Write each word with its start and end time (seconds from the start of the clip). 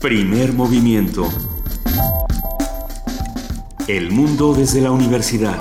Primer 0.00 0.52
movimiento. 0.52 1.28
El 3.88 4.12
mundo 4.12 4.54
desde 4.54 4.80
la 4.80 4.92
universidad. 4.92 5.58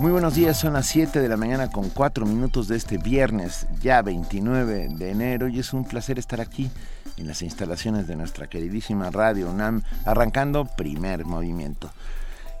Muy 0.00 0.12
buenos 0.12 0.34
días, 0.34 0.58
son 0.58 0.74
las 0.74 0.86
7 0.88 1.18
de 1.18 1.28
la 1.30 1.38
mañana 1.38 1.70
con 1.70 1.88
4 1.88 2.26
minutos 2.26 2.68
de 2.68 2.76
este 2.76 2.98
viernes, 2.98 3.66
ya 3.80 4.02
29 4.02 4.90
de 4.90 5.10
enero, 5.10 5.48
y 5.48 5.60
es 5.60 5.72
un 5.72 5.86
placer 5.86 6.18
estar 6.18 6.42
aquí 6.42 6.70
en 7.16 7.26
las 7.26 7.40
instalaciones 7.40 8.06
de 8.06 8.16
nuestra 8.16 8.48
queridísima 8.48 9.10
Radio 9.10 9.50
UNAM, 9.50 9.80
arrancando 10.04 10.66
primer 10.66 11.24
movimiento. 11.24 11.90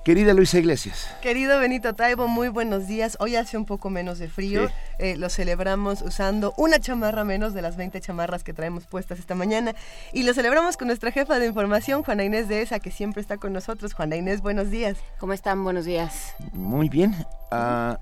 Querida 0.04 0.34
Luisa 0.34 0.58
Iglesias. 0.58 1.08
Querido 1.22 1.58
Benito 1.58 1.94
Taibo, 1.94 2.28
muy 2.28 2.48
buenos 2.48 2.86
días. 2.86 3.16
Hoy 3.20 3.36
hace 3.36 3.56
un 3.56 3.64
poco 3.64 3.88
menos 3.88 4.18
de 4.18 4.28
frío. 4.28 4.68
Eh, 4.98 5.16
lo 5.16 5.30
celebramos 5.30 6.02
usando 6.02 6.52
una 6.58 6.78
chamarra 6.78 7.24
menos 7.24 7.54
de 7.54 7.62
las 7.62 7.78
20 7.78 8.02
chamarras 8.02 8.44
que 8.44 8.52
traemos 8.52 8.84
puestas 8.84 9.18
esta 9.18 9.34
mañana. 9.34 9.74
Y 10.12 10.24
lo 10.24 10.34
celebramos 10.34 10.76
con 10.76 10.88
nuestra 10.88 11.10
jefa 11.10 11.38
de 11.38 11.46
información, 11.46 12.02
Juana 12.02 12.22
Inés 12.22 12.48
de 12.48 12.60
ESA, 12.60 12.80
que 12.80 12.90
siempre 12.90 13.22
está 13.22 13.38
con 13.38 13.54
nosotros. 13.54 13.94
Juana 13.94 14.16
Inés, 14.16 14.42
buenos 14.42 14.70
días. 14.70 14.98
¿Cómo 15.18 15.32
están? 15.32 15.64
Buenos 15.64 15.86
días. 15.86 16.34
Muy 16.52 16.90
bien. 16.90 17.14
Ah, 17.50 17.98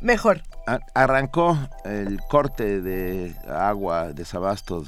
Mejor. 0.00 0.42
arrancó 0.94 1.58
el 1.84 2.18
corte 2.30 2.80
de 2.80 3.36
agua, 3.46 4.14
desabasto 4.14 4.84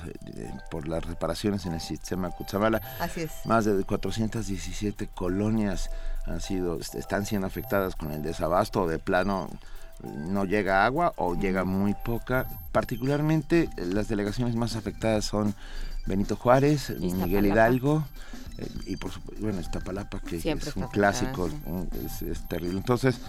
por 0.70 0.88
las 0.88 1.05
reparaciones 1.05 1.66
en 1.66 1.74
el 1.74 1.80
sistema 1.80 2.30
Cutzamala. 2.30 2.80
Así 2.98 3.20
es. 3.20 3.33
Más 3.44 3.66
de 3.66 3.84
417 3.84 5.08
colonias 5.08 5.91
han 6.27 6.41
sido, 6.41 6.78
están 6.78 7.27
siendo 7.27 7.46
afectadas 7.46 7.96
con 7.96 8.12
el 8.12 8.23
desabasto 8.23 8.83
o 8.83 8.88
de 8.88 8.98
plano 8.98 9.50
no 10.03 10.44
llega 10.44 10.84
agua 10.84 11.12
o 11.16 11.34
llega 11.34 11.64
muy 11.64 11.94
poca. 11.94 12.47
Particularmente 12.72 13.69
las 13.77 14.08
delegaciones 14.08 14.56
más 14.56 14.77
afectadas 14.77 15.25
son 15.25 15.55
Benito 16.06 16.36
Juárez, 16.36 16.91
Miguel 16.98 17.47
Hidalgo 17.47 18.05
eh, 18.58 18.69
y 18.86 18.97
por 18.97 19.11
supuesto, 19.11 19.42
bueno, 19.42 19.61
Iztapalapa 19.61 20.20
que 20.20 20.36
es 20.36 20.77
un 20.77 20.89
clásico, 20.89 21.48
es 22.27 22.48
terrible. 22.48 22.78
Entonces, 22.78 23.20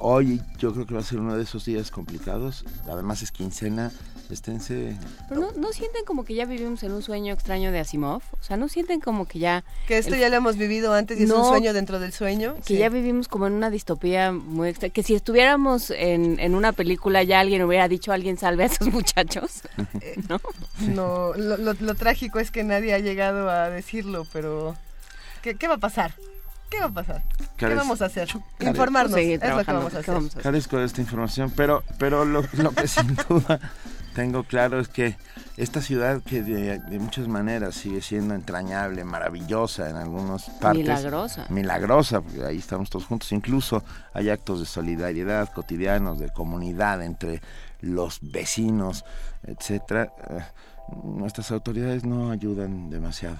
Hoy 0.00 0.42
yo 0.58 0.72
creo 0.72 0.86
que 0.86 0.94
va 0.94 1.00
a 1.00 1.04
ser 1.04 1.20
uno 1.20 1.36
de 1.36 1.42
esos 1.42 1.64
días 1.64 1.90
complicados. 1.90 2.64
Además 2.88 3.22
es 3.22 3.32
quincena. 3.32 3.92
Esténse. 4.30 4.94
Pero 5.28 5.52
no, 5.56 5.72
sienten 5.72 6.04
como 6.04 6.24
que 6.24 6.34
ya 6.34 6.44
vivimos 6.44 6.82
en 6.82 6.92
un 6.92 7.02
sueño 7.02 7.32
extraño 7.32 7.72
de 7.72 7.78
Asimov. 7.78 8.22
O 8.38 8.42
sea, 8.42 8.58
no 8.58 8.68
sienten 8.68 9.00
como 9.00 9.26
que 9.26 9.38
ya. 9.38 9.64
Que 9.86 9.96
esto 9.96 10.14
ya 10.16 10.28
lo 10.28 10.36
hemos 10.36 10.58
vivido 10.58 10.92
antes 10.92 11.18
y 11.18 11.22
es 11.22 11.30
un 11.30 11.44
sueño 11.44 11.72
dentro 11.72 11.98
del 11.98 12.12
sueño. 12.12 12.56
Que 12.66 12.76
ya 12.76 12.90
vivimos 12.90 13.26
como 13.26 13.46
en 13.46 13.54
una 13.54 13.70
distopía 13.70 14.32
muy 14.32 14.68
extraña. 14.68 14.92
Que 14.92 15.02
si 15.02 15.14
estuviéramos 15.14 15.90
en, 15.90 16.38
en, 16.40 16.54
una 16.54 16.72
película 16.72 17.22
ya 17.22 17.40
alguien 17.40 17.62
hubiera 17.62 17.88
dicho 17.88 18.12
alguien 18.12 18.36
salve 18.36 18.64
a 18.64 18.66
esos 18.66 18.88
muchachos. 18.92 19.62
¿No? 20.28 20.40
no 20.80 21.32
lo, 21.34 21.72
lo, 21.72 21.94
trágico 21.94 22.38
es 22.38 22.50
que 22.50 22.64
nadie 22.64 22.92
ha 22.92 22.98
llegado 22.98 23.48
a 23.48 23.70
decirlo, 23.70 24.26
pero. 24.30 24.76
¿Qué, 25.40 25.54
qué 25.54 25.68
va 25.68 25.74
a 25.74 25.78
pasar? 25.78 26.14
¿Qué 26.70 26.80
va 26.80 26.86
a 26.86 26.90
pasar? 26.90 27.22
¿Qué 27.56 27.74
vamos 27.74 28.02
a 28.02 28.06
hacer? 28.06 28.28
Informarnos. 28.60 29.18
es 29.18 29.40
lo 29.40 29.64
que 29.64 29.72
vamos 29.72 29.94
a 29.94 29.98
hacer. 29.98 30.42
Carezco 30.42 30.78
de 30.78 30.84
esta 30.84 31.00
información, 31.00 31.52
pero, 31.56 31.82
pero 31.98 32.24
lo, 32.24 32.42
que 32.42 32.88
sin 32.88 33.16
duda 33.28 33.58
tengo 34.14 34.44
claro 34.44 34.80
es 34.80 34.88
que 34.88 35.16
esta 35.56 35.80
ciudad 35.80 36.22
que 36.22 36.42
de, 36.42 36.98
muchas 36.98 37.26
maneras 37.26 37.74
sigue 37.74 38.02
siendo 38.02 38.34
entrañable, 38.34 39.02
maravillosa 39.04 39.88
en 39.88 39.96
algunas 39.96 40.50
partes. 40.50 40.82
Milagrosa. 40.82 41.46
Milagrosa, 41.48 42.20
porque 42.20 42.44
ahí 42.44 42.58
estamos 42.58 42.90
todos 42.90 43.06
juntos. 43.06 43.32
Incluso 43.32 43.82
hay 44.12 44.30
actos 44.30 44.60
de 44.60 44.66
solidaridad 44.66 45.52
cotidianos, 45.52 46.18
de 46.18 46.30
comunidad 46.30 47.02
entre 47.02 47.40
los 47.80 48.18
vecinos, 48.20 49.04
etcétera. 49.44 50.12
Eh, 50.30 50.42
nuestras 51.02 51.50
autoridades 51.50 52.04
no 52.04 52.30
ayudan 52.30 52.90
demasiado. 52.90 53.38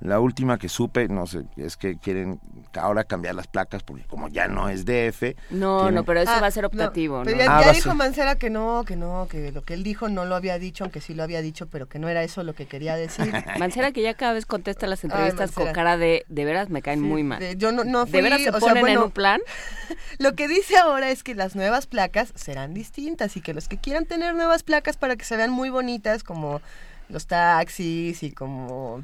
La 0.00 0.18
última 0.18 0.58
que 0.58 0.70
supe, 0.70 1.08
no 1.08 1.26
sé, 1.26 1.42
es 1.56 1.76
que 1.76 1.98
quieren 1.98 2.40
ahora 2.74 3.04
cambiar 3.04 3.34
las 3.34 3.46
placas 3.46 3.82
porque 3.82 4.04
como 4.04 4.28
ya 4.28 4.48
no 4.48 4.70
es 4.70 4.86
DF. 4.86 5.34
No, 5.50 5.90
no, 5.90 6.04
pero 6.04 6.20
eso 6.20 6.32
ah, 6.32 6.40
va 6.40 6.46
a 6.46 6.50
ser 6.50 6.64
optativo. 6.64 7.22
pero 7.22 7.36
ya, 7.36 7.58
ah, 7.58 7.72
dijo 7.72 7.94
Mancera 7.94 8.36
que 8.36 8.48
no, 8.48 8.84
que 8.86 8.96
no, 8.96 9.28
que 9.30 9.52
lo 9.52 9.62
que 9.62 9.74
él 9.74 9.82
dijo 9.82 10.08
no 10.08 10.24
lo 10.24 10.36
había 10.36 10.58
dicho, 10.58 10.84
aunque 10.84 11.02
sí 11.02 11.12
lo 11.12 11.22
había 11.22 11.42
dicho, 11.42 11.66
pero 11.66 11.86
que 11.86 11.98
no 11.98 12.08
era 12.08 12.22
eso 12.22 12.42
lo 12.44 12.54
que 12.54 12.66
quería 12.66 12.96
decir. 12.96 13.30
Mancera 13.58 13.92
que 13.92 14.00
ya 14.00 14.14
cada 14.14 14.32
vez 14.32 14.46
contesta 14.46 14.86
las 14.86 15.04
entrevistas 15.04 15.52
con 15.52 15.70
cara 15.72 15.98
de, 15.98 16.24
de 16.28 16.44
veras 16.46 16.70
me 16.70 16.80
caen 16.80 17.02
muy 17.02 17.22
mal. 17.22 17.38
De, 17.38 17.56
yo 17.56 17.70
no, 17.70 17.84
no 17.84 18.06
¿De 18.06 18.22
veras 18.22 18.40
se 18.40 18.52
ponen 18.52 18.88
en 18.88 18.98
un 18.98 19.10
plan? 19.10 19.40
lo 20.18 20.34
que 20.34 20.48
dice 20.48 20.78
ahora 20.78 21.10
es 21.10 21.22
que 21.22 21.34
las 21.34 21.56
nuevas 21.56 21.86
placas 21.86 22.32
serán 22.36 22.72
distintas 22.72 23.36
y 23.36 23.42
que 23.42 23.52
los 23.52 23.68
que 23.68 23.76
quieran 23.76 24.06
tener 24.06 24.34
nuevas 24.34 24.62
placas 24.62 24.96
para 24.96 25.16
que 25.16 25.26
se 25.26 25.36
vean 25.36 25.50
muy 25.50 25.68
bonitas 25.68 26.24
como 26.24 26.62
los 27.10 27.26
taxis 27.26 28.22
y 28.22 28.32
como 28.32 29.02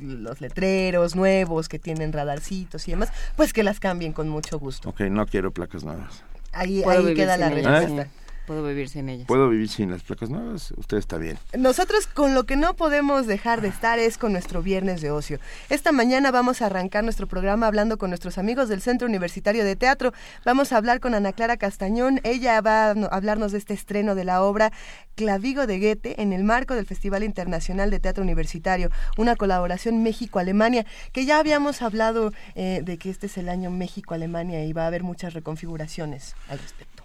los 0.00 0.40
letreros 0.40 1.16
nuevos 1.16 1.68
que 1.68 1.78
tienen 1.78 2.12
radarcitos 2.12 2.86
y 2.88 2.92
demás, 2.92 3.10
pues 3.36 3.52
que 3.52 3.62
las 3.62 3.80
cambien 3.80 4.12
con 4.12 4.28
mucho 4.28 4.58
gusto. 4.58 4.88
Ok, 4.88 5.00
no 5.02 5.26
quiero 5.26 5.52
placas 5.52 5.84
nuevas. 5.84 6.24
Ahí, 6.52 6.82
ahí 6.84 7.14
queda 7.14 7.36
la 7.36 7.50
respuesta. 7.50 8.08
Puedo 8.48 8.64
vivir 8.64 8.88
sin 8.88 9.10
ellas. 9.10 9.26
Puedo 9.26 9.50
vivir 9.50 9.68
sin 9.68 9.90
las 9.90 10.02
placas 10.02 10.30
nuevas. 10.30 10.72
Usted 10.78 10.96
está 10.96 11.18
bien. 11.18 11.36
Nosotros 11.54 12.06
con 12.06 12.32
lo 12.32 12.44
que 12.44 12.56
no 12.56 12.72
podemos 12.72 13.26
dejar 13.26 13.60
de 13.60 13.68
estar 13.68 13.98
es 13.98 14.16
con 14.16 14.32
nuestro 14.32 14.62
viernes 14.62 15.02
de 15.02 15.10
ocio. 15.10 15.38
Esta 15.68 15.92
mañana 15.92 16.30
vamos 16.30 16.62
a 16.62 16.66
arrancar 16.66 17.04
nuestro 17.04 17.26
programa 17.26 17.66
hablando 17.66 17.98
con 17.98 18.08
nuestros 18.08 18.38
amigos 18.38 18.70
del 18.70 18.80
Centro 18.80 19.06
Universitario 19.06 19.66
de 19.66 19.76
Teatro. 19.76 20.14
Vamos 20.46 20.72
a 20.72 20.78
hablar 20.78 20.98
con 20.98 21.14
Ana 21.14 21.34
Clara 21.34 21.58
Castañón. 21.58 22.20
Ella 22.24 22.58
va 22.62 22.86
a 22.86 22.90
hablarnos 23.10 23.52
de 23.52 23.58
este 23.58 23.74
estreno 23.74 24.14
de 24.14 24.24
la 24.24 24.42
obra 24.42 24.72
Clavigo 25.14 25.66
de 25.66 25.78
Goethe 25.78 26.22
en 26.22 26.32
el 26.32 26.42
marco 26.42 26.74
del 26.74 26.86
Festival 26.86 27.24
Internacional 27.24 27.90
de 27.90 28.00
Teatro 28.00 28.24
Universitario, 28.24 28.88
una 29.18 29.36
colaboración 29.36 30.02
México-Alemania, 30.02 30.86
que 31.12 31.26
ya 31.26 31.38
habíamos 31.38 31.82
hablado 31.82 32.32
eh, 32.54 32.80
de 32.82 32.96
que 32.96 33.10
este 33.10 33.26
es 33.26 33.36
el 33.36 33.50
año 33.50 33.70
México-Alemania 33.70 34.64
y 34.64 34.72
va 34.72 34.84
a 34.84 34.86
haber 34.86 35.02
muchas 35.02 35.34
reconfiguraciones 35.34 36.34
al 36.48 36.58
respecto. 36.58 36.97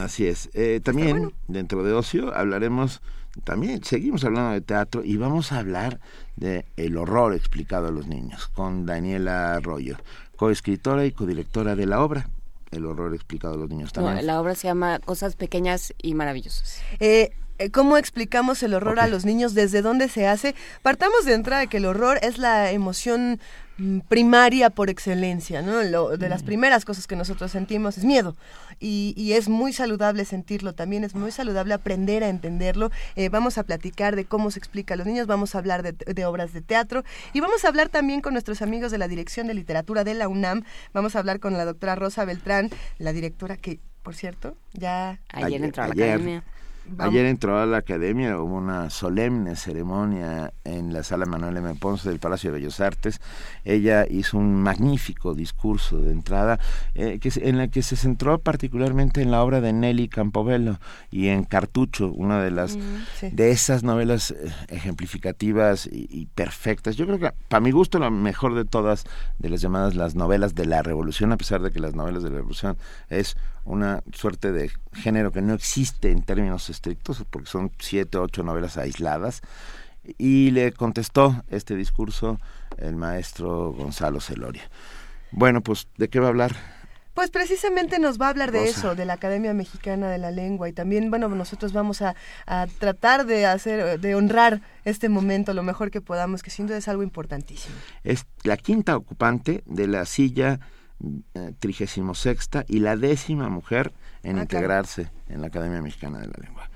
Así 0.00 0.26
es. 0.26 0.50
Eh, 0.54 0.80
también, 0.82 1.32
dentro 1.48 1.82
de 1.84 1.92
ocio, 1.92 2.34
hablaremos, 2.34 3.00
también 3.44 3.84
seguimos 3.84 4.24
hablando 4.24 4.52
de 4.52 4.60
teatro 4.60 5.04
y 5.04 5.16
vamos 5.16 5.52
a 5.52 5.58
hablar 5.58 6.00
de 6.36 6.64
el 6.76 6.96
horror 6.96 7.34
explicado 7.34 7.88
a 7.88 7.90
los 7.90 8.06
niños 8.06 8.48
con 8.48 8.86
Daniela 8.86 9.54
Arroyo, 9.54 9.96
coescritora 10.36 11.04
y 11.04 11.12
codirectora 11.12 11.76
de 11.76 11.86
la 11.86 12.02
obra. 12.02 12.28
El 12.70 12.86
horror 12.86 13.14
explicado 13.14 13.54
a 13.54 13.56
los 13.56 13.68
niños 13.68 13.92
también. 13.92 14.24
la 14.24 14.40
obra 14.40 14.54
se 14.54 14.68
llama 14.68 15.00
Cosas 15.00 15.34
pequeñas 15.34 15.92
y 16.00 16.14
maravillosas. 16.14 16.80
Eh, 17.00 17.32
eh, 17.58 17.70
¿Cómo 17.70 17.98
explicamos 17.98 18.62
el 18.62 18.72
horror 18.72 19.00
a 19.00 19.06
los 19.06 19.26
niños? 19.26 19.52
¿Desde 19.52 19.82
dónde 19.82 20.08
se 20.08 20.26
hace? 20.26 20.54
Partamos 20.80 21.26
de 21.26 21.34
entrada 21.34 21.60
de 21.60 21.66
que 21.66 21.76
el 21.76 21.84
horror 21.84 22.18
es 22.22 22.38
la 22.38 22.70
emoción 22.70 23.38
primaria 24.08 24.70
por 24.70 24.90
excelencia, 24.90 25.62
¿no? 25.62 25.82
Lo, 25.82 26.16
de 26.16 26.28
las 26.28 26.42
mm. 26.42 26.46
primeras 26.46 26.84
cosas 26.84 27.06
que 27.06 27.16
nosotros 27.16 27.50
sentimos 27.50 27.98
es 27.98 28.04
miedo 28.04 28.36
y, 28.78 29.32
es 29.32 29.48
muy 29.48 29.72
saludable 29.72 30.24
sentirlo 30.24 30.72
también, 30.72 31.04
es 31.04 31.14
muy 31.14 31.30
saludable 31.30 31.74
aprender 31.74 32.24
a 32.24 32.28
entenderlo. 32.28 32.90
Eh, 33.16 33.28
vamos 33.28 33.58
a 33.58 33.62
platicar 33.62 34.16
de 34.16 34.24
cómo 34.24 34.50
se 34.50 34.58
explica 34.58 34.94
a 34.94 34.96
los 34.96 35.06
niños, 35.06 35.26
vamos 35.26 35.54
a 35.54 35.58
hablar 35.58 35.82
de, 35.82 36.24
obras 36.24 36.52
de 36.52 36.60
teatro 36.60 37.04
y 37.32 37.40
vamos 37.40 37.64
a 37.64 37.68
hablar 37.68 37.88
también 37.88 38.20
con 38.20 38.32
nuestros 38.32 38.62
amigos 38.62 38.90
de 38.90 38.98
la 38.98 39.08
Dirección 39.08 39.46
de 39.46 39.54
Literatura 39.54 40.04
de 40.04 40.14
la 40.14 40.28
UNAM. 40.28 40.64
Vamos 40.92 41.16
a 41.16 41.20
hablar 41.20 41.40
con 41.40 41.54
la 41.54 41.64
doctora 41.64 41.94
Rosa 41.94 42.24
Beltrán, 42.24 42.70
la 42.98 43.12
directora 43.12 43.56
que, 43.56 43.78
por 44.02 44.14
cierto, 44.14 44.56
ya... 44.72 45.20
Ayer, 45.32 45.62
entró 45.62 45.84
a 45.84 45.86
la 45.86 45.92
academia. 45.92 46.44
Ayer 46.98 47.26
entró 47.26 47.58
a 47.58 47.66
la 47.66 47.78
academia, 47.78 48.38
hubo 48.38 48.56
una 48.56 48.90
solemne 48.90 49.56
ceremonia 49.56 50.52
en 50.64 50.92
la 50.92 51.02
sala 51.02 51.26
Manuel 51.26 51.56
M. 51.56 51.74
Ponce 51.76 52.08
del 52.08 52.18
Palacio 52.18 52.50
de 52.50 52.58
Bellos 52.58 52.80
Artes. 52.80 53.20
Ella 53.64 54.06
hizo 54.08 54.38
un 54.38 54.54
magnífico 54.62 55.34
discurso 55.34 55.98
de 55.98 56.12
entrada 56.12 56.58
eh, 56.94 57.18
que, 57.20 57.30
en 57.36 57.58
la 57.58 57.68
que 57.68 57.82
se 57.82 57.96
centró 57.96 58.38
particularmente 58.38 59.22
en 59.22 59.30
la 59.30 59.42
obra 59.42 59.60
de 59.60 59.72
Nelly 59.72 60.08
Campobello 60.08 60.78
y 61.10 61.28
en 61.28 61.44
Cartucho, 61.44 62.12
una 62.12 62.42
de 62.42 62.50
las 62.50 62.78
de 63.22 63.50
esas 63.50 63.82
novelas 63.82 64.32
eh, 64.32 64.52
ejemplificativas 64.68 65.88
y, 65.90 66.26
perfectas. 66.34 66.96
Yo 66.96 67.06
creo 67.06 67.18
que 67.18 67.32
para 67.48 67.60
mi 67.60 67.70
gusto 67.70 67.98
la 67.98 68.10
mejor 68.10 68.54
de 68.54 68.64
todas 68.64 69.04
de 69.38 69.48
las 69.48 69.60
llamadas 69.60 69.94
las 69.94 70.14
novelas 70.14 70.54
de 70.54 70.66
la 70.66 70.82
Revolución, 70.82 71.32
a 71.32 71.36
pesar 71.36 71.60
de 71.62 71.70
que 71.70 71.80
las 71.80 71.94
novelas 71.94 72.22
de 72.22 72.30
la 72.30 72.36
Revolución 72.36 72.76
es 73.08 73.36
una 73.70 74.02
suerte 74.12 74.52
de 74.52 74.70
género 74.92 75.32
que 75.32 75.42
no 75.42 75.54
existe 75.54 76.10
en 76.10 76.22
términos 76.22 76.68
estrictos, 76.70 77.24
porque 77.30 77.48
son 77.48 77.70
siete 77.78 78.18
o 78.18 78.22
ocho 78.22 78.42
novelas 78.42 78.76
aisladas, 78.76 79.42
y 80.18 80.50
le 80.50 80.72
contestó 80.72 81.42
este 81.50 81.76
discurso 81.76 82.40
el 82.78 82.96
maestro 82.96 83.72
Gonzalo 83.72 84.20
Celoria. 84.20 84.68
Bueno, 85.30 85.60
pues, 85.60 85.86
¿de 85.96 86.08
qué 86.08 86.18
va 86.18 86.26
a 86.26 86.30
hablar? 86.30 86.56
Pues 87.14 87.30
precisamente 87.30 87.98
nos 87.98 88.20
va 88.20 88.26
a 88.26 88.30
hablar 88.30 88.50
de 88.50 88.68
eso, 88.68 88.94
de 88.94 89.04
la 89.04 89.14
Academia 89.14 89.52
Mexicana 89.52 90.08
de 90.10 90.18
la 90.18 90.30
Lengua 90.30 90.68
y 90.68 90.72
también, 90.72 91.10
bueno, 91.10 91.28
nosotros 91.28 91.72
vamos 91.72 92.02
a, 92.02 92.14
a, 92.46 92.66
tratar 92.78 93.26
de 93.26 93.46
hacer, 93.46 94.00
de 94.00 94.14
honrar 94.14 94.62
este 94.84 95.08
momento 95.08 95.52
lo 95.52 95.62
mejor 95.62 95.90
que 95.90 96.00
podamos, 96.00 96.42
que 96.42 96.50
sin 96.50 96.66
duda 96.66 96.78
es 96.78 96.88
algo 96.88 97.02
importantísimo. 97.02 97.74
Es 98.04 98.26
la 98.42 98.56
quinta 98.56 98.96
ocupante 98.96 99.62
de 99.66 99.86
la 99.86 100.06
silla 100.06 100.60
trigésimo 101.58 102.14
sexta 102.14 102.64
y 102.68 102.80
la 102.80 102.96
décima 102.96 103.48
mujer 103.48 103.92
en 104.22 104.38
ah, 104.38 104.42
integrarse 104.42 105.10
en 105.28 105.40
la 105.40 105.48
Academia 105.48 105.82
Mexicana 105.82 106.18
de 106.18 106.26
la 106.26 106.34
Lengua. 106.42 106.68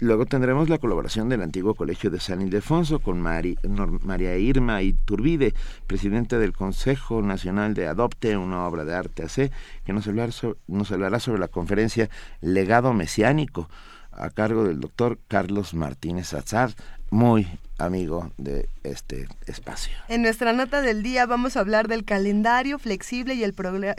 luego 0.00 0.26
tendremos 0.26 0.68
la 0.68 0.78
colaboración 0.78 1.28
del 1.28 1.42
antiguo 1.42 1.74
Colegio 1.74 2.10
de 2.10 2.20
San 2.20 2.40
Ildefonso 2.40 3.00
con 3.00 3.20
María 3.20 4.38
Irma 4.38 4.82
Iturbide, 4.82 5.54
presidente 5.86 6.38
del 6.38 6.52
Consejo 6.52 7.22
Nacional 7.22 7.74
de 7.74 7.88
Adopte, 7.88 8.36
una 8.36 8.66
obra 8.66 8.84
de 8.84 8.94
arte 8.94 9.24
AC, 9.24 9.50
que 9.84 9.92
nos, 9.92 10.08
nos 10.66 10.92
hablará 10.92 11.20
sobre 11.20 11.40
la 11.40 11.48
conferencia 11.48 12.08
Legado 12.40 12.92
Mesiánico 12.92 13.68
a 14.12 14.30
cargo 14.30 14.64
del 14.64 14.80
doctor 14.80 15.18
Carlos 15.28 15.74
Martínez 15.74 16.34
Azar, 16.34 16.70
muy 17.10 17.46
amigo 17.78 18.32
de 18.36 18.68
este 18.84 19.28
espacio. 19.46 19.92
En 20.08 20.22
nuestra 20.22 20.52
nota 20.52 20.82
del 20.82 21.02
día 21.02 21.26
vamos 21.26 21.56
a 21.56 21.60
hablar 21.60 21.88
del 21.88 22.04
calendario 22.04 22.78
flexible 22.78 23.34
y 23.34 23.44
el, 23.44 23.54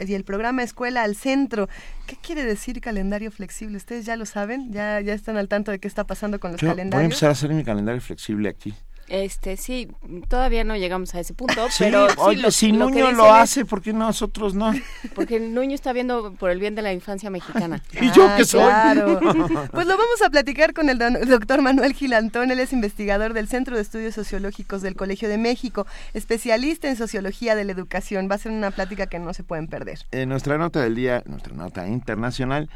y 0.06 0.14
el 0.14 0.24
programa 0.24 0.62
Escuela 0.62 1.02
al 1.02 1.16
Centro. 1.16 1.68
¿Qué 2.06 2.16
quiere 2.16 2.44
decir 2.44 2.80
calendario 2.80 3.30
flexible? 3.30 3.76
¿Ustedes 3.76 4.04
ya 4.04 4.16
lo 4.16 4.26
saben? 4.26 4.72
¿Ya, 4.72 5.00
ya 5.00 5.14
están 5.14 5.36
al 5.36 5.48
tanto 5.48 5.70
de 5.70 5.78
qué 5.78 5.88
está 5.88 6.04
pasando 6.04 6.38
con 6.38 6.52
los 6.52 6.60
calendarios? 6.60 6.92
Voy 6.92 7.02
a 7.02 7.04
empezar 7.04 7.28
a 7.30 7.32
hacer 7.32 7.50
mi 7.50 7.64
calendario 7.64 8.00
flexible 8.00 8.48
aquí. 8.48 8.74
Este, 9.10 9.56
sí, 9.56 9.88
todavía 10.28 10.62
no 10.62 10.76
llegamos 10.76 11.16
a 11.16 11.20
ese 11.20 11.34
punto, 11.34 11.66
pero 11.80 12.06
oye, 12.18 12.48
si 12.52 12.70
Nuño 12.70 13.10
lo 13.10 13.24
hace, 13.34 13.64
¿por 13.64 13.82
qué 13.82 13.92
nosotros 13.92 14.54
no? 14.54 14.72
Porque 15.16 15.40
Nuño 15.40 15.74
está 15.74 15.92
viendo 15.92 16.32
por 16.34 16.52
el 16.52 16.60
bien 16.60 16.76
de 16.76 16.82
la 16.82 16.92
infancia 16.92 17.28
mexicana. 17.28 17.82
¿Y 18.00 18.12
yo 18.12 18.28
qué 18.36 18.44
soy? 18.44 18.62
pues 19.72 19.86
lo 19.88 19.96
vamos 19.96 20.22
a 20.24 20.30
platicar 20.30 20.74
con 20.74 20.88
el 20.88 20.98
doctor 21.26 21.60
Manuel 21.60 21.92
Gilantón, 21.92 22.52
él 22.52 22.60
es 22.60 22.72
investigador 22.72 23.32
del 23.32 23.48
Centro 23.48 23.74
de 23.74 23.82
Estudios 23.82 24.14
Sociológicos 24.14 24.80
del 24.80 24.94
Colegio 24.94 25.28
de 25.28 25.38
México, 25.38 25.88
especialista 26.14 26.88
en 26.88 26.94
sociología 26.94 27.56
de 27.56 27.64
la 27.64 27.72
educación. 27.72 28.28
Va 28.30 28.36
a 28.36 28.38
ser 28.38 28.52
una 28.52 28.70
plática 28.70 29.08
que 29.08 29.18
no 29.18 29.34
se 29.34 29.42
pueden 29.42 29.66
perder. 29.66 29.98
En 30.12 30.28
nuestra 30.28 30.56
nota 30.56 30.82
del 30.82 30.94
día, 30.94 31.24
nuestra 31.26 31.52
nota 31.52 31.88
internacional, 31.88 32.70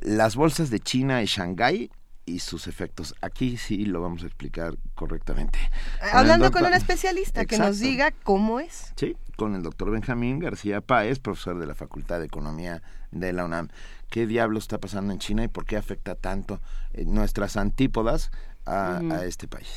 las 0.00 0.34
bolsas 0.34 0.70
de 0.70 0.80
China 0.80 1.22
y 1.22 1.26
Shanghái 1.26 1.90
y 2.28 2.38
sus 2.38 2.66
efectos. 2.66 3.14
Aquí 3.22 3.56
sí 3.56 3.84
lo 3.84 4.00
vamos 4.00 4.22
a 4.22 4.26
explicar 4.26 4.76
correctamente. 4.94 5.58
Hablando 6.12 6.50
con 6.50 6.64
un 6.64 6.74
especialista 6.74 7.44
que 7.44 7.58
nos 7.58 7.78
diga 7.78 8.12
cómo 8.22 8.60
es. 8.60 8.92
Sí, 8.96 9.16
con 9.36 9.54
el 9.54 9.62
doctor 9.62 9.90
Benjamín 9.90 10.38
García 10.38 10.80
Páez, 10.80 11.18
profesor 11.18 11.58
de 11.58 11.66
la 11.66 11.74
Facultad 11.74 12.20
de 12.20 12.26
Economía 12.26 12.82
de 13.10 13.32
la 13.32 13.44
UNAM. 13.44 13.68
¿Qué 14.10 14.26
diablo 14.26 14.58
está 14.58 14.78
pasando 14.78 15.12
en 15.12 15.18
China 15.18 15.44
y 15.44 15.48
por 15.48 15.64
qué 15.64 15.76
afecta 15.76 16.14
tanto 16.14 16.60
eh, 16.92 17.04
nuestras 17.04 17.56
antípodas 17.56 18.30
a 18.66 19.00
este 19.24 19.48
país? 19.48 19.68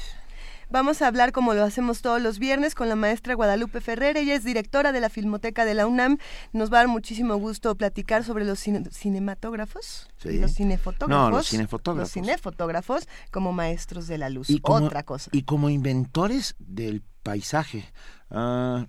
Vamos 0.72 1.02
a 1.02 1.08
hablar, 1.08 1.34
como 1.34 1.54
lo 1.54 1.66
hacemos 1.66 2.02
todos 2.02 2.22
los 2.22 2.40
viernes, 2.40 2.76
con 2.76 2.88
la 2.88 2.96
maestra 2.96 3.34
Guadalupe 3.34 3.82
Ferrer. 3.82 4.16
Ella 4.16 4.36
es 4.36 4.46
directora 4.46 4.94
de 4.94 5.02
la 5.02 5.10
Filmoteca 5.10 5.66
de 5.66 5.74
la 5.74 5.86
UNAM. 5.86 6.18
Nos 6.54 6.72
va 6.72 6.78
a 6.78 6.80
dar 6.80 6.88
muchísimo 6.88 7.36
gusto 7.36 7.76
platicar 7.76 8.24
sobre 8.24 8.46
los 8.46 8.58
cinematógrafos. 8.60 10.08
Los 10.24 10.54
cinefotógrafos. 10.54 11.10
No, 11.10 11.30
los 11.30 11.50
cinefotógrafos. 11.50 12.16
Los 12.16 12.26
cinefotógrafos 12.26 13.10
como 13.32 13.52
maestros 13.52 14.08
de 14.08 14.18
la 14.18 14.30
luz. 14.30 14.50
Y 14.50 14.62
Otra 14.64 15.04
cosa. 15.04 15.30
Y 15.34 15.44
como 15.44 15.70
inventores 15.70 16.56
del 16.58 17.04
paisaje. 17.22 17.84
Ah, 18.30 18.88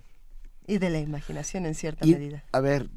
y 0.69 0.79
de 0.79 0.89
la 0.89 1.01
imaginación 1.01 1.67
en 1.67 1.75
cierta 1.75 2.07
medida. 2.07 2.45
A 2.53 2.61
ver, 2.61 2.91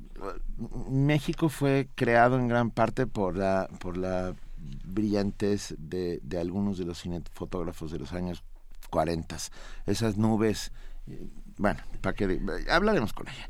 México 0.91 1.49
fue 1.49 1.89
creado 1.95 2.37
en 2.37 2.47
gran 2.47 2.69
parte 2.69 3.07
por 3.07 3.35
la, 3.35 3.67
por 3.79 3.97
la 3.97 4.35
brillantez 4.83 5.73
de, 5.79 6.19
de 6.21 6.37
algunos 6.37 6.77
de 6.77 6.85
los 6.85 7.01
cinefotógrafos 7.01 7.91
de 7.91 7.97
los 7.97 8.13
años 8.13 8.43
40, 8.87 9.37
esas 9.85 10.17
nubes, 10.17 10.71
eh, 11.07 11.27
bueno, 11.57 11.81
para 12.01 12.15
que 12.15 12.39
hablaremos 12.69 13.13
con 13.13 13.27
ella. 13.27 13.47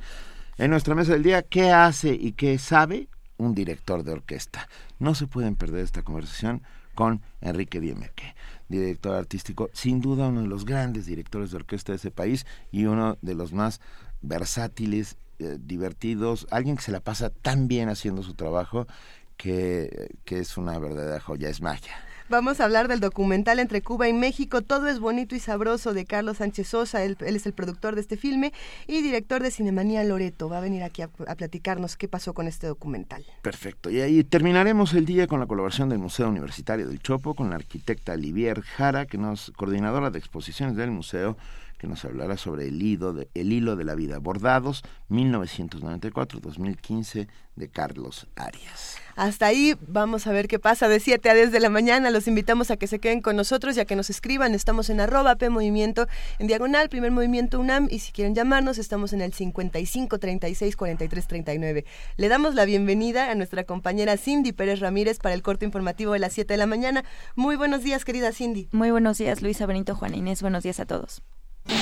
En 0.58 0.72
nuestra 0.72 0.96
mesa 0.96 1.14
del 1.14 1.24
día, 1.24 1.42
¿qué 1.42 1.72
hace 1.72 2.14
y 2.14 2.32
qué 2.32 2.58
sabe 2.58 3.10
un 3.38 3.54
director 3.54 4.04
de 4.04 4.14
orquesta? 4.14 4.70
No 5.00 5.14
se 5.16 5.28
pueden 5.28 5.56
perder 5.56 5.84
esta 5.84 6.02
conversación 6.02 6.62
con 6.94 7.22
Enrique 7.42 7.82
Diemeque, 7.82 8.36
director 8.70 9.16
artístico, 9.16 9.70
sin 9.74 10.00
duda 10.00 10.30
uno 10.30 10.42
de 10.42 10.48
los 10.48 10.66
grandes 10.66 11.06
directores 11.06 11.52
de 11.52 11.58
orquesta 11.58 11.92
de 11.92 11.98
ese 11.98 12.10
país 12.10 12.46
y 12.72 12.86
uno 12.86 13.18
de 13.22 13.36
los 13.36 13.52
más 13.52 13.82
versátiles, 14.22 15.18
eh, 15.40 15.58
divertidos, 15.60 16.48
alguien 16.50 16.78
que 16.78 16.84
se 16.84 16.94
la 16.94 17.02
pasa 17.02 17.30
tan 17.30 17.68
bien 17.68 17.90
haciendo 17.90 18.24
su 18.24 18.34
trabajo 18.34 18.88
que, 19.36 20.16
que 20.24 20.40
es 20.40 20.56
una 20.56 20.80
verdadera 20.80 21.20
joya, 21.20 21.50
es 21.50 21.62
magia. 21.62 21.94
Vamos 22.28 22.60
a 22.60 22.66
hablar 22.66 22.88
del 22.88 23.02
documental 23.02 23.60
Entre 23.60 23.84
Cuba 23.84 24.10
y 24.10 24.14
México, 24.14 24.64
Todo 24.64 24.88
es 24.88 25.00
bonito 25.00 25.36
y 25.36 25.40
sabroso 25.40 25.94
de 25.94 26.06
Carlos 26.06 26.38
Sánchez 26.38 26.70
Sosa, 26.70 27.04
él, 27.04 27.18
es 27.20 27.46
el 27.46 27.54
productor 27.54 27.94
de 27.94 28.02
este 28.02 28.18
filme 28.18 28.52
y 28.88 29.04
director 29.04 29.44
de 29.44 29.52
Cinemanía 29.52 30.04
Loreto. 30.04 30.50
Va 30.50 30.58
a 30.58 30.62
venir 30.62 30.82
aquí 30.82 31.04
a, 31.04 31.08
platicarnos 31.08 31.98
qué 31.98 32.08
pasó 32.08 32.34
con 32.34 32.48
este 32.48 32.66
documental. 32.66 33.24
Perfecto. 33.44 33.92
Y 33.92 34.02
ahí 34.02 34.24
terminaremos 34.24 34.96
el 34.96 35.06
día 35.06 35.28
con 35.28 35.40
la 35.40 35.46
colaboración 35.46 35.88
del 35.88 36.00
Museo 36.00 36.28
Universitario 36.28 36.88
del 36.88 37.00
Chopo, 37.00 37.36
con 37.36 37.52
la 37.52 37.58
arquitecta 37.58 38.16
Livier 38.16 38.62
Jara, 38.62 39.06
que 39.06 39.20
nos 39.20 39.52
coordinadora 39.56 40.10
de 40.10 40.18
exposiciones 40.18 40.76
del 40.76 40.90
museo 40.90 41.38
que 41.78 41.88
nos 41.88 42.04
hablará 42.06 42.38
sobre 42.38 42.68
el 42.68 42.80
hilo 42.82 43.14
de, 43.14 43.30
el 43.34 43.54
hilo 43.54 43.76
de 43.76 43.84
la 43.84 43.96
vida, 43.96 44.20
Bordados, 44.20 44.84
1994-2015, 45.10 47.28
de 47.56 47.70
Carlos 47.70 48.28
Arias. 48.36 48.98
Hasta 49.16 49.46
ahí 49.46 49.76
vamos 49.88 50.28
a 50.28 50.34
ver 50.34 50.50
qué 50.50 50.60
pasa 50.60 50.90
de 50.90 51.00
7 51.00 51.30
a 51.30 51.34
10 51.34 51.54
de 51.54 51.62
la 51.62 51.70
mañana. 51.70 52.10
Los 52.10 52.28
invitamos 52.28 52.70
a 52.70 52.76
que 52.76 52.86
se 52.86 53.00
queden 53.00 53.22
con 53.22 53.38
nosotros 53.38 53.78
y 53.78 53.80
a 53.80 53.86
que 53.86 53.96
nos 53.96 54.10
escriban. 54.10 54.54
Estamos 54.54 54.90
en 54.90 55.00
arroba 55.00 55.38
P 55.38 55.50
Movimiento 55.50 56.08
en 56.38 56.48
diagonal, 56.48 56.90
primer 56.90 57.12
movimiento 57.12 57.60
UNAM. 57.60 57.88
Y 57.90 58.00
si 58.00 58.12
quieren 58.12 58.36
llamarnos, 58.36 58.78
estamos 58.78 59.14
en 59.14 59.22
el 59.22 59.32
55 59.32 60.20
36 60.20 60.76
43 60.76 61.28
39. 61.28 61.86
Le 62.18 62.28
damos 62.28 62.56
la 62.56 62.66
bienvenida 62.66 63.32
a 63.32 63.36
nuestra 63.36 63.64
compañera 63.64 64.18
Cindy 64.18 64.52
Pérez 64.52 64.82
Ramírez 64.82 65.20
para 65.20 65.34
el 65.34 65.42
corte 65.42 65.64
informativo 65.64 66.12
de 66.12 66.20
las 66.20 66.34
7 66.34 66.54
de 66.54 66.58
la 66.58 66.68
mañana. 66.68 67.06
Muy 67.36 67.56
buenos 67.56 67.84
días, 67.84 68.04
querida 68.04 68.34
Cindy. 68.34 68.68
Muy 68.74 68.92
buenos 68.92 69.18
días, 69.18 69.42
Luisa 69.42 69.66
Benito, 69.66 69.96
Juan 69.96 70.14
Inés. 70.14 70.42
Buenos 70.42 70.64
días 70.64 70.82
a 70.82 70.86
todos. 70.86 71.24
Thank 71.68 71.80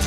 you. 0.00 0.05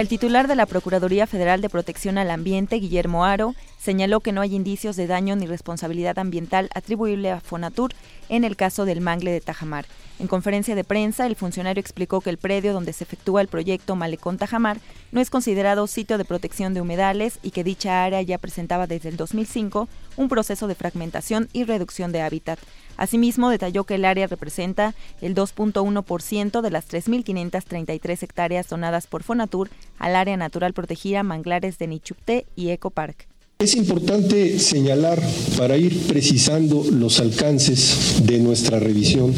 El 0.00 0.08
titular 0.08 0.48
de 0.48 0.56
la 0.56 0.64
Procuraduría 0.64 1.26
Federal 1.26 1.60
de 1.60 1.68
Protección 1.68 2.16
al 2.16 2.30
Ambiente, 2.30 2.76
Guillermo 2.76 3.26
Aro, 3.26 3.54
señaló 3.78 4.20
que 4.20 4.32
no 4.32 4.40
hay 4.40 4.54
indicios 4.54 4.96
de 4.96 5.06
daño 5.06 5.36
ni 5.36 5.46
responsabilidad 5.46 6.18
ambiental 6.18 6.70
atribuible 6.74 7.30
a 7.30 7.40
Fonatur 7.40 7.92
en 8.30 8.44
el 8.44 8.56
caso 8.56 8.86
del 8.86 9.02
mangle 9.02 9.30
de 9.30 9.42
Tajamar. 9.42 9.84
En 10.18 10.26
conferencia 10.26 10.74
de 10.74 10.84
prensa, 10.84 11.26
el 11.26 11.36
funcionario 11.36 11.82
explicó 11.82 12.22
que 12.22 12.30
el 12.30 12.38
predio 12.38 12.72
donde 12.72 12.94
se 12.94 13.04
efectúa 13.04 13.42
el 13.42 13.48
proyecto 13.48 13.94
Malecón 13.94 14.38
Tajamar 14.38 14.78
no 15.12 15.20
es 15.20 15.28
considerado 15.28 15.86
sitio 15.86 16.16
de 16.16 16.24
protección 16.24 16.72
de 16.72 16.80
humedales 16.80 17.38
y 17.42 17.50
que 17.50 17.62
dicha 17.62 18.02
área 18.02 18.22
ya 18.22 18.38
presentaba 18.38 18.86
desde 18.86 19.10
el 19.10 19.18
2005 19.18 19.86
un 20.16 20.28
proceso 20.30 20.66
de 20.66 20.76
fragmentación 20.76 21.50
y 21.52 21.64
reducción 21.64 22.10
de 22.10 22.22
hábitat. 22.22 22.58
Asimismo, 23.00 23.48
detalló 23.48 23.84
que 23.84 23.94
el 23.94 24.04
área 24.04 24.26
representa 24.26 24.94
el 25.22 25.34
2.1% 25.34 26.60
de 26.60 26.70
las 26.70 26.86
3.533 26.86 28.22
hectáreas 28.22 28.68
donadas 28.68 29.06
por 29.06 29.22
Fonatur 29.22 29.70
al 29.98 30.16
área 30.16 30.36
natural 30.36 30.74
protegida 30.74 31.22
Manglares 31.22 31.78
de 31.78 31.86
Nichupté 31.86 32.44
y 32.56 32.68
Ecopark. 32.68 33.29
Es 33.60 33.74
importante 33.74 34.58
señalar, 34.58 35.20
para 35.58 35.76
ir 35.76 35.94
precisando 36.08 36.82
los 36.90 37.20
alcances 37.20 38.22
de 38.24 38.38
nuestra 38.38 38.80
revisión, 38.80 39.34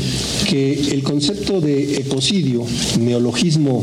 que 0.49 0.75
el 0.93 1.02
concepto 1.02 1.61
de 1.61 1.97
ecocidio, 1.97 2.64
neologismo 3.00 3.83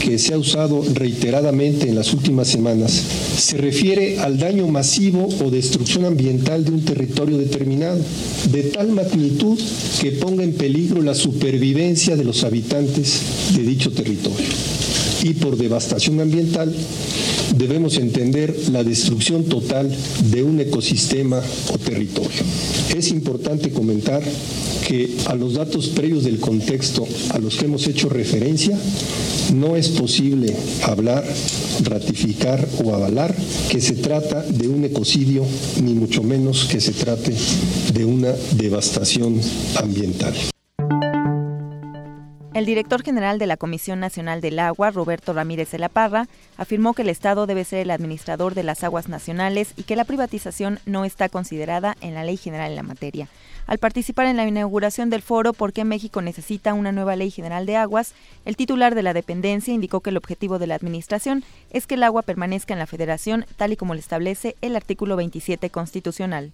que 0.00 0.18
se 0.18 0.34
ha 0.34 0.38
usado 0.38 0.84
reiteradamente 0.94 1.88
en 1.88 1.94
las 1.94 2.12
últimas 2.12 2.48
semanas, 2.48 2.90
se 3.38 3.56
refiere 3.56 4.18
al 4.18 4.40
daño 4.40 4.66
masivo 4.66 5.28
o 5.44 5.48
destrucción 5.48 6.06
ambiental 6.06 6.64
de 6.64 6.72
un 6.72 6.84
territorio 6.84 7.38
determinado, 7.38 8.00
de 8.50 8.64
tal 8.64 8.90
magnitud 8.90 9.60
que 10.00 10.10
ponga 10.10 10.42
en 10.42 10.54
peligro 10.54 11.02
la 11.02 11.14
supervivencia 11.14 12.16
de 12.16 12.24
los 12.24 12.42
habitantes 12.42 13.20
de 13.54 13.62
dicho 13.62 13.92
territorio. 13.92 14.48
Y 15.22 15.34
por 15.34 15.56
devastación 15.56 16.20
ambiental, 16.20 16.74
debemos 17.56 17.96
entender 17.96 18.54
la 18.70 18.84
destrucción 18.84 19.44
total 19.44 19.90
de 20.30 20.42
un 20.42 20.60
ecosistema 20.60 21.42
o 21.72 21.78
territorio. 21.78 22.42
Es 22.96 23.10
importante 23.10 23.70
comentar 23.70 24.22
que 24.86 25.16
a 25.26 25.34
los 25.34 25.54
datos 25.54 25.88
previos 25.88 26.24
del 26.24 26.40
contexto 26.40 27.06
a 27.30 27.38
los 27.38 27.56
que 27.56 27.66
hemos 27.66 27.86
hecho 27.86 28.08
referencia, 28.08 28.78
no 29.54 29.76
es 29.76 29.88
posible 29.88 30.54
hablar, 30.82 31.24
ratificar 31.84 32.66
o 32.84 32.94
avalar 32.94 33.34
que 33.70 33.80
se 33.80 33.94
trata 33.94 34.42
de 34.42 34.68
un 34.68 34.84
ecocidio, 34.84 35.44
ni 35.82 35.94
mucho 35.94 36.22
menos 36.22 36.64
que 36.64 36.80
se 36.80 36.92
trate 36.92 37.34
de 37.92 38.04
una 38.04 38.32
devastación 38.56 39.40
ambiental. 39.76 40.34
El 42.58 42.66
director 42.66 43.04
general 43.04 43.38
de 43.38 43.46
la 43.46 43.56
Comisión 43.56 44.00
Nacional 44.00 44.40
del 44.40 44.58
Agua, 44.58 44.90
Roberto 44.90 45.32
Ramírez 45.32 45.70
de 45.70 45.78
la 45.78 45.88
Parra, 45.88 46.26
afirmó 46.56 46.92
que 46.92 47.02
el 47.02 47.08
Estado 47.08 47.46
debe 47.46 47.64
ser 47.64 47.78
el 47.78 47.92
administrador 47.92 48.56
de 48.56 48.64
las 48.64 48.82
aguas 48.82 49.08
nacionales 49.08 49.74
y 49.76 49.84
que 49.84 49.94
la 49.94 50.02
privatización 50.02 50.80
no 50.84 51.04
está 51.04 51.28
considerada 51.28 51.96
en 52.00 52.14
la 52.14 52.24
ley 52.24 52.36
general 52.36 52.70
en 52.70 52.74
la 52.74 52.82
materia. 52.82 53.28
Al 53.68 53.78
participar 53.78 54.26
en 54.26 54.36
la 54.36 54.44
inauguración 54.44 55.08
del 55.08 55.22
foro 55.22 55.52
¿Por 55.52 55.72
qué 55.72 55.84
México 55.84 56.20
necesita 56.20 56.74
una 56.74 56.90
nueva 56.90 57.14
ley 57.14 57.30
general 57.30 57.64
de 57.64 57.76
aguas?, 57.76 58.12
el 58.44 58.56
titular 58.56 58.96
de 58.96 59.04
la 59.04 59.14
dependencia 59.14 59.72
indicó 59.72 60.00
que 60.00 60.10
el 60.10 60.16
objetivo 60.16 60.58
de 60.58 60.66
la 60.66 60.74
administración 60.74 61.44
es 61.70 61.86
que 61.86 61.94
el 61.94 62.02
agua 62.02 62.22
permanezca 62.22 62.74
en 62.74 62.80
la 62.80 62.88
federación 62.88 63.46
tal 63.56 63.72
y 63.72 63.76
como 63.76 63.94
lo 63.94 64.00
establece 64.00 64.56
el 64.62 64.74
artículo 64.74 65.14
27 65.14 65.70
constitucional. 65.70 66.50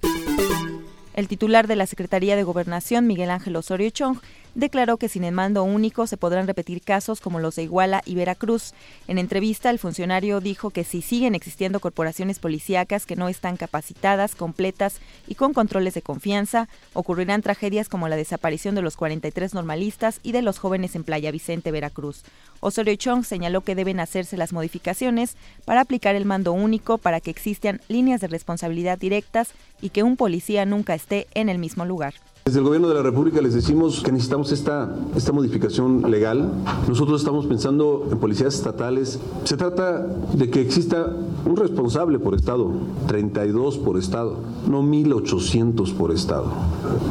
El 1.15 1.29
titular 1.29 1.69
de 1.69 1.77
la 1.77 1.87
Secretaría 1.87 2.35
de 2.35 2.43
Gobernación, 2.43 3.07
Miguel 3.07 3.31
Ángel 3.31 3.55
Osorio 3.55 3.89
Chong, 3.91 4.19
declaró 4.55 4.97
que 4.97 5.09
sin 5.09 5.25
el 5.25 5.35
mando 5.35 5.65
único 5.65 6.07
se 6.07 6.17
podrán 6.17 6.47
repetir 6.47 6.83
casos 6.83 7.21
como 7.21 7.41
los 7.41 7.57
de 7.57 7.65
Iguala 7.65 8.03
y 8.05 8.15
Veracruz. 8.15 8.73
En 9.09 9.19
entrevista, 9.19 9.71
el 9.71 9.79
funcionario 9.79 10.41
dijo 10.41 10.71
que 10.71 10.85
si 10.85 11.03
siguen 11.03 11.35
existiendo 11.35 11.81
corporaciones 11.81 12.39
policíacas 12.39 13.07
que 13.07 13.17
no 13.17 13.29
están 13.29 13.57
capacitadas, 13.57 14.35
completas 14.35 15.01
y 15.27 15.35
con 15.35 15.53
controles 15.53 15.95
de 15.95 16.03
confianza, 16.03 16.69
ocurrirán 16.93 17.43
tragedias 17.43 17.89
como 17.89 18.09
la 18.09 18.17
desaparición 18.17 18.75
de 18.75 18.83
los 18.83 18.97
43 18.97 19.55
normalistas 19.55 20.21
y 20.23 20.33
de 20.33 20.43
los 20.43 20.59
jóvenes 20.59 20.95
en 20.95 21.05
Playa 21.05 21.31
Vicente, 21.31 21.71
Veracruz. 21.71 22.23
Osorio 22.61 22.97
Chong 22.97 23.25
señaló 23.25 23.63
que 23.63 23.75
deben 23.75 24.01
hacerse 24.01 24.37
las 24.37 24.53
modificaciones 24.53 25.37
para 25.65 25.81
aplicar 25.81 26.15
el 26.15 26.25
mando 26.25 26.53
único 26.53 26.99
para 26.99 27.21
que 27.21 27.31
existan 27.31 27.81
líneas 27.89 28.21
de 28.21 28.29
responsabilidad 28.29 28.99
directas 28.99 29.51
y 29.81 29.91
que 29.91 30.03
un 30.03 30.17
policía 30.17 30.65
nunca 30.65 30.95
esté 30.95 31.27
en 31.35 31.49
el 31.49 31.59
mismo 31.59 31.85
lugar. 31.85 32.15
Desde 32.47 32.59
el 32.59 32.67
Gobierno 32.67 32.89
de 32.89 32.95
la 32.95 33.03
República 33.03 33.41
les 33.41 33.55
decimos 33.55 34.03
que 34.03 34.13
necesitamos 34.13 34.53
esta, 34.53 34.95
esta 35.17 35.33
modificación 35.33 36.11
legal. 36.11 36.53
Nosotros 36.87 37.23
estamos 37.23 37.47
pensando 37.47 38.07
en 38.13 38.19
policías 38.19 38.55
estatales. 38.55 39.19
Se 39.45 39.57
trata 39.57 40.07
de 40.35 40.51
que 40.51 40.61
exista 40.61 41.11
un 41.47 41.57
responsable 41.57 42.19
por 42.19 42.35
Estado, 42.35 42.71
32 43.07 43.79
por 43.79 43.97
Estado, 43.97 44.37
no 44.69 44.83
1.800 44.83 45.95
por 45.95 46.13
Estado. 46.13 46.53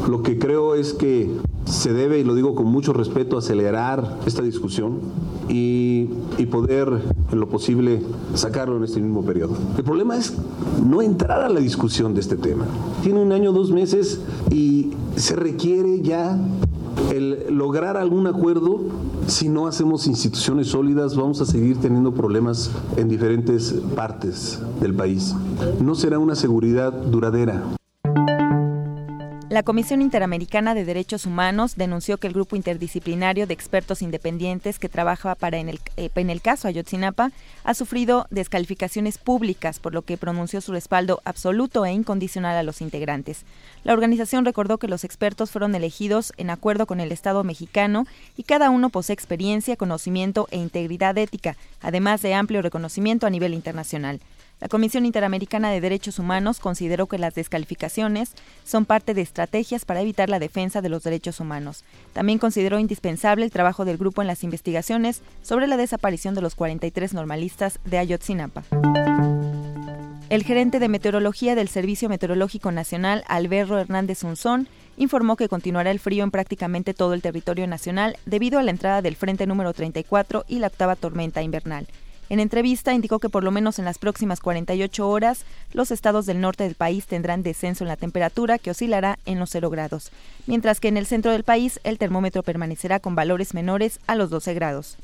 Lo 0.08 0.22
que 0.22 0.38
creo 0.38 0.76
es 0.76 0.92
que 0.92 1.28
se 1.64 1.92
debe, 1.92 2.20
y 2.20 2.24
lo 2.24 2.36
digo 2.36 2.54
con 2.54 2.66
mucho 2.66 2.92
respeto, 2.92 3.36
acelerar 3.36 4.20
esta 4.26 4.42
discusión 4.42 5.00
y, 5.48 6.10
y, 6.38 6.46
poder, 6.46 7.02
en 7.32 7.40
lo 7.40 7.48
posible, 7.48 8.02
sacarlo 8.34 8.76
en 8.76 8.84
este 8.84 9.00
mismo 9.00 9.24
periodo. 9.24 9.56
El 9.76 9.82
problema 9.82 10.16
es 10.16 10.32
no 10.86 11.02
entrar 11.02 11.42
a 11.42 11.48
la 11.48 11.58
discusión 11.58 12.14
de 12.14 12.20
este 12.20 12.36
tema. 12.36 12.66
Tiene 13.02 13.20
un 13.20 13.32
año, 13.32 13.50
dos 13.50 13.72
meses 13.72 14.20
y 14.52 14.92
se 15.16 15.36
requiere 15.36 16.02
ya 16.02 16.38
el 17.12 17.46
lograr 17.56 17.96
algún 17.96 18.26
acuerdo. 18.26 18.80
Si 19.26 19.48
no 19.48 19.66
hacemos 19.66 20.06
instituciones 20.06 20.68
sólidas, 20.68 21.16
vamos 21.16 21.40
a 21.40 21.46
seguir 21.46 21.78
teniendo 21.78 22.12
problemas 22.12 22.70
en 22.96 23.08
diferentes 23.08 23.72
partes 23.94 24.60
del 24.80 24.94
país. 24.94 25.34
No 25.80 25.94
será 25.94 26.18
una 26.18 26.34
seguridad 26.34 26.92
duradera. 26.92 27.62
La 29.54 29.62
Comisión 29.62 30.02
Interamericana 30.02 30.74
de 30.74 30.84
Derechos 30.84 31.26
Humanos 31.26 31.76
denunció 31.76 32.18
que 32.18 32.26
el 32.26 32.32
grupo 32.32 32.56
interdisciplinario 32.56 33.46
de 33.46 33.54
expertos 33.54 34.02
independientes 34.02 34.80
que 34.80 34.88
trabaja 34.88 35.36
para 35.36 35.58
en 35.58 35.68
el, 35.68 35.78
eh, 35.96 36.10
en 36.12 36.28
el 36.28 36.42
caso 36.42 36.66
Ayotzinapa 36.66 37.30
ha 37.62 37.74
sufrido 37.74 38.26
descalificaciones 38.30 39.16
públicas, 39.16 39.78
por 39.78 39.94
lo 39.94 40.02
que 40.02 40.16
pronunció 40.16 40.60
su 40.60 40.72
respaldo 40.72 41.22
absoluto 41.24 41.86
e 41.86 41.92
incondicional 41.92 42.56
a 42.56 42.64
los 42.64 42.80
integrantes. 42.80 43.44
La 43.84 43.92
organización 43.92 44.44
recordó 44.44 44.78
que 44.78 44.88
los 44.88 45.04
expertos 45.04 45.52
fueron 45.52 45.76
elegidos 45.76 46.32
en 46.36 46.50
acuerdo 46.50 46.86
con 46.86 46.98
el 46.98 47.12
Estado 47.12 47.44
mexicano 47.44 48.08
y 48.36 48.42
cada 48.42 48.70
uno 48.70 48.90
posee 48.90 49.14
experiencia, 49.14 49.76
conocimiento 49.76 50.48
e 50.50 50.56
integridad 50.56 51.16
ética, 51.16 51.56
además 51.80 52.22
de 52.22 52.34
amplio 52.34 52.60
reconocimiento 52.60 53.24
a 53.24 53.30
nivel 53.30 53.54
internacional. 53.54 54.18
La 54.60 54.68
Comisión 54.68 55.04
Interamericana 55.04 55.70
de 55.70 55.80
Derechos 55.80 56.18
Humanos 56.18 56.60
consideró 56.60 57.06
que 57.06 57.18
las 57.18 57.34
descalificaciones 57.34 58.32
son 58.64 58.86
parte 58.86 59.12
de 59.12 59.20
estrategias 59.20 59.84
para 59.84 60.00
evitar 60.00 60.30
la 60.30 60.38
defensa 60.38 60.80
de 60.80 60.88
los 60.88 61.02
derechos 61.02 61.40
humanos. 61.40 61.84
También 62.12 62.38
consideró 62.38 62.78
indispensable 62.78 63.44
el 63.44 63.50
trabajo 63.50 63.84
del 63.84 63.98
grupo 63.98 64.22
en 64.22 64.28
las 64.28 64.44
investigaciones 64.44 65.22
sobre 65.42 65.66
la 65.66 65.76
desaparición 65.76 66.34
de 66.34 66.42
los 66.42 66.54
43 66.54 67.14
normalistas 67.14 67.80
de 67.84 67.98
Ayotzinapa. 67.98 68.62
El 70.30 70.42
gerente 70.42 70.78
de 70.78 70.88
meteorología 70.88 71.54
del 71.54 71.68
Servicio 71.68 72.08
Meteorológico 72.08 72.72
Nacional, 72.72 73.24
Alberto 73.28 73.78
Hernández 73.78 74.24
Unzón, 74.24 74.68
informó 74.96 75.36
que 75.36 75.48
continuará 75.48 75.90
el 75.90 76.00
frío 76.00 76.24
en 76.24 76.30
prácticamente 76.30 76.94
todo 76.94 77.14
el 77.14 77.22
territorio 77.22 77.66
nacional 77.66 78.16
debido 78.24 78.58
a 78.58 78.62
la 78.62 78.70
entrada 78.70 79.02
del 79.02 79.16
frente 79.16 79.46
número 79.46 79.72
34 79.72 80.44
y 80.48 80.60
la 80.60 80.68
octava 80.68 80.96
tormenta 80.96 81.42
invernal. 81.42 81.86
En 82.30 82.40
entrevista 82.40 82.94
indicó 82.94 83.18
que 83.18 83.28
por 83.28 83.44
lo 83.44 83.50
menos 83.50 83.78
en 83.78 83.84
las 83.84 83.98
próximas 83.98 84.40
48 84.40 85.08
horas 85.08 85.44
los 85.72 85.90
estados 85.90 86.26
del 86.26 86.40
norte 86.40 86.64
del 86.64 86.74
país 86.74 87.06
tendrán 87.06 87.42
descenso 87.42 87.84
en 87.84 87.88
la 87.88 87.96
temperatura 87.96 88.58
que 88.58 88.70
oscilará 88.70 89.18
en 89.26 89.38
los 89.38 89.50
0 89.50 89.70
grados, 89.70 90.10
mientras 90.46 90.80
que 90.80 90.88
en 90.88 90.96
el 90.96 91.06
centro 91.06 91.32
del 91.32 91.44
país 91.44 91.80
el 91.84 91.98
termómetro 91.98 92.42
permanecerá 92.42 93.00
con 93.00 93.14
valores 93.14 93.54
menores 93.54 94.00
a 94.06 94.14
los 94.14 94.30
12 94.30 94.54
grados. 94.54 94.96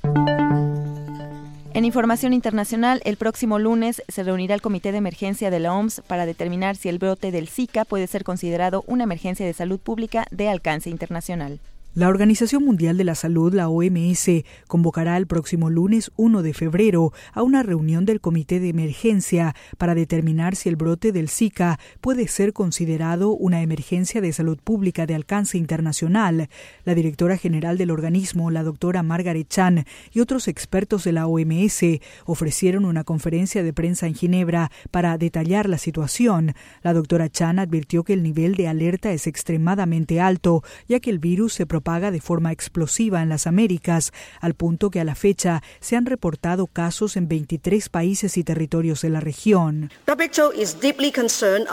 En 1.73 1.85
información 1.85 2.33
internacional, 2.33 3.01
el 3.05 3.17
próximo 3.17 3.61
lunes 3.61 4.03
se 4.09 4.25
reunirá 4.25 4.57
el 4.57 4.61
Comité 4.61 4.91
de 4.91 4.99
Emergencia 4.99 5.51
de 5.51 5.61
la 5.61 5.73
OMS 5.73 6.03
para 6.07 6.27
determinar 6.27 6.75
si 6.75 6.89
el 6.89 6.99
brote 6.99 7.31
del 7.31 7.49
Zika 7.49 7.85
puede 7.85 8.09
ser 8.09 8.25
considerado 8.25 8.83
una 8.89 9.05
emergencia 9.05 9.47
de 9.47 9.53
salud 9.53 9.79
pública 9.79 10.27
de 10.33 10.49
alcance 10.49 10.91
internacional. 10.91 11.61
La 11.93 12.07
Organización 12.07 12.65
Mundial 12.65 12.97
de 12.97 13.03
la 13.03 13.17
Salud, 13.17 13.53
la 13.53 13.69
OMS, 13.69 14.45
convocará 14.69 15.17
el 15.17 15.27
próximo 15.27 15.71
lunes 15.71 16.13
1 16.15 16.43
de 16.43 16.55
febrero 16.55 17.13
a 17.33 17.43
una 17.43 17.65
reunión 17.65 18.05
del 18.05 18.21
Comité 18.21 18.61
de 18.61 18.69
Emergencia 18.69 19.57
para 19.77 19.97
determinar 19.97 20.55
si 20.55 20.69
el 20.69 20.77
brote 20.77 21.11
del 21.11 21.29
Zika 21.29 21.81
puede 22.01 22.29
ser 22.29 22.53
considerado 22.53 23.33
una 23.33 23.61
emergencia 23.61 24.21
de 24.21 24.33
salud 24.33 24.61
pública 24.63 25.05
de 25.05 25.17
alcance 25.17 25.59
internacional. 25.59 26.49
La 26.85 26.95
directora 26.95 27.37
general 27.37 27.77
del 27.77 27.91
organismo, 27.91 28.53
la 28.53 28.63
doctora 28.63 29.03
Margaret 29.03 29.49
Chan, 29.49 29.85
y 30.13 30.21
otros 30.21 30.47
expertos 30.47 31.03
de 31.03 31.11
la 31.11 31.27
OMS 31.27 31.83
ofrecieron 32.25 32.85
una 32.85 33.03
conferencia 33.03 33.65
de 33.65 33.73
prensa 33.73 34.07
en 34.07 34.15
Ginebra 34.15 34.71
para 34.93 35.19
detallar 35.19 35.69
la 35.69 35.77
situación. 35.77 36.55
La 36.85 36.93
doctora 36.93 37.29
Chan 37.29 37.59
advirtió 37.59 38.05
que 38.05 38.13
el 38.13 38.23
nivel 38.23 38.55
de 38.55 38.69
alerta 38.69 39.11
es 39.11 39.27
extremadamente 39.27 40.21
alto, 40.21 40.63
ya 40.87 41.01
que 41.01 41.11
el 41.11 41.19
virus 41.19 41.55
se 41.55 41.67
de 41.81 42.21
forma 42.21 42.53
explosiva 42.53 43.23
en 43.23 43.29
las 43.29 43.47
Américas, 43.47 44.13
al 44.41 44.55
punto 44.55 44.91
que 44.91 45.01
a 45.01 45.05
la 45.05 45.15
fecha 45.15 45.63
se 45.81 45.97
han 45.97 46.07
reportado 46.07 46.67
casos 46.67 47.17
en 47.17 47.27
23 47.27 47.89
países 47.89 48.37
y 48.37 48.45
territorios 48.45 49.03
de 49.03 49.11
la 49.11 49.21
región. 49.21 49.91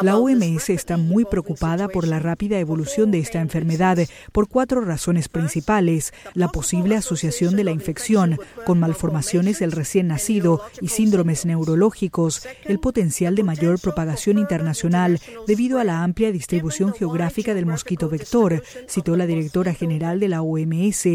La 0.01 0.17
OMS 0.17 0.69
está 0.69 0.97
muy 0.97 1.25
preocupada 1.25 1.87
por 1.87 2.07
la 2.07 2.19
rápida 2.19 2.57
evolución 2.57 3.11
de 3.11 3.19
esta 3.19 3.39
enfermedad 3.39 3.97
por 4.31 4.47
cuatro 4.47 4.81
razones 4.81 5.29
principales. 5.29 6.13
La 6.33 6.47
posible 6.47 6.95
asociación 6.95 7.55
de 7.55 7.63
la 7.63 7.71
infección 7.71 8.39
con 8.65 8.79
malformaciones 8.79 9.59
del 9.59 9.71
recién 9.71 10.07
nacido 10.07 10.61
y 10.81 10.87
síndromes 10.87 11.45
neurológicos, 11.45 12.47
el 12.63 12.79
potencial 12.79 13.35
de 13.35 13.43
mayor 13.43 13.79
propagación 13.79 14.37
internacional 14.37 15.19
debido 15.45 15.79
a 15.79 15.83
la 15.83 16.03
amplia 16.03 16.31
distribución 16.31 16.93
geográfica 16.93 17.53
del 17.53 17.65
mosquito 17.65 18.09
vector, 18.09 18.63
citó 18.87 19.15
la 19.15 19.27
directora 19.27 19.73
general 19.73 19.96
de 19.97 20.27
la 20.27 20.41
OMS. 20.41 21.07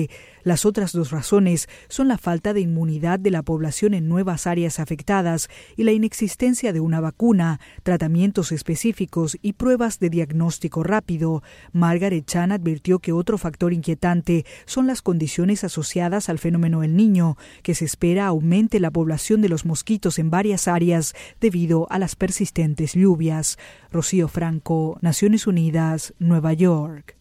Las 0.45 0.67
otras 0.67 0.93
dos 0.93 1.13
razones 1.13 1.69
son 1.89 2.09
la 2.09 2.19
falta 2.19 2.53
de 2.53 2.61
inmunidad 2.61 3.21
de 3.21 3.31
la 3.31 3.43
población 3.43 3.95
en 3.95 4.09
nuevas 4.09 4.49
áreas 4.49 4.81
afectadas 4.81 5.49
y 5.77 5.85
la 5.85 5.93
inexistencia 5.93 6.73
de 6.73 6.81
una 6.81 7.01
vacuna, 7.01 7.61
tratamientos 7.85 8.51
específicos 8.51 9.39
y 9.41 9.53
pruebas 9.53 10.01
de 10.01 10.11
diagnóstico 10.11 10.83
rápido. 10.83 11.45
Margaret 11.73 12.27
Chan 12.27 12.51
advirtió 12.51 12.99
que 12.99 13.13
otro 13.13 13.39
factor 13.39 13.73
inquietante 13.73 14.45
son 14.67 14.89
las 14.89 15.01
condiciones 15.01 15.63
asociadas 15.63 16.29
al 16.29 16.41
fenómeno 16.41 16.81
del 16.81 16.97
niño, 16.97 17.37
que 17.63 17.77
se 17.77 17.85
espera 17.85 18.27
aumente 18.27 18.81
la 18.81 18.91
población 18.91 19.43
de 19.43 19.49
los 19.49 19.65
mosquitos 19.65 20.19
en 20.19 20.31
varias 20.31 20.67
áreas 20.67 21.15
debido 21.41 21.87
a 21.91 22.01
las 22.01 22.17
persistentes 22.17 22.95
lluvias. 22.95 23.59
Rocío 23.93 24.27
Franco, 24.27 24.99
Naciones 25.03 25.47
Unidas, 25.47 26.15
Nueva 26.19 26.53
York. 26.53 27.17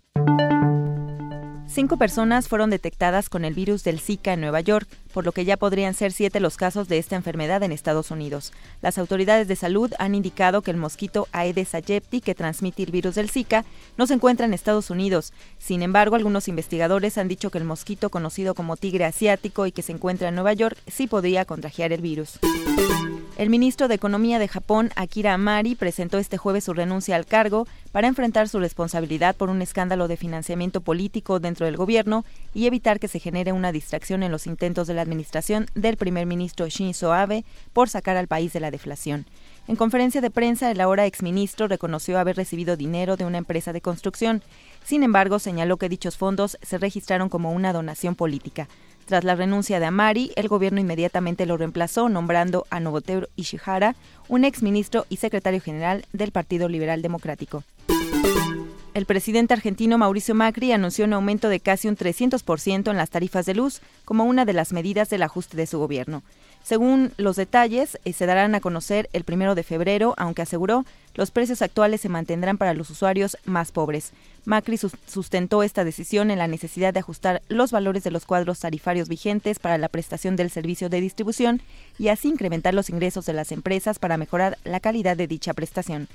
Cinco 1.74 1.96
personas 1.96 2.50
fueron 2.50 2.70
detectadas 2.70 3.30
con 3.30 3.46
el 3.46 3.54
virus 3.54 3.86
del 3.86 4.01
Zika 4.01 4.34
en 4.34 4.42
Nueva 4.42 4.60
York, 4.60 4.90
por 5.13 5.24
lo 5.24 5.32
que 5.32 5.46
ya 5.46 5.56
podrían 5.56 5.94
ser 5.94 6.12
siete 6.12 6.42
los 6.42 6.58
casos 6.58 6.90
de 6.90 6.98
esta 6.98 7.16
enfermedad 7.16 7.63
en 7.63 7.72
Estados 7.72 8.12
Unidos. 8.12 8.51
Las 8.82 8.98
autoridades 8.98 9.48
de 9.48 9.56
salud 9.56 9.94
han 9.98 10.13
indicado 10.13 10.63
que 10.63 10.72
el 10.72 10.75
mosquito 10.75 11.30
Aedes 11.32 11.74
aegypti, 11.74 12.20
que 12.20 12.36
transmite 12.36 12.84
el 12.84 12.92
virus 12.92 13.16
del 13.16 13.30
Zika, 13.30 13.63
no 13.96 14.06
se 14.06 14.16
encuentra 14.16 14.46
en 14.46 14.54
Estados 14.54 14.90
Unidos. 14.90 15.32
Sin 15.60 15.82
embargo, 15.82 16.18
algunos 16.18 16.50
investigadores 16.50 17.18
han 17.18 17.30
dicho 17.30 17.51
que 17.51 17.60
el 17.60 17.63
mosquito 17.63 18.10
conocido 18.10 18.54
como 18.54 18.75
tigre 18.75 19.06
asiático 19.06 19.66
y 19.66 19.72
que 19.72 19.82
se 19.82 19.94
encuentra 19.94 20.28
en 20.28 20.36
Nueva 20.36 20.51
York 20.51 20.78
sí 20.88 21.08
podría 21.08 21.46
contagiar 21.46 21.94
el 21.94 22.01
virus. 22.01 22.38
El 23.38 23.50
ministro 23.50 23.88
de 23.88 23.96
Economía 23.96 24.40
de 24.40 24.48
Japón, 24.48 24.92
Akira 24.96 25.34
Amari, 25.34 25.76
presentó 25.76 26.18
este 26.18 26.38
jueves 26.38 26.66
su 26.66 26.74
renuncia 26.74 27.16
al 27.16 27.26
cargo 27.26 27.66
para 27.92 28.08
enfrentar 28.08 28.50
su 28.50 28.60
responsabilidad 28.60 29.36
por 29.36 29.50
un 29.50 29.62
escándalo 29.62 30.08
de 30.08 30.18
financiamiento 30.18 30.82
político 30.82 31.40
dentro 31.40 31.66
del 31.66 31.78
gobierno 31.78 32.26
y 32.54 32.68
evitar 32.68 33.00
que 33.00 33.08
se 33.08 33.20
genere 33.20 33.54
una 33.54 33.72
distracción 33.72 34.22
en 34.22 34.32
los 34.32 34.48
intentos 34.48 34.86
de 34.86 34.94
la 34.94 35.02
administración 35.02 35.68
del 35.76 35.98
primer 35.98 36.26
ministro 36.26 36.68
Shinzo 36.68 37.14
Abe 37.14 37.46
por 37.74 37.90
sacar 37.90 38.18
al 38.18 38.28
país 38.28 38.52
de 38.54 38.60
la 38.60 38.70
deflación. 38.70 39.26
En 39.68 39.76
conferencia 39.76 40.22
de 40.22 40.32
prensa, 40.32 40.70
el 40.70 40.82
ahora 40.82 41.06
exministro 41.06 41.68
reconoció 41.68 42.20
haber 42.20 42.36
recibido 42.36 42.76
dinero 42.76 43.16
de 43.16 43.26
una 43.26 43.38
empresa 43.38 43.72
de 43.72 43.82
construcción. 43.82 44.44
Sin 44.84 45.04
embargo, 45.04 45.40
señaló 45.40 45.78
que 45.78 45.88
dichos 45.88 46.18
fondos 46.18 46.58
se 46.62 46.78
registraron 46.78 47.30
como 47.30 47.52
una 47.54 47.72
donación 47.72 48.16
política. 48.16 48.68
Tras 49.12 49.25
la 49.25 49.36
renuncia 49.36 49.82
de 49.82 49.86
Amari, 49.88 50.32
el 50.38 50.48
gobierno 50.48 50.80
inmediatamente 50.80 51.46
lo 51.46 51.58
reemplazó 51.58 52.08
nombrando 52.08 52.65
a 52.70 52.80
Nobuteru 52.80 53.27
Ishihara, 53.36 53.94
un 54.30 54.46
exministro 54.46 55.06
y 55.10 55.18
secretario 55.18 55.60
general 55.60 56.06
del 56.13 56.32
Partido 56.32 56.70
Liberal 56.70 57.01
Democrático. 57.01 57.65
El 58.94 59.06
presidente 59.06 59.53
argentino 59.53 59.98
Mauricio 59.98 60.34
Macri 60.34 60.72
anunció 60.72 61.03
un 61.03 61.12
aumento 61.12 61.50
de 61.50 61.60
casi 61.60 61.89
un 61.89 61.98
300% 61.98 62.89
en 62.89 62.96
las 62.96 63.10
tarifas 63.10 63.46
de 63.46 63.53
luz 63.53 63.82
como 64.06 64.24
una 64.24 64.46
de 64.46 64.53
las 64.53 64.72
medidas 64.72 65.10
del 65.10 65.24
ajuste 65.24 65.58
de 65.58 65.68
su 65.68 65.77
gobierno. 65.77 66.24
Según 66.63 67.12
los 67.18 67.36
detalles, 67.36 68.00
eh, 68.06 68.13
se 68.13 68.25
darán 68.25 68.56
a 68.56 68.62
conocer 68.62 69.10
el 69.13 69.24
primero 69.24 69.56
de 69.56 69.63
febrero, 69.63 70.13
aunque 70.18 70.44
aseguró 70.44 70.86
los 71.13 71.32
precios 71.32 71.62
actuales 71.62 72.01
se 72.01 72.10
mantendrán 72.10 72.58
para 72.58 72.74
los 72.74 72.89
usuarios 72.89 73.38
más 73.44 73.72
pobres. 73.72 74.13
Macri 74.46 74.77
sustentó 74.77 75.62
esta 75.62 75.84
decisión 75.84 76.32
en 76.32 76.39
la 76.39 76.48
necesidad 76.48 76.94
de 76.94 77.01
ajustar 77.01 77.41
los 77.50 77.72
valores 77.72 78.03
de 78.03 78.12
los 78.12 78.25
cuadros 78.25 78.60
tarifarios 78.60 79.10
vigentes 79.10 79.60
para 79.60 79.77
la 79.77 79.89
prestación 79.89 80.36
del 80.36 80.50
servicio 80.50 80.89
de 80.89 81.01
distribución 81.01 81.62
y 82.00 82.08
así 82.08 82.30
incrementar 82.30 82.74
los 82.74 82.89
ingresos 82.89 83.25
de 83.25 83.34
las 83.34 83.51
empresas 83.51 84.00
para 84.00 84.18
mejorar 84.18 84.58
la 84.63 84.80
calidad 84.80 85.18
de 85.18 85.27
dicha 85.27 85.53
prestación. 85.53 86.08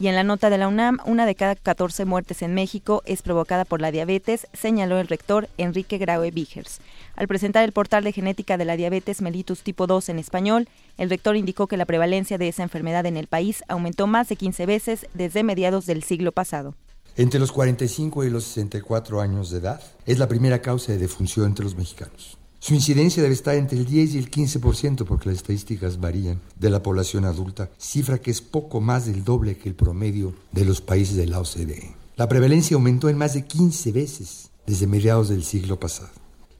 Y 0.00 0.06
en 0.06 0.14
la 0.14 0.22
nota 0.22 0.48
de 0.48 0.58
la 0.58 0.68
UNAM, 0.68 0.98
una 1.06 1.26
de 1.26 1.34
cada 1.34 1.56
14 1.56 2.04
muertes 2.04 2.42
en 2.42 2.54
México 2.54 3.02
es 3.04 3.22
provocada 3.22 3.64
por 3.64 3.80
la 3.80 3.90
diabetes, 3.90 4.46
señaló 4.52 5.00
el 5.00 5.08
rector 5.08 5.48
Enrique 5.58 5.98
Graue 5.98 6.30
Vigers. 6.30 6.80
Al 7.18 7.26
presentar 7.26 7.64
el 7.64 7.72
portal 7.72 8.04
de 8.04 8.12
genética 8.12 8.56
de 8.56 8.64
la 8.64 8.76
diabetes 8.76 9.22
mellitus 9.22 9.64
tipo 9.64 9.88
2 9.88 10.10
en 10.10 10.20
español, 10.20 10.68
el 10.98 11.10
rector 11.10 11.36
indicó 11.36 11.66
que 11.66 11.76
la 11.76 11.84
prevalencia 11.84 12.38
de 12.38 12.46
esa 12.46 12.62
enfermedad 12.62 13.06
en 13.06 13.16
el 13.16 13.26
país 13.26 13.64
aumentó 13.66 14.06
más 14.06 14.28
de 14.28 14.36
15 14.36 14.66
veces 14.66 15.06
desde 15.14 15.42
mediados 15.42 15.84
del 15.84 16.04
siglo 16.04 16.30
pasado. 16.30 16.76
Entre 17.16 17.40
los 17.40 17.50
45 17.50 18.22
y 18.22 18.30
los 18.30 18.44
64 18.44 19.20
años 19.20 19.50
de 19.50 19.58
edad 19.58 19.82
es 20.06 20.20
la 20.20 20.28
primera 20.28 20.62
causa 20.62 20.92
de 20.92 20.98
defunción 20.98 21.46
entre 21.46 21.64
los 21.64 21.74
mexicanos. 21.74 22.38
Su 22.60 22.74
incidencia 22.74 23.20
debe 23.20 23.34
estar 23.34 23.56
entre 23.56 23.78
el 23.78 23.86
10 23.86 24.14
y 24.14 24.18
el 24.18 24.30
15% 24.30 25.04
porque 25.04 25.30
las 25.30 25.38
estadísticas 25.38 25.98
varían 25.98 26.40
de 26.54 26.70
la 26.70 26.84
población 26.84 27.24
adulta, 27.24 27.68
cifra 27.78 28.18
que 28.18 28.30
es 28.30 28.40
poco 28.40 28.80
más 28.80 29.06
del 29.06 29.24
doble 29.24 29.56
que 29.56 29.68
el 29.68 29.74
promedio 29.74 30.34
de 30.52 30.64
los 30.64 30.80
países 30.80 31.16
de 31.16 31.26
la 31.26 31.40
OCDE. 31.40 31.96
La 32.14 32.28
prevalencia 32.28 32.76
aumentó 32.76 33.08
en 33.08 33.18
más 33.18 33.34
de 33.34 33.44
15 33.44 33.90
veces 33.90 34.50
desde 34.68 34.86
mediados 34.86 35.28
del 35.28 35.42
siglo 35.42 35.80
pasado. 35.80 36.10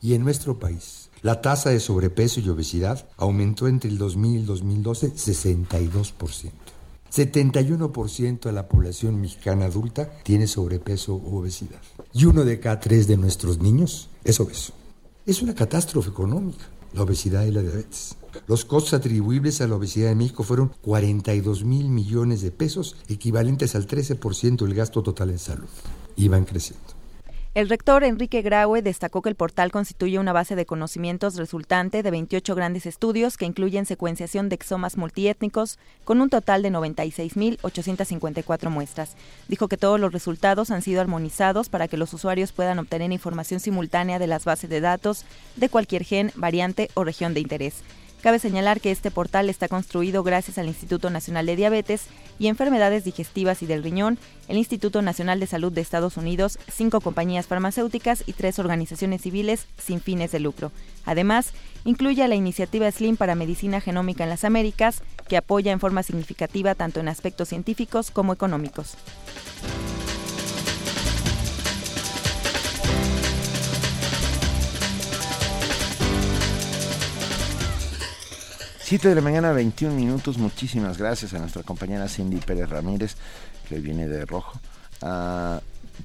Y 0.01 0.15
en 0.15 0.25
nuestro 0.25 0.59
país, 0.59 1.11
la 1.23 1.41
tasa 1.41 1.71
de 1.71 1.81
sobrepeso 1.81 2.41
y 2.41 2.49
obesidad 2.49 3.09
aumentó 3.17 3.67
entre 3.67 3.91
el 3.91 3.99
2000 3.99 4.33
y 4.33 4.37
el 4.39 4.47
2012 4.47 5.15
62%. 5.15 6.51
71% 7.11 8.41
de 8.41 8.53
la 8.53 8.69
población 8.69 9.21
mexicana 9.21 9.65
adulta 9.65 10.11
tiene 10.23 10.47
sobrepeso 10.47 11.15
u 11.15 11.39
obesidad. 11.39 11.81
Y 12.13 12.27
uno 12.27 12.45
de 12.45 12.61
cada 12.61 12.81
tres 12.81 13.07
de 13.07 13.17
nuestros 13.17 13.59
niños 13.59 14.11
es 14.25 14.39
obeso. 14.41 14.75
Es 15.27 15.43
una 15.43 15.55
catástrofe 15.55 16.11
económica, 16.11 16.65
la 16.93 17.03
obesidad 17.03 17.45
y 17.45 17.51
la 17.51 17.63
diabetes. 17.63 18.17
Los 18.47 18.65
costos 18.65 18.95
atribuibles 18.95 19.61
a 19.61 19.67
la 19.67 19.77
obesidad 19.77 20.13
en 20.13 20.19
México 20.19 20.43
fueron 20.43 20.73
42 20.83 21.65
mil 21.65 21.89
millones 21.89 22.43
de 22.43 22.51
pesos, 22.51 22.97
equivalentes 23.09 23.75
al 23.75 23.87
13% 23.87 24.65
del 24.65 24.75
gasto 24.75 25.03
total 25.03 25.31
en 25.31 25.39
salud. 25.39 25.69
Iban 26.17 26.45
creciendo. 26.45 26.98
El 27.59 27.69
rector 27.69 28.05
Enrique 28.05 28.41
Graue 28.41 28.83
destacó 28.83 29.21
que 29.21 29.31
el 29.31 29.35
portal 29.35 29.73
constituye 29.73 30.21
una 30.21 30.33
base 30.33 30.55
de 30.55 30.65
conocimientos 30.65 31.35
resultante 31.35 32.05
de 32.05 32.11
28 32.13 32.55
grandes 32.55 32.87
estudios 32.87 33.37
que 33.37 33.47
incluyen 33.47 33.85
secuenciación 33.85 34.49
de 34.49 34.55
exomas 34.55 34.97
multiétnicos 34.97 35.81
con 36.05 36.21
un 36.21 36.31
total 36.31 36.63
de 36.63 36.71
96.854 36.71 38.71
muestras. 38.71 39.17
Dijo 39.49 39.67
que 39.67 39.77
todos 39.77 39.99
los 39.99 40.13
resultados 40.13 40.71
han 40.71 40.83
sido 40.83 41.01
armonizados 41.01 41.69
para 41.69 41.89
que 41.89 41.97
los 41.97 42.15
usuarios 42.15 42.53
puedan 42.53 42.79
obtener 42.79 43.11
información 43.11 43.59
simultánea 43.59 44.21
de 44.21 44.29
las 44.29 44.45
bases 44.45 44.71
de 44.71 44.81
datos 44.81 45.25
de 45.57 45.69
cualquier 45.69 46.05
gen, 46.05 46.31
variante 46.37 46.93
o 46.95 47.03
región 47.03 47.35
de 47.35 47.41
interés. 47.41 47.83
Cabe 48.23 48.41
señalar 48.41 48.81
que 48.81 48.91
este 48.91 49.13
portal 49.13 49.49
está 49.49 49.69
construido 49.69 50.25
gracias 50.25 50.59
al 50.59 50.67
Instituto 50.67 51.09
Nacional 51.09 51.47
de 51.47 51.55
Diabetes 51.55 52.07
y 52.41 52.49
Enfermedades 52.49 53.05
Digestivas 53.05 53.63
y 53.63 53.67
del 53.67 53.85
Riñón, 53.85 54.19
el 54.49 54.57
Instituto 54.57 55.03
Nacional 55.03 55.39
de 55.39 55.47
Salud 55.47 55.73
de 55.73 55.81
Estados 55.81 56.17
Unidos, 56.17 56.59
cinco 56.69 57.01
compañías 57.01 57.47
farmacéuticas 57.47 58.25
y 58.27 58.33
tres 58.33 58.59
organizaciones 58.59 59.23
civiles 59.23 59.67
sin 59.79 60.01
fines 60.01 60.33
de 60.33 60.41
lucro. 60.41 60.73
Además, 61.07 61.53
incluye 61.85 62.25
a 62.25 62.29
la 62.29 62.35
iniciativa 62.35 62.91
SLIM 62.91 63.17
para 63.17 63.37
Medicina 63.37 63.81
Genómica 63.81 64.25
en 64.25 64.31
las 64.31 64.45
Américas, 64.45 65.03
que 65.29 65.37
apoya 65.37 65.71
en 65.71 65.79
forma 65.79 66.03
significativa 66.03 66.75
tanto 66.75 66.99
en 66.99 67.09
aspectos 67.09 67.49
científicos 67.49 68.11
como 68.11 68.33
económicos. 68.33 68.97
7 78.89 79.07
de 79.07 79.15
la 79.17 79.21
mañana, 79.21 79.53
21 79.53 79.95
minutos. 79.95 80.39
Muchísimas 80.39 80.97
gracias 80.97 81.35
a 81.35 81.39
nuestra 81.39 81.63
compañera 81.63 82.09
Cindy 82.09 82.39
Pérez 82.39 82.71
Ramírez, 82.71 83.17
que 83.69 83.81
viene 83.81 84.09
de 84.09 84.25
rojo, 84.25 84.59
uh, 85.03 85.61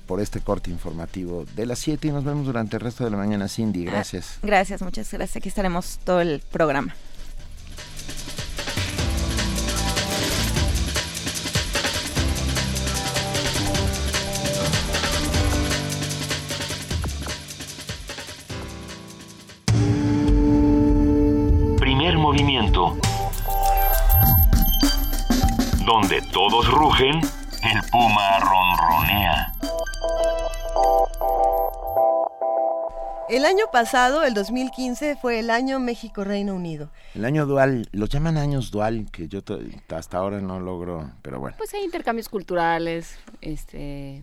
por 0.06 0.20
este 0.20 0.42
corte 0.42 0.70
informativo 0.70 1.46
de 1.56 1.66
las 1.66 1.80
7 1.80 2.10
y 2.10 2.12
nos 2.12 2.26
vemos 2.26 2.46
durante 2.46 2.76
el 2.76 2.82
resto 2.82 3.06
de 3.06 3.12
la 3.12 3.16
mañana, 3.16 3.48
Cindy. 3.48 3.86
Gracias. 3.86 4.34
Ah, 4.36 4.40
gracias, 4.44 4.82
muchas 4.82 5.10
gracias. 5.14 5.38
Aquí 5.38 5.48
estaremos 5.48 6.00
todo 6.04 6.20
el 6.20 6.44
programa. 6.52 6.94
Donde 26.14 26.30
todos 26.32 26.70
rugen, 26.70 27.16
el 27.16 27.82
puma 27.90 28.40
ronronea. 28.40 29.52
El 33.30 33.46
año 33.46 33.66
pasado, 33.72 34.24
el 34.24 34.36
2015, 34.36 35.16
fue 35.16 35.40
el 35.40 35.50
año 35.50 35.80
México-Reino 35.80 36.54
Unido. 36.54 36.92
El 37.16 37.26
año 37.26 37.48
dual, 37.48 37.90
lo 37.94 38.06
llaman 38.06 38.38
años 38.38 38.70
dual, 38.70 39.08
que 39.12 39.28
yo 39.28 39.40
hasta 39.90 40.18
ahora 40.18 40.40
no 40.40 40.60
logro, 40.60 41.10
pero 41.24 41.40
bueno. 41.40 41.56
Pues 41.58 41.74
hay 41.74 41.84
intercambios 41.84 42.30
culturales, 42.30 43.18
este, 43.42 44.22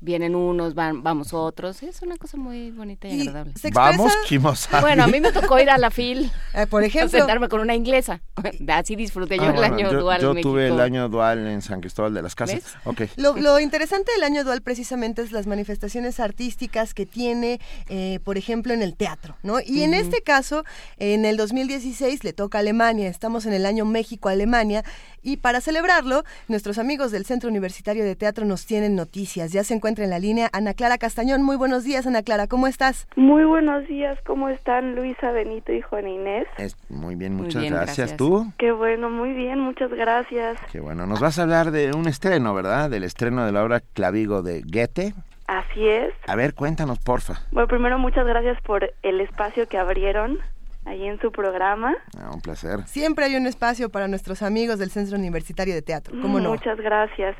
vienen 0.00 0.34
unos, 0.34 0.74
van, 0.74 1.02
vamos 1.02 1.32
otros. 1.34 1.82
Es 1.82 2.02
una 2.02 2.16
cosa 2.16 2.36
muy 2.36 2.70
bonita 2.70 3.08
y, 3.08 3.20
agradable. 3.22 3.54
Vamos, 3.72 4.12
Kimosaki. 4.28 4.80
Bueno, 4.80 5.04
a 5.04 5.06
mí 5.08 5.20
me 5.20 5.32
tocó 5.32 5.58
ir 5.58 5.70
a 5.70 5.78
la 5.78 5.90
FIL. 5.90 6.30
Eh, 6.54 6.66
por 6.66 6.84
ejemplo. 6.84 7.18
Sentarme 7.18 7.48
con 7.48 7.60
una 7.60 7.74
inglesa. 7.74 8.20
Así 8.68 8.96
disfruté 8.96 9.36
yo 9.36 9.44
ah, 9.44 9.54
el 9.56 9.64
año 9.64 9.92
dual. 9.92 10.20
Yo 10.20 10.34
tuve 10.36 10.68
el 10.68 10.80
año 10.80 11.08
dual 11.08 11.46
en 11.46 11.62
San 11.62 11.80
Cristóbal 11.80 12.14
de 12.14 12.22
las 12.22 12.34
Casas. 12.34 12.76
Okay. 12.84 13.10
Lo, 13.16 13.58
interesante 13.60 14.12
del 14.12 14.22
año 14.22 14.44
dual 14.44 14.62
precisamente 14.62 15.22
es 15.22 15.32
las 15.32 15.46
manifestaciones 15.46 16.20
artísticas 16.20 16.94
que 16.94 17.06
tiene, 17.06 17.60
eh, 17.88 18.20
por 18.24 18.38
ejemplo, 18.38 18.72
en 18.72 18.82
el 18.82 18.94
teatro, 18.94 19.36
¿no? 19.42 19.58
Y 19.60 19.82
en 19.82 19.94
este 19.94 20.22
caso, 20.22 20.64
en 20.98 21.24
el 21.24 21.36
2016 21.36 22.24
le 22.24 22.32
toca 22.32 22.58
a 22.58 22.60
Alemania. 22.60 23.08
Estamos 23.08 23.46
en 23.46 23.52
el 23.52 23.66
año 23.66 23.84
México-Alemania. 23.84 24.84
Y 25.22 25.38
para 25.38 25.60
celebrarlo, 25.60 26.24
nuestros 26.46 26.78
amigos 26.78 27.10
del 27.10 27.26
Centro 27.26 27.50
Universitario 27.50 28.04
de 28.04 28.16
Teatro 28.16 28.44
nos 28.44 28.66
tienen 28.66 28.94
noticias. 28.94 29.52
Ya 29.52 29.64
se 29.64 29.74
encuentra 29.88 30.04
en 30.04 30.10
la 30.10 30.18
línea 30.18 30.50
Ana 30.52 30.74
Clara 30.74 30.98
Castañón. 30.98 31.42
Muy 31.42 31.56
buenos 31.56 31.82
días, 31.82 32.06
Ana 32.06 32.22
Clara, 32.22 32.46
¿cómo 32.46 32.66
estás? 32.66 33.08
Muy 33.16 33.44
buenos 33.44 33.88
días, 33.88 34.18
¿cómo 34.26 34.50
están 34.50 34.94
Luisa, 34.94 35.32
Benito 35.32 35.72
y 35.72 35.80
Juan 35.80 36.06
Inés? 36.06 36.46
muy 36.90 37.14
bien, 37.14 37.34
muchas 37.34 37.64
gracias. 37.64 38.14
¿Tú? 38.18 38.52
Qué 38.58 38.70
bueno, 38.70 39.08
muy 39.08 39.32
bien, 39.32 39.58
muchas 39.58 39.90
gracias. 39.90 40.58
Qué 40.70 40.80
bueno, 40.80 41.06
nos 41.06 41.20
vas 41.20 41.38
a 41.38 41.44
hablar 41.44 41.70
de 41.70 41.94
un 41.94 42.06
estreno, 42.06 42.52
¿verdad? 42.52 42.90
Del 42.90 43.02
estreno 43.02 43.46
de 43.46 43.52
la 43.52 43.64
obra 43.64 43.80
Clavigo 43.80 44.42
de 44.42 44.60
Goethe. 44.60 45.14
Así 45.46 45.88
es. 45.88 46.12
A 46.26 46.36
ver, 46.36 46.52
cuéntanos, 46.52 46.98
porfa. 46.98 47.40
Bueno, 47.50 47.66
primero 47.66 47.98
muchas 47.98 48.26
gracias 48.26 48.60
por 48.60 48.92
el 49.02 49.22
espacio 49.22 49.68
que 49.68 49.78
abrieron 49.78 50.38
ahí 50.84 51.06
en 51.06 51.18
su 51.20 51.32
programa. 51.32 51.96
Ah, 52.18 52.30
un 52.34 52.42
placer. 52.42 52.84
Siempre 52.86 53.24
hay 53.24 53.36
un 53.36 53.46
espacio 53.46 53.88
para 53.88 54.06
nuestros 54.06 54.42
amigos 54.42 54.78
del 54.78 54.90
Centro 54.90 55.16
Universitario 55.16 55.74
de 55.74 55.80
Teatro. 55.80 56.14
¿Cómo 56.20 56.40
no? 56.40 56.50
Muchas 56.50 56.76
gracias. 56.76 57.36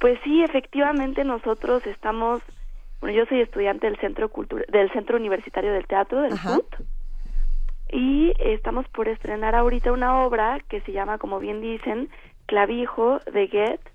Pues 0.00 0.18
sí, 0.24 0.42
efectivamente 0.42 1.24
nosotros 1.24 1.86
estamos, 1.86 2.42
bueno, 3.00 3.16
yo 3.16 3.26
soy 3.26 3.42
estudiante 3.42 3.86
del 3.86 3.98
Centro 3.98 4.30
Cultura, 4.30 4.64
del 4.68 4.90
Centro 4.92 5.16
Universitario 5.16 5.72
del 5.72 5.86
Teatro 5.86 6.22
del 6.22 6.40
CUT. 6.40 6.74
y 7.92 8.32
estamos 8.38 8.88
por 8.88 9.08
estrenar 9.08 9.54
ahorita 9.54 9.92
una 9.92 10.22
obra 10.24 10.58
que 10.68 10.80
se 10.80 10.92
llama, 10.92 11.18
como 11.18 11.38
bien 11.38 11.60
dicen, 11.60 12.08
Clavijo 12.46 13.20
de 13.32 13.46
Goethe 13.46 13.90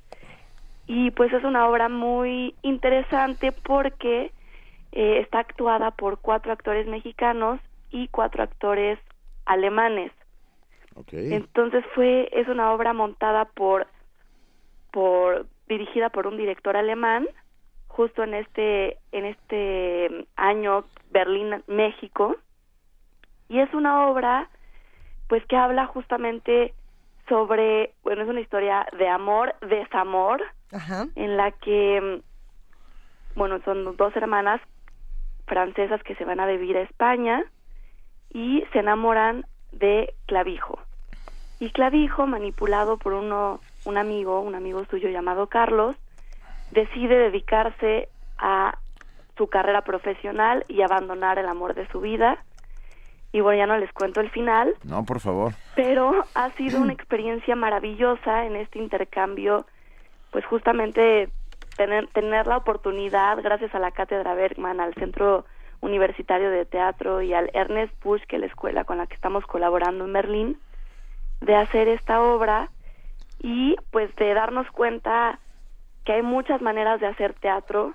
y 0.88 1.12
pues 1.12 1.34
es 1.34 1.44
una 1.44 1.68
obra 1.68 1.89
muy 1.89 2.56
interesante 2.62 3.52
porque 3.52 4.32
eh, 4.91 5.20
está 5.20 5.39
actuada 5.39 5.91
por 5.91 6.20
cuatro 6.20 6.52
actores 6.52 6.86
mexicanos 6.88 7.60
y 7.89 8.08
cuatro 8.10 8.44
actores 8.44 9.00
alemanes. 9.46 10.12
Entonces 11.12 11.84
fue 11.94 12.30
es 12.32 12.48
una 12.48 12.72
obra 12.72 12.94
montada 12.94 13.46
por 13.46 13.88
por 14.91 15.48
dirigida 15.67 16.10
por 16.10 16.28
un 16.28 16.38
director 16.38 16.78
alemán 16.78 17.28
justo 17.88 18.23
en 18.23 18.34
este 18.34 18.97
en 19.12 19.25
este 19.25 20.28
año 20.36 20.86
Berlín 21.12 21.63
México. 21.67 22.36
Y 23.47 23.60
es 23.60 23.73
una 23.73 24.08
obra 24.08 24.49
pues 25.28 25.45
que 25.45 25.56
habla 25.56 25.88
justamente 25.88 26.73
sobre 27.30 27.93
bueno 28.04 28.23
es 28.23 28.30
una 28.30 28.41
historia 28.41 28.86
de 28.97 29.08
amor 29.08 29.56
desamor 29.62 30.43
en 31.15 31.38
la 31.38 31.51
que 31.51 32.21
bueno 33.36 33.60
son 33.63 33.95
dos 33.95 34.15
hermanas 34.15 34.62
francesas 35.47 36.01
que 36.04 36.15
se 36.15 36.25
van 36.25 36.39
a 36.39 36.47
vivir 36.47 36.78
a 36.78 36.82
España 36.82 37.45
y 38.34 38.63
se 38.73 38.80
enamoran 38.80 39.45
de 39.71 40.13
Clavijo. 40.25 40.80
Y 41.60 41.69
Clavijo 41.71 42.28
manipulado 42.28 42.97
por 42.97 43.13
uno 43.13 43.62
un 43.86 43.98
amigo, 43.98 44.41
un 44.41 44.56
amigo 44.56 44.84
suyo 44.86 45.10
llamado 45.10 45.48
Carlos, 45.48 45.95
decide 46.71 47.17
dedicarse 47.17 48.10
a 48.38 48.78
su 49.38 49.48
carrera 49.48 49.82
profesional 49.82 50.65
y 50.67 50.82
abandonar 50.82 51.39
el 51.39 51.48
amor 51.48 51.74
de 51.76 51.88
su 51.89 52.02
vida. 52.02 52.43
Y 53.32 53.41
bueno, 53.41 53.58
ya 53.58 53.67
no 53.67 53.78
les 53.78 53.91
cuento 53.91 54.21
el 54.21 54.30
final. 54.30 54.74
No, 54.84 55.04
por 55.04 55.19
favor. 55.19 55.54
Pero 55.76 56.26
ha 56.34 56.50
sido 56.52 56.82
una 56.82 56.93
experiencia 57.00 57.56
maravillosa 57.56 58.45
en 58.45 58.56
este 58.56 58.80
intercambio, 58.80 59.65
pues 60.32 60.45
justamente 60.45 61.30
tener, 61.76 62.08
tener 62.08 62.48
la 62.48 62.58
oportunidad, 62.58 63.41
gracias 63.41 63.76
a 63.76 63.80
la 63.80 63.91
Cátedra 63.91 64.34
Bergman, 64.36 64.80
al 64.80 64.93
Centro 64.95 65.45
Universitario 65.82 66.50
de 66.50 66.65
Teatro 66.65 67.21
y 67.21 67.34
al 67.34 67.52
Ernest 67.54 67.93
Busch, 68.04 68.26
que 68.28 68.38
es 68.38 68.39
la 68.39 68.48
escuela 68.48 68.86
con 68.86 68.98
la 68.98 69.08
que 69.08 69.15
estamos 69.15 69.45
colaborando 69.45 70.06
en 70.06 70.13
Berlín, 70.13 70.60
de 71.41 71.56
hacer 71.56 71.89
esta 71.89 72.21
obra 72.21 72.69
y 73.39 73.76
pues 73.91 74.15
de 74.15 74.34
darnos 74.34 74.69
cuenta 74.71 75.39
que 76.04 76.13
hay 76.13 76.21
muchas 76.21 76.62
maneras 76.62 77.00
de 77.00 77.08
hacer 77.08 77.34
teatro, 77.34 77.93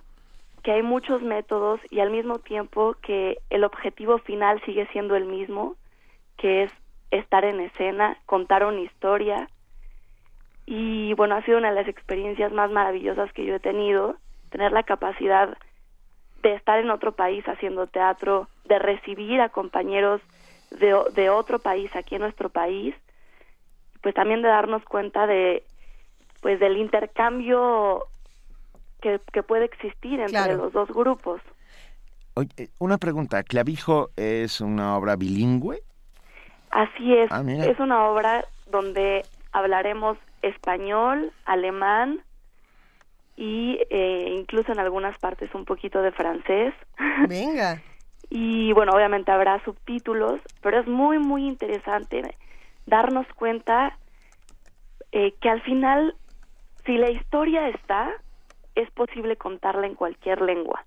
que 0.63 0.73
hay 0.73 0.83
muchos 0.83 1.23
métodos 1.23 1.81
y 1.91 2.01
al 2.01 2.11
mismo 2.11 2.39
tiempo 2.39 2.97
que 3.03 3.39
el 3.51 3.65
objetivo 3.65 4.19
final 4.19 4.61
sigue 4.65 4.87
siendo 4.89 5.17
el 5.17 5.25
mismo, 5.25 5.77
que 6.37 6.65
es 6.65 6.73
estar 7.11 7.45
en 7.45 7.61
escena, 7.61 8.19
contar 8.27 8.65
una 8.65 8.81
historia. 8.81 9.49
Y 10.67 11.15
bueno, 11.15 11.37
ha 11.37 11.43
sido 11.43 11.59
una 11.59 11.71
de 11.71 11.77
las 11.77 11.89
experiencias 11.89 12.53
más 12.53 12.71
maravillosas 12.71 13.33
que 13.33 13.45
yo 13.45 13.55
he 13.55 13.61
tenido, 13.61 14.17
tener 14.51 14.73
la 14.73 14.83
capacidad 14.83 15.57
de 16.43 16.55
estar 16.55 16.79
en 16.79 16.91
otro 16.91 17.13
país 17.13 17.47
haciendo 17.49 17.87
teatro, 17.87 18.49
de 18.65 18.79
recibir 18.79 19.41
a 19.41 19.49
compañeros 19.49 20.21
de, 20.71 20.97
de 21.15 21.31
otro 21.31 21.59
país 21.59 21.95
aquí 21.97 22.17
en 22.17 22.23
nuestro 22.23 22.51
país 22.51 22.95
pues 24.03 24.15
también 24.15 24.43
de 24.43 24.49
darnos 24.49 24.85
cuenta 24.85 25.27
de 25.27 25.65
pues 26.41 26.59
del 26.59 26.79
intercambio 26.79 28.07
que, 29.01 29.21
que 29.33 29.43
puede 29.43 29.67
existir 29.67 30.21
entre 30.21 30.55
los 30.55 30.73
dos 30.73 30.89
grupos. 30.89 31.41
Oye, 32.35 32.71
una 32.79 32.97
pregunta, 32.97 33.43
¿Clavijo 33.43 34.11
es 34.17 34.61
una 34.61 34.97
obra 34.97 35.17
bilingüe? 35.17 35.83
Así 36.71 37.15
es, 37.15 37.31
ah, 37.33 37.43
es 37.47 37.79
una 37.81 38.09
obra 38.09 38.45
donde 38.71 39.23
hablaremos 39.53 40.17
español, 40.41 41.33
alemán 41.45 42.23
y 43.37 43.81
eh, 43.91 44.37
incluso 44.39 44.71
en 44.71 44.79
algunas 44.79 45.19
partes 45.19 45.53
un 45.55 45.65
poquito 45.65 46.01
de 46.01 46.13
francés. 46.13 46.73
Venga. 47.29 47.83
y 48.31 48.73
bueno, 48.73 48.93
obviamente 48.93 49.33
habrá 49.33 49.63
subtítulos, 49.65 50.41
pero 50.63 50.79
es 50.79 50.87
muy, 50.87 51.19
muy 51.19 51.47
interesante 51.47 52.23
darnos 52.91 53.27
cuenta 53.35 53.97
eh, 55.13 55.33
que 55.41 55.49
al 55.49 55.63
final, 55.63 56.15
si 56.85 56.99
la 56.99 57.11
historia 57.11 57.69
está, 57.69 58.11
es 58.75 58.91
posible 58.91 59.37
contarla 59.37 59.87
en 59.87 59.95
cualquier 59.95 60.43
lengua. 60.43 60.85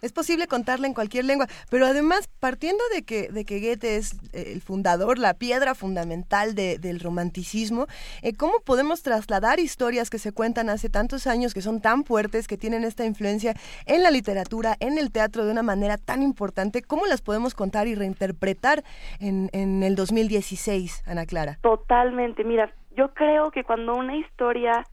Es 0.00 0.12
posible 0.12 0.46
contarla 0.46 0.86
en 0.86 0.94
cualquier 0.94 1.24
lengua, 1.24 1.46
pero 1.70 1.86
además, 1.86 2.28
partiendo 2.40 2.82
de 2.94 3.02
que, 3.02 3.28
de 3.28 3.44
que 3.44 3.60
Goethe 3.60 3.96
es 3.96 4.14
eh, 4.32 4.52
el 4.52 4.60
fundador, 4.60 5.18
la 5.18 5.34
piedra 5.34 5.74
fundamental 5.74 6.54
del 6.54 7.00
romanticismo, 7.00 7.86
eh, 8.22 8.34
¿cómo 8.34 8.60
podemos 8.64 9.02
trasladar 9.02 9.58
historias 9.58 10.10
que 10.10 10.18
se 10.18 10.32
cuentan 10.32 10.70
hace 10.70 10.88
tantos 10.88 11.26
años, 11.26 11.52
que 11.52 11.62
son 11.62 11.80
tan 11.80 12.04
fuertes, 12.04 12.46
que 12.46 12.56
tienen 12.56 12.84
esta 12.84 13.04
influencia 13.04 13.54
en 13.86 14.02
la 14.02 14.10
literatura, 14.10 14.76
en 14.80 14.98
el 14.98 15.10
teatro 15.10 15.44
de 15.44 15.52
una 15.52 15.62
manera 15.62 15.96
tan 15.96 16.22
importante? 16.22 16.82
¿Cómo 16.82 17.06
las 17.06 17.20
podemos 17.20 17.54
contar 17.54 17.88
y 17.88 17.94
reinterpretar 17.94 18.84
en, 19.20 19.50
en 19.52 19.82
el 19.82 19.96
2016, 19.96 21.02
Ana 21.06 21.26
Clara? 21.26 21.58
Totalmente. 21.60 22.44
Mira, 22.44 22.72
yo 22.96 23.12
creo 23.14 23.50
que 23.50 23.64
cuando 23.64 23.94
una 23.94 24.16
historia 24.16 24.84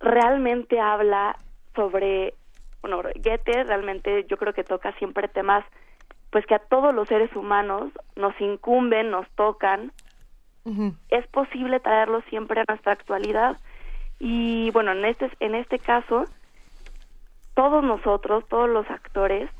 realmente 0.00 0.80
habla 0.80 1.36
sobre 1.74 2.34
bueno, 2.82 3.00
Goethe 3.02 3.64
realmente 3.64 4.24
yo 4.28 4.36
creo 4.36 4.52
que 4.52 4.64
toca 4.64 4.92
siempre 4.98 5.28
temas 5.28 5.64
pues 6.30 6.46
que 6.46 6.54
a 6.54 6.58
todos 6.58 6.94
los 6.94 7.08
seres 7.08 7.34
humanos 7.36 7.92
nos 8.16 8.38
incumben, 8.40 9.10
nos 9.10 9.28
tocan. 9.30 9.92
Es 11.08 11.26
posible 11.26 11.80
traerlos 11.80 12.24
siempre 12.30 12.60
a 12.60 12.64
nuestra 12.68 12.92
actualidad. 12.92 13.58
Y 14.18 14.70
bueno, 14.70 14.92
en 14.92 15.04
este 15.04 15.30
en 15.40 15.54
este 15.54 15.78
caso 15.78 16.24
todos 17.54 17.84
nosotros, 17.84 18.46
todos 18.48 18.68
los 18.68 18.88
actores 18.90 19.50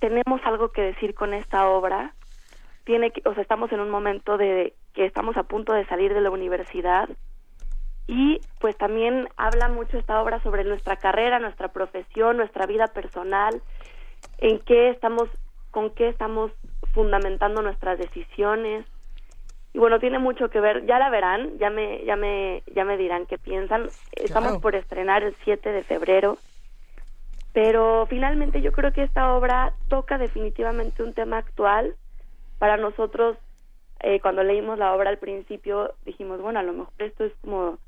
tenemos 0.00 0.40
algo 0.44 0.72
que 0.72 0.82
decir 0.82 1.14
con 1.14 1.32
esta 1.34 1.68
obra. 1.68 2.12
Tiene 2.84 3.12
que, 3.12 3.22
o 3.28 3.34
sea, 3.34 3.42
estamos 3.42 3.70
en 3.70 3.78
un 3.78 3.90
momento 3.90 4.36
de 4.36 4.74
que 4.94 5.04
estamos 5.04 5.36
a 5.36 5.44
punto 5.44 5.72
de 5.72 5.86
salir 5.86 6.12
de 6.12 6.20
la 6.20 6.30
universidad 6.30 7.08
y 8.14 8.42
pues 8.60 8.76
también 8.76 9.26
habla 9.38 9.68
mucho 9.68 9.96
esta 9.96 10.20
obra 10.20 10.38
sobre 10.42 10.64
nuestra 10.64 10.96
carrera, 10.96 11.38
nuestra 11.38 11.68
profesión, 11.68 12.36
nuestra 12.36 12.66
vida 12.66 12.88
personal, 12.88 13.62
en 14.36 14.58
qué 14.58 14.90
estamos, 14.90 15.30
con 15.70 15.88
qué 15.94 16.10
estamos 16.10 16.52
fundamentando 16.92 17.62
nuestras 17.62 17.98
decisiones. 17.98 18.84
Y 19.72 19.78
bueno, 19.78 19.98
tiene 19.98 20.18
mucho 20.18 20.50
que 20.50 20.60
ver, 20.60 20.84
ya 20.84 20.98
la 20.98 21.08
verán, 21.08 21.56
ya 21.58 21.70
me, 21.70 22.04
ya 22.04 22.16
me, 22.16 22.62
ya 22.74 22.84
me 22.84 22.98
dirán 22.98 23.24
qué 23.24 23.38
piensan. 23.38 23.88
Estamos 24.12 24.58
por 24.58 24.74
estrenar 24.74 25.22
el 25.22 25.34
7 25.44 25.72
de 25.72 25.82
febrero, 25.82 26.36
pero 27.54 28.04
finalmente 28.10 28.60
yo 28.60 28.72
creo 28.72 28.92
que 28.92 29.04
esta 29.04 29.34
obra 29.34 29.72
toca 29.88 30.18
definitivamente 30.18 31.02
un 31.02 31.14
tema 31.14 31.38
actual. 31.38 31.94
Para 32.58 32.76
nosotros, 32.76 33.38
eh, 34.00 34.20
cuando 34.20 34.42
leímos 34.42 34.78
la 34.78 34.94
obra 34.94 35.08
al 35.08 35.16
principio, 35.16 35.94
dijimos, 36.04 36.42
bueno, 36.42 36.58
a 36.58 36.62
lo 36.62 36.74
mejor 36.74 36.92
esto 36.98 37.24
es 37.24 37.32
como 37.40 37.78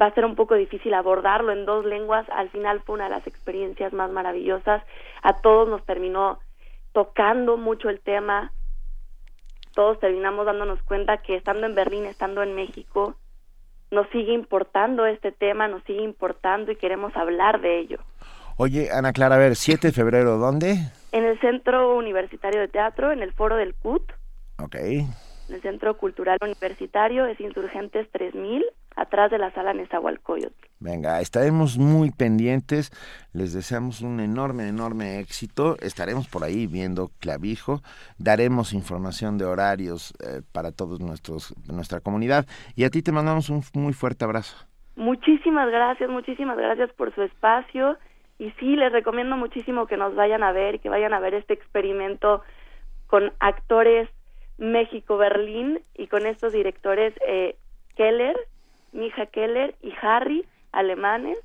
va 0.00 0.06
a 0.06 0.14
ser 0.14 0.24
un 0.24 0.36
poco 0.36 0.54
difícil 0.54 0.94
abordarlo 0.94 1.52
en 1.52 1.66
dos 1.66 1.84
lenguas. 1.84 2.26
Al 2.30 2.50
final 2.50 2.80
fue 2.80 2.94
una 2.94 3.04
de 3.04 3.10
las 3.10 3.26
experiencias 3.26 3.92
más 3.92 4.10
maravillosas. 4.10 4.82
A 5.22 5.40
todos 5.40 5.68
nos 5.68 5.84
terminó 5.84 6.38
tocando 6.92 7.56
mucho 7.56 7.88
el 7.88 8.00
tema. 8.00 8.52
Todos 9.74 9.98
terminamos 10.00 10.46
dándonos 10.46 10.82
cuenta 10.82 11.18
que 11.18 11.36
estando 11.36 11.66
en 11.66 11.74
Berlín, 11.74 12.04
estando 12.04 12.42
en 12.42 12.54
México, 12.54 13.14
nos 13.90 14.08
sigue 14.10 14.32
importando 14.32 15.06
este 15.06 15.32
tema, 15.32 15.68
nos 15.68 15.82
sigue 15.84 16.02
importando 16.02 16.72
y 16.72 16.76
queremos 16.76 17.16
hablar 17.16 17.60
de 17.60 17.78
ello. 17.78 17.98
Oye, 18.56 18.90
Ana 18.92 19.12
Clara, 19.12 19.36
a 19.36 19.38
ver, 19.38 19.56
7 19.56 19.88
de 19.88 19.92
febrero, 19.92 20.38
¿dónde? 20.38 20.76
En 21.12 21.24
el 21.24 21.40
Centro 21.40 21.96
Universitario 21.96 22.60
de 22.60 22.68
Teatro, 22.68 23.10
en 23.10 23.22
el 23.22 23.32
Foro 23.32 23.56
del 23.56 23.74
CUT. 23.74 24.12
Ok. 24.58 24.74
En 24.74 25.08
el 25.48 25.62
Centro 25.62 25.96
Cultural 25.96 26.38
Universitario, 26.42 27.26
es 27.26 27.40
Insurgentes 27.40 28.10
3000 28.10 28.64
atrás 28.96 29.30
de 29.30 29.38
la 29.38 29.50
sala 29.52 29.72
Nezahualcóyotl. 29.72 30.54
Venga, 30.80 31.20
estaremos 31.20 31.78
muy 31.78 32.10
pendientes, 32.10 32.90
les 33.32 33.52
deseamos 33.52 34.00
un 34.00 34.20
enorme, 34.20 34.68
enorme 34.68 35.20
éxito, 35.20 35.76
estaremos 35.80 36.28
por 36.28 36.44
ahí 36.44 36.66
viendo 36.66 37.10
Clavijo, 37.20 37.80
daremos 38.18 38.72
información 38.72 39.36
de 39.36 39.44
horarios 39.44 40.14
eh, 40.20 40.42
para 40.52 40.72
todos 40.72 41.00
nuestros 41.00 41.54
nuestra 41.70 42.00
comunidad. 42.00 42.46
Y 42.76 42.84
a 42.84 42.90
ti 42.90 43.02
te 43.02 43.12
mandamos 43.12 43.50
un 43.50 43.62
muy 43.74 43.92
fuerte 43.92 44.24
abrazo. 44.24 44.56
Muchísimas 44.96 45.70
gracias, 45.70 46.10
muchísimas 46.10 46.56
gracias 46.56 46.90
por 46.92 47.14
su 47.14 47.22
espacio. 47.22 47.96
Y 48.38 48.50
sí, 48.52 48.74
les 48.76 48.90
recomiendo 48.90 49.36
muchísimo 49.36 49.86
que 49.86 49.98
nos 49.98 50.14
vayan 50.14 50.42
a 50.42 50.52
ver, 50.52 50.80
que 50.80 50.88
vayan 50.88 51.12
a 51.12 51.20
ver 51.20 51.34
este 51.34 51.52
experimento 51.52 52.42
con 53.06 53.32
actores 53.38 54.08
México-Berlín 54.56 55.80
y 55.94 56.06
con 56.06 56.26
estos 56.26 56.52
directores 56.52 57.14
eh, 57.26 57.56
Keller, 57.96 58.36
Mija 58.92 59.26
Keller 59.26 59.76
y 59.82 59.92
Harry, 60.02 60.46
alemanes. 60.72 61.38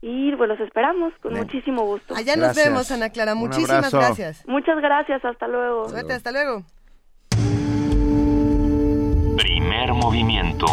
Y 0.00 0.34
bueno, 0.34 0.54
los 0.54 0.66
esperamos 0.66 1.12
con 1.22 1.34
muchísimo 1.34 1.84
gusto. 1.84 2.16
Allá 2.16 2.34
nos 2.34 2.56
vemos, 2.56 2.90
Ana 2.90 3.10
Clara. 3.10 3.36
Muchísimas 3.36 3.92
gracias. 3.92 4.46
Muchas 4.48 4.80
gracias. 4.80 5.24
Hasta 5.24 5.46
luego. 5.46 5.88
Suerte, 5.88 6.14
hasta 6.14 6.32
luego. 6.32 6.64
Primer 9.36 9.92
movimiento. 9.94 10.66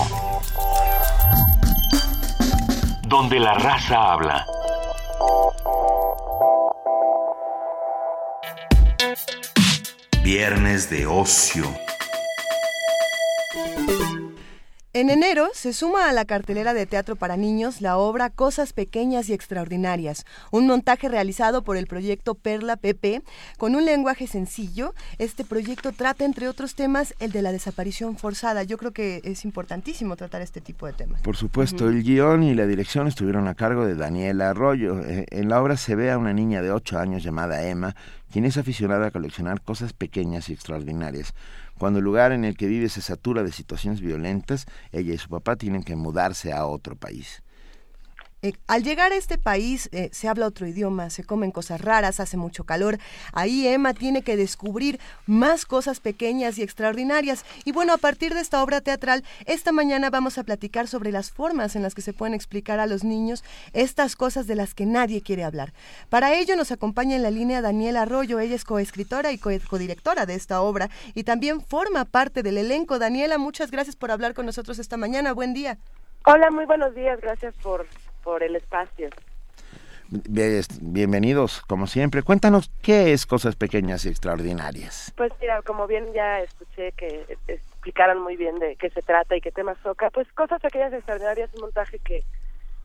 Donde 3.08 3.39
la 3.39 3.53
raza 3.53 4.13
habla. 4.13 4.45
Viernes 10.23 10.89
de 10.89 11.05
ocio. 11.05 11.65
En 14.91 15.12
enero 15.12 15.49
se 15.54 15.71
suma 15.71 16.10
a 16.10 16.13
la 16.13 16.25
cartelera 16.25 16.73
de 16.73 16.88
teatro 16.88 17.15
para 17.15 17.38
niños 17.38 17.80
la 17.80 17.97
obra 17.97 18.32
Cosas 18.32 18.73
Pequeñas 18.73 19.30
y 19.30 19.34
Extraordinarias, 19.34 20.25
un 20.49 20.65
montaje 20.65 21.08
realizado 21.08 21.62
por 21.62 21.78
el 21.78 21.86
proyecto 21.86 22.34
Perla 22.34 22.75
PP 22.75 23.21
con 23.60 23.75
un 23.75 23.86
lenguaje 23.86 24.25
sencillo. 24.25 24.95
Este 25.19 25.45
proyecto 25.45 25.91
trata, 25.91 26.25
entre 26.25 26.47
otros 26.47 26.73
temas, 26.73 27.13
el 27.19 27.32
de 27.32 27.43
la 27.43 27.52
desaparición 27.52 28.17
forzada. 28.17 28.63
Yo 28.63 28.80
creo 28.80 28.91
que 28.91 29.21
es 29.23 29.45
importantísimo 29.45 30.15
tratar 30.15 30.41
este 30.41 30.60
tipo 30.60 30.88
de 30.88 30.93
temas. 30.93 31.21
Por 31.21 31.38
supuesto, 31.38 31.88
el 31.88 32.02
guion 32.02 32.41
y 32.41 32.56
la 32.56 32.65
dirección 32.65 33.06
estuvieron 33.06 33.47
a 33.47 33.54
cargo 33.54 33.86
de 33.86 33.93
Daniela 33.93 34.49
Arroyo. 34.49 35.04
Eh, 35.06 35.28
en 35.30 35.49
la 35.49 35.62
obra 35.62 35.78
se 35.78 35.93
ve 35.93 36.10
a 36.10 36.17
una 36.17 36.34
niña 36.34 36.63
de 36.63 36.71
8 36.71 36.97
años 36.97 37.21
llamada 37.21 37.63
Emma, 37.63 37.95
quien 38.32 38.43
es 38.43 38.58
aficionada 38.58 39.08
a 39.08 39.12
coleccionar 39.12 39.62
cosas 39.62 39.93
pequeñas 39.93 40.49
y 40.49 40.54
extraordinarias. 40.54 41.36
Cuando 41.80 42.00
el 42.00 42.06
lugar 42.06 42.34
en 42.34 42.44
el 42.44 42.58
que 42.58 42.68
vive 42.68 42.89
se 42.89 43.02
satura 43.02 43.42
de 43.42 43.54
situaciones 43.54 44.02
violentas, 44.02 44.65
ella 44.92 45.13
y 45.13 45.18
su 45.18 45.30
papá 45.30 45.56
tienen 45.56 45.82
que 45.82 45.96
mudarse 45.96 46.52
a 46.52 46.65
otro 46.65 46.98
país. 46.98 47.42
Eh, 48.41 48.54
al 48.67 48.84
llegar 48.84 49.12
a 49.12 49.15
este 49.15 49.38
país 49.38 49.89
eh, 49.91 50.10
se 50.13 50.30
habla 50.30 50.47
otro 50.47 50.65
idioma, 50.65 51.10
se 51.10 51.25
comen 51.25 51.52
cosas 51.52 51.82
raras, 51.82 52.21
hace 52.21 52.38
mucho 52.38 52.63
calor. 52.63 52.97
Ahí 53.34 53.67
Emma 53.67 53.93
tiene 53.93 54.21
que 54.21 54.38
descubrir 54.38 54.97
más 55.25 55.65
cosas 55.65 55.99
pequeñas 55.99 56.58
y 56.58 56.63
extraordinarias. 56.63 57.43
Y 57.65 57.73
bueno, 57.73 57.91
a 57.91 57.97
partir 57.97 58.34
de 58.34 58.39
esta 58.39 58.63
obra 58.63 58.80
teatral, 58.80 59.25
esta 59.45 59.73
mañana 59.73 60.10
vamos 60.10 60.38
a 60.38 60.43
platicar 60.43 60.88
sobre 60.88 61.12
las 61.12 61.32
formas 61.32 61.75
en 61.75 61.84
las 61.84 61.95
que 61.95 62.02
se 62.02 62.13
pueden 62.13 62.34
explicar 62.34 62.80
a 62.80 62.88
los 62.88 63.04
niños 63.04 63.43
estas 63.73 64.15
cosas 64.15 64.47
de 64.47 64.56
las 64.56 64.73
que 64.73 64.86
nadie 64.86 65.21
quiere 65.21 65.43
hablar. 65.43 65.73
Para 66.10 66.34
ello 66.34 66.56
nos 66.56 66.71
acompaña 66.71 67.17
en 67.17 67.23
la 67.23 67.32
línea 67.32 67.62
Daniela 67.62 68.04
Arroyo. 68.04 68.39
Ella 68.39 68.56
es 68.56 68.63
coescritora 68.63 69.34
y 69.34 69.38
codirectora 69.38 70.25
de 70.25 70.36
esta 70.36 70.62
obra 70.62 70.89
y 71.13 71.25
también 71.25 71.60
forma 71.60 72.06
parte 72.06 72.41
del 72.41 72.58
elenco. 72.58 72.99
Daniela, 72.99 73.38
muchas 73.38 73.69
gracias 73.69 73.97
por 73.97 74.12
hablar 74.12 74.34
con 74.34 74.45
nosotros 74.45 74.80
esta 74.80 74.95
mañana. 74.95 75.34
Buen 75.34 75.54
día. 75.54 75.78
Hola, 76.25 76.52
muy 76.52 76.65
buenos 76.65 76.95
días. 76.95 77.19
Gracias 77.19 77.54
por 77.62 77.86
por 78.23 78.43
el 78.43 78.55
espacio. 78.55 79.10
Bienvenidos, 80.12 81.62
como 81.67 81.86
siempre. 81.86 82.23
Cuéntanos, 82.23 82.71
¿qué 82.82 83.13
es 83.13 83.27
Cosas 83.27 83.55
Pequeñas 83.55 84.05
y 84.05 84.10
Extraordinarias? 84.10 85.13
Pues 85.15 85.32
mira, 85.39 85.62
como 85.62 85.86
bien 85.86 86.12
ya 86.13 86.39
escuché 86.39 86.91
que 86.93 87.38
explicaron 87.47 88.19
muy 88.21 88.36
bien 88.36 88.58
de 88.58 88.75
qué 88.75 88.89
se 88.89 89.03
trata 89.03 89.36
y 89.36 89.41
qué 89.41 89.51
temas 89.51 89.77
toca, 89.84 90.10
pues 90.10 90.27
Cosas 90.34 90.60
Pequeñas 90.62 90.93
y 90.93 90.95
Extraordinarias 90.95 91.49
es 91.49 91.55
un 91.55 91.62
montaje 91.62 91.99
que 91.99 92.23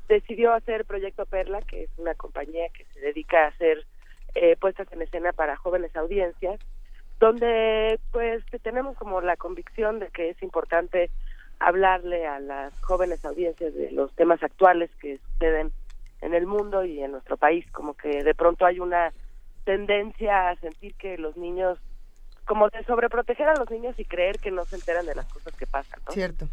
decidió 0.07 0.53
hacer 0.53 0.85
Proyecto 0.85 1.25
Perla, 1.25 1.63
que 1.63 1.85
es 1.85 1.91
una 1.97 2.15
compañía 2.15 2.69
que 2.69 2.85
se 2.93 3.01
dedica 3.01 3.45
a 3.45 3.49
hacer 3.49 3.87
eh, 4.35 4.57
puestas 4.57 4.87
en 4.93 5.01
escena 5.01 5.33
para 5.33 5.57
jóvenes 5.57 5.97
audiencias, 5.97 6.61
donde 7.21 7.99
pues 8.13 8.45
tenemos 8.63 8.99
como 8.99 9.23
la 9.23 9.37
convicción 9.37 9.99
de 9.99 10.09
que 10.09 10.31
es 10.31 10.43
importante 10.43 11.11
hablarle 11.61 12.27
a 12.27 12.41
las 12.41 12.73
jóvenes 12.83 13.25
audiencias 13.25 13.75
de 13.75 13.91
los 13.93 14.13
temas 14.15 14.43
actuales 14.43 14.91
que 15.01 15.19
suceden 15.19 15.73
en 16.21 16.35
el 16.35 16.47
mundo 16.47 16.85
y 16.85 17.03
en 17.03 17.13
nuestro 17.13 17.37
país, 17.37 17.71
como 17.73 17.95
que 17.95 18.25
de 18.25 18.35
pronto 18.35 18.65
hay 18.65 18.81
una 18.81 19.13
tendencia 19.65 20.51
a 20.51 20.57
sentir 20.57 20.95
que 20.95 21.19
los 21.19 21.37
niños, 21.37 21.79
como 22.47 22.69
de 22.69 22.83
sobreproteger 22.85 23.49
a 23.49 23.57
los 23.57 23.71
niños 23.71 23.99
y 23.99 24.05
creer 24.05 24.39
que 24.39 24.51
no 24.51 24.65
se 24.65 24.77
enteran 24.77 25.07
de 25.07 25.15
las 25.15 25.27
cosas 25.27 25.55
que 25.55 25.67
pasan, 25.67 26.01
¿no? 26.07 26.13
Cierto. 26.13 26.49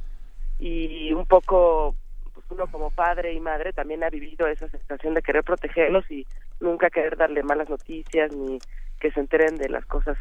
Y 0.59 1.11
un 1.13 1.25
poco, 1.25 1.95
pues 2.33 2.45
uno 2.49 2.67
como 2.67 2.91
padre 2.91 3.33
y 3.33 3.39
madre 3.39 3.73
también 3.73 4.03
ha 4.03 4.09
vivido 4.09 4.47
esa 4.47 4.67
sensación 4.69 5.13
de 5.13 5.21
querer 5.21 5.43
protegerlos 5.43 6.09
y 6.11 6.27
nunca 6.59 6.89
querer 6.89 7.17
darle 7.17 7.43
malas 7.43 7.69
noticias 7.69 8.31
ni 8.33 8.59
que 8.99 9.11
se 9.11 9.19
enteren 9.19 9.57
de 9.57 9.69
las 9.69 9.85
cosas 9.85 10.17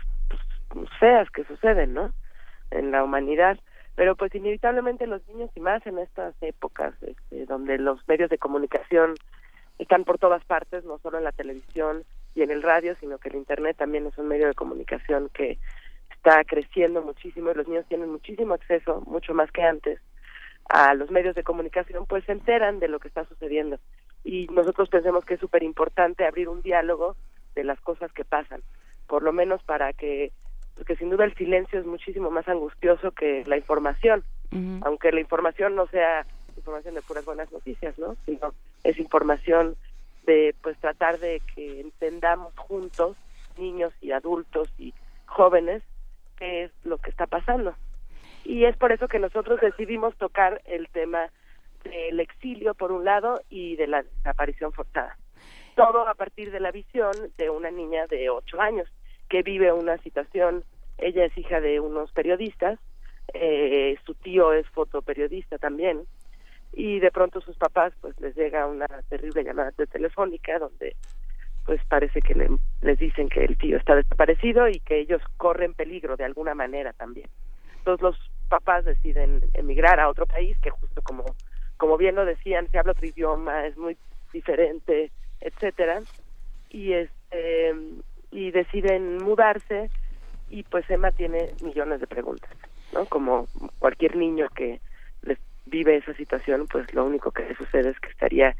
pues, 0.68 0.88
feas 0.98 1.30
que 1.30 1.44
suceden, 1.44 1.92
¿no? 1.94 2.12
En 2.70 2.90
la 2.90 3.04
humanidad 3.04 3.58
pero 4.00 4.16
pues 4.16 4.34
inevitablemente 4.34 5.06
los 5.06 5.20
niños 5.28 5.50
y 5.54 5.60
más 5.60 5.86
en 5.86 5.98
estas 5.98 6.34
épocas 6.40 6.94
este, 7.02 7.44
donde 7.44 7.76
los 7.76 8.00
medios 8.08 8.30
de 8.30 8.38
comunicación 8.38 9.12
están 9.78 10.04
por 10.04 10.16
todas 10.16 10.42
partes, 10.46 10.86
no 10.86 10.98
solo 11.00 11.18
en 11.18 11.24
la 11.24 11.32
televisión 11.32 12.04
y 12.34 12.40
en 12.40 12.50
el 12.50 12.62
radio, 12.62 12.96
sino 12.98 13.18
que 13.18 13.28
el 13.28 13.34
Internet 13.34 13.76
también 13.76 14.06
es 14.06 14.16
un 14.16 14.26
medio 14.26 14.46
de 14.46 14.54
comunicación 14.54 15.28
que 15.34 15.58
está 16.16 16.42
creciendo 16.44 17.02
muchísimo 17.02 17.50
y 17.50 17.54
los 17.54 17.68
niños 17.68 17.84
tienen 17.88 18.10
muchísimo 18.10 18.54
acceso, 18.54 19.02
mucho 19.06 19.34
más 19.34 19.52
que 19.52 19.64
antes, 19.64 20.00
a 20.70 20.94
los 20.94 21.10
medios 21.10 21.34
de 21.34 21.44
comunicación, 21.44 22.06
pues 22.06 22.24
se 22.24 22.32
enteran 22.32 22.80
de 22.80 22.88
lo 22.88 23.00
que 23.00 23.08
está 23.08 23.26
sucediendo. 23.26 23.78
Y 24.24 24.46
nosotros 24.46 24.88
pensamos 24.88 25.26
que 25.26 25.34
es 25.34 25.40
súper 25.40 25.62
importante 25.62 26.24
abrir 26.24 26.48
un 26.48 26.62
diálogo 26.62 27.16
de 27.54 27.64
las 27.64 27.78
cosas 27.82 28.10
que 28.14 28.24
pasan, 28.24 28.62
por 29.06 29.22
lo 29.22 29.34
menos 29.34 29.62
para 29.62 29.92
que 29.92 30.32
porque 30.80 30.96
sin 30.96 31.10
duda 31.10 31.26
el 31.26 31.34
silencio 31.34 31.78
es 31.78 31.84
muchísimo 31.84 32.30
más 32.30 32.48
angustioso 32.48 33.10
que 33.10 33.44
la 33.44 33.58
información, 33.58 34.24
aunque 34.80 35.12
la 35.12 35.20
información 35.20 35.74
no 35.74 35.86
sea 35.88 36.24
información 36.56 36.94
de 36.94 37.02
puras 37.02 37.26
buenas 37.26 37.52
noticias, 37.52 37.98
¿no? 37.98 38.16
Sino 38.24 38.54
es 38.82 38.98
información 38.98 39.76
de 40.24 40.54
pues 40.62 40.78
tratar 40.78 41.18
de 41.18 41.42
que 41.54 41.82
entendamos 41.82 42.56
juntos, 42.56 43.18
niños 43.58 43.92
y 44.00 44.12
adultos 44.12 44.72
y 44.78 44.94
jóvenes, 45.26 45.82
qué 46.38 46.64
es 46.64 46.72
lo 46.82 46.96
que 46.96 47.10
está 47.10 47.26
pasando. 47.26 47.74
Y 48.46 48.64
es 48.64 48.74
por 48.78 48.90
eso 48.90 49.06
que 49.06 49.18
nosotros 49.18 49.60
decidimos 49.60 50.16
tocar 50.16 50.62
el 50.64 50.88
tema 50.88 51.28
del 51.84 52.20
exilio 52.20 52.72
por 52.72 52.90
un 52.90 53.04
lado 53.04 53.42
y 53.50 53.76
de 53.76 53.86
la 53.86 54.02
desaparición 54.02 54.72
forzada. 54.72 55.18
Todo 55.76 56.08
a 56.08 56.14
partir 56.14 56.50
de 56.50 56.60
la 56.60 56.70
visión 56.70 57.12
de 57.36 57.50
una 57.50 57.70
niña 57.70 58.06
de 58.06 58.30
ocho 58.30 58.58
años 58.62 58.88
que 59.30 59.42
vive 59.42 59.72
una 59.72 59.96
situación, 59.98 60.64
ella 60.98 61.24
es 61.24 61.38
hija 61.38 61.60
de 61.60 61.80
unos 61.80 62.12
periodistas, 62.12 62.78
eh, 63.32 63.96
su 64.04 64.14
tío 64.14 64.52
es 64.52 64.66
fotoperiodista 64.68 65.56
también, 65.56 66.02
y 66.72 67.00
de 67.00 67.10
pronto 67.10 67.40
sus 67.40 67.56
papás 67.56 67.94
pues 68.00 68.18
les 68.20 68.36
llega 68.36 68.66
una 68.66 68.86
terrible 69.08 69.44
llamada 69.44 69.72
telefónica 69.72 70.58
donde 70.58 70.94
pues 71.64 71.80
parece 71.88 72.20
que 72.20 72.34
les 72.82 72.98
dicen 72.98 73.28
que 73.28 73.44
el 73.44 73.56
tío 73.56 73.76
está 73.76 73.94
desaparecido 73.94 74.68
y 74.68 74.80
que 74.80 74.98
ellos 74.98 75.22
corren 75.36 75.74
peligro 75.74 76.16
de 76.16 76.24
alguna 76.24 76.54
manera 76.54 76.92
también. 76.92 77.28
Entonces 77.78 78.02
los 78.02 78.16
papás 78.48 78.84
deciden 78.84 79.42
emigrar 79.54 80.00
a 80.00 80.08
otro 80.08 80.26
país 80.26 80.58
que 80.60 80.70
justo 80.70 81.00
como 81.02 81.24
como 81.76 81.96
bien 81.96 82.14
lo 82.14 82.26
decían, 82.26 82.68
se 82.70 82.78
habla 82.78 82.92
otro 82.92 83.06
idioma, 83.06 83.66
es 83.66 83.76
muy 83.78 83.96
diferente, 84.34 85.10
etcétera. 85.40 86.02
Y 86.68 86.92
este 86.92 87.74
y 88.30 88.50
deciden 88.50 89.22
mudarse 89.22 89.90
y 90.48 90.62
pues 90.64 90.88
Emma 90.90 91.10
tiene 91.12 91.50
millones 91.62 92.00
de 92.00 92.06
preguntas, 92.06 92.50
¿no? 92.92 93.06
Como 93.06 93.46
cualquier 93.78 94.16
niño 94.16 94.48
que 94.54 94.80
vive 95.66 95.96
esa 95.96 96.14
situación, 96.14 96.66
pues 96.70 96.92
lo 96.94 97.04
único 97.04 97.30
que 97.30 97.54
sucede 97.54 97.90
es 97.90 98.00
que 98.00 98.08
estaría 98.08 98.56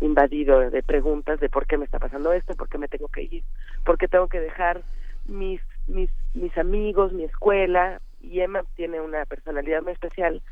invadido 0.00 0.70
de 0.70 0.82
preguntas 0.82 1.40
de 1.40 1.48
por 1.48 1.66
qué 1.66 1.76
me 1.76 1.84
está 1.84 1.98
pasando 1.98 2.32
esto, 2.32 2.54
por 2.54 2.68
qué 2.68 2.78
me 2.78 2.88
tengo 2.88 3.08
que 3.08 3.22
ir, 3.22 3.42
por 3.84 3.98
qué 3.98 4.08
tengo 4.08 4.28
que 4.28 4.40
dejar 4.40 4.82
mis 5.26 5.60
mis 5.86 6.10
mis 6.34 6.56
amigos, 6.58 7.12
mi 7.12 7.24
escuela 7.24 8.00
y 8.20 8.40
Emma 8.40 8.62
tiene 8.76 9.00
una 9.00 9.24
personalidad 9.26 9.82
muy 9.82 9.92
especial 9.92 10.42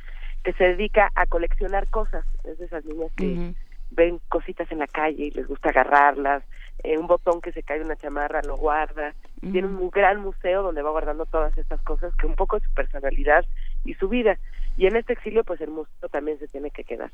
que 0.43 0.53
se 0.55 0.65
dedica 0.65 1.11
a 1.15 1.27
coleccionar 1.27 1.89
cosas, 1.89 2.25
es 2.45 2.59
de 2.59 2.65
esas 2.65 2.85
niñas 2.85 3.13
que 3.17 3.53
ven 3.91 4.21
cositas 4.29 4.71
en 4.73 4.79
la 4.79 4.87
calle 4.87 5.25
y 5.25 5.31
les 5.31 5.47
gusta 5.47 5.71
agarrarlas, 5.71 6.43
eh, 6.83 6.99
un 6.99 7.07
botón 7.07 7.41
que 7.41 7.53
se 7.53 7.63
cae 7.63 7.79
de 7.79 7.85
una 7.85 7.97
chamarra 7.97 8.43
lo 8.43 8.57
guarda, 8.57 9.15
tiene 9.41 9.69
un 9.69 9.91
gran 9.91 10.21
museo 10.21 10.63
donde 10.63 10.83
va 10.83 10.91
guardando 10.91 11.27
todas 11.27 11.57
estas 11.57 11.81
cosas 11.83 12.15
que 12.17 12.27
un 12.27 12.35
poco 12.35 12.57
es 12.57 12.63
su 12.63 12.73
personalidad 12.75 13.45
y 13.85 13.95
su 13.95 14.09
vida. 14.09 14.39
Y 14.77 14.87
en 14.87 14.97
este 14.97 15.15
exilio 15.15 15.45
pues 15.45 15.61
el 15.61 15.71
museo 15.71 16.09
también 16.09 16.39
se 16.39 16.49
tiene 16.49 16.71
que 16.71 16.85
quedar. 16.85 17.11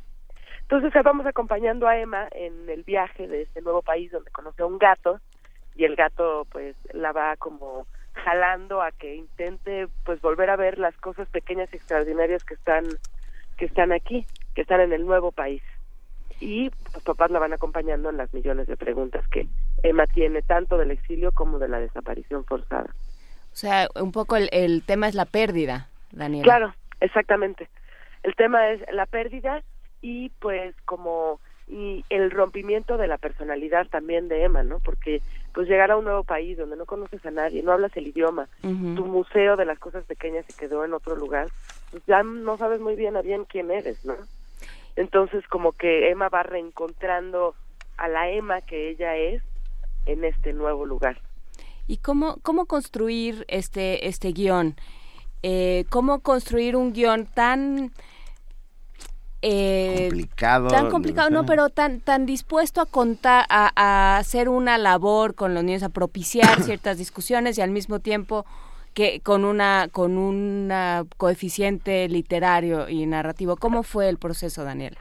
Entonces 0.62 0.92
vamos 1.05 1.26
acompañando 1.26 1.87
a 1.87 1.98
Emma 1.98 2.29
en 2.33 2.68
el 2.68 2.83
viaje 2.83 3.29
de 3.29 3.42
este 3.42 3.62
nuevo 3.62 3.83
país 3.83 4.11
donde 4.11 4.31
conoce 4.31 4.62
a 4.62 4.66
un 4.66 4.79
gato 4.79 5.20
y 5.76 5.85
el 5.85 5.94
gato 5.94 6.46
pues 6.50 6.74
la 6.92 7.12
va 7.12 7.37
como 7.37 7.87
jalando 8.14 8.83
a 8.83 8.90
que 8.92 9.14
intente 9.14 9.88
pues 10.05 10.20
volver 10.20 10.50
a 10.50 10.57
ver 10.57 10.79
las 10.79 10.96
cosas 10.96 11.29
pequeñas 11.29 11.68
y 11.72 11.76
extraordinarias 11.76 12.44
que 12.44 12.55
están 12.55 12.85
que 13.59 13.66
están 13.66 13.92
aquí, 13.92 14.26
que 14.55 14.62
están 14.62 14.81
en 14.81 14.92
el 14.92 15.07
nuevo 15.07 15.33
país 15.33 15.62
y 16.40 16.70
los 16.92 17.03
papás 17.03 17.31
la 17.31 17.38
van 17.38 17.53
acompañando 17.53 18.11
en 18.11 18.16
las 18.16 18.33
millones 18.35 18.66
de 18.66 18.77
preguntas 18.77 19.27
que 19.29 19.46
Emma 19.83 20.07
tiene 20.07 20.42
tanto 20.42 20.77
del 20.77 20.90
exilio 20.90 21.33
como 21.33 21.59
de 21.59 21.68
la 21.68 21.79
desaparición 21.79 22.44
forzada. 22.44 22.90
O 23.53 23.59
sea, 23.59 23.88
un 23.94 24.12
poco 24.12 24.37
el, 24.37 24.83
tema 24.85 25.09
es 25.09 25.14
la 25.14 25.25
pérdida, 25.25 25.88
Daniela. 26.12 26.44
Claro, 26.44 26.75
exactamente. 27.01 27.68
El 28.22 28.35
tema 28.35 28.68
es 28.70 28.83
la 28.92 29.07
pérdida 29.07 29.62
y 30.03 30.31
pues 30.40 30.75
como 30.85 31.40
y 31.68 32.05
el 32.11 32.31
rompimiento 32.31 32.96
de 32.96 33.09
la 33.09 33.18
personalidad 33.18 33.88
también 33.88 34.29
de 34.29 34.44
Emma, 34.44 34.62
¿no? 34.62 34.79
Porque 34.81 35.20
pues 35.53 35.68
llegar 35.68 35.90
a 35.90 35.96
un 35.96 36.05
nuevo 36.05 36.22
país 36.22 36.57
donde 36.57 36.77
no 36.77 36.87
conoces 36.87 37.25
a 37.27 37.31
nadie, 37.31 37.62
no 37.62 37.72
hablas 37.72 37.96
el 37.96 38.07
idioma, 38.07 38.49
tu 38.61 39.05
museo 39.05 39.57
de 39.57 39.64
las 39.64 39.79
cosas 39.79 40.05
pequeñas 40.05 40.44
se 40.46 40.57
quedó 40.57 40.85
en 40.85 40.94
otro 40.94 41.16
lugar, 41.16 41.49
pues 41.90 42.05
ya 42.07 42.22
no 42.22 42.57
sabes 42.57 42.81
muy 42.81 42.94
bien 42.94 43.16
a 43.16 43.22
bien 43.22 43.46
quién 43.46 43.70
eres, 43.70 44.05
¿no? 44.05 44.14
Entonces 44.97 45.47
como 45.49 45.73
que 45.73 46.11
Emma 46.11 46.29
va 46.29 46.43
reencontrando 46.43 47.55
a 47.97 48.09
la 48.09 48.31
Emma 48.31 48.61
que 48.63 48.91
ella 48.91 49.17
es 49.17 49.43
en 50.07 50.25
este 50.25 50.53
nuevo 50.53 50.87
lugar. 50.87 51.21
¿Y 51.87 51.99
cómo, 51.99 52.39
cómo 52.43 52.67
construir 52.67 53.45
este, 53.49 54.09
este 54.09 54.33
guion? 54.33 54.77
Eh, 55.43 55.85
¿Cómo 55.91 56.21
construir 56.21 56.77
un 56.77 56.93
guion 56.93 57.27
tan 57.27 57.93
eh, 59.43 60.09
complicado. 60.09 60.69
Tan 60.69 60.91
complicado, 60.91 61.31
no, 61.31 61.47
pero 61.47 61.69
tan, 61.69 62.01
tan 62.01 62.27
dispuesto 62.27 62.81
a 62.81 62.87
contar, 62.87 63.47
a, 63.49 64.17
hacer 64.17 64.49
una 64.49 64.79
labor 64.79 65.35
con 65.35 65.55
los 65.55 65.63
niños, 65.63 65.83
a 65.83 65.89
propiciar 65.91 66.63
ciertas 66.63 66.99
discusiones 66.99 67.59
y 67.59 67.61
al 67.61 67.71
mismo 67.71 68.01
tiempo 68.01 68.45
que 68.97 69.21
con 69.21 69.45
una 69.45 69.89
con 69.93 70.17
un 70.17 70.73
coeficiente 71.19 72.09
literario 72.09 72.89
y 72.89 73.05
narrativo. 73.05 73.57
¿Cómo 73.57 73.83
fue 73.83 74.09
el 74.09 74.17
proceso, 74.17 74.65
Daniel? 74.65 74.97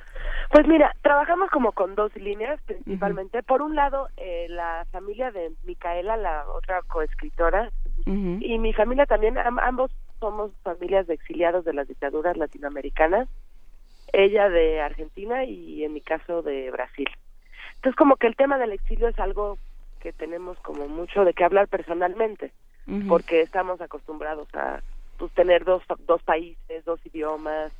Pues 0.51 0.67
mira, 0.67 0.93
trabajamos 1.01 1.49
como 1.49 1.71
con 1.71 1.95
dos 1.95 2.13
líneas 2.17 2.59
principalmente. 2.65 3.41
Por 3.41 3.61
un 3.61 3.73
lado, 3.73 4.09
eh, 4.17 4.47
la 4.49 4.85
familia 4.91 5.31
de 5.31 5.51
Micaela, 5.63 6.17
la 6.17 6.45
otra 6.49 6.81
coescritora, 6.81 7.71
y 8.05 8.59
mi 8.59 8.71
familia 8.73 9.05
también, 9.07 9.37
ambos 9.37 9.89
somos 10.19 10.51
familias 10.61 11.07
de 11.07 11.15
exiliados 11.15 11.65
de 11.65 11.73
las 11.73 11.87
dictaduras 11.87 12.37
latinoamericanas 12.37 13.27
ella 14.13 14.49
de 14.49 14.81
Argentina 14.81 15.43
y 15.45 15.83
en 15.83 15.93
mi 15.93 16.01
caso 16.01 16.41
de 16.41 16.69
Brasil. 16.69 17.07
Entonces 17.75 17.95
como 17.95 18.17
que 18.17 18.27
el 18.27 18.35
tema 18.35 18.57
del 18.57 18.73
exilio 18.73 19.07
es 19.07 19.19
algo 19.19 19.57
que 19.99 20.13
tenemos 20.13 20.59
como 20.59 20.87
mucho 20.87 21.25
de 21.25 21.33
qué 21.33 21.43
hablar 21.43 21.67
personalmente, 21.67 22.51
porque 23.07 23.41
estamos 23.41 23.81
acostumbrados 23.81 24.47
a 24.53 24.81
pues, 25.17 25.31
tener 25.33 25.63
dos, 25.65 25.83
dos 26.05 26.21
países, 26.23 26.85
dos 26.85 26.99
idiomas, 27.05 27.71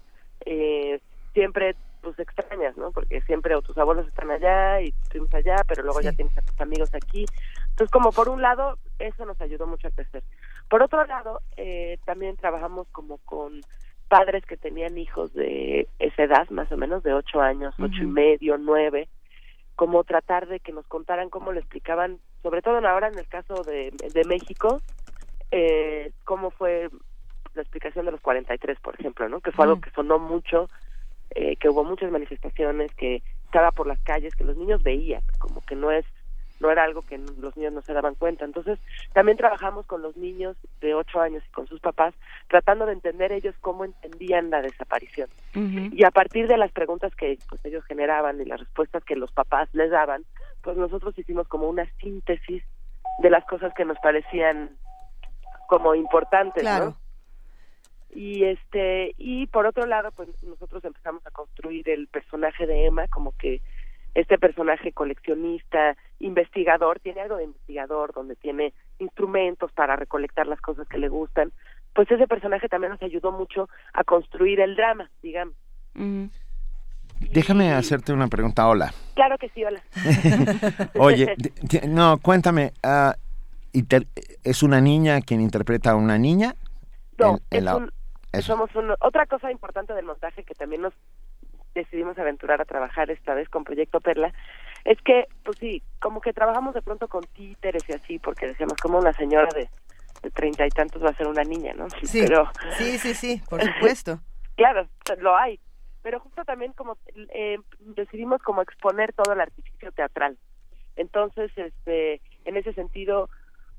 eh, 0.45 0.99
siempre 1.33 1.75
pues 2.01 2.19
extrañas, 2.19 2.77
¿no? 2.77 2.91
Porque 2.91 3.21
siempre 3.21 3.59
tus 3.61 3.77
abuelos 3.77 4.07
están 4.07 4.29
allá 4.29 4.79
y 4.81 4.93
estuvimos 5.03 5.33
allá, 5.33 5.57
pero 5.67 5.81
luego 5.83 6.01
ya 6.01 6.11
tienes 6.11 6.37
a 6.37 6.41
tus 6.41 6.59
amigos 6.61 6.93
aquí. 6.93 7.25
Entonces, 7.69 7.91
como 7.91 8.11
por 8.11 8.29
un 8.29 8.41
lado, 8.41 8.77
eso 8.99 9.25
nos 9.25 9.41
ayudó 9.41 9.65
mucho 9.65 9.87
a 9.87 9.91
crecer. 9.91 10.23
Por 10.69 10.83
otro 10.83 11.03
lado, 11.05 11.41
eh, 11.57 11.97
también 12.05 12.37
trabajamos 12.37 12.87
como 12.91 13.17
con 13.17 13.61
padres 14.07 14.45
que 14.45 14.55
tenían 14.55 14.97
hijos 14.97 15.33
de 15.33 15.87
esa 15.97 16.23
edad, 16.23 16.47
más 16.51 16.71
o 16.71 16.77
menos 16.77 17.01
de 17.03 17.13
ocho 17.13 17.41
años, 17.41 17.73
ocho 17.79 18.03
y 18.03 18.07
medio, 18.07 18.57
nueve, 18.57 19.09
como 19.75 20.03
tratar 20.03 20.47
de 20.47 20.59
que 20.59 20.71
nos 20.71 20.85
contaran 20.87 21.29
cómo 21.29 21.51
le 21.51 21.59
explicaban, 21.59 22.19
sobre 22.45 22.61
todo 22.61 22.77
ahora 22.87 23.07
en 23.07 23.17
el 23.17 23.25
caso 23.25 23.63
de, 23.63 23.89
de 23.89 24.23
México, 24.23 24.79
eh, 25.49 26.11
cómo 26.25 26.51
fue 26.51 26.91
la 27.55 27.63
explicación 27.63 28.05
de 28.05 28.11
los 28.11 28.21
43, 28.21 28.79
por 28.81 28.93
ejemplo, 28.99 29.27
¿no? 29.27 29.41
Que 29.41 29.51
fue 29.51 29.65
algo 29.65 29.81
que 29.81 29.89
sonó 29.89 30.19
mucho, 30.19 30.69
eh, 31.31 31.55
que 31.55 31.69
hubo 31.69 31.83
muchas 31.83 32.11
manifestaciones, 32.11 32.93
que 32.93 33.23
estaba 33.45 33.71
por 33.71 33.87
las 33.87 33.99
calles, 34.01 34.35
que 34.35 34.43
los 34.43 34.57
niños 34.57 34.83
veían, 34.83 35.23
como 35.39 35.61
que 35.61 35.73
no 35.73 35.89
es 35.89 36.05
no 36.59 36.71
era 36.71 36.83
algo 36.83 37.01
que 37.01 37.17
los 37.17 37.57
niños 37.57 37.73
no 37.73 37.81
se 37.81 37.93
daban 37.93 38.15
cuenta. 38.15 38.45
Entonces, 38.45 38.79
también 39.13 39.37
trabajamos 39.37 39.85
con 39.87 40.01
los 40.01 40.15
niños 40.15 40.55
de 40.79 40.93
ocho 40.93 41.19
años 41.19 41.43
y 41.45 41.51
con 41.51 41.67
sus 41.67 41.81
papás, 41.81 42.13
tratando 42.47 42.85
de 42.85 42.93
entender 42.93 43.31
ellos 43.31 43.55
cómo 43.59 43.83
entendían 43.83 44.51
la 44.51 44.61
desaparición. 44.61 45.29
Y 45.53 46.03
a 46.05 46.11
partir 46.11 46.47
de 46.47 46.57
las 46.57 46.71
preguntas 46.71 47.13
que 47.15 47.39
pues, 47.49 47.63
ellos 47.65 47.83
generaban 47.85 48.39
y 48.39 48.45
las 48.45 48.59
respuestas 48.59 49.03
que 49.03 49.15
los 49.15 49.31
papás 49.31 49.67
les 49.73 49.89
daban, 49.89 50.23
pues 50.65 50.77
nosotros 50.77 51.17
hicimos 51.17 51.47
como 51.47 51.69
una 51.69 51.85
síntesis 52.01 52.63
de 53.19 53.29
las 53.29 53.45
cosas 53.45 53.71
que 53.75 53.85
nos 53.85 53.99
parecían 53.99 54.71
como 55.69 55.93
importantes, 55.93 56.63
¿no? 56.63 56.97
Y 58.09 58.45
este 58.45 59.13
y 59.19 59.45
por 59.45 59.67
otro 59.67 59.85
lado, 59.85 60.11
pues 60.11 60.27
nosotros 60.43 60.83
empezamos 60.83 61.25
a 61.27 61.31
construir 61.31 61.87
el 61.89 62.07
personaje 62.07 62.65
de 62.65 62.87
Emma 62.87 63.07
como 63.07 63.33
que 63.37 63.61
este 64.15 64.39
personaje 64.39 64.91
coleccionista, 64.91 65.95
investigador, 66.19 66.99
tiene 66.99 67.21
algo 67.21 67.37
de 67.37 67.43
investigador, 67.43 68.13
donde 68.13 68.35
tiene 68.35 68.73
instrumentos 68.97 69.71
para 69.73 69.95
recolectar 69.95 70.47
las 70.47 70.61
cosas 70.61 70.87
que 70.87 70.97
le 70.97 71.09
gustan, 71.09 71.51
pues 71.93 72.09
ese 72.09 72.27
personaje 72.27 72.69
también 72.69 72.93
nos 72.93 73.03
ayudó 73.03 73.31
mucho 73.31 73.69
a 73.93 74.03
construir 74.03 74.61
el 74.61 74.75
drama, 74.75 75.11
digamos. 75.21 75.53
Déjame 77.31 77.73
hacerte 77.73 78.13
una 78.13 78.27
pregunta, 78.27 78.67
hola. 78.67 78.93
Claro 79.13 79.37
que 79.37 79.49
sí, 79.49 79.63
hola. 79.63 79.81
Oye, 80.99 81.35
no, 81.87 82.19
cuéntame, 82.19 82.73
uh, 82.83 83.11
¿es 84.43 84.63
una 84.63 84.81
niña 84.81 85.21
quien 85.21 85.41
interpreta 85.41 85.91
a 85.91 85.95
una 85.95 86.17
niña? 86.17 86.55
No, 87.17 87.39
es 87.51 88.45
somos 88.45 88.69
otra 88.99 89.25
cosa 89.27 89.49
importante 89.49 89.93
del 89.93 90.05
montaje 90.05 90.43
que 90.43 90.53
también 90.55 90.81
nos 90.81 90.93
decidimos 91.73 92.17
aventurar 92.17 92.61
a 92.61 92.65
trabajar 92.65 93.09
esta 93.09 93.33
vez 93.33 93.47
con 93.49 93.63
Proyecto 93.63 93.99
Perla, 93.99 94.33
es 94.85 95.01
que, 95.01 95.25
pues 95.43 95.57
sí, 95.57 95.83
como 95.99 96.21
que 96.21 96.33
trabajamos 96.33 96.73
de 96.73 96.81
pronto 96.81 97.07
con 97.07 97.23
títeres 97.33 97.87
y 97.89 97.93
así, 97.93 98.19
porque 98.19 98.47
decíamos, 98.47 98.77
como 98.81 98.97
una 98.97 99.13
señora 99.13 99.49
de 99.53 99.67
treinta 100.31 100.65
y 100.65 100.69
tantos 100.69 101.03
va 101.03 101.09
a 101.09 101.15
ser 101.15 101.27
una 101.27 101.43
niña, 101.43 101.73
¿no? 101.73 101.87
Sí, 102.03 102.21
Pero, 102.27 102.49
sí, 102.77 102.97
sí, 102.97 103.13
sí, 103.13 103.41
por 103.49 103.61
supuesto. 103.61 104.19
claro, 104.55 104.87
lo 105.19 105.37
hay. 105.37 105.59
Pero 106.05 106.19
justo 106.19 106.45
también 106.45 106.71
como 106.73 106.99
eh, 107.33 107.57
decidimos 107.79 108.39
como 108.43 108.61
exponer 108.61 109.11
todo 109.13 109.33
el 109.33 109.41
artificio 109.41 109.91
teatral. 109.91 110.37
Entonces, 110.95 111.51
este, 111.55 112.21
en 112.45 112.57
ese 112.57 112.73
sentido, 112.73 113.27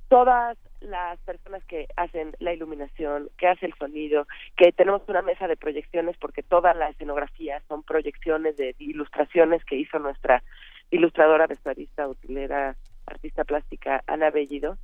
todas 0.09 0.59
las 0.81 1.21
personas 1.21 1.63
que 1.67 1.87
hacen 1.95 2.35
la 2.41 2.53
iluminación, 2.53 3.31
que 3.39 3.47
hace 3.47 3.67
el 3.67 3.75
sonido, 3.75 4.27
que 4.57 4.73
tenemos 4.73 5.03
una 5.07 5.23
mesa 5.23 5.47
de 5.47 5.57
proyecciones 5.57 6.17
porque 6.17 6.43
toda 6.43 6.75
la 6.75 6.89
escenografía 6.89 7.63
son 7.69 7.85
proyecciones 7.85 8.57
de 8.57 8.75
ilustraciones 8.81 9.65
que 9.65 9.77
hizo 9.77 10.01
nuestra 10.01 10.43
ilustradora, 10.91 11.47
vestuarista, 11.47 12.09
utilera, 12.09 12.75
artista 13.07 13.45
plástica 13.45 14.03
Ana 14.09 14.31
Bellido. 14.31 14.79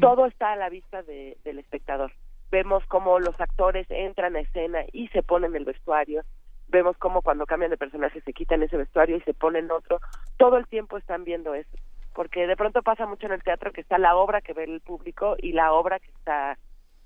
Todo 0.00 0.26
está 0.26 0.54
a 0.54 0.56
la 0.56 0.68
vista 0.68 1.04
de, 1.04 1.38
del 1.44 1.60
espectador. 1.60 2.10
Vemos 2.50 2.84
cómo 2.86 3.20
los 3.20 3.40
actores 3.40 3.86
entran 3.90 4.34
a 4.34 4.40
escena 4.40 4.80
y 4.92 5.06
se 5.10 5.22
ponen 5.22 5.54
el 5.54 5.64
vestuario. 5.64 6.24
Vemos 6.70 6.96
cómo 6.98 7.22
cuando 7.22 7.46
cambian 7.46 7.70
de 7.70 7.76
personaje 7.76 8.20
se 8.20 8.32
quitan 8.32 8.62
ese 8.62 8.76
vestuario 8.76 9.16
y 9.16 9.20
se 9.22 9.34
ponen 9.34 9.70
otro. 9.70 10.00
Todo 10.36 10.56
el 10.56 10.66
tiempo 10.66 10.96
están 10.96 11.24
viendo 11.24 11.54
eso 11.54 11.76
porque 12.14 12.46
de 12.46 12.56
pronto 12.56 12.82
pasa 12.82 13.06
mucho 13.06 13.26
en 13.26 13.32
el 13.32 13.42
teatro 13.42 13.72
que 13.72 13.80
está 13.80 13.98
la 13.98 14.16
obra 14.16 14.40
que 14.40 14.52
ve 14.52 14.64
el 14.64 14.80
público 14.80 15.36
y 15.38 15.52
la 15.52 15.72
obra 15.72 15.98
que 15.98 16.10
está 16.10 16.58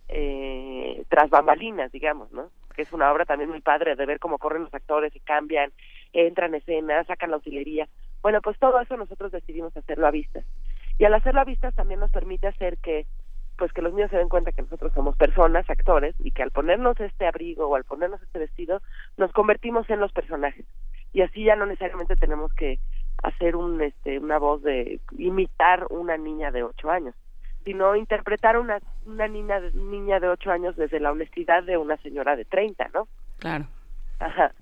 eh, 0.09 1.05
tras 1.09 1.31
bambalinas, 1.31 1.93
digamos, 1.93 2.33
¿no? 2.33 2.51
Que 2.75 2.83
es 2.83 2.93
una 2.93 3.13
obra 3.13 3.25
también 3.25 3.51
muy 3.51 3.61
padre 3.61 3.97
de 3.97 4.07
ver 4.07 4.19
cómo 4.19 4.39
corren 4.39 4.65
los 4.65 4.75
actores 4.75 5.15
y 5.15 5.21
cambian, 5.21 5.73
entran 6.13 6.55
escenas, 6.55 7.07
sacan 7.07 7.31
la 7.31 7.37
utilería. 7.37 7.89
Bueno, 8.23 8.41
pues 8.41 8.59
todo 8.59 8.81
eso 8.81 8.97
nosotros 8.97 9.31
decidimos 9.33 9.77
hacerlo 9.77 10.07
a 10.07 10.11
vista. 10.11 10.41
Y 10.99 11.05
al 11.05 11.15
hacerlo 11.15 11.41
a 11.41 11.45
vista 11.45 11.73
también 11.73 12.01
nos 12.01 12.11
permite 12.11 12.47
hacer 12.47 12.79
que 12.79 13.07
pues 13.57 13.73
que 13.73 13.83
los 13.83 13.93
niños 13.93 14.11
se 14.11 14.17
den 14.17 14.29
cuenta 14.29 14.53
que 14.53 14.63
nosotros 14.63 14.93
somos 14.95 15.17
personas, 15.17 15.69
actores, 15.69 16.15
y 16.19 16.31
que 16.31 16.43
al 16.43 16.51
ponernos 16.51 16.99
este 17.01 17.27
abrigo 17.27 17.69
o 17.69 17.77
al 17.77 17.85
ponernos 17.85 18.23
este 18.23 18.39
vestido, 18.39 18.83
nos 19.17 19.33
convertimos 19.33 19.89
en 19.91 20.01
los 20.01 20.13
personajes. 20.13 20.65
Y 21.13 21.23
así 21.23 21.45
ya 21.45 21.57
no 21.57 21.67
necesariamente 21.67 22.17
tenemos 22.17 22.53
que 22.55 22.79
hacer 23.23 23.57
un, 23.57 23.81
este, 23.81 24.19
una 24.19 24.39
voz 24.39 24.63
de 24.63 25.01
imitar 25.17 25.87
una 25.91 26.17
niña 26.17 26.51
de 26.51 26.63
ocho 26.63 26.91
años, 26.91 27.15
sino 27.65 27.97
interpretar 27.97 28.59
una, 28.59 28.81
una 29.07 29.29
niña, 29.29 29.61
niña 29.75 30.21
de 30.21 30.29
ocho 30.29 30.51
años 30.51 30.77
desde 30.77 31.01
la 31.01 31.13
honestidad 31.13 31.63
de 31.63 31.77
una 31.77 31.97
señora 31.99 32.37
de 32.37 32.45
treinta, 32.45 32.91
¿no? 32.93 33.09
Claro. 33.39 33.67
Ajá. 34.19 34.53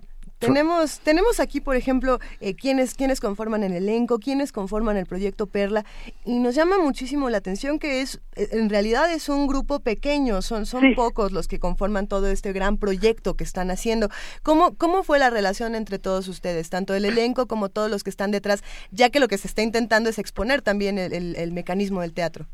Tenemos, 0.47 0.99
tenemos 0.99 1.39
aquí, 1.39 1.61
por 1.61 1.75
ejemplo, 1.75 2.19
eh, 2.41 2.53
quienes, 2.55 2.95
quienes 2.95 3.19
conforman 3.19 3.63
el 3.63 3.73
elenco, 3.73 4.19
quienes 4.19 4.51
conforman 4.51 4.97
el 4.97 5.05
proyecto 5.05 5.47
Perla, 5.47 5.85
y 6.25 6.39
nos 6.39 6.55
llama 6.55 6.77
muchísimo 6.79 7.29
la 7.29 7.37
atención 7.37 7.79
que 7.79 8.01
es, 8.01 8.21
eh, 8.35 8.49
en 8.51 8.69
realidad 8.69 9.11
es 9.11 9.29
un 9.29 9.47
grupo 9.47 9.79
pequeño, 9.79 10.41
son, 10.41 10.65
son 10.65 10.95
pocos 10.95 11.31
los 11.31 11.47
que 11.47 11.59
conforman 11.59 12.07
todo 12.07 12.27
este 12.27 12.51
gran 12.51 12.77
proyecto 12.77 13.35
que 13.35 13.43
están 13.43 13.71
haciendo. 13.71 14.09
¿Cómo, 14.43 14.75
¿Cómo 14.75 15.03
fue 15.03 15.19
la 15.19 15.29
relación 15.29 15.75
entre 15.75 15.99
todos 15.99 16.27
ustedes, 16.27 16.69
tanto 16.69 16.93
el 16.93 17.05
elenco 17.05 17.47
como 17.47 17.69
todos 17.69 17.89
los 17.89 18.03
que 18.03 18.09
están 18.09 18.31
detrás, 18.31 18.63
ya 18.91 19.09
que 19.09 19.19
lo 19.19 19.27
que 19.27 19.37
se 19.37 19.47
está 19.47 19.61
intentando 19.61 20.09
es 20.09 20.19
exponer 20.19 20.61
también 20.61 20.97
el, 20.97 21.35
el, 21.35 21.51
mecanismo 21.51 22.01
del 22.01 22.13
teatro? 22.13 22.45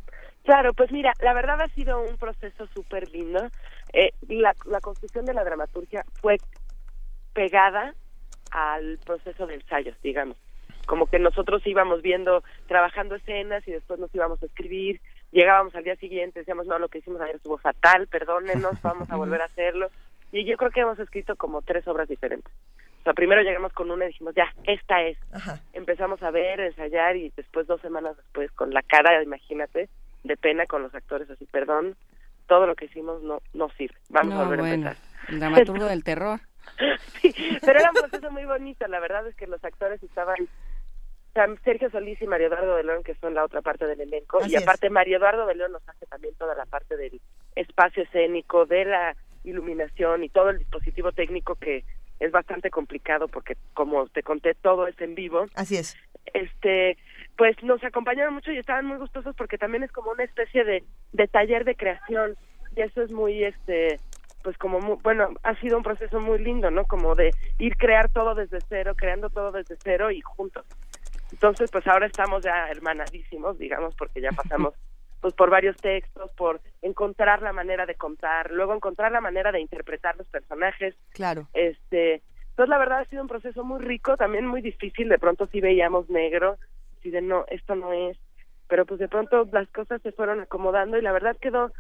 Claro, 0.44 0.74
pues 0.74 0.92
mira, 0.92 1.14
la 1.22 1.34
verdad 1.34 1.62
ha 1.62 1.68
sido 1.70 2.02
un 2.02 2.18
proceso 2.18 2.68
súper 2.74 3.10
lindo. 3.10 3.48
Eh, 3.94 4.12
la, 4.28 4.54
la 4.66 4.80
construcción 4.80 5.26
de 5.26 5.34
la 5.34 5.44
dramaturgia 5.44 6.04
fue 6.22 6.38
pegada 7.40 7.94
al 8.52 9.00
proceso 9.06 9.48
de 9.48 9.56
ensayos, 9.56 9.96
digamos. 10.04 10.36
Como 10.86 11.06
que 11.06 11.20
nosotros 11.20 11.66
íbamos 11.66 12.02
viendo, 12.02 12.44
trabajando 12.68 13.16
escenas 13.16 13.66
y 13.66 13.72
después 13.72 13.98
nos 13.98 14.14
íbamos 14.14 14.44
a 14.44 14.46
escribir, 14.46 15.00
llegábamos 15.32 15.74
al 15.74 15.86
día 15.86 15.96
siguiente, 15.96 16.40
decíamos, 16.40 16.68
no, 16.68 16.78
lo 16.80 16.90
que 16.90 16.98
hicimos 16.98 17.22
ayer 17.22 17.38
estuvo 17.38 17.58
fatal, 17.58 18.08
perdónenos, 18.08 18.74
vamos 18.84 19.10
a 19.10 19.16
volver 19.16 19.42
a 19.42 19.46
hacerlo. 19.46 19.88
Y 20.34 20.44
yo 20.44 20.58
creo 20.58 20.70
que 20.72 20.82
hemos 20.82 21.00
escrito 21.00 21.38
como 21.38 21.62
tres 21.62 21.88
obras 21.88 22.10
diferentes. 22.10 22.52
O 23.00 23.04
sea, 23.04 23.14
primero 23.14 23.42
llegamos 23.42 23.72
con 23.72 23.90
una 23.90 24.04
y 24.04 24.10
dijimos, 24.10 24.36
ya, 24.36 24.54
esta 24.66 25.02
es. 25.04 25.18
Ajá. 25.32 25.62
Empezamos 25.72 26.22
a 26.22 26.32
ver, 26.32 26.60
ensayar 26.60 27.16
y 27.16 27.32
después, 27.38 27.68
dos 27.68 27.80
semanas 27.80 28.18
después, 28.18 28.52
con 28.52 28.74
la 28.74 28.82
cara, 28.82 29.24
imagínate, 29.24 29.88
de 30.26 30.36
pena 30.36 30.66
con 30.66 30.84
los 30.84 30.94
actores, 30.94 31.30
así, 31.30 31.46
perdón, 31.46 31.96
todo 32.48 32.68
lo 32.68 32.76
que 32.76 32.86
hicimos 32.86 33.24
no 33.24 33.42
no 33.54 33.70
sirve. 33.78 33.96
Vamos 34.10 34.34
a 34.34 34.44
volver 34.44 34.60
a 34.60 34.74
empezar. 34.74 34.98
el 35.30 35.40
dramaturgo 35.40 35.86
del 35.86 36.04
terror. 36.04 36.42
Sí, 37.22 37.34
pero 37.62 37.80
era 37.80 37.90
un 37.90 38.10
proceso 38.10 38.32
muy 38.32 38.46
bonito. 38.46 38.88
La 38.88 39.00
verdad 39.00 39.28
es 39.28 39.36
que 39.36 39.48
los 39.48 39.64
actores 39.64 40.02
estaban. 40.04 40.38
Sergio 41.64 41.90
Solís 41.90 42.22
y 42.22 42.28
Mario 42.28 42.48
Eduardo 42.48 42.76
de 42.76 42.84
León, 42.84 43.04
que 43.04 43.16
son 43.16 43.34
la 43.34 43.46
otra 43.46 43.62
parte 43.62 43.86
del 43.86 44.02
elenco. 44.02 44.40
Así 44.40 44.52
y 44.52 44.56
es. 44.56 44.64
aparte, 44.64 44.90
Mario 44.90 45.18
Eduardo 45.18 45.46
de 45.46 45.56
León 45.56 45.72
nos 45.72 45.88
hace 45.88 46.06
también 46.08 46.34
toda 46.36 46.56
la 46.56 46.66
parte 46.66 46.98
del 46.98 47.22
espacio 47.56 48.04
escénico, 48.04 48.66
de 48.66 48.86
la 48.86 49.16
iluminación 49.44 50.24
y 50.24 50.30
todo 50.30 50.50
el 50.50 50.58
dispositivo 50.60 51.12
técnico 51.12 51.56
que 51.56 51.86
es 52.20 52.32
bastante 52.32 52.70
complicado 52.70 53.28
porque, 53.28 53.56
como 53.74 54.08
te 54.08 54.24
conté, 54.24 54.54
todo 54.56 54.88
es 54.88 55.00
en 55.00 55.16
vivo. 55.16 55.46
Así 55.56 55.78
es. 55.78 55.96
Este, 56.34 56.98
pues 57.38 57.56
nos 57.64 57.82
acompañaron 57.84 58.34
mucho 58.34 58.52
y 58.52 58.58
estaban 58.58 58.86
muy 58.86 58.98
gustosos 58.98 59.36
porque 59.36 59.58
también 59.58 59.84
es 59.84 59.92
como 59.92 60.12
una 60.12 60.24
especie 60.24 60.64
de, 60.66 60.84
de 61.14 61.28
taller 61.28 61.64
de 61.64 61.76
creación 61.76 62.36
y 62.76 62.82
eso 62.82 63.02
es 63.02 63.12
muy, 63.12 63.44
este, 63.44 64.00
pues 64.44 64.58
como, 64.58 64.80
mu- 64.80 64.98
bueno, 65.02 65.30
ha 65.44 65.56
sido 65.60 65.78
un 65.78 65.84
proceso 65.84 66.20
muy 66.20 66.40
lindo, 66.40 66.72
¿no? 66.72 66.86
Como 66.86 67.16
de 67.16 67.36
ir 67.58 67.76
crear 67.78 68.10
todo 68.10 68.36
desde 68.36 68.62
cero, 68.70 68.96
creando 68.96 69.30
todo 69.30 69.52
desde 69.52 69.78
cero 69.84 70.12
y 70.12 70.22
juntos. 70.22 70.66
Entonces, 71.32 71.70
pues 71.72 71.86
ahora 71.88 72.08
estamos 72.08 72.44
ya 72.44 72.70
hermanadísimos, 72.70 73.58
digamos, 73.58 73.96
porque 73.96 74.22
ya 74.22 74.32
pasamos 74.32 74.74
pues 75.22 75.34
por 75.34 75.50
varios 75.50 75.78
textos, 75.82 76.32
por 76.38 76.62
encontrar 76.82 77.42
la 77.42 77.52
manera 77.52 77.86
de 77.86 77.96
contar, 77.96 78.52
luego 78.52 78.74
encontrar 78.74 79.12
la 79.12 79.20
manera 79.22 79.52
de 79.52 79.60
interpretar 79.60 80.16
los 80.16 80.28
personajes, 80.28 80.96
Claro. 81.12 81.50
este, 81.54 82.24
entonces 82.52 82.70
la 82.70 82.78
verdad 82.78 83.00
ha 83.00 83.06
sido 83.06 83.22
un 83.22 83.28
proceso 83.28 83.64
muy 83.66 83.82
rico, 83.82 84.16
también 84.16 84.48
muy 84.48 84.62
difícil, 84.62 85.10
de 85.10 85.20
pronto 85.20 85.48
sí 85.48 85.60
veíamos 85.60 86.10
negro, 86.10 86.58
así 86.98 87.10
de 87.10 87.22
no, 87.22 87.44
esto 87.50 87.76
no 87.76 87.92
es, 87.92 88.18
pero 88.68 88.86
pues 88.86 89.00
de 89.02 89.10
pronto 89.10 89.46
las 89.52 89.70
cosas 89.72 90.02
se 90.02 90.14
fueron 90.14 90.40
acomodando 90.40 90.98
y 90.98 91.02
la 91.02 91.12
verdad 91.12 91.36
quedó 91.42 91.74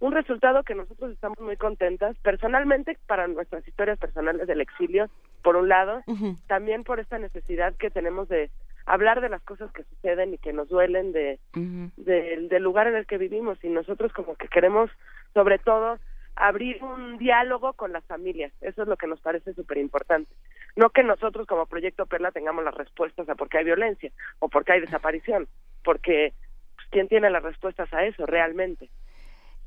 un 0.00 0.12
resultado 0.12 0.62
que 0.62 0.74
nosotros 0.74 1.12
estamos 1.12 1.38
muy 1.40 1.56
contentas, 1.56 2.16
personalmente 2.18 2.98
para 3.06 3.26
nuestras 3.28 3.66
historias 3.66 3.98
personales 3.98 4.46
del 4.46 4.60
exilio, 4.60 5.08
por 5.42 5.56
un 5.56 5.68
lado, 5.68 6.02
también 6.46 6.84
por 6.84 7.00
esta 7.00 7.18
necesidad 7.18 7.74
que 7.74 7.90
tenemos 7.90 8.28
de 8.28 8.50
hablar 8.86 9.20
de 9.20 9.28
las 9.28 9.42
cosas 9.42 9.72
que 9.72 9.84
suceden 9.84 10.34
y 10.34 10.38
que 10.38 10.52
nos 10.52 10.68
duelen 10.68 11.12
de 11.12 11.38
del 11.54 12.62
lugar 12.62 12.86
en 12.86 12.96
el 12.96 13.06
que 13.06 13.18
vivimos 13.18 13.62
y 13.62 13.68
nosotros 13.68 14.12
como 14.12 14.34
que 14.36 14.48
queremos 14.48 14.90
sobre 15.32 15.58
todo 15.58 15.98
abrir 16.36 16.82
un 16.82 17.16
diálogo 17.18 17.74
con 17.74 17.92
las 17.92 18.04
familias, 18.04 18.52
eso 18.60 18.82
es 18.82 18.88
lo 18.88 18.96
que 18.96 19.06
nos 19.06 19.20
parece 19.20 19.54
súper 19.54 19.78
importante. 19.78 20.32
No 20.76 20.90
que 20.90 21.04
nosotros 21.04 21.46
como 21.46 21.66
Proyecto 21.66 22.06
Perla 22.06 22.32
tengamos 22.32 22.64
las 22.64 22.74
respuestas 22.74 23.28
a 23.28 23.36
por 23.36 23.48
qué 23.48 23.58
hay 23.58 23.64
violencia 23.64 24.10
o 24.40 24.48
por 24.48 24.64
qué 24.64 24.72
hay 24.72 24.80
desaparición, 24.80 25.46
porque 25.84 26.32
pues, 26.74 26.88
¿quién 26.90 27.08
tiene 27.08 27.30
las 27.30 27.42
respuestas 27.42 27.92
a 27.94 28.04
eso 28.04 28.26
realmente? 28.26 28.90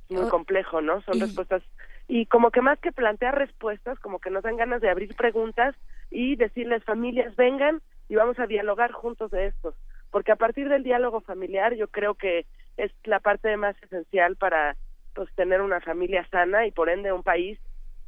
Muy 0.10 0.24
Oh, 0.24 0.30
complejo, 0.30 0.82
¿no? 0.82 1.02
Son 1.02 1.20
respuestas 1.20 1.64
y 2.08 2.26
como 2.28 2.52
que 2.52 2.62
más 2.62 2.80
que 2.80 2.92
plantear 2.92 3.38
respuestas, 3.38 4.00
como 4.00 4.20
que 4.20 4.30
nos 4.30 4.44
dan 4.44 4.56
ganas 4.56 4.82
de 4.82 4.90
abrir 4.90 5.14
preguntas 5.16 5.76
y 6.10 6.36
decirles 6.38 6.84
familias 6.86 7.36
vengan 7.36 7.82
y 8.08 8.16
vamos 8.16 8.40
a 8.40 8.48
dialogar 8.48 8.94
juntos 8.94 9.32
de 9.32 9.48
esto, 9.48 9.76
porque 10.10 10.32
a 10.32 10.38
partir 10.38 10.70
del 10.70 10.84
diálogo 10.84 11.20
familiar 11.22 11.74
yo 11.76 11.90
creo 11.90 12.16
que 12.16 12.46
es 12.78 12.92
la 13.04 13.20
parte 13.20 13.56
más 13.58 13.76
esencial 13.84 14.38
para 14.38 14.78
pues 15.14 15.34
tener 15.36 15.62
una 15.62 15.82
familia 15.82 16.26
sana 16.32 16.66
y 16.66 16.72
por 16.72 16.90
ende 16.90 17.12
un 17.12 17.24
país 17.24 17.60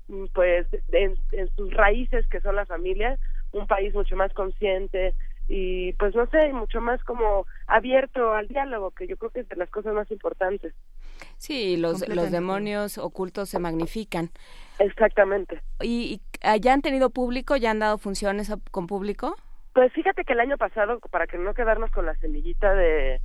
mm, 0.07 0.25
pues 0.33 0.67
en, 0.93 1.17
en 1.33 1.49
sus 1.55 1.73
raíces 1.73 2.25
que 2.27 2.39
son 2.39 2.55
la 2.55 2.65
familia, 2.65 3.17
un 3.51 3.67
país 3.67 3.93
mucho 3.93 4.15
más 4.15 4.31
consciente 4.33 5.15
y 5.49 5.93
pues 5.93 6.15
no 6.15 6.27
sé, 6.27 6.53
mucho 6.53 6.79
más 6.79 7.03
como 7.03 7.47
abierto 7.65 8.33
al 8.33 8.47
diálogo, 8.47 8.91
que 8.91 9.07
yo 9.07 9.17
creo 9.17 9.31
que 9.31 9.39
es 9.41 9.49
de 9.49 9.55
las 9.55 9.69
cosas 9.71 9.95
más 9.95 10.09
importantes. 10.11 10.73
Sí, 11.37 11.77
los, 11.77 12.07
los 12.07 12.31
demonios 12.31 12.97
ocultos 12.97 13.49
se 13.49 13.59
magnifican. 13.59 14.29
Exactamente. 14.79 15.61
¿Y, 15.81 16.21
y 16.41 16.59
ya 16.59 16.73
han 16.73 16.81
tenido 16.81 17.09
público? 17.09 17.55
¿Ya 17.57 17.71
han 17.71 17.79
dado 17.79 17.97
funciones 17.97 18.51
con 18.71 18.87
público? 18.87 19.35
Pues 19.73 19.93
fíjate 19.93 20.23
que 20.23 20.33
el 20.33 20.39
año 20.39 20.57
pasado, 20.57 20.99
para 21.11 21.27
que 21.27 21.37
no 21.37 21.53
quedarnos 21.53 21.91
con 21.91 22.05
la 22.05 22.15
semillita 22.15 22.73
de, 22.73 23.21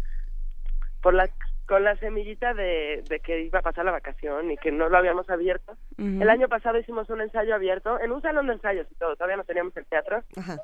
por 1.03 1.15
la, 1.15 1.29
con 1.67 1.85
la 1.85 1.97
semillita 1.97 2.55
de, 2.55 3.03
de 3.09 3.21
que 3.21 3.43
iba 3.45 3.61
a 3.61 3.63
pasar 3.63 3.85
la 3.85 3.93
vacación 3.93 4.51
y 4.51 4.57
que 4.59 4.71
no 4.71 4.89
lo 4.89 4.99
habíamos 4.99 5.29
abierto, 5.31 5.77
el 5.99 6.29
año 6.29 6.49
pasado 6.49 6.79
hicimos 6.79 7.09
un 7.11 7.23
ensayo 7.23 7.55
abierto, 7.55 7.99
en 8.01 8.13
un 8.13 8.21
salón 8.21 8.47
de 8.47 8.55
ensayos 8.55 8.87
y 8.91 8.95
todo, 8.97 9.17
todavía 9.17 9.37
no 9.37 9.45
teníamos 9.45 9.77
el 9.77 9.87
teatro, 9.87 10.23
Ajá. 10.37 10.59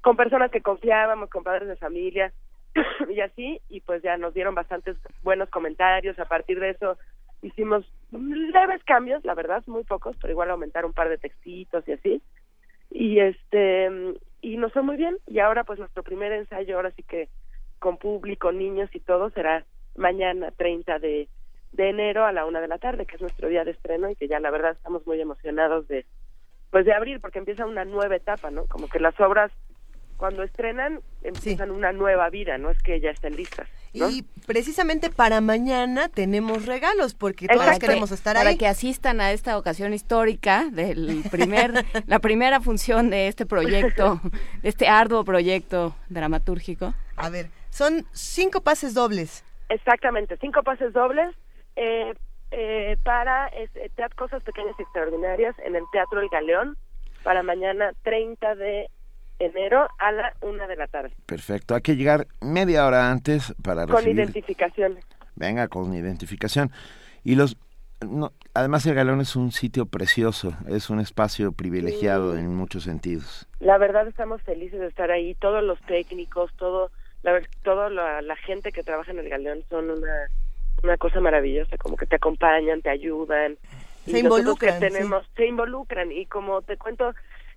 con 0.00 0.16
personas 0.16 0.50
que 0.50 0.60
confiábamos, 0.60 1.30
con 1.30 1.44
padres 1.44 1.68
de 1.68 1.76
familia 1.76 2.32
y 3.08 3.20
así, 3.20 3.60
y 3.68 3.80
pues 3.80 4.02
ya 4.02 4.16
nos 4.16 4.34
dieron 4.34 4.54
bastantes 4.54 4.96
buenos 5.22 5.48
comentarios, 5.50 6.18
a 6.18 6.24
partir 6.24 6.60
de 6.60 6.70
eso 6.70 6.98
hicimos 7.42 7.84
leves 8.10 8.82
cambios, 8.84 9.24
la 9.24 9.34
verdad, 9.34 9.62
muy 9.66 9.84
pocos, 9.84 10.16
pero 10.20 10.32
igual 10.32 10.50
aumentar 10.50 10.84
un 10.84 10.92
par 10.92 11.08
de 11.08 11.18
textitos 11.18 11.86
y 11.88 11.92
así, 11.92 12.22
y 12.90 13.18
este 13.20 13.90
y 14.40 14.56
nos 14.56 14.72
fue 14.72 14.82
muy 14.82 14.96
bien. 14.96 15.16
Y 15.26 15.38
ahora 15.38 15.64
pues 15.64 15.78
nuestro 15.78 16.02
primer 16.02 16.32
ensayo 16.32 16.76
ahora 16.76 16.90
sí 16.92 17.02
que 17.02 17.28
con 17.78 17.96
público 17.96 18.52
niños 18.52 18.90
y 18.92 19.00
todo 19.00 19.30
será 19.30 19.64
mañana 19.96 20.50
30 20.52 20.98
de, 20.98 21.28
de 21.72 21.88
enero 21.88 22.24
a 22.24 22.32
la 22.32 22.46
una 22.46 22.60
de 22.60 22.68
la 22.68 22.78
tarde 22.78 23.06
que 23.06 23.16
es 23.16 23.20
nuestro 23.20 23.48
día 23.48 23.64
de 23.64 23.72
estreno 23.72 24.10
y 24.10 24.16
que 24.16 24.28
ya 24.28 24.40
la 24.40 24.50
verdad 24.50 24.72
estamos 24.72 25.06
muy 25.06 25.20
emocionados 25.20 25.88
de 25.88 26.06
pues 26.70 26.86
de 26.86 26.94
abrir 26.94 27.20
porque 27.20 27.38
empieza 27.38 27.66
una 27.66 27.84
nueva 27.84 28.16
etapa 28.16 28.50
no 28.50 28.66
como 28.66 28.88
que 28.88 29.00
las 29.00 29.18
obras 29.20 29.52
cuando 30.22 30.44
estrenan 30.44 31.00
empiezan 31.24 31.72
una 31.72 31.90
nueva 31.90 32.30
vida 32.30 32.56
no 32.56 32.70
es 32.70 32.80
que 32.80 33.00
ya 33.00 33.10
estén 33.10 33.34
listas 33.34 33.68
¿no? 33.92 34.08
Y 34.08 34.22
precisamente 34.46 35.10
para 35.10 35.40
mañana 35.40 36.08
tenemos 36.08 36.64
regalos, 36.64 37.12
porque 37.14 37.48
todas 37.48 37.80
queremos 37.80 38.12
estar 38.12 38.36
para 38.36 38.50
ahí. 38.50 38.56
que 38.56 38.68
asistan 38.68 39.20
a 39.20 39.32
esta 39.32 39.58
ocasión 39.58 39.92
histórica 39.92 40.66
del 40.70 41.24
primer 41.28 41.84
la 42.06 42.20
primera 42.20 42.60
función 42.60 43.10
de 43.10 43.26
este 43.26 43.46
proyecto 43.46 44.20
de 44.62 44.68
este 44.68 44.86
arduo 44.86 45.24
proyecto 45.24 45.96
dramatúrgico 46.08 46.94
A 47.16 47.28
ver, 47.28 47.48
son 47.70 48.06
cinco 48.12 48.60
pases 48.60 48.94
dobles. 48.94 49.42
Exactamente, 49.70 50.36
cinco 50.40 50.62
pases 50.62 50.92
dobles 50.92 51.34
eh, 51.74 52.14
eh, 52.52 52.96
para 53.02 53.50
teat- 53.96 54.14
cosas 54.14 54.40
pequeñas 54.44 54.76
y 54.78 54.82
extraordinarias 54.82 55.56
en 55.66 55.74
el 55.74 55.82
Teatro 55.90 56.20
El 56.20 56.28
Galeón 56.28 56.76
para 57.24 57.42
mañana 57.42 57.90
30 58.04 58.54
de 58.54 58.88
enero 59.46 59.88
a 59.98 60.12
la 60.12 60.32
una 60.40 60.66
de 60.66 60.76
la 60.76 60.86
tarde, 60.86 61.12
Perfecto, 61.26 61.74
hay 61.74 61.82
que 61.82 61.96
llegar 61.96 62.26
media 62.40 62.86
hora 62.86 63.10
antes 63.10 63.54
para 63.62 63.86
con 63.86 63.96
recibir. 63.96 64.16
identificación. 64.16 64.98
Venga, 65.34 65.68
con 65.68 65.92
identificación. 65.94 66.70
Y 67.24 67.34
los... 67.36 67.56
no, 68.00 68.32
además 68.54 68.84
el 68.86 68.94
Galón 68.94 69.20
es 69.20 69.36
un 69.36 69.52
sitio 69.52 69.86
precioso, 69.86 70.54
es 70.68 70.90
un 70.90 71.00
espacio 71.00 71.52
privilegiado 71.52 72.32
Sí. 72.34 72.40
en 72.40 72.54
muchos 72.54 72.84
sentidos. 72.84 73.46
La 73.60 73.78
verdad 73.78 74.06
estamos 74.08 74.42
felices 74.42 74.80
de 74.80 74.86
estar 74.88 75.10
ahí, 75.10 75.34
todos 75.36 75.62
los 75.62 75.80
técnicos, 75.82 76.52
todo 76.56 76.90
la, 77.22 77.40
toda 77.62 77.88
la, 77.90 78.20
la 78.22 78.36
gente 78.36 78.72
que 78.72 78.82
trabaja 78.82 79.12
en 79.12 79.20
el 79.20 79.28
Galeón 79.28 79.62
son 79.70 79.90
una, 79.90 80.28
una 80.82 80.96
cosa 80.96 81.20
maravillosa, 81.20 81.76
como 81.78 81.96
que 81.96 82.06
te 82.06 82.16
acompañan, 82.16 82.82
te 82.82 82.90
ayudan. 82.90 83.56
Se 84.04 84.18
Y 84.18 84.20
involucran, 84.20 84.80
Que 84.80 84.88
tenemos, 84.90 85.24
Se 85.36 85.46
involucran 85.46 86.10
y 86.10 86.26
como 86.26 86.60
te 86.62 86.76
cuento, 86.76 87.14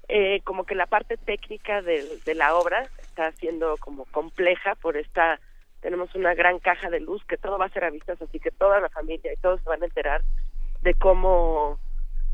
eh, 0.08 0.42
como 0.44 0.66
que 0.66 0.76
la 0.76 0.86
parte 0.86 1.18
técnica 1.18 1.82
de, 1.82 2.20
de 2.26 2.36
la 2.36 2.56
obra 2.56 2.88
está 3.02 3.32
siendo 3.34 3.78
como 3.78 4.06
compleja 4.06 4.76
por 4.76 4.98
esta 4.98 5.40
tenemos 5.82 6.14
una 6.16 6.34
gran 6.34 6.60
caja 6.60 6.90
de 6.90 7.00
luz 7.00 7.24
que 7.26 7.38
todo 7.38 7.58
va 7.58 7.66
a 7.66 7.70
ser 7.70 7.84
a 7.84 7.90
vistas 7.90 8.22
así 8.22 8.40
que 8.40 8.52
toda 8.52 8.80
la 8.80 8.90
familia 8.90 9.34
y 9.34 9.38
todos 9.38 9.62
se 9.62 9.70
van 9.70 9.82
a 9.82 9.86
enterar 9.86 10.22
de 10.82 10.94
cómo 10.94 11.80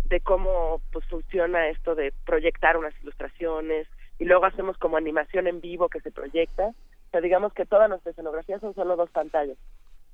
de 0.06 0.20
cómo 0.20 0.82
pues 0.92 1.06
funciona 1.06 1.70
esto 1.70 1.96
de 1.96 2.14
proyectar 2.26 2.78
unas 2.78 2.94
ilustraciones 3.02 3.88
y 4.20 4.26
luego 4.26 4.46
hacemos 4.46 4.78
como 4.78 4.98
animación 4.98 5.48
en 5.48 5.62
vivo 5.62 5.90
que 5.90 6.02
se 6.02 6.12
proyecta. 6.12 6.68
O 6.68 7.10
sea 7.12 7.22
digamos 7.22 7.54
que 7.54 7.66
toda 7.66 7.88
nuestra 7.88 8.12
escenografía 8.12 8.60
son 8.60 8.76
solo 8.76 8.96
dos 8.98 9.10
pantallas 9.12 9.58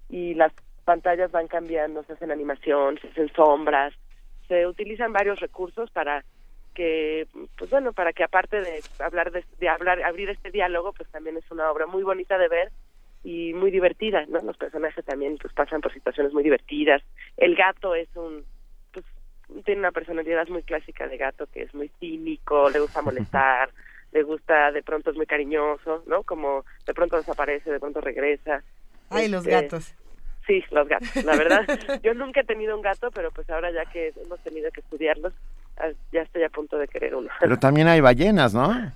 y 0.10 0.36
las 0.36 0.53
pantallas 0.86 1.32
van 1.32 1.47
cambiando 1.47 2.03
se 2.03 2.14
hacen 2.14 2.32
animación 2.32 2.99
se 2.99 3.08
hacen 3.08 3.32
sombras 3.36 3.93
se 4.47 4.66
utilizan 4.68 5.12
varios 5.12 5.39
recursos 5.39 5.91
para 5.91 6.24
que 6.78 7.26
pues 7.58 7.72
bueno 7.72 7.92
para 7.92 8.14
que 8.14 8.24
aparte 8.24 8.62
de 8.62 8.84
hablar 9.00 9.32
de, 9.32 9.44
de 9.60 9.68
hablar 9.68 10.04
abrir 10.04 10.30
este 10.30 10.52
diálogo 10.52 10.94
pues 10.94 11.10
también 11.10 11.36
es 11.36 11.50
una 11.50 11.72
obra 11.72 11.88
muy 11.88 12.04
bonita 12.04 12.38
de 12.38 12.48
ver 12.48 12.72
y 13.24 13.52
muy 13.56 13.72
divertida 13.72 14.24
no 14.28 14.40
los 14.44 14.58
personajes 14.58 15.04
también 15.04 15.38
pues 15.42 15.52
pasan 15.56 15.82
por 15.82 15.92
situaciones 15.92 16.34
muy 16.34 16.44
divertidas 16.44 17.02
el 17.38 17.56
gato 17.56 17.96
es 17.96 18.08
un 18.16 18.46
pues 18.94 19.04
tiene 19.66 19.80
una 19.80 19.92
personalidad 19.92 20.48
muy 20.50 20.62
clásica 20.62 21.08
de 21.08 21.18
gato 21.18 21.48
que 21.48 21.64
es 21.64 21.74
muy 21.74 21.90
cínico 22.00 22.70
le 22.70 22.80
gusta 22.80 23.02
molestar 23.02 23.72
le 24.12 24.22
gusta 24.22 24.72
de 24.72 24.84
pronto 24.84 25.10
es 25.10 25.18
muy 25.18 25.26
cariñoso 25.26 26.04
no 26.06 26.22
como 26.22 26.64
de 26.86 26.94
pronto 26.94 27.18
desaparece 27.18 27.72
de 27.72 27.80
pronto 27.80 28.02
regresa 28.02 28.62
Ay, 29.10 29.30
los 29.30 29.48
Este, 29.48 29.62
gatos. 29.62 29.96
Sí, 30.46 30.64
los 30.72 30.88
gatos, 30.88 31.24
la 31.26 31.36
verdad. 31.36 31.66
Yo 32.04 32.14
nunca 32.14 32.40
he 32.42 32.46
tenido 32.46 32.74
un 32.76 32.82
gato, 32.82 33.10
pero 33.12 33.32
pues 33.32 33.50
ahora 33.50 33.70
ya 33.72 33.84
que 33.86 34.14
hemos 34.24 34.40
tenido 34.44 34.72
que 34.72 34.80
estudiarlos, 34.82 35.34
ya 36.12 36.22
estoy 36.22 36.44
a 36.44 36.50
punto 36.50 36.78
de 36.78 36.88
querer 36.88 37.16
uno. 37.16 37.30
Pero 37.40 37.58
también 37.60 37.88
hay 37.88 38.02
ballenas, 38.02 38.54
¿no? 38.54 38.92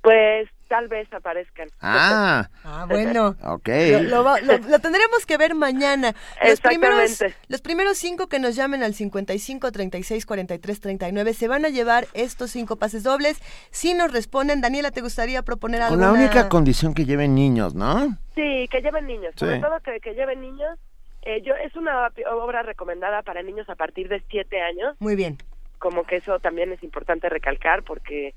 Pues 0.00 0.48
tal 0.68 0.86
vez 0.88 1.12
aparezcan. 1.12 1.68
Ah, 1.80 2.48
Ah, 2.64 2.86
bueno. 2.88 3.34
ok. 3.42 3.68
Lo, 3.92 4.02
lo 4.02 4.24
va- 4.24 4.40
lo- 4.40 4.58
lo 4.58 4.78
tendremos 4.78 5.26
que 5.26 5.36
ver 5.36 5.54
mañana. 5.54 6.14
Los 6.46 6.60
primeros, 6.60 7.00
Exactamente. 7.02 7.38
los 7.48 7.60
primeros 7.62 7.98
cinco 7.98 8.28
que 8.28 8.38
nos 8.38 8.54
llamen 8.54 8.82
al 8.82 8.94
55 8.94 9.72
36 9.72 10.24
43 10.24 10.80
39 10.80 11.34
se 11.34 11.48
van 11.48 11.64
a 11.64 11.68
llevar 11.68 12.06
estos 12.14 12.50
cinco 12.52 12.76
pases 12.76 13.02
dobles. 13.02 13.40
Si 13.70 13.92
nos 13.94 14.12
responden, 14.12 14.60
Daniela, 14.60 14.90
¿te 14.92 15.00
gustaría 15.00 15.42
proponer 15.42 15.82
algo? 15.82 15.96
Con 15.96 16.00
la 16.04 16.12
única 16.12 16.48
condición 16.48 16.94
que 16.94 17.04
lleven 17.04 17.34
niños, 17.34 17.74
¿no? 17.74 18.16
Sí, 18.36 18.68
que 18.70 18.80
lleven 18.80 19.06
niños, 19.06 19.32
Sí. 19.36 19.46
sobre 19.46 19.58
todo 19.60 19.80
que, 19.80 19.98
que 20.00 20.14
lleven 20.14 20.40
niños. 20.40 20.78
Eh, 21.22 21.42
yo 21.44 21.54
Es 21.56 21.74
una 21.74 22.08
obra 22.30 22.62
recomendada 22.62 23.22
para 23.22 23.42
niños 23.42 23.68
a 23.68 23.74
partir 23.74 24.08
de 24.08 24.22
siete 24.30 24.62
años, 24.62 24.94
Muy 25.00 25.16
bien. 25.16 25.38
Como 25.78 26.04
que 26.04 26.16
eso 26.16 26.38
también 26.40 26.72
es 26.72 26.82
importante 26.82 27.28
recalcar 27.28 27.82
porque, 27.82 28.34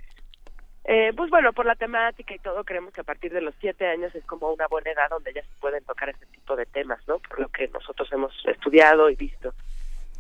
eh, 0.86 1.12
pues 1.16 1.30
bueno, 1.30 1.54
por 1.54 1.66
la 1.66 1.76
temática 1.76 2.34
y 2.34 2.40
todo, 2.40 2.64
creemos 2.64 2.94
que 2.94 3.02
a 3.02 3.06
partir 3.06 3.32
de 3.34 3.42
los 3.42 3.54
siete 3.60 3.88
años 3.88 4.14
es 4.16 4.24
como 4.26 4.52
una 4.52 4.68
buena 4.68 4.92
edad 4.92 5.10
donde 5.10 5.34
ya 5.34 5.42
se 5.42 5.60
pueden 5.60 5.84
tocar 5.84 6.10
este 6.10 6.26
tipo 6.28 6.56
de 6.56 6.66
temas, 6.66 7.00
¿no? 7.08 7.20
Por 7.20 7.40
lo 7.40 7.48
que 7.50 7.68
nosotros 7.68 8.12
hemos 8.12 8.34
estudiado 8.46 9.10
y 9.10 9.16
visto 9.16 9.54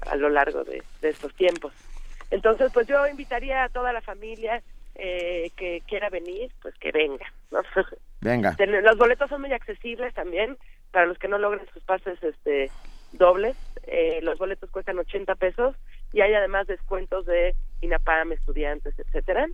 a 0.09 0.15
lo 0.15 0.29
largo 0.29 0.63
de, 0.63 0.83
de 1.01 1.09
estos 1.09 1.33
tiempos. 1.35 1.73
Entonces, 2.31 2.71
pues 2.73 2.87
yo 2.87 3.05
invitaría 3.07 3.63
a 3.63 3.69
toda 3.69 3.91
la 3.93 4.01
familia 4.01 4.61
eh, 4.95 5.51
que 5.55 5.81
quiera 5.87 6.09
venir, 6.09 6.51
pues 6.61 6.73
que 6.75 6.91
venga, 6.91 7.25
¿no? 7.51 7.61
Venga. 8.21 8.55
Los 8.83 8.97
boletos 8.99 9.29
son 9.29 9.41
muy 9.41 9.51
accesibles 9.51 10.13
también 10.13 10.55
para 10.91 11.07
los 11.07 11.17
que 11.17 11.27
no 11.27 11.39
logren 11.39 11.65
sus 11.73 11.81
pases 11.83 12.21
este 12.21 12.69
dobles. 13.13 13.57
eh, 13.87 14.19
los 14.21 14.37
boletos 14.37 14.69
cuestan 14.69 14.99
80 14.99 15.33
pesos 15.35 15.75
y 16.13 16.21
hay 16.21 16.33
además 16.33 16.67
descuentos 16.67 17.25
de 17.25 17.55
INAPAM, 17.81 18.31
estudiantes, 18.33 18.93
etcétera. 18.97 19.47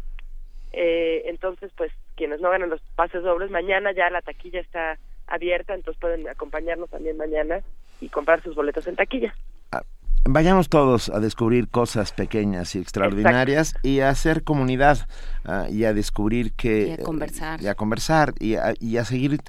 Eh, 0.73 1.23
entonces, 1.25 1.71
pues 1.77 1.91
quienes 2.15 2.41
no 2.41 2.49
ganan 2.49 2.69
los 2.69 2.81
pases 2.95 3.23
dobles, 3.23 3.51
mañana 3.51 3.91
ya 3.93 4.09
la 4.09 4.21
taquilla 4.21 4.59
está 4.59 4.97
abierta, 5.27 5.73
entonces 5.73 5.99
pueden 5.99 6.27
acompañarnos 6.27 6.89
también 6.89 7.17
mañana 7.17 7.61
y 8.01 8.09
comprar 8.09 8.41
sus 8.41 8.55
boletos 8.55 8.87
en 8.87 8.95
taquilla. 8.95 9.33
Vayamos 10.29 10.67
todos 10.67 11.07
a 11.07 11.21
descubrir 11.21 11.69
cosas 11.69 12.11
pequeñas 12.11 12.75
y 12.75 12.79
extraordinarias 12.79 13.75
y 13.81 14.01
a 14.01 14.09
hacer 14.09 14.43
comunidad 14.43 15.07
ah, 15.45 15.67
y 15.69 15.85
a 15.85 15.93
descubrir 15.93 16.51
que... 16.51 16.87
Y 16.87 16.91
a 16.91 16.97
conversar. 16.97 17.61
Y 17.61 17.67
a 17.67 17.75
conversar 17.75 18.33
y 18.37 18.55
a, 18.55 18.73
y 18.77 18.97
a 18.97 19.05
seguir 19.05 19.39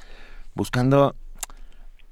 buscando 0.55 1.17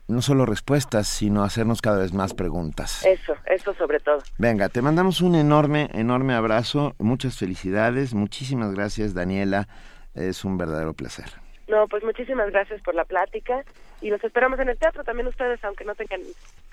no 0.09 0.23
solo 0.23 0.47
respuestas, 0.47 1.09
sino 1.09 1.43
hacernos 1.43 1.83
cada 1.83 1.99
vez 1.99 2.13
más 2.13 2.35
preguntas. 2.35 3.05
Eso, 3.05 3.35
eso 3.47 3.75
sobre 3.75 4.01
todo. 4.01 4.19
Venga, 4.39 4.69
te 4.69 4.83
mandamos 4.83 5.21
un 5.21 5.35
enorme, 5.35 5.89
enorme 5.93 6.35
abrazo, 6.35 6.95
muchas 6.99 7.39
felicidades, 7.39 8.15
muchísimas 8.15 8.75
gracias 8.75 9.15
Daniela, 9.15 9.69
es 10.15 10.45
un 10.45 10.59
verdadero 10.59 10.95
placer. 10.95 11.27
No, 11.69 11.89
pues 11.89 12.05
muchísimas 12.05 12.51
gracias 12.51 12.81
por 12.83 12.95
la 12.95 13.05
plática 13.05 13.65
y 14.01 14.11
los 14.11 14.23
esperamos 14.23 14.61
en 14.61 14.69
el 14.69 14.79
teatro 14.79 15.03
también 15.03 15.27
ustedes, 15.27 15.63
aunque 15.65 15.85
no 15.85 15.95
tengan, 15.95 16.21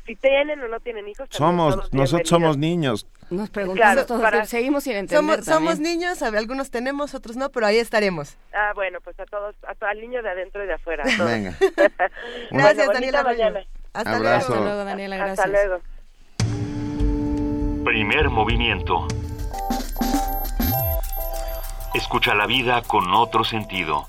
si 0.06 0.16
tienen 0.16 0.60
o 0.62 0.68
no 0.68 0.80
tienen 0.80 1.08
hijos. 1.08 1.28
Somos, 1.32 1.92
nosotros 1.94 2.28
somos 2.30 2.58
niños. 2.58 3.08
Nos 3.30 3.50
preguntamos 3.50 3.94
Claro, 3.94 4.06
todos, 4.06 4.22
para- 4.22 4.46
seguimos 4.46 4.84
sin 4.84 4.94
entender 4.94 5.18
Somos, 5.18 5.46
somos 5.46 5.80
niños, 5.80 6.22
a 6.22 6.30
ver, 6.30 6.40
algunos 6.40 6.70
tenemos, 6.70 7.14
otros 7.16 7.36
no, 7.38 7.50
pero 7.50 7.66
ahí 7.66 7.78
estaremos. 7.78 8.38
Ah, 8.54 8.72
bueno, 8.76 9.00
pues 9.02 9.20
a 9.20 9.26
todos, 9.26 9.56
a 9.66 9.86
al 9.90 10.02
niño 10.02 10.22
de 10.22 10.30
adentro 10.30 10.64
y 10.64 10.68
de 10.68 10.74
afuera. 10.74 11.04
a 11.08 11.18
todos. 11.18 11.32
Venga. 11.32 11.56
Gracias, 12.52 12.86
Bueno, 12.88 12.94
Daniela 12.94 13.24
mañana. 13.24 13.60
Hasta 13.94 14.16
Abrazo. 14.16 14.24
luego. 14.24 14.36
Hasta 14.54 14.60
luego, 14.60 14.84
Daniela, 14.86 15.18
gracias. 15.18 15.40
Hasta 15.40 15.52
luego. 15.52 15.82
Primer 17.86 18.30
movimiento. 18.30 19.08
Escucha 21.94 22.34
la 22.36 22.48
vida 22.48 22.82
con 22.84 23.14
otro 23.14 23.44
sentido. 23.44 24.08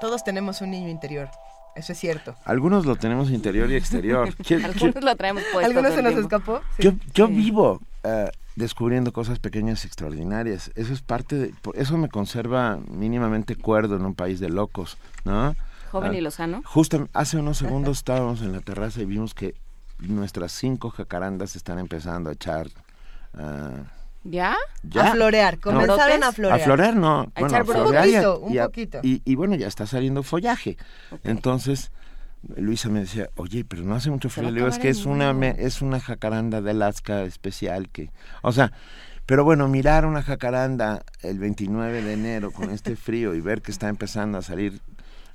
Todos 0.00 0.24
tenemos 0.24 0.60
un 0.60 0.70
niño 0.70 0.88
interior, 0.88 1.28
eso 1.76 1.92
es 1.92 1.98
cierto. 1.98 2.34
Algunos 2.44 2.86
lo 2.86 2.96
tenemos 2.96 3.30
interior 3.30 3.70
y 3.70 3.76
exterior. 3.76 4.28
Algunos 4.64 5.02
lo 5.04 5.16
traemos 5.16 5.42
puesto. 5.52 5.66
¿Algunos 5.70 5.94
se 5.94 6.02
nos 6.02 6.12
tiempo. 6.14 6.36
escapó? 6.36 6.60
Sí. 6.76 6.82
Yo, 6.84 6.92
yo 7.14 7.28
vivo 7.28 7.80
eh, 8.04 8.30
descubriendo 8.56 9.12
cosas 9.12 9.38
pequeñas 9.38 9.84
y 9.84 9.86
extraordinarias. 9.88 10.70
Eso 10.74 10.92
es 10.92 11.02
parte 11.02 11.36
de... 11.36 11.48
por- 11.62 11.76
Eso 11.78 11.96
me 11.98 12.08
conserva 12.08 12.78
mínimamente 12.88 13.54
cuerdo 13.56 13.96
en 13.96 14.04
un 14.04 14.14
país 14.14 14.40
de 14.40 14.48
locos, 14.50 14.98
¿no? 15.24 15.54
Joven 15.90 16.12
Ah, 16.12 16.16
y 16.16 16.20
lozano. 16.20 16.62
Justo 16.64 17.08
hace 17.14 17.36
unos 17.38 17.58
segundos 17.58 17.98
estábamos 17.98 18.42
en 18.42 18.52
la 18.52 18.60
terraza 18.60 19.00
y 19.00 19.04
vimos 19.06 19.32
que 19.34 19.54
nuestras 20.00 20.52
cinco 20.52 20.90
jacarandas 20.90 21.56
están 21.56 21.78
empezando 21.78 22.30
a 22.30 22.34
echar... 22.34 22.68
ah, 23.34 23.82
¿Ya? 24.24 24.56
ya. 24.82 25.08
A 25.08 25.12
florear, 25.12 25.58
comenzaron 25.58 26.22
a 26.22 26.32
florear. 26.32 26.60
A 26.60 26.64
florear 26.64 26.96
no. 26.96 27.20
A 27.34 27.40
bueno, 27.40 27.46
echar 27.48 27.64
florear 27.64 27.86
Un 28.06 28.12
poquito, 28.12 28.38
un 28.40 28.52
y 28.54 28.58
a- 28.58 28.64
poquito. 28.66 29.00
Y, 29.02 29.22
y 29.24 29.34
bueno, 29.36 29.54
ya 29.54 29.66
está 29.68 29.86
saliendo 29.86 30.22
follaje. 30.22 30.76
Entonces, 31.24 31.90
Luisa 32.56 32.88
me 32.88 33.00
decía, 33.00 33.30
oye, 33.36 33.64
pero 33.64 33.82
no 33.82 33.94
hace 33.94 34.10
mucho 34.10 34.28
frío. 34.28 34.50
Le 34.50 34.56
digo, 34.56 34.68
es 34.68 34.78
que 34.78 34.88
es 34.90 35.06
una, 35.06 35.32
mundo". 35.32 35.40
me- 35.40 35.56
es 35.64 35.82
una 35.82 36.00
jacaranda 36.00 36.60
de 36.60 36.70
Alaska 36.70 37.22
especial 37.22 37.88
que... 37.90 38.10
O 38.42 38.52
sea, 38.52 38.72
pero 39.26 39.44
bueno, 39.44 39.68
mirar 39.68 40.06
una 40.06 40.22
jacaranda 40.22 41.02
el 41.22 41.38
29 41.38 42.02
de 42.02 42.12
enero 42.14 42.50
con 42.50 42.70
este 42.70 42.96
frío 42.96 43.34
y 43.34 43.40
ver 43.40 43.60
que 43.62 43.70
está 43.70 43.88
empezando 43.88 44.38
a 44.38 44.42
salir 44.42 44.80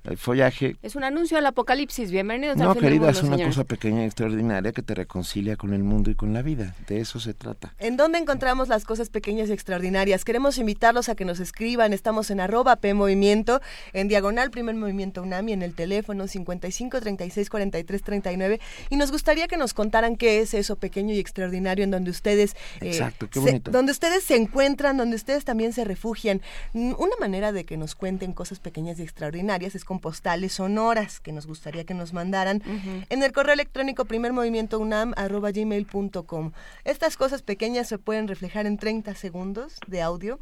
el 0.03 0.17
follaje... 0.17 0.75
Es 0.81 0.95
un 0.95 1.03
anuncio 1.05 1.37
al 1.37 1.45
apocalipsis. 1.45 2.11
Bienvenidos 2.11 2.57
al 2.57 2.63
No, 2.67 2.73
fin 2.73 2.81
del 2.81 2.89
querida, 2.91 3.05
mundo, 3.05 3.17
es 3.19 3.23
una 3.23 3.35
señores. 3.37 3.55
cosa 3.55 3.63
pequeña 3.67 4.01
y 4.03 4.05
extraordinaria 4.05 4.71
que 4.73 4.81
te 4.81 4.93
reconcilia 4.95 5.55
con 5.55 5.73
el 5.73 5.83
mundo 5.83 6.11
y 6.11 6.15
con 6.15 6.33
la 6.33 6.41
vida. 6.41 6.75
De 6.87 6.99
eso 6.99 7.19
se 7.21 7.33
trata. 7.33 7.73
¿En 7.79 7.95
dónde 7.95 8.17
encontramos 8.19 8.67
las 8.67 8.83
cosas 8.83 9.09
pequeñas 9.09 9.49
y 9.49 9.53
extraordinarias? 9.53 10.25
Queremos 10.25 10.57
invitarlos 10.57 11.07
a 11.07 11.15
que 11.15 11.23
nos 11.23 11.39
escriban. 11.39 11.93
Estamos 11.93 12.31
en 12.31 12.41
arroba 12.41 12.75
P 12.75 12.93
Movimiento, 12.93 13.61
en 13.93 14.09
diagonal 14.09 14.51
Primer 14.51 14.75
Movimiento 14.75 15.21
UNAMI, 15.21 15.53
en 15.53 15.61
el 15.61 15.73
teléfono 15.73 16.27
55 16.27 16.99
36 16.99 17.49
43 17.49 18.01
39. 18.03 18.59
Y 18.89 18.97
nos 18.97 19.09
gustaría 19.11 19.47
que 19.47 19.55
nos 19.55 19.73
contaran 19.73 20.17
qué 20.17 20.41
es 20.41 20.53
eso 20.53 20.75
pequeño 20.75 21.13
y 21.13 21.19
extraordinario 21.19 21.83
en 21.85 21.91
donde 21.91 22.11
ustedes... 22.11 22.55
eh, 22.81 22.87
Exacto, 22.87 23.27
qué 23.29 23.39
se- 23.39 23.45
bonito. 23.45 23.71
donde 23.71 23.93
ustedes 23.93 24.23
se 24.23 24.35
encuentran, 24.35 24.97
donde 24.97 25.15
ustedes 25.15 25.45
también 25.45 25.71
se 25.71 25.85
refugian. 25.85 26.41
Una 26.73 27.15
manera 27.21 27.53
de 27.53 27.63
que 27.63 27.77
nos 27.77 27.95
cuenten 27.95 28.33
cosas 28.33 28.59
pequeñas 28.59 28.99
y 28.99 29.03
extraordinarias 29.03 29.75
es 29.75 29.85
con 29.85 29.92
postales 29.99 30.53
sonoras 30.53 31.19
que 31.19 31.31
nos 31.31 31.47
gustaría 31.47 31.85
que 31.85 31.93
nos 31.93 32.13
mandaran 32.13 32.61
en 33.09 33.23
el 33.23 33.31
correo 33.31 33.53
electrónico 33.53 34.05
primermovimientounam@gmail.com. 34.05 36.51
Estas 36.83 37.17
cosas 37.17 37.41
pequeñas 37.41 37.87
se 37.87 37.97
pueden 37.97 38.27
reflejar 38.27 38.65
en 38.65 38.77
30 38.77 39.15
segundos 39.15 39.77
de 39.87 40.01
audio 40.01 40.39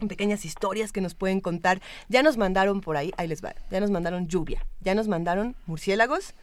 en 0.00 0.08
pequeñas 0.08 0.44
historias 0.44 0.92
que 0.92 1.00
nos 1.00 1.14
pueden 1.14 1.40
contar. 1.40 1.80
Ya 2.08 2.22
nos 2.22 2.36
mandaron 2.36 2.80
por 2.80 2.96
ahí, 2.96 3.12
ahí 3.16 3.28
les 3.28 3.44
va, 3.44 3.54
ya 3.70 3.80
nos 3.80 3.90
mandaron 3.90 4.28
lluvia, 4.28 4.64
ya 4.80 4.94
nos 4.94 5.08
mandaron 5.08 5.56
murciélagos, 5.66 6.34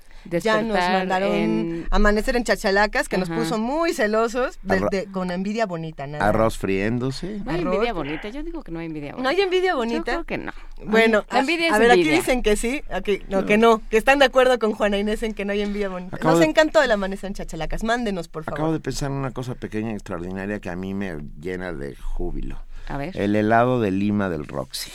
ya 0.41 0.61
nos 0.61 0.77
mandaron 0.77 1.31
en- 1.33 1.87
amanecer 1.91 2.35
en 2.35 2.43
chachalacas, 2.43 3.07
que 3.09 3.17
nos 3.17 3.29
puso 3.29 3.57
muy 3.57 3.93
celosos, 3.93 4.59
de- 4.63 4.79
Arro- 4.79 4.89
de- 4.89 5.05
con 5.05 5.31
envidia 5.31 5.65
bonita. 5.65 6.07
Nada. 6.07 6.27
Arroz 6.29 6.57
friéndose. 6.57 7.41
No 7.45 7.51
hay 7.51 7.59
Arroz. 7.61 7.73
envidia 7.75 7.93
bonita. 7.93 8.29
Yo 8.29 8.43
digo 8.43 8.63
que 8.63 8.71
no 8.71 8.79
hay 8.79 8.87
envidia 8.87 9.11
bonita. 9.11 9.23
¿No 9.23 9.29
hay 9.29 9.41
envidia 9.41 9.71
Yo 9.71 9.77
bonita? 9.77 10.03
creo 10.03 10.23
que 10.23 10.37
no. 10.37 10.51
Bueno, 10.85 11.23
la 11.31 11.39
envidia 11.39 11.73
a 11.73 11.77
ver, 11.79 11.91
aquí 11.91 12.03
dicen 12.09 12.41
que 12.43 12.55
sí, 12.55 12.81
aquí, 12.89 13.19
no, 13.29 13.45
que 13.45 13.57
no, 13.57 13.81
que 13.89 13.97
están 13.97 14.19
de 14.19 14.25
acuerdo 14.25 14.59
con 14.59 14.73
Juana 14.73 14.97
Inés 14.97 15.23
en 15.23 15.33
que 15.33 15.45
no 15.45 15.53
hay 15.53 15.61
envidia 15.61 15.89
bonita. 15.89 16.15
Acabo 16.15 16.31
Nos 16.31 16.39
de- 16.41 16.45
encantó 16.47 16.81
el 16.83 16.91
amanecer 16.91 17.27
en 17.27 17.33
chachalacas, 17.35 17.83
mándenos, 17.83 18.27
por 18.27 18.43
favor. 18.43 18.59
Acabo 18.59 18.73
de 18.73 18.79
pensar 18.79 19.11
en 19.11 19.17
una 19.17 19.31
cosa 19.31 19.55
pequeña 19.55 19.91
y 19.91 19.93
extraordinaria 19.95 20.59
que 20.59 20.69
a 20.69 20.75
mí 20.75 20.93
me 20.93 21.17
llena 21.39 21.71
de 21.73 21.95
júbilo. 21.95 22.57
A 22.87 22.97
ver. 22.97 23.15
El 23.17 23.35
helado 23.35 23.79
de 23.81 23.91
Lima 23.91 24.29
del 24.29 24.45
Roxy. 24.45 24.91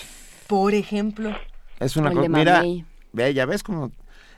Por 0.47 0.75
ejemplo, 0.75 1.35
Es 1.79 1.97
una 1.97 2.13
cosa, 2.13 2.29
mira, 2.29 2.63
ve, 3.13 3.35
ya 3.35 3.47
ves 3.47 3.63
como 3.63 3.91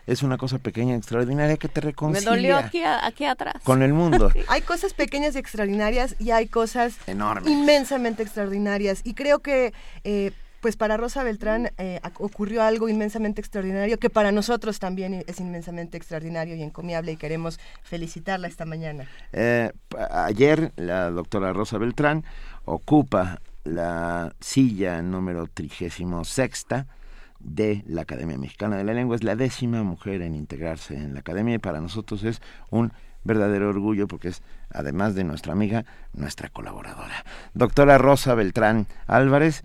es 0.06 0.22
una 0.22 0.36
cosa 0.36 0.58
pequeña 0.58 0.94
y 0.94 0.98
extraordinaria 0.98 1.56
que 1.56 1.68
te 1.68 1.80
Me 1.80 1.86
reconcilia 1.86 2.30
dolió 2.30 2.56
aquí, 2.56 2.82
a- 2.82 3.06
aquí 3.06 3.24
atrás. 3.24 3.62
con 3.64 3.82
el 3.82 3.92
mundo. 3.92 4.30
hay 4.48 4.62
cosas 4.62 4.94
pequeñas 4.94 5.34
y 5.34 5.38
extraordinarias 5.38 6.16
y 6.18 6.30
hay 6.30 6.46
cosas 6.48 6.96
Enormes. 7.06 7.50
inmensamente 7.50 8.22
extraordinarias. 8.22 9.00
Y 9.04 9.14
creo 9.14 9.38
que, 9.40 9.72
eh, 10.04 10.32
pues 10.60 10.76
para 10.76 10.96
Rosa 10.96 11.22
Beltrán 11.24 11.72
eh, 11.78 12.00
ocurrió 12.18 12.62
algo 12.62 12.88
inmensamente 12.88 13.40
extraordinario 13.40 13.98
que 13.98 14.10
para 14.10 14.30
nosotros 14.30 14.78
también 14.78 15.24
es 15.26 15.40
inmensamente 15.40 15.96
extraordinario 15.96 16.54
y 16.54 16.62
encomiable 16.62 17.12
y 17.12 17.16
queremos 17.16 17.58
felicitarla 17.82 18.46
esta 18.46 18.64
mañana. 18.64 19.08
Eh, 19.32 19.72
ayer 20.10 20.70
la 20.76 21.10
doctora 21.10 21.52
Rosa 21.52 21.78
Beltrán 21.78 22.24
ocupa 22.64 23.40
la 23.64 24.34
silla 24.40 25.02
número 25.02 25.46
trigésimo 25.48 26.24
sexta 26.24 26.86
de 27.42 27.82
la 27.86 28.02
Academia 28.02 28.38
Mexicana 28.38 28.76
de 28.76 28.84
la 28.84 28.94
Lengua. 28.94 29.16
Es 29.16 29.24
la 29.24 29.36
décima 29.36 29.82
mujer 29.82 30.22
en 30.22 30.34
integrarse 30.34 30.96
en 30.96 31.14
la 31.14 31.20
Academia 31.20 31.54
y 31.54 31.58
para 31.58 31.80
nosotros 31.80 32.24
es 32.24 32.40
un 32.70 32.92
verdadero 33.24 33.68
orgullo 33.68 34.08
porque 34.08 34.28
es, 34.28 34.42
además 34.70 35.14
de 35.14 35.24
nuestra 35.24 35.52
amiga, 35.52 35.84
nuestra 36.12 36.48
colaboradora. 36.48 37.24
Doctora 37.54 37.98
Rosa 37.98 38.34
Beltrán 38.34 38.86
Álvarez, 39.06 39.64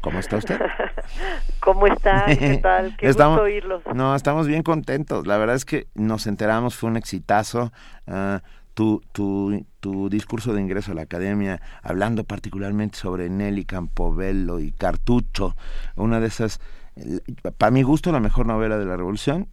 ¿cómo 0.00 0.18
está 0.18 0.36
usted? 0.36 0.60
¿Cómo 1.60 1.86
están? 1.86 2.36
¿Qué 2.36 2.58
tal? 2.62 2.96
Qué 2.96 3.08
estamos, 3.08 3.36
gusto 3.38 3.44
oírlos. 3.44 3.82
No, 3.94 4.14
estamos 4.14 4.46
bien 4.46 4.62
contentos. 4.62 5.26
La 5.26 5.38
verdad 5.38 5.56
es 5.56 5.64
que 5.64 5.86
nos 5.94 6.26
enteramos, 6.26 6.76
fue 6.76 6.90
un 6.90 6.96
exitazo. 6.96 7.72
Ah, 8.06 8.42
tu, 8.78 9.02
tu, 9.10 9.66
tu 9.80 10.08
discurso 10.08 10.52
de 10.54 10.60
ingreso 10.60 10.92
a 10.92 10.94
la 10.94 11.02
academia, 11.02 11.60
hablando 11.82 12.22
particularmente 12.22 12.96
sobre 12.96 13.28
Nelly 13.28 13.64
Campobello 13.64 14.60
y 14.60 14.70
Cartucho, 14.70 15.56
una 15.96 16.20
de 16.20 16.28
esas, 16.28 16.60
para 17.56 17.70
mi 17.70 17.82
gusto, 17.82 18.12
la 18.12 18.20
mejor 18.20 18.46
novela 18.46 18.78
de 18.78 18.84
la 18.84 18.96
Revolución, 18.96 19.48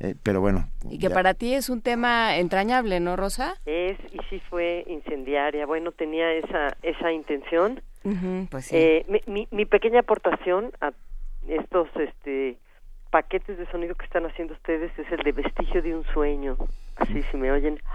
eh, 0.00 0.14
pero 0.22 0.40
bueno. 0.40 0.68
Y 0.88 0.98
que 0.98 1.10
para 1.10 1.34
ti 1.34 1.54
es 1.54 1.68
un 1.68 1.82
tema 1.82 2.36
entrañable, 2.36 3.00
¿no, 3.00 3.16
Rosa? 3.16 3.56
Es, 3.66 3.98
y 4.12 4.18
sí 4.30 4.40
fue 4.48 4.84
incendiaria. 4.86 5.66
Bueno, 5.66 5.92
tenía 5.92 6.32
esa, 6.32 6.76
esa 6.82 7.12
intención. 7.12 7.82
pues 8.50 8.66
sí. 8.66 8.76
Eh, 8.76 9.04
mi, 9.08 9.20
mi, 9.26 9.48
mi, 9.50 9.66
pequeña 9.66 10.00
aportación 10.00 10.72
a 10.80 10.92
estos 11.48 11.88
este 11.96 12.58
paquetes 13.10 13.58
de 13.58 13.66
sonido 13.70 13.94
que 13.96 14.04
están 14.04 14.24
haciendo 14.24 14.54
ustedes 14.54 14.90
es 14.96 15.10
el 15.10 15.22
de 15.22 15.32
vestigio 15.32 15.82
de 15.82 15.94
un 15.94 16.04
sueño. 16.14 16.56
Así, 16.96 17.22
si 17.30 17.36
me 17.36 17.50
oyen. 17.52 17.78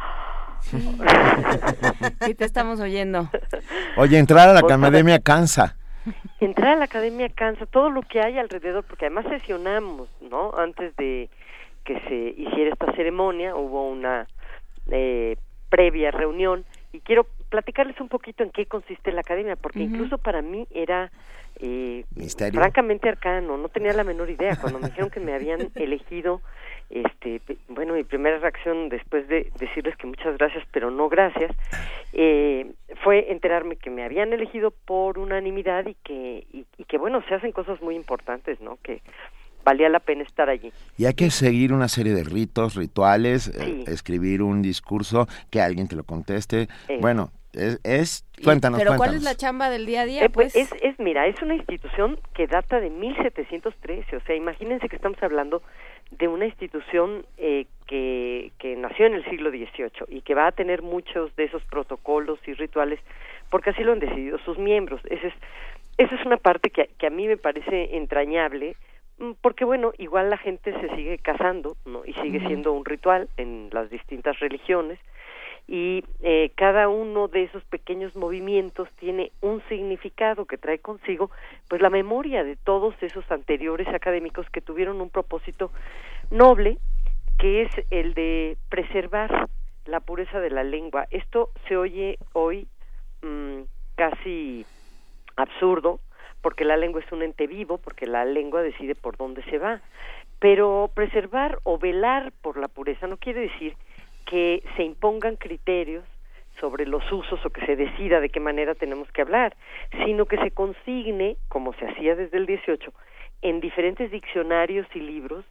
Sí, 2.25 2.33
te 2.33 2.45
estamos 2.45 2.79
oyendo. 2.79 3.29
Oye, 3.97 4.17
entrar 4.17 4.49
a 4.49 4.53
la 4.53 4.61
academia 4.61 5.19
cansa. 5.19 5.77
Entrar 6.39 6.73
a 6.73 6.75
la 6.75 6.85
academia 6.85 7.29
cansa, 7.29 7.65
todo 7.65 7.89
lo 7.89 8.01
que 8.01 8.21
hay 8.21 8.37
alrededor, 8.37 8.83
porque 8.83 9.05
además 9.05 9.25
sesionamos, 9.29 10.09
¿no? 10.21 10.53
Antes 10.57 10.95
de 10.97 11.29
que 11.83 11.99
se 12.01 12.41
hiciera 12.41 12.71
esta 12.71 12.91
ceremonia, 12.93 13.55
hubo 13.55 13.89
una 13.89 14.27
eh, 14.91 15.37
previa 15.69 16.11
reunión 16.11 16.65
y 16.91 16.99
quiero 16.99 17.27
platicarles 17.49 17.99
un 18.01 18.09
poquito 18.09 18.43
en 18.43 18.51
qué 18.51 18.65
consiste 18.65 19.11
la 19.11 19.21
academia, 19.21 19.55
porque 19.55 19.79
incluso 19.79 20.17
para 20.17 20.41
mí 20.41 20.67
era 20.71 21.11
eh, 21.59 22.05
francamente 22.51 23.07
arcano, 23.07 23.57
no 23.57 23.69
tenía 23.69 23.93
la 23.93 24.03
menor 24.03 24.29
idea. 24.29 24.57
Cuando 24.59 24.79
me 24.79 24.87
dijeron 24.89 25.09
que 25.09 25.19
me 25.19 25.33
habían 25.33 25.69
elegido 25.75 26.41
este 26.89 27.41
bueno 27.67 27.93
mi 27.93 28.03
primera 28.03 28.37
reacción 28.39 28.89
después 28.89 29.27
de 29.27 29.51
decirles 29.59 29.95
que 29.97 30.07
muchas 30.07 30.37
gracias 30.37 30.63
pero 30.71 30.91
no 30.91 31.09
gracias 31.09 31.51
eh, 32.13 32.71
fue 33.03 33.31
enterarme 33.31 33.75
que 33.75 33.89
me 33.89 34.03
habían 34.03 34.33
elegido 34.33 34.71
por 34.71 35.17
unanimidad 35.17 35.85
y 35.87 35.95
que 36.03 36.45
y, 36.51 36.65
que 36.85 36.97
bueno 36.97 37.23
se 37.27 37.35
hacen 37.35 37.51
cosas 37.51 37.81
muy 37.81 37.95
importantes 37.95 38.61
no 38.61 38.77
que 38.83 39.01
valía 39.63 39.89
la 39.89 39.99
pena 39.99 40.21
estar 40.21 40.47
allí. 40.47 40.71
Y 40.95 41.05
hay 41.05 41.15
que 41.15 41.31
seguir 41.31 41.73
una 41.73 41.87
serie 41.87 42.13
de 42.13 42.23
ritos 42.23 42.75
rituales 42.75 43.47
eh, 43.47 43.83
escribir 43.87 44.43
un 44.43 44.61
discurso 44.61 45.27
que 45.49 45.59
alguien 45.59 45.87
te 45.87 45.95
lo 45.95 46.03
conteste. 46.03 46.67
Bueno 47.01 47.31
es, 47.55 47.79
es 47.83 48.25
cuéntanos 48.43 48.79
pero 48.79 48.97
cuál 48.97 49.15
es 49.15 49.23
la 49.23 49.35
chamba 49.35 49.69
del 49.69 49.85
día 49.85 50.01
a 50.01 50.05
día 50.05 50.25
eh, 50.25 50.29
pues, 50.29 50.55
es, 50.55 50.69
es 50.81 50.99
mira 50.99 51.25
es 51.27 51.41
una 51.41 51.55
institución 51.55 52.19
que 52.33 52.47
data 52.47 52.79
de 52.79 52.89
1713 52.89 54.15
o 54.15 54.19
sea 54.21 54.35
imagínense 54.35 54.89
que 54.89 54.95
estamos 54.95 55.21
hablando 55.23 55.61
de 56.11 56.27
una 56.27 56.45
institución 56.45 57.25
eh, 57.37 57.65
que, 57.87 58.51
que 58.59 58.75
nació 58.75 59.05
en 59.05 59.13
el 59.15 59.25
siglo 59.25 59.49
XVIII 59.49 60.05
y 60.07 60.21
que 60.21 60.35
va 60.35 60.47
a 60.47 60.51
tener 60.51 60.81
muchos 60.81 61.35
de 61.35 61.45
esos 61.45 61.63
protocolos 61.65 62.39
y 62.47 62.53
rituales 62.53 62.99
porque 63.49 63.71
así 63.71 63.83
lo 63.83 63.93
han 63.93 63.99
decidido 63.99 64.37
sus 64.39 64.57
miembros. 64.57 65.01
Esa 65.05 65.27
es, 65.27 65.33
esa 65.97 66.15
es 66.15 66.25
una 66.25 66.37
parte 66.37 66.69
que, 66.69 66.89
que 66.97 67.07
a 67.07 67.11
mí 67.11 67.27
me 67.27 67.37
parece 67.37 67.95
entrañable 67.95 68.75
mm, 69.19 69.31
porque 69.41 69.65
bueno, 69.65 69.93
igual 69.97 70.29
la 70.29 70.37
gente 70.37 70.73
se 70.79 70.95
sigue 70.95 71.17
casando 71.17 71.77
¿no? 71.85 72.03
y 72.05 72.13
sigue 72.13 72.39
siendo 72.39 72.71
un 72.71 72.85
ritual 72.85 73.29
en 73.37 73.69
las 73.71 73.89
distintas 73.89 74.39
religiones 74.39 74.99
y 75.67 76.03
eh, 76.21 76.51
cada 76.55 76.89
uno 76.89 77.27
de 77.27 77.43
esos 77.43 77.63
pequeños 77.65 78.15
movimientos 78.15 78.87
tiene 78.99 79.31
un 79.41 79.63
significado 79.67 80.45
que 80.45 80.57
trae 80.57 80.79
consigo 80.79 81.31
pues 81.67 81.81
la 81.81 81.89
memoria 81.89 82.43
de 82.43 82.55
todos 82.55 82.93
esos 83.01 83.29
anteriores 83.31 83.87
académicos 83.87 84.47
que 84.51 84.61
tuvieron 84.61 85.01
un 85.01 85.09
propósito 85.09 85.71
noble 86.29 86.77
que 87.39 87.63
es 87.63 87.71
el 87.89 88.13
de 88.13 88.57
preservar 88.69 89.49
la 89.85 89.99
pureza 89.99 90.39
de 90.39 90.49
la 90.49 90.63
lengua. 90.63 91.07
Esto 91.11 91.51
se 91.67 91.77
oye 91.77 92.17
hoy 92.33 92.67
mmm, 93.21 93.61
casi 93.95 94.65
absurdo 95.35 95.99
porque 96.41 96.63
la 96.63 96.77
lengua 96.77 97.01
es 97.01 97.11
un 97.11 97.23
ente 97.23 97.47
vivo 97.47 97.79
porque 97.79 98.05
la 98.05 98.23
lengua 98.23 98.61
decide 98.61 98.93
por 98.95 99.17
dónde 99.17 99.43
se 99.45 99.57
va. 99.57 99.81
Pero 100.39 100.91
preservar 100.93 101.59
o 101.63 101.77
velar 101.77 102.31
por 102.41 102.57
la 102.57 102.67
pureza 102.67 103.07
no 103.07 103.17
quiere 103.17 103.41
decir 103.41 103.75
que 104.25 104.63
se 104.75 104.83
impongan 104.83 105.35
criterios 105.35 106.03
sobre 106.59 106.85
los 106.85 107.09
usos 107.11 107.43
o 107.45 107.49
que 107.49 107.65
se 107.65 107.75
decida 107.75 108.19
de 108.19 108.29
qué 108.29 108.39
manera 108.39 108.75
tenemos 108.75 109.11
que 109.11 109.21
hablar, 109.21 109.55
sino 110.05 110.25
que 110.25 110.37
se 110.37 110.51
consigne, 110.51 111.37
como 111.47 111.73
se 111.73 111.85
hacía 111.87 112.15
desde 112.15 112.37
el 112.37 112.45
18, 112.45 112.93
en 113.41 113.59
diferentes 113.59 114.09
diccionarios 114.11 114.87
y 114.93 114.99
libros, 114.99 115.45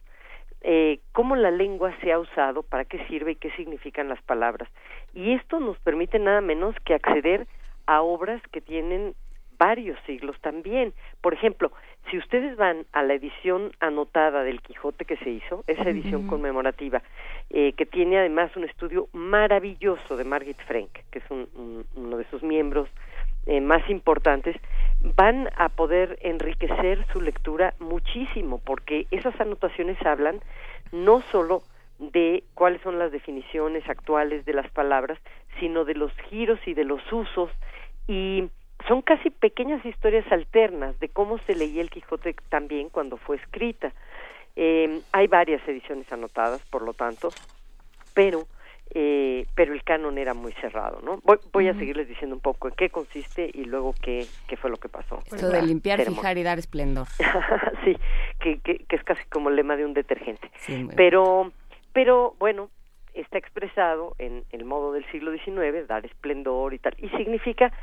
eh, 0.61 0.99
cómo 1.11 1.35
la 1.35 1.51
lengua 1.51 1.95
se 2.01 2.11
ha 2.11 2.19
usado, 2.19 2.63
para 2.63 2.85
qué 2.85 3.05
sirve 3.05 3.33
y 3.33 3.35
qué 3.35 3.51
significan 3.51 4.09
las 4.09 4.21
palabras. 4.23 4.67
Y 5.13 5.33
esto 5.33 5.59
nos 5.59 5.77
permite 5.79 6.17
nada 6.17 6.41
menos 6.41 6.75
que 6.83 6.95
acceder 6.95 7.47
a 7.85 8.01
obras 8.01 8.41
que 8.51 8.61
tienen 8.61 9.13
varios 9.57 9.97
siglos 10.05 10.35
también. 10.41 10.93
Por 11.21 11.33
ejemplo, 11.33 11.71
si 12.09 12.17
ustedes 12.17 12.55
van 12.55 12.85
a 12.91 13.03
la 13.03 13.13
edición 13.13 13.71
anotada 13.79 14.43
del 14.43 14.61
Quijote 14.61 15.05
que 15.05 15.17
se 15.17 15.29
hizo, 15.29 15.63
esa 15.67 15.89
edición 15.89 16.27
conmemorativa, 16.27 17.01
eh, 17.49 17.73
que 17.73 17.85
tiene 17.85 18.19
además 18.19 18.55
un 18.55 18.63
estudio 18.63 19.07
maravilloso 19.13 20.15
de 20.15 20.23
Margit 20.23 20.57
Frank, 20.67 20.89
que 21.11 21.19
es 21.19 21.25
uno 21.29 22.17
de 22.17 22.25
sus 22.25 22.43
miembros 22.43 22.89
eh, 23.47 23.61
más 23.61 23.87
importantes, 23.89 24.55
van 25.15 25.49
a 25.57 25.69
poder 25.69 26.17
enriquecer 26.21 27.05
su 27.11 27.21
lectura 27.21 27.73
muchísimo, 27.79 28.59
porque 28.63 29.07
esas 29.11 29.39
anotaciones 29.39 29.97
hablan 30.05 30.39
no 30.91 31.21
solo 31.31 31.63
de 31.99 32.43
cuáles 32.53 32.81
son 32.81 32.99
las 32.99 33.11
definiciones 33.11 33.87
actuales 33.87 34.45
de 34.45 34.53
las 34.53 34.69
palabras, 34.71 35.19
sino 35.59 35.85
de 35.85 35.95
los 35.95 36.11
giros 36.29 36.59
y 36.65 36.73
de 36.73 36.83
los 36.83 37.01
usos 37.11 37.49
y 38.07 38.49
son 38.87 39.01
casi 39.01 39.29
pequeñas 39.29 39.85
historias 39.85 40.29
alternas 40.31 40.99
de 40.99 41.09
cómo 41.09 41.37
se 41.39 41.55
leía 41.55 41.81
el 41.81 41.89
Quijote 41.89 42.35
también 42.49 42.89
cuando 42.89 43.17
fue 43.17 43.37
escrita. 43.37 43.93
Eh, 44.55 45.01
hay 45.11 45.27
varias 45.27 45.67
ediciones 45.67 46.11
anotadas, 46.11 46.61
por 46.69 46.81
lo 46.81 46.93
tanto, 46.93 47.29
pero 48.13 48.47
eh, 48.91 49.47
pero 49.55 49.73
el 49.73 49.83
canon 49.83 50.17
era 50.17 50.33
muy 50.33 50.53
cerrado, 50.53 51.01
¿no? 51.01 51.19
Voy, 51.23 51.37
voy 51.51 51.67
a 51.67 51.73
seguirles 51.73 52.07
diciendo 52.07 52.35
un 52.35 52.41
poco 52.41 52.67
en 52.67 52.75
qué 52.75 52.89
consiste 52.89 53.49
y 53.51 53.65
luego 53.65 53.93
qué, 54.01 54.25
qué 54.47 54.57
fue 54.57 54.69
lo 54.69 54.77
que 54.77 54.89
pasó. 54.89 55.19
Esto 55.25 55.49
de 55.49 55.61
limpiar, 55.63 56.01
fijar 56.05 56.37
y 56.37 56.43
dar 56.43 56.59
esplendor. 56.59 57.07
sí, 57.83 57.97
que, 58.39 58.59
que, 58.59 58.85
que, 58.85 58.95
es 58.95 59.03
casi 59.03 59.23
como 59.25 59.49
el 59.49 59.55
lema 59.55 59.75
de 59.75 59.85
un 59.85 59.93
detergente. 59.93 60.51
pero, 60.95 61.51
pero 61.93 62.35
bueno, 62.37 62.69
está 63.15 63.37
expresado 63.39 64.15
en 64.19 64.43
el 64.51 64.65
modo 64.65 64.93
del 64.93 65.05
siglo 65.11 65.31
XIX, 65.31 65.87
dar 65.87 66.05
esplendor 66.05 66.73
y 66.73 66.79
tal, 66.79 66.95
y 66.99 67.09
significa 67.09 67.73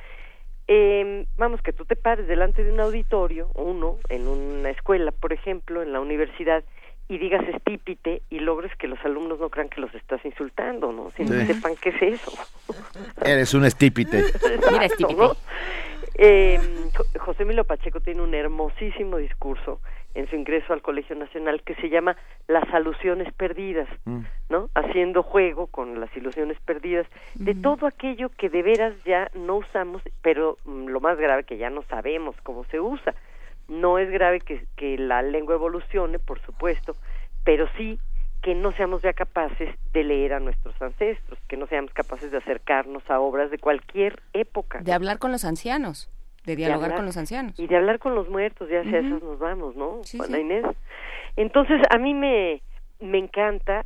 eh, 0.68 1.26
vamos, 1.36 1.60
que 1.62 1.72
tú 1.72 1.84
te 1.84 1.96
pares 1.96 2.26
delante 2.26 2.64
de 2.64 2.72
un 2.72 2.80
auditorio, 2.80 3.50
uno, 3.54 3.98
en 4.08 4.28
una 4.28 4.70
escuela, 4.70 5.10
por 5.12 5.32
ejemplo, 5.32 5.82
en 5.82 5.92
la 5.92 6.00
universidad, 6.00 6.64
y 7.08 7.18
digas 7.18 7.46
estípite 7.48 8.22
y 8.30 8.38
logres 8.38 8.74
que 8.76 8.88
los 8.88 8.98
alumnos 9.04 9.38
no 9.38 9.50
crean 9.50 9.68
que 9.68 9.80
los 9.80 9.94
estás 9.94 10.24
insultando, 10.24 10.92
¿no? 10.92 11.12
Sino 11.16 11.30
que 11.30 11.52
sepan 11.52 11.74
qué 11.76 11.90
es 11.90 12.02
eso. 12.02 12.32
Eres 13.24 13.52
un 13.54 13.64
estípite. 13.64 14.24
Mira, 14.70 14.86
estípite. 14.86 15.22
Eh, 16.14 16.60
José 17.18 17.44
Milo 17.44 17.64
Pacheco 17.64 18.00
tiene 18.00 18.22
un 18.22 18.34
hermosísimo 18.34 19.16
discurso 19.16 19.80
en 20.14 20.28
su 20.28 20.36
ingreso 20.36 20.72
al 20.72 20.82
Colegio 20.82 21.16
Nacional 21.16 21.62
que 21.62 21.74
se 21.76 21.88
llama 21.88 22.16
Las 22.48 22.68
alusiones 22.72 23.32
perdidas, 23.34 23.88
mm. 24.04 24.20
¿no? 24.50 24.70
Haciendo 24.74 25.22
juego 25.22 25.66
con 25.66 26.00
las 26.00 26.14
ilusiones 26.16 26.58
perdidas 26.60 27.06
de 27.34 27.54
todo 27.54 27.86
aquello 27.86 28.28
que 28.30 28.48
de 28.48 28.62
veras 28.62 28.94
ya 29.04 29.30
no 29.34 29.56
usamos, 29.56 30.02
pero 30.22 30.58
mm, 30.64 30.86
lo 30.88 31.00
más 31.00 31.18
grave 31.18 31.44
que 31.44 31.56
ya 31.56 31.70
no 31.70 31.82
sabemos 31.84 32.36
cómo 32.42 32.64
se 32.64 32.80
usa. 32.80 33.14
No 33.68 33.98
es 33.98 34.10
grave 34.10 34.40
que, 34.40 34.66
que 34.76 34.98
la 34.98 35.22
lengua 35.22 35.54
evolucione, 35.54 36.18
por 36.18 36.40
supuesto, 36.40 36.96
pero 37.44 37.68
sí 37.76 37.98
que 38.42 38.54
no 38.56 38.72
seamos 38.72 39.02
ya 39.02 39.12
capaces 39.12 39.72
de 39.92 40.02
leer 40.02 40.34
a 40.34 40.40
nuestros 40.40 40.80
ancestros, 40.82 41.38
que 41.48 41.56
no 41.56 41.66
seamos 41.68 41.92
capaces 41.92 42.32
de 42.32 42.38
acercarnos 42.38 43.08
a 43.08 43.20
obras 43.20 43.52
de 43.52 43.58
cualquier 43.58 44.20
época. 44.32 44.80
De 44.80 44.92
hablar 44.92 45.18
con 45.18 45.30
los 45.30 45.44
ancianos 45.44 46.10
de 46.44 46.56
dialogar 46.56 46.94
con 46.94 47.06
los 47.06 47.16
ancianos. 47.16 47.58
Y 47.58 47.66
de 47.66 47.76
hablar 47.76 47.98
con 47.98 48.14
los 48.14 48.28
muertos, 48.28 48.68
ya 48.68 48.82
sea 48.84 49.00
esos 49.00 49.22
nos 49.22 49.38
vamos, 49.38 49.76
¿no? 49.76 50.00
Inés. 50.38 50.64
Entonces, 51.36 51.80
a 51.90 51.98
mí 51.98 52.14
me, 52.14 52.62
me 53.00 53.18
encanta 53.18 53.84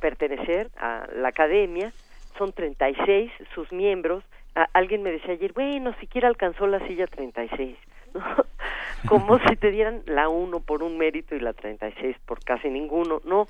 pertenecer 0.00 0.70
a 0.76 1.06
la 1.14 1.28
academia, 1.28 1.92
son 2.38 2.52
36 2.52 3.30
sus 3.54 3.70
miembros, 3.72 4.24
alguien 4.72 5.02
me 5.02 5.10
decía 5.10 5.34
ayer, 5.34 5.52
bueno, 5.52 5.94
siquiera 6.00 6.28
alcanzó 6.28 6.66
la 6.66 6.86
silla 6.86 7.06
36, 7.06 7.76
¿no? 8.14 8.20
Como 9.08 9.38
si 9.48 9.56
te 9.56 9.70
dieran 9.70 10.02
la 10.06 10.28
1 10.28 10.60
por 10.60 10.82
un 10.82 10.96
mérito 10.96 11.34
y 11.34 11.40
la 11.40 11.52
36 11.52 12.16
por 12.26 12.42
casi 12.44 12.68
ninguno, 12.68 13.20
¿no? 13.24 13.46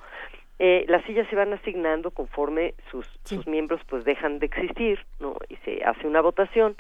Eh, 0.59 0.85
las 0.89 1.05
sillas 1.05 1.29
se 1.29 1.37
van 1.37 1.53
asignando 1.53 2.13
conforme 2.13 2.75
sus, 2.91 3.07
sus 3.25 3.47
miembros 3.47 3.81
pues 3.89 4.05
dejan 4.05 4.39
de 4.39 4.47
existir, 4.47 5.05
¿no? 5.19 5.37
Y 5.49 5.57
se 5.65 5.83
hace 5.85 6.07
una 6.07 6.21
votación 6.21 6.77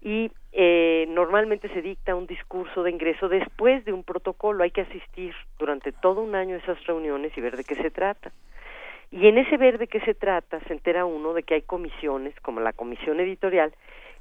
y 0.00 0.30
eh, 0.52 1.06
normalmente 1.08 1.68
se 1.70 1.80
dicta 1.80 2.14
un 2.14 2.26
discurso 2.26 2.82
de 2.82 2.90
ingreso 2.90 3.28
después 3.28 3.84
de 3.84 3.92
un 3.92 4.04
protocolo. 4.04 4.62
Hay 4.62 4.70
que 4.70 4.82
asistir 4.82 5.34
durante 5.58 5.92
todo 5.92 6.20
un 6.20 6.34
año 6.34 6.56
a 6.56 6.58
esas 6.58 6.84
reuniones 6.86 7.36
y 7.36 7.40
ver 7.40 7.56
de 7.56 7.64
qué 7.64 7.74
se 7.76 7.90
trata. 7.90 8.32
Y 9.10 9.26
en 9.28 9.38
ese 9.38 9.56
ver 9.56 9.78
de 9.78 9.88
qué 9.88 10.00
se 10.00 10.14
trata 10.14 10.60
se 10.60 10.72
entera 10.72 11.04
uno 11.04 11.34
de 11.34 11.42
que 11.42 11.54
hay 11.54 11.62
comisiones, 11.62 12.34
como 12.40 12.60
la 12.60 12.72
comisión 12.72 13.20
editorial, 13.20 13.72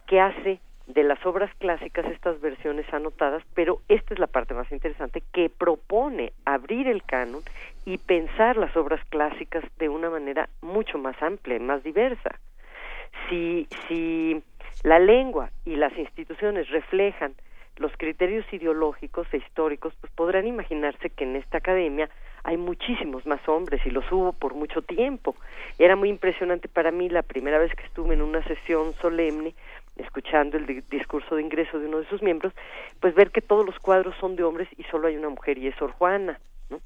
que 0.07 0.19
hace 0.19 0.59
de 0.87 1.03
las 1.03 1.25
obras 1.25 1.49
clásicas 1.59 2.05
estas 2.07 2.41
versiones 2.41 2.91
anotadas, 2.93 3.43
pero 3.53 3.79
esta 3.87 4.13
es 4.13 4.19
la 4.19 4.27
parte 4.27 4.53
más 4.53 4.69
interesante, 4.71 5.23
que 5.31 5.49
propone 5.49 6.33
abrir 6.45 6.87
el 6.87 7.03
canon 7.03 7.41
y 7.85 7.97
pensar 7.97 8.57
las 8.57 8.75
obras 8.75 9.03
clásicas 9.09 9.63
de 9.79 9.89
una 9.89 10.09
manera 10.09 10.49
mucho 10.61 10.97
más 10.97 11.21
amplia 11.21 11.59
más 11.59 11.83
diversa. 11.83 12.39
Si, 13.29 13.67
si 13.87 14.41
la 14.83 14.99
lengua 14.99 15.51
y 15.65 15.75
las 15.75 15.95
instituciones 15.97 16.69
reflejan 16.69 17.33
los 17.77 17.91
criterios 17.97 18.45
ideológicos 18.51 19.27
e 19.31 19.37
históricos, 19.37 19.93
pues 19.99 20.11
podrán 20.13 20.47
imaginarse 20.47 21.09
que 21.09 21.23
en 21.23 21.35
esta 21.35 21.57
academia 21.57 22.09
hay 22.43 22.57
muchísimos 22.57 23.25
más 23.25 23.47
hombres 23.47 23.81
y 23.85 23.91
los 23.91 24.09
hubo 24.11 24.33
por 24.33 24.55
mucho 24.55 24.81
tiempo. 24.81 25.35
Era 25.77 25.95
muy 25.95 26.09
impresionante 26.09 26.67
para 26.67 26.91
mí 26.91 27.09
la 27.09 27.21
primera 27.21 27.59
vez 27.59 27.73
que 27.75 27.83
estuve 27.83 28.13
en 28.13 28.21
una 28.21 28.43
sesión 28.43 28.93
solemne 29.01 29.53
escuchando 29.97 30.57
el 30.57 30.83
discurso 30.89 31.35
de 31.35 31.43
ingreso 31.43 31.79
de 31.79 31.87
uno 31.87 31.99
de 31.99 32.07
sus 32.07 32.21
miembros, 32.21 32.53
pues 32.99 33.13
ver 33.13 33.31
que 33.31 33.41
todos 33.41 33.65
los 33.65 33.77
cuadros 33.79 34.15
son 34.19 34.35
de 34.35 34.43
hombres 34.43 34.67
y 34.77 34.83
solo 34.83 35.07
hay 35.07 35.17
una 35.17 35.29
mujer 35.29 35.57
y 35.57 35.67
es 35.67 35.75
Sor 35.75 35.91
Juana, 35.91 36.39
¿no? 36.69 36.79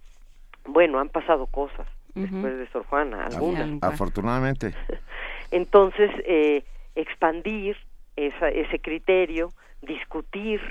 Bueno, 0.65 0.99
han 0.99 1.09
pasado 1.09 1.45
cosas 1.45 1.87
después 2.13 2.57
de 2.57 2.67
Sor 2.69 2.85
Juana, 2.85 3.25
algunas. 3.25 3.69
Afortunadamente. 3.83 4.73
Entonces, 5.51 6.09
eh, 6.25 6.63
expandir 6.95 7.77
esa, 8.15 8.49
ese 8.49 8.79
criterio, 8.79 9.49
discutir 9.81 10.61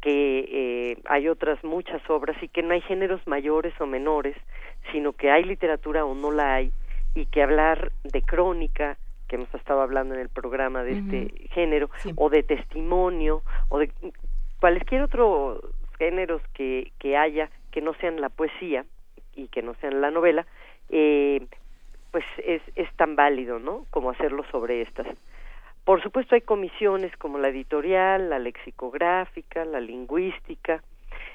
que 0.00 0.92
eh, 0.92 0.98
hay 1.06 1.28
otras 1.28 1.62
muchas 1.64 2.02
obras 2.10 2.36
y 2.42 2.48
que 2.48 2.62
no 2.62 2.74
hay 2.74 2.82
géneros 2.82 3.26
mayores 3.26 3.72
o 3.80 3.86
menores, 3.86 4.36
sino 4.92 5.12
que 5.14 5.30
hay 5.30 5.44
literatura 5.44 6.04
o 6.04 6.14
no 6.14 6.30
la 6.30 6.54
hay, 6.54 6.72
y 7.14 7.26
que 7.26 7.42
hablar 7.42 7.92
de 8.02 8.22
crónica, 8.22 8.98
que 9.28 9.36
hemos 9.36 9.52
estado 9.54 9.80
hablando 9.80 10.14
en 10.14 10.20
el 10.20 10.28
programa 10.28 10.82
de 10.82 10.92
este 10.92 11.48
género, 11.50 11.88
o 12.16 12.28
de 12.28 12.42
testimonio, 12.42 13.42
o 13.70 13.78
de 13.78 13.90
cualquier 14.60 15.02
otro 15.02 15.60
géneros 15.98 16.42
que, 16.52 16.92
que 16.98 17.16
haya 17.16 17.50
que 17.70 17.80
no 17.80 17.94
sean 17.94 18.20
la 18.20 18.28
poesía 18.28 18.84
y 19.34 19.48
que 19.48 19.62
no 19.62 19.74
sean 19.80 20.00
la 20.00 20.10
novela, 20.10 20.46
eh, 20.90 21.44
pues 22.12 22.24
es, 22.38 22.62
es 22.76 22.92
tan 22.94 23.16
válido, 23.16 23.58
¿no? 23.58 23.84
Como 23.90 24.10
hacerlo 24.10 24.44
sobre 24.52 24.82
estas. 24.82 25.06
Por 25.84 26.02
supuesto 26.02 26.34
hay 26.34 26.40
comisiones 26.40 27.14
como 27.18 27.38
la 27.38 27.48
editorial, 27.48 28.30
la 28.30 28.38
lexicográfica, 28.38 29.64
la 29.64 29.80
lingüística 29.80 30.82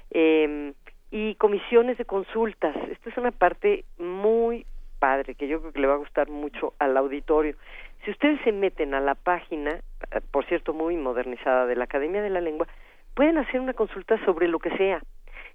eh, 0.10 0.74
y 1.12 1.36
comisiones 1.36 1.98
de 1.98 2.06
consultas. 2.06 2.76
Esta 2.90 3.10
es 3.10 3.18
una 3.18 3.32
parte 3.32 3.86
muy 4.00 4.66
padre 5.00 5.36
que 5.36 5.48
yo 5.48 5.60
creo 5.62 5.72
que 5.72 5.80
le 5.80 5.88
va 5.88 5.94
a 5.94 5.98
gustar 5.98 6.30
mucho 6.30 6.74
al 6.80 6.98
auditorio. 6.98 7.56
Si 8.04 8.12
ustedes 8.12 8.40
se 8.44 8.52
meten 8.52 8.94
a 8.94 9.00
la 9.00 9.16
página, 9.16 9.72
eh, 10.12 10.22
por 10.32 10.46
cierto 10.46 10.74
muy 10.74 10.98
modernizada 10.98 11.66
de 11.66 11.76
la 11.76 11.86
Academia 11.86 12.22
de 12.22 12.30
la 12.30 12.42
Lengua, 12.42 12.68
pueden 13.14 13.38
hacer 13.38 13.60
una 13.60 13.74
consulta 13.74 14.24
sobre 14.26 14.48
lo 14.48 14.60
que 14.60 14.76
sea 14.78 15.02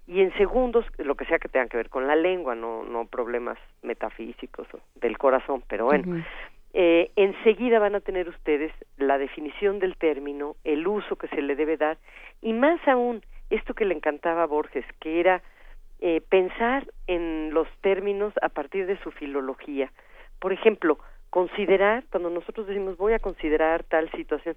y 0.07 0.21
en 0.21 0.33
segundos 0.35 0.85
lo 0.99 1.15
que 1.15 1.25
sea 1.25 1.39
que 1.39 1.49
tenga 1.49 1.67
que 1.67 1.79
ver 1.79 1.89
con 1.89 2.07
la 2.07 2.15
lengua, 2.15 2.55
no 2.55 2.85
no 2.85 3.07
problemas 3.07 3.59
metafísicos 3.83 4.67
o 4.75 4.81
del 5.01 5.17
corazón, 5.17 5.63
pero 5.67 5.87
bueno, 5.87 6.23
eh, 6.77 7.13
enseguida 7.15 7.79
van 7.79 7.95
a 7.95 8.01
tener 8.01 8.29
ustedes 8.29 8.73
la 8.97 9.17
definición 9.17 9.79
del 9.79 9.97
término, 9.97 10.57
el 10.65 10.87
uso 10.89 11.15
que 11.15 11.29
se 11.29 11.41
le 11.41 11.55
debe 11.55 11.77
dar 11.77 11.99
y 12.43 12.53
más 12.53 12.81
aún 12.89 13.23
esto 13.49 13.75
que 13.75 13.85
le 13.85 13.95
encantaba 13.95 14.43
a 14.43 14.47
Borges, 14.47 14.85
que 15.01 15.21
era 15.21 15.41
eh, 16.01 16.21
pensar 16.29 16.87
en 17.07 17.55
los 17.55 17.69
términos 17.81 18.35
a 18.43 18.49
partir 18.49 18.87
de 18.87 18.99
su 19.05 19.13
filología. 19.13 19.93
Por 20.41 20.53
ejemplo, 20.53 20.99
considerar, 21.31 22.05
cuando 22.11 22.29
nosotros 22.29 22.67
decimos 22.67 22.97
voy 22.97 23.13
a 23.13 23.21
considerar 23.21 23.85
tal 23.85 24.11
situación, 24.11 24.57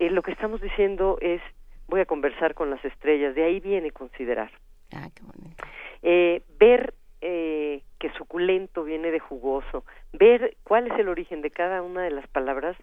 eh, 0.00 0.10
lo 0.10 0.22
que 0.22 0.32
estamos 0.32 0.60
diciendo 0.60 1.18
es 1.20 1.40
voy 1.86 2.00
a 2.00 2.06
conversar 2.06 2.54
con 2.54 2.68
las 2.68 2.84
estrellas, 2.84 3.36
de 3.36 3.44
ahí 3.44 3.60
viene 3.60 3.92
considerar. 3.92 4.50
Ah, 4.92 5.08
qué 5.14 5.22
bonito. 5.22 5.64
Eh, 6.02 6.42
ver 6.58 6.94
eh, 7.20 7.82
que 8.02 8.10
suculento 8.14 8.82
viene 8.82 9.12
de 9.12 9.20
jugoso, 9.20 9.84
ver 10.12 10.56
cuál 10.64 10.88
es 10.88 10.98
el 10.98 11.08
origen 11.08 11.40
de 11.40 11.52
cada 11.52 11.82
una 11.82 12.02
de 12.02 12.10
las 12.10 12.26
palabras 12.26 12.76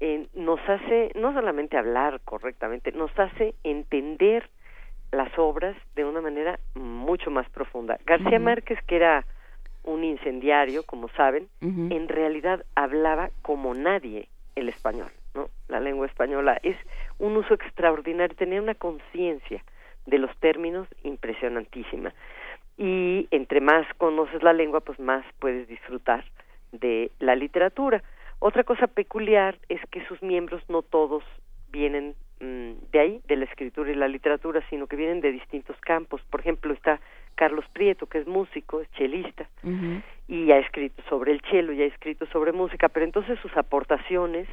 eh, 0.00 0.28
nos 0.32 0.60
hace 0.66 1.12
no 1.14 1.34
solamente 1.34 1.76
hablar 1.76 2.22
correctamente, 2.24 2.90
nos 2.90 3.10
hace 3.18 3.54
entender 3.64 4.48
las 5.10 5.30
obras 5.38 5.76
de 5.94 6.06
una 6.06 6.22
manera 6.22 6.58
mucho 6.74 7.30
más 7.30 7.46
profunda. 7.50 7.98
García 8.06 8.38
Márquez, 8.38 8.78
que 8.86 8.96
era 8.96 9.26
un 9.84 10.04
incendiario, 10.04 10.84
como 10.84 11.10
saben, 11.10 11.48
en 11.60 12.08
realidad 12.08 12.64
hablaba 12.74 13.28
como 13.42 13.74
nadie 13.74 14.30
el 14.54 14.70
español, 14.70 15.10
¿no? 15.34 15.50
La 15.68 15.80
lengua 15.80 16.06
española 16.06 16.58
es 16.62 16.78
un 17.18 17.36
uso 17.36 17.52
extraordinario, 17.52 18.34
tenía 18.38 18.62
una 18.62 18.74
conciencia 18.74 19.62
de 20.06 20.16
los 20.16 20.34
términos 20.38 20.88
impresionantísima 21.02 22.14
y 22.78 23.28
entre 23.30 23.60
más 23.60 23.86
conoces 23.98 24.42
la 24.42 24.52
lengua, 24.52 24.80
pues 24.80 24.98
más 24.98 25.24
puedes 25.38 25.68
disfrutar 25.68 26.24
de 26.72 27.10
la 27.18 27.36
literatura. 27.36 28.02
Otra 28.38 28.64
cosa 28.64 28.86
peculiar 28.86 29.58
es 29.68 29.80
que 29.90 30.04
sus 30.06 30.22
miembros 30.22 30.62
no 30.68 30.82
todos 30.82 31.22
vienen 31.70 32.14
mm, 32.40 32.90
de 32.90 32.98
ahí, 32.98 33.20
de 33.28 33.36
la 33.36 33.44
escritura 33.44 33.90
y 33.90 33.94
la 33.94 34.08
literatura, 34.08 34.62
sino 34.68 34.86
que 34.86 34.96
vienen 34.96 35.20
de 35.20 35.32
distintos 35.32 35.76
campos. 35.80 36.22
Por 36.30 36.40
ejemplo, 36.40 36.72
está 36.72 37.00
Carlos 37.34 37.64
Prieto, 37.72 38.06
que 38.06 38.18
es 38.18 38.26
músico, 38.26 38.80
es 38.80 38.90
chelista, 38.92 39.48
y 40.28 40.50
ha 40.50 40.58
escrito 40.58 41.02
sobre 41.08 41.32
el 41.32 41.40
chelo, 41.42 41.72
y 41.72 41.82
ha 41.82 41.86
escrito 41.86 42.26
sobre 42.26 42.52
música, 42.52 42.88
pero 42.88 43.04
entonces 43.04 43.38
sus 43.40 43.56
aportaciones 43.56 44.48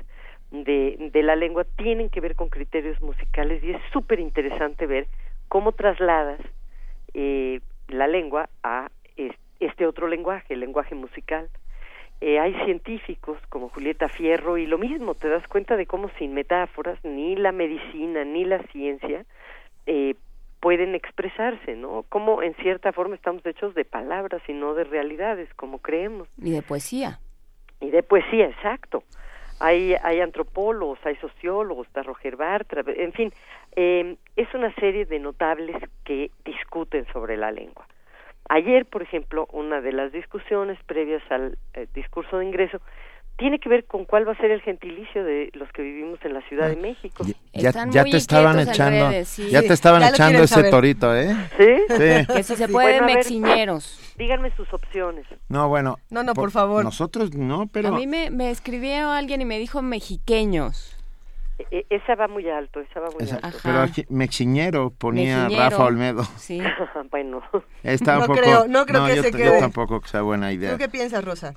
de, 0.52 1.10
de 1.12 1.24
la 1.24 1.36
lengua 1.36 1.66
tienen 1.78 2.10
que 2.10 2.22
ver 2.22 2.36
con 2.36 2.50
criterios 2.50 3.00
musicales 3.02 3.64
y 3.64 3.72
es 3.72 3.82
súper 3.92 4.20
interesante 4.20 4.88
ver 4.88 5.08
cómo 5.48 5.74
trasladas 5.74 6.40
eh, 7.14 7.60
la 7.90 8.08
lengua 8.08 8.50
a 8.64 8.90
este 9.60 9.86
otro 9.86 10.08
lenguaje, 10.08 10.54
el 10.54 10.62
lenguaje 10.62 10.96
musical. 10.96 11.50
Eh, 12.22 12.40
hay 12.40 12.54
científicos 12.66 13.38
como 13.50 13.70
Julieta 13.70 14.10
Fierro 14.10 14.58
y 14.58 14.66
lo 14.66 14.78
mismo, 14.78 15.16
te 15.16 15.30
das 15.30 15.48
cuenta 15.48 15.78
de 15.78 15.86
cómo 15.86 16.10
sin 16.18 16.34
metáforas 16.34 17.00
ni 17.04 17.36
la 17.36 17.52
medicina 17.52 18.26
ni 18.26 18.44
la 18.44 18.62
ciencia 18.64 19.26
eh, 19.86 20.16
pueden 20.60 20.96
expresarse, 20.96 21.76
¿no? 21.76 22.04
Como 22.10 22.44
en 22.44 22.54
cierta 22.56 22.92
forma 22.92 23.16
estamos 23.16 23.46
hechos 23.46 23.74
de 23.74 23.86
palabras 23.86 24.42
y 24.48 24.54
no 24.54 24.74
de 24.74 24.84
realidades, 24.84 25.54
como 25.54 25.80
creemos. 25.80 26.28
Y 26.38 26.52
de 26.52 26.62
poesía. 26.62 27.20
Y 27.80 27.90
de 27.90 28.04
poesía, 28.04 28.48
exacto. 28.48 29.04
Hay, 29.62 29.96
hay 30.04 30.20
antropólogos, 30.20 31.00
hay 31.06 31.16
sociólogos, 31.18 31.88
está 31.88 32.04
Roger 32.04 32.36
Bartra, 32.36 32.84
en 32.86 33.14
fin, 33.14 33.34
eh, 33.76 34.16
es 34.36 34.54
una 34.54 34.74
serie 34.76 35.06
de 35.06 35.20
notables 35.20 35.78
que 36.04 36.32
discuten 36.46 37.06
sobre 37.14 37.38
la 37.38 37.52
lengua. 37.52 37.88
Ayer, 38.50 38.86
por 38.86 39.04
ejemplo, 39.04 39.48
una 39.52 39.80
de 39.80 39.92
las 39.92 40.12
discusiones 40.12 40.80
previas 40.86 41.22
al 41.30 41.58
eh, 41.76 41.88
discurso 41.94 42.40
de 42.40 42.46
ingreso 42.46 42.82
tiene 43.40 43.60
que 43.60 43.70
ver 43.70 43.86
con 43.86 44.04
cuál 44.04 44.28
va 44.28 44.34
a 44.34 44.38
ser 44.38 44.52
el 44.52 44.62
gentilicio 44.62 45.24
de 45.24 45.50
los 45.54 45.72
que 45.72 45.82
vivimos 45.82 46.20
en 46.26 46.34
la 46.34 46.42
Ciudad 46.42 46.68
de 46.68 46.76
México. 46.76 47.24
Ya, 47.54 47.72
te 48.04 48.18
estaban 48.18 48.60
echando, 48.60 49.12
ya 49.50 49.62
te 49.62 49.74
estaban 49.74 50.04
echando 50.04 50.44
ese 50.44 50.70
torito, 50.70 51.16
¿eh? 51.16 51.34
¿Sí? 51.58 52.26
Que 52.28 52.44
si 52.44 52.56
se 52.58 52.68
puede, 52.68 53.02
mexiñeros. 53.02 54.14
díganme 54.18 54.54
sus 54.56 54.72
opciones. 54.74 55.26
No, 55.48 55.70
bueno. 55.70 56.00
No, 56.10 56.24
no, 56.24 56.34
por, 56.34 56.52
favor. 56.52 56.84
Nosotros 56.84 57.34
no, 57.34 57.68
pero... 57.68 57.90
A 57.90 57.92
mí 57.92 58.08
me, 58.08 58.30
me 58.30 58.52
escribió 58.52 59.10
alguien 59.10 59.40
y 59.42 59.46
me 59.46 59.58
dijo 59.58 59.82
mexiqueños. 59.82 60.99
E, 61.60 61.68
e, 61.72 61.86
esa 61.90 62.16
va 62.16 62.28
muy 62.28 62.50
alto, 62.50 62.80
esa 62.80 63.02
va 63.02 63.10
muy 63.12 63.30
alto. 63.30 63.60
Pero 63.62 63.82
aquí, 63.82 64.06
mexiñero 64.10 64.92
ponía 64.92 65.50
Rafa 65.50 65.84
Olmedo. 65.84 66.24
Sí. 66.38 66.62
bueno. 67.12 67.42
Está 67.84 68.16
no 68.16 68.28
poco, 68.28 68.40
creo, 68.40 68.68
no 68.68 68.86
creo 68.86 69.06
que 69.06 69.16
yo, 69.18 69.24
se 69.24 69.32
yo 69.32 69.38
quede. 69.38 69.60
tampoco 69.60 70.00
que 70.00 70.08
sea 70.08 70.22
buena 70.22 70.54
idea. 70.54 70.72
¿Tú 70.72 70.78
qué 70.78 70.90
piensas, 70.90 71.24
Rosa? 71.24 71.54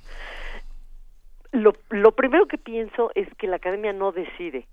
Lo, 1.53 1.73
lo 1.91 2.13
primero 2.13 2.47
que 2.47 2.59
pienso 2.59 3.11
es 3.15 3.29
que 3.37 3.47
la 3.47 3.57
academia 3.57 3.93
no 3.93 4.11
decide 4.11 4.67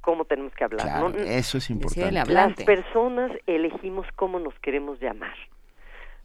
cómo 0.00 0.26
tenemos 0.26 0.52
que 0.54 0.64
hablar. 0.64 0.82
Claro, 0.82 1.08
¿no? 1.08 1.18
eso 1.18 1.58
es 1.58 1.70
importante. 1.70 2.32
Las 2.32 2.54
personas 2.64 3.32
elegimos 3.46 4.06
cómo 4.14 4.38
nos 4.38 4.54
queremos 4.60 5.00
llamar. 5.00 5.34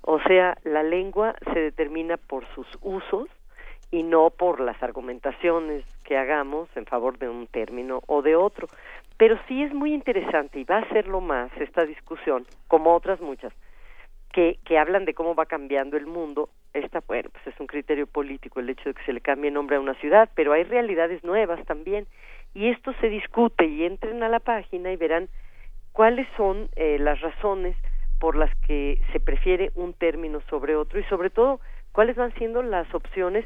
O 0.01 0.19
sea, 0.21 0.57
la 0.63 0.83
lengua 0.83 1.35
se 1.53 1.59
determina 1.59 2.17
por 2.17 2.45
sus 2.53 2.67
usos 2.81 3.29
y 3.91 4.03
no 4.03 4.29
por 4.29 4.59
las 4.59 4.81
argumentaciones 4.83 5.83
que 6.03 6.17
hagamos 6.17 6.69
en 6.75 6.85
favor 6.85 7.17
de 7.17 7.29
un 7.29 7.47
término 7.47 8.01
o 8.07 8.21
de 8.21 8.35
otro. 8.35 8.67
Pero 9.17 9.37
sí 9.47 9.63
es 9.63 9.73
muy 9.73 9.93
interesante 9.93 10.59
y 10.59 10.63
va 10.63 10.77
a 10.77 10.89
serlo 10.89 11.21
más 11.21 11.51
esta 11.57 11.85
discusión, 11.85 12.45
como 12.67 12.93
otras 12.93 13.21
muchas, 13.21 13.53
que, 14.31 14.59
que 14.65 14.77
hablan 14.77 15.05
de 15.05 15.13
cómo 15.13 15.35
va 15.35 15.45
cambiando 15.45 15.97
el 15.97 16.05
mundo. 16.05 16.49
Esta, 16.73 17.01
bueno, 17.07 17.29
pues 17.31 17.47
es 17.47 17.59
un 17.59 17.67
criterio 17.67 18.05
político 18.07 18.59
el 18.59 18.69
hecho 18.69 18.89
de 18.89 18.93
que 18.93 19.03
se 19.05 19.13
le 19.13 19.21
cambie 19.21 19.49
nombre 19.51 19.77
a 19.77 19.79
una 19.79 19.95
ciudad, 19.95 20.29
pero 20.35 20.53
hay 20.53 20.63
realidades 20.63 21.23
nuevas 21.23 21.63
también. 21.65 22.07
y 22.53 22.69
esto 22.69 22.93
se 23.01 23.09
discute 23.09 23.65
y 23.65 23.83
entren 23.83 24.23
a 24.23 24.29
la 24.29 24.39
página 24.39 24.91
y 24.91 24.95
verán 24.95 25.29
cuáles 25.91 26.27
son 26.37 26.69
eh, 26.75 26.97
las 26.99 27.19
razones 27.21 27.75
por 28.19 28.35
las 28.35 28.53
que 28.67 29.01
se 29.11 29.19
prefiere 29.19 29.71
un 29.75 29.93
término 29.93 30.41
sobre 30.49 30.75
otro 30.75 30.99
y 30.99 31.03
sobre 31.05 31.29
todo 31.29 31.59
cuáles 31.91 32.15
van 32.15 32.33
siendo 32.35 32.61
las 32.61 32.91
opciones 32.93 33.45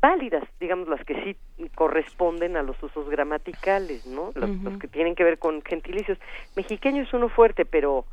válidas, 0.00 0.44
digamos 0.60 0.88
las 0.88 1.04
que 1.04 1.14
sí 1.22 1.68
corresponden 1.74 2.56
a 2.56 2.62
los 2.62 2.80
usos 2.82 3.08
gramaticales, 3.08 4.06
¿no? 4.06 4.32
Los, 4.34 4.50
los 4.62 4.78
que 4.78 4.88
tienen 4.88 5.14
que 5.14 5.24
ver 5.24 5.38
con 5.38 5.62
gentilicios. 5.62 6.18
Mexiqueño 6.56 7.02
es 7.02 7.12
uno 7.12 7.28
fuerte, 7.28 7.64
pero 7.64 8.04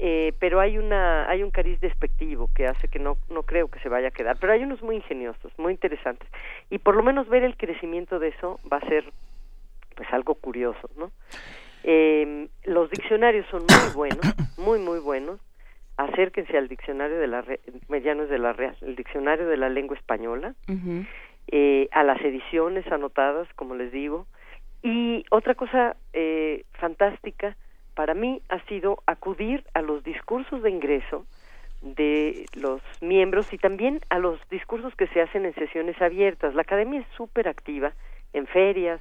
eh, 0.00 0.32
pero 0.38 0.60
hay 0.60 0.78
una 0.78 1.28
hay 1.28 1.42
un 1.42 1.50
cariz 1.50 1.80
despectivo 1.80 2.48
que 2.54 2.68
hace 2.68 2.86
que 2.86 3.00
no 3.00 3.16
no 3.28 3.42
creo 3.42 3.66
que 3.66 3.80
se 3.80 3.88
vaya 3.88 4.08
a 4.08 4.12
quedar 4.12 4.36
pero 4.40 4.52
hay 4.52 4.62
unos 4.62 4.80
muy 4.80 4.94
ingeniosos 4.94 5.50
muy 5.58 5.72
interesantes 5.72 6.28
y 6.70 6.78
por 6.78 6.94
lo 6.94 7.02
menos 7.02 7.28
ver 7.28 7.42
el 7.42 7.56
crecimiento 7.56 8.20
de 8.20 8.28
eso 8.28 8.60
va 8.72 8.76
a 8.76 8.88
ser 8.88 9.12
pues 9.96 10.08
algo 10.12 10.36
curioso 10.36 10.88
no 10.96 11.10
eh, 11.82 12.46
los 12.62 12.88
diccionarios 12.90 13.44
son 13.50 13.62
muy 13.62 13.92
buenos 13.92 14.24
muy 14.56 14.78
muy 14.78 15.00
buenos 15.00 15.40
acérquense 15.98 16.56
al 16.56 16.68
diccionario 16.68 17.18
de 17.18 17.26
la 17.26 17.44
medianos 17.88 18.30
de 18.30 18.38
la 18.38 18.54
Real 18.54 18.76
el 18.80 18.96
diccionario 18.96 19.46
de 19.46 19.56
la 19.56 19.68
lengua 19.68 19.96
española 19.96 20.54
eh, 21.48 21.88
a 21.92 22.04
las 22.04 22.20
ediciones 22.22 22.90
anotadas 22.90 23.46
como 23.54 23.74
les 23.74 23.92
digo 23.92 24.26
y 24.82 25.24
otra 25.30 25.54
cosa 25.54 25.96
eh, 26.12 26.64
fantástica 26.72 27.56
para 27.94 28.14
mí 28.14 28.40
ha 28.48 28.64
sido 28.66 29.02
acudir 29.06 29.64
a 29.74 29.82
los 29.82 30.04
discursos 30.04 30.62
de 30.62 30.70
ingreso 30.70 31.26
de 31.82 32.46
los 32.54 32.80
miembros 33.00 33.52
y 33.52 33.58
también 33.58 34.00
a 34.08 34.18
los 34.18 34.40
discursos 34.50 34.94
que 34.94 35.06
se 35.08 35.20
hacen 35.20 35.44
en 35.44 35.54
sesiones 35.54 36.00
abiertas. 36.02 36.54
La 36.54 36.62
academia 36.62 37.00
es 37.00 37.06
súper 37.16 37.48
activa 37.48 37.92
en 38.32 38.46
ferias, 38.46 39.00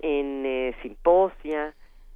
en 0.00 0.44
eh, 0.44 0.74
simposia, 0.82 1.74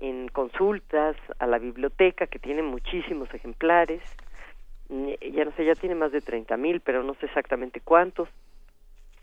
en 0.09 0.29
consultas, 0.29 1.17
a 1.39 1.47
la 1.47 1.59
biblioteca 1.59 2.27
que 2.27 2.39
tiene 2.39 2.63
muchísimos 2.63 3.33
ejemplares. 3.33 4.03
Mm, 4.89 5.11
ya 5.33 5.45
no 5.45 5.53
sé, 5.53 5.65
ya 5.65 5.75
tiene 5.75 5.95
más 5.95 6.13
de 6.13 6.21
treinta 6.21 6.57
mil, 6.57 6.81
pero 6.81 7.03
no 7.03 7.15
sé 7.15 7.27
exactamente 7.27 7.81
cuántos. 7.81 8.29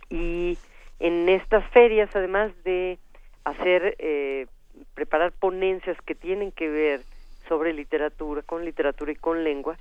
Y 0.09 0.57
en 0.99 1.29
estas 1.29 1.69
ferias, 1.71 2.09
además 2.15 2.51
de 2.63 2.97
hacer 3.43 3.95
eh, 3.99 4.47
preparar 4.93 5.31
ponencias 5.31 5.97
que 6.01 6.15
tienen 6.15 6.51
que 6.51 6.69
ver 6.69 7.01
sobre 7.47 7.73
literatura, 7.73 8.41
con 8.41 8.65
literatura 8.65 9.11
y 9.11 9.15
con 9.15 9.43
lengua, 9.43 9.77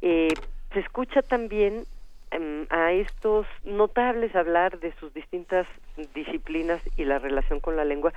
eh, 0.00 0.28
se 0.72 0.80
escucha 0.80 1.22
también 1.22 1.84
a 2.30 2.92
estos 2.92 3.46
notables 3.64 4.34
hablar 4.34 4.78
de 4.80 4.92
sus 4.94 5.14
distintas 5.14 5.66
disciplinas 6.14 6.82
y 6.96 7.04
la 7.04 7.18
relación 7.18 7.60
con 7.60 7.76
la 7.76 7.84
lengua 7.84 8.12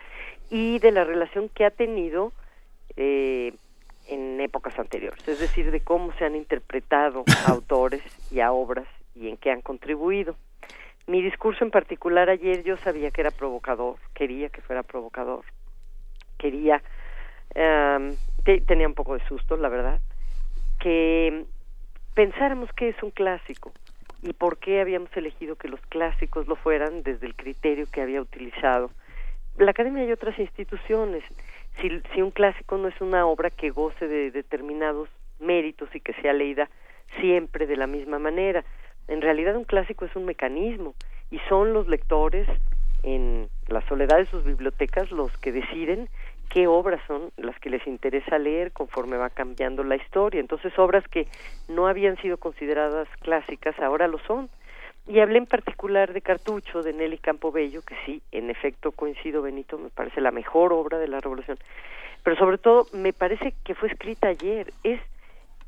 y 0.49 0.79
de 0.79 0.91
la 0.91 1.03
relación 1.03 1.49
que 1.49 1.65
ha 1.65 1.71
tenido 1.71 2.33
eh, 2.97 3.53
en 4.07 4.41
épocas 4.41 4.77
anteriores, 4.79 5.25
es 5.27 5.39
decir, 5.39 5.71
de 5.71 5.81
cómo 5.81 6.11
se 6.13 6.25
han 6.25 6.35
interpretado 6.35 7.23
a 7.45 7.51
autores 7.51 8.01
y 8.31 8.39
a 8.39 8.51
obras 8.51 8.87
y 9.15 9.29
en 9.29 9.37
qué 9.37 9.51
han 9.51 9.61
contribuido. 9.61 10.35
Mi 11.05 11.21
discurso 11.21 11.63
en 11.63 11.71
particular 11.71 12.29
ayer 12.29 12.63
yo 12.63 12.77
sabía 12.77 13.11
que 13.11 13.21
era 13.21 13.31
provocador, 13.31 13.97
quería 14.13 14.49
que 14.49 14.61
fuera 14.61 14.83
provocador, 14.83 15.43
quería, 16.37 16.81
tenía 18.43 18.87
un 18.87 18.93
poco 18.93 19.15
de 19.15 19.27
susto, 19.27 19.57
la 19.57 19.69
verdad, 19.69 19.99
que 20.79 21.45
pensáramos 22.13 22.71
que 22.73 22.89
es 22.89 23.03
un 23.03 23.11
clásico 23.11 23.71
y 24.21 24.33
por 24.33 24.57
qué 24.57 24.81
habíamos 24.81 25.15
elegido 25.15 25.55
que 25.55 25.69
los 25.69 25.81
clásicos 25.87 26.47
lo 26.47 26.55
fueran 26.55 27.03
desde 27.03 27.25
el 27.27 27.35
criterio 27.35 27.87
que 27.91 28.01
había 28.01 28.21
utilizado. 28.21 28.91
La 29.57 29.71
Academia 29.71 30.05
y 30.05 30.11
otras 30.11 30.37
instituciones, 30.39 31.23
si, 31.81 31.89
si 32.13 32.21
un 32.21 32.31
clásico 32.31 32.77
no 32.77 32.87
es 32.87 33.01
una 33.01 33.25
obra 33.25 33.49
que 33.49 33.69
goce 33.69 34.07
de 34.07 34.31
determinados 34.31 35.09
méritos 35.39 35.89
y 35.93 35.99
que 35.99 36.13
sea 36.21 36.33
leída 36.33 36.69
siempre 37.19 37.67
de 37.67 37.77
la 37.77 37.87
misma 37.87 38.19
manera, 38.19 38.63
en 39.07 39.21
realidad 39.21 39.55
un 39.55 39.63
clásico 39.63 40.05
es 40.05 40.15
un 40.15 40.25
mecanismo 40.25 40.93
y 41.31 41.39
son 41.49 41.73
los 41.73 41.87
lectores 41.87 42.47
en 43.03 43.49
la 43.67 43.81
soledad 43.87 44.17
de 44.17 44.25
sus 44.25 44.43
bibliotecas 44.43 45.11
los 45.11 45.35
que 45.37 45.51
deciden 45.51 46.09
qué 46.49 46.67
obras 46.67 47.01
son 47.07 47.31
las 47.37 47.57
que 47.59 47.69
les 47.69 47.85
interesa 47.87 48.37
leer 48.37 48.71
conforme 48.71 49.17
va 49.17 49.29
cambiando 49.29 49.83
la 49.83 49.95
historia. 49.95 50.41
Entonces, 50.41 50.77
obras 50.77 51.07
que 51.07 51.27
no 51.67 51.87
habían 51.87 52.17
sido 52.17 52.37
consideradas 52.37 53.07
clásicas 53.21 53.79
ahora 53.79 54.07
lo 54.07 54.19
son. 54.19 54.49
Y 55.07 55.19
hablé 55.19 55.39
en 55.39 55.45
particular 55.45 56.13
de 56.13 56.21
Cartucho, 56.21 56.83
de 56.83 56.93
Nelly 56.93 57.17
Campobello, 57.17 57.81
que 57.81 57.95
sí, 58.05 58.21
en 58.31 58.49
efecto 58.49 58.91
coincido, 58.91 59.41
Benito, 59.41 59.77
me 59.77 59.89
parece 59.89 60.21
la 60.21 60.31
mejor 60.31 60.73
obra 60.73 60.99
de 60.99 61.07
la 61.07 61.19
Revolución. 61.19 61.57
Pero 62.23 62.35
sobre 62.35 62.57
todo, 62.57 62.85
me 62.93 63.13
parece 63.13 63.53
que 63.63 63.75
fue 63.75 63.87
escrita 63.87 64.27
ayer. 64.27 64.71
Es 64.83 64.99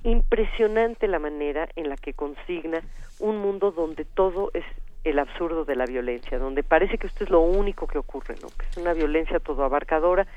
impresionante 0.04 1.08
la 1.08 1.20
manera 1.20 1.70
en 1.76 1.90
la 1.90 1.96
que 1.96 2.14
consigna 2.14 2.82
un 3.20 3.38
mundo 3.38 3.72
donde 3.72 4.06
todo 4.06 4.52
es 4.54 4.66
el 5.04 5.18
absurdo 5.18 5.66
de 5.66 5.76
la 5.76 5.86
violencia, 5.86 6.38
donde 6.38 6.64
parece 6.64 6.98
que 6.98 7.08
esto 7.08 7.24
es 7.24 7.30
lo 7.30 7.42
único 7.42 7.88
que 7.88 7.98
ocurre, 7.98 8.36
¿no? 8.42 8.50
Que 8.50 8.66
es 8.70 8.78
una 8.78 8.94
violencia 8.94 9.40
todo 9.40 9.64
abarcadora, 9.64 10.28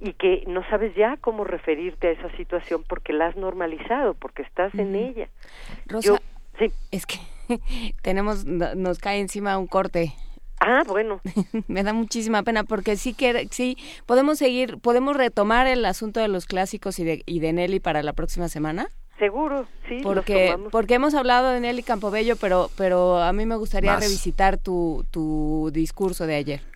y 0.00 0.12
que 0.12 0.44
no 0.46 0.62
sabes 0.68 0.94
ya 0.94 1.16
cómo 1.18 1.44
referirte 1.44 2.08
a 2.08 2.10
esa 2.10 2.34
situación 2.36 2.84
porque 2.86 3.12
la 3.12 3.26
has 3.26 3.36
normalizado, 3.36 4.14
porque 4.14 4.42
estás 4.42 4.74
en 4.74 4.94
ella. 4.94 5.28
Rosa, 5.86 6.20
sí. 6.58 6.72
es 6.90 7.06
que 7.06 7.18
tenemos, 8.02 8.44
nos 8.44 8.98
cae 8.98 9.20
encima 9.20 9.56
un 9.58 9.66
corte. 9.66 10.12
Ah, 10.60 10.82
bueno. 10.86 11.20
Me 11.68 11.82
da 11.82 11.92
muchísima 11.92 12.42
pena 12.42 12.64
porque 12.64 12.96
sí 12.96 13.14
que 13.14 13.48
sí 13.50 13.76
podemos 14.06 14.38
seguir, 14.38 14.78
podemos 14.78 15.16
retomar 15.16 15.66
el 15.66 15.84
asunto 15.84 16.20
de 16.20 16.28
los 16.28 16.46
clásicos 16.46 16.98
y 16.98 17.04
de, 17.04 17.22
y 17.26 17.40
de 17.40 17.52
Nelly 17.52 17.80
para 17.80 18.02
la 18.02 18.12
próxima 18.12 18.48
semana. 18.48 18.88
Seguro, 19.18 19.66
sí. 19.88 20.00
Porque 20.02 20.58
porque 20.70 20.94
hemos 20.94 21.14
hablado 21.14 21.50
de 21.50 21.60
Nelly 21.60 21.82
Campobello, 21.82 22.36
pero 22.36 22.70
pero 22.76 23.18
a 23.18 23.32
mí 23.32 23.46
me 23.46 23.56
gustaría 23.56 23.96
revisitar 23.96 24.58
tu 24.58 25.06
tu 25.10 25.70
discurso 25.72 26.26
de 26.26 26.34
ayer. 26.34 26.75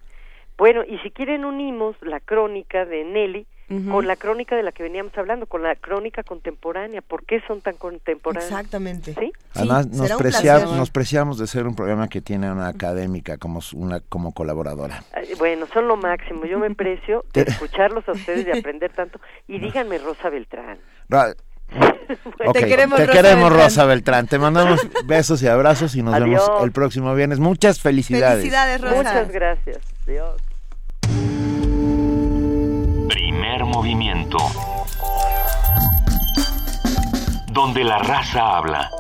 Bueno, 0.61 0.83
y 0.87 0.99
si 0.99 1.11
quieren 1.11 1.47
unimos 1.47 1.97
la 2.03 2.21
crónica 2.21 2.85
de 2.85 3.03
Nelly 3.03 3.47
con 3.91 4.07
la 4.07 4.17
crónica 4.17 4.57
de 4.57 4.63
la 4.63 4.73
que 4.73 4.83
veníamos 4.83 5.17
hablando, 5.17 5.47
con 5.47 5.63
la 5.63 5.75
crónica 5.77 6.23
contemporánea. 6.23 7.01
¿Por 7.01 7.25
qué 7.25 7.41
son 7.47 7.63
tan 7.63 7.77
contemporáneas? 7.77 8.51
Exactamente. 8.51 9.15
¿Sí? 9.15 9.33
Además, 9.55 9.87
nos, 9.87 10.13
preciamos, 10.15 10.77
nos 10.77 10.91
preciamos 10.91 11.39
de 11.39 11.47
ser 11.47 11.67
un 11.67 11.75
programa 11.75 12.09
que 12.09 12.21
tiene 12.21 12.53
una 12.53 12.69
académica 12.69 13.39
como 13.39 13.61
una 13.75 14.01
como 14.01 14.35
colaboradora. 14.35 15.03
Bueno, 15.39 15.67
son 15.73 15.89
lo 15.89 15.97
máximo. 15.97 16.45
Yo 16.45 16.59
me 16.59 16.71
precio 16.75 17.25
de 17.33 17.43
escucharlos 17.43 18.07
a 18.07 18.13
ustedes, 18.13 18.45
de 18.45 18.59
aprender 18.59 18.93
tanto. 18.93 19.19
Y 19.49 19.61
díganme 19.61 19.97
Rosa 19.97 20.29
Beltrán. 20.29 20.79
te 22.53 22.67
queremos, 22.67 22.99
te 22.99 23.07
Rosa, 23.07 23.23
queremos 23.23 23.51
Beltrán. 23.51 23.67
Rosa 23.67 23.85
Beltrán. 23.87 24.27
Te 24.27 24.39
mandamos 24.39 24.81
besos 25.07 25.43
y 25.43 25.47
abrazos 25.47 25.95
y 25.95 26.03
nos 26.03 26.21
vemos 26.21 26.43
el 26.63 26.73
próximo 26.73 27.15
viernes. 27.15 27.39
Muchas 27.39 27.81
felicidades. 27.81 28.39
Felicidades, 28.39 28.81
Rosa. 28.83 28.97
Muchas 28.97 29.31
gracias. 29.31 29.79
Dios. 30.07 30.50
Movimiento. 33.81 34.37
Donde 37.51 37.83
la 37.83 37.99
raza 37.99 38.59
habla. 38.59 38.91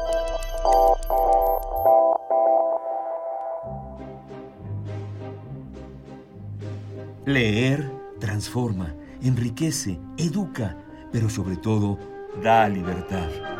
Leer 7.26 7.92
transforma, 8.20 8.94
enriquece, 9.22 10.00
educa, 10.16 10.74
pero 11.12 11.28
sobre 11.28 11.56
todo 11.56 11.98
da 12.42 12.66
libertad. 12.66 13.59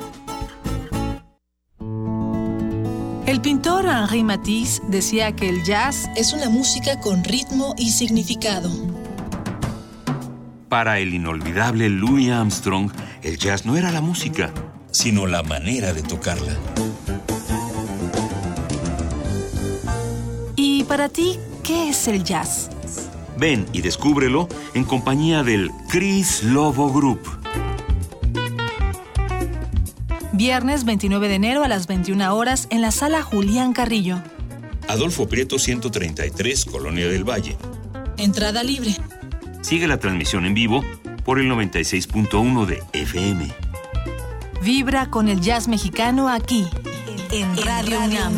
El 3.41 3.53
pintor 3.55 3.87
Henri 3.87 4.23
Matisse 4.23 4.83
decía 4.87 5.35
que 5.35 5.49
el 5.49 5.63
jazz 5.63 6.07
es 6.15 6.31
una 6.31 6.47
música 6.47 6.99
con 6.99 7.23
ritmo 7.23 7.73
y 7.75 7.89
significado. 7.89 8.69
Para 10.69 10.99
el 10.99 11.15
inolvidable 11.15 11.89
Louis 11.89 12.29
Armstrong, 12.29 12.91
el 13.23 13.39
jazz 13.39 13.65
no 13.65 13.77
era 13.77 13.91
la 13.91 13.99
música, 13.99 14.53
sino 14.91 15.25
la 15.25 15.41
manera 15.41 15.91
de 15.91 16.03
tocarla. 16.03 16.55
¿Y 20.55 20.83
para 20.83 21.09
ti 21.09 21.39
qué 21.63 21.89
es 21.89 22.07
el 22.07 22.23
jazz? 22.23 22.69
Ven 23.39 23.65
y 23.73 23.81
descúbrelo 23.81 24.49
en 24.75 24.83
compañía 24.83 25.41
del 25.41 25.71
Chris 25.89 26.43
Lobo 26.43 26.93
Group. 26.93 27.40
Viernes 30.33 30.85
29 30.85 31.27
de 31.27 31.35
enero 31.35 31.63
a 31.63 31.67
las 31.67 31.87
21 31.87 32.33
horas 32.33 32.67
en 32.69 32.81
la 32.81 32.91
sala 32.91 33.21
Julián 33.21 33.73
Carrillo. 33.73 34.21
Adolfo 34.87 35.27
Prieto 35.27 35.59
133, 35.59 36.65
Colonia 36.65 37.07
del 37.07 37.27
Valle. 37.29 37.57
Entrada 38.17 38.63
libre. 38.63 38.95
Sigue 39.61 39.87
la 39.87 39.99
transmisión 39.99 40.45
en 40.45 40.53
vivo 40.53 40.83
por 41.25 41.39
el 41.39 41.49
96.1 41.49 42.65
de 42.65 42.81
FM. 42.93 43.47
Vibra 44.63 45.09
con 45.09 45.27
el 45.27 45.41
jazz 45.41 45.67
mexicano 45.67 46.29
aquí, 46.29 46.67
en, 47.31 47.57
Radio 47.57 47.99
UNAM. 47.99 48.31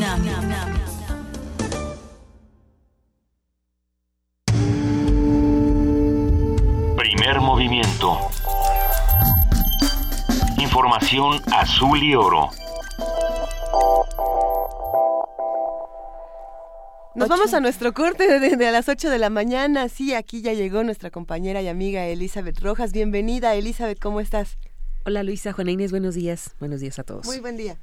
Primer 6.98 7.40
movimiento. 7.40 8.18
Información 10.94 11.42
azul 11.52 12.04
y 12.04 12.14
oro. 12.14 12.52
Nos 17.16 17.28
vamos 17.28 17.52
a 17.56 17.60
nuestro 17.60 17.94
corte 17.96 18.40
de, 18.40 18.56
de 18.56 18.68
a 18.68 18.72
las 18.72 18.88
8 18.88 19.10
de 19.10 19.18
la 19.18 19.32
mañana. 19.32 19.90
Sí, 19.90 20.14
aquí 20.14 20.44
ya 20.44 20.54
llegó 20.54 20.84
nuestra 20.84 21.10
compañera 21.10 21.64
y 21.64 21.68
amiga 21.68 22.06
Elizabeth 22.06 22.60
Rojas. 22.60 22.92
Bienvenida, 22.92 23.56
Elizabeth, 23.56 23.98
¿cómo 24.00 24.20
estás? 24.20 24.60
Hola 25.04 25.24
Luisa, 25.24 25.52
Juana 25.52 25.72
Inés, 25.72 25.90
buenos 25.90 26.14
días. 26.14 26.54
Buenos 26.60 26.80
días 26.80 27.00
a 27.00 27.04
todos. 27.04 27.26
Muy 27.26 27.40
buen 27.40 27.58
día. 27.58 27.76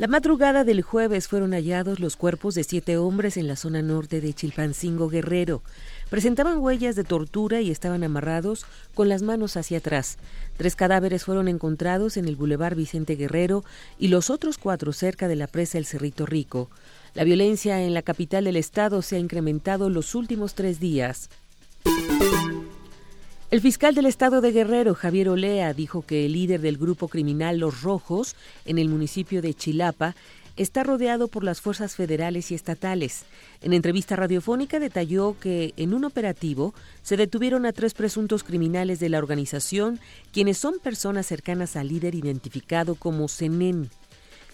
La 0.00 0.08
madrugada 0.08 0.64
del 0.64 0.80
jueves 0.80 1.28
fueron 1.28 1.52
hallados 1.52 2.00
los 2.00 2.16
cuerpos 2.16 2.54
de 2.54 2.64
siete 2.64 2.96
hombres 2.96 3.36
en 3.36 3.46
la 3.46 3.54
zona 3.54 3.82
norte 3.82 4.22
de 4.22 4.32
Chilpancingo 4.32 5.10
Guerrero. 5.10 5.60
Presentaban 6.08 6.56
huellas 6.60 6.96
de 6.96 7.04
tortura 7.04 7.60
y 7.60 7.70
estaban 7.70 8.02
amarrados 8.02 8.64
con 8.94 9.10
las 9.10 9.20
manos 9.20 9.58
hacia 9.58 9.76
atrás. 9.76 10.16
Tres 10.56 10.74
cadáveres 10.74 11.24
fueron 11.24 11.48
encontrados 11.48 12.16
en 12.16 12.24
el 12.24 12.36
Boulevard 12.36 12.76
Vicente 12.76 13.14
Guerrero 13.14 13.62
y 13.98 14.08
los 14.08 14.30
otros 14.30 14.56
cuatro 14.56 14.94
cerca 14.94 15.28
de 15.28 15.36
la 15.36 15.48
presa 15.48 15.76
El 15.76 15.84
Cerrito 15.84 16.24
Rico. 16.24 16.70
La 17.12 17.24
violencia 17.24 17.82
en 17.82 17.92
la 17.92 18.00
capital 18.00 18.44
del 18.44 18.56
estado 18.56 19.02
se 19.02 19.16
ha 19.16 19.18
incrementado 19.18 19.90
los 19.90 20.14
últimos 20.14 20.54
tres 20.54 20.80
días. 20.80 21.28
El 23.50 23.60
fiscal 23.60 23.96
del 23.96 24.06
estado 24.06 24.40
de 24.40 24.52
Guerrero, 24.52 24.94
Javier 24.94 25.28
Olea, 25.28 25.74
dijo 25.74 26.02
que 26.02 26.24
el 26.26 26.34
líder 26.34 26.60
del 26.60 26.78
grupo 26.78 27.08
criminal 27.08 27.58
Los 27.58 27.82
Rojos, 27.82 28.36
en 28.64 28.78
el 28.78 28.88
municipio 28.88 29.42
de 29.42 29.54
Chilapa, 29.54 30.14
está 30.56 30.84
rodeado 30.84 31.26
por 31.26 31.42
las 31.42 31.60
fuerzas 31.60 31.96
federales 31.96 32.52
y 32.52 32.54
estatales. 32.54 33.24
En 33.60 33.72
entrevista 33.72 34.14
radiofónica 34.14 34.78
detalló 34.78 35.34
que 35.40 35.74
en 35.76 35.94
un 35.94 36.04
operativo 36.04 36.74
se 37.02 37.16
detuvieron 37.16 37.66
a 37.66 37.72
tres 37.72 37.92
presuntos 37.92 38.44
criminales 38.44 39.00
de 39.00 39.08
la 39.08 39.18
organización, 39.18 39.98
quienes 40.32 40.56
son 40.56 40.78
personas 40.78 41.26
cercanas 41.26 41.74
al 41.74 41.88
líder 41.88 42.14
identificado 42.14 42.94
como 42.94 43.26
Senen. 43.26 43.90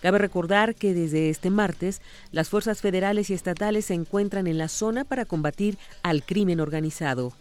Cabe 0.01 0.17
recordar 0.17 0.75
que 0.75 0.95
desde 0.95 1.29
este 1.29 1.51
martes 1.51 2.01
las 2.33 2.49
fuerzas 2.49 2.81
federales 2.81 3.29
y 3.29 3.35
estatales 3.35 3.85
se 3.85 3.95
encuentran 3.95 4.47
en 4.47 4.57
la 4.57 4.69
zona 4.69 5.05
para 5.05 5.27
combatir 5.27 5.77
al 6.03 6.25
crimen 6.25 6.61
organizado. 6.61 7.35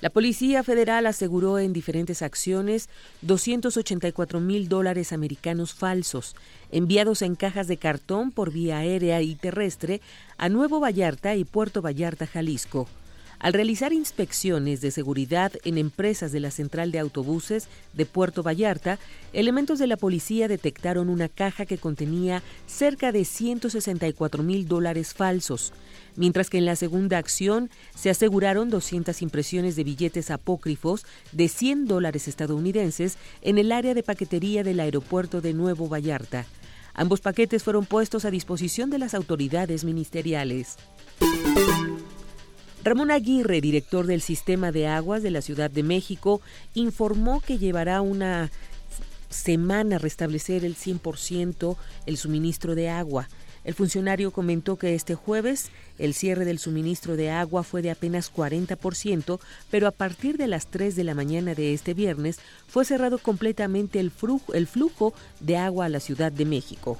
La 0.00 0.10
Policía 0.10 0.62
Federal 0.62 1.06
aseguró 1.06 1.58
en 1.58 1.72
diferentes 1.72 2.22
acciones 2.22 2.88
284 3.22 4.38
mil 4.38 4.68
dólares 4.68 5.12
americanos 5.12 5.74
falsos, 5.74 6.36
enviados 6.70 7.20
en 7.22 7.34
cajas 7.34 7.66
de 7.66 7.78
cartón 7.78 8.30
por 8.30 8.52
vía 8.52 8.78
aérea 8.78 9.20
y 9.22 9.34
terrestre 9.34 10.00
a 10.36 10.48
Nuevo 10.48 10.78
Vallarta 10.78 11.34
y 11.34 11.44
Puerto 11.44 11.82
Vallarta, 11.82 12.28
Jalisco. 12.28 12.86
Al 13.40 13.52
realizar 13.52 13.92
inspecciones 13.92 14.80
de 14.80 14.90
seguridad 14.90 15.52
en 15.64 15.78
empresas 15.78 16.32
de 16.32 16.40
la 16.40 16.50
central 16.50 16.90
de 16.90 16.98
autobuses 16.98 17.68
de 17.92 18.04
Puerto 18.04 18.42
Vallarta, 18.42 18.98
elementos 19.32 19.78
de 19.78 19.86
la 19.86 19.96
policía 19.96 20.48
detectaron 20.48 21.08
una 21.08 21.28
caja 21.28 21.64
que 21.64 21.78
contenía 21.78 22.42
cerca 22.66 23.12
de 23.12 23.24
164 23.24 24.42
mil 24.42 24.66
dólares 24.66 25.14
falsos, 25.14 25.72
mientras 26.16 26.50
que 26.50 26.58
en 26.58 26.66
la 26.66 26.74
segunda 26.74 27.18
acción 27.18 27.70
se 27.94 28.10
aseguraron 28.10 28.70
200 28.70 29.22
impresiones 29.22 29.76
de 29.76 29.84
billetes 29.84 30.32
apócrifos 30.32 31.06
de 31.30 31.48
100 31.48 31.86
dólares 31.86 32.26
estadounidenses 32.26 33.18
en 33.42 33.58
el 33.58 33.70
área 33.70 33.94
de 33.94 34.02
paquetería 34.02 34.64
del 34.64 34.80
aeropuerto 34.80 35.40
de 35.40 35.54
Nuevo 35.54 35.88
Vallarta. 35.88 36.44
Ambos 36.92 37.20
paquetes 37.20 37.62
fueron 37.62 37.86
puestos 37.86 38.24
a 38.24 38.32
disposición 38.32 38.90
de 38.90 38.98
las 38.98 39.14
autoridades 39.14 39.84
ministeriales. 39.84 40.76
Ramón 42.84 43.10
Aguirre, 43.10 43.60
director 43.60 44.06
del 44.06 44.20
Sistema 44.20 44.72
de 44.72 44.86
Aguas 44.86 45.22
de 45.22 45.30
la 45.30 45.42
Ciudad 45.42 45.70
de 45.70 45.82
México, 45.82 46.40
informó 46.74 47.40
que 47.40 47.58
llevará 47.58 48.00
una 48.00 48.50
semana 49.28 49.98
restablecer 49.98 50.64
el 50.64 50.76
100% 50.76 51.76
el 52.06 52.16
suministro 52.16 52.74
de 52.74 52.88
agua. 52.88 53.28
El 53.64 53.74
funcionario 53.74 54.30
comentó 54.30 54.76
que 54.76 54.94
este 54.94 55.14
jueves 55.14 55.70
el 55.98 56.14
cierre 56.14 56.44
del 56.44 56.58
suministro 56.58 57.16
de 57.16 57.30
agua 57.30 57.64
fue 57.64 57.82
de 57.82 57.90
apenas 57.90 58.32
40%, 58.32 59.40
pero 59.70 59.88
a 59.88 59.90
partir 59.90 60.38
de 60.38 60.46
las 60.46 60.68
3 60.68 60.94
de 60.94 61.04
la 61.04 61.14
mañana 61.14 61.54
de 61.54 61.74
este 61.74 61.92
viernes 61.92 62.38
fue 62.68 62.84
cerrado 62.84 63.18
completamente 63.18 63.98
el 63.98 64.10
flujo, 64.10 64.54
el 64.54 64.68
flujo 64.68 65.12
de 65.40 65.56
agua 65.56 65.86
a 65.86 65.90
la 65.90 66.00
Ciudad 66.00 66.30
de 66.30 66.44
México. 66.44 66.98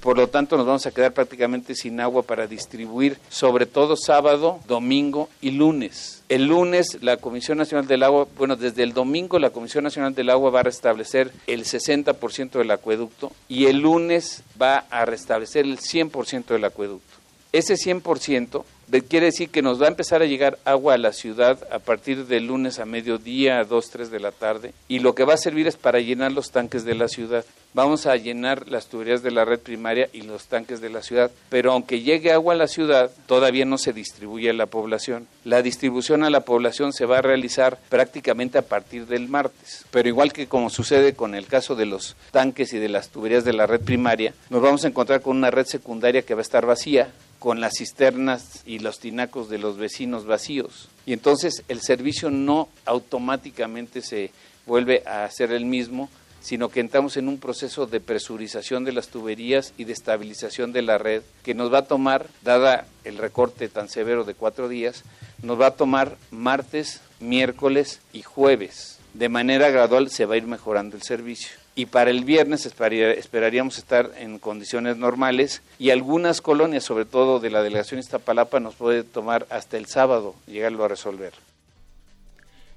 Por 0.00 0.16
lo 0.16 0.28
tanto, 0.28 0.56
nos 0.56 0.64
vamos 0.64 0.86
a 0.86 0.92
quedar 0.92 1.12
prácticamente 1.12 1.74
sin 1.74 2.00
agua 2.00 2.22
para 2.22 2.46
distribuir, 2.46 3.18
sobre 3.28 3.66
todo 3.66 3.96
sábado, 3.96 4.58
domingo 4.66 5.28
y 5.42 5.50
lunes. 5.50 6.22
El 6.30 6.46
lunes, 6.46 6.96
la 7.02 7.18
Comisión 7.18 7.58
Nacional 7.58 7.86
del 7.86 8.02
Agua, 8.02 8.26
bueno, 8.38 8.56
desde 8.56 8.82
el 8.82 8.94
domingo 8.94 9.38
la 9.38 9.50
Comisión 9.50 9.84
Nacional 9.84 10.14
del 10.14 10.30
Agua 10.30 10.50
va 10.50 10.60
a 10.60 10.62
restablecer 10.62 11.32
el 11.46 11.64
60% 11.64 12.52
del 12.58 12.70
acueducto 12.70 13.30
y 13.46 13.66
el 13.66 13.80
lunes 13.80 14.42
va 14.60 14.86
a 14.90 15.04
restablecer 15.04 15.66
el 15.66 15.78
100% 15.78 16.46
del 16.54 16.64
acueducto. 16.64 17.16
Ese 17.52 17.74
100% 17.76 18.64
de- 18.86 19.02
quiere 19.02 19.26
decir 19.26 19.50
que 19.50 19.60
nos 19.60 19.80
va 19.82 19.86
a 19.86 19.90
empezar 19.90 20.22
a 20.22 20.26
llegar 20.26 20.56
agua 20.64 20.94
a 20.94 20.98
la 20.98 21.12
ciudad 21.12 21.58
a 21.72 21.78
partir 21.80 22.26
del 22.26 22.46
lunes 22.46 22.78
a 22.78 22.84
mediodía, 22.86 23.58
a 23.58 23.64
2, 23.64 23.90
3 23.90 24.10
de 24.10 24.20
la 24.20 24.30
tarde, 24.32 24.72
y 24.88 25.00
lo 25.00 25.14
que 25.16 25.24
va 25.24 25.34
a 25.34 25.36
servir 25.36 25.66
es 25.66 25.76
para 25.76 25.98
llenar 26.00 26.30
los 26.32 26.52
tanques 26.52 26.84
de 26.84 26.94
la 26.94 27.08
ciudad. 27.08 27.44
Vamos 27.72 28.06
a 28.06 28.16
llenar 28.16 28.68
las 28.68 28.88
tuberías 28.88 29.22
de 29.22 29.30
la 29.30 29.44
red 29.44 29.60
primaria 29.60 30.08
y 30.12 30.22
los 30.22 30.46
tanques 30.46 30.80
de 30.80 30.90
la 30.90 31.02
ciudad, 31.02 31.30
pero 31.50 31.70
aunque 31.70 32.00
llegue 32.00 32.32
agua 32.32 32.54
a 32.54 32.56
la 32.56 32.66
ciudad, 32.66 33.12
todavía 33.26 33.64
no 33.64 33.78
se 33.78 33.92
distribuye 33.92 34.50
a 34.50 34.54
la 34.54 34.66
población. 34.66 35.28
La 35.44 35.62
distribución 35.62 36.24
a 36.24 36.30
la 36.30 36.40
población 36.40 36.92
se 36.92 37.06
va 37.06 37.18
a 37.18 37.22
realizar 37.22 37.78
prácticamente 37.88 38.58
a 38.58 38.62
partir 38.62 39.06
del 39.06 39.28
martes, 39.28 39.84
pero 39.92 40.08
igual 40.08 40.32
que 40.32 40.48
como 40.48 40.68
sucede 40.68 41.14
con 41.14 41.36
el 41.36 41.46
caso 41.46 41.76
de 41.76 41.86
los 41.86 42.16
tanques 42.32 42.72
y 42.72 42.78
de 42.78 42.88
las 42.88 43.10
tuberías 43.10 43.44
de 43.44 43.52
la 43.52 43.68
red 43.68 43.80
primaria, 43.80 44.34
nos 44.48 44.62
vamos 44.62 44.84
a 44.84 44.88
encontrar 44.88 45.20
con 45.22 45.36
una 45.36 45.52
red 45.52 45.66
secundaria 45.66 46.22
que 46.22 46.34
va 46.34 46.40
a 46.40 46.42
estar 46.42 46.66
vacía, 46.66 47.12
con 47.38 47.60
las 47.60 47.78
cisternas 47.78 48.62
y 48.66 48.80
los 48.80 48.98
tinacos 48.98 49.48
de 49.48 49.58
los 49.58 49.78
vecinos 49.78 50.26
vacíos. 50.26 50.88
Y 51.06 51.12
entonces 51.12 51.62
el 51.68 51.80
servicio 51.80 52.30
no 52.30 52.68
automáticamente 52.84 54.02
se 54.02 54.32
vuelve 54.66 55.02
a 55.06 55.24
hacer 55.24 55.52
el 55.52 55.64
mismo, 55.64 56.10
sino 56.40 56.68
que 56.68 56.80
entramos 56.80 57.16
en 57.16 57.28
un 57.28 57.38
proceso 57.38 57.86
de 57.86 58.00
presurización 58.00 58.84
de 58.84 58.92
las 58.92 59.08
tuberías 59.08 59.72
y 59.76 59.84
de 59.84 59.92
estabilización 59.92 60.72
de 60.72 60.82
la 60.82 60.98
red 60.98 61.22
que 61.42 61.54
nos 61.54 61.72
va 61.72 61.78
a 61.78 61.86
tomar, 61.86 62.26
dada 62.42 62.86
el 63.04 63.18
recorte 63.18 63.68
tan 63.68 63.88
severo 63.88 64.24
de 64.24 64.34
cuatro 64.34 64.68
días, 64.68 65.04
nos 65.42 65.60
va 65.60 65.66
a 65.66 65.76
tomar 65.76 66.16
martes, 66.30 67.00
miércoles 67.20 68.00
y 68.12 68.22
jueves. 68.22 68.98
De 69.14 69.28
manera 69.28 69.70
gradual 69.70 70.08
se 70.10 70.24
va 70.24 70.34
a 70.34 70.38
ir 70.38 70.46
mejorando 70.46 70.96
el 70.96 71.02
servicio. 71.02 71.50
Y 71.74 71.86
para 71.86 72.10
el 72.10 72.24
viernes 72.24 72.66
esperaría- 72.66 73.12
esperaríamos 73.12 73.78
estar 73.78 74.10
en 74.18 74.38
condiciones 74.38 74.96
normales 74.96 75.62
y 75.78 75.90
algunas 75.90 76.40
colonias, 76.40 76.84
sobre 76.84 77.04
todo 77.04 77.40
de 77.40 77.50
la 77.50 77.62
delegación 77.62 78.00
Iztapalapa, 78.00 78.60
nos 78.60 78.74
puede 78.74 79.02
tomar 79.04 79.46
hasta 79.50 79.76
el 79.76 79.86
sábado 79.86 80.34
llegarlo 80.46 80.84
a 80.84 80.88
resolver. 80.88 81.32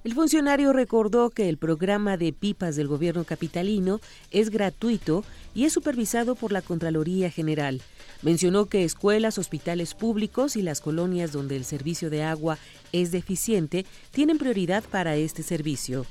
El 0.03 0.15
funcionario 0.15 0.73
recordó 0.73 1.29
que 1.29 1.47
el 1.47 1.57
programa 1.57 2.17
de 2.17 2.33
pipas 2.33 2.75
del 2.75 2.89
gobierno 2.89 3.23
capitalino 3.23 4.01
es 4.31 4.49
gratuito 4.49 5.23
y 5.55 5.63
es 5.63 5.71
supervisado 5.71 6.35
por 6.35 6.51
la 6.51 6.61
Contraloría 6.61 7.31
General. 7.31 7.81
Mencionó 8.21 8.65
que 8.65 8.83
escuelas, 8.83 9.37
hospitales 9.37 9.93
públicos 9.93 10.57
y 10.57 10.61
las 10.61 10.81
colonias 10.81 11.31
donde 11.31 11.55
el 11.55 11.63
servicio 11.63 12.09
de 12.09 12.23
agua 12.23 12.57
es 12.91 13.11
deficiente 13.11 13.85
tienen 14.11 14.37
prioridad 14.37 14.83
para 14.83 15.15
este 15.15 15.41
servicio. 15.41 16.05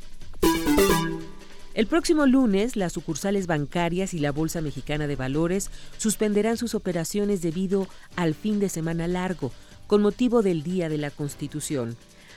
El 1.75 1.87
próximo 1.87 2.25
lunes, 2.27 2.77
las 2.77 2.95
sucursales 2.95 3.47
bancarias 3.47 4.15
y 4.15 4.19
la 4.19 4.33
Bolsa 4.33 4.63
Mexicana 4.63 5.07
de 5.07 5.17
Valores 5.17 5.71
suspenderán 5.99 6.57
sus 6.57 6.75
operaciones 6.75 7.43
debido 7.43 7.87
al 8.17 8.35
fin 8.35 8.59
de 8.59 8.71
semana 8.71 9.07
largo, 9.07 9.53
con 9.87 10.01
motivo 10.01 10.43
del 10.43 10.63
Día 10.63 10.89
de 10.89 10.97
la 10.99 11.11
Constitución. 11.11 11.97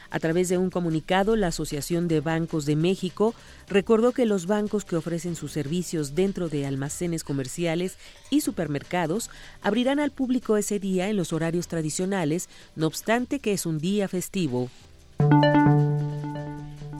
A 0.09 0.19
través 0.19 0.49
de 0.49 0.57
un 0.57 0.69
comunicado, 0.69 1.35
la 1.35 1.47
Asociación 1.47 2.07
de 2.07 2.21
Bancos 2.21 2.65
de 2.65 2.75
México 2.75 3.33
recordó 3.67 4.11
que 4.11 4.25
los 4.25 4.45
bancos 4.45 4.85
que 4.85 4.95
ofrecen 4.95 5.35
sus 5.35 5.51
servicios 5.51 6.15
dentro 6.15 6.49
de 6.49 6.65
almacenes 6.65 7.23
comerciales 7.23 7.97
y 8.29 8.41
supermercados 8.41 9.29
abrirán 9.61 9.99
al 9.99 10.11
público 10.11 10.57
ese 10.57 10.79
día 10.79 11.09
en 11.09 11.17
los 11.17 11.33
horarios 11.33 11.67
tradicionales, 11.67 12.49
no 12.75 12.87
obstante 12.87 13.39
que 13.39 13.53
es 13.53 13.65
un 13.65 13.79
día 13.79 14.07
festivo. 14.07 14.69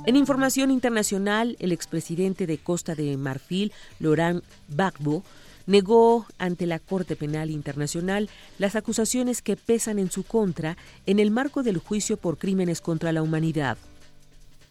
En 0.06 0.16
información 0.16 0.70
internacional, 0.70 1.56
el 1.60 1.72
expresidente 1.72 2.46
de 2.46 2.60
Costa 2.60 2.94
de 2.94 3.18
Marfil, 3.18 3.72
Laurent 4.00 4.44
Gbagbo, 4.70 5.24
negó 5.66 6.26
ante 6.38 6.66
la 6.66 6.80
Corte 6.80 7.16
Penal 7.16 7.50
Internacional 7.50 8.30
las 8.58 8.76
acusaciones 8.76 9.42
que 9.42 9.56
pesan 9.56 10.00
en 10.00 10.12
su 10.12 10.24
contra 10.24 10.78
en 11.06 11.20
el 11.20 11.32
marco 11.32 11.64
del 11.64 11.78
juicio 11.78 12.18
por 12.18 12.38
crímenes 12.38 12.82
contra 12.82 13.12
la 13.12 13.22
humanidad. 13.22 13.78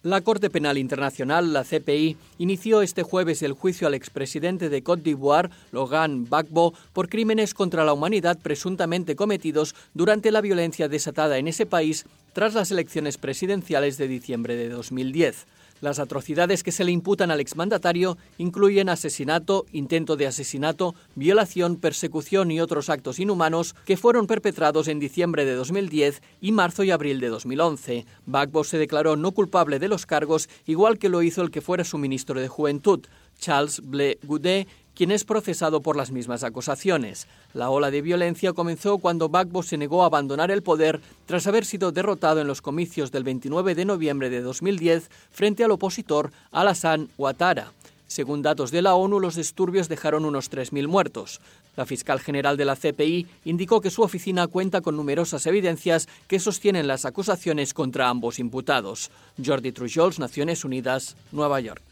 La 0.04 0.20
Corte 0.20 0.50
Penal 0.50 0.76
Internacional, 0.76 1.54
la 1.54 1.64
CPI, 1.64 2.18
inició 2.36 2.82
este 2.82 3.02
jueves 3.02 3.42
el 3.42 3.54
juicio 3.54 3.86
al 3.86 3.94
expresidente 3.94 4.68
de 4.68 4.82
Côte 4.82 5.02
d'Ivoire, 5.02 5.48
Laurent 5.72 6.28
Gbagbo, 6.28 6.74
por 6.92 7.08
crímenes 7.08 7.54
contra 7.54 7.86
la 7.86 7.94
humanidad 7.94 8.38
presuntamente 8.38 9.16
cometidos 9.16 9.74
durante 9.94 10.30
la 10.30 10.42
violencia 10.42 10.88
desatada 10.88 11.38
en 11.38 11.48
ese 11.48 11.64
país 11.64 12.04
tras 12.34 12.52
las 12.52 12.70
elecciones 12.70 13.16
presidenciales 13.16 13.96
de 13.96 14.08
diciembre 14.08 14.56
de 14.56 14.68
2010. 14.68 15.46
Las 15.84 15.98
atrocidades 15.98 16.62
que 16.62 16.72
se 16.72 16.82
le 16.82 16.92
imputan 16.92 17.30
al 17.30 17.40
exmandatario 17.40 18.16
incluyen 18.38 18.88
asesinato, 18.88 19.66
intento 19.70 20.16
de 20.16 20.26
asesinato, 20.26 20.94
violación, 21.14 21.76
persecución 21.76 22.50
y 22.50 22.58
otros 22.58 22.88
actos 22.88 23.18
inhumanos 23.18 23.74
que 23.84 23.98
fueron 23.98 24.26
perpetrados 24.26 24.88
en 24.88 24.98
diciembre 24.98 25.44
de 25.44 25.52
2010 25.52 26.22
y 26.40 26.52
marzo 26.52 26.84
y 26.84 26.90
abril 26.90 27.20
de 27.20 27.28
2011. 27.28 28.06
Bagbo 28.24 28.64
se 28.64 28.78
declaró 28.78 29.16
no 29.16 29.32
culpable 29.32 29.78
de 29.78 29.88
los 29.88 30.06
cargos, 30.06 30.48
igual 30.64 30.98
que 30.98 31.10
lo 31.10 31.20
hizo 31.20 31.42
el 31.42 31.50
que 31.50 31.60
fuera 31.60 31.84
su 31.84 31.98
ministro 31.98 32.40
de 32.40 32.48
Juventud, 32.48 33.04
Charles 33.38 33.82
Ble 33.84 34.18
Goudet, 34.22 34.66
quien 34.94 35.10
es 35.10 35.24
procesado 35.24 35.80
por 35.80 35.96
las 35.96 36.10
mismas 36.10 36.44
acusaciones. 36.44 37.26
La 37.52 37.70
ola 37.70 37.90
de 37.90 38.02
violencia 38.02 38.52
comenzó 38.52 38.98
cuando 38.98 39.28
Bagbo 39.28 39.62
se 39.62 39.76
negó 39.76 40.02
a 40.02 40.06
abandonar 40.06 40.50
el 40.50 40.62
poder 40.62 41.00
tras 41.26 41.46
haber 41.46 41.64
sido 41.64 41.92
derrotado 41.92 42.40
en 42.40 42.46
los 42.46 42.62
comicios 42.62 43.12
del 43.12 43.24
29 43.24 43.74
de 43.74 43.84
noviembre 43.84 44.30
de 44.30 44.40
2010 44.40 45.10
frente 45.30 45.64
al 45.64 45.72
opositor 45.72 46.30
Alassane 46.52 47.08
Ouattara. 47.16 47.72
Según 48.06 48.42
datos 48.42 48.70
de 48.70 48.82
la 48.82 48.94
ONU, 48.94 49.18
los 49.18 49.34
disturbios 49.34 49.88
dejaron 49.88 50.24
unos 50.24 50.50
3.000 50.50 50.86
muertos. 50.86 51.40
La 51.74 51.86
fiscal 51.86 52.20
general 52.20 52.56
de 52.56 52.64
la 52.64 52.76
CPI 52.76 53.26
indicó 53.44 53.80
que 53.80 53.90
su 53.90 54.02
oficina 54.02 54.46
cuenta 54.46 54.82
con 54.82 54.96
numerosas 54.96 55.46
evidencias 55.46 56.08
que 56.28 56.38
sostienen 56.38 56.86
las 56.86 57.06
acusaciones 57.06 57.74
contra 57.74 58.08
ambos 58.08 58.38
imputados. 58.38 59.10
Jordi 59.44 59.72
Trujols, 59.72 60.20
Naciones 60.20 60.64
Unidas, 60.64 61.16
Nueva 61.32 61.60
York. 61.60 61.82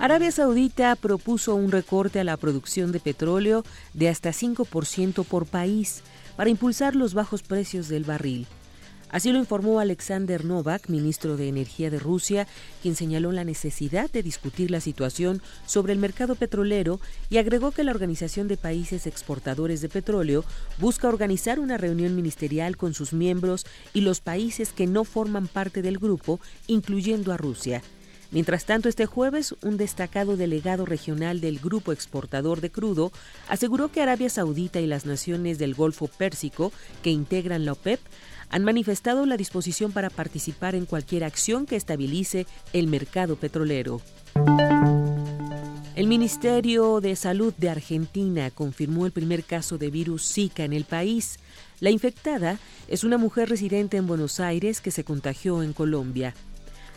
Arabia 0.00 0.32
Saudita 0.32 0.96
propuso 0.96 1.54
un 1.54 1.70
recorte 1.70 2.20
a 2.20 2.24
la 2.24 2.38
producción 2.38 2.90
de 2.90 3.00
petróleo 3.00 3.64
de 3.92 4.08
hasta 4.08 4.30
5% 4.30 5.26
por 5.26 5.44
país 5.44 6.00
para 6.38 6.48
impulsar 6.48 6.96
los 6.96 7.12
bajos 7.12 7.42
precios 7.42 7.88
del 7.88 8.04
barril. 8.04 8.46
Así 9.10 9.30
lo 9.30 9.38
informó 9.38 9.78
Alexander 9.78 10.42
Novak, 10.42 10.88
ministro 10.88 11.36
de 11.36 11.48
Energía 11.48 11.90
de 11.90 11.98
Rusia, 11.98 12.46
quien 12.80 12.96
señaló 12.96 13.30
la 13.30 13.44
necesidad 13.44 14.10
de 14.10 14.22
discutir 14.22 14.70
la 14.70 14.80
situación 14.80 15.42
sobre 15.66 15.92
el 15.92 15.98
mercado 15.98 16.34
petrolero 16.34 16.98
y 17.28 17.36
agregó 17.36 17.70
que 17.70 17.84
la 17.84 17.90
Organización 17.90 18.48
de 18.48 18.56
Países 18.56 19.06
Exportadores 19.06 19.82
de 19.82 19.90
Petróleo 19.90 20.46
busca 20.78 21.08
organizar 21.08 21.60
una 21.60 21.76
reunión 21.76 22.16
ministerial 22.16 22.78
con 22.78 22.94
sus 22.94 23.12
miembros 23.12 23.66
y 23.92 24.00
los 24.00 24.22
países 24.22 24.72
que 24.72 24.86
no 24.86 25.04
forman 25.04 25.46
parte 25.46 25.82
del 25.82 25.98
grupo, 25.98 26.40
incluyendo 26.68 27.34
a 27.34 27.36
Rusia. 27.36 27.82
Mientras 28.32 28.64
tanto, 28.64 28.88
este 28.88 29.06
jueves, 29.06 29.56
un 29.62 29.76
destacado 29.76 30.36
delegado 30.36 30.86
regional 30.86 31.40
del 31.40 31.58
Grupo 31.58 31.90
Exportador 31.90 32.60
de 32.60 32.70
Crudo 32.70 33.10
aseguró 33.48 33.90
que 33.90 34.02
Arabia 34.02 34.30
Saudita 34.30 34.80
y 34.80 34.86
las 34.86 35.04
naciones 35.04 35.58
del 35.58 35.74
Golfo 35.74 36.06
Pérsico, 36.06 36.72
que 37.02 37.10
integran 37.10 37.64
la 37.64 37.72
OPEP, 37.72 38.00
han 38.48 38.64
manifestado 38.64 39.26
la 39.26 39.36
disposición 39.36 39.90
para 39.92 40.10
participar 40.10 40.74
en 40.74 40.86
cualquier 40.86 41.24
acción 41.24 41.66
que 41.66 41.76
estabilice 41.76 42.46
el 42.72 42.86
mercado 42.86 43.36
petrolero. 43.36 44.00
El 45.96 46.06
Ministerio 46.06 47.00
de 47.00 47.14
Salud 47.16 47.52
de 47.58 47.68
Argentina 47.68 48.50
confirmó 48.50 49.06
el 49.06 49.12
primer 49.12 49.44
caso 49.44 49.76
de 49.76 49.90
virus 49.90 50.32
Zika 50.32 50.64
en 50.64 50.72
el 50.72 50.84
país. 50.84 51.38
La 51.80 51.90
infectada 51.90 52.58
es 52.88 53.04
una 53.04 53.18
mujer 53.18 53.50
residente 53.50 53.96
en 53.96 54.06
Buenos 54.06 54.40
Aires 54.40 54.80
que 54.80 54.92
se 54.92 55.04
contagió 55.04 55.62
en 55.62 55.72
Colombia. 55.72 56.34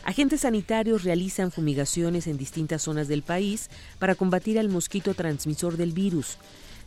Agentes 0.04 0.42
sanitarios 0.42 1.04
realizan 1.04 1.52
fumigaciones 1.52 2.28
en 2.28 2.38
distintas 2.38 2.82
zonas 2.82 3.08
del 3.08 3.24
país 3.24 3.70
para 4.00 4.16
combatir 4.16 4.60
al 4.60 4.70
mosquito 4.70 5.14
transmisor 5.14 5.78
del 5.78 5.94
virus. 5.94 6.38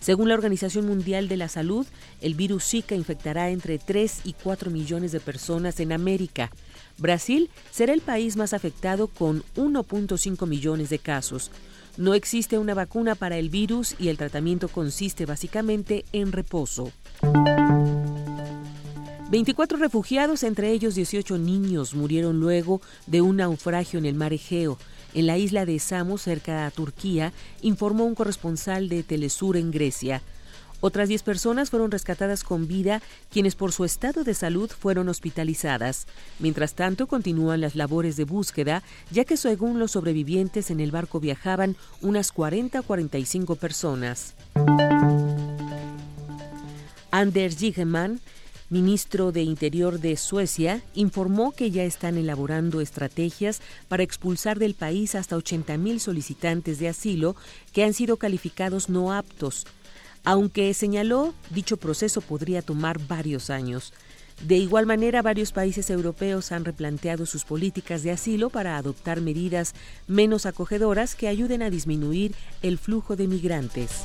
Según 0.01 0.29
la 0.29 0.35
Organización 0.35 0.87
Mundial 0.87 1.27
de 1.27 1.39
la 1.39 1.49
Salud, 1.49 1.87
el 2.21 2.35
virus 2.35 2.65
Zika 2.65 2.95
infectará 2.95 3.49
entre 3.51 3.79
3 3.79 4.21
y 4.25 4.35
4 4.35 4.71
millones 4.71 5.13
de 5.13 5.21
personas 5.21 5.81
en 5.81 5.93
América. 5.93 6.51
Brasil 6.99 7.51
será 7.71 7.95
el 7.95 8.03
país 8.03 8.37
más 8.37 8.53
afectado 8.53 9.09
con 9.09 9.43
1.5 9.57 10.47
millones 10.47 10.91
de 10.91 10.99
casos. 10.99 11.51
No 11.97 12.13
existe 12.13 12.59
una 12.59 12.75
vacuna 12.75 13.15
para 13.15 13.39
el 13.39 13.49
virus 13.49 13.97
y 13.99 14.09
el 14.09 14.19
tratamiento 14.19 14.69
consiste 14.69 15.25
básicamente 15.25 16.05
en 16.13 16.33
reposo. 16.33 16.93
24 19.29 19.79
refugiados, 19.79 20.45
entre 20.45 20.71
ellos 20.71 20.95
18 20.95 21.37
niños, 21.39 21.95
murieron 21.95 22.39
luego 22.39 22.81
de 23.09 23.23
un 23.23 23.37
naufragio 23.37 23.99
en 23.99 24.07
el 24.07 24.15
mar 24.15 24.33
Egeo, 24.33 24.79
en 25.15 25.27
la 25.27 25.37
isla 25.37 25.67
de 25.67 25.81
Samos, 25.81 26.23
cerca 26.23 26.65
de 26.65 26.71
Turquía, 26.71 27.33
informó 27.61 28.05
un 28.05 28.15
corresponsal 28.15 28.89
de 28.89 29.03
Telesur 29.03 29.57
en 29.57 29.73
Grecia. 29.73 30.23
Otras 30.81 31.09
10 31.09 31.25
personas 31.25 31.71
fueron 31.71 31.91
rescatadas 31.91 32.45
con 32.45 32.69
vida, 32.69 33.03
quienes 33.31 33.57
por 33.57 33.73
su 33.73 33.85
estado 33.85 34.23
de 34.23 34.35
salud 34.35 34.71
fueron 34.71 35.09
hospitalizadas. 35.09 36.07
Mientras 36.39 36.75
tanto, 36.75 37.09
continúan 37.09 37.61
las 37.61 37.75
labores 37.75 38.17
de 38.17 38.25
búsqueda, 38.25 38.85
ya 39.11 39.25
que 39.25 39.37
según 39.37 39.81
los 39.81 39.93
sobrevivientes 39.93 40.71
en 40.71 40.79
el 40.79 40.93
barco 40.93 41.19
viajaban 41.19 41.77
unas 42.01 42.31
40 42.31 42.83
45 42.83 43.57
personas. 43.57 44.35
Anders 47.11 47.57
Jigeman, 47.57 48.21
ministro 48.69 49.33
de 49.33 49.43
Interior 49.43 50.01
de 50.01 50.17
Suecia, 50.17 50.83
informó 50.95 51.53
que 51.53 51.71
ya 51.71 51.85
están 51.85 52.17
elaborando 52.17 52.81
estrategias 52.81 53.61
para 53.89 54.03
expulsar 54.03 54.59
del 54.59 54.75
país 54.75 55.15
hasta 55.15 55.37
80.000 55.37 55.99
solicitantes 55.99 56.79
de 56.79 56.89
asilo 56.89 57.37
que 57.73 57.85
han 57.85 57.95
sido 57.95 58.17
calificados 58.17 58.89
no 58.89 59.13
aptos, 59.13 59.67
aunque 60.25 60.75
señaló 60.75 61.35
dicho 61.51 61.77
proceso 61.77 62.21
podría 62.21 62.63
tomar 62.63 62.99
varios 62.99 63.51
años. 63.51 63.93
De 64.43 64.57
igual 64.57 64.85
manera, 64.85 65.23
varios 65.23 65.53
países 65.53 65.89
europeos 65.89 66.53
han 66.53 66.65
replanteado 66.65 67.25
sus 67.25 67.45
políticas 67.45 68.03
de 68.03 68.11
asilo 68.11 68.51
para 68.51 68.77
adoptar 68.77 69.23
medidas 69.23 69.75
menos 70.07 70.45
acogedoras 70.45 71.15
que 71.15 71.29
ayuden 71.29 71.63
a 71.63 71.71
disminuir 71.71 72.35
el 72.61 72.77
flujo 72.77 73.17
de 73.17 73.29
migrantes. 73.29 74.05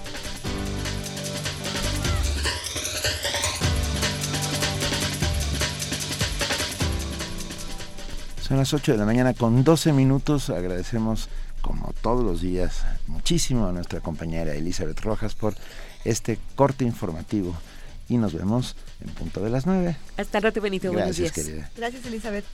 Son 8.51 8.57
las 8.57 8.73
8 8.73 8.91
de 8.91 8.97
la 8.97 9.05
mañana 9.05 9.33
con 9.33 9.63
12 9.63 9.93
minutos. 9.93 10.49
Agradecemos, 10.49 11.29
como 11.61 11.93
todos 12.01 12.21
los 12.21 12.41
días, 12.41 12.83
muchísimo 13.07 13.65
a 13.65 13.71
nuestra 13.71 14.01
compañera 14.01 14.53
Elizabeth 14.53 14.99
Rojas 14.99 15.35
por 15.35 15.55
este 16.03 16.37
corte 16.57 16.83
informativo. 16.83 17.55
Y 18.09 18.17
nos 18.17 18.33
vemos 18.33 18.75
en 18.99 19.11
punto 19.11 19.39
de 19.39 19.51
las 19.51 19.65
9. 19.65 19.95
Hasta 20.17 20.39
el 20.39 20.43
rato, 20.43 20.59
Benito. 20.59 20.91
Gracias, 20.91 21.17
Buenos 21.17 21.33
días. 21.33 21.47
querida. 21.47 21.71
Gracias, 21.77 22.05
Elizabeth. 22.05 22.45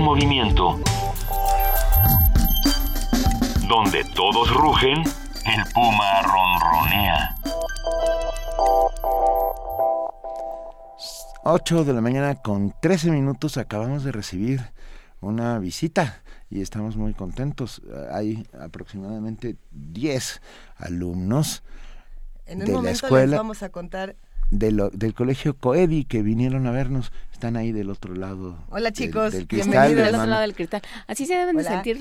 movimiento. 0.00 0.78
Donde 3.68 4.04
todos 4.14 4.48
rugen, 4.54 5.02
el 5.02 5.72
puma 5.74 6.22
ronronea. 6.22 7.34
8 11.42 11.84
de 11.84 11.92
la 11.92 12.00
mañana 12.00 12.36
con 12.36 12.72
13 12.80 13.10
minutos 13.10 13.56
acabamos 13.56 14.04
de 14.04 14.12
recibir 14.12 14.60
una 15.20 15.58
visita 15.58 16.22
y 16.48 16.60
estamos 16.60 16.96
muy 16.96 17.12
contentos. 17.12 17.82
Hay 18.12 18.46
aproximadamente 18.56 19.56
10 19.72 20.42
alumnos 20.76 21.64
En 22.44 22.60
un 22.60 22.64
de 22.66 22.72
la 22.72 22.76
momento 22.78 23.06
escuela 23.06 23.26
les 23.26 23.36
vamos 23.36 23.62
a 23.64 23.70
contar. 23.70 24.16
De 24.50 24.70
lo- 24.72 24.90
del 24.90 25.12
colegio 25.14 25.54
Coevi 25.56 26.04
que 26.04 26.22
vinieron 26.22 26.66
a 26.66 26.70
vernos. 26.70 27.12
Están 27.32 27.56
ahí 27.56 27.70
del 27.70 27.90
otro 27.90 28.14
lado. 28.14 28.56
Hola, 28.70 28.84
del- 28.84 28.92
chicos, 28.94 29.32
del 29.32 29.46
cristal, 29.46 29.70
bienvenidos. 29.72 30.06
Del 30.06 30.14
otro 30.14 30.26
lado 30.26 30.40
del 30.42 30.54
cristal. 30.54 30.80
Así 31.06 31.26
se 31.26 31.34
deben 31.34 31.56
de 31.56 31.64
sentir 31.64 32.00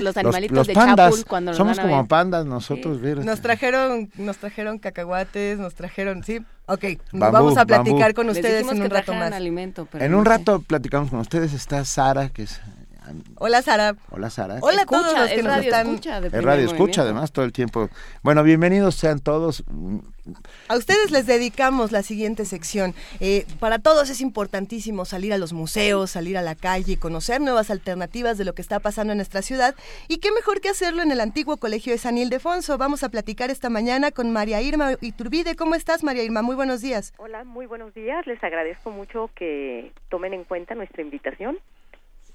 los, 0.00 0.16
animalitos 0.16 0.56
los 0.56 0.66
de 0.66 0.74
pandas. 0.74 1.10
Chapul 1.12 1.24
cuando 1.26 1.50
nos 1.52 1.56
Somos 1.58 1.76
van 1.76 1.86
a 1.86 1.88
como 1.88 2.02
ver. 2.02 2.08
pandas 2.08 2.44
nosotros. 2.46 3.00
ver, 3.00 3.24
Nos 3.24 3.40
trajeron, 3.40 4.10
nos 4.16 4.38
trajeron 4.38 4.78
cacahuates, 4.78 5.58
nos 5.58 5.74
trajeron, 5.74 6.24
sí. 6.24 6.40
Ok, 6.66 6.84
Bambú, 7.12 7.32
vamos 7.32 7.58
a 7.58 7.64
platicar 7.66 8.00
bambú. 8.00 8.14
con 8.14 8.30
ustedes 8.30 8.66
en 8.68 8.82
un 8.82 8.90
rato 8.90 9.12
más. 9.14 9.30
alimento, 9.32 9.86
pero 9.92 10.04
En 10.04 10.10
no 10.10 10.18
un 10.18 10.24
sé. 10.24 10.30
rato 10.30 10.60
platicamos 10.62 11.10
con 11.10 11.20
ustedes. 11.20 11.52
Está 11.52 11.84
Sara, 11.84 12.28
que 12.30 12.42
es... 12.44 12.60
Hola, 13.36 13.62
Sara. 13.62 13.96
Hola, 14.10 14.30
Sara. 14.30 14.58
Hola 14.60 14.82
a 14.82 14.86
todos 14.86 15.12
los 15.12 15.28
que 15.28 15.34
es 15.36 15.44
nos 15.44 15.52
radio 15.52 15.64
están... 15.64 15.86
escucha 15.88 16.20
de 16.20 16.26
Es 16.26 16.30
primer 16.32 16.46
radio 16.46 16.62
movimiento. 16.62 16.84
escucha 16.84 17.02
además 17.02 17.32
todo 17.32 17.44
el 17.44 17.52
tiempo. 17.52 17.90
Bueno, 18.22 18.42
bienvenidos 18.42 18.94
sean 18.94 19.20
todos. 19.20 19.64
A 20.68 20.76
ustedes 20.76 21.10
les 21.10 21.26
dedicamos 21.26 21.92
la 21.92 22.02
siguiente 22.02 22.44
sección. 22.46 22.94
Eh, 23.20 23.46
para 23.60 23.78
todos 23.78 24.08
es 24.08 24.20
importantísimo 24.20 25.04
salir 25.04 25.32
a 25.32 25.38
los 25.38 25.52
museos, 25.52 26.12
salir 26.12 26.38
a 26.38 26.42
la 26.42 26.54
calle, 26.54 26.98
conocer 26.98 27.40
nuevas 27.40 27.70
alternativas 27.70 28.38
de 28.38 28.44
lo 28.44 28.54
que 28.54 28.62
está 28.62 28.80
pasando 28.80 29.12
en 29.12 29.18
nuestra 29.18 29.42
ciudad. 29.42 29.74
Y 30.08 30.18
qué 30.18 30.32
mejor 30.32 30.60
que 30.60 30.70
hacerlo 30.70 31.02
en 31.02 31.12
el 31.12 31.20
antiguo 31.20 31.58
colegio 31.58 31.92
de 31.92 31.98
San 31.98 32.16
Ildefonso. 32.16 32.78
Vamos 32.78 33.02
a 33.02 33.10
platicar 33.10 33.50
esta 33.50 33.68
mañana 33.68 34.12
con 34.12 34.32
María 34.32 34.62
Irma 34.62 34.92
Iturbide. 35.00 35.56
¿Cómo 35.56 35.74
estás, 35.74 36.02
María 36.02 36.22
Irma? 36.22 36.42
Muy 36.42 36.56
buenos 36.56 36.80
días. 36.80 37.12
Hola, 37.18 37.44
muy 37.44 37.66
buenos 37.66 37.92
días. 37.92 38.26
Les 38.26 38.42
agradezco 38.42 38.90
mucho 38.90 39.30
que 39.34 39.92
tomen 40.08 40.32
en 40.32 40.44
cuenta 40.44 40.74
nuestra 40.74 41.02
invitación 41.02 41.58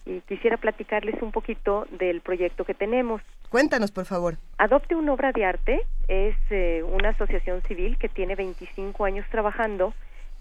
y 0.10 0.22
quisiera 0.22 0.58
platicarles 0.58 1.22
un 1.22 1.32
poquito 1.32 1.86
del 1.92 2.22
proyecto 2.22 2.66
que 2.66 2.74
tenemos. 2.74 3.22
Cuéntanos, 3.50 3.92
por 3.92 4.06
favor. 4.06 4.38
Adopte 4.58 4.96
una 4.96 5.14
obra 5.14 5.32
de 5.32 5.46
arte 5.46 5.86
es 6.08 6.36
eh, 6.50 6.84
una 6.84 7.10
asociación 7.10 7.62
civil 7.68 7.98
que 7.98 8.10
tiene 8.10 8.36
25 8.36 9.06
años 9.06 9.26
trabajando, 9.30 9.94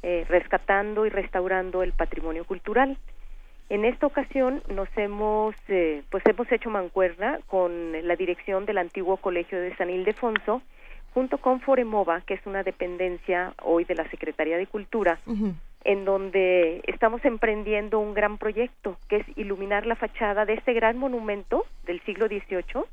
eh, 0.03 0.25
rescatando 0.29 1.05
y 1.05 1.11
restaurando 1.11 1.83
el 1.83 1.93
patrimonio 1.93 2.45
cultural. 2.45 2.97
En 3.69 3.85
esta 3.85 4.07
ocasión 4.07 4.63
nos 4.75 4.89
hemos, 4.97 5.55
eh, 5.69 6.03
pues 6.11 6.25
hemos 6.27 6.51
hecho 6.51 6.71
mancuerna 6.71 7.39
con 7.47 7.93
la 8.07 8.17
dirección 8.17 8.65
del 8.65 8.79
antiguo 8.79 9.19
colegio 9.19 9.61
de 9.61 9.77
San 9.77 9.91
Ildefonso, 9.91 10.63
junto 11.13 11.37
con 11.39 11.61
Foremova, 11.61 12.23
que 12.23 12.35
es 12.35 12.47
una 12.47 12.63
dependencia 12.63 13.53
hoy 13.63 13.85
de 13.85 13.95
la 13.95 14.09
Secretaría 14.09 14.57
de 14.57 14.67
Cultura, 14.67 15.19
en 15.85 16.05
donde 16.05 16.83
estamos 16.87 17.25
emprendiendo 17.25 17.99
un 17.99 18.15
gran 18.15 18.39
proyecto, 18.39 18.99
que 19.09 19.17
es 19.17 19.27
iluminar 19.39 19.87
la 19.87 19.97
fachada 19.97 20.45
de 20.45 20.55
este 20.55 20.73
gran 20.73 20.99
monumento 20.99 21.65
del 21.85 22.01
siglo 22.03 22.27
XVIII, 22.27 22.85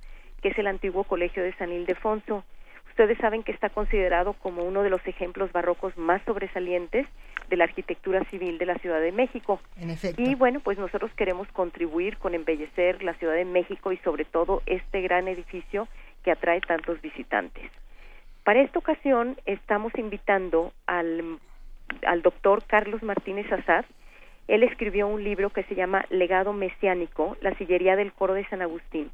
que 0.42 0.50
es 0.50 0.58
el 0.58 0.68
antiguo 0.68 1.04
Colegio 1.04 1.44
de 1.44 1.54
San 1.56 1.72
Ildefonso. 1.72 2.44
Ustedes 2.90 3.18
saben 3.18 3.44
que 3.44 3.52
está 3.52 3.70
considerado 3.70 4.34
como 4.34 4.64
uno 4.64 4.84
de 4.84 4.90
los 4.90 5.06
ejemplos 5.06 5.52
barrocos 5.52 5.98
más 5.98 6.22
sobresalientes 6.24 7.08
de 7.50 7.58
la 7.58 7.66
arquitectura 7.66 8.24
civil 8.30 8.58
de 8.58 8.66
la 8.66 8.76
Ciudad 8.76 9.02
de 9.02 9.12
México. 9.12 9.60
En 9.78 9.90
efecto. 9.90 10.22
Y 10.22 10.36
bueno, 10.36 10.60
pues 10.62 10.78
nosotros 10.78 11.12
queremos 11.16 11.48
contribuir 11.50 12.18
con 12.18 12.34
embellecer 12.34 13.04
la 13.04 13.14
Ciudad 13.16 13.36
de 13.36 13.46
México 13.46 13.92
y 13.92 13.98
sobre 13.98 14.26
todo 14.26 14.62
este 14.66 15.02
gran 15.02 15.28
edificio 15.28 15.88
que 16.24 16.32
atrae 16.32 16.62
tantos 16.62 17.02
visitantes. 17.02 17.70
Para 18.44 18.62
esta 18.62 18.80
ocasión 18.80 19.38
estamos 19.46 19.92
invitando 19.98 20.72
al, 20.86 21.40
al 22.08 22.22
doctor 22.22 22.64
Carlos 22.66 23.04
Martínez 23.04 23.52
Azad. 23.52 23.86
Él 24.48 24.62
escribió 24.62 25.08
un 25.08 25.24
libro 25.24 25.50
que 25.50 25.64
se 25.64 25.74
llama 25.74 26.06
Legado 26.10 26.54
Mesiánico, 26.54 27.36
la 27.42 27.56
sillería 27.58 27.96
del 27.96 28.14
coro 28.14 28.36
de 28.36 28.48
San 28.48 28.62
Agustín, 28.62 29.10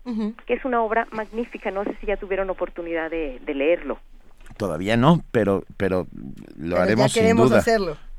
que 0.45 0.53
es 0.53 0.65
una 0.65 0.83
obra 0.83 1.07
magnífica. 1.11 1.71
No 1.71 1.85
sé 1.85 1.95
si 2.01 2.07
ya 2.07 2.17
tuvieron 2.17 2.49
oportunidad 2.49 3.09
de, 3.09 3.39
de 3.45 3.53
leerlo. 3.53 3.97
Todavía 4.57 4.97
no, 4.97 5.21
pero, 5.31 5.63
pero 5.77 6.07
lo 6.57 6.75
Pero 6.75 6.81
haremos 6.81 7.13
sin 7.13 7.35
duda. 7.35 7.63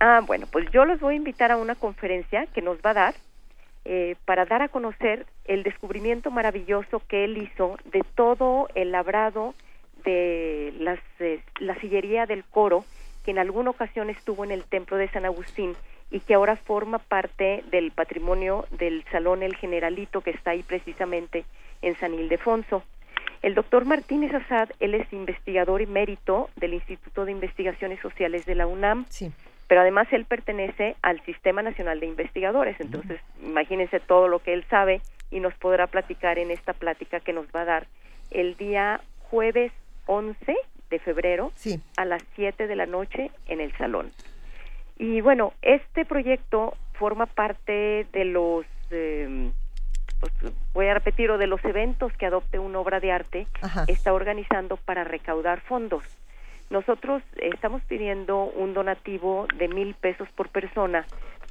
Ah, 0.01 0.23
bueno, 0.27 0.47
pues 0.51 0.71
yo 0.73 0.85
los 0.85 1.01
voy 1.01 1.15
a 1.15 1.17
invitar 1.19 1.53
a 1.53 1.57
una 1.57 1.75
conferencia 1.75 2.47
que 2.47 2.63
nos 2.63 2.79
va 2.79 2.91
a 2.91 2.95
dar 2.95 3.15
eh, 3.85 4.17
para 4.25 4.45
dar 4.45 4.63
a 4.63 4.69
conocer 4.69 5.27
el 5.45 5.65
descubrimiento 5.65 6.31
maravilloso 6.31 7.03
que 7.09 7.25
él 7.25 7.37
hizo 7.37 7.77
de 7.93 8.03
todo 8.15 8.69
el 8.75 8.93
labrado 8.93 9.55
de 10.05 10.73
las, 10.79 11.01
eh, 11.19 11.41
la 11.59 11.79
sillería 11.81 12.27
del 12.27 12.45
coro 12.45 12.85
que 13.25 13.31
en 13.31 13.39
alguna 13.39 13.71
ocasión 13.71 14.11
estuvo 14.11 14.45
en 14.45 14.51
el 14.51 14.65
templo 14.65 14.97
de 14.97 15.09
San 15.09 15.25
Agustín 15.25 15.75
y 16.11 16.21
que 16.21 16.35
ahora 16.35 16.57
forma 16.57 16.99
parte 16.99 17.65
del 17.71 17.91
patrimonio 17.91 18.67
del 18.71 19.05
Salón 19.11 19.43
El 19.43 19.57
Generalito 19.57 20.21
que 20.21 20.31
está 20.31 20.51
ahí 20.51 20.63
precisamente 20.63 21.45
en 21.81 21.97
San 21.97 22.15
Ildefonso. 22.15 22.83
El 23.41 23.55
doctor 23.55 23.85
Martínez 23.87 24.33
Azad, 24.33 24.69
él 24.79 24.95
es 24.95 25.13
investigador 25.13 25.83
emérito 25.83 26.49
del 26.57 26.75
Instituto 26.75 27.25
de 27.25 27.33
Investigaciones 27.33 27.99
Sociales 28.01 28.47
de 28.47 28.55
la 28.55 28.67
UNAM, 28.67 29.07
pero 29.67 29.81
además 29.81 30.07
él 30.13 30.27
pertenece 30.27 30.97
al 31.03 31.21
Sistema 31.25 31.63
Nacional 31.63 31.99
de 31.99 32.07
Investigadores, 32.07 32.79
entonces 32.79 33.21
imagínense 33.43 33.99
todo 33.99 34.29
lo 34.29 34.39
que 34.39 34.53
él 34.53 34.65
sabe 34.71 35.01
y 35.31 35.41
nos 35.41 35.55
podrá 35.55 35.87
platicar 35.89 36.39
en 36.39 36.51
esta 36.51 36.73
plática 36.73 37.21
que 37.21 37.33
nos 37.33 37.47
va 37.47 37.63
a 37.63 37.65
dar 37.65 37.87
el 38.31 38.57
día 38.57 39.01
jueves 39.31 39.73
11 40.07 40.55
de 40.93 41.01
febrero 41.01 41.51
a 41.97 42.05
las 42.05 42.23
7 42.37 42.69
de 42.69 42.77
la 42.77 42.87
noche 42.87 43.33
en 43.49 43.61
el 43.61 43.77
salón. 43.79 44.13
Y 44.99 45.21
bueno, 45.21 45.55
este 45.63 46.05
proyecto 46.05 46.77
forma 46.93 47.27
parte 47.27 48.07
de 48.13 48.25
los, 48.27 48.65
eh, 48.91 49.51
pues, 50.21 50.55
voy 50.75 50.87
a 50.87 50.95
repetir, 50.95 51.31
o 51.31 51.39
de 51.39 51.49
los 51.49 51.65
eventos 51.65 52.13
que 52.13 52.27
Adopte 52.27 52.59
una 52.61 52.79
obra 52.79 53.01
de 53.01 53.11
arte 53.11 53.47
Ajá. 53.63 53.85
está 53.89 54.13
organizando 54.13 54.77
para 54.77 55.03
recaudar 55.03 55.61
fondos. 55.63 56.05
Nosotros 56.71 57.23
estamos 57.37 57.83
pidiendo 57.83 58.45
un 58.45 58.75
donativo 58.75 59.47
de 59.57 59.69
mil 59.69 59.95
pesos 59.95 60.29
por 60.37 60.51
persona 60.51 61.07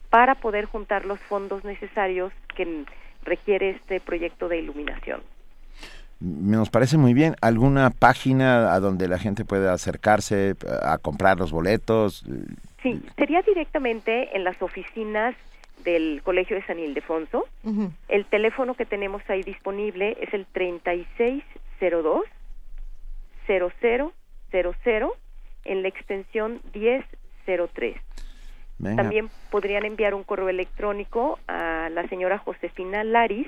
para 0.09 0.35
poder 0.35 0.65
juntar 0.65 1.05
los 1.05 1.19
fondos 1.19 1.63
necesarios 1.63 2.31
que 2.55 2.85
requiere 3.23 3.71
este 3.71 3.99
proyecto 3.99 4.47
de 4.47 4.59
iluminación. 4.59 5.21
Nos 6.21 6.69
parece 6.69 6.97
muy 6.97 7.15
bien. 7.15 7.35
¿Alguna 7.41 7.89
página 7.89 8.73
a 8.73 8.79
donde 8.79 9.07
la 9.07 9.17
gente 9.17 9.43
pueda 9.43 9.73
acercarse 9.73 10.55
a 10.83 10.99
comprar 10.99 11.39
los 11.39 11.51
boletos? 11.51 12.23
Sí, 12.83 13.01
sería 13.17 13.41
directamente 13.41 14.35
en 14.35 14.43
las 14.43 14.61
oficinas 14.61 15.35
del 15.83 16.21
Colegio 16.23 16.55
de 16.55 16.63
San 16.67 16.77
Ildefonso. 16.77 17.45
El 18.07 18.25
teléfono 18.25 18.75
que 18.75 18.85
tenemos 18.85 19.23
ahí 19.29 19.41
disponible 19.41 20.15
es 20.21 20.31
el 20.33 20.45
3602 20.45 22.25
0000 23.47 25.09
en 25.65 25.81
la 25.81 25.87
extensión 25.87 26.61
1003. 26.73 27.97
Venga. 28.77 29.01
También 29.01 29.29
podrían 29.49 29.85
enviar 29.85 30.13
un 30.13 30.23
correo 30.23 30.49
electrónico 30.49 31.39
a 31.47 31.89
la 31.91 32.07
señora 32.07 32.37
Josefina 32.37 33.03
Laris, 33.03 33.47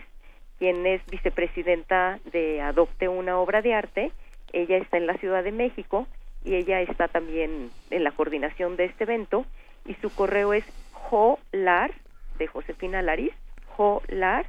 quien 0.63 0.85
es 0.85 1.01
vicepresidenta 1.07 2.19
de 2.31 2.61
Adopte 2.61 3.09
una 3.09 3.37
obra 3.37 3.61
de 3.61 3.73
arte. 3.73 4.13
Ella 4.53 4.77
está 4.77 4.95
en 4.95 5.07
la 5.07 5.17
Ciudad 5.17 5.43
de 5.43 5.51
México 5.51 6.07
y 6.45 6.55
ella 6.55 6.79
está 6.79 7.09
también 7.09 7.69
en 7.89 8.03
la 8.05 8.11
coordinación 8.11 8.77
de 8.77 8.85
este 8.85 9.03
evento 9.03 9.45
y 9.85 9.95
su 9.95 10.09
correo 10.09 10.53
es 10.53 10.63
jolar 10.93 11.91
de 12.39 12.47
Josefina 12.47 13.01
Laris 13.01 13.33
jolar 13.75 14.45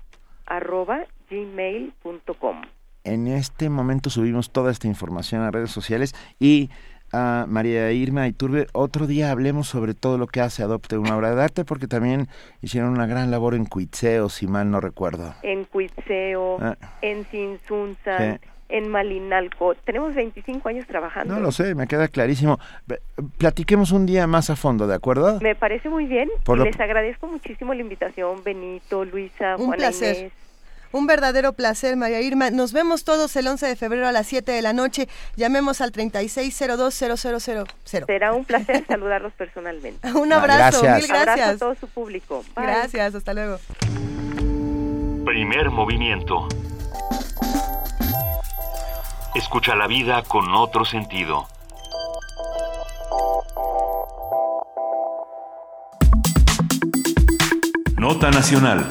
arroba 0.46 1.04
gmail.com 1.28 2.62
En 3.02 3.26
este 3.26 3.68
momento 3.68 4.08
subimos 4.08 4.52
toda 4.52 4.70
esta 4.70 4.86
información 4.86 5.42
a 5.42 5.50
redes 5.50 5.72
sociales 5.72 6.14
y 6.38 6.70
a 7.14 7.46
María 7.46 7.90
Irma 7.92 8.26
Iturbe, 8.26 8.66
otro 8.72 9.06
día 9.06 9.30
hablemos 9.30 9.68
sobre 9.68 9.94
todo 9.94 10.18
lo 10.18 10.26
que 10.26 10.40
hace 10.40 10.62
Adopte 10.62 10.98
una 10.98 11.16
obra 11.16 11.34
de 11.34 11.42
arte, 11.42 11.64
porque 11.64 11.86
también 11.86 12.28
hicieron 12.60 12.90
una 12.90 13.06
gran 13.06 13.30
labor 13.30 13.54
en 13.54 13.64
Cuitzeo, 13.66 14.28
si 14.28 14.46
mal 14.46 14.70
no 14.70 14.80
recuerdo. 14.80 15.34
en 15.42 15.64
Cuitzeo, 15.64 16.58
Ah. 16.60 16.76
en 17.02 17.24
Sinsunzan, 17.30 18.40
Sí. 18.42 18.48
en 18.70 18.88
Malinalco. 18.88 19.74
Tenemos 19.84 20.14
25 20.14 20.68
años 20.68 20.86
trabajando. 20.86 21.34
No 21.34 21.40
lo 21.40 21.52
sé, 21.52 21.74
me 21.74 21.86
queda 21.86 22.08
clarísimo. 22.08 22.58
Platiquemos 23.38 23.92
un 23.92 24.06
día 24.06 24.26
más 24.26 24.50
a 24.50 24.56
fondo, 24.56 24.86
¿de 24.86 24.94
acuerdo? 24.94 25.38
Me 25.40 25.54
parece 25.54 25.88
muy 25.88 26.06
bien 26.06 26.28
Por 26.44 26.56
y 26.56 26.60
lo- 26.60 26.64
les 26.66 26.80
agradezco 26.80 27.26
muchísimo 27.28 27.72
la 27.74 27.80
invitación, 27.82 28.42
Benito, 28.44 29.04
Luisa, 29.04 29.56
Un 29.56 29.66
Juana 29.66 29.76
placer. 29.76 30.16
Inés. 30.18 30.32
Un 30.94 31.06
verdadero 31.08 31.54
placer, 31.54 31.96
María 31.96 32.20
Irma. 32.20 32.52
Nos 32.52 32.72
vemos 32.72 33.02
todos 33.02 33.34
el 33.34 33.48
11 33.48 33.66
de 33.66 33.74
febrero 33.74 34.06
a 34.06 34.12
las 34.12 34.28
7 34.28 34.52
de 34.52 34.62
la 34.62 34.72
noche. 34.72 35.08
Llamemos 35.34 35.80
al 35.80 35.90
36020000. 35.90 38.06
Será 38.06 38.32
un 38.32 38.44
placer 38.44 38.86
saludarlos 38.90 39.32
personalmente. 39.32 40.08
Un 40.12 40.32
abrazo, 40.32 40.82
Gracias. 40.82 40.98
mil 40.98 41.08
gracias. 41.08 41.40
Abrazo 41.40 41.50
a 41.50 41.58
todo 41.58 41.74
su 41.74 41.88
público. 41.88 42.44
Bye. 42.54 42.66
Gracias, 42.66 43.12
hasta 43.12 43.34
luego. 43.34 43.58
Primer 45.24 45.70
movimiento. 45.70 46.46
Escucha 49.34 49.74
la 49.74 49.88
vida 49.88 50.22
con 50.22 50.54
otro 50.54 50.84
sentido. 50.84 51.48
Nota 57.96 58.30
Nacional. 58.30 58.86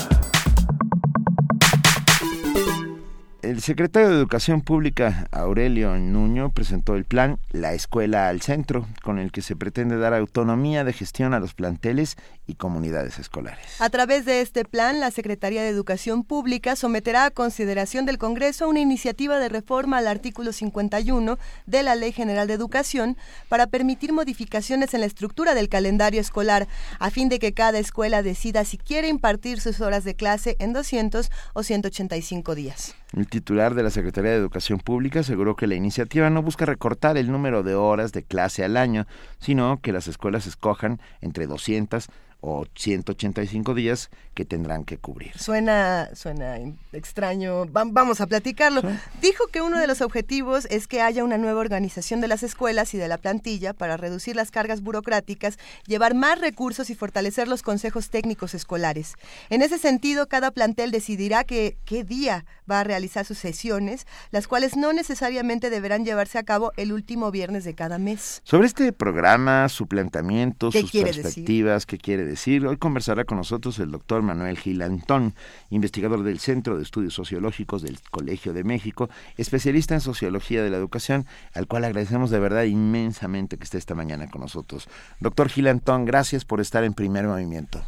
El 3.44 3.60
secretario 3.60 4.08
de 4.08 4.16
Educación 4.16 4.62
Pública, 4.62 5.28
Aurelio 5.32 5.98
Nuño, 5.98 6.54
presentó 6.54 6.96
el 6.96 7.04
plan 7.04 7.40
La 7.52 7.74
Escuela 7.74 8.30
al 8.30 8.40
Centro, 8.40 8.88
con 9.04 9.20
el 9.20 9.34
que 9.34 9.42
se 9.42 9.58
pretende 9.58 9.98
dar 9.98 10.14
autonomía 10.14 10.86
de 10.86 10.94
gestión 10.94 11.34
a 11.34 11.42
los 11.42 11.54
planteles 11.54 12.16
y 12.46 12.56
comunidades 12.56 13.20
escolares. 13.20 13.80
A 13.80 13.90
través 13.90 14.26
de 14.26 14.42
este 14.42 14.66
plan, 14.66 15.00
la 15.00 15.12
Secretaría 15.12 15.62
de 15.62 15.70
Educación 15.70 16.24
Pública 16.24 16.76
someterá 16.76 17.26
a 17.26 17.32
consideración 17.32 18.06
del 18.06 18.18
Congreso 18.18 18.68
una 18.68 18.80
iniciativa 18.80 19.40
de 19.40 19.50
reforma 19.50 19.98
al 19.98 20.08
artículo 20.08 20.52
51 20.52 21.38
de 21.66 21.84
la 21.84 21.96
Ley 21.96 22.12
General 22.12 22.48
de 22.48 22.54
Educación 22.54 23.18
para 23.50 23.68
permitir 23.68 24.14
modificaciones 24.14 24.94
en 24.94 25.02
la 25.02 25.06
estructura 25.06 25.56
del 25.56 25.70
calendario 25.70 26.20
escolar, 26.20 26.68
a 27.00 27.10
fin 27.10 27.30
de 27.30 27.40
que 27.40 27.54
cada 27.54 27.80
escuela 27.80 28.22
decida 28.22 28.66
si 28.66 28.78
quiere 28.78 29.08
impartir 29.08 29.62
sus 29.62 29.82
horas 29.82 30.04
de 30.04 30.16
clase 30.16 30.56
en 30.60 30.74
200 30.74 31.32
o 31.54 31.64
185 31.64 32.56
días. 32.56 32.96
El 33.16 33.28
titular 33.28 33.76
de 33.76 33.84
la 33.84 33.92
Secretaría 33.92 34.32
de 34.32 34.38
Educación 34.38 34.80
Pública 34.80 35.20
aseguró 35.20 35.56
que 35.56 35.68
la 35.68 35.76
iniciativa 35.76 36.32
no 36.32 36.42
busca 36.42 36.66
recortar 36.66 37.16
el 37.16 37.32
número 37.32 37.62
de 37.62 37.76
horas 37.76 38.12
de 38.12 38.24
clase 38.24 38.64
al 38.64 38.76
año, 38.76 39.06
sino 39.40 39.80
que 39.82 39.92
las 39.92 40.08
escuelas 40.08 40.48
escojan 40.48 41.00
entre 41.22 41.46
200 41.46 42.10
o 42.46 42.66
185 42.76 43.74
días 43.74 44.10
que 44.34 44.44
tendrán 44.44 44.84
que 44.84 44.98
cubrir. 44.98 45.32
Suena, 45.38 46.10
suena 46.14 46.58
extraño. 46.92 47.66
vamos 47.68 48.20
a 48.20 48.28
platicarlo. 48.28 48.82
Dijo 49.22 49.48
que 49.48 49.62
uno 49.62 49.80
de 49.80 49.88
los 49.88 50.02
objetivos 50.02 50.68
es 50.70 50.88
que 50.88 51.02
haya 51.02 51.24
una 51.24 51.38
nueva 51.38 51.62
organización 51.62 52.20
de 52.20 52.28
las 52.28 52.44
escuelas 52.44 52.94
y 52.94 52.98
de 52.98 53.08
la 53.08 53.18
plantilla 53.18 53.72
para 53.72 53.96
reducir 53.96 54.36
las 54.36 54.52
cargas 54.52 54.82
burocráticas, 54.82 55.58
llevar 55.88 56.16
más 56.16 56.42
recursos 56.42 56.90
y 56.90 56.96
fortalecer 56.96 57.48
los 57.48 57.62
consejos 57.62 58.10
técnicos 58.10 58.54
escolares. 58.54 59.16
En 59.50 59.62
ese 59.62 59.78
sentido, 59.78 60.28
cada 60.28 60.52
plantel 60.52 60.92
decidirá 60.92 61.46
que, 61.46 61.78
qué 61.86 62.04
día 62.04 62.46
va 62.70 62.82
a 62.82 62.84
realizar 62.84 63.26
sus 63.26 63.38
sesiones, 63.38 64.06
las 64.32 64.50
cuales 64.50 64.76
no 64.76 64.92
necesariamente 64.92 65.70
deberán 65.70 66.04
llevarse 66.04 66.40
a 66.40 66.44
cabo 66.44 66.74
el 66.76 66.92
último 66.92 67.32
viernes 67.32 67.64
de 67.64 67.74
cada 67.74 68.00
mes. 68.00 68.42
Sobre 68.44 68.68
este 68.68 68.92
programa, 68.92 69.70
su 69.70 69.88
planteamiento, 69.88 70.74
sus 70.74 70.92
perspectivas, 70.92 71.86
¿qué 71.86 71.98
quiere 71.98 72.26
decir? 72.26 72.33
Decir. 72.34 72.66
Hoy 72.66 72.78
conversará 72.78 73.24
con 73.24 73.38
nosotros 73.38 73.80
el 73.80 73.92
doctor 73.92 74.22
Manuel 74.22 74.58
Gil 74.58 74.82
Antón, 74.82 75.34
investigador 75.70 76.24
del 76.24 76.40
Centro 76.40 76.78
de 76.78 76.84
Estudios 76.84 77.14
Sociológicos 77.14 77.82
del 77.84 78.00
Colegio 78.12 78.54
de 78.54 78.64
México, 78.64 79.10
especialista 79.38 79.94
en 79.94 80.02
sociología 80.02 80.64
de 80.64 80.70
la 80.70 80.78
educación, 80.78 81.26
al 81.54 81.68
cual 81.68 81.86
agradecemos 81.86 82.32
de 82.32 82.40
verdad 82.40 82.64
inmensamente 82.64 83.58
que 83.58 83.64
esté 83.64 83.78
esta 83.78 83.96
mañana 83.96 84.30
con 84.30 84.42
nosotros. 84.42 84.90
Doctor 85.20 85.50
Gil 85.50 85.68
Antón, 85.68 86.06
gracias 86.06 86.44
por 86.44 86.60
estar 86.60 86.84
en 86.84 86.94
primer 86.94 87.26
movimiento. 87.26 87.80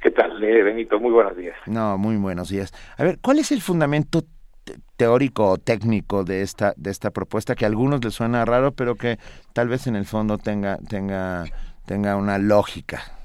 ¿Qué 0.00 0.10
tal, 0.10 0.42
eh, 0.42 0.62
Benito? 0.62 0.98
Muy 1.00 1.12
buenos 1.12 1.36
días. 1.36 1.56
No, 1.66 1.98
muy 1.98 2.16
buenos 2.16 2.48
días. 2.48 2.72
A 2.96 3.04
ver, 3.04 3.18
¿cuál 3.20 3.38
es 3.38 3.52
el 3.52 3.60
fundamento 3.60 4.22
teórico 4.96 5.48
o 5.48 5.58
técnico 5.58 6.24
de 6.24 6.42
esta 6.42 6.74
de 6.76 6.90
esta 6.90 7.10
propuesta 7.10 7.54
que 7.54 7.64
a 7.64 7.68
algunos 7.68 8.04
les 8.04 8.14
suena 8.14 8.44
raro, 8.44 8.72
pero 8.72 8.96
que 8.96 9.18
tal 9.54 9.68
vez 9.68 9.86
en 9.86 9.96
el 9.96 10.04
fondo 10.04 10.36
tenga 10.36 10.78
tenga 10.88 11.44
tenga 11.86 12.16
una 12.16 12.38
lógica? 12.38 13.17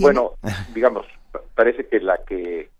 Bueno, 0.00 0.32
digamos, 0.74 1.06
parece 1.54 1.86
que 1.86 2.00
la 2.00 2.18
que 2.18 2.70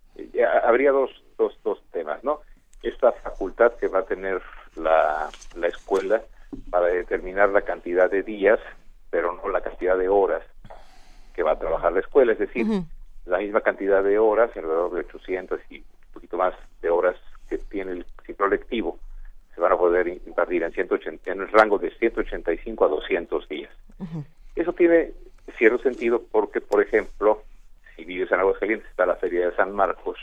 habría 0.63 0.93
dos, 0.93 1.11
dos, 1.39 1.59
dos 1.65 1.83
temas, 1.93 2.23
¿no? 2.25 2.41
Esta 2.83 3.13
facultad 3.13 3.73
que 3.75 3.89
va 3.89 4.01
a 4.01 4.05
tener 4.05 4.43
la, 4.77 5.29
la 5.57 5.69
escuela 5.69 6.23
para 6.71 6.87
determinar 6.87 7.51
la 7.51 7.63
cantidad 7.63 8.11
de 8.11 8.23
días, 8.23 8.61
pero 9.11 9.33
no 9.33 9.49
la 9.49 9.61
cantidad 9.61 9.97
de 9.97 10.09
horas 10.09 10.43
que 11.35 11.43
va 11.43 11.53
a 11.53 11.59
trabajar 11.59 11.93
la 11.93 12.01
escuela, 12.01 12.33
es 12.33 12.39
decir, 12.39 12.67
la 13.27 13.39
misma 13.39 13.61
cantidad 13.61 14.03
de 14.03 14.19
horas, 14.19 14.51
alrededor 14.55 14.93
de 14.93 15.01
800 15.01 15.61
y 15.71 15.79
un 15.79 15.85
poquito 16.13 16.37
más 16.37 16.55
de 16.81 16.91
horas 16.91 17.17
que 17.49 17.59
tiene 17.59 17.93
el 17.93 18.07
ciclo 18.25 18.49
lectivo, 18.49 18.99
se 19.55 19.61
van 19.61 19.73
a 19.73 19.77
poder 19.77 20.09
impartir 20.09 20.63
en, 20.63 20.73
180, 20.73 21.33
en 21.33 21.41
el 21.41 21.49
rango 21.49 21.79
de 21.79 21.91
185 21.91 22.85
a 22.85 22.89
200 22.89 23.49
días. 23.49 23.71
Eso 24.55 24.73
tiene 24.73 25.13
cierto 25.57 25.79
sentido 25.83 26.23
porque, 26.31 26.61
por 26.61 26.83
ejemplo, 26.83 27.43
si 27.97 28.05
vives 28.05 28.31
en 28.33 28.41
Aguascalientes, 28.41 28.89
está 28.89 29.07
la 29.07 29.17
Feria 29.17 29.49
de 29.49 29.57
San 29.57 29.73
Marcos, 29.73 30.19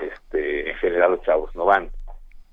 este, 0.00 0.70
en 0.70 0.76
general 0.76 1.12
los 1.12 1.22
chavos 1.22 1.54
no 1.54 1.64
van. 1.64 1.90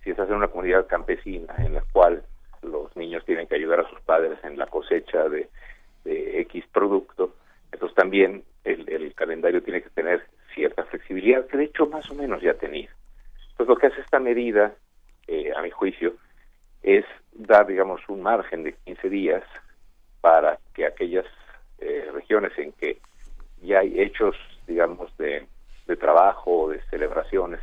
Si 0.04 0.12
estás 0.12 0.30
en 0.30 0.36
una 0.36 0.48
comunidad 0.48 0.88
campesina 0.88 1.54
en 1.58 1.74
la 1.74 1.84
cual 1.92 2.24
los 2.62 2.96
niños 2.96 3.24
tienen 3.26 3.48
que 3.48 3.56
ayudar 3.56 3.82
a 3.82 3.90
sus 3.90 4.00
padres 4.02 4.38
en 4.44 4.58
la 4.58 4.68
cosecha 4.68 5.28
de, 5.30 5.50
X 6.06 6.66
producto, 6.72 7.36
entonces 7.72 7.96
también 7.96 8.44
el, 8.64 9.14
calendario 9.14 9.62
tiene 9.62 9.84
que 9.84 9.90
tener 9.90 10.24
cierta 10.56 10.86
flexibilidad, 10.86 11.46
que 11.46 11.58
de 11.58 11.66
hecho 11.66 11.86
más 11.86 12.10
o 12.10 12.16
menos 12.16 12.42
ya 12.42 12.54
tenía. 12.54 12.90
Entonces 13.52 13.68
lo 13.68 13.76
que 13.76 13.88
hace 13.88 14.02
esta 14.02 14.20
medida, 14.20 14.74
eh, 15.28 15.52
a 15.56 15.62
mi 15.62 15.70
juicio, 15.70 16.16
es 16.82 17.06
dar, 17.34 17.68
digamos, 17.68 18.02
un 18.08 18.24
margen 18.24 18.64
de 18.64 18.74
15 18.86 19.10
días 19.10 19.44
para 20.22 20.58
que 20.74 20.86
aquellas 20.86 21.26
eh, 21.82 22.10
regiones 22.14 22.52
en 22.58 22.72
que 22.74 23.00
ya 23.62 23.80
hay 23.80 24.00
hechos, 24.00 24.36
digamos, 24.68 25.16
de, 25.18 25.46
de 25.88 25.96
trabajo, 25.98 26.70
de 26.70 26.82
celebraciones, 26.90 27.60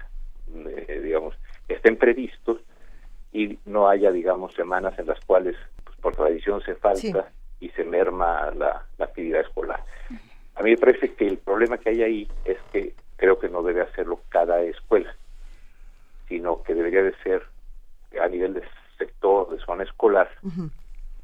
digamos, 0.46 1.34
estén 1.68 1.96
previstos 1.96 2.58
y 3.32 3.58
no 3.64 3.88
haya, 3.88 4.10
digamos, 4.10 4.54
semanas 4.54 4.98
en 4.98 5.06
las 5.06 5.20
cuales, 5.24 5.56
pues, 5.84 5.96
por 5.98 6.14
tradición, 6.14 6.62
se 6.62 6.74
falta 6.74 7.30
y 7.60 7.68
se 7.70 7.84
merma 7.84 8.50
la, 8.52 8.84
actividad 8.98 9.42
escolar. 9.42 9.82
A 10.54 10.62
mí 10.62 10.70
me 10.70 10.76
parece 10.76 11.14
que 11.14 11.26
el 11.26 11.38
problema 11.38 11.78
que 11.78 11.90
hay 11.90 12.02
ahí 12.02 12.28
es 12.44 12.58
que 12.72 12.94
creo 13.16 13.38
que 13.38 13.48
no 13.48 13.62
debe 13.62 13.82
hacerlo 13.82 14.20
cada 14.28 14.62
escuela, 14.62 15.14
sino 16.28 16.62
que 16.62 16.74
debería 16.74 17.02
de 17.02 17.14
ser 17.22 17.42
a 18.20 18.28
nivel 18.28 18.54
de 18.54 18.62
sector, 18.98 19.50
de 19.50 19.62
zona 19.64 19.84
escolar, 19.84 20.30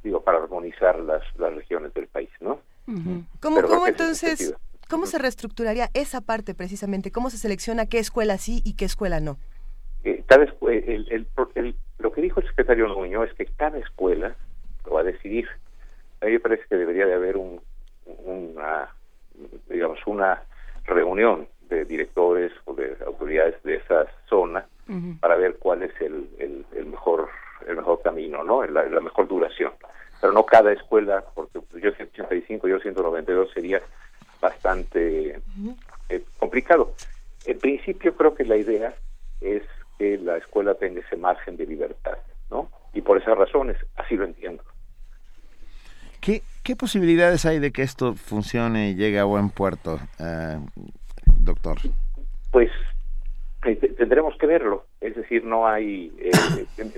digo, 0.02 0.22
para 0.22 0.38
armonizar 0.38 0.98
las, 0.98 1.22
las 1.38 1.54
regiones 1.54 1.94
del 1.94 2.08
país, 2.08 2.30
¿no? 2.40 2.60
¿Cómo, 3.40 3.86
entonces, 3.86 4.54
cómo 4.88 5.06
se 5.06 5.18
reestructuraría 5.18 5.88
esa 5.94 6.20
parte 6.20 6.54
precisamente? 6.54 7.12
¿Cómo 7.12 7.30
se 7.30 7.38
selecciona 7.38 7.86
qué 7.86 7.98
escuela 7.98 8.38
sí 8.38 8.60
y 8.64 8.74
qué 8.74 8.84
escuela 8.84 9.20
no? 9.20 9.38
Eh, 10.04 10.24
cada 10.26 10.44
el, 10.44 11.26
lo 11.98 12.12
que 12.12 12.20
dijo 12.20 12.40
el 12.40 12.46
secretario 12.46 12.88
Nuño 12.88 13.22
es 13.22 13.32
que 13.34 13.46
cada 13.46 13.78
escuela 13.78 14.34
lo 14.84 14.92
va 14.92 15.00
a 15.00 15.04
decidir. 15.04 15.48
A 16.20 16.26
mí 16.26 16.32
me 16.32 16.40
parece 16.40 16.64
que 16.68 16.76
debería 16.76 17.06
de 17.06 17.14
haber 17.14 17.36
un, 17.36 17.60
una, 18.06 18.88
digamos, 19.68 19.98
una 20.06 20.42
reunión 20.84 21.48
de 21.68 21.84
directores 21.84 22.52
o 22.64 22.74
de 22.74 22.96
autoridades 23.06 23.62
de 23.62 23.76
esa 23.76 24.06
zona 24.28 24.66
para 25.20 25.36
ver 25.36 25.56
cuál 25.58 25.82
es 25.84 25.92
el, 26.00 26.28
el, 26.38 26.86
mejor 26.86 27.30
el 27.66 27.76
mejor 27.76 28.02
camino, 28.02 28.44
¿no? 28.44 28.62
La, 28.66 28.84
la 28.84 29.00
mejor 29.00 29.26
duración 29.26 29.72
pero 30.22 30.32
no 30.32 30.46
cada 30.46 30.72
escuela, 30.72 31.24
porque 31.34 31.58
yo 31.82 31.90
185, 31.90 32.68
yo 32.68 32.78
192 32.78 33.50
sería 33.52 33.82
bastante 34.40 35.40
eh, 36.08 36.22
complicado. 36.38 36.94
En 37.44 37.58
principio 37.58 38.14
creo 38.14 38.32
que 38.32 38.44
la 38.44 38.56
idea 38.56 38.94
es 39.40 39.64
que 39.98 40.18
la 40.18 40.36
escuela 40.36 40.76
tenga 40.76 41.00
ese 41.00 41.16
margen 41.16 41.56
de 41.56 41.66
libertad, 41.66 42.18
¿no? 42.52 42.70
Y 42.94 43.00
por 43.00 43.20
esas 43.20 43.36
razones, 43.36 43.76
así 43.96 44.14
lo 44.14 44.24
entiendo. 44.24 44.62
¿Qué, 46.20 46.42
qué 46.62 46.76
posibilidades 46.76 47.44
hay 47.44 47.58
de 47.58 47.72
que 47.72 47.82
esto 47.82 48.14
funcione 48.14 48.90
y 48.90 48.94
llegue 48.94 49.18
a 49.18 49.24
buen 49.24 49.50
puerto, 49.50 49.98
eh, 50.20 50.56
doctor? 51.40 51.78
Pues 52.52 52.70
eh, 53.64 53.74
tendremos 53.74 54.36
que 54.38 54.46
verlo. 54.46 54.86
Es 55.00 55.16
decir, 55.16 55.42
no 55.44 55.66
hay... 55.66 56.12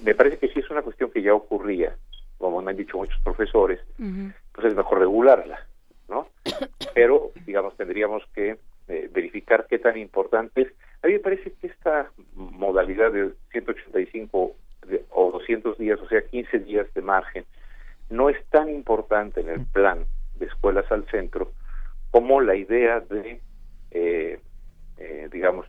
me 0.02 0.14
parece 0.14 0.36
que 0.36 0.48
sí 0.48 0.60
es 0.60 0.68
una 0.68 0.82
cuestión 0.82 1.10
que 1.10 1.22
ya 1.22 1.32
ocurría 1.32 1.96
como 2.38 2.62
me 2.62 2.70
han 2.70 2.76
dicho 2.76 2.96
muchos 2.96 3.20
profesores, 3.22 3.80
pues 3.96 4.66
es 4.66 4.74
mejor 4.74 4.98
regularla, 4.98 5.66
¿no? 6.08 6.28
Pero, 6.94 7.30
digamos, 7.46 7.76
tendríamos 7.76 8.22
que 8.34 8.58
eh, 8.88 9.10
verificar 9.12 9.66
qué 9.68 9.78
tan 9.78 9.96
importante 9.96 10.62
es. 10.62 10.68
A 11.02 11.06
mí 11.06 11.14
me 11.14 11.18
parece 11.20 11.52
que 11.52 11.66
esta 11.66 12.10
modalidad 12.34 13.12
de 13.12 13.32
185 13.52 14.52
o 15.10 15.32
200 15.32 15.78
días, 15.78 16.00
o 16.00 16.08
sea, 16.08 16.22
15 16.22 16.58
días 16.60 16.92
de 16.94 17.02
margen, 17.02 17.44
no 18.10 18.28
es 18.28 18.36
tan 18.50 18.68
importante 18.68 19.40
en 19.40 19.48
el 19.48 19.64
plan 19.66 20.04
de 20.38 20.46
escuelas 20.46 20.90
al 20.92 21.06
centro 21.10 21.52
como 22.10 22.40
la 22.40 22.54
idea 22.54 23.00
de, 23.00 23.40
eh, 23.90 24.38
eh, 24.98 25.28
digamos, 25.32 25.66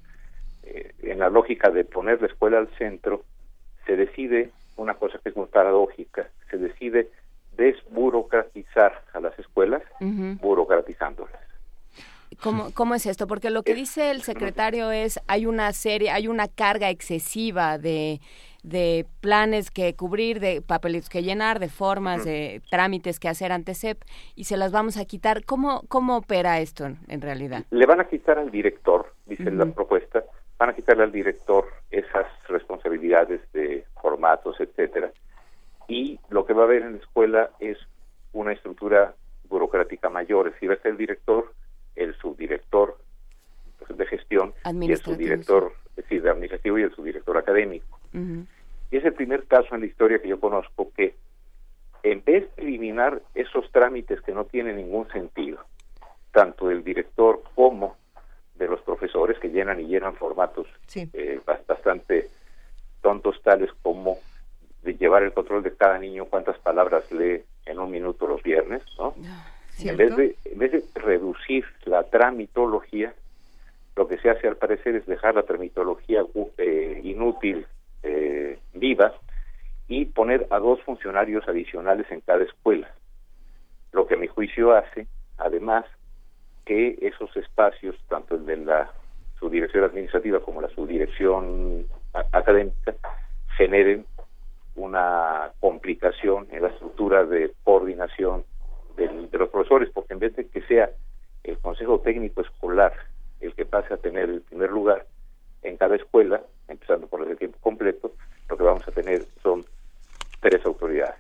en 0.64 1.20
la 1.20 1.30
lógica 1.30 1.70
de 1.70 1.86
poner 1.86 2.22
la 2.22 2.28
escuela 2.28 2.58
al 2.58 2.68
centro, 2.78 3.24
se 3.86 3.96
decide 3.96 4.52
una 4.76 4.96
cosa 4.96 5.20
que 5.20 5.30
es 5.30 5.36
muy 5.36 5.48
paradójica, 5.48 6.30
se 6.50 6.58
decide 6.58 7.10
desburocratizar 7.56 9.02
a 9.14 9.20
las 9.20 9.38
escuelas, 9.40 9.82
burocratizándolas. 10.00 11.40
¿Cómo, 12.44 12.72
¿Cómo 12.74 12.96
es 12.96 13.06
esto? 13.06 13.28
Porque 13.28 13.50
lo 13.50 13.64
que 13.64 13.74
dice 13.74 14.12
el 14.12 14.22
secretario 14.22 14.92
es 14.92 15.22
hay 15.28 15.46
una 15.46 15.72
serie, 15.72 16.12
hay 16.12 16.28
una 16.28 16.50
carga 16.50 16.90
excesiva 16.90 17.78
de 17.78 18.20
de 18.66 19.06
planes 19.22 19.70
que 19.70 19.96
cubrir, 19.96 20.40
de 20.40 20.62
papelitos 20.62 21.08
que 21.08 21.22
llenar, 21.22 21.60
de 21.60 21.70
formas, 21.70 22.26
de 22.26 22.62
trámites 22.72 23.20
que 23.20 23.30
hacer 23.30 23.52
ante 23.52 23.76
CEP 23.76 24.02
y 24.36 24.46
se 24.46 24.58
las 24.58 24.72
vamos 24.72 24.98
a 24.98 25.06
quitar. 25.06 25.46
¿Cómo, 25.46 25.84
cómo 25.88 26.18
opera 26.18 26.60
esto 26.60 26.86
en, 26.86 27.22
realidad? 27.22 27.64
Le 27.70 27.86
van 27.86 28.00
a 28.00 28.08
quitar 28.08 28.40
al 28.40 28.50
director, 28.50 29.14
dice 29.28 29.52
la 29.52 29.66
propuesta, 29.66 30.24
van 30.58 30.70
a 30.70 30.74
quitarle 30.74 31.04
al 31.04 31.12
director 31.12 31.66
esas 31.92 32.26
responsabilidades 32.48 33.42
de 33.54 33.86
formatos, 34.06 34.60
etcétera. 34.60 35.12
Y 35.88 36.20
lo 36.30 36.46
que 36.46 36.54
va 36.54 36.62
a 36.62 36.66
haber 36.66 36.84
en 36.84 36.92
la 36.94 37.00
escuela 37.00 37.50
es 37.60 37.80
una 38.34 38.54
estructura 38.54 39.16
burocrática 39.50 40.10
mayor, 40.10 40.48
es 40.48 40.54
decir, 40.54 40.70
va 40.70 40.76
a 40.76 40.78
ser 40.78 40.92
el 40.92 40.98
director, 40.98 41.52
el 41.96 42.14
subdirector 42.20 43.00
pues, 43.80 43.98
de 43.98 44.06
gestión 44.06 44.54
y 44.80 44.92
el 44.92 44.98
subdirector, 44.98 45.74
es 45.90 45.96
decir, 46.04 46.22
de 46.22 46.30
administrativo 46.30 46.78
y 46.78 46.84
el 46.84 46.94
subdirector 46.94 47.36
académico. 47.36 48.00
Y 48.92 48.98
es 48.98 49.04
el 49.04 49.14
primer 49.14 49.46
caso 49.46 49.74
en 49.74 49.82
la 49.82 49.88
historia 49.88 50.22
que 50.22 50.28
yo 50.28 50.40
conozco 50.40 50.92
que 50.96 51.16
en 52.04 52.24
vez 52.24 52.48
de 52.56 52.62
eliminar 52.62 53.24
esos 53.34 53.72
trámites 53.72 54.22
que 54.22 54.34
no 54.34 54.46
tienen 54.46 54.78
ningún 54.78 55.10
sentido, 55.10 55.66
tanto 56.32 56.68
del 56.68 56.84
director 56.84 57.42
como 57.56 57.98
de 58.54 58.68
los 58.68 58.82
profesores 58.82 59.40
que 59.40 59.50
llenan 59.50 59.80
y 59.80 59.88
llenan 59.88 60.14
formatos 60.14 60.68
eh, 60.94 61.42
bastante 61.68 62.30
tontos 63.06 63.40
tales 63.44 63.70
como 63.84 64.18
de 64.82 64.96
llevar 64.96 65.22
el 65.22 65.32
control 65.32 65.62
de 65.62 65.76
cada 65.76 66.00
niño 66.00 66.26
cuántas 66.26 66.58
palabras 66.58 67.12
lee 67.12 67.44
en 67.68 67.78
un 67.78 67.92
minuto 67.92 68.26
los 68.26 68.42
viernes, 68.42 68.82
¿no? 68.98 69.14
En 69.78 69.96
vez, 69.96 70.16
de, 70.16 70.36
en 70.46 70.58
vez 70.58 70.72
de 70.72 70.84
reducir 70.96 71.66
la 71.84 72.02
tramitología, 72.02 73.14
lo 73.96 74.08
que 74.08 74.18
se 74.18 74.32
hace 74.32 74.48
al 74.48 74.58
parecer 74.58 74.96
es 74.96 75.06
dejar 75.06 75.36
la 75.36 75.44
tramitología 75.44 76.26
eh, 76.58 77.02
inútil 77.04 77.68
eh, 78.02 78.58
viva 78.74 79.14
y 79.88 80.06
poner 80.06 80.48
a 80.50 80.58
dos 80.58 80.82
funcionarios 80.82 81.48
adicionales 81.48 82.08
en 82.10 82.22
cada 82.22 82.44
escuela. 82.44 82.90
Lo 83.92 84.08
que 84.08 84.16
a 84.16 84.18
mi 84.18 84.26
juicio 84.26 84.74
hace, 84.74 85.06
además, 85.38 85.86
que 86.66 86.98
esos 87.04 87.38
espacios, 87.38 87.96
tanto 88.10 88.34
el 88.34 88.48
de 88.48 88.58
la 88.58 88.92
subdirección 89.40 89.84
administrativa 89.84 90.40
como 90.40 90.60
la 90.60 90.70
subdirección 90.70 91.86
académica, 92.32 92.96
generen 93.58 94.06
una 94.76 95.52
complicación 95.60 96.48
en 96.52 96.64
la 96.64 96.70
estructura 96.70 97.26
de 97.26 97.54
coordinación 97.64 98.44
de 98.98 99.38
los 99.38 99.50
profesores, 99.50 99.90
porque 99.94 100.14
en 100.14 100.20
vez 100.20 100.36
de 100.36 100.48
que 100.48 100.62
sea 100.64 100.90
el 101.44 101.58
Consejo 101.60 102.00
Técnico 102.00 102.42
Escolar 102.42 102.94
el 103.42 103.54
que 103.54 103.66
pase 103.66 103.94
a 103.94 103.98
tener 103.98 104.30
el 104.30 104.42
primer 104.42 104.72
lugar 104.72 105.06
en 105.62 105.78
cada 105.78 105.96
escuela, 105.96 106.42
empezando 106.68 107.08
por 107.08 107.28
el 107.28 107.38
tiempo 107.38 107.58
completo, 107.62 108.12
lo 108.50 108.58
que 108.58 108.64
vamos 108.64 108.88
a 108.88 108.92
tener 108.92 109.26
son 109.42 109.66
tres 110.40 110.66
autoridades. 110.66 111.20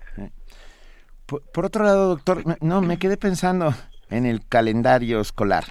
Por, 1.25 1.65
otro 1.65 1.83
lado, 1.83 2.09
doctor, 2.09 2.43
no, 2.61 2.81
me 2.81 2.99
quedé 2.99 3.17
pensando 3.17 3.71
en 4.09 4.25
el 4.25 4.45
calendario 4.47 5.19
escolar. 5.19 5.65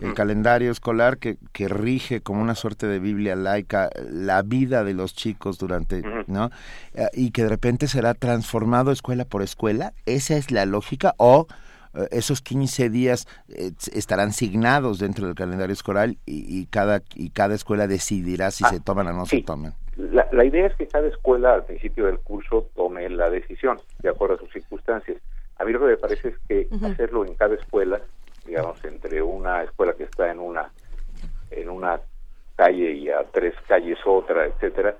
El 0.00 0.14
calendario 0.14 0.70
escolar 0.70 1.18
que, 1.18 1.38
que 1.52 1.66
rige 1.66 2.20
como 2.20 2.40
una 2.40 2.54
suerte 2.54 2.86
de 2.86 3.00
Biblia 3.00 3.34
laica 3.34 3.90
la 4.08 4.42
vida 4.42 4.84
de 4.84 4.94
los 4.94 5.12
chicos 5.12 5.58
durante, 5.58 6.02
¿no? 6.28 6.50
Eh, 6.94 7.08
y 7.14 7.32
que 7.32 7.42
de 7.42 7.48
repente 7.48 7.88
será 7.88 8.14
transformado 8.14 8.92
escuela 8.92 9.24
por 9.24 9.42
escuela. 9.42 9.92
¿Esa 10.06 10.36
es 10.36 10.52
la 10.52 10.66
lógica? 10.66 11.14
¿O 11.16 11.48
eh, 11.94 12.08
esos 12.12 12.42
15 12.42 12.90
días 12.90 13.26
eh, 13.48 13.72
estarán 13.92 14.32
signados 14.32 14.98
dentro 14.98 15.26
del 15.26 15.34
calendario 15.34 15.72
escolar 15.72 16.10
y, 16.26 16.66
cada, 16.66 17.02
y 17.14 17.30
cada 17.30 17.54
escuela 17.54 17.86
decidirá 17.86 18.50
si 18.50 18.64
ah, 18.64 18.68
se 18.68 18.80
toman 18.80 19.08
o 19.08 19.12
no 19.12 19.26
se 19.26 19.42
toman. 19.42 19.74
La, 19.96 20.28
la, 20.30 20.44
idea 20.44 20.66
es 20.66 20.76
que 20.76 20.86
cada 20.86 21.08
escuela 21.08 21.54
al 21.54 21.64
principio 21.64 22.06
del 22.06 22.18
curso 22.20 22.68
tome 22.76 23.08
la 23.08 23.30
decisión 23.30 23.78
de 24.00 24.10
acuerdo 24.10 24.36
a 24.36 24.38
sus 24.38 24.52
circunstancias. 24.52 25.16
A 25.58 25.64
mí 25.64 25.72
lo 25.72 25.80
que 25.80 25.86
me 25.86 25.96
parece 25.96 26.28
es 26.28 26.38
que 26.48 26.68
hacerlo 26.84 27.24
en 27.24 27.34
cada 27.34 27.54
escuela, 27.54 28.00
digamos, 28.44 28.82
entre 28.84 29.20
una 29.22 29.64
escuela 29.64 29.92
que 29.94 30.04
está 30.04 30.30
en 30.30 30.38
una 30.38 30.70
en 31.50 31.68
una 31.68 32.00
calle 32.56 32.92
y 32.92 33.08
a 33.08 33.24
tres 33.24 33.54
calles 33.66 33.98
otra, 34.04 34.46
etcétera, 34.46 34.96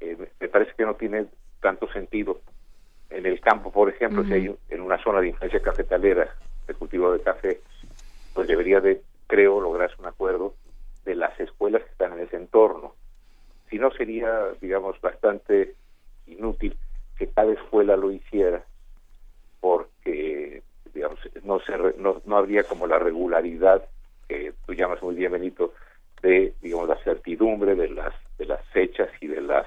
eh, 0.00 0.16
me 0.40 0.48
parece 0.48 0.72
que 0.76 0.84
no 0.84 0.94
tiene 0.94 1.26
tanto 1.60 1.90
sentido. 1.92 2.40
En 3.10 3.26
el 3.26 3.40
campo, 3.40 3.70
por 3.70 3.90
ejemplo, 3.90 4.24
si 4.24 4.32
hay 4.32 4.56
en 4.70 4.80
una 4.80 5.02
zona 5.02 5.20
de 5.20 5.28
influencia 5.28 5.60
cafetalera 5.60 6.34
de 6.66 6.74
cultivo 6.74 7.12
de 7.12 7.20
café, 7.20 7.60
pues 8.32 8.48
debería 8.48 8.80
de, 8.80 9.02
creo, 9.26 9.60
lograrse 9.60 9.96
un 9.98 10.06
acuerdo 10.06 10.54
de 11.04 11.14
las 11.14 11.38
escuelas 11.38 11.82
que 11.82 11.90
están 11.90 12.14
en 12.14 12.20
ese 12.20 12.36
entorno. 12.36 12.94
Si 13.68 13.78
no, 13.78 13.90
sería, 13.90 14.48
digamos, 14.60 14.98
bastante 15.00 15.74
inútil 16.26 16.76
que 17.18 17.28
cada 17.28 17.52
escuela 17.52 17.96
lo 17.96 18.10
hiciera, 18.10 18.64
porque, 19.62 20.60
digamos, 20.92 21.20
no, 21.44 21.60
se, 21.60 21.72
no, 21.98 22.20
no 22.26 22.36
habría 22.36 22.64
como 22.64 22.88
la 22.88 22.98
regularidad 22.98 23.84
que 24.28 24.52
tú 24.66 24.74
llamas 24.74 25.00
muy 25.00 25.14
bien, 25.14 25.30
Benito, 25.30 25.72
de, 26.20 26.54
digamos, 26.60 26.88
la 26.88 26.96
certidumbre 27.04 27.76
de 27.76 27.88
las, 27.88 28.12
de 28.38 28.46
las 28.46 28.60
fechas 28.70 29.08
y 29.20 29.28
de 29.28 29.40
las 29.40 29.66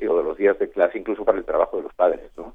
digo, 0.00 0.18
de 0.18 0.24
los 0.24 0.36
días 0.36 0.58
de 0.58 0.68
clase, 0.68 0.98
incluso 0.98 1.24
para 1.24 1.38
el 1.38 1.44
trabajo 1.44 1.76
de 1.76 1.84
los 1.84 1.94
padres, 1.94 2.28
¿no? 2.36 2.54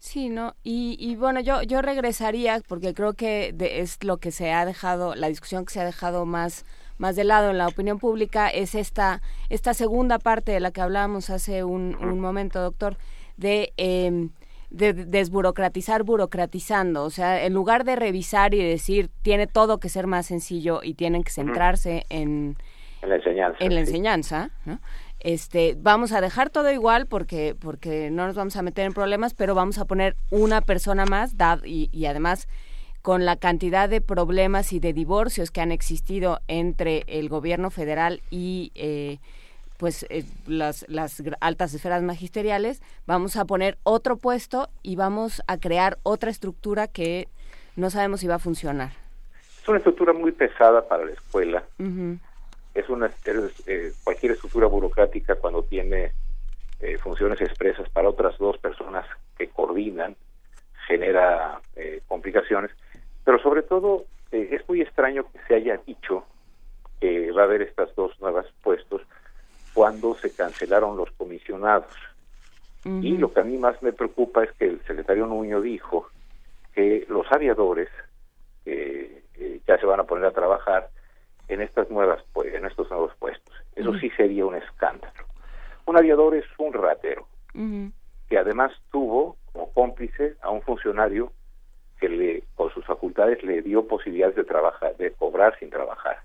Sí, 0.00 0.28
¿no? 0.28 0.56
Y, 0.64 0.96
y 0.98 1.14
bueno, 1.14 1.38
yo, 1.38 1.62
yo 1.62 1.80
regresaría, 1.82 2.60
porque 2.66 2.94
creo 2.94 3.12
que 3.12 3.54
es 3.60 4.02
lo 4.02 4.16
que 4.16 4.32
se 4.32 4.50
ha 4.50 4.66
dejado, 4.66 5.14
la 5.14 5.28
discusión 5.28 5.64
que 5.64 5.72
se 5.72 5.80
ha 5.80 5.84
dejado 5.84 6.26
más, 6.26 6.66
más 6.98 7.14
de 7.14 7.22
lado 7.22 7.50
en 7.50 7.58
la 7.58 7.68
opinión 7.68 8.00
pública, 8.00 8.48
es 8.48 8.74
esta, 8.74 9.22
esta 9.50 9.72
segunda 9.72 10.18
parte 10.18 10.50
de 10.50 10.58
la 10.58 10.72
que 10.72 10.80
hablábamos 10.80 11.30
hace 11.30 11.62
un, 11.62 11.94
un 11.94 12.18
momento, 12.18 12.60
doctor, 12.60 12.96
de... 13.36 13.72
Eh, 13.76 14.30
de 14.72 14.94
desburocratizar 14.94 16.02
burocratizando, 16.02 17.04
o 17.04 17.10
sea, 17.10 17.44
en 17.44 17.52
lugar 17.52 17.84
de 17.84 17.94
revisar 17.94 18.54
y 18.54 18.62
decir 18.62 19.10
tiene 19.22 19.46
todo 19.46 19.78
que 19.78 19.88
ser 19.88 20.06
más 20.06 20.26
sencillo 20.26 20.80
y 20.82 20.94
tienen 20.94 21.22
que 21.22 21.30
centrarse 21.30 22.06
en, 22.08 22.56
en 23.02 23.08
la 23.08 23.16
enseñanza, 23.16 23.58
en 23.60 23.74
la 23.74 23.80
enseñanza 23.80 24.50
¿no? 24.64 24.80
este, 25.20 25.76
vamos 25.78 26.12
a 26.12 26.20
dejar 26.20 26.50
todo 26.50 26.72
igual 26.72 27.06
porque, 27.06 27.54
porque 27.58 28.10
no 28.10 28.26
nos 28.26 28.34
vamos 28.34 28.56
a 28.56 28.62
meter 28.62 28.86
en 28.86 28.92
problemas, 28.92 29.34
pero 29.34 29.54
vamos 29.54 29.78
a 29.78 29.84
poner 29.84 30.16
una 30.30 30.60
persona 30.62 31.04
más 31.04 31.34
y, 31.64 31.90
y 31.92 32.06
además 32.06 32.48
con 33.02 33.24
la 33.24 33.36
cantidad 33.36 33.88
de 33.88 34.00
problemas 34.00 34.72
y 34.72 34.80
de 34.80 34.92
divorcios 34.92 35.50
que 35.50 35.60
han 35.60 35.72
existido 35.72 36.40
entre 36.48 37.04
el 37.06 37.28
gobierno 37.28 37.70
federal 37.70 38.22
y 38.30 38.72
eh, 38.74 39.18
pues 39.82 40.06
eh, 40.10 40.22
las, 40.46 40.88
las 40.88 41.20
altas 41.40 41.74
esferas 41.74 42.04
magisteriales, 42.04 42.80
vamos 43.04 43.34
a 43.34 43.44
poner 43.46 43.78
otro 43.82 44.16
puesto 44.16 44.68
y 44.80 44.94
vamos 44.94 45.42
a 45.48 45.58
crear 45.58 45.98
otra 46.04 46.30
estructura 46.30 46.86
que 46.86 47.26
no 47.74 47.90
sabemos 47.90 48.20
si 48.20 48.28
va 48.28 48.36
a 48.36 48.38
funcionar. 48.38 48.92
Es 49.60 49.68
una 49.68 49.78
estructura 49.78 50.12
muy 50.12 50.30
pesada 50.30 50.86
para 50.86 51.04
la 51.04 51.10
escuela. 51.10 51.64
Es 52.74 52.88
una 52.88 53.10
eh, 53.66 53.92
cualquier 54.04 54.30
estructura 54.30 54.68
burocrática 54.68 55.34
cuando 55.34 55.64
tiene 55.64 56.12
eh, 56.78 56.96
funciones 56.98 57.40
expresas 57.40 57.88
para 57.90 58.08
otras 58.08 58.38
dos 58.38 58.58
personas 58.58 59.04
que 59.36 59.48
coordinan 59.48 60.14
genera 60.86 61.60
eh, 61.74 62.02
complicaciones. 62.06 62.70
Pero 63.24 63.40
sobre 63.40 63.62
todo 63.62 64.04
es 64.30 64.62
muy 64.68 64.80
extraño 64.80 65.24
que 65.32 65.40
se 65.48 65.56
haya 65.56 65.76
dicho 65.84 66.24
que 67.00 67.32
va 67.32 67.42
a 67.42 67.46
haber 67.46 67.62
estas 67.62 67.92
dos 67.96 68.12
nuevas 68.20 68.46
puestos 68.62 69.02
cuando 69.74 70.14
se 70.16 70.30
cancelaron 70.30 70.96
los 70.96 71.10
comisionados 71.12 71.92
y 72.84 73.16
lo 73.16 73.32
que 73.32 73.40
a 73.40 73.44
mí 73.44 73.56
más 73.58 73.80
me 73.80 73.92
preocupa 73.92 74.42
es 74.42 74.50
que 74.52 74.64
el 74.64 74.82
secretario 74.84 75.26
Nuño 75.26 75.60
dijo 75.60 76.08
que 76.74 77.06
los 77.08 77.30
aviadores 77.30 77.88
ya 78.64 79.78
se 79.78 79.86
van 79.86 80.00
a 80.00 80.04
poner 80.04 80.24
a 80.24 80.32
trabajar 80.32 80.88
en 81.46 81.60
estas 81.60 81.88
nuevas 81.90 82.24
en 82.44 82.66
estos 82.66 82.90
nuevos 82.90 83.14
puestos. 83.20 83.54
Eso 83.76 83.94
sí 83.98 84.10
sería 84.10 84.46
un 84.46 84.56
escándalo. 84.56 85.26
Un 85.86 85.96
aviador 85.96 86.34
es 86.34 86.44
un 86.58 86.72
ratero 86.72 87.28
que 87.52 88.38
además 88.38 88.72
tuvo 88.90 89.36
como 89.52 89.72
cómplice 89.72 90.36
a 90.42 90.50
un 90.50 90.62
funcionario 90.62 91.32
que 92.00 92.08
le 92.08 92.42
con 92.56 92.70
sus 92.70 92.84
facultades 92.84 93.44
le 93.44 93.62
dio 93.62 93.86
posibilidades 93.86 94.34
de 94.34 94.44
trabajar, 94.44 94.96
de 94.96 95.12
cobrar 95.12 95.56
sin 95.60 95.70
trabajar. 95.70 96.18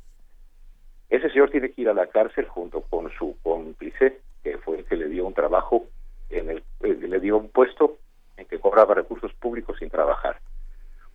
Ese 1.10 1.30
señor 1.30 1.50
tiene 1.50 1.72
que 1.72 1.82
ir 1.82 1.90
a 1.90 1.94
la 1.94 2.08
cárcel 2.08 2.48
junto 2.48 2.82
con 2.82 3.10
su 3.12 3.38
cómplice, 3.42 4.20
que 4.44 4.58
fue 4.58 4.80
el 4.80 4.86
que 4.86 4.98
le 4.98 5.08
dio 5.08 5.26
un 5.26 5.34
trabajo 5.34 5.86
en 6.30 6.50
el, 6.50 6.64
eh, 6.82 6.98
le 7.00 7.20
dio 7.20 7.38
un 7.38 7.50
puesto 7.50 7.98
en 8.36 8.46
que 8.46 8.60
cobraba 8.60 8.94
recursos 8.94 9.34
públicos 9.34 9.78
sin 9.80 9.90
trabajar. 9.90 10.40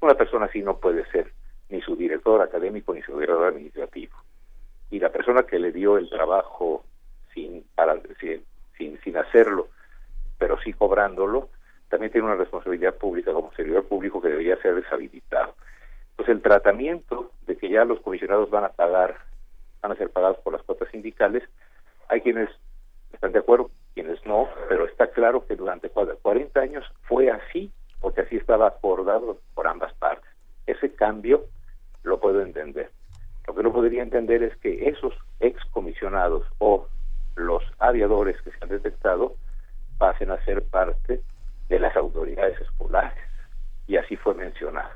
Una 0.01 0.15
persona 0.15 0.47
así 0.47 0.63
no 0.63 0.79
puede 0.79 1.05
ser 1.11 1.33
ni 1.69 1.81
su 1.81 1.97
director 1.97 2.41
académico 2.41 2.95
ni 2.95 3.03
su 3.03 3.19
director 3.19 3.47
administrativo. 3.47 4.17
Y 4.91 4.99
la 4.99 5.11
persona 5.11 5.45
que 5.45 5.59
le 5.59 5.73
dio 5.73 5.97
el 5.97 6.11
trabajo 6.11 6.85
sin, 7.33 7.65
sin, 8.77 8.99
sin, 9.03 9.17
hacerlo, 9.17 9.69
pero 10.39 10.59
sí 10.61 10.73
cobrándolo, 10.73 11.49
también 11.89 12.13
tiene 12.13 12.27
una 12.27 12.37
responsabilidad 12.37 12.95
pública 12.97 13.33
como 13.33 13.53
servidor 13.53 13.87
público 13.87 14.21
que 14.21 14.29
debería 14.29 14.61
ser 14.61 14.75
deshabilitado. 14.75 15.55
Entonces 16.11 16.35
el 16.35 16.43
tratamiento 16.43 17.31
de 17.47 17.57
que 17.57 17.71
ya 17.71 17.85
los 17.85 18.01
comisionados 18.01 18.51
van 18.51 18.65
a 18.65 18.71
pagar, 18.71 19.17
van 19.83 19.93
a 19.93 19.97
ser 19.97 20.11
pagados 20.11 20.39
por 20.39 20.53
las 20.53 20.63
cuotas 20.63 20.89
sindicales, 20.91 21.43
hay 22.09 22.21
quienes 22.21 22.49
están 23.13 23.33
de 23.33 23.41
acuerdo, 23.41 23.71
quienes 23.95 24.25
no, 24.25 24.49
pero 24.69 24.87
está 24.87 25.09
claro 25.09 25.47
que 25.47 25.57
durante 25.57 25.91
40 25.91 26.59
años 26.61 26.85
fue 27.03 27.31
así, 27.31 27.71
porque 28.01 28.23
así 28.23 28.37
estaba 28.37 28.69
acordado 28.69 29.39
por 29.55 29.67
ambas 29.67 29.93
partes. 29.95 30.31
Ese 30.67 30.95
cambio 30.95 31.45
lo 32.03 32.21
puedo 32.21 32.41
entender. 32.41 32.91
Lo 33.47 33.55
que 33.55 33.63
no 33.63 33.73
podría 33.73 34.03
entender 34.03 34.43
es 34.43 34.57
que 34.59 34.89
esos 34.89 35.15
excomisionados 35.41 36.47
o 36.59 36.87
los 37.35 37.63
aviadores 37.79 38.41
que 38.43 38.51
se 38.51 38.59
han 38.61 38.69
detectado 38.69 39.35
pasen 39.99 40.31
a 40.31 40.45
ser 40.45 40.63
parte 40.63 41.23
de 41.69 41.79
las 41.79 41.97
autoridades 41.97 42.61
escolares. 42.61 43.19
Y 43.87 43.97
así 43.97 44.17
fue 44.17 44.35
mencionado. 44.35 44.91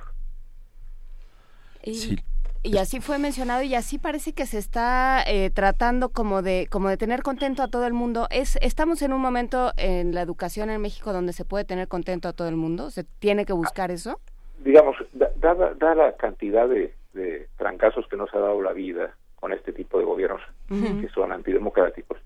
Y, 1.82 2.18
y 2.66 2.78
así 2.78 3.00
fue 3.00 3.18
mencionado 3.18 3.62
y 3.62 3.74
así 3.74 3.98
parece 3.98 4.32
que 4.32 4.44
se 4.44 4.58
está 4.58 5.22
eh, 5.26 5.50
tratando 5.50 6.08
como 6.08 6.42
de 6.42 6.66
como 6.70 6.88
de 6.88 6.96
tener 6.96 7.22
contento 7.22 7.62
a 7.62 7.68
todo 7.68 7.86
el 7.86 7.92
mundo. 7.92 8.26
Es 8.30 8.56
estamos 8.60 9.02
en 9.02 9.12
un 9.12 9.20
momento 9.20 9.72
en 9.76 10.14
la 10.14 10.22
educación 10.22 10.70
en 10.70 10.80
México 10.80 11.12
donde 11.12 11.32
se 11.32 11.44
puede 11.44 11.64
tener 11.64 11.86
contento 11.86 12.28
a 12.28 12.32
todo 12.32 12.48
el 12.48 12.56
mundo. 12.56 12.90
Se 12.90 13.04
tiene 13.04 13.44
que 13.44 13.52
buscar 13.52 13.90
eso. 13.90 14.18
Digamos, 14.58 14.96
dada 15.12 15.74
da, 15.74 15.94
la 15.94 16.16
cantidad 16.16 16.68
de, 16.68 16.92
de, 17.12 17.46
trancazos 17.56 18.08
que 18.08 18.16
nos 18.16 18.34
ha 18.34 18.38
dado 18.38 18.60
la 18.60 18.72
vida 18.72 19.14
con 19.36 19.52
este 19.52 19.72
tipo 19.72 19.98
de 19.98 20.04
gobiernos 20.04 20.40
que 20.68 21.08
son 21.14 21.30
antidemocráticos, 21.30 22.18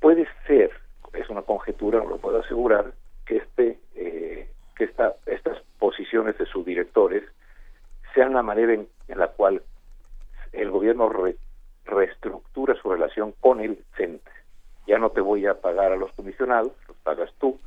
puede 0.00 0.26
ser, 0.48 0.72
es 1.12 1.30
una 1.30 1.42
conjetura, 1.42 2.00
no 2.00 2.08
lo 2.08 2.18
puedo 2.18 2.40
asegurar, 2.40 2.92
que 3.24 3.36
este 3.36 3.78
eh, 3.94 4.48
que 4.74 4.84
esta, 4.84 5.14
estas 5.26 5.58
posiciones 5.78 6.36
de 6.38 6.46
sus 6.46 6.64
directores 6.64 7.22
sean 8.18 8.34
la 8.34 8.42
manera 8.42 8.72
en, 8.72 8.88
la 9.16 9.28
cual 9.28 9.62
el 10.50 10.72
gobierno 10.72 11.08
reestructura 11.84 12.74
su 12.74 12.90
relación 12.90 13.32
con 13.38 13.60
el 13.60 13.84
CENTE. 13.96 14.28
Ya 14.88 14.98
no 14.98 15.10
te 15.10 15.20
voy 15.20 15.46
a 15.46 15.60
pagar 15.60 15.92
a 15.92 15.96
los 15.96 16.10
comisionados, 16.14 16.72
los 16.88 16.96
pagas 16.96 17.32
tú 17.38 17.60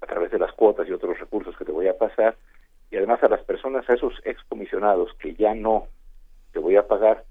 a 0.00 0.06
través 0.06 0.30
de 0.30 0.38
las 0.38 0.52
cuotas 0.52 0.86
y 0.86 0.92
otros 0.92 1.18
recursos 1.18 1.56
que 1.56 1.64
te 1.64 1.72
voy 1.72 1.88
a 1.88 1.98
pasar, 1.98 2.36
y 2.92 2.98
además 2.98 3.20
a 3.24 3.28
las 3.28 3.42
personas, 3.42 3.90
a 3.90 3.94
esos 3.94 4.14
excomisionados 4.24 5.12
que 5.14 5.34
ya 5.34 5.56
no 5.56 5.88
te 6.52 6.60
voy 6.60 6.76
a 6.76 6.86
pagar, 6.86 7.24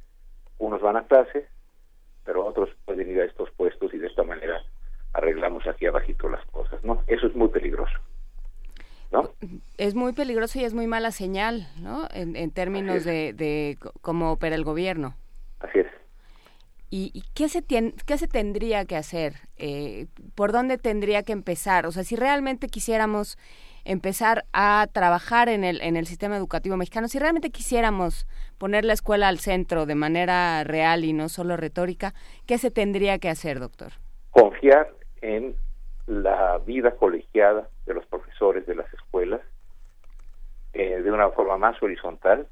unos 0.58 0.82
van 0.82 0.98
a 0.98 1.08
clase, 1.08 1.48
pero 2.26 2.46
otros 2.46 2.72
pueden 2.84 3.10
ir 3.10 3.22
a 3.22 3.26
estos 3.26 3.52
puestos 3.52 3.94
y 3.94 4.00
de 4.00 4.08
esta 4.08 4.24
manera 4.24 4.62
arreglamos 5.14 5.66
aquí 5.66 5.86
abajito 5.86 6.28
las 6.28 6.46
cosas, 6.48 6.84
¿no? 6.84 7.06
Eso 7.08 7.28
es 7.28 7.36
muy 7.38 7.48
peligroso. 7.48 7.96
Es 9.78 9.96
muy 9.96 10.14
peligroso 10.14 10.60
y 10.60 10.64
es 10.64 10.74
muy 10.74 10.88
mala 10.88 11.12
señal, 11.12 11.68
¿no? 11.82 12.08
En, 12.14 12.52
términos 12.52 13.04
de, 13.04 13.78
cómo 14.02 14.32
opera 14.32 14.56
el 14.56 14.64
gobierno. 14.64 15.16
Así 15.60 15.80
es. 15.80 15.88
¿Y, 16.90 17.24
qué, 17.34 17.50
se 17.50 17.62
qué 17.64 18.18
se 18.18 18.28
tendría 18.28 18.86
que 18.86 18.96
hacer? 18.96 19.34
Eh, 19.58 20.08
¿Por 20.34 20.52
dónde 20.52 20.78
tendría 20.78 21.24
que 21.24 21.34
empezar? 21.34 21.86
O 21.86 21.92
sea, 21.92 22.04
si 22.04 22.16
realmente 22.16 22.68
quisiéramos 22.68 23.38
empezar 23.84 24.46
a 24.54 24.88
trabajar 24.92 25.50
en 25.50 25.64
el, 25.64 25.82
en 25.82 25.98
el 25.98 26.08
sistema 26.08 26.38
educativo 26.38 26.78
mexicano, 26.78 27.08
si 27.08 27.20
realmente 27.20 27.50
quisiéramos 27.50 28.28
poner 28.58 28.86
la 28.86 28.94
escuela 28.94 29.28
al 29.28 29.40
centro 29.40 29.86
de 29.86 29.96
manera 29.96 30.64
real 30.64 31.04
y 31.04 31.14
no 31.14 31.28
solo 31.28 31.58
retórica, 31.58 32.14
¿qué 32.46 32.58
se 32.58 32.72
tendría 32.72 33.20
que 33.20 33.30
hacer, 33.30 33.60
doctor? 33.60 33.94
Confiar 34.32 34.94
en 35.22 35.56
la 36.08 36.60
vida 36.60 36.92
colegiada 36.92 37.68
de 37.86 37.94
los 37.94 38.06
profesores 38.06 38.66
de 38.66 38.76
las 38.76 38.92
escuelas 38.94 39.42
eh, 40.74 41.02
de 41.02 41.12
una 41.12 41.30
forma 41.30 41.58
más 41.58 41.82
horizontal 41.82 42.48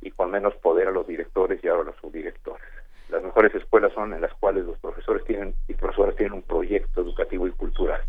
y 0.00 0.10
con 0.10 0.30
menos 0.30 0.54
poder 0.56 0.88
a 0.88 0.90
los 0.90 1.06
directores 1.06 1.62
y 1.62 1.68
ahora 1.68 1.82
a 1.82 1.86
los 1.86 1.96
subdirectores. 1.96 2.66
Las 3.10 3.22
mejores 3.22 3.54
escuelas 3.54 3.92
son 3.92 4.12
en 4.12 4.20
las 4.20 4.34
cuales 4.34 4.64
los 4.64 4.78
profesores 4.78 5.24
tienen 5.24 5.54
y 5.68 5.74
profesoras 5.74 6.16
tienen 6.16 6.34
un 6.34 6.42
proyecto 6.42 7.00
educativo 7.00 7.46
y 7.46 7.52
cultural. 7.52 8.02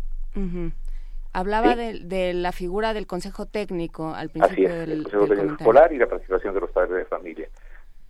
Hablaba 1.32 1.76
de, 1.76 2.32
la 2.34 2.52
figura 2.52 2.92
del 2.92 3.06
consejo 3.06 3.46
técnico 3.46 4.14
al 4.14 4.30
principio 4.30 4.74
del, 4.74 4.90
el 4.92 5.02
consejo 5.04 5.28
técnico 5.28 5.54
escolar 5.54 5.92
y 5.92 5.98
la 5.98 6.06
participación 6.06 6.54
de 6.54 6.60
los 6.60 6.70
padres 6.70 6.96
de 6.96 7.04
familia. 7.04 7.48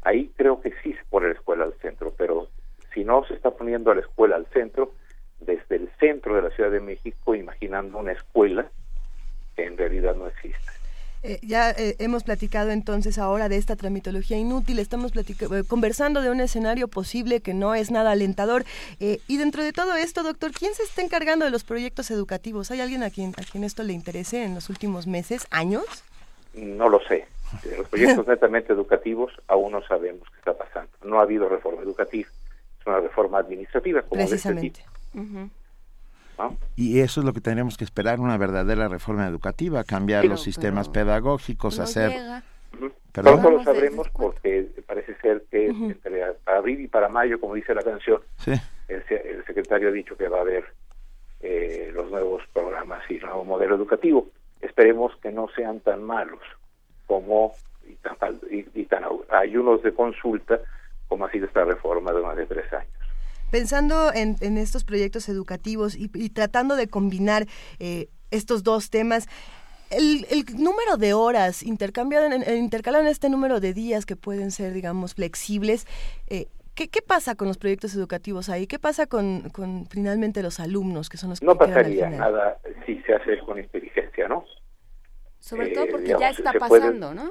Ahí 0.03 0.33
creo 0.37 0.61
que 0.61 0.73
sí 0.83 0.95
se 0.95 1.05
pone 1.11 1.29
la 1.29 1.35
escuela 1.35 1.65
al 1.65 1.75
centro, 1.75 2.15
pero 2.17 2.49
si 2.95 3.05
no 3.05 3.25
se 3.25 3.35
está 3.35 3.51
poniendo 3.51 3.91
a 3.91 3.95
la 3.95 4.01
escuela 4.01 4.37
al 4.37 4.47
centro, 4.47 4.93
desde 5.41 5.77
el 5.77 5.91
centro 6.01 6.37
de 6.37 6.43
la 6.43 6.51
Ciudad 6.51 6.71
de 6.71 6.81
México 6.81 7.35
imaginando 7.35 7.99
una 7.99 8.13
escuela 8.13 8.71
que 9.55 9.65
en 9.65 9.77
realidad 9.77 10.15
no 10.15 10.27
existe. 10.29 10.77
Eh, 11.23 11.41
ya 11.43 11.71
eh, 11.73 11.97
hemos 11.99 12.23
platicado 12.23 12.71
entonces 12.71 13.19
ahora 13.19 13.49
de 13.49 13.57
esta 13.57 13.75
tramitología 13.75 14.37
inútil, 14.37 14.79
estamos 14.79 15.13
eh, 15.17 15.65
conversando 15.67 16.23
de 16.23 16.31
un 16.31 16.41
escenario 16.41 16.87
posible 16.87 17.41
que 17.41 17.53
no 17.53 17.75
es 17.75 17.91
nada 17.91 18.13
alentador. 18.13 18.65
y 19.01 19.37
dentro 19.37 19.65
de 19.65 19.73
todo 19.73 19.95
esto, 19.97 20.23
doctor, 20.23 20.53
¿quién 20.53 20.75
se 20.75 20.85
está 20.85 21.03
encargando 21.03 21.45
de 21.45 21.51
los 21.51 21.65
proyectos 21.65 22.11
educativos? 22.13 22.71
¿Hay 22.71 22.81
alguien 22.81 23.03
a 23.03 23.11
quien, 23.11 23.31
a 23.39 23.43
quien 23.43 23.65
esto 23.65 23.83
le 23.83 23.93
interese 23.93 24.45
en 24.45 24.55
los 24.55 24.71
últimos 24.71 25.09
meses, 25.09 25.47
años? 25.51 25.85
No 26.55 26.89
lo 26.89 27.01
sé. 27.09 27.27
los 27.77 27.89
proyectos 27.89 28.27
netamente 28.29 28.73
educativos 28.73 29.33
aún 29.49 29.73
no 29.73 29.83
sabemos 29.83 30.29
qué 30.31 30.39
está 30.39 30.57
pasando. 30.57 30.91
No 31.05 31.19
ha 31.19 31.23
habido 31.23 31.49
reforma 31.49 31.83
educativa, 31.83 32.29
es 32.81 32.87
una 32.87 33.01
reforma 33.01 33.39
administrativa. 33.39 34.03
Como 34.03 34.23
este 34.23 34.39
Y 36.77 37.01
eso 37.01 37.21
es 37.21 37.27
lo 37.27 37.33
que 37.33 37.41
tenemos 37.41 37.77
que 37.77 37.85
esperar, 37.85 38.21
una 38.21 38.37
verdadera 38.37 38.89
reforma 38.89 39.27
educativa, 39.27 39.85
cambiar 39.85 40.27
los 40.27 40.43
sistemas 40.43 40.89
pedagógicos, 40.89 41.79
hacer... 41.79 42.13
Pronto 43.13 43.51
lo 43.51 43.65
sabremos 43.65 44.11
porque 44.11 44.69
parece 44.87 45.15
ser 45.23 45.45
que 45.51 45.69
entre 45.69 46.23
abril 46.45 46.81
y 46.81 46.87
para 46.87 47.09
mayo, 47.09 47.41
como 47.41 47.55
dice 47.55 47.75
la 47.75 47.83
canción, 47.83 48.21
el, 48.89 49.45
secretario 49.47 49.89
ha 49.89 49.93
dicho 49.93 50.17
que 50.19 50.29
va 50.29 50.39
a 50.39 50.43
haber 50.43 50.67
eh, 51.41 51.91
los 51.95 52.11
nuevos 52.11 52.43
programas 52.53 53.03
y 53.11 53.15
el 53.15 53.23
nuevo 53.23 53.45
modelo 53.45 53.77
educativo. 53.77 54.29
Esperemos 54.61 55.17
que 55.23 55.33
no 55.33 55.49
sean 55.57 55.81
tan 55.81 56.03
malos 56.03 56.41
como 57.07 57.55
y 57.89 57.95
tan, 57.95 58.39
y, 58.51 58.85
tan 58.85 59.05
ayunos 59.31 59.83
de 59.83 59.95
consulta 59.95 60.61
como 61.09 61.25
ha 61.25 61.31
sido 61.31 61.47
esta 61.47 61.65
reforma 61.65 62.13
de 62.13 62.21
más 62.21 62.37
de 62.37 62.45
tres 62.45 62.71
años 62.75 63.06
pensando 63.51 64.13
en, 64.13 64.37
estos 64.59 64.85
proyectos 64.85 65.29
educativos 65.29 65.97
y, 65.97 66.09
tratando 66.31 66.77
de 66.77 66.89
combinar 66.89 67.47
eh, 67.79 68.09
estos 68.31 68.63
dos 68.63 68.91
temas, 68.91 69.29
el, 69.91 70.27
número 70.57 70.97
de 70.97 71.15
horas 71.15 71.63
intercambiado 71.63 72.27
en, 72.27 72.57
intercalado 72.57 73.05
en 73.05 73.11
este 73.11 73.29
número 73.29 73.61
de 73.61 73.73
días 73.73 74.07
que 74.07 74.17
pueden 74.17 74.51
ser, 74.51 74.73
digamos, 74.73 75.15
flexibles, 75.15 75.87
eh, 76.29 76.47
¿qué, 76.75 77.03
pasa 77.03 77.35
con 77.35 77.49
los 77.49 77.59
proyectos 77.59 77.95
educativos 77.95 78.49
ahí? 78.49 78.67
¿Qué 78.67 78.79
pasa 78.79 79.07
con, 79.07 79.51
finalmente 79.91 80.43
los 80.43 80.61
alumnos 80.61 81.09
que 81.09 81.17
son 81.17 81.31
los 81.31 81.41
que 81.41 81.47
No 81.47 81.57
pasaría 81.57 82.11
nada 82.11 82.59
si 82.85 83.01
se 83.03 83.15
hace 83.15 83.39
con 83.41 83.59
inteligencia, 83.59 84.29
¿no? 84.29 84.45
Sobre 85.39 85.71
todo 85.71 85.85
eh, 85.85 85.89
porque 85.91 86.17
ya 86.19 86.31
está 86.31 86.53
pasando, 86.53 87.15
¿no? 87.15 87.31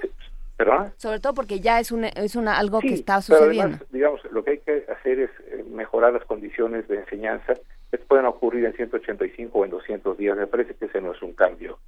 Sobre 0.96 1.20
todo 1.20 1.34
porque 1.34 1.60
ya 1.60 1.82
es 1.82 1.92
una, 1.92 2.08
es 2.08 2.36
una 2.36 2.58
algo 2.58 2.80
que 2.80 2.94
está 2.94 3.22
sucediendo. 3.22 3.78
digamos, 3.92 4.22
lo 4.32 4.44
que 4.44 4.52
hay 4.52 4.58
que 4.60 4.86
hacer 4.90 5.20
es 5.20 5.30
mejorar 5.76 6.14
las 6.14 6.26
condiciones 6.26 6.88
de 6.88 6.98
enseñanza. 6.98 7.54
que 7.92 7.98
pueden 8.00 8.26
ocurrir 8.26 8.66
en 8.66 8.74
185 8.74 9.58
o 9.58 9.66
en 9.66 9.72
200 9.72 10.18
días. 10.18 10.36
Me 10.36 10.48
parece 10.48 10.74
que 10.74 10.86
ese 10.86 11.02
no 11.02 11.14
es 11.14 11.22
un 11.22 11.34
cambio 11.34 11.80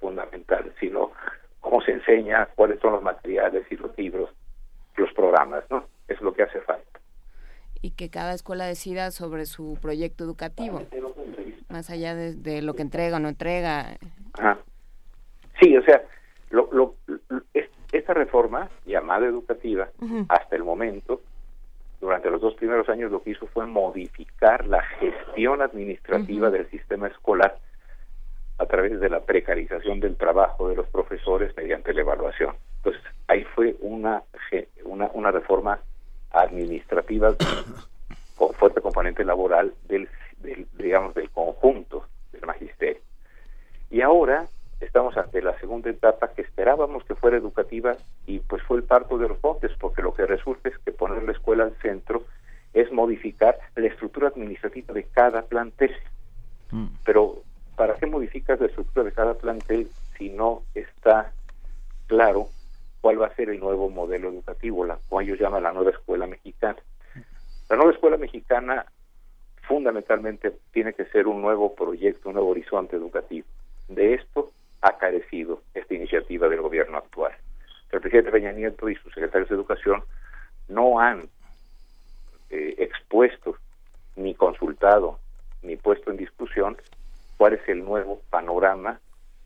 fundamental, 0.00 0.72
sino 0.78 1.12
cómo 1.60 1.80
se 1.82 1.92
enseña, 1.92 2.46
cuáles 2.54 2.80
son 2.80 2.92
los 2.92 3.02
materiales 3.02 3.66
y 3.70 3.76
los 3.76 3.96
libros, 3.98 4.30
los 4.96 5.12
programas, 5.12 5.64
¿no? 5.70 5.84
Es 6.06 6.20
lo 6.20 6.32
que 6.32 6.42
hace 6.42 6.60
falta. 6.60 7.00
Y 7.80 7.90
que 7.92 8.10
cada 8.10 8.34
escuela 8.34 8.66
decida 8.66 9.10
sobre 9.10 9.46
su 9.46 9.78
proyecto 9.80 10.24
educativo, 10.24 10.82
más 11.68 11.90
allá 11.90 12.14
de, 12.14 12.62
lo 12.62 12.74
que 12.74 12.82
entrega 12.82 13.16
o 13.16 13.20
no 13.20 13.28
entrega. 13.28 13.98
Sí, 15.60 15.76
o 15.76 15.82
sea, 15.82 16.02
lo, 16.50 16.68
lo, 16.72 16.94
esta 17.92 18.14
reforma, 18.14 18.68
llamada 18.86 19.26
educativa, 19.26 19.88
hasta 20.28 20.56
el 20.56 20.64
momento, 20.64 21.20
durante 22.00 22.30
los 22.30 22.40
dos 22.40 22.54
primeros 22.54 22.88
años 22.88 23.10
lo 23.10 23.22
que 23.22 23.30
hizo 23.30 23.46
fue 23.48 23.66
modificar 23.66 24.66
la 24.66 24.82
gestión 24.82 25.62
administrativa 25.62 26.50
del 26.50 26.68
sistema 26.70 27.08
escolar 27.08 27.58
a 28.58 28.66
través 28.66 29.00
de 29.00 29.08
la 29.08 29.20
precarización 29.20 30.00
del 30.00 30.16
trabajo 30.16 30.68
de 30.68 30.76
los 30.76 30.86
profesores 30.88 31.56
mediante 31.56 31.94
la 31.94 32.00
evaluación. 32.00 32.54
Entonces, 32.78 33.02
ahí 33.28 33.44
fue 33.54 33.76
una, 33.80 34.22
una, 34.84 35.10
una 35.12 35.30
reforma 35.30 35.78
administrativa 36.30 37.34
con 38.36 38.52
fuerte 38.54 38.80
componente 38.80 39.24
laboral 39.24 39.74
del, 39.88 40.08
del, 40.38 40.66
digamos, 40.76 41.14
del 41.14 41.30
conjunto 41.30 42.06
del 42.32 42.46
magisterio. 42.46 43.02
Y 43.90 44.00
ahora 44.00 44.46
estamos 44.80 45.16
ante 45.16 45.42
la 45.42 45.58
segunda 45.58 45.90
etapa 45.90 46.32
que 46.32 46.42
esperábamos 46.42 47.04
que 47.04 47.14
fuera 47.14 47.36
educativa 47.36 47.96
y 48.26 48.38
pues 48.40 48.62
fue 48.62 48.78
el 48.78 48.84
parto 48.84 49.18
de 49.18 49.28
los 49.28 49.40
botes, 49.40 49.72
porque 49.78 50.02
lo 50.02 50.14
que 50.14 50.26
resulta 50.26 50.68
es 50.68 50.78
que 50.78 50.92
poner 50.92 51.22
la 51.24 51.32
escuela 51.32 51.64
al 51.64 51.74
centro 51.82 52.22
es 52.74 52.92
modificar 52.92 53.58
la 53.76 53.86
estructura 53.86 54.28
administrativa 54.28 54.94
de 54.94 55.04
cada 55.04 55.42
plantel. 55.42 55.94
Mm. 56.70 56.86
Pero, 57.04 57.42
¿para 57.76 57.94
qué 57.94 58.06
modificas 58.06 58.60
la 58.60 58.66
estructura 58.66 59.04
de 59.04 59.12
cada 59.12 59.34
plantel 59.34 59.88
si 60.16 60.30
no 60.30 60.62
está 60.74 61.32
claro 62.06 62.48
cuál 63.00 63.20
va 63.22 63.26
a 63.26 63.34
ser 63.34 63.50
el 63.50 63.60
nuevo 63.60 63.88
modelo 63.88 64.28
educativo, 64.28 64.84
la 64.84 64.98
cual 65.08 65.24
ellos 65.24 65.38
llaman 65.38 65.62
la 65.62 65.72
nueva 65.72 65.90
escuela 65.90 66.26
mexicana. 66.26 66.78
La 67.68 67.76
nueva 67.76 67.92
escuela 67.92 68.16
mexicana 68.16 68.86
fundamentalmente 69.66 70.52
tiene 70.72 70.94
que 70.94 71.04
ser 71.06 71.26
un 71.26 71.40
nuevo 71.40 71.74
proyecto, 71.74 72.28
un 72.28 72.34
nuevo 72.34 72.50
horizonte 72.50 72.96
educativo. 72.96 73.46
De 73.88 74.14
esto 74.14 74.50
ha 74.80 74.96
carecido 74.98 75.62
esta 75.74 75.94
iniciativa 75.94 76.48
del 76.48 76.60
gobierno 76.60 76.98
actual. 76.98 77.32
El 77.90 78.00
presidente 78.00 78.30
Peña 78.30 78.52
Nieto 78.52 78.88
y 78.88 78.96
sus 78.96 79.12
secretarios 79.12 79.48
de 79.48 79.54
Educación 79.54 80.04
no 80.68 81.00
han 81.00 81.28
eh, 82.50 82.74
expuesto, 82.78 83.56
ni 84.16 84.34
consultado, 84.34 85.18
ni 85.62 85.76
puesto 85.76 86.10
en 86.10 86.16
discusión 86.16 86.76
cuál 87.36 87.54
es 87.54 87.68
el 87.68 87.84
nuevo 87.84 88.20
panorama 88.30 89.00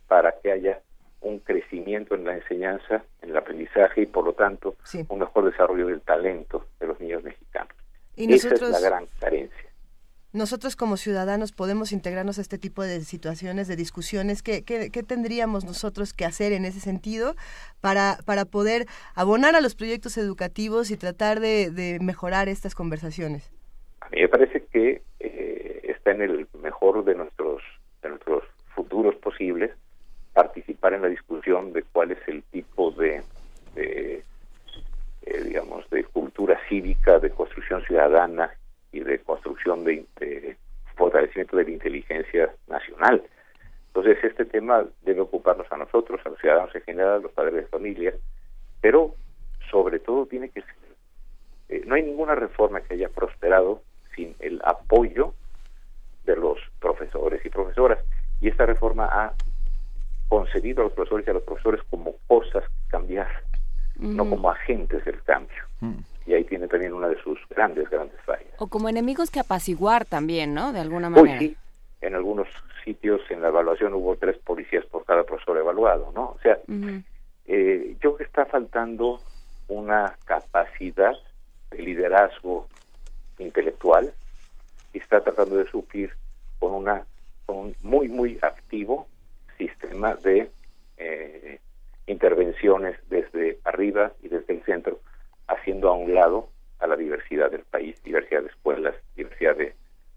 para 0.08 0.34
que 0.40 0.52
haya 0.52 0.80
un 1.20 1.38
crecimiento 1.38 2.14
en 2.14 2.24
la 2.24 2.34
enseñanza, 2.34 3.04
en 3.22 3.30
el 3.30 3.36
aprendizaje 3.36 4.02
y 4.02 4.06
por 4.06 4.24
lo 4.24 4.32
tanto 4.32 4.74
un 5.08 5.18
mejor 5.20 5.50
desarrollo 5.50 5.86
del 5.86 6.00
talento 6.00 6.66
de 6.80 6.86
los 6.88 7.00
niños 7.00 7.22
mexicanos. 7.22 7.72
¿Y 8.16 8.32
Esa 8.32 8.54
es 8.54 8.60
la 8.62 8.80
gran 8.80 9.06
carencia. 9.20 9.71
Nosotros 10.34 10.76
como 10.76 10.96
ciudadanos 10.96 11.52
podemos 11.52 11.92
integrarnos 11.92 12.38
a 12.38 12.40
este 12.40 12.56
tipo 12.56 12.82
de 12.82 13.02
situaciones, 13.02 13.68
de 13.68 13.76
discusiones. 13.76 14.42
¿Qué, 14.42 14.64
qué, 14.64 15.02
tendríamos 15.02 15.66
nosotros 15.66 16.14
que 16.14 16.24
hacer 16.24 16.52
en 16.52 16.64
ese 16.64 16.80
sentido 16.80 17.34
para, 17.82 18.16
para 18.24 18.46
poder 18.46 18.86
abonar 19.14 19.56
a 19.56 19.60
los 19.60 19.74
proyectos 19.74 20.16
educativos 20.16 20.90
y 20.90 20.96
tratar 20.96 21.38
de, 21.40 21.98
mejorar 22.00 22.48
estas 22.48 22.74
conversaciones? 22.74 23.52
A 24.00 24.08
mí 24.08 24.22
me 24.22 24.28
parece 24.28 24.64
que 24.72 25.02
eh, 25.20 25.80
está 25.82 26.12
en 26.12 26.22
el 26.22 26.48
mejor 26.62 27.04
de 27.04 27.14
nuestros, 27.14 27.62
de 28.02 28.08
nuestros 28.08 28.44
futuros 28.74 29.14
posibles 29.16 29.70
participar 30.32 30.94
en 30.94 31.02
la 31.02 31.08
discusión 31.08 31.74
de 31.74 31.82
cuál 31.82 32.10
es 32.10 32.26
el 32.26 32.42
tipo 32.44 32.90
de, 32.92 33.22
eh, 33.76 34.22
digamos, 35.44 35.88
de 35.90 36.04
cultura 36.04 36.58
cívica, 36.70 37.18
de 37.18 37.28
construcción 37.28 37.84
ciudadana 37.84 38.50
y 38.92 39.00
de 39.00 39.18
construcción 39.20 39.84
de, 39.84 40.56
fortalecimiento 40.94 41.56
de 41.56 41.64
la 41.64 41.70
inteligencia 41.70 42.54
nacional. 42.68 43.22
Entonces, 43.88 44.18
este 44.22 44.44
tema 44.44 44.84
debe 45.02 45.22
ocuparnos 45.22 45.66
a 45.70 45.76
nosotros, 45.76 46.20
a 46.24 46.28
los 46.28 46.38
ciudadanos 46.38 46.74
en 46.74 46.82
general, 46.82 47.14
a 47.14 47.18
los 47.18 47.32
padres 47.32 47.54
de 47.54 47.66
familia, 47.66 48.14
pero 48.80 49.14
sobre 49.70 49.98
todo 49.98 50.26
tiene 50.26 50.50
que 50.50 50.60
ser, 50.60 50.74
eh, 51.70 51.82
no 51.86 51.94
hay 51.94 52.02
ninguna 52.02 52.34
reforma 52.34 52.80
que 52.82 52.94
haya 52.94 53.08
prosperado 53.08 53.82
sin 54.14 54.36
el 54.40 54.60
apoyo 54.64 55.34
de 56.24 56.36
los 56.36 56.58
profesores 56.78 57.44
y 57.44 57.48
profesoras. 57.48 57.98
Y 58.40 58.48
esta 58.48 58.66
reforma 58.66 59.06
ha 59.06 59.34
concebido 60.28 60.82
a 60.82 60.84
los 60.84 60.92
profesores 60.92 61.26
y 61.26 61.30
a 61.30 61.34
los 61.34 61.42
profesores 61.42 61.80
como 61.90 62.16
cosas 62.26 62.64
que 62.64 62.90
cambiar, 62.90 63.28
no 63.96 64.28
como 64.28 64.50
agentes 64.50 65.04
del 65.04 65.22
cambio. 65.22 65.62
Mm. 65.80 65.98
Y 66.26 66.34
ahí 66.34 66.44
tiene 66.44 66.68
también 66.68 66.92
una 66.92 67.08
de 67.08 67.20
sus 67.22 67.38
grandes, 67.48 67.88
grandes 67.90 68.20
fallas. 68.24 68.46
O 68.58 68.68
como 68.68 68.88
enemigos 68.88 69.30
que 69.30 69.40
apaciguar 69.40 70.04
también, 70.04 70.54
¿no? 70.54 70.72
De 70.72 70.80
alguna 70.80 71.10
manera. 71.10 71.38
sí, 71.38 71.56
en 72.00 72.14
algunos 72.14 72.48
sitios 72.84 73.20
en 73.30 73.40
la 73.40 73.48
evaluación 73.48 73.94
hubo 73.94 74.16
tres 74.16 74.36
policías 74.38 74.84
por 74.86 75.04
cada 75.04 75.24
profesor 75.24 75.56
evaluado, 75.58 76.12
¿no? 76.14 76.30
O 76.30 76.38
sea, 76.42 76.58
eh, 77.46 77.94
yo 77.94 77.98
creo 77.98 78.16
que 78.16 78.24
está 78.24 78.44
faltando 78.46 79.20
una 79.68 80.16
capacidad 80.24 81.14
de 81.70 81.78
liderazgo 81.78 82.68
intelectual 83.38 84.12
y 84.92 84.98
está 84.98 85.22
tratando 85.22 85.56
de 85.56 85.70
suplir 85.70 86.12
con 86.58 86.72
una 86.72 87.06
con 87.46 87.56
un 87.56 87.76
muy 87.82 88.08
muy 88.08 88.38
activo 88.42 89.06
sistema 89.56 90.14
de 90.16 90.50
eh, 90.96 91.60
intervenciones 92.06 92.98
desde 93.08 93.58
arriba 93.64 94.12
y 94.22 94.28
desde 94.28 94.54
el 94.54 94.62
centro, 94.64 95.00
haciendo 95.52 95.88
a 95.88 95.94
un 95.94 96.14
lado 96.14 96.48
a 96.78 96.86
la 96.86 96.96
diversidad 96.96 97.50
del 97.50 97.62
país, 97.62 98.02
diversidad 98.02 98.42
de 98.42 98.48
escuelas, 98.48 98.94
diversidad 99.16 99.56
de 99.56 99.74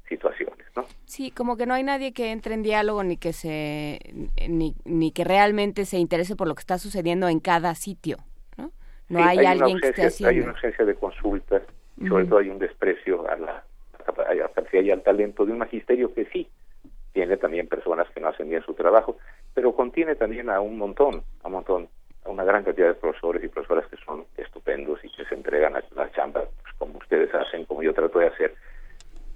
situaciones, 0.07 0.65
¿no? 0.75 0.85
Sí, 1.05 1.31
como 1.31 1.57
que 1.57 1.65
no 1.65 1.73
hay 1.73 1.83
nadie 1.83 2.13
que 2.13 2.31
entre 2.31 2.53
en 2.53 2.63
diálogo 2.63 3.03
ni 3.03 3.17
que 3.17 3.33
se 3.33 3.99
ni, 4.47 4.75
ni 4.83 5.11
que 5.11 5.23
realmente 5.23 5.85
se 5.85 5.97
interese 5.97 6.35
por 6.35 6.47
lo 6.47 6.55
que 6.55 6.61
está 6.61 6.77
sucediendo 6.77 7.27
en 7.27 7.39
cada 7.39 7.75
sitio, 7.75 8.17
¿no? 8.57 8.71
No 9.09 9.23
hay, 9.23 9.45
alguien 9.45 9.79
que 9.79 9.89
esté 9.89 10.05
haciendo. 10.05 10.29
Hay 10.29 10.39
una 10.41 10.51
ausencia 10.51 10.85
de 10.85 10.95
consultas 10.95 11.63
y 11.97 12.07
sobre 12.07 12.25
todo 12.25 12.39
hay 12.39 12.49
un 12.49 12.59
desprecio 12.59 13.27
a 13.29 13.35
la 13.37 13.63
capacidad 14.05 14.83
y 14.83 14.91
al 14.91 15.01
talento 15.01 15.45
de 15.45 15.51
un 15.51 15.59
magisterio 15.59 16.13
que 16.13 16.25
sí 16.25 16.49
tiene 17.13 17.37
también 17.37 17.67
personas 17.67 18.07
que 18.13 18.19
no 18.19 18.27
hacen 18.27 18.49
bien 18.49 18.61
su 18.63 18.73
trabajo, 18.73 19.17
pero 19.53 19.73
contiene 19.73 20.15
también 20.15 20.49
a 20.49 20.59
un 20.59 20.77
montón, 20.77 21.23
a 21.43 21.47
un 21.47 21.53
montón, 21.53 21.89
a 22.25 22.29
una 22.29 22.43
gran 22.43 22.63
cantidad 22.63 22.87
de 22.87 22.93
profesores 22.95 23.43
y 23.43 23.47
profesoras 23.47 23.87
que 23.87 23.97
son 23.97 24.25
estupendos 24.37 24.99
y 25.03 25.09
que 25.09 25.25
se 25.25 25.35
entregan 25.35 25.75
a 25.75 25.83
la 25.95 26.11
chamba 26.11 26.43
pues, 26.61 26.73
como 26.77 26.97
ustedes 26.97 27.33
hacen, 27.33 27.65
como 27.65 27.83
yo 27.83 27.93
trato 27.93 28.19
de 28.19 28.27
hacer, 28.27 28.55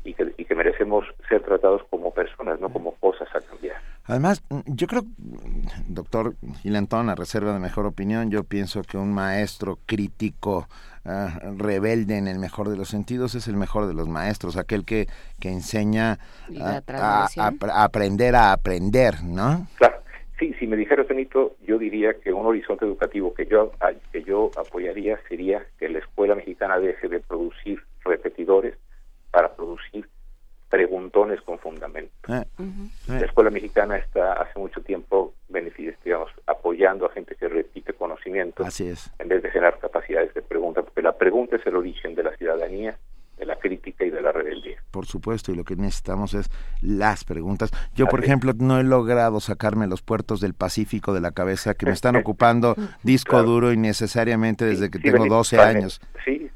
y 0.04 0.14
que, 0.14 0.34
y 0.38 0.46
que 0.46 0.56
merecemos 0.56 1.06
ser 1.28 1.44
tratados 1.44 1.84
como 1.90 2.14
personas, 2.14 2.60
no 2.60 2.70
como 2.70 2.96
cosas 2.96 3.28
a 3.36 3.42
cambiar. 3.42 3.78
Además, 4.06 4.42
yo 4.66 4.88
creo, 4.88 5.04
doctor 5.88 6.34
Gilantón, 6.62 7.10
a 7.10 7.16
reserva 7.16 7.54
de 7.54 7.60
mejor 7.60 7.86
opinión, 7.86 8.32
yo 8.32 8.44
pienso 8.44 8.82
que 8.82 8.98
un 8.98 9.14
maestro 9.14 9.78
crítico, 9.86 10.68
ah, 11.06 11.40
rebelde 11.58 12.18
en 12.18 12.28
el 12.28 12.40
mejor 12.40 12.70
de 12.70 12.78
los 12.78 12.90
sentidos, 12.90 13.36
es 13.36 13.48
el 13.48 13.56
mejor 13.56 13.86
de 13.86 13.94
los 13.94 14.08
maestros, 14.08 14.58
aquel 14.58 14.84
que, 14.84 15.08
que 15.40 15.50
enseña 15.50 16.18
a, 16.60 17.28
aprender 17.76 18.36
a 18.36 18.52
aprender, 18.52 19.24
¿no? 19.24 19.68
Claro. 19.78 19.99
Sí, 20.40 20.56
si 20.58 20.68
me 20.68 20.78
dijera 20.78 21.04
Benito, 21.04 21.58
yo 21.62 21.78
diría 21.78 22.14
que 22.14 22.32
un 22.32 22.46
horizonte 22.46 22.86
educativo 22.86 23.34
que 23.34 23.46
yo, 23.46 23.74
que 24.12 24.24
yo 24.24 24.52
apoyaría 24.56 25.20
sería 25.28 25.66
que 25.78 25.90
la 25.90 26.00
escuela 26.00 26.34
mexicana 26.34 26.80
deje 26.80 27.10
de 27.10 27.20
producir 27.20 27.84
repetidores 28.06 28.76
para 29.32 29.54
producir 29.54 30.08
preguntones 30.70 31.42
con 31.42 31.60
fundamento. 31.60 32.14
Eh, 32.30 32.46
la 33.08 33.26
escuela 33.26 33.50
mexicana 33.50 33.98
está 33.98 34.34
hace 34.34 34.58
mucho 34.58 34.82
tiempo 34.82 35.34
digamos, 36.04 36.32
apoyando 36.48 37.06
a 37.06 37.12
gente 37.12 37.36
que 37.36 37.48
repite 37.48 37.94
Así 38.64 38.88
es. 38.88 39.12
en 39.20 39.28
vez 39.28 39.44
de 39.44 39.52
generar 39.52 39.78
capacidades 39.80 40.34
de 40.34 40.42
pregunta, 40.42 40.82
porque 40.82 41.02
la 41.02 41.18
pregunta 41.18 41.56
es 41.56 41.66
el 41.66 41.76
origen 41.76 42.16
de 42.16 42.24
la 42.24 42.36
ciudadanía, 42.38 42.98
de 43.40 43.46
la 43.46 43.58
crítica 43.58 44.06
y 44.06 44.10
de 44.10 44.22
la 44.22 44.32
rebeldía. 44.32 44.78
Por 44.92 45.06
supuesto, 45.06 45.52
y 45.52 45.56
lo 45.56 45.64
que 45.64 45.76
necesitamos 45.76 46.34
es 46.34 46.50
las 46.82 47.24
preguntas. 47.24 47.72
Yo, 47.96 48.08
por 48.08 48.24
ejemplo, 48.24 48.54
no 48.58 48.80
he 48.80 48.84
logrado 48.84 49.40
sacarme 49.40 49.88
los 49.88 50.02
puertos 50.02 50.42
del 50.42 50.54
Pacífico 50.54 51.14
de 51.14 51.22
la 51.22 51.32
cabeza 51.32 51.74
que 51.74 51.86
me 51.86 51.94
están 51.94 52.16
ocupando 52.18 52.76
disco 53.04 53.42
duro 53.44 53.72
innecesariamente 53.72 54.66
desde 54.66 54.92
que 54.92 55.00
tengo 55.00 55.26
12 55.26 55.60
años. 55.60 56.02
Sí, 56.26 56.50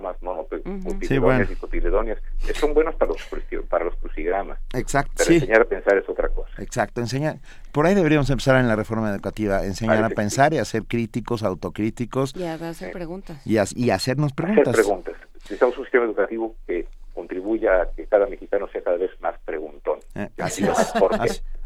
más 0.00 0.22
más 0.22 1.50
y 1.50 1.54
cotiledonias, 1.56 2.18
son 2.54 2.74
buenos 2.74 2.94
para 2.96 3.12
los, 3.12 3.28
para 3.68 3.84
los 3.84 3.94
crucigramas. 3.96 4.58
Exacto. 4.74 5.12
Pero 5.16 5.32
enseñar 5.32 5.62
a 5.62 5.64
pensar 5.64 5.96
es 5.96 6.08
otra 6.08 6.28
cosa. 6.28 6.50
Exacto, 6.58 7.00
enseñar. 7.00 7.36
Por 7.72 7.86
ahí 7.86 7.94
deberíamos 7.94 8.28
empezar 8.30 8.56
en 8.60 8.68
la 8.68 8.76
reforma 8.76 9.10
educativa, 9.10 9.64
enseñar 9.64 10.02
a 10.02 10.10
pensar 10.10 10.52
y 10.54 10.58
a 10.58 10.64
ser 10.64 10.84
críticos, 10.84 11.42
autocríticos. 11.42 12.34
Y 12.36 12.44
a 12.44 12.54
hacer 12.54 12.92
preguntas. 12.92 13.46
Y, 13.46 13.58
y 13.76 13.90
hacernos 13.90 14.32
preguntas. 14.32 14.68
Hacer 14.68 14.84
preguntas. 14.84 15.14
Necesitamos 15.50 15.78
un 15.78 15.84
sistema 15.84 16.04
educativo 16.04 16.54
que 16.64 16.86
contribuya 17.12 17.82
a 17.82 17.90
que 17.90 18.06
cada 18.06 18.26
mexicano 18.26 18.68
sea 18.68 18.82
cada 18.82 18.96
vez 18.98 19.10
más 19.20 19.34
preguntón. 19.44 19.98
Eh, 20.14 20.28
así, 20.38 20.62
es. 20.62 20.94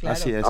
así, 0.03 0.33
es. 0.33 0.47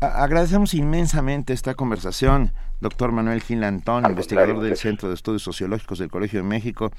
Agradecemos 0.00 0.74
inmensamente 0.74 1.52
esta 1.52 1.74
conversación, 1.74 2.52
doctor 2.80 3.10
Manuel 3.10 3.42
Gilantón, 3.42 4.06
investigador 4.06 4.60
del 4.60 4.76
Centro 4.76 5.08
de 5.08 5.16
Estudios 5.16 5.42
Sociológicos 5.42 5.98
del 5.98 6.08
Colegio 6.08 6.40
de 6.40 6.46
México, 6.46 6.92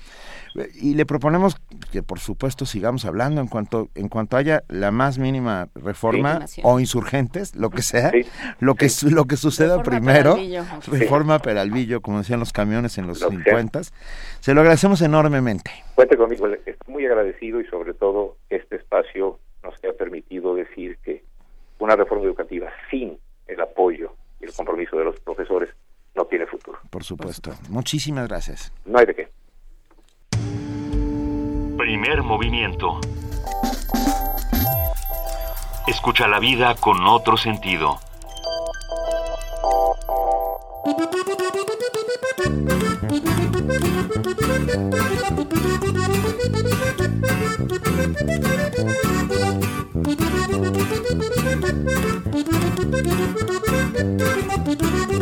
y 0.76 0.96
le 0.96 1.06
proponemos 1.06 1.56
que 1.94 2.04
por 2.04 2.20
supuesto 2.20 2.66
sigamos 2.66 3.06
hablando 3.06 3.40
en 3.40 3.48
cuanto 3.48 3.88
en 3.96 4.10
cuanto 4.10 4.36
haya 4.36 4.64
la 4.68 4.92
más 4.92 5.18
mínima 5.18 5.70
reforma 5.76 6.46
o 6.64 6.82
insurgentes, 6.82 7.56
lo 7.56 7.70
que 7.70 7.84
sea, 7.84 8.12
lo 8.60 8.76
que 8.76 8.90
lo 9.10 9.24
que 9.26 9.38
suceda 9.38 9.82
primero, 9.82 10.38
reforma 10.88 11.40
Peralvillo, 11.40 12.02
como 12.02 12.18
decían 12.18 12.42
los 12.42 12.52
camiones 12.52 12.98
en 12.98 13.08
los 13.08 13.20
50. 13.20 13.80
Se 14.42 14.54
lo 14.54 14.60
agradecemos 14.60 15.02
enormemente. 15.02 15.72
Cuente 15.96 16.18
conmigo, 16.18 16.48
estoy 16.48 16.76
muy 16.94 17.06
agradecido 17.06 17.62
y 17.62 17.66
sobre 17.68 17.94
todo 17.94 18.36
este 18.50 18.76
espacio 18.76 19.40
nos 19.64 19.76
ha 19.86 19.98
permitido 19.98 20.54
decir 20.54 20.98
que 21.02 21.29
una 21.80 21.96
reforma 21.96 22.26
educativa 22.26 22.70
sin 22.90 23.18
el 23.48 23.62
apoyo 23.62 24.14
y 24.40 24.46
el 24.46 24.54
compromiso 24.54 24.98
de 24.98 25.06
los 25.06 25.20
profesores 25.22 25.70
no 26.16 26.26
tiene 26.26 26.46
futuro. 26.46 26.80
Por 26.90 27.04
supuesto. 27.04 27.52
Muchísimas 27.70 28.28
gracias. 28.28 28.74
No 28.86 29.00
hay 29.00 29.06
de 29.06 29.16
qué. 29.16 29.30
Primer 31.78 32.24
movimiento. 32.24 33.00
Escucha 35.88 36.28
la 36.28 36.40
vida 36.40 36.76
con 36.76 37.06
otro 37.08 37.38
sentido. 37.38 38.00
Thank 53.32 55.12
you. 55.14 55.19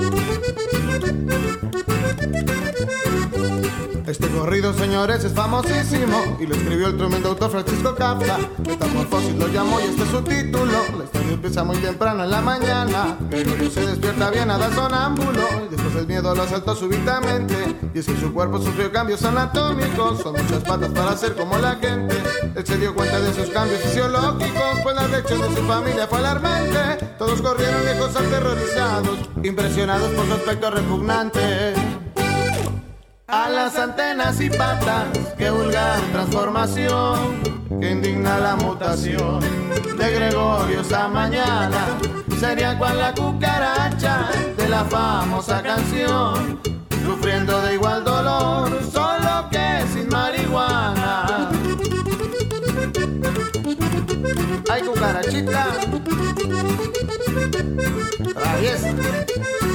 Corrido, 4.47 4.73
señores, 4.73 5.25
es 5.25 5.33
famosísimo 5.33 6.37
y 6.39 6.45
lo 6.45 6.55
escribió 6.55 6.87
el 6.87 6.95
tremendo 6.95 7.31
autor 7.31 7.51
Francisco 7.51 7.93
Kafka. 7.93 8.37
Metamorfosis 8.65 9.35
lo 9.35 9.49
llamó 9.49 9.77
y 9.81 9.83
este 9.83 10.03
es 10.03 10.09
su 10.09 10.21
título. 10.21 10.71
La 10.97 11.03
historia 11.03 11.33
empieza 11.33 11.65
muy 11.65 11.75
temprano 11.79 12.23
en 12.23 12.31
la 12.31 12.39
mañana. 12.39 13.17
Gregorio 13.29 13.69
se 13.69 13.85
despierta 13.85 14.31
bien 14.31 14.49
a 14.49 14.57
dar 14.57 14.73
sonámbulo 14.73 15.41
y 15.65 15.75
después 15.75 15.93
el 15.97 16.07
miedo 16.07 16.33
lo 16.33 16.43
asaltó 16.43 16.73
súbitamente. 16.77 17.55
Y 17.93 17.99
es 17.99 18.05
que 18.05 18.15
su 18.15 18.33
cuerpo 18.33 18.61
sufrió 18.61 18.89
cambios 18.89 19.21
anatómicos, 19.25 20.21
son 20.21 20.41
muchas 20.41 20.63
patas 20.63 20.91
para 20.91 21.17
ser 21.17 21.35
como 21.35 21.57
la 21.57 21.75
gente. 21.75 22.15
Él 22.55 22.65
se 22.65 22.77
dio 22.77 22.95
cuenta 22.95 23.19
de 23.19 23.33
sus 23.33 23.49
cambios 23.49 23.81
fisiológicos, 23.81 24.79
pues 24.81 24.95
la 24.95 25.07
reacción 25.07 25.41
de 25.41 25.57
su 25.57 25.67
familia 25.67 26.07
fue 26.07 26.19
alarmante. 26.19 27.05
Todos 27.17 27.41
corrieron 27.41 27.83
lejos 27.83 28.15
aterrorizados, 28.15 29.19
impresionados 29.43 30.09
por 30.11 30.25
su 30.25 30.33
aspecto 30.35 30.71
repugnante. 30.71 31.96
A 33.29 33.49
las 33.49 33.77
antenas 33.77 34.39
y 34.39 34.49
patas, 34.49 35.09
que 35.37 35.49
vulgar 35.49 35.99
transformación, 36.13 37.41
que 37.77 37.91
indigna 37.91 38.39
la 38.39 38.55
mutación 38.55 39.41
de 39.97 40.11
Gregorio 40.13 40.79
esa 40.79 41.09
mañana. 41.09 41.87
Sería 42.39 42.77
cual 42.77 42.97
la 42.97 43.13
cucaracha 43.13 44.29
de 44.55 44.69
la 44.69 44.85
famosa 44.85 45.61
canción, 45.61 46.61
sufriendo 47.05 47.61
de 47.63 47.73
igual 47.73 48.05
dolor, 48.05 48.81
solo 48.89 49.49
que 49.51 49.85
sin 49.91 50.07
marihuana. 50.07 51.49
Ay, 54.69 54.81
cucarachita. 54.83 55.67
Traviesa. 58.33 59.66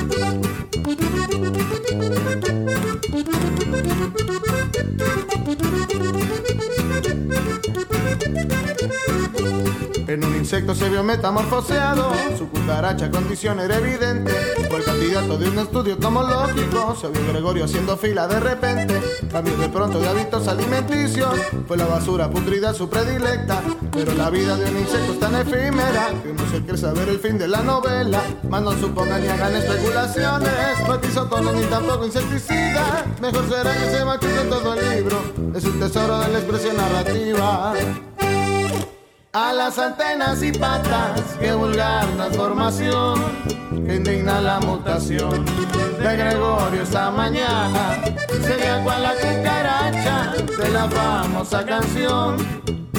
Insecto 10.53 10.75
se 10.75 10.91
vio 10.91 11.03
metamorfoseado, 11.03 12.13
su 12.37 12.47
cucaracha 12.51 13.11
condición 13.11 13.59
era 13.59 13.79
evidente. 13.79 14.31
Fue 14.69 14.81
el 14.81 14.85
candidato 14.85 15.39
de 15.39 15.49
un 15.49 15.59
estudio 15.59 15.97
tomológico, 15.97 16.95
se 16.95 17.09
vio 17.09 17.27
Gregorio 17.33 17.65
haciendo 17.65 17.97
fila 17.97 18.29
de 18.29 18.39
repente. 18.39 19.01
Cambió 19.31 19.57
de 19.57 19.71
pronto 19.71 19.99
de 19.99 20.11
hábitos 20.11 20.47
alimenticios, 20.49 21.31
fue 21.67 21.79
la 21.79 21.87
basura 21.87 22.29
putrida 22.29 22.75
su 22.75 22.87
predilecta. 22.91 23.63
Pero 23.93 24.13
la 24.13 24.29
vida 24.29 24.55
de 24.59 24.71
un 24.71 24.79
insecto 24.79 25.15
es 25.15 25.21
tan 25.21 25.35
efímera 25.37 26.09
que 26.23 26.35
no 26.35 26.51
se 26.51 26.61
quiere 26.61 26.77
saber 26.77 27.09
el 27.09 27.19
fin 27.19 27.39
de 27.39 27.49
la 27.49 27.63
novela. 27.63 28.21
Más 28.51 28.61
no 28.61 28.73
supongan 28.73 29.23
ni 29.23 29.29
hagan 29.29 29.57
especulaciones, 29.57 30.51
no 30.87 31.53
ni 31.55 31.65
tampoco 31.65 32.05
insecticida. 32.05 33.07
Mejor 33.23 33.49
será 33.49 33.73
que 33.73 33.91
se 33.91 34.05
machuque 34.05 34.45
todo 34.51 34.75
el 34.75 34.97
libro, 34.97 35.19
es 35.55 35.65
un 35.65 35.81
tesoro 35.81 36.19
de 36.19 36.29
la 36.29 36.39
expresión 36.41 36.77
narrativa. 36.77 37.73
A 39.35 39.51
las 39.55 39.79
antenas 39.79 40.43
y 40.43 40.53
patas, 40.53 41.23
que 41.41 41.55
vulgar 41.55 42.07
transformación, 42.17 43.19
que 43.87 43.95
indigna 43.97 44.43
la 44.43 44.61
mutación 44.61 45.47
de 45.47 46.17
Gregorio 46.19 46.83
esta 46.83 47.11
mañana. 47.11 48.03
Sería 48.43 48.85
cual 48.85 49.03
la 49.03 49.15
cucaracha 49.15 50.35
de 50.37 50.69
la 50.69 50.87
famosa 50.87 51.65
canción, 51.65 52.37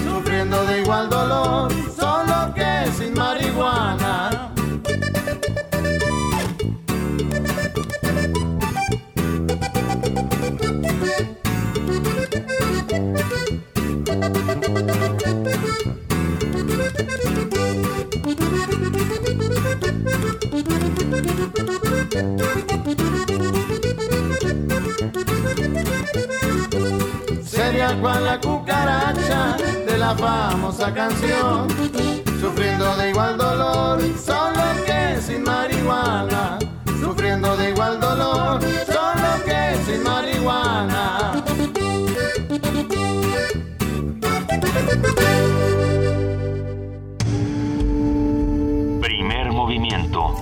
sufriendo 0.03 0.65
de 0.65 0.81
igual 0.81 1.07
dolor, 1.07 1.71
solo 1.95 2.51
que 2.55 2.91
sin 2.97 3.13
marihuana. 3.13 4.31
Sería 27.93 28.01
cual 28.01 28.25
la 28.25 28.39
cucaracha 28.39 29.55
de 29.85 29.97
la 29.99 30.15
famosa 30.15 30.91
canción, 30.93 31.67
sufriendo 32.41 32.95
de 32.95 33.09
igual 33.11 33.37
dolor, 33.37 34.01
solo 34.17 34.63
que 34.83 35.21
sin 35.21 35.43
marihuana. 35.43 36.57
Sufriendo 36.99 37.55
de 37.55 37.69
igual 37.69 37.99
dolor, 37.99 38.61
solo 38.87 39.43
que 39.45 39.77
sin 39.85 40.01
marihuana. 40.01 41.43
Primer 49.01 49.51
movimiento. 49.51 50.35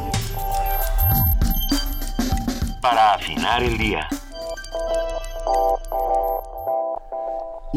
Para 2.81 3.15
afinar 3.15 3.61
el 3.61 3.77
día. 3.77 4.07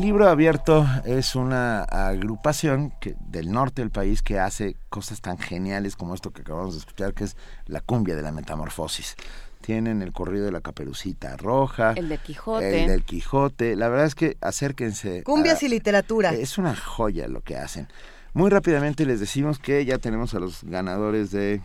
Libro 0.05 0.29
Abierto 0.29 0.87
es 1.07 1.35
una 1.35 1.83
agrupación 1.85 2.93
que, 3.01 3.17
del 3.21 3.51
norte 3.51 3.81
del 3.81 3.91
país 3.91 4.21
que 4.21 4.39
hace 4.39 4.77
cosas 4.91 5.23
tan 5.23 5.39
geniales 5.39 5.97
como 5.97 6.15
esto 6.15 6.31
que 6.31 6.43
acabamos 6.43 6.75
de 6.75 6.81
escuchar, 6.81 7.15
que 7.15 7.25
es 7.25 7.39
la 7.65 7.81
cumbia 7.81 8.15
de 8.15 8.21
la 8.21 8.31
metamorfosis. 8.31 9.17
Tienen 9.63 10.03
el 10.03 10.13
corrido 10.13 10.45
de 10.45 10.53
la 10.53 10.61
caperucita 10.61 11.39
roja. 11.39 11.95
El 11.97 12.11
del 12.11 12.19
Quijote. 12.19 12.83
El 12.83 12.89
del 12.91 13.03
Quijote. 13.03 13.77
La 13.77 13.89
verdad 13.89 14.05
es 14.05 14.15
que 14.15 14.37
acérquense. 14.43 15.23
Cumbias 15.23 15.63
y 15.63 15.71
literatura. 15.71 16.35
Es 16.35 16.59
una 16.59 16.77
joya 16.77 17.27
lo 17.27 17.41
que 17.41 17.57
hacen. 17.57 17.89
Muy 18.35 18.51
rápidamente 18.51 19.07
les 19.07 19.21
decimos 19.21 19.59
que 19.59 19.87
ya 19.87 19.97
tenemos 19.97 20.35
a 20.35 20.39
los 20.39 20.65
ganadores 20.65 21.31
de 21.31 21.63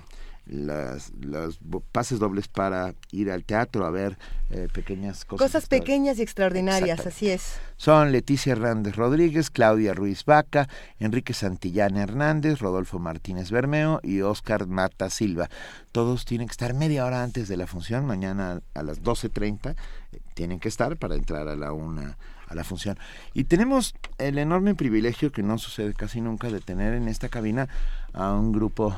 las, 0.50 1.12
los 1.22 1.60
pases 1.92 2.20
dobles 2.20 2.48
para 2.48 2.96
ir 3.12 3.32
al 3.32 3.44
teatro 3.44 3.86
a 3.86 3.92
ver 3.92 4.18
eh, 4.50 4.68
pequeñas 4.74 5.24
cosas. 5.26 5.48
Cosas 5.48 5.68
pequeñas 5.68 6.18
y 6.20 6.24
extraordinarias, 6.24 7.06
así 7.06 7.30
es. 7.30 7.60
Son 7.78 8.12
Leticia 8.12 8.54
Hernández 8.54 8.96
Rodríguez, 8.96 9.50
Claudia 9.52 9.94
Ruiz 9.94 10.26
Vaca, 10.26 10.68
Enrique 11.00 11.34
Santillán 11.34 11.98
Hernández, 11.98 12.60
Rodolfo 12.60 13.00
Martínez 13.00 13.52
Bermeo 13.52 14.00
y 14.04 14.22
Oscar 14.22 14.68
Mata 14.68 15.10
Silva. 15.10 15.50
Todos 15.92 16.26
tienen 16.26 16.48
que 16.48 16.54
estar 16.54 16.74
media 16.74 17.06
hora 17.06 17.24
antes 17.24 17.48
de 17.48 17.58
la 17.58 17.68
función, 17.68 18.06
mañana 18.06 18.62
a 18.74 18.84
las 18.84 19.04
12.30 19.04 19.76
eh, 20.12 20.20
tienen 20.34 20.60
que 20.60 20.70
estar 20.70 20.98
para 20.98 21.16
entrar 21.16 21.48
a 21.48 21.56
la 21.56 21.72
una 21.74 22.18
a 22.48 22.56
la 22.56 22.64
función. 22.64 22.98
Y 23.36 23.44
tenemos 23.44 23.94
el 24.18 24.40
enorme 24.40 24.74
privilegio 24.74 25.32
que 25.32 25.44
no 25.44 25.60
sucede 25.60 25.94
casi 25.94 26.20
nunca 26.20 26.50
de 26.50 26.60
tener 26.60 26.96
en 26.96 27.08
esta 27.08 27.30
cabina 27.30 27.70
a 28.12 28.34
un 28.34 28.52
grupo 28.52 28.96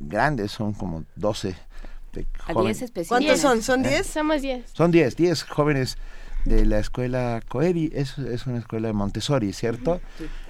grandes, 0.00 0.52
son 0.52 0.72
como 0.72 1.04
12 1.16 1.54
de 2.12 2.26
jóvenes. 2.46 2.92
¿Cuántos 3.08 3.40
son? 3.40 3.62
¿Son 3.62 3.82
10? 3.82 4.06
Somos 4.06 4.42
10. 4.42 4.70
Son 4.72 4.90
10, 4.90 5.16
10 5.16 5.42
jóvenes 5.44 5.98
de 6.44 6.64
la 6.64 6.78
escuela 6.78 7.42
Coedi, 7.48 7.90
es, 7.92 8.18
es 8.18 8.46
una 8.46 8.58
escuela 8.58 8.88
de 8.88 8.94
Montessori, 8.94 9.52
¿cierto? 9.52 10.00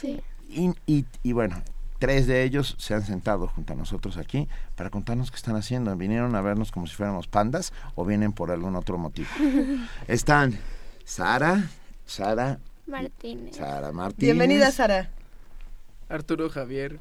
Sí. 0.00 0.20
Y, 0.48 0.70
y, 0.86 1.04
y, 1.22 1.32
bueno, 1.32 1.62
tres 1.98 2.26
de 2.26 2.42
ellos 2.42 2.76
se 2.78 2.94
han 2.94 3.04
sentado 3.04 3.48
junto 3.48 3.72
a 3.72 3.76
nosotros 3.76 4.16
aquí 4.16 4.48
para 4.76 4.90
contarnos 4.90 5.30
qué 5.30 5.36
están 5.36 5.56
haciendo. 5.56 5.94
¿Vinieron 5.96 6.34
a 6.34 6.40
vernos 6.40 6.72
como 6.72 6.86
si 6.86 6.94
fuéramos 6.94 7.26
pandas 7.26 7.72
o 7.94 8.04
vienen 8.04 8.32
por 8.32 8.50
algún 8.50 8.76
otro 8.76 8.98
motivo? 8.98 9.28
Están 10.08 10.58
Sara, 11.04 11.68
Sara 12.06 12.58
Martínez. 12.86 13.56
Sara 13.56 13.92
Martínez. 13.92 14.20
Bienvenida, 14.20 14.70
Sara. 14.70 15.10
Arturo 16.08 16.48
Javier. 16.48 17.00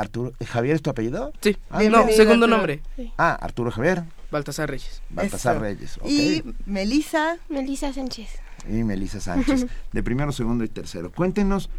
Arturo, 0.00 0.32
¿Javier 0.46 0.76
es 0.76 0.82
tu 0.82 0.90
apellido? 0.90 1.32
Sí. 1.40 1.56
Ah, 1.70 1.82
no, 1.84 2.06
segundo 2.08 2.46
nombre. 2.46 2.82
Sí. 2.96 3.12
Ah, 3.18 3.32
Arturo 3.40 3.70
Javier. 3.70 4.04
Baltasar 4.30 4.68
Reyes. 4.70 5.00
Baltasar 5.10 5.56
Eso. 5.56 5.62
Reyes, 5.62 5.98
ok. 5.98 6.06
Y 6.08 6.42
Melisa. 6.66 7.38
Melisa 7.48 7.92
Sánchez. 7.92 8.28
Y 8.68 8.84
Melisa 8.84 9.20
Sánchez, 9.20 9.66
de 9.92 10.02
primero, 10.02 10.32
segundo 10.32 10.64
y 10.64 10.68
tercero. 10.68 11.10
Cuéntenos 11.12 11.70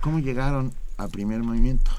cómo 0.00 0.18
llegaron 0.20 0.72
a 0.96 1.08
primer 1.08 1.40
movimiento. 1.42 1.90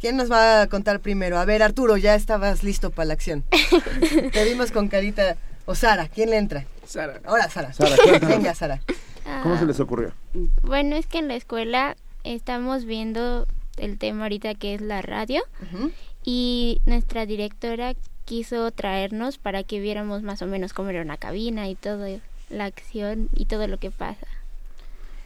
¿Quién 0.00 0.16
nos 0.16 0.30
va 0.30 0.62
a 0.62 0.66
contar 0.68 1.00
primero? 1.00 1.38
A 1.38 1.44
ver, 1.44 1.62
Arturo, 1.62 1.96
ya 1.96 2.14
estabas 2.14 2.62
listo 2.62 2.90
para 2.90 3.06
la 3.06 3.14
acción. 3.14 3.44
Te 4.32 4.44
vimos 4.44 4.70
con 4.72 4.88
carita. 4.88 5.36
O 5.66 5.74
Sara, 5.74 6.08
¿quién 6.08 6.30
le 6.30 6.38
entra? 6.38 6.64
Sara. 6.86 7.20
Ahora, 7.24 7.48
Sara. 7.50 7.72
Sara. 7.72 7.96
Venga, 8.26 8.54
Sara. 8.54 8.80
¿Cómo 9.42 9.54
Ah, 9.54 9.58
se 9.58 9.66
les 9.66 9.78
ocurrió? 9.80 10.12
Bueno, 10.62 10.96
es 10.96 11.06
que 11.06 11.18
en 11.18 11.28
la 11.28 11.34
escuela 11.34 11.96
estamos 12.24 12.84
viendo 12.86 13.46
el 13.78 13.98
tema 13.98 14.24
ahorita 14.24 14.54
que 14.54 14.74
es 14.74 14.80
la 14.80 15.02
radio 15.02 15.42
y 16.24 16.80
nuestra 16.86 17.26
directora 17.26 17.94
quiso 18.24 18.70
traernos 18.70 19.38
para 19.38 19.62
que 19.62 19.80
viéramos 19.80 20.22
más 20.22 20.42
o 20.42 20.46
menos 20.46 20.72
cómo 20.72 20.90
era 20.90 21.02
una 21.02 21.16
cabina 21.16 21.68
y 21.68 21.74
todo 21.74 22.06
la 22.50 22.64
acción 22.64 23.28
y 23.34 23.46
todo 23.46 23.66
lo 23.66 23.78
que 23.78 23.90
pasa. 23.90 24.26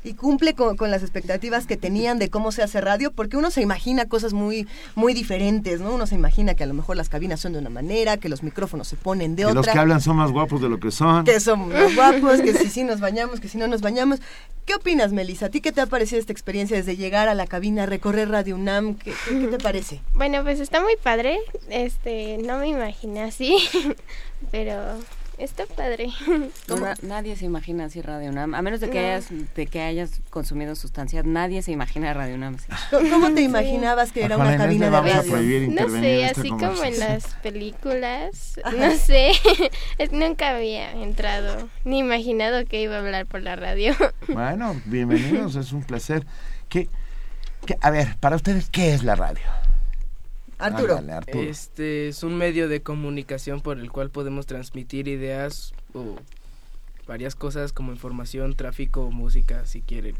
Y 0.04 0.14
cumple 0.14 0.54
con, 0.54 0.76
con, 0.76 0.90
las 0.90 1.02
expectativas 1.02 1.66
que 1.66 1.76
tenían 1.76 2.18
de 2.18 2.28
cómo 2.28 2.52
se 2.52 2.62
hace 2.62 2.80
radio, 2.80 3.12
porque 3.12 3.36
uno 3.36 3.50
se 3.50 3.62
imagina 3.62 4.06
cosas 4.06 4.32
muy, 4.32 4.66
muy 4.94 5.14
diferentes, 5.14 5.80
¿no? 5.80 5.94
Uno 5.94 6.06
se 6.06 6.14
imagina 6.14 6.54
que 6.54 6.64
a 6.64 6.66
lo 6.66 6.74
mejor 6.74 6.96
las 6.96 7.08
cabinas 7.08 7.40
son 7.40 7.52
de 7.52 7.60
una 7.60 7.70
manera, 7.70 8.16
que 8.16 8.28
los 8.28 8.42
micrófonos 8.42 8.88
se 8.88 8.96
ponen 8.96 9.36
de 9.36 9.42
que 9.42 9.46
otra. 9.46 9.62
los 9.62 9.66
que 9.66 9.78
hablan 9.78 10.00
son 10.00 10.16
más 10.16 10.30
guapos 10.30 10.60
de 10.60 10.68
lo 10.68 10.80
que 10.80 10.90
son. 10.90 11.24
Que 11.24 11.40
son 11.40 11.68
más 11.68 11.94
guapos, 11.94 12.40
que 12.40 12.54
si 12.54 12.68
sí 12.68 12.84
nos 12.84 13.00
bañamos, 13.00 13.40
que 13.40 13.48
si 13.48 13.58
no 13.58 13.68
nos 13.68 13.80
bañamos. 13.80 14.20
¿Qué 14.64 14.74
opinas, 14.74 15.12
Melissa? 15.12 15.46
¿A 15.46 15.50
ti 15.50 15.60
qué 15.60 15.72
te 15.72 15.80
ha 15.80 15.86
parecido 15.86 16.20
esta 16.20 16.32
experiencia 16.32 16.76
desde 16.76 16.96
llegar 16.96 17.28
a 17.28 17.34
la 17.34 17.46
cabina, 17.46 17.86
recorrer 17.86 18.28
Radio 18.28 18.56
UNAM? 18.56 18.94
¿Qué, 18.94 19.12
qué, 19.26 19.40
qué 19.40 19.46
te 19.48 19.58
parece? 19.58 20.00
Bueno, 20.14 20.42
pues 20.42 20.60
está 20.60 20.80
muy 20.82 20.96
padre. 20.96 21.38
Este, 21.68 22.38
no 22.38 22.58
me 22.58 22.68
imaginé 22.68 23.22
así, 23.22 23.56
pero 24.50 24.98
Está 25.42 25.66
padre. 25.66 26.06
Na, 26.80 26.94
nadie 27.02 27.34
se 27.34 27.46
imagina 27.46 27.86
así 27.86 28.00
Radio 28.00 28.30
UNAM, 28.30 28.54
a 28.54 28.62
menos 28.62 28.78
de 28.78 28.90
que, 28.90 29.00
no. 29.00 29.06
hayas, 29.08 29.26
de 29.56 29.66
que 29.66 29.80
hayas 29.80 30.20
consumido 30.30 30.76
sustancias, 30.76 31.24
nadie 31.24 31.62
se 31.62 31.72
imagina 31.72 32.14
Radio 32.14 32.36
UNAM. 32.36 32.54
Así. 32.54 32.68
¿Cómo 33.10 33.34
te 33.34 33.42
imaginabas 33.42 34.12
que 34.12 34.22
era 34.22 34.36
una 34.36 34.56
cabina 34.56 34.86
de 34.86 34.90
radio? 34.92 35.68
No 35.68 35.88
sé, 35.88 36.26
así 36.26 36.48
como 36.48 36.84
en 36.84 36.96
las 37.00 37.26
películas, 37.42 38.60
no 38.78 38.92
sé, 38.96 39.32
nunca 40.12 40.50
había 40.50 40.92
entrado, 40.92 41.68
ni 41.84 41.98
imaginado 41.98 42.64
que 42.64 42.80
iba 42.80 42.94
a 42.94 42.98
hablar 43.00 43.26
por 43.26 43.42
la 43.42 43.56
radio. 43.56 43.96
Bueno, 44.28 44.80
bienvenidos, 44.84 45.56
es 45.56 45.72
un 45.72 45.82
placer. 45.82 46.24
¿Qué, 46.68 46.88
qué, 47.66 47.76
a 47.80 47.90
ver, 47.90 48.16
para 48.20 48.36
ustedes, 48.36 48.70
¿qué 48.70 48.94
es 48.94 49.02
la 49.02 49.16
radio? 49.16 49.61
Arturo. 50.62 50.98
Ándale, 50.98 51.12
Arturo. 51.18 51.42
Este 51.42 52.08
es 52.08 52.22
un 52.22 52.36
medio 52.36 52.68
de 52.68 52.82
comunicación 52.82 53.60
por 53.60 53.78
el 53.78 53.90
cual 53.90 54.10
podemos 54.10 54.46
transmitir 54.46 55.08
ideas 55.08 55.74
o 55.94 56.16
varias 57.06 57.34
cosas 57.34 57.72
como 57.72 57.92
información, 57.92 58.54
tráfico, 58.54 59.10
música, 59.10 59.66
si 59.66 59.82
quieren. 59.82 60.16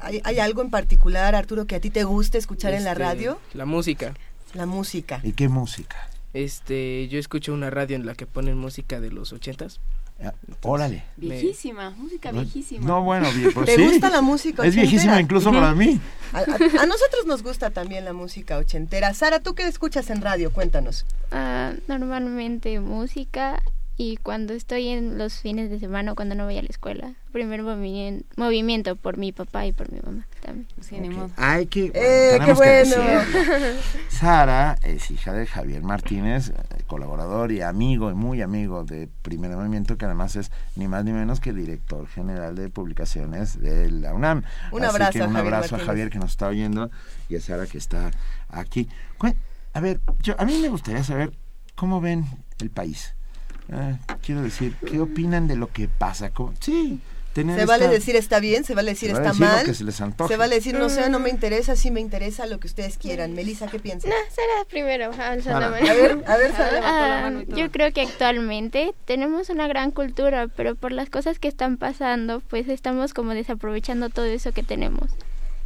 ¿Hay, 0.00 0.20
¿Hay, 0.24 0.38
algo 0.38 0.62
en 0.62 0.70
particular, 0.70 1.34
Arturo, 1.34 1.66
que 1.66 1.76
a 1.76 1.80
ti 1.80 1.90
te 1.90 2.04
guste 2.04 2.38
escuchar 2.38 2.72
este, 2.72 2.78
en 2.78 2.84
la 2.84 2.94
radio? 2.94 3.38
La 3.54 3.64
música. 3.64 4.14
La 4.54 4.66
música. 4.66 5.20
¿Y 5.22 5.32
qué 5.32 5.48
música? 5.48 6.08
Este, 6.34 7.08
yo 7.08 7.18
escucho 7.18 7.52
una 7.52 7.70
radio 7.70 7.96
en 7.96 8.06
la 8.06 8.14
que 8.14 8.26
ponen 8.26 8.58
música 8.58 9.00
de 9.00 9.10
los 9.10 9.32
ochentas. 9.32 9.80
Entonces, 10.18 10.56
Órale. 10.62 11.04
Viejísima, 11.16 11.90
música 11.90 12.32
viejísima. 12.32 12.84
No, 12.84 13.02
bueno, 13.02 13.28
pues 13.54 13.66
¿Te 13.66 13.76
sí. 13.76 13.86
gusta 13.86 14.10
la 14.10 14.20
música 14.20 14.62
ochentera? 14.62 14.68
Es 14.68 14.90
viejísima 14.90 15.20
incluso 15.20 15.50
uh 15.50 15.52
-huh. 15.52 15.60
para 15.60 15.74
mí. 15.74 16.00
A, 16.32 16.40
a, 16.40 16.42
a, 16.82 16.86
nosotros 16.86 17.24
nos 17.26 17.42
gusta 17.42 17.70
también 17.70 18.04
la 18.04 18.12
música 18.12 18.58
ochentera. 18.58 19.14
Sara, 19.14 19.40
¿tú 19.40 19.54
qué 19.54 19.66
escuchas 19.66 20.10
en 20.10 20.20
radio? 20.20 20.52
Cuéntanos. 20.52 21.06
Uh, 21.32 21.80
normalmente 21.86 22.80
música 22.80 23.62
y 24.00 24.16
cuando 24.16 24.54
estoy 24.54 24.88
en 24.88 25.18
los 25.18 25.40
fines 25.40 25.70
de 25.70 25.80
semana 25.80 26.12
o 26.12 26.14
cuando 26.14 26.36
no 26.36 26.44
voy 26.44 26.56
a 26.56 26.62
la 26.62 26.68
escuela. 26.68 27.14
Primer 27.32 27.64
movimiento, 27.64 28.24
movimiento 28.36 28.94
por 28.94 29.18
mi 29.18 29.32
papá 29.32 29.66
y 29.66 29.72
por 29.72 29.92
mi 29.92 29.98
mamá 29.98 30.24
también. 30.40 30.68
Sí, 30.80 30.94
okay. 30.94 31.32
Ay, 31.36 31.66
que, 31.66 31.90
eh, 31.92 32.38
qué 32.44 32.52
bueno. 32.52 32.94
Sara 34.08 34.78
es 34.84 35.10
hija 35.10 35.32
de 35.32 35.46
Javier 35.46 35.82
Martínez, 35.82 36.52
colaborador 36.86 37.50
y 37.50 37.60
amigo, 37.60 38.08
y 38.08 38.14
muy 38.14 38.40
amigo 38.40 38.84
de 38.84 39.08
Primer 39.22 39.50
Movimiento, 39.50 39.98
que 39.98 40.04
además 40.04 40.36
es 40.36 40.52
ni 40.76 40.86
más 40.86 41.04
ni 41.04 41.12
menos 41.12 41.40
que 41.40 41.52
director 41.52 42.06
general 42.06 42.54
de 42.54 42.68
publicaciones 42.68 43.60
de 43.60 43.90
la 43.90 44.14
UNAM. 44.14 44.44
Un 44.70 44.84
Así 44.84 44.94
abrazo, 44.94 45.18
que 45.18 45.24
un 45.24 45.36
a 45.36 45.40
abrazo 45.40 45.70
Javier 45.70 45.82
a 45.82 45.86
Javier 45.86 46.10
que 46.10 46.18
nos 46.20 46.30
está 46.30 46.46
oyendo 46.46 46.88
y 47.28 47.34
a 47.34 47.40
Sara 47.40 47.66
que 47.66 47.78
está 47.78 48.12
aquí. 48.48 48.88
A 49.74 49.80
ver, 49.80 50.00
yo, 50.22 50.36
a 50.38 50.44
mí 50.44 50.56
me 50.62 50.68
gustaría 50.68 51.02
saber 51.02 51.32
cómo 51.74 52.00
ven 52.00 52.26
el 52.60 52.70
país. 52.70 53.17
Eh, 53.70 53.96
quiero 54.22 54.42
decir, 54.42 54.74
¿qué 54.86 55.00
opinan 55.00 55.46
de 55.48 55.56
lo 55.56 55.70
que 55.72 55.88
pasa? 55.88 56.30
¿Cómo? 56.30 56.54
Sí, 56.60 57.00
se 57.34 57.52
esta... 57.52 57.66
vale 57.66 57.88
decir 57.88 58.16
está 58.16 58.40
bien, 58.40 58.64
se 58.64 58.74
vale 58.74 58.92
decir 58.92 59.10
se 59.10 59.16
está 59.16 59.28
decir 59.28 59.46
mal. 59.46 59.64
que 59.64 59.74
se, 59.74 59.84
les 59.84 59.94
se 59.94 60.36
vale 60.36 60.54
decir 60.56 60.74
no 60.74 60.88
sé, 60.88 61.08
no 61.08 61.18
me 61.18 61.30
interesa, 61.30 61.76
sí 61.76 61.90
me 61.90 62.00
interesa 62.00 62.46
lo 62.46 62.58
que 62.58 62.66
ustedes 62.66 62.98
quieran. 62.98 63.34
Melissa, 63.34 63.66
¿qué 63.68 63.78
piensas? 63.78 64.10
No, 64.10 64.16
será 64.30 64.64
primero. 64.68 65.12
Sara. 65.12 65.66
A 65.66 65.70
ver, 65.70 66.24
a 66.26 66.36
ver, 66.36 66.52
Sara. 66.52 66.80
Ah, 66.82 67.32
yo 67.48 67.70
creo 67.70 67.92
que 67.92 68.02
actualmente 68.02 68.94
tenemos 69.04 69.50
una 69.50 69.68
gran 69.68 69.90
cultura, 69.90 70.48
pero 70.48 70.74
por 70.74 70.92
las 70.92 71.10
cosas 71.10 71.38
que 71.38 71.48
están 71.48 71.76
pasando, 71.76 72.40
pues 72.40 72.68
estamos 72.68 73.14
como 73.14 73.34
desaprovechando 73.34 74.08
todo 74.08 74.24
eso 74.24 74.52
que 74.52 74.62
tenemos. 74.62 75.10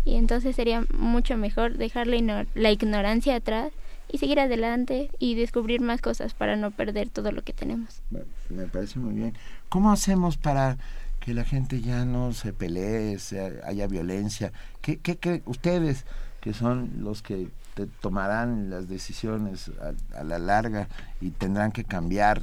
Y 0.04 0.16
entonces 0.16 0.56
sería 0.56 0.84
mucho 0.92 1.36
mejor 1.36 1.78
dejar 1.78 2.06
la, 2.08 2.46
la 2.54 2.70
ignorancia 2.70 3.36
atrás 3.36 3.72
y 4.12 4.18
seguir 4.18 4.38
adelante 4.38 5.10
y 5.18 5.34
descubrir 5.34 5.80
más 5.80 6.00
cosas 6.00 6.34
para 6.34 6.54
no 6.56 6.70
perder 6.70 7.08
todo 7.08 7.32
lo 7.32 7.42
que 7.42 7.54
tenemos. 7.54 8.02
Me 8.50 8.66
parece 8.66 8.98
muy 8.98 9.14
bien. 9.14 9.34
¿Cómo 9.70 9.90
hacemos 9.90 10.36
para 10.36 10.76
que 11.18 11.32
la 11.32 11.44
gente 11.44 11.80
ya 11.80 12.04
no 12.04 12.32
se 12.34 12.52
pelee, 12.52 13.18
se, 13.18 13.60
haya 13.64 13.86
violencia? 13.86 14.52
¿Qué, 14.82 14.98
qué, 14.98 15.16
qué, 15.16 15.42
ustedes, 15.46 16.04
que 16.42 16.52
son 16.52 16.90
los 16.98 17.22
que 17.22 17.48
te 17.74 17.86
tomarán 17.86 18.68
las 18.68 18.86
decisiones 18.86 19.70
a, 19.80 20.18
a, 20.20 20.24
la 20.24 20.38
larga 20.38 20.88
y 21.22 21.30
tendrán 21.30 21.72
que 21.72 21.84
cambiar 21.84 22.42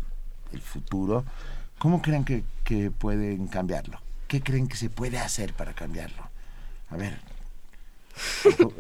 el 0.52 0.62
futuro, 0.62 1.24
¿cómo 1.78 2.02
creen 2.02 2.26
que, 2.26 2.44
que 2.64 2.90
pueden 2.90 3.48
cambiarlo? 3.48 4.00
¿Qué 4.28 4.42
creen 4.42 4.68
que 4.68 4.76
se 4.76 4.90
puede 4.90 5.20
hacer 5.20 5.54
para 5.54 5.74
cambiarlo? 5.74 6.24
A 6.90 6.98
ver, 6.98 7.20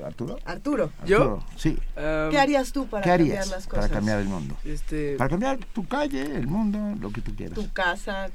¿Arturo? 0.06 0.40
Arturo. 0.45 0.91
¿Yo? 1.06 1.44
Sí. 1.56 1.78
Um, 1.95 2.30
¿Qué 2.30 2.40
harías 2.40 2.72
tú 2.72 2.88
para 2.88 3.03
¿qué 3.03 3.11
harías 3.11 3.40
cambiar 3.40 3.57
las 3.57 3.68
cosas? 3.68 3.86
Para 3.86 3.94
cambiar 3.94 4.20
el 4.20 4.28
mundo. 4.28 4.56
Este... 4.66 5.16
Para 5.18 5.30
cambiar 5.30 5.57
tu 5.74 5.88
calle, 5.88 6.24
el 6.24 6.48
mundo, 6.48 6.95
lo 6.99 7.11
que 7.11 7.22
tú 7.22 7.36
quieras. 7.36 7.56
Tu 7.56 7.72
casa. 7.72 8.30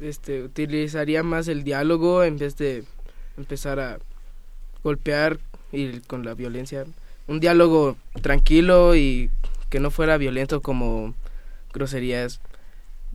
Este, 0.00 0.42
utilizaría 0.42 1.22
más 1.22 1.48
el 1.48 1.62
diálogo 1.62 2.24
en 2.24 2.38
vez 2.38 2.56
de 2.56 2.84
empezar 3.36 3.78
a 3.78 3.98
golpear 4.82 5.38
y 5.70 6.00
con 6.00 6.24
la 6.24 6.34
violencia. 6.34 6.84
Un 7.28 7.40
diálogo 7.40 7.96
tranquilo 8.20 8.96
y 8.96 9.30
que 9.70 9.80
no 9.80 9.90
fuera 9.90 10.18
violento 10.18 10.60
como 10.60 11.14
groserías 11.72 12.40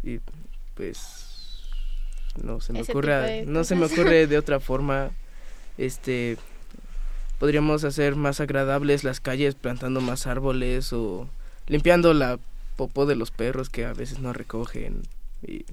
y 0.04 0.20
pues 0.74 1.68
no 2.42 2.60
se 2.60 2.74
me 2.74 2.82
ocurre 2.82 3.46
no 3.46 3.64
se 3.64 3.76
me 3.76 3.86
ocurre 3.86 4.28
de 4.28 4.38
otra 4.38 4.60
forma 4.60 5.12
este 5.78 6.38
podríamos 7.40 7.84
hacer 7.84 8.16
más 8.16 8.40
agradables 8.40 9.04
las 9.04 9.20
calles 9.20 9.56
plantando 9.56 10.02
más 10.02 10.28
árboles 10.28 10.92
o 10.94 11.28
limpiando 11.68 12.14
la 12.14 12.40
popó 12.76 13.06
de 13.06 13.16
los 13.16 13.32
perros 13.32 13.70
que 13.70 13.86
a 13.86 13.94
veces 13.94 14.20
no 14.20 14.34
recogen 14.34 15.04
y 15.46 15.66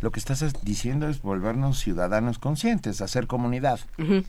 lo 0.00 0.10
que 0.10 0.20
estás 0.20 0.44
diciendo 0.62 1.08
es 1.08 1.22
volvernos 1.22 1.78
ciudadanos 1.78 2.38
conscientes 2.38 3.00
hacer 3.00 3.26
comunidad 3.26 3.80
uh 3.98 4.02
-huh. 4.02 4.24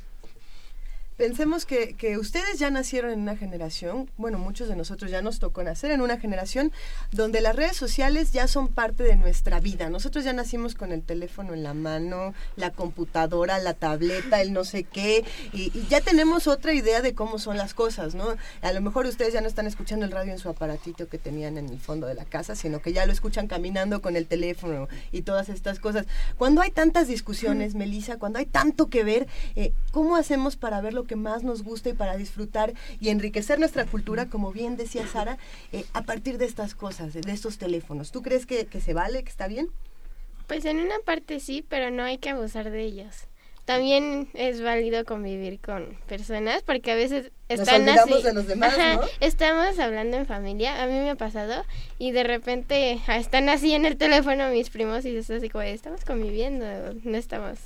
Pensemos 1.18 1.66
que, 1.66 1.94
que, 1.94 2.18
ustedes 2.18 2.60
ya 2.60 2.70
nacieron 2.70 3.12
en 3.12 3.22
una 3.22 3.38
generación, 3.38 4.10
bueno, 4.18 4.38
muchos 4.38 4.68
de 4.68 4.76
nosotros 4.76 5.10
ya 5.10 5.22
nos 5.22 5.40
tocó 5.40 5.64
nacer 5.64 5.92
en 5.92 6.02
una 6.02 6.20
generación 6.20 6.74
donde 7.12 7.40
las 7.40 7.56
redes 7.56 7.78
sociales 7.78 8.34
ya 8.34 8.50
son 8.50 8.68
parte 8.68 9.04
de 9.04 9.16
nuestra 9.16 9.62
vida. 9.62 9.90
Nosotros 9.90 10.26
ya 10.26 10.34
nacimos 10.34 10.76
con 10.76 10.92
el 10.92 11.02
teléfono 11.04 11.54
en 11.54 11.64
la 11.64 11.74
mano, 11.74 12.34
la 12.58 12.72
computadora, 12.72 13.60
la 13.60 13.74
tableta, 13.74 14.42
el 14.42 14.52
no 14.52 14.66
sé 14.66 14.84
qué, 14.84 15.24
y, 15.54 15.72
y, 15.74 15.88
ya 15.90 16.02
tenemos 16.02 16.48
otra 16.48 16.74
idea 16.74 17.02
de 17.02 17.14
cómo 17.14 17.40
son 17.40 17.56
las 17.56 17.74
cosas, 17.74 18.14
¿no? 18.14 18.36
A 18.62 18.74
lo 18.74 18.82
mejor 18.82 19.06
ustedes 19.06 19.34
ya 19.34 19.40
no 19.40 19.48
están 19.48 19.68
escuchando 19.68 20.06
el 20.06 20.12
radio 20.12 20.34
en 20.34 20.40
su 20.40 20.50
aparatito 20.50 21.08
que 21.08 21.18
tenían 21.18 21.58
en 21.58 21.70
el 21.70 21.80
fondo 21.80 22.08
de 22.08 22.16
la 22.16 22.26
casa, 22.26 22.58
sino 22.58 22.82
que 22.82 22.92
ya 22.92 23.06
lo 23.06 23.14
escuchan 23.14 23.48
caminando 23.48 24.02
con 24.02 24.18
el 24.18 24.28
teléfono 24.28 24.90
y 25.14 25.22
todas 25.22 25.48
estas 25.48 25.80
cosas. 25.80 26.08
Cuando 26.38 26.62
hay 26.62 26.72
tantas 26.72 27.08
discusiones, 27.08 27.74
Melissa, 27.74 28.18
cuando 28.18 28.40
hay 28.40 28.46
tanto 28.46 28.88
que 28.88 29.06
ver, 29.06 29.28
eh, 29.56 29.72
¿cómo 29.92 30.18
hacemos 30.18 30.58
para 30.58 30.82
verlo? 30.82 31.05
Que 31.06 31.16
más 31.16 31.44
nos 31.44 31.64
gusta 31.64 31.90
y 31.90 31.94
para 31.94 32.18
disfrutar 32.18 32.74
y 33.00 33.10
enriquecer 33.10 33.60
nuestra 33.60 33.86
cultura, 33.86 34.28
como 34.28 34.52
bien 34.52 34.78
decía 34.78 35.08
Sara, 35.08 35.38
eh, 35.72 35.86
a 35.94 36.04
partir 36.04 36.38
de 36.38 36.46
estas 36.46 36.76
cosas, 36.76 37.14
de 37.14 37.32
estos 37.32 37.58
teléfonos. 37.58 38.12
¿Tú 38.12 38.22
crees 38.22 38.46
que, 38.46 38.66
que, 38.66 38.82
se 38.82 38.94
vale, 38.94 39.24
que 39.24 39.30
está 39.30 39.48
bien? 39.48 39.70
Pues 40.48 40.66
en 40.66 40.80
una 40.80 41.00
parte 41.06 41.40
sí, 41.40 41.66
pero 41.68 41.92
no 41.92 42.04
hay 42.04 42.18
que 42.18 42.30
abusar 42.30 42.70
de 42.70 42.84
ellos. 42.84 43.28
También 43.66 44.30
es 44.36 44.62
válido 44.62 45.06
convivir 45.06 45.60
con 45.60 45.98
personas 46.08 46.62
porque 46.62 46.92
a 46.92 46.96
veces 46.96 47.32
están 47.50 47.86
Nos 47.86 47.98
así. 47.98 48.22
de 48.22 48.34
los 48.34 48.46
demás, 48.46 48.78
Ajá, 48.78 48.98
¿no? 48.98 49.02
Estamos 49.22 49.80
hablando 49.80 50.18
en 50.18 50.28
familia, 50.28 50.84
a 50.84 50.86
mí 50.86 50.94
me 50.94 51.10
ha 51.10 51.16
pasado 51.16 51.66
y 51.98 52.12
de 52.12 52.24
repente 52.24 53.02
ah, 53.08 53.18
están 53.18 53.50
así 53.50 53.74
en 53.74 53.86
el 53.86 53.98
teléfono 53.98 54.50
mis 54.50 54.70
primos 54.70 55.04
y 55.06 55.18
es 55.18 55.32
así 55.32 55.50
como 55.50 55.64
estamos 55.64 56.06
conviviendo, 56.06 56.66
no 57.04 57.18
estamos 57.18 57.58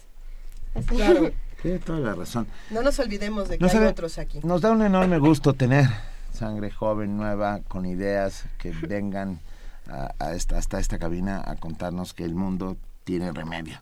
así. 0.74 0.88
Claro. 0.88 1.32
Tiene 1.62 1.80
toda 1.80 2.00
la 2.00 2.14
razón. 2.16 2.48
No 2.70 2.82
nos 2.82 3.00
olvidemos 3.00 3.50
de 3.50 3.58
que 3.58 3.64
nos 3.64 3.72
hay 3.74 3.80
sabe, 3.80 3.92
otros 3.92 4.18
aquí. 4.18 4.40
Nos 4.44 4.62
da 4.62 4.72
un 4.72 4.82
enorme 4.82 5.20
gusto 5.20 5.54
tener 5.54 5.88
sangre 6.34 6.72
joven, 6.72 7.18
nueva, 7.18 7.60
con 7.68 7.86
ideas 7.86 8.46
que 8.58 8.72
vengan 8.72 9.40
a, 9.88 10.14
a 10.20 10.34
esta, 10.34 10.58
hasta 10.58 10.80
esta 10.80 10.98
cabina 10.98 11.44
a 11.46 11.56
contarnos 11.56 12.14
que 12.14 12.24
el 12.24 12.36
mundo 12.36 12.78
tiene 13.04 13.32
remedio. 13.32 13.78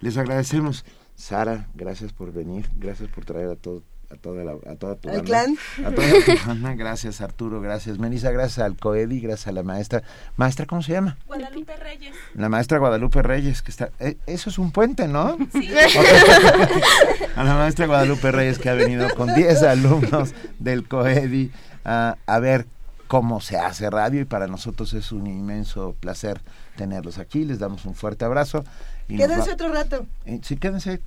Les 0.00 0.16
agradecemos. 0.16 0.84
Sara, 1.14 1.68
gracias 1.74 2.12
por 2.12 2.32
venir, 2.32 2.68
gracias 2.76 3.08
por 3.08 3.24
traer 3.24 3.50
a 3.50 3.56
todo 3.56 3.82
a 4.12 4.16
toda, 4.16 4.44
la, 4.44 4.52
a 4.70 4.74
toda 4.76 4.96
tu 4.96 5.08
¿Al 5.08 5.16
banda. 5.22 5.24
clan? 5.26 5.56
A 5.86 5.90
toda 5.90 6.08
tu 6.08 6.32
banda. 6.48 6.74
Gracias 6.74 7.20
Arturo, 7.20 7.60
gracias 7.60 7.98
Melissa, 7.98 8.30
gracias 8.30 8.58
al 8.64 8.76
Coedi, 8.76 9.20
gracias 9.20 9.48
a 9.48 9.52
la 9.52 9.62
maestra. 9.62 10.02
Maestra, 10.36 10.66
¿cómo 10.66 10.82
se 10.82 10.92
llama? 10.92 11.16
Guadalupe 11.26 11.76
Reyes. 11.76 12.14
La 12.34 12.48
maestra 12.48 12.78
Guadalupe 12.78 13.22
Reyes, 13.22 13.62
que 13.62 13.70
está... 13.70 13.90
eh, 14.00 14.16
eso 14.26 14.50
es 14.50 14.58
un 14.58 14.70
puente, 14.72 15.08
¿no? 15.08 15.36
Sí. 15.52 15.68
A 17.36 17.44
la 17.44 17.54
maestra 17.54 17.86
Guadalupe 17.86 18.30
Reyes 18.30 18.58
que 18.58 18.68
ha 18.68 18.74
venido 18.74 19.08
con 19.14 19.34
10 19.34 19.62
alumnos 19.62 20.34
del 20.58 20.86
COEDI 20.86 21.50
a, 21.84 22.16
a 22.26 22.38
ver 22.38 22.66
cómo 23.08 23.40
se 23.40 23.58
hace 23.58 23.90
radio 23.90 24.20
y 24.20 24.24
para 24.24 24.46
nosotros 24.46 24.92
es 24.94 25.12
un 25.12 25.26
inmenso 25.26 25.94
placer 26.00 26.40
tenerlos 26.76 27.18
aquí. 27.18 27.44
Les 27.44 27.58
damos 27.58 27.84
un 27.84 27.94
fuerte 27.94 28.24
abrazo. 28.24 28.64
Quédense 29.08 29.48
va- 29.48 29.54
otro 29.54 29.72
rato. 29.72 30.06
eh, 30.26 30.40
sí, 30.42 30.56
quédense. 30.56 31.00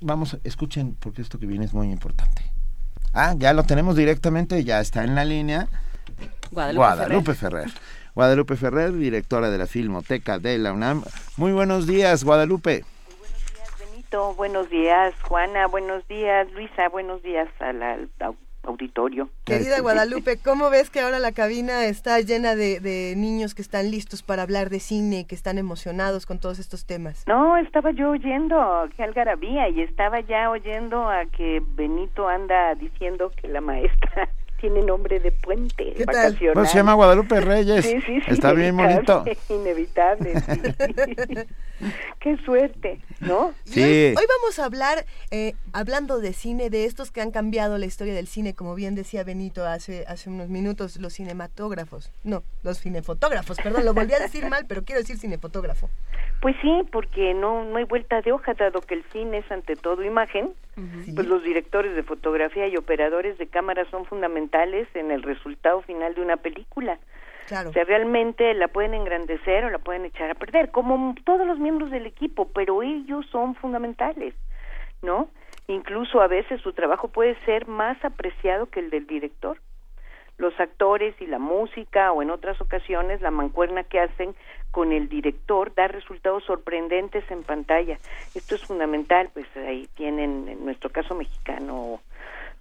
Vamos, 0.00 0.38
escuchen 0.44 0.96
porque 1.00 1.22
esto 1.22 1.38
que 1.38 1.46
viene 1.46 1.64
es 1.64 1.72
muy 1.74 1.90
importante. 1.90 2.42
Ah, 3.12 3.34
ya 3.36 3.52
lo 3.52 3.64
tenemos 3.64 3.96
directamente, 3.96 4.62
ya 4.64 4.80
está 4.80 5.02
en 5.04 5.14
la 5.14 5.24
línea. 5.24 5.68
Guadalupe 6.52 6.76
Guadalupe 6.78 7.34
Ferrer. 7.34 7.70
Guadalupe 8.14 8.56
Ferrer, 8.56 8.92
directora 8.92 9.50
de 9.50 9.58
la 9.58 9.66
Filmoteca 9.66 10.38
de 10.38 10.58
la 10.58 10.72
UNAM. 10.72 11.02
Muy 11.36 11.52
buenos 11.52 11.86
días, 11.86 12.22
Guadalupe. 12.24 12.84
Benito, 13.78 14.34
buenos 14.34 14.68
días, 14.70 15.14
Juana, 15.22 15.66
buenos 15.66 16.06
días, 16.08 16.50
Luisa, 16.52 16.88
buenos 16.88 17.22
días 17.22 17.48
al, 17.60 17.82
al 17.82 18.10
au- 18.20 18.36
auditorio. 18.62 19.30
Querida 19.44 19.80
Guadalupe, 19.80 20.38
¿cómo 20.42 20.70
ves 20.70 20.90
que 20.90 21.00
ahora 21.00 21.18
la 21.18 21.32
cabina 21.32 21.84
está 21.86 22.20
llena 22.20 22.54
de, 22.54 22.80
de 22.80 23.14
niños 23.16 23.54
que 23.54 23.62
están 23.62 23.90
listos 23.90 24.22
para 24.22 24.42
hablar 24.42 24.70
de 24.70 24.80
cine, 24.80 25.26
que 25.26 25.34
están 25.34 25.58
emocionados 25.58 26.26
con 26.26 26.38
todos 26.38 26.58
estos 26.58 26.86
temas? 26.86 27.24
No, 27.26 27.56
estaba 27.56 27.90
yo 27.92 28.10
oyendo 28.10 28.88
que 28.96 29.02
algarabía 29.02 29.68
y 29.68 29.82
estaba 29.82 30.20
ya 30.20 30.50
oyendo 30.50 31.08
a 31.08 31.26
que 31.26 31.62
Benito 31.74 32.28
anda 32.28 32.74
diciendo 32.74 33.30
que 33.40 33.48
la 33.48 33.60
maestra 33.60 34.28
tiene 34.60 34.82
nombre 34.82 35.20
de 35.20 35.32
puente 35.32 35.94
¿Qué 35.96 36.04
tal? 36.04 36.32
vacacional. 36.32 36.54
Pues 36.54 36.70
se 36.70 36.76
llama 36.78 36.94
Guadalupe 36.94 37.40
Reyes. 37.40 37.84
Sí, 37.84 38.00
sí, 38.02 38.20
sí, 38.20 38.30
Está 38.30 38.52
bien 38.52 38.76
bonito. 38.76 39.24
inevitable. 39.48 40.34
Qué 42.20 42.36
suerte, 42.44 43.00
¿no? 43.20 43.54
Sí. 43.64 43.82
Hoy, 43.82 44.14
hoy 44.18 44.24
vamos 44.40 44.58
a 44.58 44.66
hablar, 44.66 45.06
eh, 45.30 45.54
hablando 45.72 46.20
de 46.20 46.34
cine, 46.34 46.68
de 46.68 46.84
estos 46.84 47.10
que 47.10 47.22
han 47.22 47.30
cambiado 47.30 47.78
la 47.78 47.86
historia 47.86 48.12
del 48.12 48.26
cine, 48.26 48.54
como 48.54 48.74
bien 48.74 48.94
decía 48.94 49.24
Benito 49.24 49.64
hace, 49.64 50.04
hace 50.06 50.28
unos 50.28 50.50
minutos, 50.50 50.98
los 50.98 51.14
cinematógrafos, 51.14 52.12
no, 52.22 52.42
los 52.62 52.80
cinefotógrafos, 52.80 53.56
perdón, 53.62 53.86
lo 53.86 53.94
volví 53.94 54.12
a 54.12 54.18
decir 54.18 54.46
mal, 54.50 54.66
pero 54.68 54.84
quiero 54.84 55.00
decir 55.00 55.16
cinefotógrafo. 55.16 55.88
Pues 56.42 56.54
sí, 56.60 56.70
porque 56.92 57.32
no, 57.32 57.64
no 57.64 57.78
hay 57.78 57.84
vuelta 57.84 58.20
de 58.20 58.32
hoja, 58.32 58.52
dado 58.52 58.82
que 58.82 58.94
el 58.94 59.04
cine 59.12 59.38
es 59.38 59.50
ante 59.50 59.76
todo 59.76 60.04
imagen, 60.04 60.52
pues 61.14 61.26
los 61.26 61.42
directores 61.42 61.94
de 61.94 62.02
fotografía 62.02 62.66
y 62.68 62.76
operadores 62.76 63.36
de 63.38 63.48
cámara 63.48 63.84
son 63.90 64.04
fundamentales 64.06 64.88
en 64.94 65.10
el 65.10 65.22
resultado 65.22 65.82
final 65.82 66.14
de 66.14 66.22
una 66.22 66.36
película. 66.36 66.98
Claro. 67.46 67.70
O 67.70 67.72
sea, 67.72 67.84
realmente 67.84 68.54
la 68.54 68.68
pueden 68.68 68.94
engrandecer 68.94 69.64
o 69.64 69.70
la 69.70 69.78
pueden 69.78 70.04
echar 70.04 70.30
a 70.30 70.34
perder, 70.34 70.70
como 70.70 71.14
todos 71.24 71.46
los 71.46 71.58
miembros 71.58 71.90
del 71.90 72.06
equipo, 72.06 72.48
pero 72.52 72.82
ellos 72.82 73.26
son 73.30 73.54
fundamentales, 73.56 74.34
¿no? 75.02 75.28
Incluso 75.66 76.20
a 76.20 76.26
veces 76.28 76.60
su 76.62 76.72
trabajo 76.72 77.08
puede 77.08 77.36
ser 77.44 77.66
más 77.66 78.02
apreciado 78.04 78.66
que 78.66 78.80
el 78.80 78.90
del 78.90 79.06
director. 79.06 79.58
Los 80.36 80.58
actores 80.58 81.14
y 81.20 81.26
la 81.26 81.38
música 81.38 82.12
o 82.12 82.22
en 82.22 82.30
otras 82.30 82.60
ocasiones 82.60 83.20
la 83.20 83.30
mancuerna 83.30 83.84
que 83.84 84.00
hacen 84.00 84.34
con 84.70 84.92
el 84.92 85.08
director 85.08 85.74
da 85.74 85.88
resultados 85.88 86.44
sorprendentes 86.44 87.28
en 87.30 87.42
pantalla. 87.42 87.98
Esto 88.34 88.54
es 88.54 88.64
fundamental, 88.64 89.30
pues 89.32 89.46
ahí 89.56 89.88
tienen 89.96 90.48
en 90.48 90.64
nuestro 90.64 90.90
caso 90.90 91.14
mexicano 91.14 92.00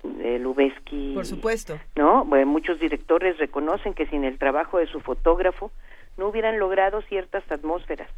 Lubeski 0.03 1.13
Por 1.13 1.25
supuesto. 1.25 1.79
¿no? 1.95 2.25
Bueno, 2.25 2.45
muchos 2.47 2.79
directores 2.79 3.37
reconocen 3.37 3.93
que 3.93 4.07
sin 4.07 4.23
el 4.23 4.37
trabajo 4.37 4.77
de 4.77 4.87
su 4.87 5.01
fotógrafo 5.01 5.71
no 6.17 6.27
hubieran 6.27 6.59
logrado 6.59 7.01
ciertas 7.03 7.49
atmósferas. 7.51 8.09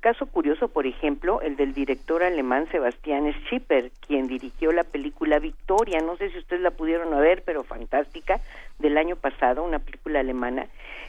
Caso 0.00 0.24
curioso, 0.24 0.68
por 0.68 0.86
ejemplo, 0.86 1.42
el 1.42 1.56
del 1.56 1.74
director 1.74 2.22
alemán 2.22 2.66
Sebastián 2.70 3.30
Schipper, 3.44 3.90
quien 4.06 4.28
dirigió 4.28 4.72
la 4.72 4.82
película 4.82 5.38
Victoria, 5.38 6.00
no 6.00 6.16
sé 6.16 6.30
si 6.30 6.38
ustedes 6.38 6.62
la 6.62 6.70
pudieron 6.70 7.10
ver, 7.20 7.42
pero 7.44 7.64
fantástica, 7.64 8.40
del 8.78 8.96
año 8.96 9.16
pasado, 9.16 9.62
una 9.62 9.78
película 9.78 10.20
alemana, 10.20 10.66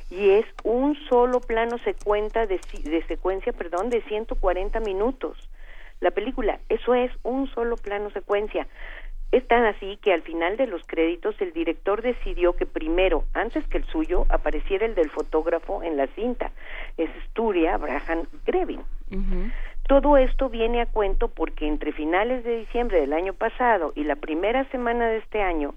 y 0.09 0.31
es 0.31 0.45
un 0.65 0.97
solo 1.07 1.39
plano 1.39 1.77
secuenta 1.77 2.45
de, 2.45 2.59
de 2.83 3.01
secuencia, 3.07 3.53
perdón, 3.53 3.89
de 3.89 4.01
140 4.01 4.81
minutos. 4.81 5.37
La 6.01 6.11
película, 6.11 6.59
eso 6.67 6.93
es 6.93 7.11
un 7.23 7.47
solo 7.53 7.77
plano 7.77 8.09
secuencia. 8.09 8.67
Es 9.31 9.47
tan 9.47 9.63
así 9.65 9.97
que 10.01 10.11
al 10.11 10.23
final 10.23 10.57
de 10.57 10.67
los 10.67 10.85
créditos 10.85 11.39
el 11.39 11.53
director 11.53 12.01
decidió 12.01 12.53
que 12.53 12.65
primero, 12.65 13.23
antes 13.33 13.65
que 13.67 13.77
el 13.77 13.85
suyo, 13.85 14.25
apareciera 14.29 14.85
el 14.85 14.93
del 14.93 15.09
fotógrafo 15.09 15.83
en 15.83 15.95
la 15.95 16.07
cinta. 16.07 16.51
Es 16.97 17.09
Sturia 17.29 17.75
Abraham 17.75 18.27
Grevin. 18.45 18.83
Todo 19.87 20.17
esto 20.17 20.49
viene 20.49 20.81
a 20.81 20.85
cuento 20.85 21.29
porque 21.29 21.67
entre 21.67 21.91
finales 21.93 22.43
de 22.43 22.57
diciembre 22.57 22.99
del 22.99 23.13
año 23.13 23.33
pasado 23.33 23.93
y 23.95 24.03
la 24.03 24.15
primera 24.15 24.65
semana 24.65 25.07
de 25.07 25.17
este 25.17 25.41
año, 25.41 25.75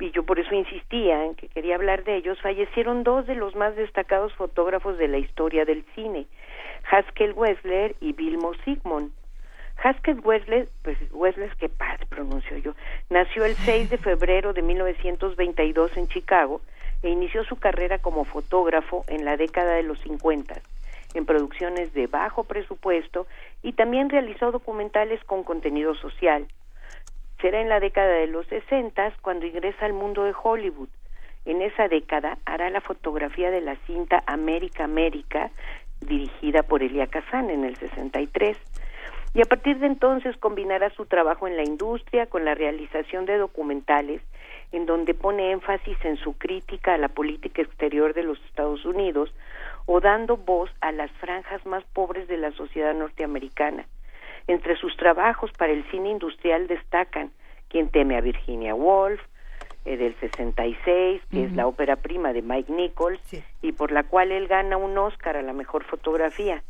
y 0.00 0.10
yo 0.10 0.24
por 0.24 0.38
eso 0.38 0.54
insistía 0.54 1.24
en 1.24 1.34
que 1.34 1.48
quería 1.48 1.76
hablar 1.76 2.04
de 2.04 2.16
ellos, 2.16 2.40
fallecieron 2.40 3.04
dos 3.04 3.26
de 3.26 3.34
los 3.34 3.54
más 3.54 3.76
destacados 3.76 4.34
fotógrafos 4.34 4.98
de 4.98 5.08
la 5.08 5.18
historia 5.18 5.64
del 5.64 5.84
cine, 5.94 6.26
Haskell 6.90 7.32
Wessler 7.34 7.94
y 8.00 8.12
Vilmo 8.12 8.52
Sigmund. 8.64 9.12
Haskell 9.82 10.20
Wessler, 10.20 10.68
pues 10.82 10.98
Wessler, 11.12 11.54
qué 11.56 11.68
padre 11.68 12.06
pronuncio 12.06 12.56
yo, 12.58 12.74
nació 13.10 13.44
el 13.44 13.56
6 13.56 13.90
de 13.90 13.98
febrero 13.98 14.52
de 14.52 14.62
1922 14.62 15.96
en 15.96 16.08
Chicago 16.08 16.60
e 17.02 17.10
inició 17.10 17.44
su 17.44 17.56
carrera 17.56 17.98
como 17.98 18.24
fotógrafo 18.24 19.04
en 19.08 19.24
la 19.24 19.36
década 19.36 19.74
de 19.74 19.82
los 19.82 19.98
50 20.00 20.60
en 21.14 21.26
producciones 21.26 21.92
de 21.92 22.06
bajo 22.06 22.44
presupuesto 22.44 23.26
y 23.62 23.72
también 23.72 24.10
realizó 24.10 24.50
documentales 24.50 25.22
con 25.24 25.44
contenido 25.44 25.94
social. 25.94 26.46
Será 27.40 27.60
en 27.60 27.68
la 27.68 27.80
década 27.80 28.14
de 28.14 28.28
los 28.28 28.46
60 28.46 29.14
cuando 29.20 29.46
ingresa 29.46 29.84
al 29.84 29.92
mundo 29.92 30.24
de 30.24 30.34
Hollywood. 30.40 30.88
En 31.44 31.60
esa 31.60 31.88
década 31.88 32.38
hará 32.44 32.70
la 32.70 32.80
fotografía 32.80 33.50
de 33.50 33.60
la 33.60 33.76
cinta 33.86 34.22
América 34.26 34.84
América, 34.84 35.50
dirigida 36.00 36.62
por 36.62 36.82
Elia 36.82 37.08
Kazan 37.08 37.50
en 37.50 37.64
el 37.64 37.76
63. 37.76 38.56
Y 39.34 39.40
a 39.40 39.44
partir 39.44 39.78
de 39.78 39.86
entonces 39.86 40.36
combinará 40.36 40.90
su 40.90 41.06
trabajo 41.06 41.46
en 41.46 41.56
la 41.56 41.62
industria 41.62 42.26
con 42.26 42.44
la 42.44 42.54
realización 42.54 43.24
de 43.24 43.38
documentales 43.38 44.20
en 44.72 44.86
donde 44.86 45.14
pone 45.14 45.52
énfasis 45.52 45.96
en 46.04 46.16
su 46.16 46.36
crítica 46.36 46.94
a 46.94 46.98
la 46.98 47.08
política 47.08 47.62
exterior 47.62 48.14
de 48.14 48.24
los 48.24 48.42
Estados 48.46 48.84
Unidos 48.84 49.32
o 49.86 50.00
dando 50.00 50.36
voz 50.36 50.70
a 50.80 50.92
las 50.92 51.10
franjas 51.12 51.64
más 51.66 51.84
pobres 51.92 52.26
de 52.28 52.38
la 52.38 52.52
sociedad 52.52 52.94
norteamericana. 52.94 53.86
Entre 54.46 54.76
sus 54.76 54.96
trabajos 54.96 55.52
para 55.52 55.72
el 55.72 55.84
cine 55.90 56.10
industrial 56.10 56.66
destacan 56.66 57.30
Quien 57.68 57.88
teme 57.88 58.16
a 58.16 58.20
Virginia 58.20 58.74
Woolf, 58.74 59.20
eh, 59.86 59.96
del 59.96 60.14
66, 60.20 61.22
que 61.30 61.44
es 61.44 61.52
la 61.52 61.66
ópera 61.66 61.96
prima 61.96 62.34
de 62.34 62.42
Mike 62.42 62.70
Nichols, 62.70 63.20
y 63.62 63.72
por 63.72 63.92
la 63.92 64.02
cual 64.02 64.30
él 64.30 64.46
gana 64.46 64.76
un 64.76 64.98
Oscar 64.98 65.38
a 65.38 65.42
la 65.42 65.54
mejor 65.54 65.84
fotografía. 65.84 66.62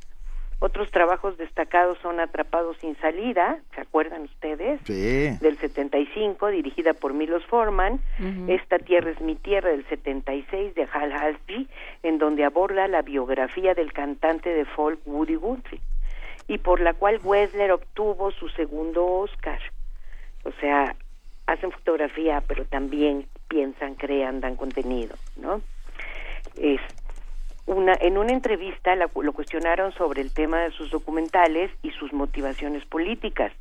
Otros 0.63 0.93
trabajos 0.93 1.37
destacados 1.39 1.99
son 2.03 2.21
Atrapados 2.21 2.77
sin 2.79 2.97
salida, 2.99 3.59
¿se 3.75 3.81
acuerdan 3.81 4.23
ustedes? 4.23 4.81
Sí. 4.85 5.37
Del 5.41 5.59
75, 5.59 6.47
dirigida 6.51 6.95
por 6.95 7.15
Milos 7.15 7.45
Forman. 7.47 8.01
Esta 8.47 8.79
tierra 8.79 9.11
es 9.11 9.21
mi 9.21 9.35
tierra, 9.35 9.71
del 9.71 9.85
76, 9.89 10.77
de 10.77 10.87
Hal 10.93 11.13
Halsby, 11.13 11.69
en 12.05 12.19
donde 12.19 12.45
aborda 12.45 12.87
la 12.87 13.03
biografía 13.03 13.75
del 13.75 13.93
cantante 13.93 14.51
de 14.51 14.65
folk 14.65 15.01
Woody 15.05 15.35
Guthrie, 15.35 15.81
y 16.47 16.59
por 16.59 16.81
la 16.81 16.95
cual 16.95 17.19
Wessler 17.25 17.73
obtuvo 17.73 18.31
su 18.31 18.49
segundo 18.51 19.05
Oscar. 19.05 19.59
O 20.45 20.53
sea, 20.61 20.95
hacen 21.47 21.73
fotografía, 21.73 22.41
pero 22.47 22.65
también 22.67 23.27
piensan, 23.49 23.97
crean, 23.97 24.41
dan 24.41 24.55
contenido, 24.55 25.17
¿no? 25.35 25.61
Es 26.57 26.81
una, 27.67 27.95
en 28.01 28.19
una 28.19 28.33
entrevista 28.33 28.95
la- 28.97 29.09
lo 29.15 29.33
cuestionaron 29.33 29.93
sobre 29.93 30.21
el 30.21 30.33
tema 30.33 30.61
de 30.61 30.71
sus 30.73 30.91
documentales 30.91 31.71
y 31.83 31.91
sus 31.93 32.13
motivaciones 32.13 32.85
políticas, 32.87 33.53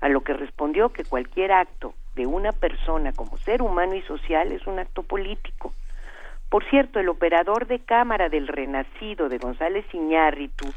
a 0.00 0.08
lo 0.08 0.22
que 0.22 0.32
respondió 0.32 0.90
que 0.90 1.04
cualquier 1.04 1.52
acto 1.52 1.94
de 2.14 2.26
una 2.26 2.52
persona 2.52 3.12
como 3.12 3.38
ser 3.38 3.62
humano 3.62 3.94
y 3.94 4.02
social 4.02 4.52
es 4.52 4.66
un 4.66 4.78
acto 4.78 5.02
político. 5.02 5.72
Por 6.48 6.64
cierto, 6.68 7.00
el 7.00 7.08
operador 7.08 7.66
de 7.66 7.78
cámara 7.78 8.28
del 8.28 8.48
Renacido 8.48 9.28
de 9.28 9.38
González 9.38 9.86
Iñárritu 9.92 10.68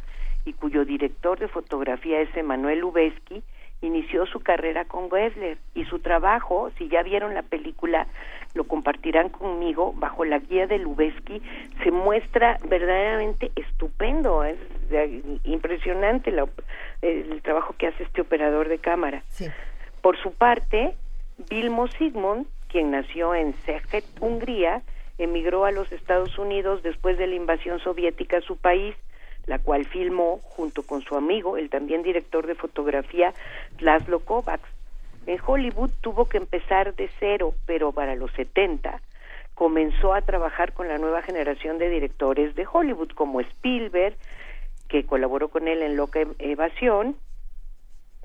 y 0.45 0.53
cuyo 0.53 0.85
director 0.85 1.39
de 1.39 1.47
fotografía 1.47 2.21
es 2.21 2.35
Emanuel 2.37 2.79
Lubezki, 2.79 3.43
inició 3.81 4.25
su 4.25 4.39
carrera 4.39 4.85
con 4.85 5.11
Wessler 5.11 5.57
y 5.73 5.85
su 5.85 5.99
trabajo, 5.99 6.71
si 6.77 6.87
ya 6.87 7.03
vieron 7.03 7.33
la 7.33 7.41
película, 7.41 8.07
lo 8.55 8.63
compartirán 8.63 9.29
conmigo, 9.29 9.93
bajo 9.95 10.25
la 10.25 10.39
guía 10.39 10.65
de 10.65 10.79
Lubezki, 10.79 11.41
se 11.83 11.91
muestra 11.91 12.57
verdaderamente 12.67 13.51
estupendo, 13.55 14.43
es 14.43 14.57
impresionante 15.43 16.31
la 16.31 16.47
el 17.01 17.41
trabajo 17.41 17.75
que 17.77 17.87
hace 17.87 18.03
este 18.03 18.21
operador 18.21 18.67
de 18.69 18.79
cámara. 18.79 19.23
Por 20.01 20.17
su 20.17 20.31
parte, 20.31 20.95
Vilmo 21.49 21.87
Sigmund, 21.87 22.47
quien 22.69 22.91
nació 22.91 23.35
en 23.35 23.53
Szeged, 23.65 24.03
Hungría, 24.19 24.81
emigró 25.17 25.65
a 25.65 25.71
los 25.71 25.91
Estados 25.91 26.37
Unidos 26.37 26.83
después 26.83 27.17
de 27.17 27.27
la 27.27 27.35
invasión 27.35 27.79
soviética 27.79 28.37
a 28.37 28.41
su 28.41 28.57
país, 28.57 28.95
la 29.45 29.59
cual 29.59 29.85
filmó 29.85 30.39
junto 30.43 30.83
con 30.83 31.01
su 31.01 31.15
amigo, 31.15 31.57
el 31.57 31.69
también 31.69 32.03
director 32.03 32.47
de 32.47 32.55
fotografía, 32.55 33.33
Laszlo 33.79 34.19
Kovacs. 34.19 34.74
En 35.25 35.39
Hollywood 35.45 35.91
tuvo 36.01 36.25
que 36.25 36.37
empezar 36.37 36.95
de 36.95 37.09
cero, 37.19 37.53
pero 37.65 37.91
para 37.91 38.15
los 38.15 38.31
70 38.33 39.01
comenzó 39.55 40.13
a 40.13 40.21
trabajar 40.21 40.73
con 40.73 40.87
la 40.87 40.97
nueva 40.97 41.21
generación 41.21 41.77
de 41.77 41.89
directores 41.89 42.55
de 42.55 42.67
Hollywood, 42.71 43.09
como 43.15 43.39
Spielberg, 43.39 44.15
que 44.89 45.05
colaboró 45.05 45.47
con 45.47 45.67
él 45.67 45.81
en 45.81 45.95
Loca 45.95 46.19
Evasión, 46.39 47.15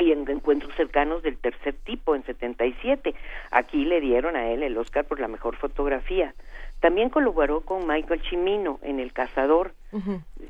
y 0.00 0.12
en 0.12 0.28
encuentros 0.28 0.74
cercanos 0.76 1.22
del 1.22 1.36
tercer 1.36 1.74
tipo 1.84 2.14
en 2.14 2.24
77. 2.24 3.14
Aquí 3.50 3.84
le 3.84 4.00
dieron 4.00 4.36
a 4.36 4.48
él 4.50 4.62
el 4.62 4.76
Oscar 4.78 5.04
por 5.04 5.20
la 5.20 5.28
mejor 5.28 5.56
fotografía. 5.56 6.34
También 6.80 7.10
colaboró 7.10 7.60
con 7.60 7.86
Michael 7.86 8.22
Cimino 8.28 8.80
en 8.82 9.00
El 9.00 9.12
Cazador. 9.12 9.74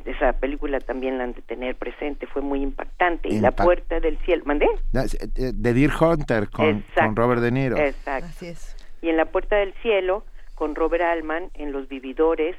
Esa 0.04 0.34
película 0.34 0.78
también 0.78 1.18
la 1.18 1.24
han 1.24 1.32
de 1.32 1.42
tener 1.42 1.74
presente, 1.74 2.26
fue 2.26 2.42
muy 2.42 2.62
impactante. 2.62 3.28
Y 3.28 3.40
La 3.40 3.50
Puerta 3.50 3.98
del 3.98 4.16
Cielo, 4.18 4.44
¿mandé? 4.46 4.68
De 4.92 5.74
Deer 5.74 5.90
Hunter 6.00 6.48
con, 6.48 6.84
con, 6.94 7.16
Robert 7.16 7.42
De 7.42 7.50
Niro. 7.50 7.76
Exacto. 7.78 8.26
Así 8.26 8.46
es. 8.46 8.76
Y 9.02 9.08
en 9.08 9.16
La 9.16 9.24
Puerta 9.24 9.56
del 9.56 9.72
Cielo 9.82 10.24
con 10.54 10.74
Robert 10.74 11.02
Altman 11.02 11.50
en 11.54 11.72
Los 11.72 11.88
Vividores 11.88 12.56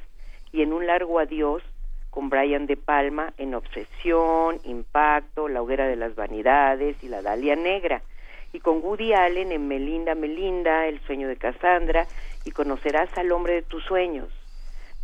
y 0.52 0.62
en 0.62 0.72
Un 0.72 0.86
Largo 0.86 1.18
Adiós 1.18 1.62
con 2.12 2.28
Brian 2.28 2.66
De 2.66 2.76
Palma 2.76 3.32
en 3.38 3.54
Obsesión, 3.54 4.60
Impacto, 4.64 5.48
La 5.48 5.62
Hoguera 5.62 5.88
de 5.88 5.96
las 5.96 6.14
Vanidades 6.14 7.02
y 7.02 7.08
La 7.08 7.22
Dalia 7.22 7.56
Negra, 7.56 8.02
y 8.52 8.60
con 8.60 8.84
Woody 8.84 9.14
Allen 9.14 9.50
en 9.50 9.66
Melinda 9.66 10.14
Melinda, 10.14 10.86
El 10.86 11.00
Sueño 11.06 11.26
de 11.26 11.38
Cassandra 11.38 12.06
y 12.44 12.50
Conocerás 12.50 13.08
al 13.16 13.32
Hombre 13.32 13.54
de 13.54 13.62
tus 13.62 13.82
Sueños. 13.84 14.28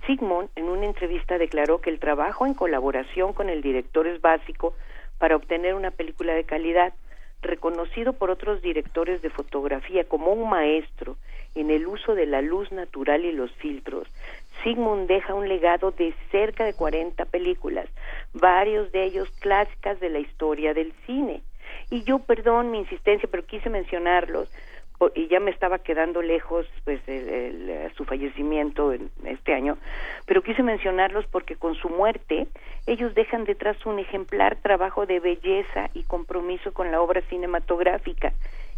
Sigmund 0.07 0.51
en 0.55 0.65
una 0.69 0.85
entrevista 0.85 1.39
declaró 1.39 1.81
que 1.81 1.89
el 1.89 1.99
trabajo 1.99 2.45
en 2.45 2.53
colaboración 2.53 3.33
con 3.33 3.49
el 3.49 3.63
director 3.63 4.07
es 4.07 4.21
básico 4.21 4.75
para 5.17 5.35
obtener 5.35 5.75
una 5.75 5.91
película 5.91 6.35
de 6.35 6.45
calidad, 6.45 6.93
reconocido 7.41 8.13
por 8.13 8.31
otros 8.31 8.61
directores 8.61 9.23
de 9.23 9.31
fotografía 9.31 10.05
como 10.05 10.33
un 10.33 10.51
maestro 10.51 11.17
en 11.55 11.71
el 11.71 11.87
uso 11.87 12.15
de 12.15 12.27
la 12.27 12.43
luz 12.43 12.71
natural 12.71 13.25
y 13.25 13.33
los 13.33 13.51
filtros, 13.53 14.07
Sigmund 14.63 15.09
deja 15.09 15.35
un 15.35 15.49
legado 15.49 15.91
de 15.93 16.15
cerca 16.31 16.65
de 16.65 16.75
40 16.75 17.25
películas, 17.27 17.89
varios 18.33 18.91
de 18.93 19.05
ellos 19.05 19.31
clásicas 19.41 20.01
de 20.01 20.11
la 20.11 20.19
historia 20.19 20.75
del 20.75 20.93
cine. 21.07 21.43
Y 21.91 22.03
yo, 22.03 22.19
perdón 22.19 22.71
mi 22.71 22.79
insistencia, 22.79 23.29
pero 23.31 23.47
quise 23.47 23.71
mencionarlos 23.71 24.51
y 25.15 25.29
ya 25.29 25.39
me 25.39 25.51
estaba 25.51 25.79
quedando 25.79 26.23
lejos 26.23 26.67
pues 26.85 27.01
el, 27.07 27.93
su 27.97 28.05
fallecimiento 28.05 28.93
en 28.93 29.11
este 29.25 29.55
año, 29.55 29.79
pero 30.27 30.43
quise 30.43 30.63
mencionarlos 30.63 31.25
porque 31.27 31.55
con 31.55 31.77
su 31.77 31.89
muerte 31.89 32.49
ellos 32.87 33.15
dejan 33.15 33.45
detrás 33.45 33.85
un 33.87 34.01
ejemplar 34.01 34.57
trabajo 34.57 35.07
de 35.07 35.21
belleza 35.21 35.91
y 35.95 36.03
compromiso 36.03 36.73
con 36.73 36.91
la 36.91 37.01
obra 37.01 37.23
cinematográfica 37.23 38.33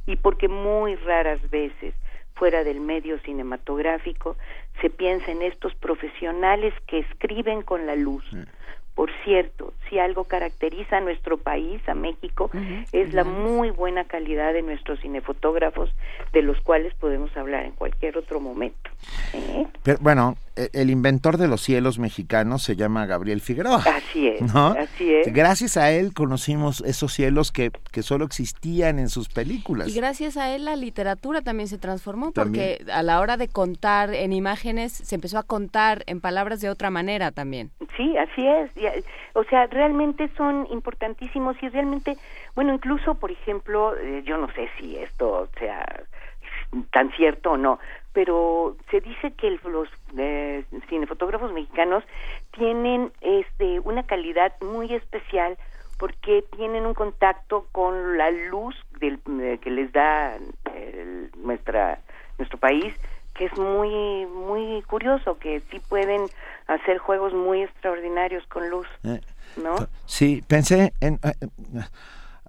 y 0.06 0.16
porque 0.16 0.48
muy 0.48 0.96
raras 0.96 1.48
veces 1.50 1.94
fuera 2.34 2.64
del 2.64 2.80
medio 2.80 3.18
cinematográfico 3.20 4.36
se 4.80 4.90
piensa 4.90 5.30
en 5.30 5.42
estos 5.42 5.74
profesionales 5.74 6.74
que 6.86 6.98
escriben 7.00 7.62
con 7.62 7.86
la 7.86 7.96
luz. 7.96 8.24
Por 9.00 9.10
cierto, 9.24 9.72
si 9.88 9.98
algo 9.98 10.24
caracteriza 10.24 10.98
a 10.98 11.00
nuestro 11.00 11.38
país, 11.38 11.80
a 11.88 11.94
México, 11.94 12.50
es 12.92 13.14
la 13.14 13.24
muy 13.24 13.70
buena 13.70 14.04
calidad 14.04 14.52
de 14.52 14.60
nuestros 14.60 15.00
cinefotógrafos, 15.00 15.88
de 16.34 16.42
los 16.42 16.60
cuales 16.60 16.92
podemos 16.96 17.34
hablar 17.34 17.64
en 17.64 17.72
cualquier 17.72 18.18
otro 18.18 18.40
momento. 18.40 18.90
¿eh? 19.32 19.66
bueno, 20.00 20.36
e, 20.54 20.68
el 20.74 20.90
inventor 20.90 21.38
de 21.38 21.48
los 21.48 21.62
cielos 21.62 21.98
mexicanos 21.98 22.62
se 22.62 22.76
llama 22.76 23.06
Gabriel 23.06 23.40
Figueroa. 23.40 23.82
Así 23.86 24.28
es, 24.28 24.42
así 24.54 25.14
es. 25.14 25.32
Gracias 25.32 25.78
a 25.78 25.90
él 25.90 26.12
conocimos 26.12 26.82
esos 26.82 27.14
cielos 27.14 27.50
que, 27.52 27.70
que 27.90 28.02
solo 28.02 28.26
existían 28.26 28.98
en 28.98 29.08
sus 29.08 29.30
películas. 29.30 29.88
Y 29.88 29.94
gracias 29.94 30.36
a 30.36 30.54
él 30.54 30.66
la 30.66 30.76
literatura 30.76 31.40
también 31.40 31.68
se 31.68 31.78
transformó, 31.78 32.32
porque 32.32 32.84
a 32.92 33.02
la 33.02 33.20
hora 33.20 33.38
de 33.38 33.48
contar 33.48 34.12
en 34.12 34.34
imágenes 34.34 34.92
se 34.92 35.14
empezó 35.14 35.38
a 35.38 35.42
contar 35.42 36.04
en 36.06 36.20
palabras 36.20 36.60
de 36.60 36.68
otra 36.68 36.90
manera 36.90 37.30
también. 37.30 37.70
Sí, 37.96 38.16
así 38.18 38.46
es. 38.46 38.70
O 39.34 39.44
sea, 39.44 39.66
realmente 39.66 40.28
son 40.36 40.66
importantísimos 40.70 41.56
y 41.62 41.68
realmente, 41.68 42.16
bueno, 42.54 42.74
incluso, 42.74 43.14
por 43.14 43.30
ejemplo, 43.30 43.96
eh, 43.96 44.22
yo 44.24 44.36
no 44.36 44.50
sé 44.52 44.68
si 44.78 44.96
esto 44.96 45.48
sea 45.58 45.84
tan 46.92 47.10
cierto 47.12 47.52
o 47.52 47.56
no, 47.56 47.78
pero 48.12 48.76
se 48.90 49.00
dice 49.00 49.32
que 49.32 49.58
los 49.64 49.88
eh, 50.16 50.64
cinefotógrafos 50.88 51.52
mexicanos 51.52 52.04
tienen 52.52 53.12
este 53.20 53.80
una 53.80 54.04
calidad 54.04 54.52
muy 54.60 54.92
especial 54.92 55.58
porque 55.98 56.44
tienen 56.56 56.86
un 56.86 56.94
contacto 56.94 57.66
con 57.72 58.16
la 58.16 58.30
luz 58.30 58.74
del, 59.00 59.20
eh, 59.40 59.58
que 59.60 59.70
les 59.70 59.92
da 59.92 60.38
nuestra 61.36 62.00
nuestro 62.38 62.58
país 62.58 62.94
que 63.40 63.46
es 63.46 63.56
muy 63.56 64.26
muy 64.26 64.82
curioso 64.82 65.38
que 65.38 65.62
sí 65.70 65.80
pueden 65.88 66.26
hacer 66.66 66.98
juegos 66.98 67.32
muy 67.32 67.62
extraordinarios 67.62 68.46
con 68.48 68.68
luz 68.68 68.86
eh, 69.02 69.22
no 69.56 69.76
sí 70.04 70.44
pensé 70.46 70.92
en 71.00 71.18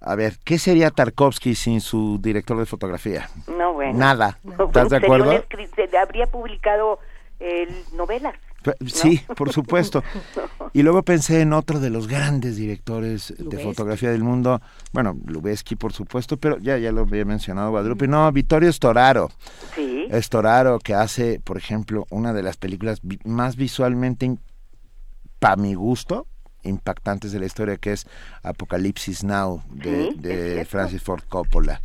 a 0.04 0.16
ver, 0.16 0.34
¿qué 0.44 0.58
sería 0.58 0.90
Tarkovsky 0.90 1.54
sin 1.54 1.80
su 1.80 2.18
director 2.20 2.58
de 2.58 2.66
fotografía? 2.66 3.28
No, 3.46 3.72
bueno. 3.72 3.96
Nada. 3.96 4.36
¿Estás 4.66 4.88
de 4.88 4.96
acuerdo? 4.96 5.44
habría 6.00 6.26
publicado 6.26 6.98
novelas. 7.92 8.34
Sí, 8.86 9.20
por 9.36 9.52
supuesto. 9.52 10.02
Y 10.74 10.82
luego 10.82 11.02
pensé 11.02 11.42
en 11.42 11.52
otro 11.52 11.80
de 11.80 11.90
los 11.90 12.08
grandes 12.08 12.56
directores 12.56 13.34
de 13.36 13.58
fotografía 13.58 14.10
del 14.10 14.24
mundo, 14.24 14.62
bueno, 14.92 15.18
Lubeski 15.26 15.76
por 15.76 15.92
supuesto, 15.92 16.38
pero 16.38 16.58
ya 16.60 16.78
ya 16.78 16.92
lo 16.92 17.02
había 17.02 17.26
mencionado 17.26 17.72
Guadalupe, 17.72 18.08
no, 18.08 18.32
Vittorio 18.32 18.72
Storaro. 18.72 19.30
Sí. 19.74 20.06
Storaro 20.12 20.78
que 20.78 20.94
hace, 20.94 21.40
por 21.40 21.58
ejemplo, 21.58 22.06
una 22.08 22.32
de 22.32 22.42
las 22.42 22.56
películas 22.56 23.02
más 23.24 23.56
visualmente 23.56 24.34
para 25.38 25.56
mi 25.56 25.74
gusto, 25.74 26.26
impactantes 26.62 27.32
de 27.32 27.40
la 27.40 27.46
historia 27.46 27.76
que 27.76 27.92
es 27.92 28.06
Apocalipsis 28.42 29.24
Now 29.24 29.62
de, 29.68 30.66
Francis 30.68 31.02
Ford 31.02 31.22
Coppola. 31.28 31.80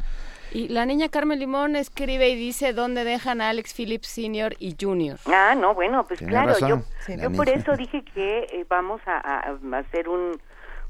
Y 0.57 0.69
la 0.69 0.87
niña 0.87 1.07
Carmen 1.09 1.37
Limón 1.37 1.75
escribe 1.75 2.29
y 2.29 2.35
dice 2.35 2.73
dónde 2.73 3.03
dejan 3.03 3.41
a 3.41 3.49
Alex 3.49 3.75
Phillips 3.75 4.07
Sr. 4.07 4.55
y 4.57 4.75
Jr. 4.81 5.19
Ah, 5.27 5.53
no, 5.55 5.75
bueno, 5.75 6.03
pues 6.07 6.19
claro, 6.19 6.57
yo, 6.67 6.81
yo 7.15 7.31
por 7.31 7.47
eso 7.47 7.77
dije 7.77 8.03
que 8.03 8.39
eh, 8.51 8.65
vamos 8.67 8.99
a, 9.05 9.53
hacer 9.73 10.09
un, 10.09 10.41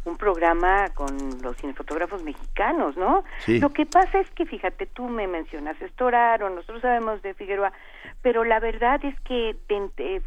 un 0.06 0.15
programa 0.15 0.85
con 0.94 1.10
los 1.41 1.57
cinefotógrafos 1.57 2.23
mexicanos, 2.23 2.95
¿no? 2.95 3.26
Lo 3.45 3.69
que 3.72 3.85
pasa 3.85 4.22
es 4.22 4.31
que, 4.31 4.45
fíjate, 4.45 4.85
tú 4.85 5.10
me 5.10 5.27
mencionas 5.27 5.76
Estoraro, 5.81 6.49
nosotros 6.49 6.81
sabemos 6.81 7.22
de 7.22 7.34
Figueroa, 7.34 7.73
pero 8.22 8.45
la 8.45 8.61
verdad 8.61 9.03
es 9.03 9.19
que 9.19 9.57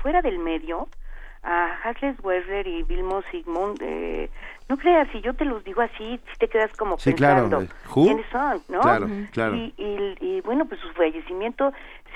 fuera 0.02 0.20
del 0.20 0.38
medio, 0.38 0.86
a 1.42 1.78
Hasles 1.82 2.22
Werner 2.22 2.66
y 2.66 2.82
Vilmo 2.82 3.22
Sigmund, 3.30 3.80
eh, 3.80 4.28
no 4.70 4.78
creas, 4.78 5.08
si 5.10 5.20
yo 5.20 5.34
te 5.34 5.44
los 5.44 5.64
digo 5.64 5.82
así, 5.82 6.20
si 6.32 6.38
te 6.38 6.48
quedas 6.48 6.70
como 6.76 6.96
pensando 6.96 7.60
eh, 7.60 7.68
quiénes 7.92 8.24
son, 8.30 8.62
¿no? 8.68 8.80
Claro, 8.80 9.08
claro. 9.32 9.56
Y, 9.56 9.74
y, 9.76 10.40
bueno, 10.42 10.64
pues 10.66 10.80
su 10.80 10.88
fallecimiento 10.92 11.72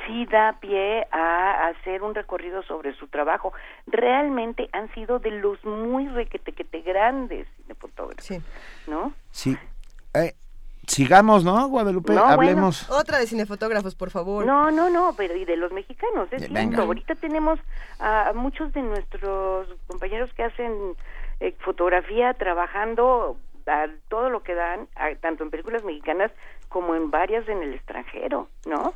sí 0.07 0.25
da 0.27 0.57
pie 0.61 1.05
a 1.11 1.67
hacer 1.67 2.05
un 2.05 2.15
recorrido 2.15 2.63
sobre 2.63 2.95
su 2.95 3.09
trabajo. 3.09 3.53
Realmente 3.89 4.69
han 4.73 4.89
sido 4.95 5.19
de 5.19 5.33
los 5.33 5.65
muy 5.65 6.07
requetequete 6.07 6.83
grandes 6.83 7.49
fotógrafos, 7.77 8.25
sí. 8.25 8.41
¿no? 8.87 9.13
Sí. 9.33 9.59
Eh, 10.15 10.35
Sigamos, 10.87 11.45
¿no, 11.45 11.67
Guadalupe? 11.69 12.17
Hablemos. 12.17 12.89
Otra 12.91 13.19
de 13.19 13.27
cinefotógrafos, 13.27 13.95
por 13.95 14.11
favor. 14.11 14.45
No, 14.45 14.71
no, 14.71 14.91
no, 14.91 15.15
pero 15.17 15.35
y 15.35 15.45
de 15.45 15.57
los 15.57 15.73
mexicanos, 15.73 16.29
es 16.31 16.47
cierto. 16.47 16.83
Ahorita 16.83 17.15
tenemos 17.15 17.59
a 17.99 18.33
muchos 18.35 18.73
de 18.75 18.83
nuestros 18.83 19.67
compañeros 19.87 20.31
que 20.35 20.45
hacen 20.45 20.95
eh, 21.41 21.55
fotografía 21.61 22.35
trabajando 22.35 23.37
a 23.67 23.87
todo 24.09 24.29
lo 24.29 24.43
que 24.43 24.55
dan, 24.55 24.89
tanto 25.21 25.45
en 25.45 25.51
películas 25.51 25.85
mexicanas 25.85 26.31
como 26.69 26.95
en 26.95 27.11
varias 27.11 27.49
en 27.49 27.63
el 27.63 27.75
extranjero, 27.75 28.49
¿no? 28.67 28.93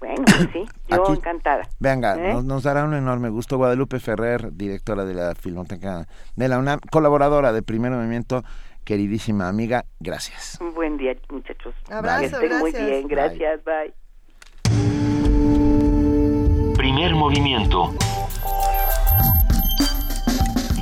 Bueno, 0.00 0.24
pues 0.24 0.48
sí, 0.52 0.66
yo 0.88 1.14
encantada. 1.14 1.68
Venga, 1.78 2.16
¿Eh? 2.16 2.42
nos, 2.42 2.62
dará 2.64 2.84
un 2.84 2.94
enorme 2.94 3.28
gusto. 3.28 3.56
Guadalupe 3.56 4.00
Ferrer, 4.00 4.52
directora 4.52 5.04
de 5.04 5.14
la 5.14 5.34
Filmoteca 5.34 6.06
de 6.36 6.48
la 6.48 6.58
UNAM, 6.58 6.80
colaboradora 6.90 7.52
de 7.52 7.62
Primer 7.62 7.92
Movimiento 7.92 8.42
queridísima 8.84 9.48
amiga, 9.48 9.86
gracias. 9.98 10.58
Un 10.60 10.74
buen 10.74 10.96
día, 10.96 11.16
muchachos. 11.30 11.74
Abrazo, 11.90 12.38
que 12.38 12.46
estén 12.46 12.58
muy 12.58 12.72
bien, 12.72 13.08
gracias, 13.08 13.60
bye. 13.64 13.94
Primer 16.76 17.14
movimiento. 17.14 17.94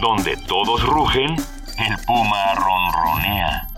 Donde 0.03 0.37
todos 0.49 0.85
rugen, 0.85 1.37
el 1.79 1.97
puma 2.05 2.55
ronronea. 2.57 3.69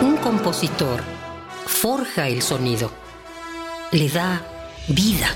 Un 0.00 0.16
compositor 0.16 1.02
forja 1.66 2.28
el 2.28 2.40
sonido, 2.40 2.90
le 3.92 4.08
da 4.08 4.40
vida, 4.88 5.28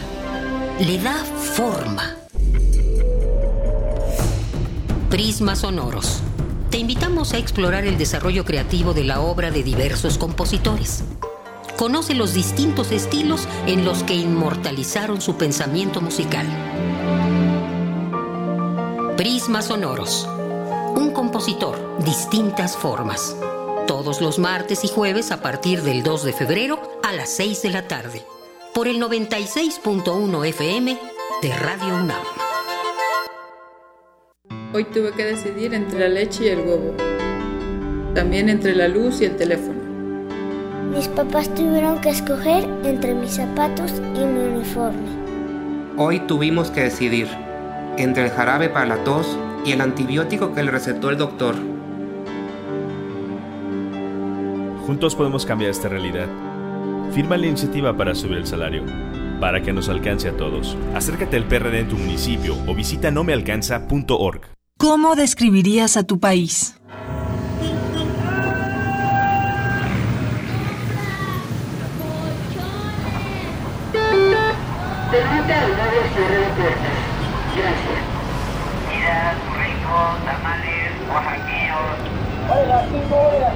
le 0.80 0.98
da 0.98 1.12
forma. 1.56 2.16
Prismas 5.10 5.58
sonoros 5.58 6.22
te 6.78 6.82
invitamos 6.82 7.32
a 7.32 7.38
explorar 7.38 7.84
el 7.86 7.98
desarrollo 7.98 8.44
creativo 8.44 8.94
de 8.94 9.02
la 9.02 9.20
obra 9.20 9.50
de 9.50 9.64
diversos 9.64 10.16
compositores. 10.16 11.02
Conoce 11.76 12.14
los 12.14 12.34
distintos 12.34 12.92
estilos 12.92 13.48
en 13.66 13.84
los 13.84 14.04
que 14.04 14.14
inmortalizaron 14.14 15.20
su 15.20 15.36
pensamiento 15.36 16.00
musical. 16.00 16.46
Prisma 19.16 19.60
Sonoros. 19.60 20.28
Un 20.94 21.10
compositor, 21.12 22.04
distintas 22.04 22.76
formas. 22.76 23.34
Todos 23.88 24.20
los 24.20 24.38
martes 24.38 24.84
y 24.84 24.88
jueves 24.88 25.32
a 25.32 25.42
partir 25.42 25.82
del 25.82 26.04
2 26.04 26.22
de 26.22 26.32
febrero 26.32 27.00
a 27.02 27.12
las 27.12 27.28
6 27.30 27.60
de 27.60 27.70
la 27.70 27.88
tarde. 27.88 28.24
Por 28.72 28.86
el 28.86 29.02
96.1 29.02 30.46
FM 30.46 30.96
de 31.42 31.56
Radio 31.56 31.96
UNAM. 31.96 32.47
Hoy 34.74 34.84
tuve 34.84 35.12
que 35.12 35.24
decidir 35.24 35.72
entre 35.72 35.98
la 36.00 36.08
leche 36.08 36.44
y 36.44 36.48
el 36.48 36.58
huevo. 36.58 36.94
También 38.14 38.50
entre 38.50 38.74
la 38.74 38.86
luz 38.86 39.22
y 39.22 39.24
el 39.24 39.36
teléfono. 39.36 39.78
Mis 40.94 41.08
papás 41.08 41.54
tuvieron 41.54 42.02
que 42.02 42.10
escoger 42.10 42.68
entre 42.84 43.14
mis 43.14 43.30
zapatos 43.30 43.94
y 44.14 44.18
mi 44.18 44.56
uniforme. 44.56 45.08
Hoy 45.96 46.20
tuvimos 46.20 46.70
que 46.70 46.82
decidir 46.82 47.28
entre 47.96 48.24
el 48.24 48.30
jarabe 48.30 48.68
para 48.68 48.84
la 48.84 49.04
tos 49.04 49.38
y 49.64 49.72
el 49.72 49.80
antibiótico 49.80 50.52
que 50.52 50.62
le 50.62 50.70
recetó 50.70 51.08
el 51.08 51.16
doctor. 51.16 51.54
Juntos 54.86 55.14
podemos 55.16 55.46
cambiar 55.46 55.70
esta 55.70 55.88
realidad. 55.88 56.26
Firma 57.12 57.38
la 57.38 57.46
iniciativa 57.46 57.96
para 57.96 58.14
subir 58.14 58.36
el 58.36 58.46
salario, 58.46 58.82
para 59.40 59.62
que 59.62 59.72
nos 59.72 59.88
alcance 59.88 60.28
a 60.28 60.36
todos. 60.36 60.76
Acércate 60.94 61.38
al 61.38 61.44
PRD 61.44 61.80
en 61.80 61.88
tu 61.88 61.96
municipio 61.96 62.54
o 62.66 62.74
visita 62.74 63.10
nomealcanza.org. 63.10 64.57
¿Cómo 64.78 65.16
describirías 65.16 65.96
a 65.96 66.04
tu 66.04 66.20
país? 66.20 66.76
Permite 75.10 75.52
al 75.52 75.68
nuevo 75.76 76.00
cierre 76.14 76.38
de 76.38 76.46
puertas. 76.54 76.96
Gracias. 77.56 78.02
Mira, 78.88 79.34
burritos, 79.48 80.24
tamales, 80.24 80.92
oaxaqueños. 81.12 81.98
Hola, 82.48 82.86
cinco 82.88 83.16
horas, 83.16 83.54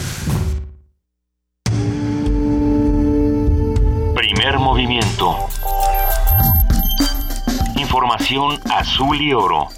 Primer 4.16 4.60
movimiento. 4.60 5.38
Información 7.78 8.60
azul 8.70 9.22
y 9.22 9.32
oro. 9.34 9.70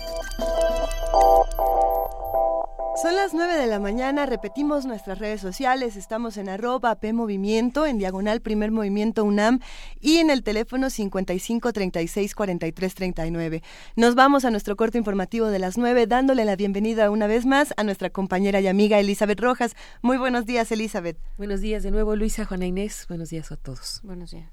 Son 3.02 3.16
las 3.16 3.34
9 3.34 3.56
de 3.56 3.68
la 3.68 3.80
mañana, 3.80 4.26
repetimos 4.26 4.86
nuestras 4.86 5.20
redes 5.20 5.40
sociales, 5.40 5.96
estamos 5.96 6.36
en 6.36 6.50
arroba 6.50 6.96
P 6.96 7.14
Movimiento, 7.14 7.86
en 7.86 7.98
diagonal 7.98 8.42
Primer 8.42 8.72
Movimiento 8.72 9.24
UNAM 9.24 9.62
y 10.02 10.18
en 10.18 10.30
el 10.30 10.44
teléfono 10.44 10.90
55 10.90 11.72
36 11.72 12.36
43 12.36 12.96
39. 12.96 13.64
Nos 13.96 14.16
vamos 14.16 14.44
a 14.44 14.52
nuestro 14.52 14.76
corte 14.76 14.98
informativo 14.98 15.48
de 15.48 15.60
las 15.60 15.78
9, 15.78 16.08
dándole 16.08 16.44
la 16.44 16.58
bienvenida 16.58 17.10
una 17.10 17.28
vez 17.28 17.46
más 17.46 17.74
a 17.78 17.86
nuestra 17.86 18.10
compañera 18.10 18.60
y 18.60 18.68
amiga 18.68 19.00
Elizabeth 19.00 19.40
Rojas. 19.40 19.78
Muy 20.02 20.18
buenos 20.18 20.46
días, 20.46 20.70
Elizabeth. 20.74 21.18
Buenos 21.38 21.62
días 21.62 21.84
de 21.84 21.92
nuevo, 21.92 22.18
Luisa, 22.18 22.44
Juana 22.44 22.66
Inés. 22.66 23.06
Buenos 23.08 23.30
días 23.30 23.50
a 23.54 23.56
todos. 23.56 24.02
Buenos 24.04 24.32
días. 24.32 24.52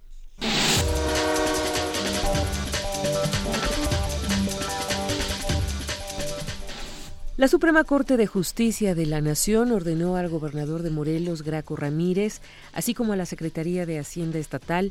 La 7.36 7.48
Suprema 7.48 7.84
Corte 7.84 8.16
de 8.16 8.26
Justicia 8.26 8.94
de 8.94 9.04
la 9.04 9.20
Nación 9.20 9.70
ordenó 9.70 10.16
al 10.16 10.30
gobernador 10.30 10.82
de 10.82 10.88
Morelos, 10.88 11.42
Graco 11.42 11.76
Ramírez, 11.76 12.40
así 12.72 12.94
como 12.94 13.12
a 13.12 13.16
la 13.16 13.26
Secretaría 13.26 13.84
de 13.84 13.98
Hacienda 13.98 14.38
Estatal, 14.38 14.90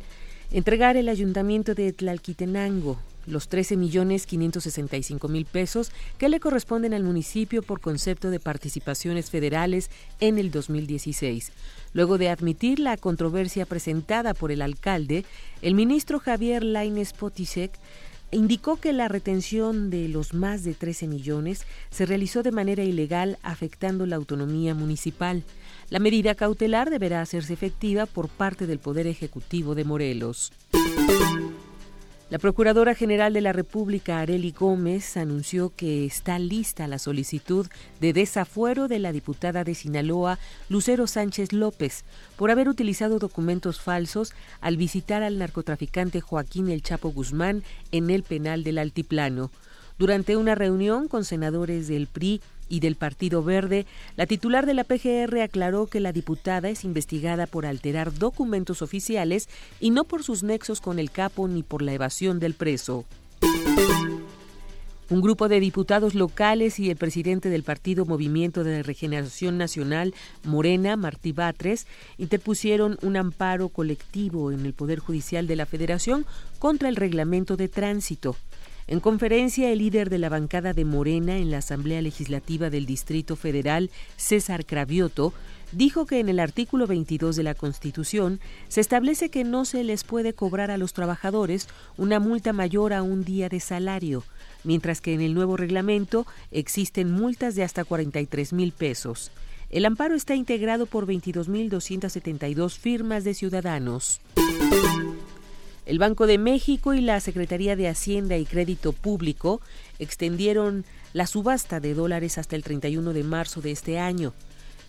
entregar 0.51 0.95
el 0.95 1.09
ayuntamiento 1.09 1.73
de 1.73 1.91
Tlalquitenango 1.91 2.99
los 3.27 3.47
13 3.47 3.77
millones 3.77 4.25
565 4.25 5.27
mil 5.27 5.45
pesos 5.45 5.91
que 6.17 6.29
le 6.29 6.39
corresponden 6.39 6.93
al 6.93 7.03
municipio 7.03 7.63
por 7.63 7.81
concepto 7.81 8.29
de 8.29 8.39
participaciones 8.39 9.29
federales 9.29 9.89
en 10.19 10.37
el 10.37 10.51
2016. 10.51 11.51
Luego 11.93 12.17
de 12.17 12.29
admitir 12.29 12.79
la 12.79 12.97
controversia 12.97 13.65
presentada 13.65 14.33
por 14.33 14.51
el 14.51 14.61
alcalde, 14.61 15.25
el 15.61 15.75
ministro 15.75 16.19
Javier 16.19 16.63
Laines 16.63 17.13
Potisek 17.13 17.71
indicó 18.35 18.75
que 18.75 18.91
la 18.91 19.07
retención 19.07 19.89
de 19.89 20.09
los 20.09 20.33
más 20.33 20.63
de 20.63 20.73
13 20.73 21.07
millones 21.07 21.65
se 21.89 22.05
realizó 22.05 22.43
de 22.43 22.51
manera 22.51 22.83
ilegal 22.83 23.39
afectando 23.43 24.05
la 24.05 24.17
autonomía 24.17 24.75
municipal. 24.75 25.43
La 25.89 25.99
medida 25.99 26.35
cautelar 26.35 26.89
deberá 26.89 27.21
hacerse 27.21 27.53
efectiva 27.53 28.05
por 28.05 28.27
parte 28.27 28.67
del 28.67 28.79
Poder 28.79 29.07
Ejecutivo 29.07 29.73
de 29.73 29.85
Morelos. 29.85 30.51
La 32.31 32.39
Procuradora 32.39 32.95
General 32.95 33.33
de 33.33 33.41
la 33.41 33.53
República, 33.53 34.19
Areli 34.19 34.51
Gómez, 34.51 35.15
anunció 35.15 35.71
que 35.75 36.05
está 36.05 36.39
lista 36.39 36.87
la 36.87 36.97
solicitud 36.97 37.67
de 38.01 38.13
desafuero 38.13 38.87
de 38.87 38.97
la 38.97 39.11
diputada 39.11 39.63
de 39.63 39.75
Sinaloa, 39.75 40.39
Lucero 40.67 41.05
Sánchez 41.05 41.53
López, 41.53 42.03
por 42.35 42.49
haber 42.49 42.67
utilizado 42.67 43.19
documentos 43.19 43.79
falsos 43.79 44.33
al 44.59 44.75
visitar 44.75 45.21
al 45.21 45.37
narcotraficante 45.37 46.19
Joaquín 46.19 46.69
El 46.69 46.81
Chapo 46.81 47.11
Guzmán 47.11 47.63
en 47.91 48.09
el 48.09 48.23
penal 48.23 48.63
del 48.63 48.79
Altiplano. 48.79 49.51
Durante 49.99 50.35
una 50.35 50.55
reunión 50.55 51.07
con 51.07 51.25
senadores 51.25 51.87
del 51.87 52.07
PRI 52.07 52.41
y 52.69 52.79
del 52.79 52.95
Partido 52.95 53.43
Verde, 53.43 53.85
la 54.15 54.25
titular 54.25 54.65
de 54.65 54.73
la 54.73 54.83
PGR 54.83 55.41
aclaró 55.41 55.87
que 55.87 55.99
la 55.99 56.11
diputada 56.11 56.69
es 56.69 56.83
investigada 56.83 57.47
por 57.47 57.65
alterar 57.65 58.13
documentos 58.13 58.81
oficiales 58.81 59.49
y 59.79 59.91
no 59.91 60.03
por 60.03 60.23
sus 60.23 60.43
nexos 60.43 60.81
con 60.81 60.99
el 60.99 61.11
capo 61.11 61.47
ni 61.47 61.63
por 61.63 61.81
la 61.81 61.93
evasión 61.93 62.39
del 62.39 62.53
preso. 62.53 63.05
Un 65.07 65.21
grupo 65.21 65.47
de 65.47 65.59
diputados 65.59 66.15
locales 66.15 66.79
y 66.79 66.89
el 66.89 66.97
presidente 66.97 67.49
del 67.49 67.61
partido 67.61 68.05
Movimiento 68.05 68.63
de 68.63 68.81
Regeneración 68.81 69.55
Nacional, 69.55 70.15
Morena, 70.43 70.97
Martí 70.97 71.31
Batres, 71.31 71.85
interpusieron 72.17 72.97
un 73.03 73.15
amparo 73.15 73.69
colectivo 73.69 74.51
en 74.51 74.65
el 74.65 74.73
Poder 74.73 74.97
Judicial 74.97 75.45
de 75.45 75.57
la 75.57 75.67
Federación 75.67 76.25
contra 76.57 76.89
el 76.89 76.95
reglamento 76.95 77.55
de 77.55 77.67
tránsito. 77.67 78.35
En 78.87 78.99
conferencia, 78.99 79.71
el 79.71 79.79
líder 79.79 80.11
de 80.11 80.19
la 80.19 80.29
bancada 80.29 80.73
de 80.73 80.85
Morena 80.85 81.37
en 81.37 81.49
la 81.49 81.57
Asamblea 81.57 82.03
Legislativa 82.03 82.69
del 82.69 82.85
Distrito 82.85 83.35
Federal, 83.35 83.89
César 84.15 84.63
Cravioto, 84.63 85.33
dijo 85.71 86.05
que 86.05 86.19
en 86.19 86.29
el 86.29 86.39
artículo 86.39 86.85
22 86.85 87.35
de 87.35 87.41
la 87.41 87.55
Constitución 87.55 88.39
se 88.67 88.81
establece 88.81 89.29
que 89.29 89.43
no 89.43 89.65
se 89.65 89.83
les 89.83 90.03
puede 90.03 90.33
cobrar 90.33 90.69
a 90.69 90.77
los 90.77 90.93
trabajadores 90.93 91.67
una 91.97 92.19
multa 92.19 92.53
mayor 92.53 92.93
a 92.93 93.01
un 93.01 93.23
día 93.23 93.49
de 93.49 93.59
salario, 93.59 94.23
mientras 94.63 95.01
que 95.01 95.15
en 95.15 95.21
el 95.21 95.33
nuevo 95.33 95.57
reglamento 95.57 96.27
existen 96.51 97.11
multas 97.11 97.55
de 97.55 97.63
hasta 97.63 97.85
43 97.85 98.53
mil 98.53 98.71
pesos. 98.71 99.31
El 99.71 99.85
amparo 99.85 100.13
está 100.13 100.35
integrado 100.35 100.85
por 100.85 101.07
22.272 101.07 102.77
firmas 102.77 103.23
de 103.23 103.33
ciudadanos. 103.33 104.21
El 105.85 105.99
Banco 105.99 106.25
de 106.25 106.39
México 106.39 106.95
y 106.95 107.01
la 107.01 107.19
Secretaría 107.19 107.75
de 107.75 107.87
Hacienda 107.87 108.37
y 108.37 108.45
Crédito 108.45 108.91
Público 108.91 109.61
extendieron 109.99 110.83
la 111.13 111.27
subasta 111.27 111.79
de 111.79 111.93
dólares 111.93 112.39
hasta 112.39 112.55
el 112.55 112.63
31 112.63 113.13
de 113.13 113.23
marzo 113.23 113.61
de 113.61 113.69
este 113.69 113.99
año. 113.99 114.33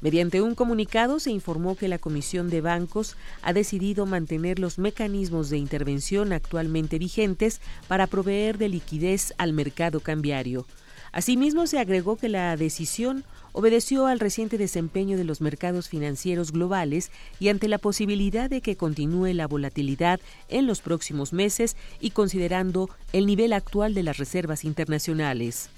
Mediante 0.00 0.40
un 0.40 0.54
comunicado 0.54 1.20
se 1.20 1.30
informó 1.30 1.76
que 1.76 1.88
la 1.88 1.98
Comisión 1.98 2.48
de 2.48 2.62
Bancos 2.62 3.16
ha 3.42 3.52
decidido 3.52 4.06
mantener 4.06 4.58
los 4.58 4.78
mecanismos 4.78 5.50
de 5.50 5.58
intervención 5.58 6.32
actualmente 6.32 6.98
vigentes 6.98 7.60
para 7.88 8.06
proveer 8.06 8.56
de 8.56 8.70
liquidez 8.70 9.34
al 9.36 9.52
mercado 9.52 10.00
cambiario. 10.00 10.66
Asimismo, 11.12 11.66
se 11.66 11.78
agregó 11.78 12.16
que 12.16 12.28
la 12.30 12.56
decisión 12.56 13.24
obedeció 13.56 14.06
al 14.06 14.20
reciente 14.20 14.58
desempeño 14.58 15.16
de 15.16 15.24
los 15.24 15.40
mercados 15.40 15.88
financieros 15.88 16.52
globales 16.52 17.10
y 17.40 17.48
ante 17.48 17.68
la 17.68 17.78
posibilidad 17.78 18.50
de 18.50 18.60
que 18.60 18.76
continúe 18.76 19.32
la 19.32 19.46
volatilidad 19.46 20.20
en 20.50 20.66
los 20.66 20.82
próximos 20.82 21.32
meses 21.32 21.74
y 21.98 22.10
considerando 22.10 22.90
el 23.14 23.24
nivel 23.24 23.54
actual 23.54 23.94
de 23.94 24.02
las 24.02 24.18
reservas 24.18 24.62
internacionales. 24.66 25.70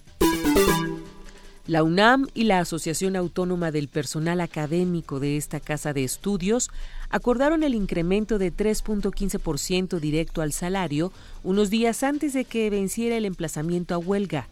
La 1.68 1.84
UNAM 1.84 2.26
y 2.34 2.44
la 2.44 2.58
Asociación 2.58 3.14
Autónoma 3.14 3.70
del 3.70 3.86
Personal 3.86 4.40
Académico 4.40 5.20
de 5.20 5.36
esta 5.36 5.60
casa 5.60 5.92
de 5.92 6.02
estudios 6.02 6.70
acordaron 7.10 7.62
el 7.62 7.76
incremento 7.76 8.38
de 8.38 8.52
3.15% 8.52 10.00
directo 10.00 10.42
al 10.42 10.52
salario 10.52 11.12
unos 11.44 11.70
días 11.70 12.02
antes 12.02 12.32
de 12.32 12.44
que 12.44 12.70
venciera 12.70 13.16
el 13.16 13.24
emplazamiento 13.24 13.94
a 13.94 13.98
huelga. 13.98 14.48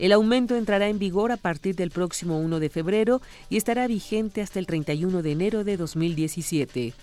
El 0.00 0.12
aumento 0.12 0.56
entrará 0.56 0.88
en 0.88 0.98
vigor 0.98 1.30
a 1.30 1.36
partir 1.36 1.76
del 1.76 1.90
próximo 1.90 2.38
1 2.40 2.58
de 2.58 2.70
febrero 2.70 3.20
y 3.50 3.58
estará 3.58 3.86
vigente 3.86 4.40
hasta 4.40 4.58
el 4.58 4.64
31 4.66 5.20
de 5.20 5.30
enero 5.30 5.62
de 5.62 5.76
2017. 5.76 6.94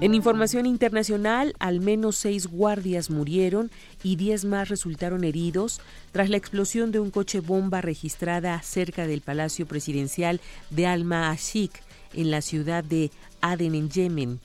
En 0.00 0.14
información 0.14 0.64
internacional, 0.64 1.54
al 1.58 1.80
menos 1.80 2.16
seis 2.16 2.46
guardias 2.46 3.10
murieron 3.10 3.70
y 4.02 4.16
diez 4.16 4.46
más 4.46 4.70
resultaron 4.70 5.22
heridos 5.22 5.82
tras 6.12 6.30
la 6.30 6.38
explosión 6.38 6.92
de 6.92 7.00
un 7.00 7.10
coche 7.10 7.40
bomba 7.40 7.82
registrada 7.82 8.62
cerca 8.62 9.06
del 9.06 9.20
Palacio 9.20 9.66
Presidencial 9.66 10.40
de 10.70 10.86
Alma-Ashik, 10.86 11.72
en 12.14 12.30
la 12.30 12.40
ciudad 12.40 12.82
de 12.82 13.10
Aden, 13.42 13.74
en 13.74 13.90
Yemen. 13.90 14.40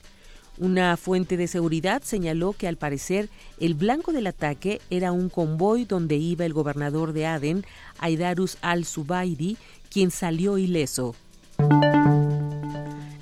Una 0.62 0.96
fuente 0.96 1.38
de 1.38 1.48
seguridad 1.48 2.04
señaló 2.04 2.54
que 2.54 2.68
al 2.68 2.78
parecer 2.78 3.30
el 3.60 3.74
blanco 3.74 4.12
del 4.12 4.28
ataque 4.28 4.80
era 4.92 5.12
un 5.12 5.30
convoy 5.30 5.86
donde 5.86 6.18
iba 6.18 6.46
el 6.46 6.54
gobernador 6.54 7.14
de 7.14 7.26
Aden, 7.26 7.66
Aidarus 7.98 8.60
al-Zubaidi, 8.62 9.58
quien 9.90 10.12
salió 10.12 10.60
ileso. 10.60 11.16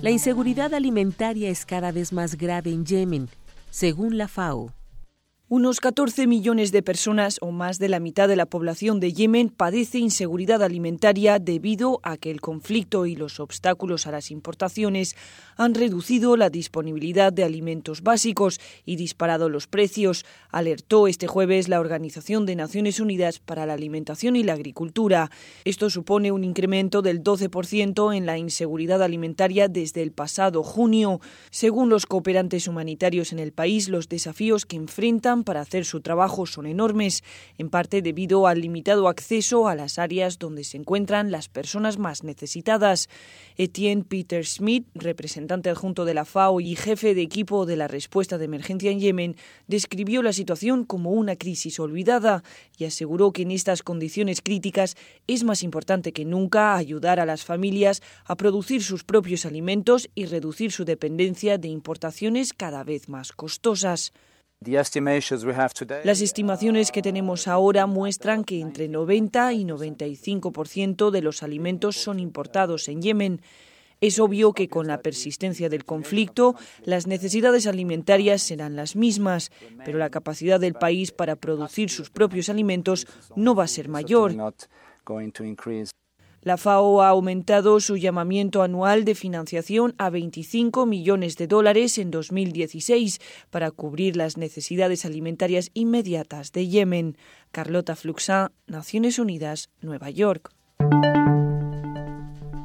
La 0.02 0.10
inseguridad 0.10 0.74
alimentaria 0.74 1.48
es 1.48 1.64
cada 1.64 1.92
vez 1.92 2.12
más 2.12 2.36
grave 2.36 2.72
en 2.72 2.84
Yemen, 2.84 3.30
según 3.70 4.18
la 4.18 4.28
FAO. 4.28 4.74
Unos 5.52 5.80
14 5.80 6.28
millones 6.28 6.70
de 6.70 6.80
personas 6.80 7.38
o 7.40 7.50
más 7.50 7.80
de 7.80 7.88
la 7.88 7.98
mitad 7.98 8.28
de 8.28 8.36
la 8.36 8.46
población 8.46 9.00
de 9.00 9.12
Yemen 9.12 9.48
padece 9.48 9.98
inseguridad 9.98 10.62
alimentaria 10.62 11.40
debido 11.40 11.98
a 12.04 12.18
que 12.18 12.30
el 12.30 12.40
conflicto 12.40 13.04
y 13.04 13.16
los 13.16 13.40
obstáculos 13.40 14.06
a 14.06 14.12
las 14.12 14.30
importaciones 14.30 15.16
han 15.56 15.74
reducido 15.74 16.36
la 16.36 16.50
disponibilidad 16.50 17.32
de 17.32 17.42
alimentos 17.42 18.02
básicos 18.02 18.60
y 18.86 18.94
disparado 18.94 19.48
los 19.48 19.66
precios, 19.66 20.24
alertó 20.50 21.08
este 21.08 21.26
jueves 21.26 21.68
la 21.68 21.80
Organización 21.80 22.46
de 22.46 22.54
Naciones 22.54 23.00
Unidas 23.00 23.40
para 23.40 23.66
la 23.66 23.72
Alimentación 23.72 24.36
y 24.36 24.44
la 24.44 24.52
Agricultura. 24.52 25.32
Esto 25.64 25.90
supone 25.90 26.30
un 26.30 26.44
incremento 26.44 27.02
del 27.02 27.24
12% 27.24 28.16
en 28.16 28.24
la 28.24 28.38
inseguridad 28.38 29.02
alimentaria 29.02 29.66
desde 29.66 30.04
el 30.04 30.12
pasado 30.12 30.62
junio. 30.62 31.20
Según 31.50 31.88
los 31.88 32.06
cooperantes 32.06 32.68
humanitarios 32.68 33.32
en 33.32 33.40
el 33.40 33.50
país, 33.50 33.88
los 33.88 34.08
desafíos 34.08 34.64
que 34.64 34.76
enfrentan 34.76 35.39
para 35.44 35.60
hacer 35.60 35.84
su 35.84 36.00
trabajo 36.00 36.46
son 36.46 36.66
enormes, 36.66 37.22
en 37.58 37.70
parte 37.70 38.02
debido 38.02 38.46
al 38.46 38.60
limitado 38.60 39.08
acceso 39.08 39.68
a 39.68 39.74
las 39.74 39.98
áreas 39.98 40.38
donde 40.38 40.64
se 40.64 40.76
encuentran 40.76 41.30
las 41.30 41.48
personas 41.48 41.98
más 41.98 42.24
necesitadas. 42.24 43.08
Etienne 43.56 44.04
Peter 44.04 44.46
Smith, 44.46 44.86
representante 44.94 45.70
adjunto 45.70 46.04
de 46.04 46.14
la 46.14 46.24
FAO 46.24 46.60
y 46.60 46.76
jefe 46.76 47.14
de 47.14 47.22
equipo 47.22 47.66
de 47.66 47.76
la 47.76 47.88
respuesta 47.88 48.38
de 48.38 48.44
emergencia 48.44 48.90
en 48.90 49.00
Yemen, 49.00 49.36
describió 49.66 50.22
la 50.22 50.32
situación 50.32 50.84
como 50.84 51.10
una 51.10 51.36
crisis 51.36 51.80
olvidada 51.80 52.42
y 52.76 52.84
aseguró 52.84 53.32
que 53.32 53.42
en 53.42 53.50
estas 53.50 53.82
condiciones 53.82 54.40
críticas 54.42 54.96
es 55.26 55.44
más 55.44 55.62
importante 55.62 56.12
que 56.12 56.24
nunca 56.24 56.76
ayudar 56.76 57.20
a 57.20 57.26
las 57.26 57.44
familias 57.44 58.02
a 58.24 58.36
producir 58.36 58.82
sus 58.82 59.04
propios 59.04 59.46
alimentos 59.46 60.08
y 60.14 60.26
reducir 60.26 60.72
su 60.72 60.84
dependencia 60.84 61.58
de 61.58 61.68
importaciones 61.68 62.52
cada 62.52 62.84
vez 62.84 63.08
más 63.08 63.32
costosas. 63.32 64.12
Las 66.04 66.20
estimaciones 66.20 66.92
que 66.92 67.00
tenemos 67.00 67.48
ahora 67.48 67.86
muestran 67.86 68.44
que 68.44 68.60
entre 68.60 68.88
90 68.88 69.54
y 69.54 69.64
95% 69.64 71.10
de 71.10 71.22
los 71.22 71.42
alimentos 71.42 71.96
son 71.96 72.20
importados 72.20 72.86
en 72.88 73.00
Yemen. 73.00 73.40
Es 74.02 74.18
obvio 74.18 74.52
que 74.52 74.68
con 74.68 74.86
la 74.86 75.00
persistencia 75.00 75.70
del 75.70 75.86
conflicto, 75.86 76.56
las 76.84 77.06
necesidades 77.06 77.66
alimentarias 77.66 78.42
serán 78.42 78.76
las 78.76 78.96
mismas, 78.96 79.50
pero 79.82 79.96
la 79.96 80.10
capacidad 80.10 80.60
del 80.60 80.74
país 80.74 81.10
para 81.10 81.36
producir 81.36 81.88
sus 81.88 82.10
propios 82.10 82.50
alimentos 82.50 83.06
no 83.36 83.54
va 83.54 83.64
a 83.64 83.66
ser 83.66 83.88
mayor. 83.88 84.34
La 86.42 86.56
FAO 86.56 87.02
ha 87.02 87.08
aumentado 87.08 87.80
su 87.80 87.98
llamamiento 87.98 88.62
anual 88.62 89.04
de 89.04 89.14
financiación 89.14 89.94
a 89.98 90.08
25 90.08 90.86
millones 90.86 91.36
de 91.36 91.46
dólares 91.46 91.98
en 91.98 92.10
2016 92.10 93.20
para 93.50 93.70
cubrir 93.70 94.16
las 94.16 94.38
necesidades 94.38 95.04
alimentarias 95.04 95.70
inmediatas 95.74 96.52
de 96.52 96.66
Yemen. 96.66 97.18
Carlota 97.52 97.94
Fluxá, 97.94 98.52
Naciones 98.66 99.18
Unidas, 99.18 99.68
Nueva 99.82 100.08
York. 100.08 100.50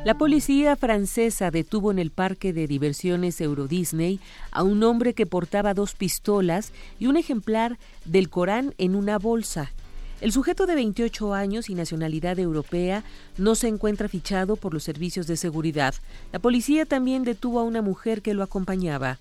La 0.06 0.18
policía 0.18 0.78
francesa 0.78 1.52
detuvo 1.52 1.92
en 1.92 2.00
el 2.00 2.12
parque 2.12 2.54
de 2.54 2.68
diversiones 2.68 3.42
Euro 3.42 3.68
Disney 3.68 4.22
a 4.52 4.64
un 4.64 4.84
hombre 4.84 5.14
que 5.14 5.26
portaba 5.26 5.74
dos 5.74 5.96
pistolas 5.96 6.72
y 6.98 7.08
un 7.08 7.18
ejemplar 7.18 7.78
del 8.06 8.30
Corán 8.30 8.74
en 8.78 8.96
una 8.96 9.18
bolsa. 9.18 9.74
El 10.22 10.32
sujeto 10.32 10.66
de 10.66 10.76
28 10.76 11.34
años 11.34 11.70
y 11.70 11.76
nacionalidad 11.76 12.40
europea 12.40 13.04
no 13.38 13.54
se 13.56 13.68
encuentra 13.68 14.08
fichado 14.08 14.56
por 14.56 14.74
los 14.74 14.84
servicios 14.84 15.28
de 15.28 15.36
seguridad. 15.36 15.94
La 16.32 16.40
policía 16.40 16.86
también 16.86 17.24
detuvo 17.24 17.60
a 17.60 17.64
una 17.64 17.82
mujer 17.82 18.22
que 18.22 18.34
lo 18.34 18.42
acompañaba. 18.42 19.20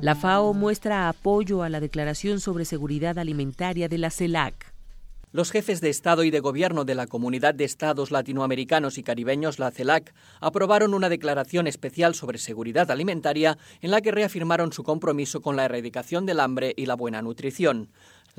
La 0.00 0.14
FAO 0.14 0.54
muestra 0.54 1.08
apoyo 1.08 1.62
a 1.62 1.68
la 1.68 1.80
Declaración 1.80 2.40
sobre 2.40 2.64
Seguridad 2.64 3.18
Alimentaria 3.18 3.88
de 3.88 3.98
la 3.98 4.10
CELAC. 4.10 4.72
Los 5.32 5.52
jefes 5.52 5.80
de 5.80 5.90
Estado 5.90 6.24
y 6.24 6.32
de 6.32 6.40
Gobierno 6.40 6.84
de 6.84 6.96
la 6.96 7.06
Comunidad 7.06 7.54
de 7.54 7.64
Estados 7.64 8.10
Latinoamericanos 8.10 8.98
y 8.98 9.04
Caribeños, 9.04 9.60
la 9.60 9.70
CELAC, 9.70 10.12
aprobaron 10.40 10.92
una 10.92 11.08
declaración 11.08 11.68
especial 11.68 12.16
sobre 12.16 12.38
seguridad 12.38 12.90
alimentaria 12.90 13.56
en 13.80 13.92
la 13.92 14.00
que 14.00 14.10
reafirmaron 14.10 14.72
su 14.72 14.82
compromiso 14.82 15.40
con 15.40 15.54
la 15.54 15.66
erradicación 15.66 16.26
del 16.26 16.40
hambre 16.40 16.74
y 16.76 16.86
la 16.86 16.96
buena 16.96 17.22
nutrición. 17.22 17.90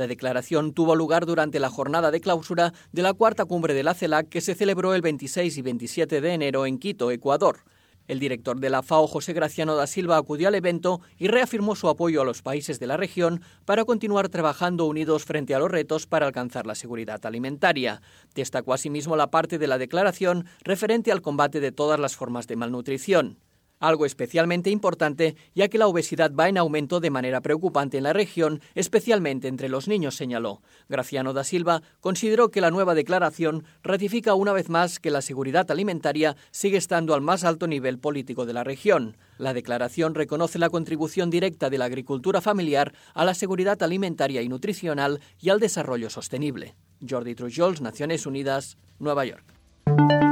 La 0.01 0.07
declaración 0.07 0.73
tuvo 0.73 0.95
lugar 0.95 1.27
durante 1.27 1.59
la 1.59 1.69
jornada 1.69 2.09
de 2.09 2.21
clausura 2.21 2.73
de 2.91 3.03
la 3.03 3.13
cuarta 3.13 3.45
cumbre 3.45 3.75
de 3.75 3.83
la 3.83 3.93
CELAC 3.93 4.29
que 4.29 4.41
se 4.41 4.55
celebró 4.55 4.95
el 4.95 5.03
26 5.03 5.55
y 5.55 5.61
27 5.61 6.21
de 6.21 6.33
enero 6.33 6.65
en 6.65 6.79
Quito, 6.79 7.11
Ecuador. 7.11 7.59
El 8.07 8.17
director 8.17 8.59
de 8.59 8.71
la 8.71 8.81
FAO, 8.81 9.05
José 9.05 9.33
Graciano 9.33 9.75
da 9.75 9.85
Silva, 9.85 10.17
acudió 10.17 10.47
al 10.47 10.55
evento 10.55 11.01
y 11.19 11.27
reafirmó 11.27 11.75
su 11.75 11.87
apoyo 11.87 12.23
a 12.23 12.25
los 12.25 12.41
países 12.41 12.79
de 12.79 12.87
la 12.87 12.97
región 12.97 13.43
para 13.65 13.85
continuar 13.85 14.29
trabajando 14.29 14.87
unidos 14.87 15.23
frente 15.23 15.53
a 15.53 15.59
los 15.59 15.69
retos 15.69 16.07
para 16.07 16.25
alcanzar 16.25 16.65
la 16.65 16.73
seguridad 16.73 17.23
alimentaria. 17.23 18.01
Destacó 18.33 18.73
asimismo 18.73 19.15
la 19.15 19.29
parte 19.29 19.59
de 19.59 19.67
la 19.67 19.77
declaración 19.77 20.47
referente 20.63 21.11
al 21.11 21.21
combate 21.21 21.59
de 21.59 21.71
todas 21.71 21.99
las 21.99 22.15
formas 22.15 22.47
de 22.47 22.55
malnutrición 22.55 23.37
algo 23.81 24.05
especialmente 24.05 24.69
importante 24.69 25.35
ya 25.53 25.67
que 25.67 25.77
la 25.77 25.87
obesidad 25.87 26.31
va 26.33 26.47
en 26.47 26.57
aumento 26.57 27.01
de 27.01 27.09
manera 27.09 27.41
preocupante 27.41 27.97
en 27.97 28.03
la 28.03 28.13
región, 28.13 28.61
especialmente 28.75 29.49
entre 29.49 29.67
los 29.67 29.89
niños, 29.89 30.15
señaló. 30.15 30.61
Graciano 30.87 31.33
da 31.33 31.43
Silva 31.43 31.81
consideró 31.99 32.49
que 32.49 32.61
la 32.61 32.71
nueva 32.71 32.95
declaración 32.95 33.65
ratifica 33.83 34.35
una 34.35 34.53
vez 34.53 34.69
más 34.69 34.99
que 34.99 35.11
la 35.11 35.21
seguridad 35.21 35.69
alimentaria 35.69 36.37
sigue 36.51 36.77
estando 36.77 37.13
al 37.13 37.21
más 37.21 37.43
alto 37.43 37.67
nivel 37.67 37.99
político 37.99 38.45
de 38.45 38.53
la 38.53 38.63
región. 38.63 39.17
La 39.37 39.53
declaración 39.53 40.15
reconoce 40.15 40.59
la 40.59 40.69
contribución 40.69 41.29
directa 41.29 41.69
de 41.69 41.79
la 41.79 41.85
agricultura 41.85 42.41
familiar 42.41 42.93
a 43.13 43.25
la 43.25 43.33
seguridad 43.33 43.81
alimentaria 43.83 44.41
y 44.41 44.47
nutricional 44.47 45.19
y 45.39 45.49
al 45.49 45.59
desarrollo 45.59 46.09
sostenible. 46.09 46.75
Jordi 47.07 47.33
Trujols, 47.33 47.81
Naciones 47.81 48.25
Unidas, 48.27 48.77
Nueva 48.99 49.25
York. 49.25 50.30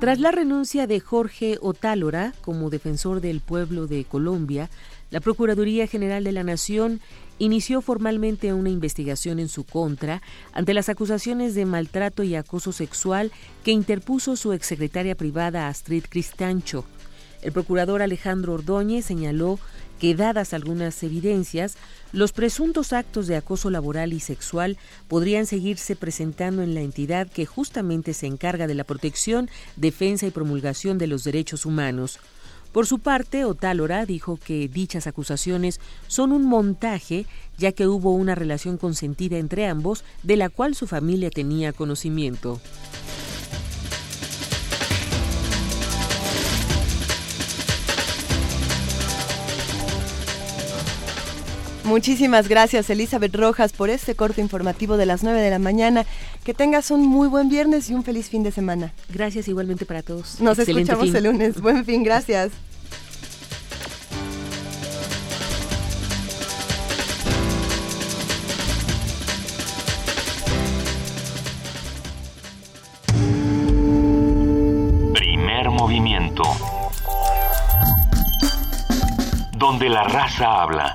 Tras 0.00 0.18
la 0.18 0.30
renuncia 0.30 0.86
de 0.86 0.98
Jorge 0.98 1.58
Otálora 1.60 2.32
como 2.40 2.70
defensor 2.70 3.20
del 3.20 3.40
pueblo 3.40 3.86
de 3.86 4.04
Colombia, 4.04 4.70
la 5.10 5.20
Procuraduría 5.20 5.86
General 5.86 6.24
de 6.24 6.32
la 6.32 6.42
Nación 6.42 7.02
inició 7.38 7.82
formalmente 7.82 8.54
una 8.54 8.70
investigación 8.70 9.38
en 9.38 9.50
su 9.50 9.64
contra 9.64 10.22
ante 10.54 10.72
las 10.72 10.88
acusaciones 10.88 11.54
de 11.54 11.66
maltrato 11.66 12.22
y 12.22 12.34
acoso 12.34 12.72
sexual 12.72 13.30
que 13.62 13.72
interpuso 13.72 14.36
su 14.36 14.54
exsecretaria 14.54 15.14
privada 15.16 15.68
Astrid 15.68 16.04
Cristancho. 16.08 16.86
El 17.42 17.52
procurador 17.52 18.00
Alejandro 18.00 18.54
Ordóñez 18.54 19.04
señaló 19.04 19.58
que 20.00 20.14
dadas 20.14 20.54
algunas 20.54 21.00
evidencias, 21.02 21.76
los 22.12 22.32
presuntos 22.32 22.92
actos 22.92 23.26
de 23.26 23.36
acoso 23.36 23.70
laboral 23.70 24.12
y 24.14 24.20
sexual 24.20 24.78
podrían 25.06 25.46
seguirse 25.46 25.94
presentando 25.94 26.62
en 26.62 26.74
la 26.74 26.80
entidad 26.80 27.28
que 27.28 27.46
justamente 27.46 28.14
se 28.14 28.26
encarga 28.26 28.66
de 28.66 28.74
la 28.74 28.84
protección, 28.84 29.50
defensa 29.76 30.26
y 30.26 30.30
promulgación 30.30 30.96
de 30.96 31.06
los 31.06 31.22
derechos 31.22 31.66
humanos. 31.66 32.18
Por 32.72 32.86
su 32.86 33.00
parte, 33.00 33.44
Otálora 33.44 34.06
dijo 34.06 34.38
que 34.42 34.68
dichas 34.68 35.06
acusaciones 35.06 35.80
son 36.06 36.32
un 36.32 36.46
montaje, 36.46 37.26
ya 37.58 37.72
que 37.72 37.86
hubo 37.86 38.14
una 38.14 38.34
relación 38.34 38.78
consentida 38.78 39.38
entre 39.38 39.66
ambos, 39.66 40.04
de 40.22 40.36
la 40.36 40.48
cual 40.48 40.74
su 40.74 40.86
familia 40.86 41.30
tenía 41.30 41.72
conocimiento. 41.72 42.60
Muchísimas 51.90 52.46
gracias 52.46 52.88
Elizabeth 52.88 53.34
Rojas 53.34 53.72
por 53.72 53.90
este 53.90 54.14
corto 54.14 54.40
informativo 54.40 54.96
de 54.96 55.06
las 55.06 55.24
9 55.24 55.40
de 55.40 55.50
la 55.50 55.58
mañana. 55.58 56.06
Que 56.44 56.54
tengas 56.54 56.92
un 56.92 57.04
muy 57.04 57.26
buen 57.26 57.48
viernes 57.48 57.90
y 57.90 57.94
un 57.94 58.04
feliz 58.04 58.28
fin 58.28 58.44
de 58.44 58.52
semana. 58.52 58.92
Gracias 59.08 59.48
igualmente 59.48 59.84
para 59.86 60.00
todos. 60.00 60.40
Nos 60.40 60.56
escuchamos 60.60 61.12
el 61.12 61.24
lunes. 61.24 61.60
Buen 61.60 61.84
fin, 61.84 62.04
gracias. 62.04 62.52
Primer 75.12 75.70
movimiento. 75.70 76.44
Donde 79.58 79.88
la 79.88 80.04
raza 80.04 80.62
habla. 80.62 80.94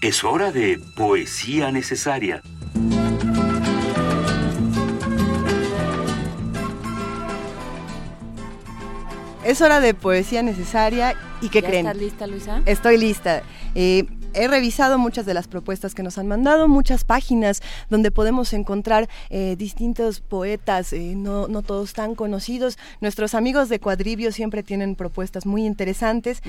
Es 0.00 0.22
hora 0.22 0.52
de 0.52 0.78
poesía 0.94 1.72
necesaria. 1.72 2.40
Es 9.44 9.60
hora 9.60 9.80
de 9.80 9.94
poesía 9.94 10.42
necesaria 10.42 11.14
y 11.40 11.48
¿qué 11.48 11.60
¿Ya 11.62 11.68
creen? 11.68 11.86
estás 11.86 12.02
lista, 12.02 12.26
Luisa? 12.26 12.62
Estoy 12.66 12.98
lista. 12.98 13.42
Eh, 13.74 14.06
he 14.36 14.48
revisado 14.48 14.98
muchas 14.98 15.26
de 15.26 15.34
las 15.34 15.48
propuestas 15.48 15.94
que 15.94 16.02
nos 16.02 16.18
han 16.18 16.28
mandado, 16.28 16.68
muchas 16.68 17.04
páginas 17.04 17.62
donde 17.90 18.10
podemos 18.10 18.52
encontrar 18.52 19.08
eh, 19.30 19.56
distintos 19.58 20.20
poetas, 20.20 20.92
eh, 20.92 21.14
no, 21.16 21.48
no 21.48 21.62
todos 21.62 21.94
tan 21.94 22.14
conocidos. 22.14 22.78
Nuestros 23.00 23.34
amigos 23.34 23.68
de 23.68 23.80
Cuadribio 23.80 24.32
siempre 24.32 24.62
tienen 24.62 24.94
propuestas 24.94 25.46
muy 25.46 25.64
interesantes. 25.64 26.42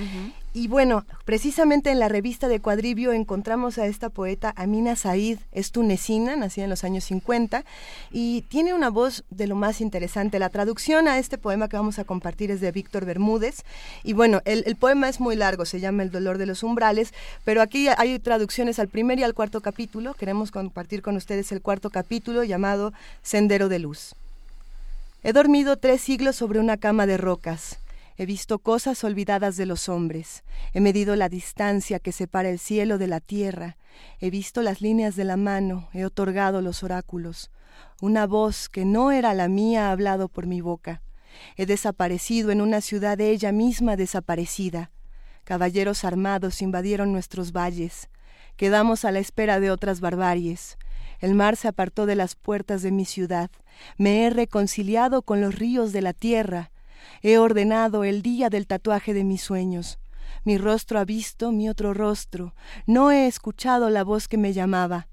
Y 0.53 0.69
bueno, 0.69 1.05
precisamente 1.25 1.91
en 1.91 1.99
la 1.99 2.09
revista 2.09 2.47
de 2.47 2.59
Cuadribio 2.59 3.11
encontramos 3.11 3.77
a 3.77 3.85
esta 3.85 4.09
poeta 4.09 4.53
Amina 4.55 4.95
Said, 4.95 5.39
es 5.51 5.71
tunecina, 5.71 6.35
nacida 6.35 6.63
en 6.63 6.69
los 6.69 6.83
años 6.83 7.03
50, 7.03 7.63
y 8.11 8.41
tiene 8.43 8.73
una 8.73 8.89
voz 8.89 9.23
de 9.29 9.45
lo 9.45 9.55
más 9.55 9.81
interesante. 9.81 10.39
La 10.39 10.49
traducción 10.49 11.07
a 11.07 11.19
este 11.19 11.37
poema 11.37 11.67
que 11.67 11.77
vamos 11.77 11.99
a 11.99 12.05
compartir 12.05 12.49
es 12.49 12.59
de 12.59 12.71
Víctor 12.71 13.05
Bermúdez, 13.05 13.63
y 14.03 14.13
bueno, 14.13 14.41
el, 14.45 14.63
el 14.65 14.75
poema 14.75 15.09
es 15.09 15.19
muy 15.19 15.35
largo, 15.35 15.65
se 15.65 15.79
llama 15.79 16.01
El 16.01 16.11
dolor 16.11 16.39
de 16.39 16.47
los 16.47 16.63
umbrales, 16.63 17.13
pero 17.43 17.61
aquí 17.61 17.87
hay 17.89 18.17
traducciones 18.17 18.79
al 18.79 18.87
primer 18.87 19.19
y 19.19 19.23
al 19.23 19.35
cuarto 19.35 19.61
capítulo. 19.61 20.15
Queremos 20.15 20.49
compartir 20.49 21.03
con 21.03 21.17
ustedes 21.17 21.51
el 21.51 21.61
cuarto 21.61 21.91
capítulo 21.91 22.43
llamado 22.43 22.93
Sendero 23.21 23.69
de 23.69 23.79
Luz. 23.79 24.15
He 25.23 25.33
dormido 25.33 25.77
tres 25.77 26.01
siglos 26.01 26.35
sobre 26.35 26.59
una 26.59 26.77
cama 26.77 27.05
de 27.05 27.17
rocas. 27.17 27.77
He 28.17 28.25
visto 28.25 28.59
cosas 28.59 29.03
olvidadas 29.03 29.57
de 29.57 29.67
los 29.67 29.89
hombres. 29.89 30.43
He 30.73 30.81
medido 30.81 31.15
la 31.15 31.29
distancia 31.29 31.99
que 31.99 32.11
separa 32.11 32.49
el 32.49 32.57
cielo 32.57 32.97
de 32.97 33.05
la 33.05 33.19
tierra. 33.19 33.77
He 34.19 34.31
visto 34.31 34.63
las 34.63 34.81
líneas 34.81 35.15
de 35.15 35.23
la 35.23 35.37
mano. 35.37 35.87
He 35.93 36.03
otorgado 36.03 36.61
los 36.61 36.81
oráculos. 36.81 37.51
Una 38.01 38.25
voz 38.25 38.69
que 38.69 38.85
no 38.85 39.11
era 39.11 39.35
la 39.35 39.47
mía 39.47 39.89
ha 39.89 39.91
hablado 39.91 40.29
por 40.29 40.47
mi 40.47 40.61
boca. 40.61 41.03
He 41.57 41.67
desaparecido 41.67 42.49
en 42.49 42.61
una 42.61 42.81
ciudad 42.81 43.21
ella 43.21 43.51
misma 43.51 43.95
desaparecida. 43.95 44.89
Caballeros 45.43 46.03
armados 46.03 46.63
invadieron 46.63 47.11
nuestros 47.11 47.51
valles. 47.51 48.09
Quedamos 48.55 49.05
a 49.05 49.11
la 49.11 49.19
espera 49.19 49.59
de 49.59 49.69
otras 49.69 49.99
barbaries. 49.99 50.77
El 51.19 51.35
mar 51.35 51.55
se 51.55 51.67
apartó 51.67 52.07
de 52.07 52.15
las 52.15 52.33
puertas 52.33 52.81
de 52.81 52.91
mi 52.91 53.05
ciudad. 53.05 53.51
Me 53.97 54.25
he 54.25 54.29
reconciliado 54.31 55.21
con 55.21 55.39
los 55.39 55.53
ríos 55.53 55.93
de 55.93 56.01
la 56.01 56.13
tierra. 56.13 56.71
He 57.21 57.37
ordenado 57.37 58.03
el 58.03 58.21
día 58.21 58.49
del 58.49 58.67
tatuaje 58.67 59.13
de 59.13 59.23
mis 59.23 59.41
sueños. 59.41 59.99
Mi 60.43 60.57
rostro 60.57 60.99
ha 60.99 61.05
visto 61.05 61.51
mi 61.51 61.69
otro 61.69 61.93
rostro. 61.93 62.53
No 62.85 63.11
he 63.11 63.27
escuchado 63.27 63.89
la 63.89 64.03
voz 64.03 64.27
que 64.27 64.37
me 64.37 64.53
llamaba. 64.53 65.07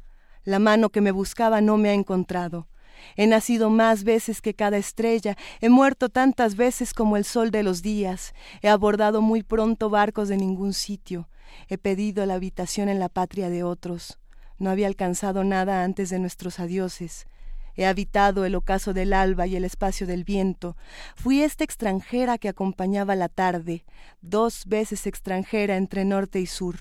La 0.44 0.58
mano 0.58 0.90
que 0.90 1.00
me 1.00 1.10
buscaba 1.10 1.60
no 1.60 1.76
me 1.76 1.88
ha 1.88 1.94
encontrado. 1.94 2.68
He 3.16 3.26
nacido 3.26 3.70
más 3.70 4.04
veces 4.04 4.40
que 4.40 4.54
cada 4.54 4.76
estrella, 4.76 5.36
he 5.60 5.68
muerto 5.68 6.08
tantas 6.08 6.56
veces 6.56 6.94
como 6.94 7.16
el 7.16 7.24
sol 7.24 7.50
de 7.50 7.62
los 7.62 7.82
días, 7.82 8.34
he 8.62 8.68
abordado 8.68 9.20
muy 9.20 9.42
pronto 9.42 9.90
barcos 9.90 10.28
de 10.28 10.36
ningún 10.36 10.72
sitio, 10.72 11.28
he 11.68 11.78
pedido 11.78 12.24
la 12.26 12.34
habitación 12.34 12.88
en 12.88 12.98
la 12.98 13.08
patria 13.08 13.50
de 13.50 13.62
otros, 13.62 14.18
no 14.58 14.70
había 14.70 14.86
alcanzado 14.86 15.44
nada 15.44 15.84
antes 15.84 16.10
de 16.10 16.18
nuestros 16.18 16.60
adioses, 16.60 17.26
he 17.76 17.86
habitado 17.86 18.44
el 18.44 18.54
ocaso 18.54 18.92
del 18.92 19.12
alba 19.12 19.46
y 19.46 19.56
el 19.56 19.64
espacio 19.64 20.06
del 20.06 20.24
viento, 20.24 20.76
fui 21.16 21.42
esta 21.42 21.64
extranjera 21.64 22.38
que 22.38 22.48
acompañaba 22.48 23.14
la 23.16 23.28
tarde, 23.28 23.84
dos 24.20 24.66
veces 24.66 25.06
extranjera 25.06 25.76
entre 25.76 26.04
norte 26.04 26.40
y 26.40 26.46
sur. 26.46 26.76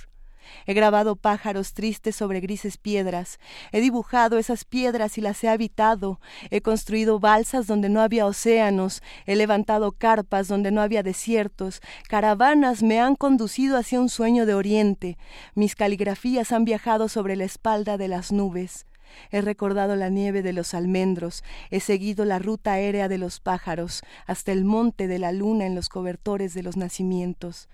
He 0.66 0.74
grabado 0.74 1.16
pájaros 1.16 1.74
tristes 1.74 2.16
sobre 2.16 2.40
grises 2.40 2.78
piedras, 2.78 3.40
he 3.72 3.82
dibujado 3.82 4.38
esas 4.38 4.66
piedras 4.66 5.18
y 5.18 5.22
las 5.22 5.44
he 5.44 5.50
habitado, 5.50 6.20
he 6.50 6.62
construido 6.62 7.20
balsas 7.20 7.68
donde 7.68 7.90
no 7.90 8.02
había 8.02 8.26
océanos, 8.26 9.02
he 9.26 9.36
levantado 9.36 9.92
carpas 9.92 10.48
donde 10.48 10.72
no 10.72 10.82
había 10.82 11.04
desiertos, 11.04 11.82
caravanas 12.08 12.84
me 12.84 13.00
han 13.00 13.16
conducido 13.16 13.78
hacia 13.78 14.00
un 14.00 14.10
sueño 14.10 14.46
de 14.46 14.54
oriente, 14.54 15.18
mis 15.56 15.76
caligrafías 15.76 16.52
han 16.52 16.66
viajado 16.66 17.10
sobre 17.10 17.36
la 17.36 17.46
espalda 17.46 17.98
de 17.98 18.08
las 18.08 18.32
nubes. 18.32 18.86
He 19.32 19.42
recordado 19.42 19.96
la 19.96 20.10
nieve 20.10 20.42
de 20.42 20.54
los 20.54 20.74
almendros, 20.74 21.44
he 21.70 21.80
seguido 21.80 22.26
la 22.26 22.40
ruta 22.40 22.74
aérea 22.74 23.08
de 23.08 23.18
los 23.18 23.40
pájaros, 23.40 24.02
hasta 24.26 24.52
el 24.52 24.66
monte 24.66 25.08
de 25.08 25.20
la 25.20 25.32
luna 25.32 25.66
en 25.66 25.76
los 25.76 25.90
cobertores 25.90 26.54
de 26.54 26.64
los 26.64 26.78
nacimientos. 26.78 27.70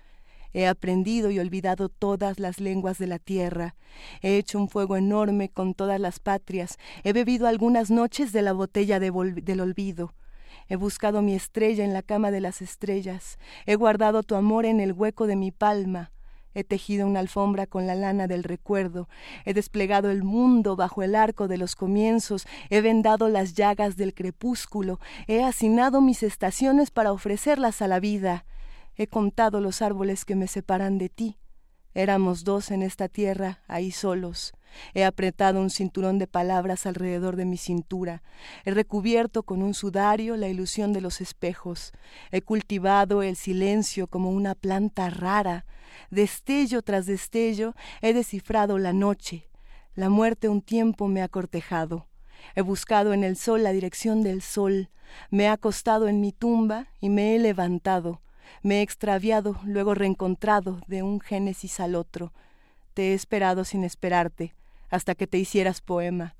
He 0.52 0.66
aprendido 0.66 1.30
y 1.30 1.38
olvidado 1.38 1.88
todas 1.88 2.40
las 2.40 2.58
lenguas 2.60 2.98
de 2.98 3.06
la 3.06 3.18
tierra. 3.18 3.76
He 4.20 4.36
hecho 4.36 4.58
un 4.58 4.68
fuego 4.68 4.96
enorme 4.96 5.48
con 5.48 5.74
todas 5.74 6.00
las 6.00 6.18
patrias. 6.18 6.76
He 7.04 7.12
bebido 7.12 7.46
algunas 7.46 7.90
noches 7.90 8.32
de 8.32 8.42
la 8.42 8.52
botella 8.52 8.98
de 8.98 9.12
del 9.42 9.60
olvido. 9.60 10.14
He 10.68 10.76
buscado 10.76 11.22
mi 11.22 11.34
estrella 11.34 11.84
en 11.84 11.92
la 11.92 12.02
cama 12.02 12.30
de 12.30 12.40
las 12.40 12.62
estrellas. 12.62 13.38
He 13.66 13.76
guardado 13.76 14.22
tu 14.22 14.34
amor 14.34 14.66
en 14.66 14.80
el 14.80 14.92
hueco 14.92 15.26
de 15.26 15.36
mi 15.36 15.52
palma. 15.52 16.10
He 16.54 16.64
tejido 16.64 17.06
una 17.06 17.20
alfombra 17.20 17.66
con 17.66 17.86
la 17.86 17.94
lana 17.94 18.26
del 18.26 18.42
recuerdo, 18.42 19.08
he 19.44 19.54
desplegado 19.54 20.10
el 20.10 20.24
mundo 20.24 20.74
bajo 20.74 21.02
el 21.02 21.14
arco 21.14 21.46
de 21.46 21.58
los 21.58 21.76
comienzos, 21.76 22.46
he 22.70 22.80
vendado 22.80 23.28
las 23.28 23.54
llagas 23.54 23.96
del 23.96 24.14
crepúsculo, 24.14 24.98
he 25.28 25.42
hacinado 25.44 26.00
mis 26.00 26.22
estaciones 26.22 26.90
para 26.90 27.12
ofrecerlas 27.12 27.82
a 27.82 27.88
la 27.88 28.00
vida, 28.00 28.46
he 28.96 29.06
contado 29.06 29.60
los 29.60 29.80
árboles 29.80 30.24
que 30.24 30.34
me 30.34 30.48
separan 30.48 30.98
de 30.98 31.08
ti. 31.08 31.38
Éramos 31.94 32.44
dos 32.44 32.70
en 32.70 32.82
esta 32.82 33.08
tierra, 33.08 33.62
ahí 33.66 33.90
solos. 33.90 34.52
He 34.94 35.04
apretado 35.04 35.60
un 35.60 35.70
cinturón 35.70 36.18
de 36.18 36.26
palabras 36.26 36.86
alrededor 36.86 37.36
de 37.36 37.44
mi 37.44 37.56
cintura. 37.56 38.22
He 38.64 38.70
recubierto 38.70 39.42
con 39.42 39.62
un 39.62 39.74
sudario 39.74 40.36
la 40.36 40.48
ilusión 40.48 40.92
de 40.92 41.00
los 41.00 41.20
espejos. 41.20 41.92
He 42.30 42.42
cultivado 42.42 43.22
el 43.22 43.36
silencio 43.36 44.06
como 44.06 44.30
una 44.30 44.54
planta 44.54 45.10
rara. 45.10 45.66
Destello 46.10 46.82
tras 46.82 47.06
destello 47.06 47.74
he 48.00 48.12
descifrado 48.12 48.78
la 48.78 48.92
noche. 48.92 49.48
La 49.94 50.08
muerte 50.08 50.48
un 50.48 50.62
tiempo 50.62 51.08
me 51.08 51.22
ha 51.22 51.28
cortejado. 51.28 52.06
He 52.54 52.62
buscado 52.62 53.12
en 53.12 53.24
el 53.24 53.36
sol 53.36 53.62
la 53.62 53.72
dirección 53.72 54.22
del 54.22 54.42
sol. 54.42 54.88
Me 55.30 55.44
he 55.44 55.48
acostado 55.48 56.08
en 56.08 56.20
mi 56.20 56.32
tumba 56.32 56.86
y 57.00 57.10
me 57.10 57.34
he 57.34 57.38
levantado. 57.38 58.22
Me 58.62 58.78
he 58.78 58.82
extraviado, 58.82 59.56
luego 59.64 59.94
reencontrado 59.94 60.80
de 60.86 61.02
un 61.02 61.20
génesis 61.20 61.80
al 61.80 61.94
otro. 61.94 62.32
Te 62.94 63.10
he 63.10 63.14
esperado 63.14 63.64
sin 63.64 63.84
esperarte, 63.84 64.54
hasta 64.90 65.14
que 65.14 65.26
te 65.26 65.38
hicieras 65.38 65.80
poema. 65.80 66.36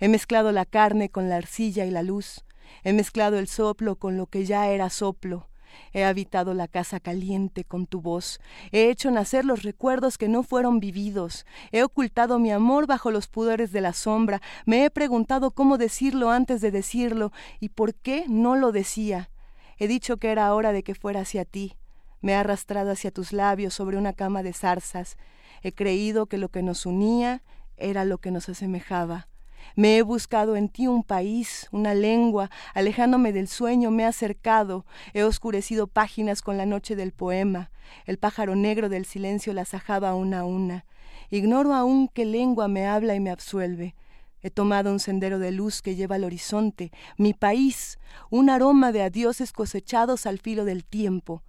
He 0.00 0.08
mezclado 0.08 0.52
la 0.52 0.64
carne 0.64 1.08
con 1.08 1.28
la 1.28 1.36
arcilla 1.36 1.84
y 1.84 1.90
la 1.90 2.02
luz. 2.02 2.44
He 2.82 2.92
mezclado 2.92 3.38
el 3.38 3.48
soplo 3.48 3.96
con 3.96 4.16
lo 4.16 4.26
que 4.26 4.44
ya 4.44 4.68
era 4.68 4.90
soplo. 4.90 5.48
He 5.92 6.04
habitado 6.04 6.54
la 6.54 6.68
casa 6.68 7.00
caliente 7.00 7.64
con 7.64 7.86
tu 7.86 8.00
voz. 8.00 8.40
He 8.72 8.90
hecho 8.90 9.10
nacer 9.10 9.44
los 9.44 9.62
recuerdos 9.62 10.18
que 10.18 10.28
no 10.28 10.42
fueron 10.42 10.80
vividos. 10.80 11.46
He 11.72 11.82
ocultado 11.82 12.38
mi 12.38 12.52
amor 12.52 12.86
bajo 12.86 13.10
los 13.10 13.28
pudores 13.28 13.72
de 13.72 13.80
la 13.80 13.92
sombra. 13.92 14.40
Me 14.66 14.84
he 14.84 14.90
preguntado 14.90 15.50
cómo 15.50 15.78
decirlo 15.78 16.30
antes 16.30 16.60
de 16.60 16.70
decirlo 16.70 17.32
y 17.60 17.70
por 17.70 17.94
qué 17.94 18.24
no 18.28 18.56
lo 18.56 18.72
decía. 18.72 19.30
He 19.78 19.88
dicho 19.88 20.18
que 20.18 20.30
era 20.30 20.54
hora 20.54 20.72
de 20.72 20.82
que 20.82 20.94
fuera 20.94 21.20
hacia 21.20 21.44
ti. 21.44 21.76
Me 22.20 22.32
he 22.32 22.36
arrastrado 22.36 22.92
hacia 22.92 23.10
tus 23.10 23.32
labios 23.32 23.74
sobre 23.74 23.96
una 23.96 24.12
cama 24.12 24.42
de 24.42 24.52
zarzas. 24.52 25.16
He 25.62 25.72
creído 25.72 26.26
que 26.26 26.38
lo 26.38 26.48
que 26.48 26.62
nos 26.62 26.86
unía 26.86 27.42
era 27.76 28.04
lo 28.04 28.18
que 28.18 28.30
nos 28.30 28.48
asemejaba. 28.48 29.28
Me 29.76 29.96
he 29.96 30.02
buscado 30.02 30.56
en 30.56 30.68
ti 30.68 30.86
un 30.86 31.02
país, 31.02 31.68
una 31.72 31.94
lengua, 31.94 32.50
alejándome 32.74 33.32
del 33.32 33.48
sueño 33.48 33.90
me 33.90 34.04
he 34.04 34.06
acercado, 34.06 34.86
he 35.14 35.24
oscurecido 35.24 35.86
páginas 35.86 36.42
con 36.42 36.56
la 36.56 36.66
noche 36.66 36.96
del 36.96 37.12
poema, 37.12 37.70
el 38.06 38.18
pájaro 38.18 38.54
negro 38.54 38.88
del 38.88 39.04
silencio 39.04 39.52
las 39.52 39.74
ajaba 39.74 40.14
una 40.14 40.40
a 40.40 40.44
una. 40.44 40.84
Ignoro 41.30 41.74
aún 41.74 42.08
qué 42.08 42.24
lengua 42.24 42.68
me 42.68 42.86
habla 42.86 43.14
y 43.14 43.20
me 43.20 43.30
absuelve. 43.30 43.94
He 44.42 44.50
tomado 44.50 44.92
un 44.92 45.00
sendero 45.00 45.38
de 45.38 45.50
luz 45.50 45.80
que 45.80 45.96
lleva 45.96 46.16
al 46.16 46.24
horizonte, 46.24 46.92
mi 47.16 47.32
país, 47.32 47.98
un 48.30 48.50
aroma 48.50 48.92
de 48.92 49.02
adioses 49.02 49.52
cosechados 49.52 50.26
al 50.26 50.38
filo 50.38 50.64
del 50.64 50.84
tiempo. 50.84 51.42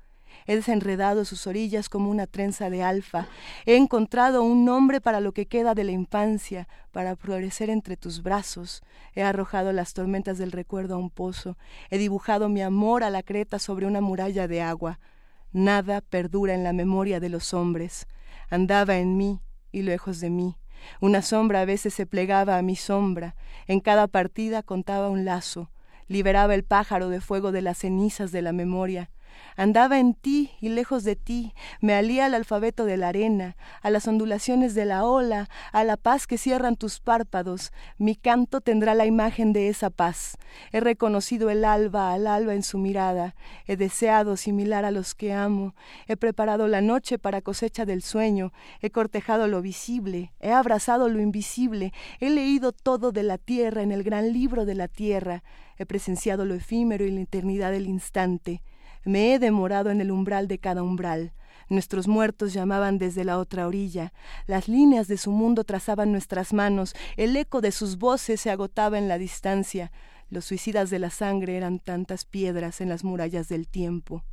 He 0.48 0.56
desenredado 0.56 1.26
sus 1.26 1.48
orillas 1.48 1.90
como 1.90 2.10
una 2.10 2.28
trenza 2.28 2.70
de 2.70 2.84
alfa. 2.84 3.28
He 3.66 3.76
encontrado 3.76 4.44
un 4.44 4.64
nombre 4.64 5.02
para 5.02 5.20
lo 5.20 5.32
que 5.32 5.48
queda 5.48 5.74
de 5.74 5.84
la 5.84 5.92
infancia, 5.92 6.68
para 6.92 7.16
florecer 7.16 7.70
entre 7.70 7.98
tus 7.98 8.22
brazos. 8.22 8.84
He 9.16 9.24
arrojado 9.24 9.74
las 9.74 9.94
tormentas 9.94 10.38
del 10.38 10.52
recuerdo 10.52 10.96
a 10.96 10.98
un 10.98 11.10
pozo. 11.10 11.58
He 11.90 11.98
dibujado 11.98 12.48
mi 12.48 12.62
amor 12.62 13.04
a 13.04 13.10
la 13.10 13.24
creta 13.24 13.58
sobre 13.58 13.88
una 13.88 14.02
muralla 14.02 14.48
de 14.48 14.62
agua. 14.62 15.00
Nada 15.52 16.02
perdura 16.02 16.54
en 16.54 16.64
la 16.64 16.74
memoria 16.74 17.20
de 17.20 17.30
los 17.30 17.54
hombres. 17.54 18.08
Andaba 18.50 18.98
en 18.98 19.18
mí 19.18 19.42
y 19.72 19.82
lejos 19.82 20.20
de 20.20 20.30
mí. 20.30 20.58
Una 21.02 21.22
sombra 21.22 21.62
a 21.62 21.66
veces 21.66 21.94
se 21.94 22.06
plegaba 22.06 22.58
a 22.58 22.62
mi 22.62 22.76
sombra. 22.76 23.36
En 23.66 23.80
cada 23.80 24.08
partida 24.08 24.62
contaba 24.62 25.10
un 25.10 25.26
lazo. 25.26 25.72
Liberaba 26.08 26.54
el 26.54 26.64
pájaro 26.64 27.10
de 27.10 27.20
fuego 27.20 27.52
de 27.52 27.64
las 27.64 27.80
cenizas 27.80 28.32
de 28.32 28.44
la 28.44 28.54
memoria. 28.54 29.10
Andaba 29.58 30.00
en 30.00 30.14
ti 30.14 30.52
y 30.60 30.70
lejos 30.70 31.04
de 31.04 31.16
ti, 31.16 31.54
me 31.80 31.94
alía 31.94 32.26
al 32.26 32.34
alfabeto 32.34 32.86
de 32.86 32.98
la 32.98 33.10
arena, 33.10 33.56
a 33.82 33.90
las 33.90 34.08
ondulaciones 34.08 34.76
de 34.76 34.86
la 34.86 35.06
ola, 35.06 35.50
a 35.72 35.84
la 35.84 35.98
paz 35.98 36.28
que 36.28 36.38
cierran 36.38 36.76
tus 36.76 37.00
párpados. 37.00 37.72
Mi 37.98 38.16
canto 38.16 38.62
tendrá 38.62 38.94
la 38.96 39.06
imagen 39.06 39.54
de 39.54 39.70
esa 39.70 39.90
paz. 39.90 40.38
He 40.72 40.80
reconocido 40.80 41.50
el 41.50 41.66
alba 41.66 42.14
al 42.14 42.28
alba 42.28 42.54
en 42.54 42.64
su 42.64 42.78
mirada, 42.78 43.36
he 43.66 43.78
deseado 43.78 44.38
similar 44.38 44.86
a 44.86 44.92
los 44.92 45.16
que 45.16 45.34
amo, 45.34 45.76
he 46.08 46.18
preparado 46.18 46.68
la 46.68 46.82
noche 46.82 47.18
para 47.18 47.42
cosecha 47.42 47.86
del 47.86 48.02
sueño, 48.02 48.52
he 48.82 48.90
cortejado 48.90 49.48
lo 49.48 49.62
visible, 49.62 50.34
he 50.40 50.52
abrazado 50.52 51.10
lo 51.10 51.20
invisible, 51.20 51.94
he 52.20 52.30
leído 52.30 52.72
todo 52.72 53.12
de 53.12 53.24
la 53.24 53.38
tierra 53.38 53.82
en 53.82 53.92
el 53.92 54.04
gran 54.04 54.34
libro 54.34 54.66
de 54.66 54.76
la 54.76 54.88
tierra, 54.88 55.44
he 55.78 55.86
presenciado 55.86 56.46
lo 56.46 56.56
efímero 56.56 57.06
y 57.06 57.12
la 57.12 57.22
eternidad 57.22 57.72
del 57.72 57.88
instante. 57.88 58.62
Me 59.06 59.34
he 59.34 59.40
demorado 59.40 59.92
en 59.92 60.02
el 60.02 60.12
umbral 60.12 60.48
de 60.48 60.58
cada 60.60 60.84
umbral. 60.84 61.34
Nuestros 61.70 62.08
muertos 62.08 62.54
llamaban 62.54 62.98
desde 62.98 63.24
la 63.24 63.40
otra 63.40 63.68
orilla. 63.68 64.14
Las 64.48 64.68
líneas 64.68 65.08
de 65.08 65.18
su 65.18 65.32
mundo 65.32 65.64
trazaban 65.64 66.12
nuestras 66.12 66.54
manos. 66.54 66.96
El 67.16 67.36
eco 67.38 67.62
de 67.62 67.72
sus 67.72 67.98
voces 67.98 68.42
se 68.42 68.52
agotaba 68.52 68.98
en 68.98 69.08
la 69.08 69.18
distancia. 69.18 69.92
Los 70.30 70.46
suicidas 70.46 70.90
de 70.90 71.00
la 71.00 71.10
sangre 71.10 71.56
eran 71.56 71.80
tantas 71.80 72.26
piedras 72.26 72.82
en 72.82 72.90
las 72.90 73.04
murallas 73.04 73.48
del 73.48 73.68
tiempo. 73.68 74.24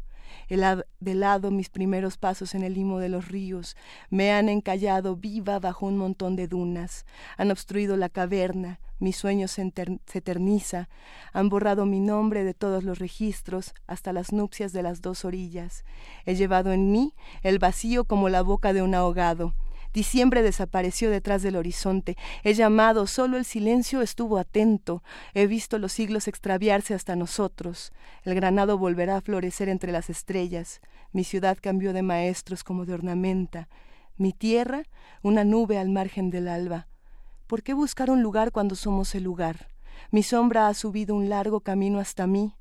He 0.49 0.57
de 1.01 1.15
lado 1.15 1.51
mis 1.51 1.69
primeros 1.69 2.17
pasos 2.17 2.55
en 2.55 2.63
el 2.63 2.75
limo 2.75 2.99
de 2.99 3.11
los 3.11 3.29
ríos, 3.29 3.77
me 4.09 4.33
han 4.33 4.49
encallado 4.49 5.17
viva 5.17 5.59
bajo 5.59 5.87
un 5.87 5.99
montón 5.99 6.37
de 6.37 6.49
dunas, 6.49 7.05
han 7.37 7.51
obstruido 7.51 7.97
la 7.97 8.09
caverna, 8.09 8.81
mi 9.03 9.13
sueño 9.13 9.49
se, 9.49 9.73
eterniza, 10.15 10.89
han 11.33 11.49
borrado 11.49 11.87
mi 11.87 11.99
nombre 11.99 12.45
de 12.45 12.55
todos 12.55 12.85
los 12.85 13.01
registros 13.01 13.75
hasta 13.89 14.13
las 14.13 14.33
nupcias 14.33 14.73
de 14.73 14.85
las 14.85 15.03
dos 15.03 15.25
orillas. 15.25 15.85
He 16.25 16.37
llevado 16.37 16.73
en 16.73 16.93
mí 16.93 17.13
el 17.43 17.59
vacío 17.59 18.05
como 18.05 18.29
la 18.29 18.43
boca 18.43 18.73
de 18.73 18.81
un 18.81 18.95
ahogado. 18.95 19.55
Diciembre 19.93 20.41
desapareció 20.41 21.11
detrás 21.11 21.43
del 21.43 21.57
horizonte. 21.57 22.17
He 22.45 22.55
llamado, 22.55 23.09
solo 23.09 23.39
el 23.39 23.45
silencio 23.45 24.03
estuvo 24.03 24.39
atento. 24.39 25.03
He 25.35 25.49
visto 25.49 25.79
los 25.81 25.93
siglos 25.93 26.29
extraviarse 26.29 26.95
hasta 26.95 27.17
nosotros. 27.17 27.93
El 28.23 28.37
granado 28.37 28.79
volverá 28.79 29.17
a 29.17 29.21
florecer 29.21 29.69
entre 29.69 29.91
las 29.91 30.11
estrellas. 30.11 30.81
Mi 31.11 31.25
ciudad 31.25 31.59
cambió 31.61 31.93
de 31.93 32.03
maestros 32.03 32.63
como 32.63 32.87
de 32.87 32.95
ornamenta. 32.95 33.69
Mi 34.17 34.33
tierra, 34.33 34.85
una 35.23 35.43
nube 35.43 35.77
al 35.79 35.91
margen 35.91 36.31
del 36.31 36.47
alba. 36.47 36.87
¿Por 37.53 37.63
qué 37.63 37.75
buscar 37.75 38.11
un 38.11 38.23
lugar 38.23 38.51
cuando 38.51 38.75
somos 38.75 39.15
el 39.15 39.25
lugar? 39.25 39.69
Mi 40.11 40.23
sombra 40.23 40.69
ha 40.69 40.73
subido 40.73 41.15
un 41.15 41.29
largo 41.29 41.61
camino 41.61 41.99
hasta 41.99 42.27
mí. 42.27 42.55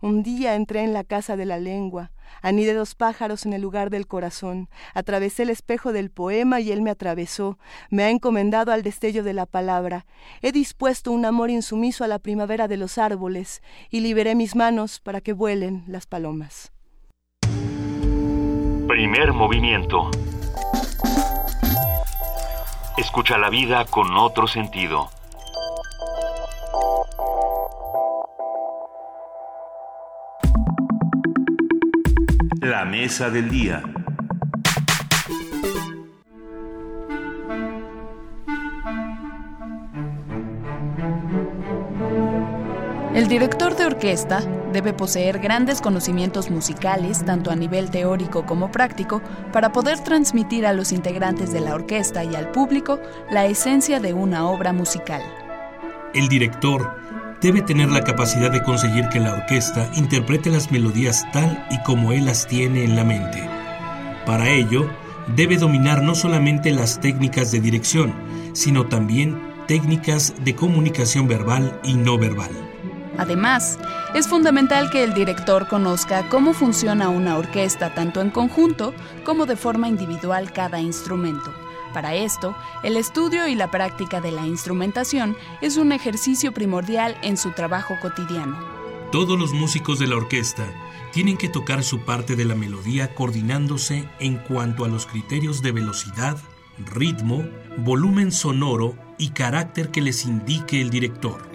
Un 0.00 0.24
día 0.24 0.56
entré 0.56 0.82
en 0.82 0.92
la 0.92 1.04
casa 1.04 1.36
de 1.36 1.46
la 1.46 1.60
lengua, 1.60 2.10
anidé 2.42 2.74
dos 2.74 2.96
pájaros 2.96 3.46
en 3.46 3.52
el 3.52 3.62
lugar 3.62 3.90
del 3.90 4.08
corazón, 4.08 4.68
atravesé 4.92 5.44
el 5.44 5.50
espejo 5.50 5.92
del 5.92 6.10
poema 6.10 6.58
y 6.58 6.72
él 6.72 6.82
me 6.82 6.90
atravesó, 6.90 7.60
me 7.90 8.02
ha 8.02 8.10
encomendado 8.10 8.72
al 8.72 8.82
destello 8.82 9.22
de 9.22 9.34
la 9.34 9.46
palabra, 9.46 10.04
he 10.42 10.50
dispuesto 10.50 11.12
un 11.12 11.24
amor 11.26 11.48
insumiso 11.48 12.02
a 12.02 12.08
la 12.08 12.18
primavera 12.18 12.66
de 12.66 12.76
los 12.76 12.98
árboles 12.98 13.62
y 13.88 14.00
liberé 14.00 14.34
mis 14.34 14.56
manos 14.56 14.98
para 14.98 15.20
que 15.20 15.32
vuelen 15.32 15.84
las 15.86 16.06
palomas. 16.06 16.72
Primer 18.88 19.32
movimiento. 19.32 20.10
Escucha 22.96 23.38
la 23.38 23.50
vida 23.50 23.84
con 23.86 24.16
otro 24.16 24.46
sentido. 24.46 25.10
La 32.60 32.84
mesa 32.84 33.30
del 33.30 33.50
día. 33.50 33.82
El 43.12 43.26
director 43.26 43.74
de 43.74 43.86
orquesta 43.86 44.40
debe 44.74 44.92
poseer 44.92 45.38
grandes 45.38 45.80
conocimientos 45.80 46.50
musicales, 46.50 47.24
tanto 47.24 47.50
a 47.50 47.56
nivel 47.56 47.90
teórico 47.90 48.44
como 48.44 48.70
práctico, 48.70 49.22
para 49.52 49.72
poder 49.72 50.00
transmitir 50.00 50.66
a 50.66 50.74
los 50.74 50.92
integrantes 50.92 51.52
de 51.52 51.60
la 51.60 51.74
orquesta 51.74 52.24
y 52.24 52.34
al 52.34 52.50
público 52.50 53.00
la 53.30 53.46
esencia 53.46 54.00
de 54.00 54.12
una 54.12 54.46
obra 54.46 54.74
musical. 54.74 55.22
El 56.12 56.28
director 56.28 56.94
debe 57.40 57.62
tener 57.62 57.90
la 57.90 58.04
capacidad 58.04 58.50
de 58.50 58.62
conseguir 58.62 59.08
que 59.08 59.20
la 59.20 59.34
orquesta 59.34 59.88
interprete 59.94 60.50
las 60.50 60.70
melodías 60.70 61.24
tal 61.32 61.66
y 61.70 61.80
como 61.82 62.12
él 62.12 62.26
las 62.26 62.46
tiene 62.46 62.84
en 62.84 62.96
la 62.96 63.04
mente. 63.04 63.48
Para 64.26 64.50
ello, 64.50 64.90
debe 65.36 65.56
dominar 65.56 66.02
no 66.02 66.14
solamente 66.14 66.70
las 66.70 67.00
técnicas 67.00 67.52
de 67.52 67.60
dirección, 67.60 68.12
sino 68.54 68.86
también 68.86 69.40
técnicas 69.66 70.34
de 70.44 70.54
comunicación 70.54 71.28
verbal 71.28 71.80
y 71.84 71.94
no 71.94 72.18
verbal. 72.18 72.73
Además, 73.18 73.78
es 74.14 74.28
fundamental 74.28 74.90
que 74.90 75.04
el 75.04 75.14
director 75.14 75.68
conozca 75.68 76.28
cómo 76.28 76.52
funciona 76.52 77.08
una 77.08 77.38
orquesta 77.38 77.94
tanto 77.94 78.20
en 78.20 78.30
conjunto 78.30 78.92
como 79.24 79.46
de 79.46 79.56
forma 79.56 79.88
individual 79.88 80.52
cada 80.52 80.80
instrumento. 80.80 81.54
Para 81.92 82.14
esto, 82.14 82.56
el 82.82 82.96
estudio 82.96 83.46
y 83.46 83.54
la 83.54 83.70
práctica 83.70 84.20
de 84.20 84.32
la 84.32 84.46
instrumentación 84.46 85.36
es 85.60 85.76
un 85.76 85.92
ejercicio 85.92 86.52
primordial 86.52 87.16
en 87.22 87.36
su 87.36 87.52
trabajo 87.52 87.94
cotidiano. 88.02 88.58
Todos 89.12 89.38
los 89.38 89.52
músicos 89.52 90.00
de 90.00 90.08
la 90.08 90.16
orquesta 90.16 90.66
tienen 91.12 91.36
que 91.36 91.48
tocar 91.48 91.84
su 91.84 92.00
parte 92.00 92.34
de 92.34 92.44
la 92.44 92.56
melodía 92.56 93.14
coordinándose 93.14 94.08
en 94.18 94.38
cuanto 94.38 94.84
a 94.84 94.88
los 94.88 95.06
criterios 95.06 95.62
de 95.62 95.70
velocidad, 95.70 96.36
ritmo, 96.84 97.44
volumen 97.78 98.32
sonoro 98.32 98.96
y 99.16 99.28
carácter 99.30 99.92
que 99.92 100.02
les 100.02 100.24
indique 100.24 100.80
el 100.80 100.90
director. 100.90 101.53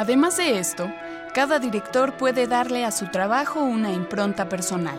Además 0.00 0.38
de 0.38 0.58
esto, 0.58 0.90
cada 1.34 1.58
director 1.58 2.14
puede 2.14 2.46
darle 2.46 2.86
a 2.86 2.90
su 2.90 3.08
trabajo 3.10 3.60
una 3.60 3.92
impronta 3.92 4.48
personal. 4.48 4.98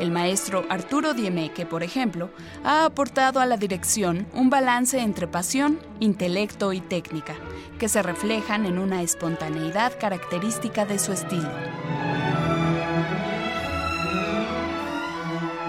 El 0.00 0.10
maestro 0.10 0.64
Arturo 0.68 1.14
Diemeque, 1.14 1.64
por 1.64 1.84
ejemplo, 1.84 2.28
ha 2.64 2.84
aportado 2.84 3.38
a 3.38 3.46
la 3.46 3.56
dirección 3.56 4.26
un 4.34 4.50
balance 4.50 4.98
entre 4.98 5.28
pasión, 5.28 5.78
intelecto 6.00 6.72
y 6.72 6.80
técnica, 6.80 7.34
que 7.78 7.88
se 7.88 8.02
reflejan 8.02 8.66
en 8.66 8.80
una 8.80 9.02
espontaneidad 9.02 9.92
característica 10.00 10.86
de 10.86 10.98
su 10.98 11.12
estilo. 11.12 11.48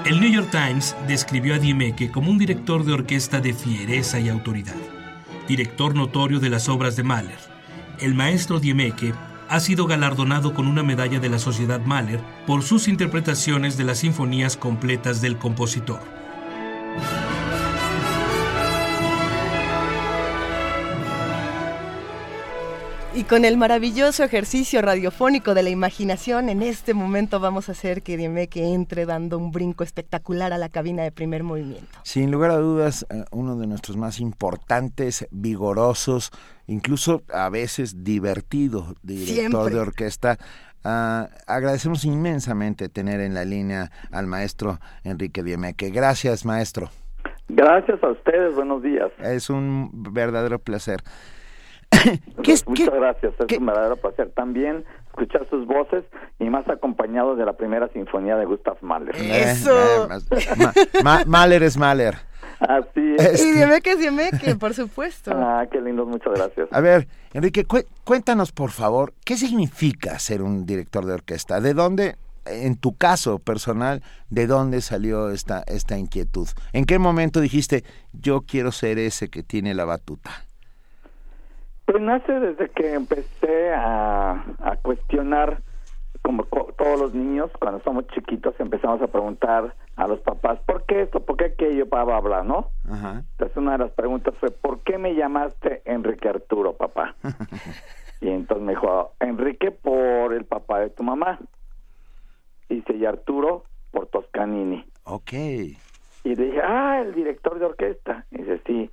El 0.04 0.20
New 0.20 0.32
York 0.32 0.50
Times 0.50 0.96
describió 1.06 1.54
a 1.54 1.60
Diemeque 1.60 2.10
como 2.10 2.32
un 2.32 2.40
director 2.40 2.84
de 2.84 2.94
orquesta 2.94 3.40
de 3.40 3.54
fiereza 3.54 4.20
y 4.20 4.30
autoridad, 4.30 4.74
director 5.48 5.94
notorio 5.94 6.40
de 6.40 6.50
las 6.50 6.70
obras 6.70 6.96
de 6.96 7.04
Mahler. 7.04 7.53
El 8.00 8.16
maestro 8.16 8.60
Diemeque 8.60 9.14
ha 9.50 9.60
sido 9.60 9.86
galardonado 9.86 10.54
con 10.54 10.68
una 10.68 10.84
medalla 10.84 11.20
de 11.20 11.30
la 11.30 11.38
Sociedad 11.38 11.80
Mahler 11.80 12.22
por 12.48 12.64
sus 12.64 12.88
interpretaciones 12.88 13.78
de 13.78 13.84
las 13.84 14.00
sinfonías 14.00 14.58
completas 14.58 15.22
del 15.22 15.38
compositor. 15.38 16.02
Y 23.16 23.26
con 23.26 23.46
el 23.46 23.58
maravilloso 23.58 24.24
ejercicio 24.24 24.82
radiofónico 24.82 25.54
de 25.54 25.62
la 25.62 25.70
imaginación, 25.70 26.50
en 26.50 26.64
este 26.64 26.96
momento 26.96 27.40
vamos 27.40 27.70
a 27.70 27.74
hacer 27.74 28.02
que 28.02 28.18
Dime 28.18 28.48
que 28.48 28.74
entre 28.74 29.06
dando 29.06 29.38
un 29.38 29.52
brinco 29.52 29.84
espectacular 29.84 30.52
a 30.52 30.58
la 30.58 30.70
cabina 30.70 31.04
de 31.04 31.12
primer 31.12 31.44
movimiento. 31.44 31.86
Sin 32.02 32.32
lugar 32.32 32.50
a 32.50 32.58
dudas, 32.58 33.06
eh, 33.12 33.24
uno 33.32 33.56
de 33.56 33.68
nuestros 33.68 33.98
más 33.98 34.20
importantes, 34.20 35.28
vigorosos, 35.30 36.32
incluso 36.66 37.22
a 37.32 37.50
veces 37.50 38.04
divertido 38.04 38.96
director 39.04 39.36
Siempre. 39.36 39.74
de 39.76 39.80
orquesta. 39.80 40.38
Ah, 40.84 41.30
agradecemos 41.46 42.06
inmensamente 42.06 42.90
tener 42.90 43.20
en 43.20 43.36
la 43.36 43.46
línea 43.46 43.92
al 44.12 44.26
maestro 44.26 44.80
Enrique 45.04 45.44
Diemeque. 45.44 45.92
Gracias, 45.92 46.46
maestro. 46.46 46.90
Gracias 47.48 48.04
a 48.04 48.10
ustedes, 48.10 48.56
buenos 48.56 48.82
días. 48.82 49.12
Es 49.20 49.52
un 49.52 49.92
verdadero 49.94 50.58
placer. 50.58 51.04
Muchas 52.68 52.94
gracias, 52.94 53.34
es 53.48 53.58
un 53.58 53.66
verdadero 53.66 53.96
placer 53.98 54.32
también 54.36 54.84
escuchar 55.08 55.48
sus 55.50 55.66
voces 55.68 56.04
y 56.40 56.46
más 56.50 56.68
acompañados 56.70 57.38
de 57.38 57.46
la 57.46 57.54
primera 57.54 57.88
sinfonía 57.90 58.36
de 58.38 58.46
Gustav 58.46 58.78
Mahler. 58.82 59.16
Eh, 59.16 59.54
eh, 59.54 60.08
ma- 60.58 60.74
ma- 61.04 61.24
Mahler 61.26 61.64
es 61.64 61.78
Mahler. 61.78 62.16
Así 62.60 63.16
Este- 63.18 63.48
Y 63.48 63.52
Diemeque 63.52 63.92
es 63.92 64.00
Diemeque, 64.00 64.56
por 64.56 64.74
supuesto. 64.74 65.32
Ah, 65.36 65.66
qué 65.72 65.82
lindos, 65.82 66.08
muchas 66.08 66.34
gracias. 66.34 66.68
A 66.72 66.80
ver, 66.82 67.08
Enrique, 67.34 67.66
cué- 67.66 67.86
cuéntanos 68.04 68.52
por 68.52 68.72
favor, 68.72 69.14
¿qué 69.26 69.38
significa 69.38 70.18
ser 70.20 70.42
un 70.42 70.66
director 70.66 71.06
de 71.06 71.14
orquesta? 71.14 71.60
¿De 71.62 71.74
dónde, 71.74 72.16
en 72.46 72.76
tu 72.78 72.96
caso 72.96 73.40
personal, 73.40 74.02
de 74.30 74.48
dónde 74.48 74.82
salió 74.82 75.30
esta, 75.30 75.64
esta 75.68 75.98
inquietud? 75.98 76.48
¿En 76.72 76.86
qué 76.86 77.00
momento 77.00 77.40
dijiste, 77.42 77.84
yo 78.14 78.42
quiero 78.42 78.72
ser 78.72 78.98
ese 78.98 79.30
que 79.30 79.44
tiene 79.44 79.74
la 79.74 79.86
batuta? 79.86 80.32
Pues 81.86 82.02
nace 82.02 82.32
desde 82.40 82.70
que 82.72 82.94
empecé 82.94 83.74
a, 83.74 84.32
a 84.60 84.76
cuestionar, 84.82 85.62
como 86.22 86.46
co- 86.46 86.74
todos 86.78 86.98
los 86.98 87.14
niños, 87.14 87.52
cuando 87.60 87.82
somos 87.84 88.08
chiquitos 88.08 88.56
empezamos 88.60 89.02
a 89.02 89.08
preguntar 89.08 89.76
a 89.98 90.08
los 90.08 90.20
papás, 90.22 90.60
¿por 90.66 90.86
qué 90.86 91.02
esto? 91.02 91.20
¿Por 91.26 91.38
qué 91.38 91.46
aquello? 91.46 91.86
Bla, 91.88 92.04
bla, 92.06 92.20
bla, 92.22 92.44
¿no? 92.44 92.72
Ajá. 92.90 93.24
Entonces 93.32 93.58
una 93.58 93.74
de 93.74 93.78
las 93.80 93.92
preguntas 93.92 94.34
fue, 94.40 94.52
¿por 94.52 94.82
qué 94.84 94.98
me 94.98 95.14
llamaste 95.16 95.82
Enrique 95.86 96.30
Arturo, 96.30 96.74
papá? 96.78 97.16
y 98.22 98.30
entonces 98.30 98.66
me 98.66 98.74
dijo, 98.74 99.14
Enrique 99.20 99.72
por 99.72 100.34
el 100.34 100.46
papá 100.46 100.80
de 100.80 100.90
tu 100.92 101.04
mamá. 101.04 101.40
Y 102.70 102.76
dice, 102.76 102.94
y 102.96 103.06
Arturo 103.06 103.66
por 103.92 104.08
Toscanini. 104.08 104.86
Ok. 105.04 105.34
Y 105.34 105.76
le 106.36 106.46
dije, 106.46 106.62
ah, 106.64 107.02
el 107.02 107.14
director 107.14 107.60
de 107.60 107.66
orquesta. 107.66 108.26
Y 108.32 108.38
dice, 108.38 108.62
sí. 108.66 108.90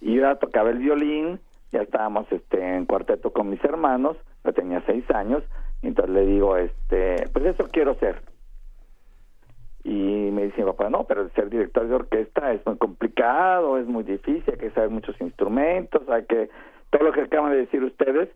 Y 0.00 0.14
yo 0.14 0.22
ya 0.22 0.36
tocaba 0.36 0.70
el 0.70 0.78
violín, 0.78 1.40
ya 1.72 1.82
estábamos 1.82 2.30
este, 2.30 2.76
en 2.76 2.86
cuarteto 2.86 3.32
con 3.32 3.48
mis 3.50 3.62
hermanos, 3.64 4.16
yo 4.44 4.52
tenía 4.52 4.82
seis 4.86 5.04
años, 5.10 5.42
y 5.80 5.88
entonces 5.88 6.14
le 6.14 6.26
digo, 6.26 6.56
este, 6.56 7.28
pues 7.32 7.46
eso 7.46 7.68
quiero 7.72 7.94
ser. 7.94 8.22
Y 9.84 10.30
me 10.30 10.44
dice 10.44 10.62
mi 10.62 10.70
papá, 10.70 10.90
no, 10.90 11.04
pero 11.04 11.28
ser 11.30 11.50
director 11.50 11.88
de 11.88 11.94
orquesta 11.94 12.52
es 12.52 12.64
muy 12.64 12.76
complicado, 12.76 13.78
es 13.78 13.86
muy 13.86 14.04
difícil, 14.04 14.44
hay 14.46 14.58
que 14.58 14.70
saber 14.70 14.90
muchos 14.90 15.20
instrumentos, 15.20 16.08
hay 16.08 16.24
que, 16.26 16.50
todo 16.90 17.04
lo 17.04 17.12
que 17.12 17.22
acaban 17.22 17.50
de 17.50 17.58
decir 17.58 17.82
ustedes, 17.82 18.28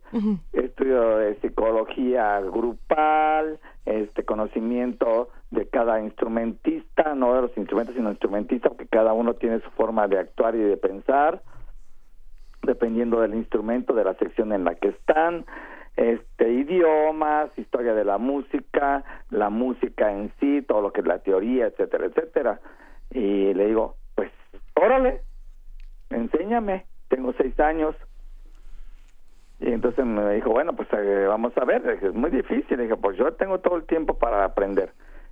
estudio 0.51 1.17
de 1.17 1.35
psicología 1.35 2.41
grupal, 2.41 3.59
este 3.85 4.25
conocimiento 4.25 5.29
de 5.51 5.67
cada 5.67 6.01
instrumentista, 6.01 7.15
no 7.15 7.35
de 7.35 7.43
los 7.43 7.57
instrumentos, 7.57 7.95
sino 7.95 8.09
instrumentista, 8.09 8.69
porque 8.69 8.87
cada 8.87 9.13
uno 9.13 9.35
tiene 9.35 9.61
su 9.61 9.69
forma 9.71 10.07
de 10.07 10.19
actuar 10.19 10.55
y 10.55 10.59
de 10.59 10.75
pensar, 10.75 11.41
dependiendo 12.67 13.21
del 13.21 13.33
instrumento, 13.33 13.93
de 13.95 14.03
la 14.03 14.13
sección 14.15 14.53
en 14.53 14.63
la 14.63 14.75
que 14.75 14.89
están, 14.89 15.45
este 15.95 16.51
idiomas, 16.51 17.49
historia 17.57 17.95
de 17.95 18.05
la 18.05 18.19
música, 18.19 19.03
la 19.31 19.49
música 19.49 20.11
en 20.11 20.31
sí, 20.39 20.61
todo 20.61 20.81
lo 20.81 20.93
que 20.93 21.01
es 21.01 21.07
la 21.07 21.19
teoría, 21.19 21.65
etcétera, 21.65 22.05
etcétera. 22.05 22.59
Y 23.09 23.53
le 23.55 23.65
digo, 23.65 23.95
pues, 24.13 24.31
órale, 24.75 25.21
enséñame, 26.11 26.85
tengo 27.07 27.33
seis 27.33 27.59
años. 27.59 27.95
Y 29.59 29.71
entonces 29.71 30.05
me 30.05 30.35
dijo, 30.35 30.51
bueno, 30.51 30.75
pues 30.75 30.87
eh, 30.91 31.25
vamos 31.27 31.57
a 31.57 31.65
ver, 31.65 31.81
dije, 31.81 32.07
es 32.07 32.13
muy 32.13 32.29
difícil. 32.29 32.77
Le 32.77 32.83
dije, 32.83 32.95
pues 32.95 33.17
yo 33.17 33.33
tengo 33.33 33.59
todo 33.59 33.75
el 33.75 33.85
tiempo 33.85 34.19
para 34.19 34.45
aprender. 34.45 34.91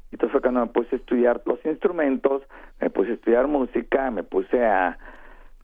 Y 0.09 0.15
entonces 0.15 0.31
fue 0.31 0.41
cuando 0.41 0.61
me 0.61 0.67
puse 0.67 0.95
a 0.95 0.97
estudiar 0.97 1.43
los 1.45 1.63
instrumentos, 1.63 2.41
me 2.79 2.89
puse 2.89 3.11
a 3.11 3.13
estudiar 3.13 3.47
música, 3.47 4.09
me 4.09 4.23
puse 4.23 4.65
a, 4.65 4.97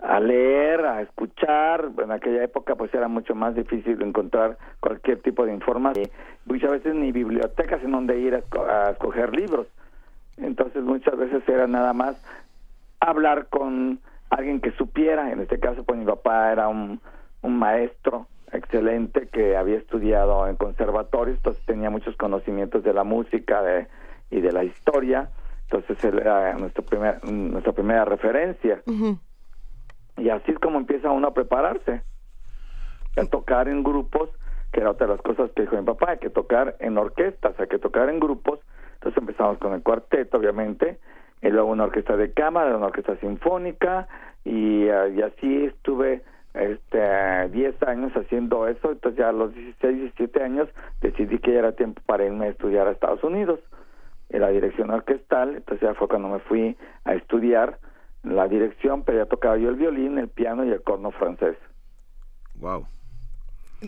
a 0.02 0.20
leer, 0.20 0.86
a 0.86 1.02
escuchar. 1.02 1.92
En 2.04 2.12
aquella 2.12 2.44
época 2.44 2.76
pues 2.76 2.94
era 2.94 3.08
mucho 3.08 3.36
más 3.36 3.56
difícil 3.56 4.02
encontrar 4.02 4.58
cualquier 4.80 5.22
tipo 5.22 5.46
de 5.46 5.54
información. 5.54 6.10
Muchas 6.46 6.72
veces 6.72 6.96
ni 6.96 7.12
bibliotecas 7.12 7.84
en 7.84 7.92
donde 7.92 8.20
ir 8.20 8.36
a, 8.36 8.88
a 8.88 8.92
escoger 8.92 9.36
libros. 9.36 9.68
Entonces 10.38 10.84
muchas 10.84 11.18
veces 11.18 11.48
era 11.48 11.68
nada 11.68 11.94
más 11.94 12.16
hablar 13.00 13.48
con 13.50 14.00
alguien 14.30 14.62
que 14.62 14.72
supiera. 14.72 15.32
En 15.32 15.40
este 15.40 15.60
caso 15.60 15.84
pues 15.84 16.00
mi 16.00 16.06
papá 16.06 16.52
era 16.52 16.68
un, 16.68 17.00
maestro 17.44 18.28
excelente 18.52 19.28
que 19.28 19.58
había 19.58 19.78
estudiado 19.78 20.48
en 20.48 20.56
conservatorios, 20.56 21.38
entonces 21.38 21.64
tenía 21.66 21.90
muchos 21.90 22.16
conocimientos 22.18 22.84
de 22.84 22.94
la 22.94 23.04
música 23.04 23.62
de, 23.64 23.88
y 24.30 24.42
de 24.42 24.52
la 24.52 24.64
historia. 24.64 25.30
Entonces 25.64 26.04
él 26.04 26.20
era 26.20 26.54
nuestro 26.54 26.84
primer, 26.84 27.24
nuestra 27.24 27.74
primera 27.74 28.06
referencia. 28.06 28.82
Y 30.18 30.30
así 30.30 30.52
es 30.52 30.60
como 30.60 30.78
empieza 30.78 31.12
uno 31.12 31.30
a 31.30 31.34
prepararse, 31.34 32.02
a 33.18 33.26
tocar 33.26 33.68
en 33.68 33.84
grupos, 33.84 34.30
que 34.72 34.80
era 34.80 34.92
otra 34.92 35.08
de 35.08 35.14
las 35.14 35.22
cosas 35.22 35.52
que 35.52 35.64
dijo 35.64 35.76
mi 35.76 35.84
papá, 35.84 36.12
hay 36.12 36.18
que 36.20 36.30
tocar 36.30 36.76
en 36.80 36.98
orquestas, 36.98 37.60
hay 37.60 37.68
que 37.68 37.80
tocar 37.80 38.10
en 38.10 38.20
grupos. 38.20 38.60
Entonces 38.96 39.18
empezamos 39.18 39.58
con 39.58 39.74
el 39.74 39.82
cuarteto, 39.82 40.38
obviamente, 40.38 41.00
y 41.42 41.50
luego 41.50 41.72
una 41.72 41.86
orquesta 41.86 42.16
de 42.16 42.32
cámara, 42.34 42.78
una 42.78 42.88
orquesta 42.88 43.16
sinfónica, 43.18 44.08
y, 44.44 44.86
eh, 44.86 45.14
y 45.16 45.22
así 45.22 45.66
estuve 45.66 46.24
este 46.54 47.50
10 47.50 47.84
años 47.84 48.12
haciendo 48.14 48.68
eso, 48.68 48.92
entonces 48.92 49.18
ya 49.18 49.30
a 49.30 49.34
los 49.34 49.54
16, 49.54 50.00
17 50.00 50.44
años 50.44 50.68
decidí 51.02 51.40
que 51.40 51.54
ya 51.54 51.60
era 51.60 51.72
tiempo 51.74 52.02
para 52.06 52.26
irme 52.26 52.46
a 52.46 52.50
estudiar 52.50 52.88
a 52.88 52.92
Estados 52.92 53.24
Unidos 53.24 53.60
en 54.30 54.42
la 54.42 54.50
dirección 54.50 54.90
orquestal, 54.90 55.56
entonces 55.56 55.88
ya 55.88 55.94
fue 55.96 56.08
cuando 56.08 56.30
me 56.30 56.40
fui 56.40 56.78
a 57.06 57.14
estudiar 57.14 57.80
la 58.24 58.48
dirección, 58.48 59.04
pero 59.04 59.20
ya 59.20 59.26
tocaba 59.26 59.58
yo 59.58 59.70
el 59.70 59.76
violín, 59.76 60.18
el 60.18 60.30
piano 60.30 60.64
y 60.66 60.70
el 60.72 60.82
corno 60.84 61.12
francés. 61.12 61.58
Wow. 62.56 62.86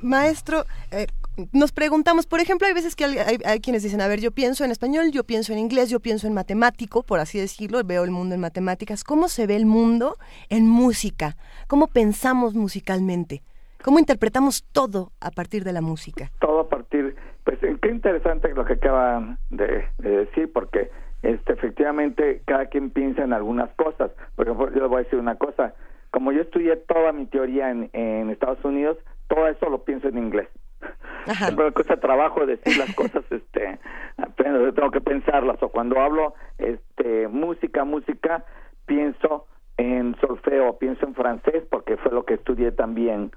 Maestro, 0.02 0.66
eh, 0.92 1.06
nos 1.52 1.72
preguntamos, 1.72 2.26
por 2.26 2.40
ejemplo, 2.40 2.68
hay 2.68 2.74
veces 2.74 2.96
que 2.96 3.06
hay, 3.06 3.18
hay- 3.20 3.38
hay 3.46 3.60
quienes 3.60 3.84
dicen, 3.84 4.02
a 4.02 4.08
ver, 4.08 4.20
yo 4.20 4.32
pienso 4.32 4.66
en 4.66 4.72
español, 4.72 5.12
yo 5.12 5.24
pienso 5.24 5.54
en 5.54 5.60
inglés, 5.60 5.90
yo 5.92 6.00
pienso 6.00 6.26
en 6.26 6.34
matemático, 6.34 7.04
por 7.04 7.20
así 7.20 7.40
decirlo, 7.40 7.80
veo 7.84 8.04
el 8.04 8.10
mundo 8.10 8.34
en 8.34 8.42
matemáticas. 8.42 9.04
¿Cómo 9.04 9.28
se 9.28 9.46
ve 9.46 9.56
el 9.56 9.68
mundo 9.68 10.18
en 10.50 10.68
música? 10.68 11.36
¿Cómo 11.68 11.86
pensamos 11.88 12.56
musicalmente? 12.56 13.44
¿Cómo 13.84 14.00
interpretamos 14.00 14.64
todo 14.72 15.12
a 15.20 15.30
partir 15.30 15.64
de 15.64 15.74
la 15.74 15.82
música? 15.82 16.32
todo 16.40 16.62
a 16.62 16.70
partir, 16.70 17.16
pues 17.44 17.60
qué 17.60 17.90
interesante 17.90 18.52
lo 18.54 18.66
que 18.66 18.74
acaban 18.74 19.38
de, 19.52 19.86
de 20.00 20.10
decir, 20.10 20.52
porque 20.52 20.90
este, 21.24 21.54
efectivamente 21.54 22.42
cada 22.46 22.68
quien 22.68 22.92
piensa 22.92 23.24
en 23.24 23.34
algunas 23.34 23.74
cosas. 23.74 24.12
Por 24.36 24.46
ejemplo, 24.46 24.70
yo 24.70 24.82
les 24.82 24.90
voy 24.90 25.00
a 25.00 25.04
decir 25.04 25.20
una 25.20 25.36
cosa, 25.36 25.74
como 26.12 26.32
yo 26.32 26.42
estudié 26.42 26.76
toda 26.76 27.12
mi 27.12 27.26
teoría 27.26 27.72
en, 27.72 27.90
en 27.94 28.30
Estados 28.30 28.64
Unidos, 28.64 28.98
todo 29.28 29.48
eso 29.48 29.70
lo 29.70 29.84
pienso 29.84 30.10
en 30.10 30.18
inglés. 30.18 30.48
Siempre 31.26 31.66
me 31.66 31.72
cuesta 31.72 31.98
trabajo 31.98 32.46
decir 32.46 32.78
las 32.78 32.94
cosas, 32.94 33.24
este, 33.32 33.80
apenas 34.18 34.76
tengo 34.76 34.92
que 34.92 35.02
pensarlas, 35.02 35.62
o 35.64 35.70
cuando 35.70 36.00
hablo 36.00 36.36
este, 36.58 37.28
música, 37.30 37.86
música, 37.86 38.44
pienso 38.86 39.48
en 39.78 40.16
solfeo, 40.20 40.78
pienso 40.78 41.06
en 41.06 41.16
francés, 41.16 41.64
porque 41.70 41.98
fue 41.98 42.12
lo 42.12 42.26
que 42.26 42.36
estudié 42.36 42.72
también. 42.74 43.32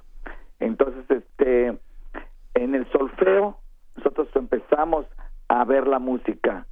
Entonces, 0.58 1.04
este, 1.08 1.78
en 2.54 2.74
el 2.74 2.90
solfeo 2.90 3.58
nosotros 3.96 4.28
empezamos 4.34 5.06
a 5.48 5.64
ver 5.64 5.86
la 5.86 5.98
música. 5.98 6.66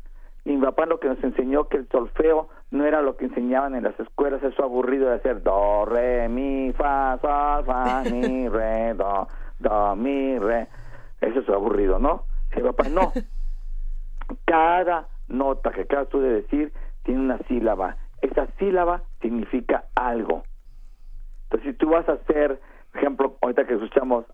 Y 0.45 0.53
mi 0.53 0.63
papá 0.63 0.85
lo 0.87 1.01
que 1.01 1.09
nos 1.09 1.23
enseñó 1.25 1.69
que 1.69 1.79
el 1.79 1.89
solfeo 1.89 2.49
no 2.71 2.85
era 2.85 3.01
lo 3.01 3.17
que 3.17 3.25
enseñaban 3.27 3.75
en 3.75 3.85
las 3.85 3.99
escuelas, 3.99 4.43
eso 4.43 4.63
aburrido 4.63 5.09
de 5.09 5.15
hacer 5.15 5.43
do, 5.43 5.87
re, 5.87 6.29
mi, 6.29 6.73
fa, 6.73 7.19
sol, 7.21 7.65
fa, 7.65 8.03
mi, 8.11 8.49
re, 8.49 8.95
do, 8.95 9.27
do, 9.59 9.97
mi, 9.97 10.39
re. 10.39 10.69
Eso 11.21 11.41
es 11.41 11.49
aburrido, 11.49 11.99
¿no? 11.99 12.25
Mi 12.55 12.63
papá, 12.63 12.89
no. 12.89 13.13
Cada 14.45 15.09
nota 15.29 15.71
que 15.71 15.83
acabas 15.83 16.09
tú 16.09 16.21
de 16.21 16.43
decir 16.43 16.73
tiene 17.05 17.21
una 17.21 17.39
sílaba. 17.49 17.97
Esa 18.21 18.47
sílaba 18.59 19.03
significa 19.21 19.85
algo. 19.95 20.45
Entonces, 21.45 21.73
si 21.73 21.79
tú 21.79 21.91
vas 21.91 22.09
a 22.09 22.13
hacer, 22.13 22.61
por 22.91 23.01
ejemplo, 23.01 23.37
ahorita 23.41 23.67
que 23.67 23.75
escuchamos 23.75 24.25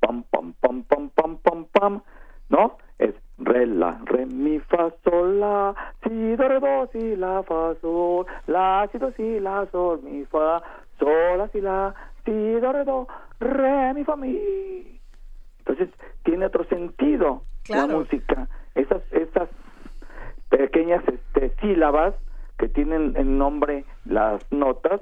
pam, 0.00 0.24
pam, 0.24 0.54
pam, 0.60 0.82
pam, 0.84 1.10
pam, 1.10 1.36
pam, 1.38 1.64
pam, 1.72 2.02
¿no? 2.48 2.78
Es 2.98 3.14
re, 3.38 3.66
la, 3.66 4.00
re, 4.04 4.26
mi, 4.26 4.58
fa, 4.60 4.92
sol, 5.04 5.38
la, 5.38 5.74
si, 6.02 6.36
do, 6.36 6.48
re, 6.48 6.60
do, 6.60 6.88
si, 6.92 7.16
la, 7.16 7.42
fa, 7.42 7.74
sol, 7.80 8.26
la, 8.46 8.88
si, 8.90 8.98
do, 8.98 9.12
si, 9.12 9.40
la, 9.40 9.66
sol, 9.70 10.00
mi, 10.02 10.24
fa, 10.24 10.62
sol, 10.98 11.38
la, 11.38 11.48
si, 11.48 11.60
la, 11.60 11.94
si, 12.24 12.32
do, 12.60 12.72
re, 12.72 12.84
do, 12.84 13.06
re, 13.40 13.92
mi, 13.94 14.04
fa, 14.04 14.16
mi. 14.16 15.00
Entonces, 15.58 15.90
tiene 16.22 16.46
otro 16.46 16.64
sentido 16.64 17.42
la 17.68 17.86
música. 17.86 18.48
Esas, 18.74 19.02
esas 19.12 19.48
pequeñas 20.48 21.02
este, 21.08 21.50
sílabas 21.60 22.14
que 22.58 22.68
tienen 22.68 23.14
en 23.16 23.38
nombre 23.38 23.84
las 24.04 24.40
notas 24.50 25.00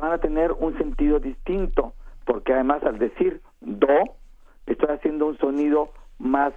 van 0.00 0.12
a 0.12 0.18
tener 0.18 0.52
un 0.52 0.76
sentido 0.78 1.18
distinto, 1.18 1.94
porque 2.24 2.52
además 2.52 2.82
al 2.84 2.98
decir 2.98 3.40
do, 3.60 4.04
estoy 4.66 4.94
haciendo 4.94 5.26
un 5.26 5.38
sonido 5.38 5.90
más 6.18 6.52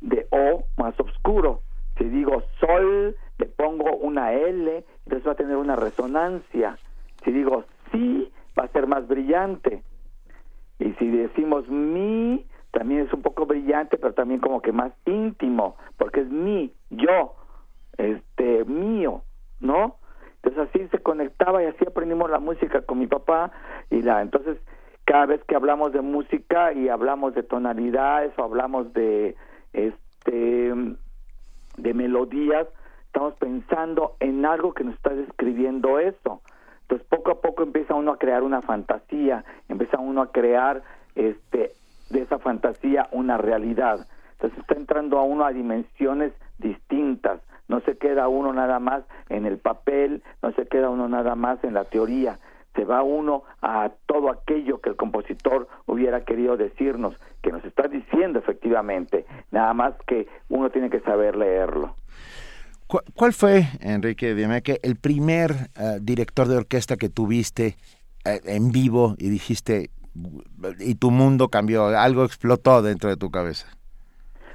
de 0.00 0.26
O, 0.30 0.64
más 0.76 0.98
oscuro. 1.00 1.62
Si 1.98 2.04
digo 2.04 2.42
sol, 2.60 3.16
le 3.38 3.46
pongo 3.46 3.96
una 3.96 4.32
L, 4.32 4.84
entonces 5.04 5.26
va 5.26 5.32
a 5.32 5.36
tener 5.36 5.56
una 5.56 5.76
resonancia. 5.76 6.78
Si 7.24 7.32
digo 7.32 7.64
sí, 7.92 8.30
va 8.58 8.64
a 8.64 8.68
ser 8.68 8.86
más 8.86 9.06
brillante. 9.08 9.82
Y 10.78 10.92
si 10.94 11.08
decimos 11.08 11.68
mi, 11.68 12.46
también 12.70 13.06
es 13.06 13.12
un 13.12 13.22
poco 13.22 13.46
brillante, 13.46 13.96
pero 13.96 14.14
también 14.14 14.40
como 14.40 14.60
que 14.60 14.72
más 14.72 14.92
íntimo, 15.06 15.76
porque 15.96 16.20
es 16.20 16.28
mi, 16.28 16.72
yo, 16.90 17.34
este, 17.96 18.64
mío, 18.66 19.22
¿no? 19.60 19.96
Entonces 20.42 20.68
así 20.68 20.88
se 20.88 21.02
conectaba 21.02 21.62
y 21.62 21.66
así 21.66 21.84
aprendimos 21.86 22.30
la 22.30 22.38
música 22.38 22.82
con 22.82 22.98
mi 22.98 23.06
papá 23.06 23.50
y 23.90 24.02
la 24.02 24.22
entonces 24.22 24.58
cada 25.04 25.26
vez 25.26 25.42
que 25.44 25.56
hablamos 25.56 25.92
de 25.92 26.02
música 26.02 26.72
y 26.72 26.88
hablamos 26.88 27.34
de 27.34 27.42
tonalidades 27.42 28.32
o 28.38 28.44
hablamos 28.44 28.92
de 28.92 29.36
este 29.76 30.72
de 31.76 31.94
melodías, 31.94 32.66
estamos 33.06 33.34
pensando 33.34 34.16
en 34.20 34.44
algo 34.46 34.72
que 34.72 34.84
nos 34.84 34.94
está 34.94 35.10
describiendo 35.10 35.98
eso. 35.98 36.40
Entonces 36.82 37.06
poco 37.08 37.30
a 37.30 37.40
poco 37.40 37.62
empieza 37.62 37.94
uno 37.94 38.12
a 38.12 38.18
crear 38.18 38.42
una 38.42 38.62
fantasía, 38.62 39.44
empieza 39.68 39.98
uno 39.98 40.22
a 40.22 40.32
crear 40.32 40.82
este 41.14 41.72
de 42.10 42.22
esa 42.22 42.38
fantasía 42.38 43.08
una 43.12 43.36
realidad. 43.36 44.06
Entonces 44.32 44.58
está 44.58 44.74
entrando 44.74 45.18
a 45.18 45.22
uno 45.22 45.44
a 45.44 45.52
dimensiones 45.52 46.32
distintas 46.58 47.40
no 47.68 47.80
se 47.80 47.96
queda 47.96 48.28
uno 48.28 48.52
nada 48.52 48.78
más 48.78 49.04
en 49.28 49.46
el 49.46 49.58
papel, 49.58 50.22
no 50.42 50.52
se 50.52 50.66
queda 50.66 50.90
uno 50.90 51.08
nada 51.08 51.34
más 51.34 51.62
en 51.64 51.74
la 51.74 51.84
teoría, 51.84 52.38
se 52.76 52.84
va 52.84 53.02
uno 53.02 53.42
a 53.62 53.90
todo 54.06 54.30
aquello 54.30 54.80
que 54.80 54.90
el 54.90 54.96
compositor 54.96 55.66
hubiera 55.86 56.24
querido 56.24 56.56
decirnos, 56.56 57.16
que 57.42 57.50
nos 57.50 57.64
está 57.64 57.88
diciendo 57.88 58.38
efectivamente, 58.38 59.26
nada 59.50 59.74
más 59.74 59.94
que 60.06 60.28
uno 60.48 60.70
tiene 60.70 60.90
que 60.90 61.00
saber 61.00 61.36
leerlo. 61.36 61.96
¿Cuál 62.86 63.32
fue, 63.32 63.64
Enrique 63.80 64.34
Diemeque, 64.34 64.78
el 64.84 64.94
primer 64.94 65.50
eh, 65.50 65.98
director 66.00 66.46
de 66.46 66.56
orquesta 66.56 66.96
que 66.96 67.08
tuviste 67.08 67.76
eh, 68.24 68.40
en 68.44 68.70
vivo 68.70 69.16
y 69.18 69.28
dijiste, 69.28 69.90
y 70.78 70.94
tu 70.94 71.10
mundo 71.10 71.48
cambió, 71.48 71.86
algo 71.88 72.24
explotó 72.24 72.82
dentro 72.82 73.10
de 73.10 73.16
tu 73.16 73.30
cabeza? 73.30 73.66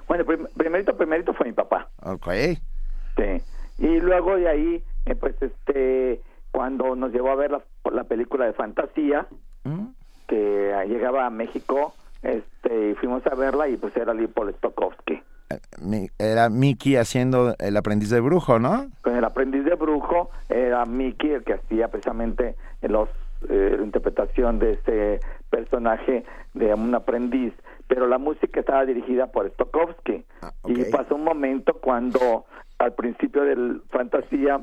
Bueno, 0.08 0.24
primerito, 0.56 0.96
primerito 0.96 1.34
fue 1.34 1.48
mi 1.48 1.54
papá. 1.54 1.90
Ok. 2.04 2.28
Este, 2.28 3.42
y 3.80 4.00
luego 4.00 4.38
de 4.38 4.48
ahí, 4.48 4.84
eh, 5.06 5.16
pues 5.16 5.36
este, 5.42 6.22
cuando 6.52 6.96
nos 6.96 7.12
llevó 7.12 7.32
a 7.32 7.36
ver 7.36 7.52
la, 7.52 7.62
la 7.92 8.04
película 8.04 8.46
de 8.46 8.54
fantasía, 8.54 9.28
¿Mm? 9.64 9.88
que 10.28 10.86
llegaba 10.88 11.26
a 11.26 11.30
México, 11.30 11.94
este, 12.22 12.92
y 12.92 12.96
fuimos 12.96 13.26
a 13.28 13.36
verla 13.36 13.68
y 13.68 13.78
pues 13.78 13.96
era 13.98 14.14
Leopold 14.14 14.56
Stokowski. 14.58 15.22
Eh, 15.50 16.10
era 16.18 16.50
Mickey 16.50 16.96
haciendo 16.96 17.56
el 17.60 17.76
aprendiz 17.78 18.10
de 18.10 18.20
brujo, 18.20 18.60
¿no? 18.60 18.88
Con 19.02 19.16
el 19.16 19.24
aprendiz 19.24 19.66
de 19.66 19.76
brujo 19.76 20.30
era 20.50 20.86
Mickey 20.86 21.32
el 21.32 21.44
que 21.44 21.54
hacía 21.54 21.88
precisamente 21.90 22.56
los 22.82 23.10
eh, 23.50 23.76
la 23.78 23.84
interpretación 23.84 24.60
de 24.60 24.74
ese 24.74 25.20
personaje 25.50 26.24
de 26.54 26.74
un 26.76 26.94
aprendiz, 26.94 27.54
pero 27.88 28.06
la 28.06 28.20
música 28.20 28.60
estaba 28.60 28.86
dirigida 28.86 29.32
por 29.32 29.50
Stokowski 29.50 30.24
ah, 30.44 30.54
y 30.68 30.86
pasó 30.92 31.16
un 31.16 31.24
momento 31.24 31.74
cuando 31.82 32.46
al 32.78 32.94
principio 32.94 33.44
del 33.44 33.82
fantasía 33.90 34.62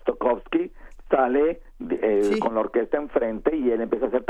Stokowski 0.00 0.72
sale 1.10 1.60
eh, 1.88 2.36
con 2.40 2.54
la 2.54 2.60
orquesta 2.60 2.96
enfrente 2.96 3.56
y 3.56 3.70
él 3.70 3.80
empieza 3.80 4.06
a 4.06 4.08
hacer 4.08 4.24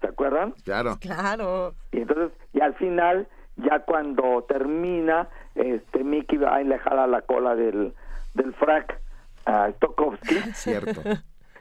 ¿se 0.00 0.06
acuerdan? 0.06 0.52
Claro. 0.64 0.96
Claro. 1.00 1.74
Y 1.92 1.98
entonces, 1.98 2.32
y 2.52 2.60
al 2.60 2.74
final, 2.74 3.26
ya 3.56 3.80
cuando 3.80 4.44
termina, 4.48 5.28
este 5.54 6.04
Mickey 6.04 6.38
va 6.38 6.60
y 6.60 6.64
le 6.64 6.78
jala 6.78 7.06
la 7.06 7.22
cola 7.22 7.54
del, 7.54 7.94
del 8.34 8.54
frac 8.54 9.00
a 9.46 9.70
Stokowski. 9.72 10.34
Cierto. 10.54 11.02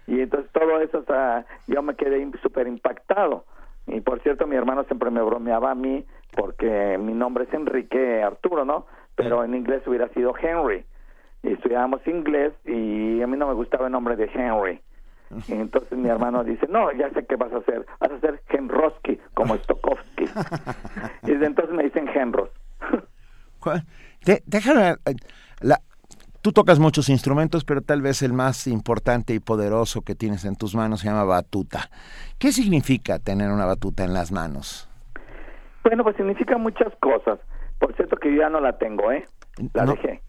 Y 0.07 0.21
entonces 0.21 0.51
todo 0.51 0.79
eso, 0.81 0.99
o 0.99 1.03
sea, 1.03 1.47
yo 1.65 1.81
me 1.81 1.95
quedé 1.95 2.29
súper 2.43 2.67
impactado. 2.67 3.45
Y 3.87 4.01
por 4.01 4.21
cierto, 4.21 4.45
mi 4.45 4.55
hermano 4.55 4.83
siempre 4.83 5.09
me 5.09 5.19
bromeaba 5.21 5.71
a 5.71 5.75
mí 5.75 6.05
porque 6.31 6.97
mi 6.99 7.13
nombre 7.13 7.45
es 7.45 7.53
Enrique 7.55 8.21
Arturo, 8.21 8.65
¿no? 8.65 8.85
Pero 9.15 9.43
en 9.43 9.55
inglés 9.55 9.81
hubiera 9.87 10.07
sido 10.09 10.35
Henry. 10.37 10.85
Estudiábamos 11.51 12.05
inglés 12.07 12.53
y 12.65 13.21
a 13.21 13.27
mí 13.27 13.37
no 13.37 13.47
me 13.47 13.53
gustaba 13.53 13.87
el 13.87 13.91
nombre 13.91 14.15
de 14.15 14.29
Henry. 14.33 14.81
Y 15.47 15.53
entonces 15.53 15.97
mi 15.97 16.09
hermano 16.09 16.43
dice, 16.43 16.67
no, 16.69 16.91
ya 16.93 17.09
sé 17.11 17.25
qué 17.25 17.35
vas 17.35 17.51
a 17.53 17.57
hacer, 17.57 17.85
vas 17.99 18.11
a 18.11 18.15
hacer 18.15 18.41
Henrosky, 18.49 19.19
como 19.33 19.55
Stokowski. 19.63 20.25
y 21.23 21.31
desde 21.31 21.45
entonces 21.45 21.75
me 21.75 21.83
dicen 21.83 22.07
Henros. 22.07 22.49
Déjame, 24.45 24.95
eh, 25.05 25.15
la, 25.61 25.81
tú 26.41 26.51
tocas 26.51 26.79
muchos 26.79 27.09
instrumentos, 27.09 27.63
pero 27.65 27.81
tal 27.81 28.01
vez 28.01 28.21
el 28.21 28.33
más 28.33 28.67
importante 28.67 29.33
y 29.33 29.39
poderoso 29.39 30.01
que 30.01 30.15
tienes 30.15 30.45
en 30.45 30.55
tus 30.55 30.75
manos 30.75 31.01
se 31.01 31.07
llama 31.07 31.23
batuta. 31.23 31.89
¿Qué 32.37 32.51
significa 32.51 33.19
tener 33.19 33.51
una 33.51 33.65
batuta 33.65 34.03
en 34.03 34.13
las 34.13 34.31
manos? 34.31 34.89
Bueno, 35.83 36.03
pues 36.03 36.15
significa 36.15 36.57
muchas 36.57 36.93
cosas. 36.97 37.39
Por 37.79 37.95
cierto 37.95 38.15
que 38.17 38.31
yo 38.31 38.41
ya 38.41 38.49
no 38.49 38.59
la 38.59 38.77
tengo, 38.77 39.11
¿eh? 39.11 39.25
La 39.73 39.85
dejé. 39.85 40.21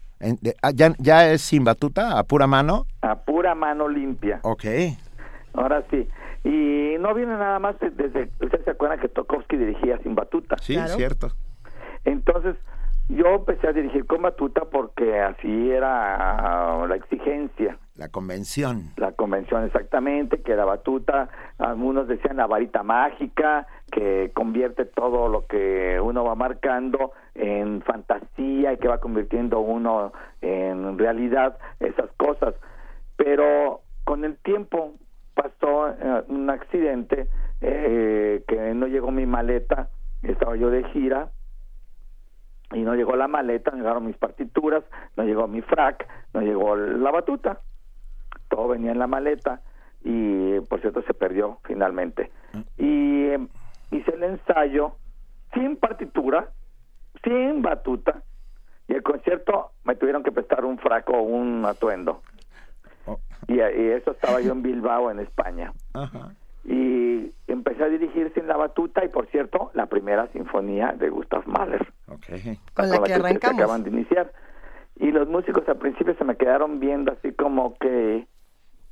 Ah, 0.61 0.71
ya, 0.73 0.93
¿Ya 0.97 1.31
es 1.31 1.41
sin 1.41 1.63
batuta, 1.63 2.17
a 2.17 2.23
pura 2.23 2.47
mano? 2.47 2.85
A 3.01 3.15
pura 3.15 3.55
mano 3.55 3.87
limpia. 3.87 4.39
Ok. 4.43 4.65
Ahora 5.53 5.83
sí. 5.91 6.07
Y 6.43 6.97
no 6.99 7.13
viene 7.13 7.33
nada 7.33 7.59
más 7.59 7.75
desde... 7.79 8.29
¿Usted 8.41 8.63
se 8.63 8.71
acuerda 8.71 8.97
que 8.97 9.09
Tokovsky 9.09 9.57
dirigía 9.57 9.97
sin 9.99 10.15
batuta? 10.15 10.55
Sí, 10.61 10.77
cierto. 10.95 11.31
Entonces, 12.05 12.55
yo 13.09 13.25
empecé 13.35 13.67
a 13.67 13.73
dirigir 13.73 14.05
con 14.05 14.21
batuta 14.21 14.65
porque 14.65 15.19
así 15.19 15.71
era 15.71 16.85
la 16.87 16.95
exigencia. 16.95 17.77
La 17.95 18.09
convención. 18.09 18.91
La 18.97 19.11
convención, 19.13 19.65
exactamente, 19.65 20.41
que 20.41 20.55
la 20.55 20.65
batuta, 20.65 21.29
algunos 21.57 22.07
decían 22.07 22.37
la 22.37 22.47
varita 22.47 22.83
mágica, 22.83 23.67
que 23.91 24.31
convierte 24.33 24.85
todo 24.85 25.29
lo 25.29 25.45
que 25.45 25.99
uno 26.01 26.23
va 26.23 26.35
marcando 26.35 27.13
en 27.35 27.81
fantasía 27.81 28.73
y 28.73 28.77
que 28.77 28.87
va 28.87 28.99
convirtiendo 28.99 29.59
uno 29.59 30.11
en 30.41 30.97
realidad 30.97 31.57
esas 31.79 32.11
cosas. 32.17 32.55
Pero 33.15 33.81
con 34.03 34.25
el 34.25 34.37
tiempo 34.37 34.93
pasó 35.33 35.89
eh, 35.89 36.23
un 36.27 36.49
accidente 36.49 37.27
eh, 37.61 38.43
que 38.47 38.73
no 38.73 38.87
llegó 38.87 39.11
mi 39.11 39.25
maleta, 39.25 39.89
estaba 40.21 40.55
yo 40.55 40.69
de 40.69 40.83
gira 40.85 41.29
y 42.73 42.81
no 42.81 42.95
llegó 42.95 43.15
la 43.15 43.27
maleta, 43.27 43.71
no 43.71 43.77
llegaron 43.77 44.05
mis 44.05 44.17
partituras, 44.17 44.83
no 45.15 45.23
llegó 45.23 45.47
mi 45.47 45.61
frac, 45.61 46.07
no 46.33 46.41
llegó 46.41 46.75
la 46.75 47.11
batuta 47.11 47.61
todo 48.47 48.67
venía 48.69 48.91
en 48.91 48.99
la 48.99 49.07
maleta 49.07 49.61
y 50.03 50.59
por 50.61 50.81
cierto 50.81 51.01
se 51.03 51.13
perdió 51.13 51.59
finalmente. 51.63 52.31
Mm. 52.53 52.61
Y 52.77 53.29
em, 53.29 53.47
hice 53.91 54.11
el 54.15 54.23
ensayo 54.23 54.93
sin 55.53 55.77
partitura, 55.77 56.49
sin 57.23 57.61
batuta, 57.61 58.23
y 58.87 58.93
el 58.93 59.03
concierto 59.03 59.71
me 59.83 59.95
tuvieron 59.95 60.23
que 60.23 60.31
prestar 60.31 60.65
un 60.65 60.77
fraco 60.77 61.13
o 61.13 61.21
un 61.21 61.65
atuendo. 61.65 62.21
Oh. 63.05 63.19
Y, 63.47 63.59
eso 63.59 64.11
estaba 64.11 64.39
yo 64.41 64.51
en 64.53 64.61
Bilbao, 64.61 65.11
en 65.11 65.19
España. 65.19 65.73
Y 66.63 67.31
empecé 67.47 67.83
a 67.83 67.89
dirigir 67.89 68.31
sin 68.33 68.47
la 68.47 68.57
batuta 68.57 69.03
y 69.03 69.09
por 69.09 69.27
cierto, 69.27 69.71
la 69.73 69.87
primera 69.87 70.27
sinfonía 70.27 70.93
de 70.97 71.09
Gustav 71.09 71.47
Mahler. 71.47 71.85
Con 72.73 72.89
la, 72.89 72.99
que, 73.03 73.13
arrancamos. 73.13 73.59
acaban 73.59 73.83
de 73.83 73.89
iniciar. 73.89 74.31
Y 74.95 75.11
los 75.11 75.27
músicos 75.27 75.67
al 75.67 75.77
principio 75.77 76.15
se 76.17 76.23
me 76.23 76.35
quedaron 76.35 76.79
viendo 76.79 77.11
así 77.11 77.31
como 77.33 77.77
que 77.77 78.27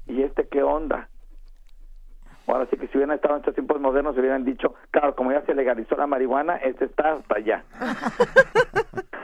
¿y 0.07 0.21
este 0.21 0.47
qué 0.47 0.63
onda? 0.63 1.09
Ahora 2.47 2.67
sí 2.69 2.77
que 2.77 2.87
si 2.87 2.97
hubieran 2.97 3.15
estado 3.15 3.35
en 3.35 3.39
estos 3.39 3.55
tiempos 3.55 3.79
modernos, 3.81 4.13
se 4.13 4.21
hubieran 4.21 4.45
dicho, 4.45 4.75
claro, 4.91 5.15
como 5.15 5.31
ya 5.31 5.43
se 5.45 5.55
legalizó 5.55 5.95
la 5.95 6.07
marihuana, 6.07 6.57
este 6.57 6.85
está 6.85 7.13
hasta 7.13 7.35
allá. 7.35 7.63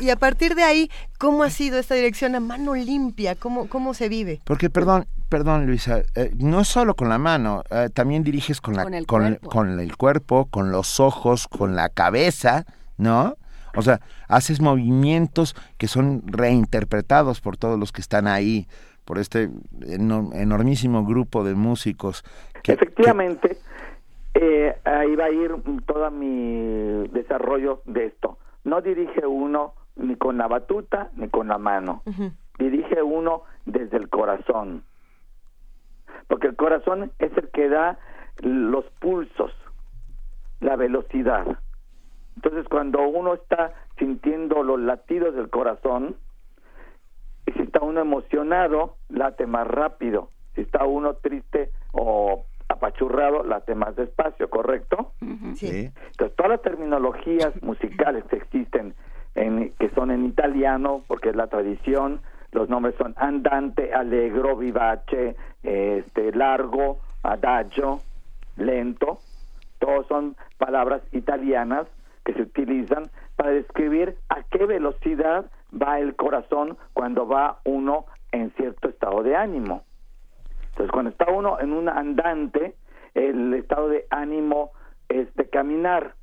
y 0.00 0.10
a 0.10 0.16
partir 0.16 0.54
de 0.54 0.62
ahí, 0.62 0.90
¿cómo 1.18 1.42
ha 1.42 1.50
sido 1.50 1.78
esta 1.78 1.94
dirección 1.94 2.34
a 2.34 2.40
mano 2.40 2.74
limpia? 2.74 3.34
¿Cómo, 3.34 3.68
cómo 3.68 3.94
se 3.94 4.08
vive? 4.08 4.40
Porque, 4.44 4.70
perdón, 4.70 5.06
perdón 5.28 5.66
Luisa, 5.66 6.02
eh, 6.14 6.30
no 6.36 6.64
solo 6.64 6.94
con 6.94 7.08
la 7.08 7.18
mano, 7.18 7.62
eh, 7.70 7.88
también 7.92 8.22
diriges 8.22 8.60
con, 8.60 8.74
la, 8.74 8.84
Con 8.84 8.94
el 8.94 9.06
con, 9.06 9.22
cuerpo. 9.22 9.48
con 9.48 9.80
el 9.80 9.96
cuerpo, 9.96 10.46
con 10.46 10.70
los 10.70 11.00
ojos, 11.00 11.48
con 11.48 11.74
la 11.74 11.88
cabeza, 11.88 12.64
¿no? 12.96 13.36
O 13.74 13.82
sea, 13.82 14.00
haces 14.28 14.60
movimientos 14.60 15.54
que 15.76 15.86
son 15.86 16.22
reinterpretados 16.26 17.42
por 17.42 17.58
todos 17.58 17.78
los 17.78 17.92
que 17.92 18.00
están 18.00 18.26
ahí, 18.26 18.68
por 19.06 19.18
este 19.18 19.48
eno- 19.86 20.30
enormísimo 20.34 21.06
grupo 21.06 21.42
de 21.44 21.54
músicos. 21.54 22.22
Que, 22.62 22.72
Efectivamente, 22.72 23.56
eh, 24.34 24.76
ahí 24.84 25.14
va 25.16 25.24
a 25.26 25.30
ir 25.30 25.52
todo 25.86 26.10
mi 26.10 27.08
desarrollo 27.08 27.80
de 27.86 28.06
esto. 28.06 28.38
No 28.64 28.82
dirige 28.82 29.24
uno 29.26 29.72
ni 29.94 30.16
con 30.16 30.36
la 30.36 30.48
batuta 30.48 31.10
ni 31.16 31.28
con 31.28 31.48
la 31.48 31.56
mano. 31.56 32.02
Dirige 32.58 33.00
uno 33.02 33.42
desde 33.64 33.96
el 33.96 34.08
corazón. 34.10 34.82
Porque 36.28 36.48
el 36.48 36.56
corazón 36.56 37.12
es 37.18 37.30
el 37.36 37.48
que 37.50 37.68
da 37.68 37.98
los 38.42 38.84
pulsos, 39.00 39.52
la 40.60 40.74
velocidad. 40.76 41.46
Entonces, 42.34 42.66
cuando 42.68 43.00
uno 43.06 43.34
está 43.34 43.72
sintiendo 43.98 44.62
los 44.62 44.80
latidos 44.80 45.34
del 45.36 45.48
corazón, 45.48 46.16
y 47.46 47.52
si 47.52 47.62
está 47.62 47.80
uno 47.80 48.00
emocionado, 48.00 48.96
late 49.08 49.46
más 49.46 49.66
rápido. 49.66 50.30
Si 50.54 50.62
está 50.62 50.84
uno 50.84 51.14
triste 51.14 51.70
o 51.92 52.44
apachurrado, 52.68 53.44
late 53.44 53.74
más 53.74 53.94
despacio, 53.96 54.50
¿correcto? 54.50 55.12
Sí. 55.54 55.90
Entonces, 55.94 56.36
todas 56.36 56.50
las 56.50 56.62
terminologías 56.62 57.50
musicales 57.62 58.24
que 58.24 58.36
existen, 58.36 58.94
en, 59.34 59.72
que 59.78 59.90
son 59.90 60.10
en 60.10 60.26
italiano, 60.26 61.02
porque 61.06 61.30
es 61.30 61.36
la 61.36 61.46
tradición, 61.46 62.20
los 62.52 62.68
nombres 62.68 62.94
son 62.96 63.14
andante, 63.16 63.92
allegro, 63.92 64.56
vivace, 64.56 65.36
este, 65.62 66.32
largo, 66.32 66.98
adagio, 67.22 68.00
lento, 68.56 69.18
todos 69.78 70.06
son 70.06 70.36
palabras 70.58 71.02
italianas 71.12 71.86
que 72.24 72.32
se 72.32 72.42
utilizan 72.42 73.10
para 73.36 73.50
describir 73.50 74.16
a 74.28 74.42
qué 74.44 74.64
velocidad 74.64 75.46
va 75.80 76.00
el 76.00 76.16
corazón 76.16 76.76
cuando 76.92 77.26
va 77.26 77.60
uno 77.64 78.06
en 78.32 78.50
cierto 78.52 78.88
estado 78.88 79.22
de 79.22 79.36
ánimo. 79.36 79.84
Entonces, 80.70 80.90
cuando 80.92 81.10
está 81.10 81.30
uno 81.30 81.58
en 81.60 81.72
un 81.72 81.88
andante, 81.88 82.74
el 83.14 83.54
estado 83.54 83.88
de 83.88 84.06
ánimo 84.10 84.72
es 85.08 85.32
de 85.34 85.48
caminar, 85.48 86.14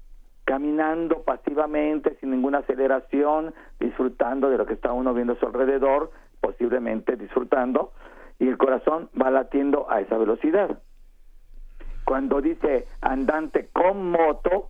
caminando 0.45 1.23
pasivamente, 1.23 2.15
sin 2.19 2.31
ninguna 2.31 2.59
aceleración, 2.59 3.53
disfrutando 3.79 4.49
de 4.49 4.57
lo 4.57 4.65
que 4.65 4.73
está 4.73 4.91
uno 4.91 5.13
viendo 5.13 5.33
a 5.33 5.39
su 5.39 5.47
alrededor, 5.47 6.11
posiblemente 6.39 7.15
disfrutando, 7.15 7.93
y 8.37 8.47
el 8.47 8.57
corazón 8.57 9.09
va 9.19 9.31
latiendo 9.31 9.89
a 9.89 10.01
esa 10.01 10.17
velocidad. 10.17 10.79
Cuando 12.03 12.41
dice 12.41 12.85
andante 13.01 13.69
con 13.71 14.11
moto, 14.11 14.69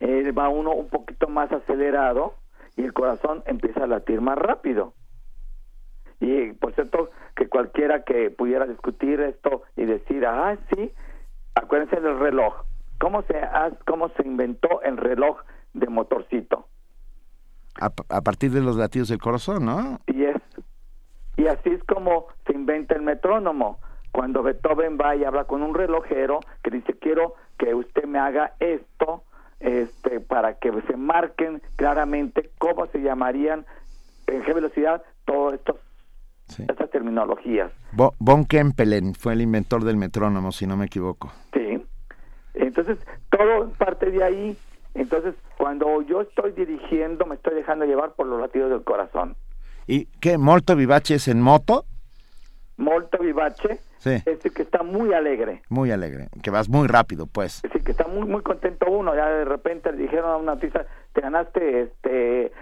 eh, 0.00 0.32
va 0.32 0.48
uno 0.48 0.72
un 0.72 0.88
poquito 0.88 1.28
más 1.28 1.52
acelerado 1.52 2.34
y 2.80 2.84
el 2.84 2.94
corazón 2.94 3.42
empieza 3.46 3.84
a 3.84 3.86
latir 3.86 4.20
más 4.22 4.38
rápido. 4.38 4.94
Y 6.18 6.52
por 6.52 6.74
cierto, 6.74 7.10
que 7.36 7.48
cualquiera 7.48 8.04
que 8.04 8.30
pudiera 8.30 8.66
discutir 8.66 9.20
esto 9.20 9.62
y 9.76 9.84
decir, 9.84 10.24
ah, 10.26 10.56
sí, 10.70 10.92
acuérdense 11.54 12.00
del 12.00 12.18
reloj. 12.18 12.54
¿Cómo 12.98 13.22
se, 13.22 13.34
cómo 13.86 14.08
se 14.10 14.26
inventó 14.26 14.80
el 14.82 14.96
reloj 14.96 15.40
de 15.74 15.88
motorcito? 15.88 16.68
A, 17.80 17.86
a 18.08 18.20
partir 18.22 18.50
de 18.50 18.62
los 18.62 18.76
latidos 18.76 19.08
del 19.08 19.20
corazón, 19.20 19.66
¿no? 19.66 20.00
Y 20.06 20.24
es 20.24 20.36
y 21.36 21.46
así 21.46 21.70
es 21.70 21.82
como 21.84 22.26
se 22.46 22.52
inventa 22.52 22.94
el 22.94 23.02
metrónomo. 23.02 23.78
Cuando 24.12 24.42
Beethoven 24.42 24.98
va 24.98 25.16
y 25.16 25.24
habla 25.24 25.44
con 25.44 25.62
un 25.62 25.74
relojero 25.74 26.40
que 26.62 26.70
dice 26.70 26.98
quiero 26.98 27.34
que 27.58 27.74
usted 27.74 28.04
me 28.04 28.18
haga 28.18 28.54
esto, 28.58 29.24
este, 29.60 30.20
para 30.20 30.54
que 30.54 30.72
se 30.86 30.96
marquen 30.96 31.62
claramente 31.76 32.50
cómo 32.58 32.86
se 32.88 33.00
llamarían 33.00 33.64
en 34.26 34.42
qué 34.42 34.52
velocidad 34.52 35.02
todas 35.24 35.54
estos 35.54 35.76
estas 36.68 36.90
terminologías. 36.90 37.70
Bo- 37.92 38.14
Von 38.18 38.44
Kempelen 38.44 39.14
fue 39.14 39.34
el 39.34 39.40
inventor 39.42 39.84
del 39.84 39.96
metrónomo, 39.96 40.50
si 40.50 40.66
no 40.66 40.76
me 40.76 40.86
equivoco. 40.86 41.30
Sí. 41.54 41.84
Entonces, 42.54 42.98
todo 43.30 43.70
parte 43.78 44.10
de 44.10 44.24
ahí. 44.24 44.58
Entonces, 44.94 45.36
cuando 45.56 46.02
yo 46.02 46.22
estoy 46.22 46.50
dirigiendo, 46.50 47.24
me 47.24 47.36
estoy 47.36 47.54
dejando 47.54 47.84
llevar 47.84 48.14
por 48.14 48.26
los 48.26 48.40
latidos 48.40 48.70
del 48.70 48.82
corazón. 48.82 49.36
¿Y 49.86 50.06
qué? 50.20 50.38
¿Molto 50.38 50.74
vivace 50.74 51.14
es 51.14 51.28
en 51.28 51.40
moto? 51.40 51.84
Molto 52.76 53.18
vivace, 53.18 53.78
Sí. 54.00 54.14
es 54.14 54.24
decir, 54.24 54.52
que 54.52 54.62
está 54.62 54.82
muy 54.82 55.12
alegre. 55.12 55.62
Muy 55.68 55.90
alegre, 55.90 56.28
que 56.42 56.50
vas 56.50 56.68
muy 56.70 56.88
rápido, 56.88 57.26
pues. 57.26 57.56
Es 57.56 57.62
decir, 57.64 57.84
que 57.84 57.92
está 57.92 58.06
muy 58.06 58.26
muy 58.26 58.42
contento 58.42 58.90
uno. 58.90 59.14
Ya 59.14 59.28
de 59.28 59.44
repente 59.44 59.92
le 59.92 59.98
dijeron 59.98 60.30
a 60.30 60.36
una 60.36 60.52
artista, 60.52 60.86
te 61.12 61.20
ganaste 61.20 61.82
este 61.82 62.52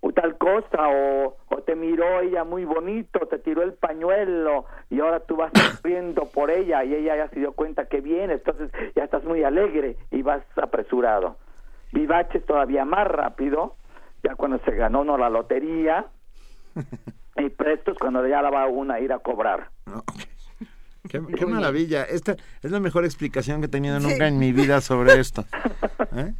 o 0.00 0.12
tal 0.12 0.36
cosa 0.38 0.88
o, 0.88 1.36
o 1.48 1.56
te 1.62 1.74
miró 1.74 2.20
ella 2.20 2.44
muy 2.44 2.64
bonito, 2.64 3.20
te 3.26 3.38
tiró 3.38 3.62
el 3.62 3.74
pañuelo 3.74 4.64
y 4.90 5.00
ahora 5.00 5.20
tú 5.20 5.36
vas 5.36 5.52
corriendo 5.82 6.26
por 6.26 6.50
ella 6.50 6.84
y 6.84 6.94
ella 6.94 7.16
ya 7.16 7.28
se 7.28 7.40
dio 7.40 7.52
cuenta 7.52 7.86
que 7.86 8.00
viene, 8.00 8.34
entonces 8.34 8.70
ya 8.94 9.04
estás 9.04 9.24
muy 9.24 9.42
alegre 9.42 9.96
y 10.10 10.22
vas 10.22 10.42
apresurado. 10.56 11.36
Vivache 11.92 12.38
es 12.38 12.46
todavía 12.46 12.84
más 12.84 13.06
rápido, 13.06 13.76
ya 14.22 14.34
cuando 14.34 14.58
se 14.58 14.72
ganó 14.72 15.00
uno 15.02 15.16
la 15.16 15.30
lotería 15.30 16.06
y 17.36 17.48
prestos 17.50 17.96
cuando 17.98 18.26
ya 18.26 18.42
la 18.42 18.50
va 18.50 18.66
uno 18.66 18.94
a 18.94 19.00
ir 19.00 19.12
a 19.12 19.18
cobrar. 19.18 19.70
Qué, 21.28 21.34
qué 21.36 21.46
maravilla. 21.46 22.04
Esta 22.04 22.36
es 22.62 22.70
la 22.70 22.80
mejor 22.80 23.04
explicación 23.04 23.60
que 23.60 23.66
he 23.66 23.70
tenido 23.70 23.98
nunca 24.00 24.26
en 24.28 24.38
mi 24.38 24.52
vida 24.52 24.80
sobre 24.80 25.18
esto. 25.20 25.44
¿Eh? 26.14 26.32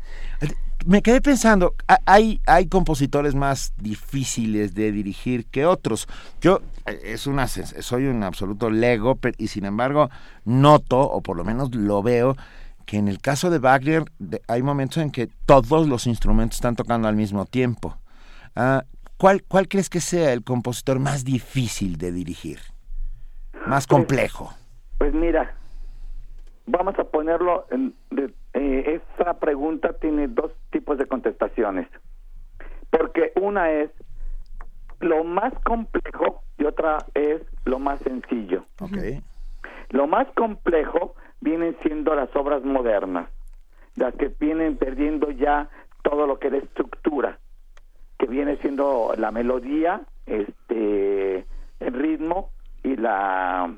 Me 0.86 1.02
quedé 1.02 1.20
pensando, 1.20 1.74
ha- 1.88 1.98
hay, 2.06 2.40
hay 2.46 2.66
compositores 2.68 3.34
más 3.34 3.72
difíciles 3.76 4.74
de 4.74 4.92
dirigir 4.92 5.46
que 5.46 5.66
otros. 5.66 6.06
Yo 6.40 6.60
eh, 6.86 7.00
es 7.04 7.26
una 7.26 7.48
soy 7.48 8.06
un 8.06 8.22
absoluto 8.22 8.70
lego 8.70 9.16
pero- 9.16 9.34
y 9.38 9.48
sin 9.48 9.64
embargo 9.64 10.08
noto, 10.44 11.00
o 11.00 11.20
por 11.20 11.36
lo 11.36 11.44
menos 11.44 11.74
lo 11.74 12.02
veo, 12.02 12.36
que 12.86 12.96
en 12.96 13.08
el 13.08 13.20
caso 13.20 13.50
de 13.50 13.58
Wagner 13.58 14.04
hay 14.46 14.62
momentos 14.62 15.02
en 15.02 15.10
que 15.10 15.28
todos 15.46 15.88
los 15.88 16.06
instrumentos 16.06 16.58
están 16.58 16.76
tocando 16.76 17.08
al 17.08 17.16
mismo 17.16 17.44
tiempo. 17.44 17.98
Ah, 18.54 18.84
¿cuál, 19.16 19.42
¿Cuál 19.42 19.66
crees 19.68 19.90
que 19.90 20.00
sea 20.00 20.32
el 20.32 20.42
compositor 20.44 20.98
más 21.00 21.24
difícil 21.24 21.98
de 21.98 22.12
dirigir? 22.12 22.60
Más 23.66 23.86
complejo. 23.86 24.54
Pues 24.98 25.14
mira, 25.14 25.54
vamos 26.66 26.98
a 26.98 27.04
ponerlo, 27.04 27.66
en, 27.70 27.94
de- 28.10 28.32
eh, 28.54 29.00
esa 29.18 29.38
pregunta 29.38 29.92
tiene 29.94 30.28
dos 30.28 30.52
tipos 30.70 30.98
de 30.98 31.06
contestaciones. 31.06 31.88
Porque 32.90 33.32
una 33.40 33.70
es 33.70 33.90
lo 35.00 35.22
más 35.24 35.52
complejo 35.64 36.42
y 36.56 36.64
otra 36.64 37.06
es 37.14 37.42
lo 37.64 37.78
más 37.78 38.00
sencillo. 38.00 38.64
Lo 39.90 40.06
más 40.06 40.26
complejo 40.34 41.14
vienen 41.40 41.76
siendo 41.82 42.14
las 42.14 42.34
obras 42.34 42.62
modernas, 42.64 43.28
las 43.94 44.14
que 44.14 44.28
vienen 44.40 44.76
perdiendo 44.76 45.30
ya 45.30 45.68
todo 46.02 46.26
lo 46.26 46.38
que 46.38 46.48
es 46.48 46.54
estructura, 46.54 47.38
que 48.18 48.26
viene 48.26 48.56
siendo 48.58 49.14
la 49.16 49.30
melodía, 49.30 50.02
este, 50.26 51.46
el 51.80 51.92
ritmo 51.94 52.50
y 52.82 52.96
la 52.96 53.72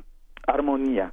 armonía. 0.50 1.12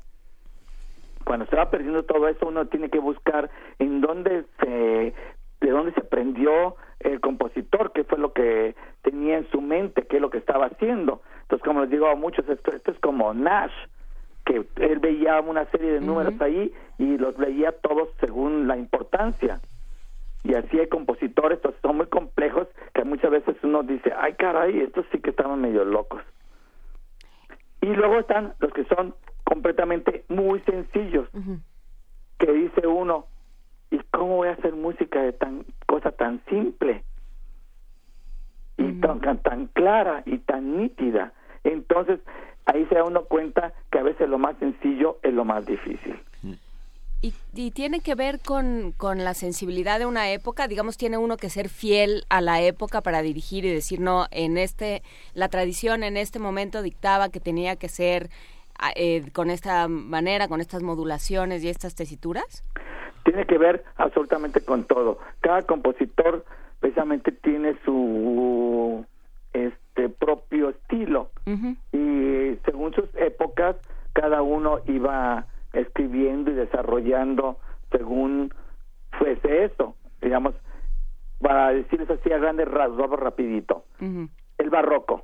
Cuando 1.25 1.45
se 1.48 1.56
va 1.56 1.69
perdiendo 1.69 2.03
todo 2.03 2.27
eso, 2.27 2.48
uno 2.48 2.67
tiene 2.67 2.90
que 2.90 2.99
buscar 2.99 3.49
en 3.80 4.01
dónde 4.01 4.45
se, 4.59 5.14
de 5.61 5.69
dónde 5.69 5.91
se 5.93 6.01
prendió 6.01 6.75
el 6.99 7.19
compositor, 7.19 7.91
qué 7.91 8.03
fue 8.03 8.17
lo 8.17 8.33
que 8.33 8.75
tenía 9.01 9.38
en 9.38 9.49
su 9.51 9.61
mente, 9.61 10.07
qué 10.07 10.17
es 10.17 10.22
lo 10.22 10.30
que 10.30 10.38
estaba 10.38 10.67
haciendo. 10.67 11.22
Entonces, 11.41 11.66
como 11.66 11.82
les 11.82 11.90
digo 11.90 12.07
a 12.07 12.16
muchos, 12.16 12.48
esto, 12.49 12.72
esto 12.74 12.91
es 12.91 12.99
como 12.99 13.33
Nash, 13.33 13.74
que 14.45 14.66
él 14.77 14.99
veía 14.99 15.40
una 15.41 15.66
serie 15.66 15.91
de 15.91 16.01
números 16.01 16.40
ahí 16.40 16.74
y 16.98 17.17
los 17.17 17.38
leía 17.38 17.74
todos 17.74 18.09
según 18.19 18.67
la 18.67 18.77
importancia. 18.77 19.59
Y 20.43 20.53
así 20.53 20.80
hay 20.80 20.88
compositores, 20.88 21.57
entonces 21.57 21.82
son 21.82 21.98
muy 21.98 22.07
complejos, 22.07 22.67
que 22.93 23.03
muchas 23.03 23.32
veces 23.32 23.57
uno 23.64 23.83
dice, 23.83 24.14
ay 24.17 24.33
caray, 24.35 24.80
estos 24.80 25.06
sí 25.11 25.19
que 25.19 25.32
estaban 25.32 25.59
medio 25.59 25.83
locos. 25.83 26.22
Y 27.88 27.95
luego 27.95 28.19
están 28.19 28.53
los 28.59 28.74
que 28.74 28.83
son 28.83 29.16
completamente 29.45 30.25
muy 30.27 30.59
sencillos, 30.61 31.30
que 32.38 32.51
dice 32.51 32.85
uno, 32.85 33.27
¿y 33.90 33.99
cómo 34.11 34.35
voy 34.35 34.49
a 34.49 34.53
hacer 34.53 34.74
música 34.75 35.22
de 35.22 35.32
tan 35.32 35.64
cosa 35.85 36.11
tan 36.11 36.43
simple? 36.49 37.06
Y 38.75 38.91
tan, 38.99 39.22
tan, 39.22 39.38
tan 39.38 39.67
clara 39.67 40.22
y 40.25 40.40
tan 40.40 40.75
nítida. 40.75 41.32
Entonces, 41.64 42.19
ahí 42.66 42.85
se 42.88 42.95
da 42.95 43.06
uno 43.06 43.24
cuenta 43.24 43.72
que 43.90 43.99
a 43.99 44.03
veces 44.03 44.27
lo 44.27 44.38
más 44.38 44.57
sencillo 44.57 45.19
es 45.24 45.33
lo 45.33 45.45
más 45.45 45.66
difícil. 45.66 46.19
Y, 47.22 47.34
y, 47.56 47.72
tiene 47.72 48.02
que 48.02 48.14
ver 48.14 48.40
con, 48.40 48.94
con, 48.96 49.24
la 49.24 49.34
sensibilidad 49.34 49.98
de 49.98 50.06
una 50.06 50.30
época, 50.30 50.68
digamos, 50.68 50.98
tiene 50.98 51.18
uno 51.18 51.36
que 51.38 51.50
ser 51.50 51.68
fiel 51.68 52.24
a 52.30 52.42
la 52.42 52.62
época 52.62 53.02
para 53.02 53.24
dirigir 53.24 53.66
y 53.66 53.74
decir, 53.74 54.00
no, 54.00 54.28
en 54.30 54.58
este, 54.58 55.02
la 55.34 55.50
tradición 55.50 56.04
en 56.04 56.16
este 56.16 56.38
momento 56.38 56.84
dictaba 56.84 57.30
que 57.30 57.40
tenía 57.40 57.76
que 57.76 57.90
ser 57.90 58.30
eh, 58.96 59.32
con 59.34 59.50
esta 59.50 59.88
manera, 59.88 60.48
con 60.48 60.62
estas 60.62 60.84
modulaciones 60.84 61.64
y 61.64 61.70
estas 61.70 61.96
tesituras. 61.96 62.64
Tiene 63.24 63.46
que 63.46 63.58
ver 63.58 63.84
absolutamente 63.96 64.62
con 64.62 64.86
todo. 64.86 65.20
Cada 65.42 65.64
compositor 65.64 66.46
precisamente 66.80 67.32
tiene 67.32 67.76
su 67.84 69.04
este 69.54 70.10
propio 70.10 70.70
estilo 70.70 71.32
y 71.92 72.58
según 72.64 72.94
sus 72.94 73.10
épocas 73.16 73.76
cada 74.14 74.44
uno 74.44 74.80
iba 74.86 75.48
escribiendo 75.80 76.51
y 76.51 76.56
desarrollando 76.56 77.57
según 77.91 78.53
fuese 79.17 79.65
eso. 79.65 79.95
Digamos, 80.22 80.56
para 81.39 81.72
decirles 81.72 82.09
así 82.09 82.31
a 82.31 82.38
grandes 82.38 82.67
rasgos, 82.67 83.09
rapidito. 83.19 83.85
El 83.99 84.69
barroco, 84.69 85.23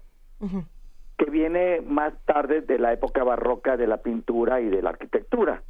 que 1.18 1.30
viene 1.30 1.82
más 1.82 2.14
tarde 2.26 2.62
de 2.62 2.78
la 2.78 2.94
época 2.94 3.24
barroca 3.24 3.78
de 3.78 3.88
la 3.88 3.98
pintura 3.98 4.62
y 4.62 4.70
de 4.70 4.82
la 4.82 4.92
arquitectura, 4.92 5.64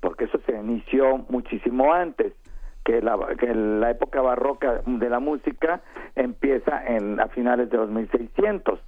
porque 0.00 0.24
eso 0.24 0.38
se 0.46 0.52
inició 0.52 1.18
muchísimo 1.28 1.92
antes. 1.92 2.32
Que 2.84 3.00
la, 3.00 3.16
que 3.38 3.54
la 3.54 3.92
época 3.92 4.20
barroca 4.20 4.82
de 4.84 5.08
la 5.08 5.18
música 5.18 5.80
empieza 6.16 6.84
en 6.84 7.18
a 7.18 7.28
finales 7.28 7.70
de 7.70 7.78
los 7.78 7.88
1600 7.88 8.78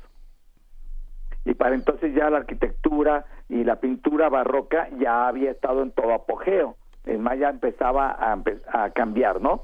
y 1.46 1.54
para 1.54 1.76
entonces 1.76 2.12
ya 2.12 2.28
la 2.28 2.38
arquitectura 2.38 3.24
y 3.48 3.62
la 3.62 3.76
pintura 3.76 4.28
barroca 4.28 4.88
ya 4.98 5.28
había 5.28 5.52
estado 5.52 5.82
en 5.82 5.92
todo 5.92 6.12
apogeo. 6.12 6.74
El 7.04 7.20
maya 7.20 7.48
empezaba 7.50 8.10
a, 8.10 8.36
a 8.72 8.90
cambiar, 8.90 9.40
¿no? 9.40 9.62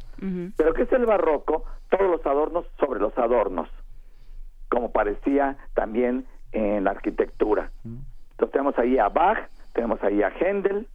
Pero 0.56 0.74
¿qué 0.74 0.82
es 0.82 0.92
el 0.92 1.04
barroco? 1.06 1.64
Todos 1.90 2.08
los 2.08 2.24
adornos 2.24 2.66
sobre 2.78 3.00
los 3.00 3.18
adornos, 3.18 3.68
como 4.68 4.92
parecía 4.92 5.56
también 5.74 6.24
en 6.52 6.84
la 6.84 6.92
arquitectura. 6.92 7.72
Entonces 7.84 8.52
tenemos 8.52 8.78
ahí 8.78 8.96
a 8.98 9.08
Bach, 9.08 9.48
tenemos 9.72 10.00
ahí 10.04 10.22
a 10.22 10.30
Händel, 10.30 10.86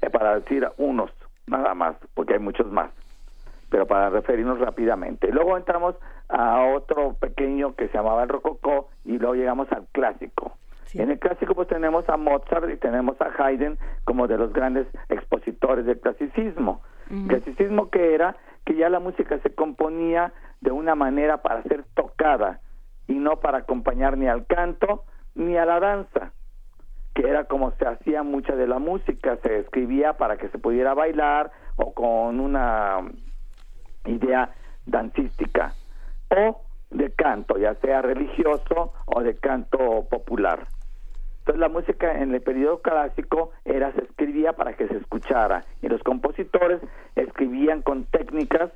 eh, 0.00 0.08
para 0.08 0.40
decir 0.40 0.66
unos, 0.78 1.10
nada 1.46 1.74
más, 1.74 1.96
porque 2.14 2.32
hay 2.32 2.40
muchos 2.40 2.72
más 2.72 2.90
pero 3.72 3.86
para 3.86 4.10
referirnos 4.10 4.60
rápidamente. 4.60 5.32
Luego 5.32 5.56
entramos 5.56 5.96
a 6.28 6.62
otro 6.66 7.14
pequeño 7.14 7.74
que 7.74 7.88
se 7.88 7.94
llamaba 7.94 8.22
el 8.22 8.28
rococó 8.28 8.90
y 9.06 9.18
luego 9.18 9.34
llegamos 9.34 9.72
al 9.72 9.86
clásico. 9.92 10.52
En 10.92 11.10
el 11.10 11.18
clásico 11.18 11.54
pues 11.54 11.68
tenemos 11.68 12.06
a 12.10 12.18
Mozart 12.18 12.68
y 12.70 12.76
tenemos 12.76 13.16
a 13.22 13.30
Haydn 13.38 13.78
como 14.04 14.28
de 14.28 14.36
los 14.36 14.52
grandes 14.52 14.86
expositores 15.08 15.86
del 15.86 15.98
clasicismo. 16.00 16.82
Clasicismo 17.28 17.88
que 17.88 18.14
era 18.14 18.36
que 18.66 18.74
ya 18.74 18.90
la 18.90 19.00
música 19.00 19.38
se 19.38 19.54
componía 19.54 20.34
de 20.60 20.70
una 20.70 20.94
manera 20.94 21.38
para 21.38 21.62
ser 21.62 21.84
tocada 21.94 22.60
y 23.08 23.14
no 23.14 23.40
para 23.40 23.58
acompañar 23.58 24.18
ni 24.18 24.28
al 24.28 24.44
canto 24.44 25.04
ni 25.34 25.56
a 25.56 25.64
la 25.64 25.80
danza 25.80 26.32
que 27.14 27.28
era 27.28 27.44
como 27.44 27.72
se 27.72 27.86
hacía 27.86 28.22
mucha 28.22 28.56
de 28.56 28.66
la 28.66 28.78
música, 28.78 29.36
se 29.42 29.58
escribía 29.58 30.14
para 30.14 30.38
que 30.38 30.48
se 30.48 30.58
pudiera 30.58 30.94
bailar 30.94 31.52
o 31.76 31.92
con 31.92 32.40
una 32.40 33.02
idea 34.04 34.52
dancística 34.86 35.74
o 36.30 36.62
de 36.90 37.10
canto, 37.12 37.58
ya 37.58 37.74
sea 37.76 38.02
religioso 38.02 38.92
o 39.06 39.22
de 39.22 39.36
canto 39.36 40.06
popular. 40.10 40.66
Entonces 41.40 41.60
la 41.60 41.68
música 41.68 42.20
en 42.20 42.34
el 42.34 42.40
periodo 42.40 42.82
clásico 42.82 43.50
era 43.64 43.92
se 43.92 44.02
escribía 44.02 44.52
para 44.52 44.74
que 44.74 44.86
se 44.86 44.96
escuchara 44.96 45.64
y 45.80 45.88
los 45.88 46.02
compositores 46.02 46.80
escribían 47.16 47.82
con 47.82 48.04
técnicas 48.04 48.70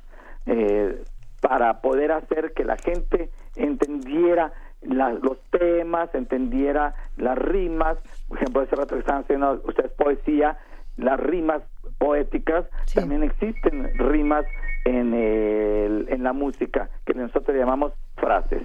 eh, 0.45 1.03
para 1.41 1.81
poder 1.81 2.11
hacer 2.11 2.53
que 2.53 2.65
la 2.65 2.75
gente 2.77 3.29
entendiera 3.55 4.51
los 4.81 5.41
temas, 5.49 6.13
entendiera 6.13 6.93
las 7.15 7.37
rimas. 7.37 7.97
Por 8.27 8.37
ejemplo, 8.37 8.61
ese 8.63 8.75
rato 8.75 8.95
que 8.95 9.01
estaban 9.01 9.23
haciendo 9.23 9.61
ustedes 9.65 9.91
poesía, 9.93 10.57
las 10.97 11.19
rimas 11.19 11.61
poéticas, 11.99 12.65
también 12.93 13.23
existen 13.23 13.91
rimas 13.97 14.45
en, 14.87 15.13
el, 15.13 16.07
en 16.09 16.23
la 16.23 16.31
música, 16.31 16.89
que 17.05 17.13
nosotros 17.13 17.57
llamamos 17.57 17.91
frases. 18.15 18.63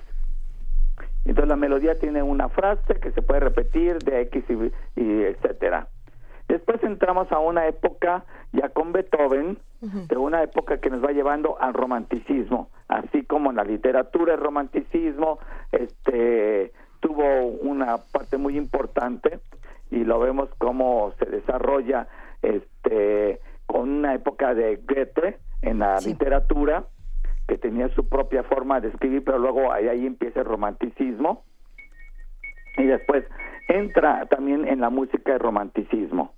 Entonces 1.24 1.48
la 1.48 1.56
melodía 1.56 1.98
tiene 1.98 2.22
una 2.22 2.48
frase 2.48 2.94
que 3.00 3.10
se 3.10 3.22
puede 3.22 3.40
repetir 3.40 3.98
de 3.98 4.22
X 4.22 4.44
y, 4.96 5.02
etcétera. 5.22 5.88
Después 6.48 6.82
entramos 6.84 7.30
a 7.32 7.38
una 7.38 7.66
época 7.66 8.24
ya 8.52 8.68
con 8.68 8.92
Beethoven, 8.92 9.58
de 9.80 10.16
una 10.16 10.42
época 10.44 10.78
que 10.78 10.90
nos 10.90 11.04
va 11.04 11.10
llevando 11.10 11.60
al 11.60 11.74
romanticismo, 11.74 12.68
así 12.86 13.24
como 13.24 13.50
en 13.50 13.56
la 13.56 13.64
literatura 13.64 14.34
el 14.34 14.40
romanticismo 14.40 15.40
este 15.72 16.72
tuvo 17.00 17.46
una 17.46 17.96
parte 18.12 18.36
muy 18.36 18.56
importante 18.56 19.40
y 19.90 20.04
lo 20.04 20.20
vemos 20.20 20.50
cómo 20.58 21.12
se 21.18 21.26
desarrolla 21.26 22.06
este 22.42 23.40
con 23.66 23.88
una 23.88 24.14
época 24.14 24.54
de 24.54 24.76
Goethe 24.86 25.38
en 25.62 25.78
la 25.78 25.98
literatura, 26.00 26.84
que 27.48 27.58
tenía 27.58 27.88
su 27.90 28.08
propia 28.08 28.42
forma 28.42 28.80
de 28.80 28.88
escribir, 28.88 29.24
pero 29.24 29.38
luego 29.38 29.72
ahí, 29.72 29.88
ahí 29.88 30.06
empieza 30.06 30.40
el 30.40 30.46
romanticismo. 30.46 31.44
Y 32.76 32.84
después 32.84 33.24
entra 33.68 34.26
también 34.26 34.66
en 34.66 34.80
la 34.80 34.90
música 34.90 35.34
el 35.34 35.40
romanticismo. 35.40 36.32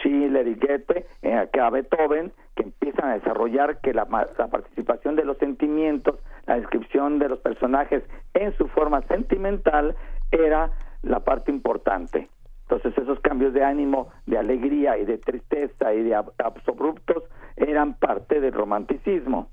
Schiller 0.00 0.46
y 0.48 0.54
Goethe, 0.54 1.06
eh, 1.22 1.34
acá 1.34 1.70
Beethoven, 1.70 2.32
que 2.56 2.64
empiezan 2.64 3.10
a 3.10 3.14
desarrollar 3.14 3.80
que 3.80 3.94
la, 3.94 4.06
la, 4.38 4.48
participación 4.48 5.16
de 5.16 5.24
los 5.24 5.38
sentimientos, 5.38 6.18
la 6.46 6.56
descripción 6.56 7.18
de 7.18 7.28
los 7.28 7.38
personajes 7.40 8.02
en 8.34 8.56
su 8.56 8.68
forma 8.68 9.02
sentimental 9.02 9.96
era 10.30 10.72
la 11.02 11.20
parte 11.20 11.50
importante. 11.50 12.28
Entonces 12.68 12.96
esos 12.96 13.20
cambios 13.20 13.52
de 13.52 13.62
ánimo, 13.62 14.08
de 14.26 14.38
alegría 14.38 14.96
y 14.98 15.04
de 15.04 15.18
tristeza 15.18 15.92
y 15.92 16.02
de 16.02 16.14
abruptos 16.14 17.24
eran 17.56 17.94
parte 17.94 18.40
del 18.40 18.52
romanticismo. 18.52 19.48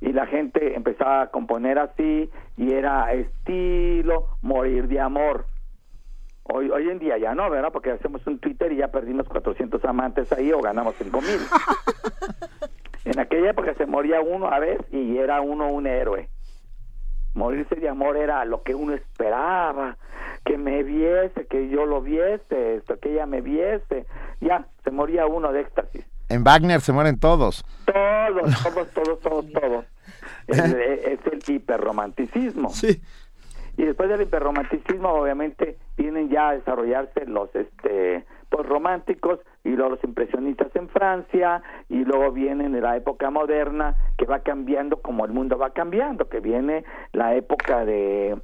Y 0.00 0.12
la 0.12 0.26
gente 0.26 0.74
empezaba 0.74 1.22
a 1.22 1.26
componer 1.30 1.78
así 1.78 2.30
y 2.56 2.72
era 2.72 3.12
estilo 3.12 4.26
morir 4.40 4.88
de 4.88 4.98
amor. 4.98 5.46
Hoy, 6.44 6.70
hoy 6.70 6.88
en 6.88 6.98
día 6.98 7.18
ya 7.18 7.34
no, 7.34 7.48
¿verdad? 7.50 7.70
Porque 7.72 7.92
hacemos 7.92 8.26
un 8.26 8.38
Twitter 8.38 8.72
y 8.72 8.76
ya 8.76 8.88
perdimos 8.88 9.28
400 9.28 9.84
amantes 9.84 10.32
ahí 10.32 10.52
o 10.52 10.60
ganamos 10.60 10.96
5000. 10.96 11.38
en 13.04 13.20
aquella 13.20 13.50
época 13.50 13.74
se 13.74 13.86
moría 13.86 14.20
uno 14.20 14.48
a 14.48 14.58
vez 14.58 14.80
y 14.90 15.18
era 15.18 15.40
uno 15.40 15.68
un 15.68 15.86
héroe. 15.86 16.28
Morirse 17.34 17.76
de 17.76 17.88
amor 17.88 18.16
era 18.16 18.44
lo 18.44 18.62
que 18.62 18.74
uno 18.74 18.94
esperaba, 18.94 19.96
que 20.44 20.58
me 20.58 20.82
viese, 20.82 21.46
que 21.46 21.68
yo 21.68 21.86
lo 21.86 22.00
viese, 22.00 22.76
esto, 22.76 22.98
que 22.98 23.12
ella 23.12 23.26
me 23.26 23.40
viese. 23.40 24.06
Ya, 24.40 24.66
se 24.84 24.90
moría 24.90 25.26
uno 25.26 25.52
de 25.52 25.60
éxtasis. 25.60 26.04
En 26.28 26.44
Wagner 26.44 26.80
se 26.80 26.92
mueren 26.92 27.18
todos. 27.18 27.64
Todos, 27.84 28.62
todos, 28.62 28.90
todos, 28.90 29.20
todos, 29.20 29.52
todos. 29.52 29.84
Es, 30.46 30.58
es 30.58 31.20
el 31.30 31.54
hiperromanticismo. 31.54 32.70
Sí. 32.70 33.00
Y 33.76 33.84
después 33.84 34.08
del 34.08 34.22
hiperromanticismo, 34.22 35.10
obviamente, 35.10 35.78
vienen 35.96 36.28
ya 36.28 36.50
a 36.50 36.52
desarrollarse 36.54 37.26
los 37.26 37.54
este 37.54 38.24
románticos 38.60 39.40
y 39.64 39.70
luego 39.70 39.92
los 39.92 40.04
impresionistas 40.04 40.74
en 40.76 40.88
Francia 40.88 41.62
y 41.88 42.04
luego 42.04 42.32
vienen 42.32 42.72
de 42.72 42.80
la 42.80 42.96
época 42.96 43.30
moderna 43.30 43.96
que 44.18 44.26
va 44.26 44.40
cambiando 44.40 45.00
como 45.00 45.24
el 45.24 45.32
mundo 45.32 45.56
va 45.56 45.70
cambiando, 45.70 46.28
que 46.28 46.40
viene 46.40 46.84
la 47.12 47.34
época 47.34 47.84
de 47.84 48.36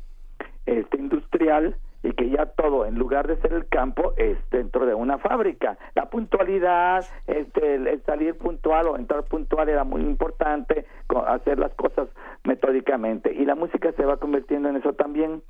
este 0.66 0.96
industrial 0.96 1.76
y 2.02 2.12
que 2.12 2.30
ya 2.30 2.46
todo 2.46 2.86
en 2.86 2.96
lugar 2.96 3.26
de 3.26 3.36
ser 3.36 3.52
el 3.52 3.68
campo 3.68 4.12
es 4.16 4.38
dentro 4.50 4.86
de 4.86 4.94
una 4.94 5.18
fábrica 5.18 5.78
la 5.94 6.08
puntualidad 6.08 7.04
este 7.26 7.74
el, 7.74 8.02
salir 8.04 8.36
puntual 8.36 8.88
o 8.88 8.96
entrar 8.96 9.24
puntual 9.24 9.68
era 9.68 9.84
muy 9.84 10.02
importante 10.02 10.86
hacer 11.26 11.58
las 11.58 11.74
cosas 11.74 12.08
metódicamente 12.44 13.32
y 13.32 13.44
la 13.44 13.54
música 13.54 13.92
se 13.92 14.04
va 14.04 14.18
convirtiendo 14.18 14.68
en 14.68 14.76
eso 14.76 14.92
también 14.92 15.42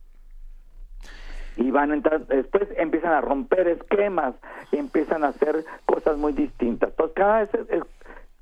y 1.57 1.73
van 1.73 1.91
a 1.91 1.95
entrar, 1.95 2.27
después 2.29 2.69
empiezan 2.77 3.13
a 3.13 3.21
romper 3.21 3.67
esquemas 3.67 4.35
y 4.71 4.77
empiezan 4.77 5.25
a 5.25 5.29
hacer 5.29 5.65
cosas 5.87 6.17
muy 6.17 6.33
distintas. 6.33 6.91
Entonces, 6.91 7.17
cada 7.17 7.41
vez 7.41 7.51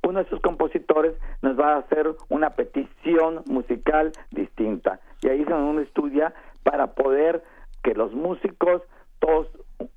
uno 0.03 0.21
de 0.21 0.27
esos 0.27 0.41
compositores 0.41 1.15
nos 1.43 1.59
va 1.59 1.75
a 1.75 1.79
hacer 1.79 2.15
una 2.29 2.51
petición 2.51 3.43
musical 3.47 4.13
distinta. 4.31 5.01
Y 5.23 5.29
ahí 5.29 5.41
es 5.41 5.49
donde 5.49 5.71
uno 5.71 5.81
estudia 5.81 6.35
para 6.63 6.89
poder 6.89 7.43
que 7.87 7.95
los 7.95 8.13
músicos 8.13 8.83
todos 9.21 9.47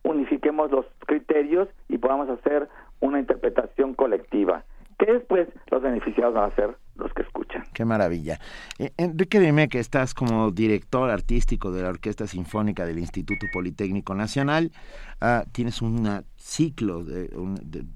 unifiquemos 0.03 0.69
los 0.69 0.85
criterios 1.07 1.67
y 1.87 1.97
podamos 1.97 2.29
hacer 2.29 2.69
una 2.99 3.19
interpretación 3.19 3.95
colectiva. 3.95 4.63
Que 4.99 5.13
después 5.13 5.47
los 5.71 5.81
beneficiados 5.81 6.35
van 6.35 6.51
a 6.51 6.55
ser 6.55 6.77
los 6.95 7.11
que 7.13 7.23
escuchan. 7.23 7.63
Qué 7.73 7.85
maravilla. 7.85 8.37
Eh, 8.77 8.91
Enrique, 8.97 9.39
dime 9.39 9.69
que 9.69 9.79
estás 9.79 10.13
como 10.13 10.51
director 10.51 11.09
artístico 11.09 11.71
de 11.71 11.81
la 11.81 11.89
Orquesta 11.89 12.27
Sinfónica 12.27 12.85
del 12.85 12.99
Instituto 12.99 13.47
Politécnico 13.51 14.13
Nacional. 14.13 14.71
Ah, 15.19 15.45
tienes 15.51 15.81
un 15.81 16.23
ciclo 16.35 17.03
de, 17.03 17.31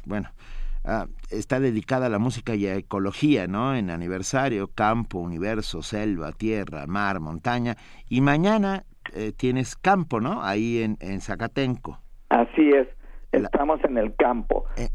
bueno, 0.05 0.29
ah, 0.85 1.05
está 1.29 1.59
dedicada 1.59 2.07
a 2.07 2.09
la 2.09 2.19
música 2.19 2.55
y 2.55 2.65
a 2.65 2.75
ecología, 2.77 3.45
¿no? 3.45 3.75
En 3.75 3.91
aniversario, 3.91 4.69
campo, 4.73 5.19
universo, 5.19 5.83
selva, 5.83 6.31
tierra, 6.31 6.87
mar, 6.87 7.19
montaña. 7.19 7.75
Y 8.09 8.21
mañana 8.21 8.85
eh, 9.13 9.31
tienes 9.35 9.75
campo, 9.75 10.19
¿no? 10.19 10.43
Ahí 10.43 10.81
en, 10.81 10.97
en 10.99 11.21
Zacatenco. 11.21 11.99
Así 12.29 12.69
es, 12.71 12.87
estamos 13.31 13.83
en 13.83 13.97
el 13.97 14.15
campo. 14.15 14.65
Eh, 14.77 14.89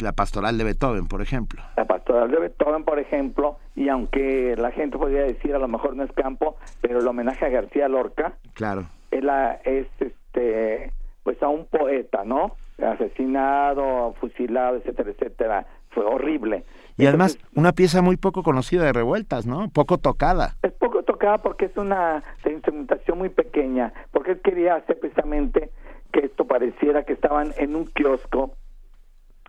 la 0.00 0.12
pastoral 0.12 0.58
de 0.58 0.64
Beethoven, 0.64 1.06
por 1.06 1.22
ejemplo. 1.22 1.62
La 1.76 1.84
pastoral 1.84 2.30
de 2.30 2.38
Beethoven, 2.40 2.84
por 2.84 2.98
ejemplo, 2.98 3.58
y 3.74 3.88
aunque 3.88 4.54
la 4.56 4.70
gente 4.72 4.98
podría 4.98 5.22
decir 5.22 5.54
a 5.54 5.58
lo 5.58 5.68
mejor 5.68 5.94
no 5.96 6.02
es 6.02 6.12
campo, 6.12 6.56
pero 6.80 6.98
el 6.98 7.06
homenaje 7.06 7.46
a 7.46 7.48
García 7.48 7.88
Lorca. 7.88 8.34
Claro. 8.54 8.86
Es, 9.10 9.24
es 9.64 9.86
este, 10.00 10.92
pues 11.22 11.42
a 11.42 11.48
un 11.48 11.66
poeta, 11.66 12.24
¿no? 12.24 12.56
Asesinado, 12.82 14.14
fusilado, 14.20 14.76
etcétera, 14.76 15.10
etcétera. 15.10 15.66
Fue 15.90 16.04
horrible. 16.04 16.64
Y 16.96 17.06
además, 17.06 17.38
una 17.54 17.72
pieza 17.72 18.02
muy 18.02 18.16
poco 18.16 18.42
conocida 18.42 18.84
de 18.84 18.92
revueltas, 18.92 19.46
¿no? 19.46 19.68
Poco 19.68 19.98
tocada. 19.98 20.56
Es 20.62 20.72
poco 20.72 21.02
tocada 21.02 21.38
porque 21.38 21.66
es 21.66 21.76
una 21.76 22.22
instrumentación 22.44 23.18
muy 23.18 23.30
pequeña, 23.30 23.92
porque 24.12 24.32
él 24.32 24.40
quería 24.42 24.76
hacer 24.76 25.00
precisamente 25.00 25.70
que 26.12 26.20
esto 26.20 26.46
pareciera 26.46 27.02
que 27.02 27.14
estaban 27.14 27.52
en 27.56 27.74
un 27.74 27.86
kiosco 27.86 28.52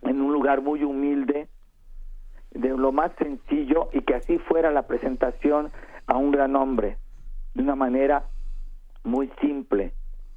en 0.02 0.20
un 0.20 0.32
lugar 0.32 0.62
muy 0.62 0.84
humilde, 0.84 1.48
de 2.50 2.68
lo 2.70 2.92
más 2.92 3.12
sencillo 3.18 3.88
y 3.92 4.00
que 4.02 4.14
así 4.14 4.38
fuera 4.38 4.70
la 4.70 4.86
presentación 4.86 5.70
a 6.06 6.16
un 6.16 6.30
gran 6.30 6.56
hombre, 6.56 6.96
de 7.54 7.62
una 7.62 7.74
manera 7.74 8.24
muy 9.04 9.30
simple, 9.40 9.92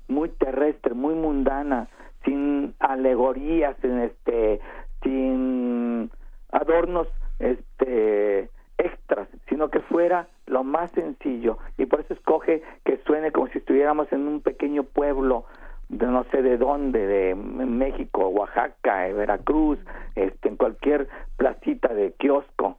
muy 0.07 0.29
terrestre, 0.29 0.93
muy 0.93 1.15
mundana, 1.15 1.88
sin 2.25 2.75
alegorías, 2.79 3.75
sin 3.81 3.99
este, 3.99 4.59
sin 5.03 6.11
adornos 6.52 7.08
este 7.40 8.50
extras, 8.78 9.28
sino 9.50 9.69
que 9.69 9.82
fuera 9.82 10.28
lo 10.48 10.64
más 10.64 10.92
sencillo 10.92 11.58
y 11.78 11.86
por 11.86 12.00
eso 12.00 12.14
escoge 12.14 12.64
que 12.86 12.98
suene 13.06 13.32
como 13.32 13.48
si 13.48 13.58
estuviéramos 13.58 14.11
en 14.14 14.28
un 14.28 14.42
pequeño 14.42 14.84
pueblo 14.84 15.45
de 15.90 16.06
no 16.06 16.24
sé 16.32 16.42
de 16.42 16.58
dónde, 16.58 17.06
de 17.06 17.36
México, 17.36 18.28
Oaxaca, 18.30 19.08
Veracruz, 19.08 19.80
este, 20.16 20.50
en 20.50 20.56
cualquier 20.56 21.10
placita 21.36 21.94
de 21.94 22.14
kiosco. 22.14 22.78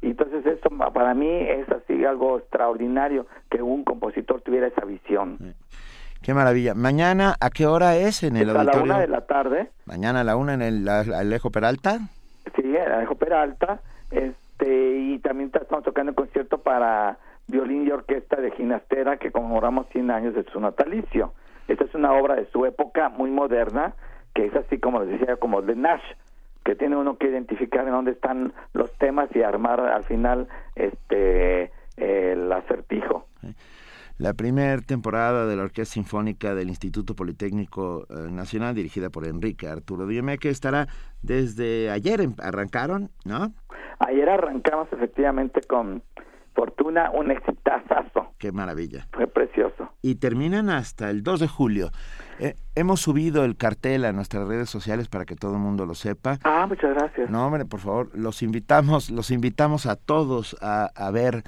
Y 0.00 0.08
entonces 0.08 0.46
eso 0.46 0.70
para 0.92 1.14
mí 1.14 1.28
es 1.28 1.68
así 1.70 2.04
algo 2.04 2.38
extraordinario 2.38 3.26
que 3.50 3.60
un 3.60 3.84
compositor 3.84 4.40
tuviera 4.42 4.68
esa 4.68 4.84
visión. 4.84 5.38
Qué 6.22 6.32
maravilla. 6.32 6.74
Mañana, 6.74 7.34
¿a 7.40 7.50
qué 7.50 7.66
hora 7.66 7.96
es 7.96 8.22
en 8.22 8.36
el 8.36 8.50
auditorio? 8.50 8.82
A 8.82 8.86
la 8.86 8.94
una 8.94 9.00
de 9.00 9.08
la 9.08 9.26
tarde. 9.26 9.70
Mañana 9.86 10.20
a 10.20 10.24
la 10.24 10.36
una 10.36 10.54
en 10.54 10.62
el 10.62 10.88
Alejo 10.88 11.50
Peralta. 11.50 11.98
Sí, 12.56 12.76
Alejo 12.76 13.14
Peralta. 13.16 13.80
Este, 14.10 14.96
y 14.96 15.18
también 15.18 15.50
estamos 15.52 15.84
tocando 15.84 16.12
un 16.12 16.16
concierto 16.16 16.58
para 16.58 17.18
violín 17.48 17.86
y 17.86 17.90
orquesta 17.90 18.40
de 18.40 18.50
Ginastera 18.52 19.16
que 19.16 19.32
conmemoramos 19.32 19.86
100 19.88 20.10
años 20.10 20.34
de 20.34 20.44
su 20.44 20.60
natalicio. 20.60 21.32
Esta 21.68 21.84
es 21.84 21.94
una 21.94 22.12
obra 22.12 22.36
de 22.36 22.46
su 22.46 22.64
época 22.66 23.08
muy 23.08 23.30
moderna, 23.30 23.94
que 24.34 24.46
es 24.46 24.54
así 24.54 24.78
como 24.78 25.00
les 25.00 25.18
decía, 25.18 25.36
como 25.36 25.62
de 25.62 25.74
Nash, 25.74 26.02
que 26.64 26.74
tiene 26.74 26.96
uno 26.96 27.16
que 27.18 27.28
identificar 27.28 27.86
en 27.86 27.92
dónde 27.92 28.12
están 28.12 28.52
los 28.72 28.92
temas 28.98 29.28
y 29.34 29.42
armar 29.42 29.80
al 29.80 30.04
final 30.04 30.48
este 30.74 31.70
el 31.96 32.50
acertijo. 32.52 33.26
La 34.16 34.32
primera 34.32 34.80
temporada 34.80 35.44
de 35.46 35.56
la 35.56 35.64
Orquesta 35.64 35.94
Sinfónica 35.94 36.54
del 36.54 36.68
Instituto 36.68 37.16
Politécnico 37.16 38.06
eh, 38.08 38.30
Nacional, 38.30 38.74
dirigida 38.74 39.10
por 39.10 39.26
Enrique 39.26 39.66
Arturo 39.66 40.06
que 40.38 40.50
estará 40.50 40.86
desde 41.22 41.90
ayer, 41.90 42.20
arrancaron, 42.40 43.10
¿no? 43.24 43.52
Ayer 43.98 44.28
arrancamos 44.28 44.86
efectivamente 44.92 45.62
con 45.62 46.02
Fortuna, 46.54 47.10
un 47.10 47.32
exitazo. 47.32 48.28
Qué 48.38 48.52
maravilla. 48.52 49.08
Fue 49.12 49.26
precioso. 49.26 49.90
Y 50.02 50.16
terminan 50.16 50.70
hasta 50.70 51.10
el 51.10 51.24
2 51.24 51.40
de 51.40 51.48
julio. 51.48 51.90
Eh, 52.38 52.54
hemos 52.76 53.00
subido 53.00 53.44
el 53.44 53.56
cartel 53.56 54.04
a 54.04 54.12
nuestras 54.12 54.46
redes 54.46 54.70
sociales 54.70 55.08
para 55.08 55.24
que 55.24 55.34
todo 55.34 55.54
el 55.54 55.58
mundo 55.58 55.86
lo 55.86 55.94
sepa. 55.94 56.38
Ah, 56.44 56.66
muchas 56.68 56.94
gracias. 56.94 57.28
No, 57.30 57.46
hombre, 57.46 57.64
por 57.64 57.80
favor, 57.80 58.10
los 58.14 58.42
invitamos, 58.42 59.10
los 59.10 59.32
invitamos 59.32 59.86
a 59.86 59.96
todos 59.96 60.56
a, 60.62 60.90
a 60.94 61.10
ver, 61.10 61.42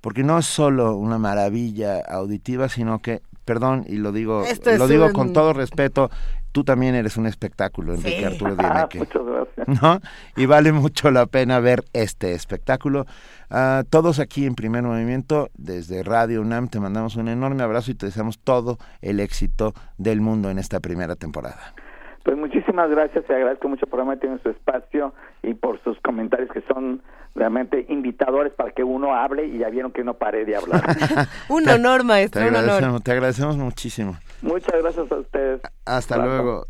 porque 0.00 0.22
no 0.22 0.38
es 0.38 0.46
solo 0.46 0.96
una 0.96 1.18
maravilla 1.18 2.00
auditiva, 2.00 2.68
sino 2.68 3.00
que, 3.00 3.22
perdón, 3.44 3.84
y 3.88 3.96
lo 3.96 4.12
digo, 4.12 4.44
lo 4.78 4.88
digo 4.88 5.12
con 5.12 5.32
todo 5.32 5.52
respeto, 5.52 6.10
tú 6.52 6.64
también 6.64 6.94
eres 6.94 7.16
un 7.16 7.26
espectáculo, 7.26 7.94
Enrique 7.94 8.26
Arturo 8.26 8.56
ah, 8.58 8.88
muchas 8.94 9.22
gracias. 9.24 9.82
¿No? 9.82 10.00
Y 10.36 10.46
vale 10.46 10.72
mucho 10.72 11.10
la 11.10 11.26
pena 11.26 11.60
ver 11.60 11.84
este 11.92 12.32
espectáculo. 12.32 13.06
A 13.50 13.84
todos 13.88 14.18
aquí 14.18 14.46
en 14.46 14.54
Primer 14.54 14.82
Movimiento, 14.82 15.50
desde 15.54 16.02
Radio 16.02 16.40
UNAM, 16.40 16.68
te 16.68 16.80
mandamos 16.80 17.16
un 17.16 17.28
enorme 17.28 17.62
abrazo 17.62 17.90
y 17.90 17.94
te 17.94 18.06
deseamos 18.06 18.38
todo 18.38 18.78
el 19.00 19.20
éxito 19.20 19.74
del 19.98 20.20
mundo 20.20 20.50
en 20.50 20.58
esta 20.58 20.80
primera 20.80 21.16
temporada. 21.16 21.74
Pues 22.22 22.36
muchísimas 22.36 22.90
gracias, 22.90 23.24
te 23.24 23.34
agradezco 23.34 23.68
mucho 23.68 23.86
por 23.86 24.00
haberme 24.00 24.18
en 24.22 24.42
su 24.42 24.50
espacio 24.50 25.14
y 25.42 25.54
por 25.54 25.82
sus 25.82 25.98
comentarios 26.00 26.50
que 26.50 26.60
son 26.62 27.02
realmente 27.34 27.86
invitadores 27.88 28.52
para 28.52 28.72
que 28.72 28.84
uno 28.84 29.14
hable 29.14 29.46
y 29.46 29.58
ya 29.58 29.70
vieron 29.70 29.92
que 29.92 30.04
no 30.04 30.14
paré 30.14 30.44
de 30.44 30.56
hablar. 30.56 30.82
un 31.48 31.68
honor, 31.68 32.04
maestro, 32.04 32.42
te 32.42 32.48
un 32.48 32.56
honor. 32.56 33.00
Te 33.00 33.12
agradecemos 33.12 33.56
muchísimo. 33.56 34.16
Muchas 34.42 34.80
gracias 34.82 35.10
a 35.10 35.14
ustedes. 35.14 35.62
Hasta 35.86 36.18
luego. 36.18 36.66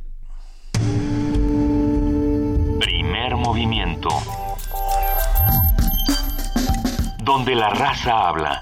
Primer 2.79 3.37
movimiento 3.37 4.09
donde 7.25 7.55
la 7.55 7.70
raza 7.70 8.29
habla. 8.29 8.61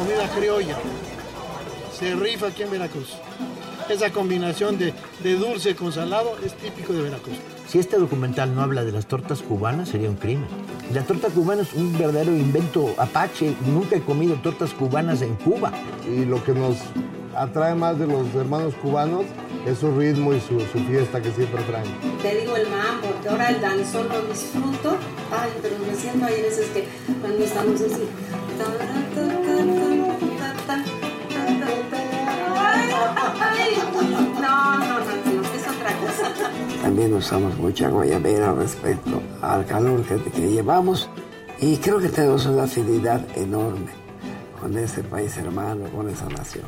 Comida 0.00 0.26
criolla 0.34 0.76
se 1.92 2.14
rifa 2.14 2.46
aquí 2.46 2.62
en 2.62 2.70
Veracruz. 2.70 3.10
Esa 3.90 4.10
combinación 4.10 4.78
de, 4.78 4.94
de, 5.22 5.34
dulce 5.34 5.74
con 5.74 5.92
salado 5.92 6.38
es 6.42 6.54
típico 6.54 6.94
de 6.94 7.02
Veracruz. 7.02 7.36
Si 7.68 7.78
este 7.78 7.98
documental 7.98 8.54
no 8.54 8.62
habla 8.62 8.84
de 8.84 8.92
las 8.92 9.06
tortas 9.06 9.42
cubanas, 9.42 9.90
sería 9.90 10.08
un 10.08 10.16
crimen. 10.16 10.48
La 10.94 11.02
torta 11.02 11.28
cubana 11.28 11.62
es 11.62 11.74
un 11.74 11.92
verdadero 11.98 12.34
invento 12.34 12.94
apache. 12.96 13.54
Nunca 13.66 13.96
he 13.96 14.00
comido 14.00 14.36
tortas 14.36 14.72
cubanas 14.72 15.20
en 15.20 15.34
Cuba. 15.36 15.70
Y 16.08 16.24
lo 16.24 16.42
que 16.42 16.52
nos 16.52 16.78
atrae 17.36 17.74
más 17.74 17.98
de 17.98 18.06
los 18.06 18.34
hermanos 18.34 18.74
cubanos 18.80 19.24
es 19.66 19.78
su 19.78 19.90
ritmo 19.94 20.32
y 20.32 20.40
su, 20.40 20.58
fiesta 20.60 21.20
que 21.20 21.30
siempre 21.32 21.62
traen. 21.64 21.88
Te 22.22 22.40
digo 22.40 22.56
el 22.56 22.68
mambo, 22.70 23.08
que 23.22 23.28
ahora 23.28 23.50
el 23.50 23.60
danzón 23.60 24.08
lo 24.08 24.22
disfruto. 24.22 24.96
Ay, 25.30 25.50
pero 25.60 25.76
me 25.78 25.94
siento 25.94 26.24
hay 26.24 26.40
veces 26.40 26.66
que 26.70 26.88
cuando 27.20 27.44
estamos 27.44 27.80
así. 27.82 28.08
También 36.82 37.14
usamos 37.14 37.56
mucha 37.58 37.88
guayabera 37.88 38.52
respecto 38.52 39.22
al 39.42 39.64
calor 39.66 40.02
que, 40.04 40.16
que 40.30 40.50
llevamos 40.50 41.08
y 41.60 41.76
creo 41.76 41.98
que 41.98 42.08
tenemos 42.08 42.46
una 42.46 42.64
afinidad 42.64 43.24
enorme 43.36 43.90
con 44.60 44.76
ese 44.76 45.02
país 45.02 45.36
hermano, 45.36 45.84
con 45.90 46.08
esa 46.08 46.26
nación. 46.28 46.64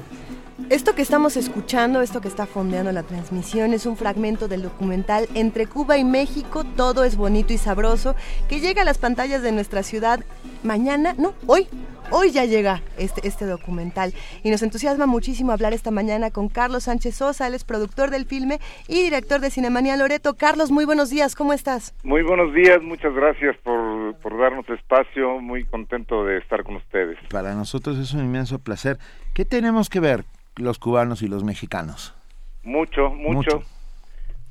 Esto 0.70 0.94
que 0.94 1.02
estamos 1.02 1.36
escuchando, 1.36 2.00
esto 2.02 2.20
que 2.20 2.28
está 2.28 2.46
fondeando 2.46 2.92
la 2.92 3.02
transmisión, 3.02 3.74
es 3.74 3.84
un 3.84 3.96
fragmento 3.96 4.48
del 4.48 4.62
documental 4.62 5.28
Entre 5.34 5.66
Cuba 5.66 5.98
y 5.98 6.04
México, 6.04 6.64
todo 6.64 7.04
es 7.04 7.16
bonito 7.16 7.52
y 7.52 7.58
sabroso, 7.58 8.14
que 8.48 8.60
llega 8.60 8.82
a 8.82 8.84
las 8.84 8.98
pantallas 8.98 9.42
de 9.42 9.52
nuestra 9.52 9.82
ciudad 9.82 10.20
mañana, 10.62 11.14
no, 11.18 11.34
hoy, 11.46 11.68
hoy 12.10 12.30
ya 12.30 12.44
llega 12.44 12.82
este, 12.98 13.26
este 13.26 13.46
documental 13.46 14.12
y 14.42 14.50
nos 14.50 14.62
entusiasma 14.62 15.06
muchísimo 15.06 15.52
hablar 15.52 15.72
esta 15.72 15.90
mañana 15.90 16.30
con 16.30 16.48
Carlos 16.48 16.84
Sánchez 16.84 17.16
Sosa, 17.16 17.46
él 17.46 17.54
es 17.54 17.64
productor 17.64 18.10
del 18.10 18.26
filme 18.26 18.58
y 18.88 19.02
director 19.02 19.40
de 19.40 19.50
Cinemanía 19.50 19.96
Loreto. 19.96 20.34
Carlos, 20.34 20.70
muy 20.70 20.84
buenos 20.84 21.10
días, 21.10 21.34
¿cómo 21.34 21.52
estás? 21.52 21.94
Muy 22.04 22.22
buenos 22.22 22.52
días, 22.54 22.82
muchas 22.82 23.14
gracias 23.14 23.56
por, 23.58 24.14
por 24.16 24.38
darnos 24.38 24.68
espacio, 24.68 25.40
muy 25.40 25.64
contento 25.64 26.24
de 26.24 26.38
estar 26.38 26.62
con 26.64 26.76
ustedes. 26.76 27.18
Para 27.30 27.54
nosotros 27.54 27.98
es 27.98 28.12
un 28.14 28.20
inmenso 28.24 28.58
placer. 28.58 28.98
¿Qué 29.34 29.44
tenemos 29.44 29.88
que 29.88 30.00
ver 30.00 30.24
los 30.56 30.78
cubanos 30.78 31.22
y 31.22 31.28
los 31.28 31.44
mexicanos? 31.44 32.14
Mucho, 32.62 33.10
mucho. 33.10 33.62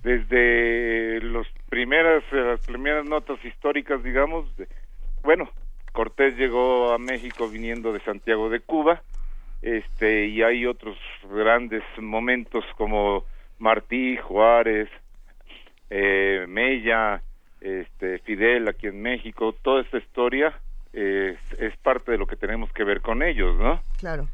Desde 0.04 1.22
los 1.22 1.48
primeras, 1.70 2.24
eh, 2.32 2.38
las 2.38 2.60
primeras 2.62 3.06
notas 3.06 3.44
históricas, 3.46 4.04
digamos, 4.04 4.46
bueno, 5.24 5.50
Cortés 5.92 6.38
llegó 6.38 6.94
a 6.94 6.98
México 6.98 7.50
viniendo 7.50 7.92
de 7.94 8.00
Santiago 8.02 8.50
de 8.50 8.62
Cuba, 8.62 9.02
este 9.62 10.28
y 10.28 10.42
hay 10.42 10.66
otros 10.66 10.98
grandes 11.30 11.84
momentos 12.00 12.64
como 12.78 13.26
Martí, 13.60 14.18
Juárez, 14.18 14.90
eh, 15.90 16.46
Mella, 16.48 17.22
este, 17.60 18.20
Fidel 18.20 18.68
aquí 18.68 18.88
en 18.88 19.02
México, 19.02 19.54
toda 19.62 19.82
esta 19.82 19.98
historia 19.98 20.60
es, 20.94 21.38
es 21.60 21.78
parte 21.78 22.12
de 22.12 22.18
lo 22.18 22.26
que 22.26 22.36
tenemos 22.36 22.72
que 22.74 22.84
ver 22.84 23.02
con 23.02 23.22
ellos, 23.22 23.58
¿no? 23.60 23.82
Claro. 24.00 24.28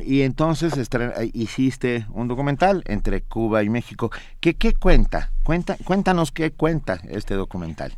Y 0.00 0.22
entonces 0.22 0.76
eh, 0.76 1.30
hiciste 1.32 2.06
un 2.10 2.26
documental 2.26 2.82
entre 2.86 3.22
Cuba 3.22 3.62
y 3.62 3.68
México. 3.68 4.10
¿Qué, 4.40 4.54
qué 4.54 4.74
cuenta? 4.74 5.30
cuenta? 5.44 5.76
Cuéntanos 5.84 6.32
qué 6.32 6.50
cuenta 6.50 7.00
este 7.08 7.34
documental. 7.34 7.92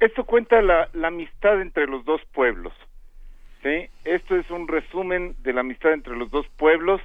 Esto 0.00 0.24
cuenta 0.24 0.60
la, 0.62 0.88
la 0.92 1.08
amistad 1.08 1.60
entre 1.60 1.86
los 1.86 2.04
dos 2.04 2.20
pueblos. 2.32 2.72
¿sí? 3.62 3.88
Esto 4.04 4.36
es 4.36 4.48
un 4.50 4.68
resumen 4.68 5.34
de 5.42 5.52
la 5.52 5.60
amistad 5.60 5.92
entre 5.92 6.16
los 6.16 6.30
dos 6.30 6.46
pueblos 6.56 7.00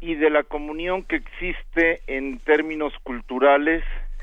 y 0.00 0.14
de 0.14 0.30
la 0.30 0.42
comunión 0.44 1.02
que 1.02 1.16
existe 1.16 2.00
en 2.06 2.38
términos 2.38 2.92
culturales, 3.02 3.82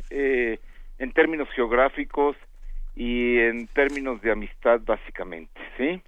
eh, 0.09 0.59
en 0.99 1.11
términos 1.11 1.49
geográficos 1.55 2.37
y 2.95 3.37
en 3.39 3.67
términos 3.67 4.21
de 4.21 4.31
amistad 4.31 4.81
básicamente. 4.85 5.59
¿sí? 5.77 6.01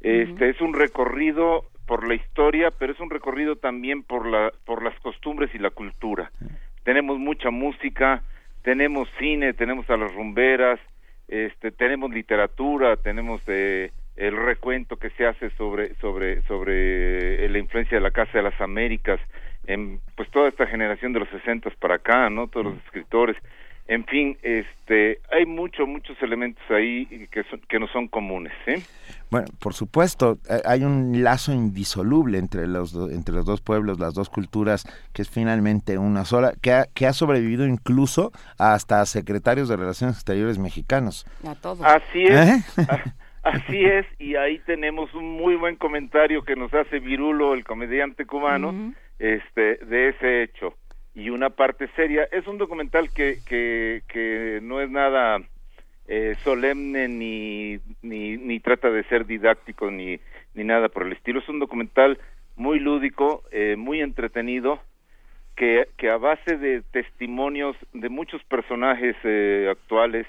Este 0.00 0.50
es 0.50 0.60
un 0.60 0.74
recorrido 0.74 1.64
por 1.86 2.06
la 2.06 2.14
historia, 2.14 2.70
pero 2.70 2.92
es 2.92 3.00
un 3.00 3.10
recorrido 3.10 3.56
también 3.56 4.02
por 4.02 4.26
la 4.26 4.52
por 4.64 4.82
las 4.82 4.98
costumbres 5.00 5.54
y 5.54 5.58
la 5.58 5.70
cultura. 5.70 6.30
Tenemos 6.84 7.18
mucha 7.18 7.50
música, 7.50 8.22
tenemos 8.62 9.08
cine, 9.18 9.54
tenemos 9.54 9.88
a 9.90 9.96
las 9.96 10.14
rumberas, 10.14 10.78
este 11.30 11.70
tenemos 11.70 12.10
literatura, 12.10 12.96
tenemos 12.96 13.40
eh, 13.46 13.92
el 14.16 14.36
recuento 14.36 14.96
que 14.96 15.10
se 15.10 15.26
hace 15.26 15.50
sobre 15.50 15.94
sobre 15.96 16.42
sobre 16.42 17.48
la 17.48 17.58
influencia 17.58 17.96
de 17.96 18.02
la 18.02 18.10
Casa 18.10 18.32
de 18.38 18.42
las 18.42 18.60
Américas 18.60 19.20
en 19.66 20.00
pues 20.16 20.28
toda 20.30 20.48
esta 20.48 20.66
generación 20.66 21.12
de 21.12 21.20
los 21.20 21.28
60 21.28 21.70
para 21.78 21.96
acá, 21.96 22.28
¿no? 22.30 22.48
Todos 22.48 22.66
los 22.66 22.76
escritores. 22.84 23.36
En 23.92 24.04
fin, 24.06 24.38
este 24.42 25.18
hay 25.32 25.46
muchos 25.46 25.88
muchos 25.88 26.16
elementos 26.22 26.62
ahí 26.70 27.06
que 27.32 27.42
son, 27.50 27.60
que 27.68 27.80
no 27.80 27.88
son 27.88 28.06
comunes, 28.06 28.52
¿sí? 28.64 28.74
Bueno, 29.32 29.48
por 29.60 29.74
supuesto, 29.74 30.38
eh, 30.48 30.60
hay 30.64 30.84
un 30.84 31.24
lazo 31.24 31.52
indisoluble 31.52 32.38
entre 32.38 32.68
los, 32.68 32.92
do- 32.92 33.10
entre 33.10 33.34
los 33.34 33.44
dos 33.44 33.60
pueblos, 33.60 33.98
las 33.98 34.14
dos 34.14 34.30
culturas, 34.30 34.84
que 35.12 35.22
es 35.22 35.28
finalmente 35.28 35.98
una 35.98 36.24
sola, 36.24 36.52
que 36.62 36.72
ha, 36.72 36.84
que 36.94 37.06
ha 37.08 37.12
sobrevivido 37.12 37.66
incluso 37.66 38.30
hasta 38.58 39.04
secretarios 39.06 39.68
de 39.68 39.76
Relaciones 39.76 40.16
Exteriores 40.16 40.58
mexicanos. 40.58 41.26
A 41.44 41.56
todos. 41.56 41.80
Así 41.82 42.22
es. 42.22 42.30
¿Eh? 42.48 42.84
a- 42.88 43.14
Así 43.42 43.82
es, 43.86 44.04
y 44.18 44.36
ahí 44.36 44.58
tenemos 44.66 45.14
un 45.14 45.32
muy 45.32 45.54
buen 45.56 45.74
comentario 45.76 46.42
que 46.42 46.54
nos 46.56 46.72
hace 46.74 47.00
Virulo, 47.00 47.54
el 47.54 47.64
comediante 47.64 48.26
cubano, 48.26 48.92
este, 49.18 49.76
de 49.86 50.10
ese 50.10 50.42
hecho. 50.42 50.74
Y 51.14 51.30
una 51.30 51.50
parte 51.50 51.88
seria. 51.96 52.24
Es 52.30 52.46
un 52.46 52.58
documental 52.58 53.10
que, 53.10 53.40
que, 53.46 54.60
no 54.62 54.80
es 54.80 54.90
nada 54.90 55.40
eh, 56.06 56.34
solemne 56.44 57.08
ni, 57.08 57.78
ni, 58.02 58.36
ni 58.36 58.60
trata 58.60 58.90
de 58.90 59.04
ser 59.04 59.26
didáctico 59.26 59.90
ni, 59.90 60.20
ni 60.54 60.64
nada 60.64 60.88
por 60.88 61.06
el 61.06 61.12
estilo. 61.12 61.40
Es 61.40 61.48
un 61.48 61.58
documental 61.58 62.18
muy 62.56 62.78
lúdico, 62.78 63.42
eh, 63.50 63.76
muy 63.76 64.00
entretenido, 64.00 64.80
que, 65.56 65.88
que 65.96 66.10
a 66.10 66.16
base 66.16 66.56
de 66.56 66.82
testimonios 66.90 67.76
de 67.92 68.08
muchos 68.08 68.42
personajes 68.44 69.16
eh, 69.24 69.68
actuales 69.70 70.26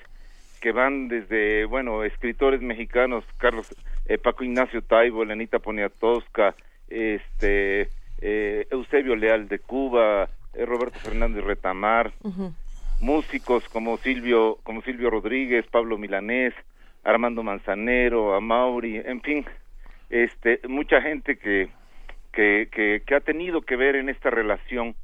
que 0.61 0.71
van 0.71 1.07
desde, 1.07 1.65
bueno, 1.65 2.03
escritores 2.03 2.61
mexicanos, 2.61 3.25
Carlos, 3.37 3.67
eh, 4.05 4.17
Paco 4.17 4.43
Ignacio 4.43 4.81
Taibo, 4.81 5.25
Lenita 5.25 5.59
Poniatowska, 5.59 6.55
este, 6.87 7.89
eh, 8.21 8.67
Eusebio 8.69 9.15
Leal 9.15 9.47
de 9.47 9.59
Cuba, 9.59 10.29
eh, 10.53 10.65
Roberto 10.65 10.99
Fernández 10.99 11.43
Retamar, 11.43 12.13
músicos 12.99 13.67
como 13.69 13.97
Silvio, 13.97 14.59
como 14.63 14.81
Silvio 14.83 15.09
Rodríguez, 15.09 15.65
Pablo 15.67 15.97
Milanés, 15.97 16.53
Armando 17.03 17.41
Manzanero, 17.41 18.35
Amauri, 18.35 18.97
en 18.97 19.21
fin, 19.21 19.45
este, 20.09 20.59
mucha 20.67 21.01
gente 21.01 21.37
que, 21.37 21.69
que, 22.31 22.69
que, 22.71 23.01
que 23.05 23.15
ha 23.15 23.21
tenido 23.21 23.61
que 23.61 23.75
ver 23.75 23.95
en 23.95 24.09
esta 24.09 24.29
relación, 24.29 24.95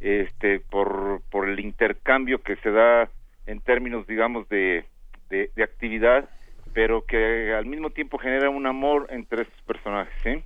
este, 0.00 0.60
por, 0.60 1.22
por 1.30 1.48
el 1.48 1.60
intercambio 1.60 2.42
que 2.42 2.56
se 2.56 2.70
da 2.70 3.08
en 3.46 3.60
términos, 3.60 4.06
digamos, 4.06 4.48
de, 4.48 4.84
de, 5.30 5.50
de 5.54 5.62
actividad, 5.62 6.28
pero 6.74 7.04
que 7.04 7.54
al 7.54 7.66
mismo 7.66 7.90
tiempo 7.90 8.18
genera 8.18 8.50
un 8.50 8.66
amor 8.66 9.06
entre 9.10 9.42
estos 9.42 9.60
personajes, 9.62 10.14
¿sí? 10.22 10.44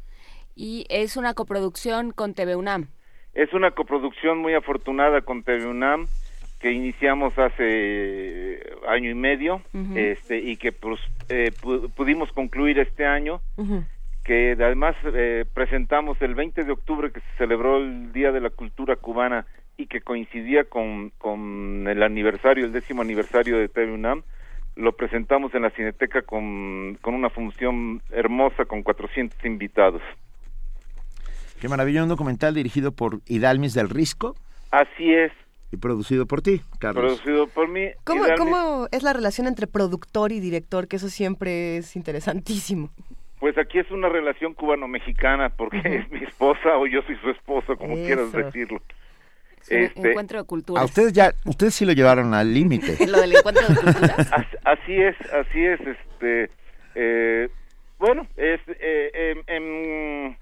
Y 0.56 0.86
es 0.88 1.16
una 1.16 1.34
coproducción 1.34 2.12
con 2.12 2.34
TV 2.34 2.56
UNAM. 2.56 2.88
Es 3.34 3.52
una 3.52 3.72
coproducción 3.72 4.38
muy 4.38 4.54
afortunada 4.54 5.20
con 5.22 5.42
TV 5.42 5.66
UNAM 5.66 6.06
que 6.60 6.72
iniciamos 6.72 7.36
hace 7.38 7.54
eh, 7.60 8.72
año 8.88 9.10
y 9.10 9.14
medio 9.14 9.60
este 9.96 10.38
y 10.38 10.56
que 10.56 10.72
pues, 10.72 11.00
eh, 11.28 11.50
pu- 11.60 11.90
pudimos 11.94 12.32
concluir 12.32 12.78
este 12.78 13.04
año 13.04 13.40
que 14.24 14.52
además 14.52 14.96
eh, 15.04 15.44
presentamos 15.52 16.16
el 16.22 16.34
20 16.34 16.64
de 16.64 16.72
octubre 16.72 17.10
que 17.12 17.20
se 17.20 17.26
celebró 17.36 17.76
el 17.78 18.12
Día 18.12 18.32
de 18.32 18.40
la 18.40 18.48
Cultura 18.50 18.96
Cubana 18.96 19.44
y 19.76 19.86
que 19.88 20.00
coincidía 20.00 20.64
con, 20.64 21.10
con 21.18 21.86
el 21.88 22.02
aniversario, 22.02 22.64
el 22.64 22.72
décimo 22.72 23.02
aniversario 23.02 23.58
de 23.58 23.68
TV 23.68 23.92
UNAM, 23.92 24.22
lo 24.76 24.92
presentamos 24.92 25.54
en 25.54 25.62
la 25.62 25.70
Cineteca 25.70 26.22
con, 26.22 26.96
con 27.02 27.14
una 27.14 27.28
función 27.28 28.00
hermosa 28.10 28.64
con 28.64 28.82
400 28.82 29.44
invitados. 29.44 30.00
Qué 31.64 31.68
maravilla, 31.70 32.02
un 32.02 32.10
documental 32.10 32.52
dirigido 32.52 32.92
por 32.92 33.20
Hidalmis 33.26 33.72
del 33.72 33.88
Risco 33.88 34.36
Así 34.70 35.14
es, 35.14 35.32
y 35.72 35.78
producido 35.78 36.26
por 36.26 36.42
ti, 36.42 36.60
Carlos. 36.78 37.18
producido 37.22 37.46
por 37.46 37.68
mí. 37.70 37.86
¿Cómo, 38.04 38.24
y 38.24 38.26
realmente- 38.26 38.52
¿Cómo 38.52 38.86
es 38.92 39.02
la 39.02 39.14
relación 39.14 39.46
entre 39.46 39.66
productor 39.66 40.30
y 40.32 40.40
director? 40.40 40.88
Que 40.88 40.96
eso 40.96 41.08
siempre 41.08 41.78
es 41.78 41.96
interesantísimo. 41.96 42.90
Pues 43.40 43.56
aquí 43.56 43.78
es 43.78 43.90
una 43.90 44.10
relación 44.10 44.52
cubano-mexicana 44.52 45.48
porque 45.56 45.78
es 45.78 46.10
mi 46.10 46.22
esposa 46.22 46.76
o 46.76 46.86
yo 46.86 47.00
soy 47.06 47.16
su 47.22 47.30
esposo, 47.30 47.78
como 47.78 47.94
quieras 47.94 48.30
decirlo. 48.30 48.82
Este, 49.66 50.10
encuentro 50.10 50.38
de 50.40 50.44
culturas. 50.44 50.82
A 50.82 50.84
ustedes 50.84 51.14
ya, 51.14 51.32
ustedes 51.46 51.74
sí 51.74 51.86
lo 51.86 51.92
llevaron 51.92 52.34
al 52.34 52.52
límite. 52.52 52.94
Lo 53.08 53.22
del 53.22 53.36
encuentro 53.36 53.66
de 53.66 53.74
culturas. 53.74 54.18
As- 54.34 54.58
así 54.64 54.92
es, 55.00 55.16
así 55.32 55.64
es, 55.64 55.80
este, 55.80 56.50
eh, 56.94 57.48
bueno, 57.98 58.26
es, 58.36 58.60
eh, 58.68 59.32
em- 59.48 60.26
em, 60.28 60.36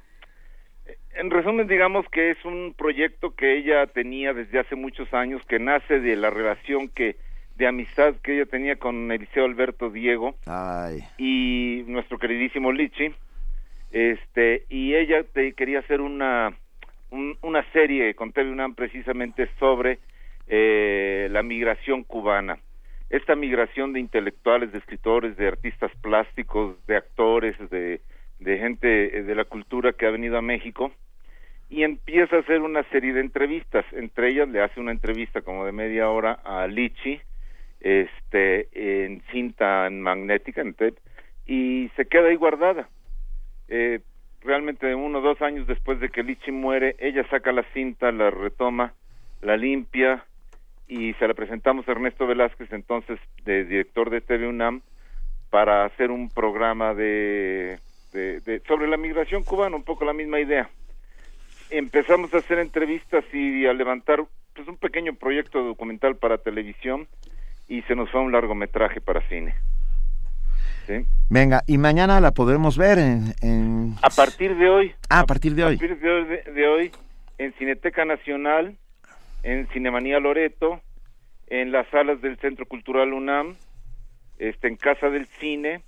en 1.15 1.31
resumen 1.31 1.67
digamos 1.67 2.07
que 2.11 2.31
es 2.31 2.45
un 2.45 2.75
proyecto 2.77 3.35
que 3.35 3.57
ella 3.59 3.87
tenía 3.87 4.33
desde 4.33 4.59
hace 4.59 4.75
muchos 4.77 5.13
años, 5.15 5.43
que 5.47 5.59
nace 5.59 6.01
de 6.01 6.17
la 6.17 6.31
relación 6.31 6.89
que, 6.89 7.17
de 7.57 7.67
amistad 7.67 8.15
que 8.23 8.35
ella 8.37 8.47
tenía 8.47 8.77
con 8.77 9.11
Eliseo 9.13 9.45
Alberto 9.45 9.91
Diego 9.91 10.35
Ay. 10.47 11.01
y 11.19 11.85
nuestro 11.87 12.19
queridísimo 12.19 12.73
Lichi, 12.73 13.13
este, 13.91 14.65
y 14.71 14.95
ella 14.95 15.23
te 15.23 15.53
quería 15.53 15.81
hacer 15.81 16.01
una, 16.01 16.57
un- 17.11 17.37
una 17.43 17.63
serie 17.73 18.15
con 18.15 18.33
TV 18.33 18.51
UNAM 18.51 18.75
precisamente 18.75 19.49
sobre 19.59 19.99
eh, 20.49 21.29
la 21.31 21.43
migración 21.43 22.03
cubana. 22.05 22.59
Esta 23.11 23.37
migración 23.37 23.93
de 23.93 24.01
intelectuales, 24.01 24.73
de 24.73 24.79
escritores, 24.79 25.37
de 25.37 25.47
artistas 25.49 25.93
plásticos, 26.01 26.75
de 26.87 26.97
actores, 26.97 27.55
de, 27.71 28.01
de 28.43 28.59
gente 28.59 29.19
eh, 29.19 29.23
de 29.23 29.35
la 29.35 29.45
cultura 29.45 29.93
que 29.93 30.07
ha 30.07 30.11
venido 30.11 30.39
a 30.39 30.43
México 30.43 30.93
y 31.73 31.85
empieza 31.85 32.37
a 32.37 32.41
hacer 32.41 32.61
una 32.61 32.83
serie 32.91 33.15
de 33.15 33.21
entrevistas. 33.21 33.85
Entre 33.93 34.29
ellas 34.29 34.49
le 34.49 34.62
hace 34.62 34.79
una 34.79 34.93
entrevista 34.93 35.41
como 35.41 35.65
de 35.65 35.73
media 35.73 36.11
hora 36.11 36.33
a 36.45 36.67
Lichi, 36.67 37.21
este, 37.81 38.69
en 39.05 39.23
cinta 39.33 39.87
en 39.87 40.03
magnética, 40.03 40.61
en 40.61 40.75
tape, 40.75 41.01
y 41.47 41.91
se 41.97 42.05
queda 42.07 42.29
ahí 42.29 42.37
guardada. 42.37 42.89
Eh, 43.69 44.01
realmente 44.43 44.95
uno 44.95 45.21
o 45.21 45.23
dos 45.23 45.41
años 45.41 45.67
después 45.67 45.99
de 46.01 46.11
que 46.11 46.23
Lichi 46.23 46.53
muere, 46.53 46.95
ella 46.99 47.27
saca 47.31 47.53
la 47.53 47.65
cinta, 47.73 48.12
la 48.12 48.31
retoma, 48.31 48.93
la 49.41 49.57
limpia 49.57 50.25
y 50.89 51.15
se 51.15 51.27
la 51.27 51.33
presentamos 51.33 51.89
a 51.89 51.93
Ernesto 51.93 52.27
Velázquez, 52.27 52.71
entonces 52.73 53.19
de 53.45 53.65
director 53.65 54.11
de 54.11 54.21
TV 54.21 54.47
UNAM, 54.47 54.83
para 55.49 55.87
hacer 55.87 56.11
un 56.11 56.29
programa 56.29 56.93
de, 56.93 57.79
de- 58.13 58.41
de- 58.41 58.61
sobre 58.67 58.87
la 58.89 58.97
migración 58.97 59.43
cubana, 59.43 59.77
un 59.77 59.83
poco 59.85 60.05
la 60.05 60.13
misma 60.13 60.41
idea. 60.41 60.69
Empezamos 61.71 62.33
a 62.35 62.39
hacer 62.39 62.59
entrevistas 62.59 63.25
y 63.33 63.67
a 63.67 63.73
levantar 63.73 64.25
pues 64.55 64.69
un 64.69 64.77
pequeño 64.77 65.15
proyecto 65.15 65.65
documental 65.65 66.17
para 66.17 66.37
televisión 66.39 67.09
y 67.69 67.81
se 67.83 67.95
nos 67.95 68.11
fue 68.11 68.21
un 68.21 68.33
largometraje 68.33 69.01
para 69.01 69.27
cine. 69.29 69.55
¿Sí? 70.87 71.07
Venga, 71.31 71.63
y 71.67 71.79
mañana 71.79 72.21
la 72.21 72.33
podremos 72.33 72.77
ver 72.77 72.99
en... 72.99 73.35
en- 73.41 73.95
A 74.03 74.11
partir 74.11 74.57
de 74.57 74.69
hoy, 74.69 74.95
Ah, 75.09 75.21
a 75.21 75.27
partir 75.27 75.55
de 75.55 75.63
a 75.63 75.67
hoy. 75.69 75.79
partir 75.79 75.99
de 75.99 76.11
hoy, 76.11 76.25
de- 76.27 76.53
de 76.53 76.69
hoy, 76.69 76.93
en 77.39 77.53
Cineteca 77.55 78.05
Nacional, 78.05 78.77
en 79.43 79.67
Cinemanía 79.69 80.19
Loreto, 80.21 80.81
en 81.47 81.73
las 81.73 81.89
salas 81.89 82.21
del 82.21 82.37
Centro 82.39 82.67
Cultural 82.67 83.13
UNAM, 83.15 83.57
este, 84.39 84.69
en 84.69 84.77
Casa 84.77 85.09
del 85.09 85.27
Cine, 85.41 85.83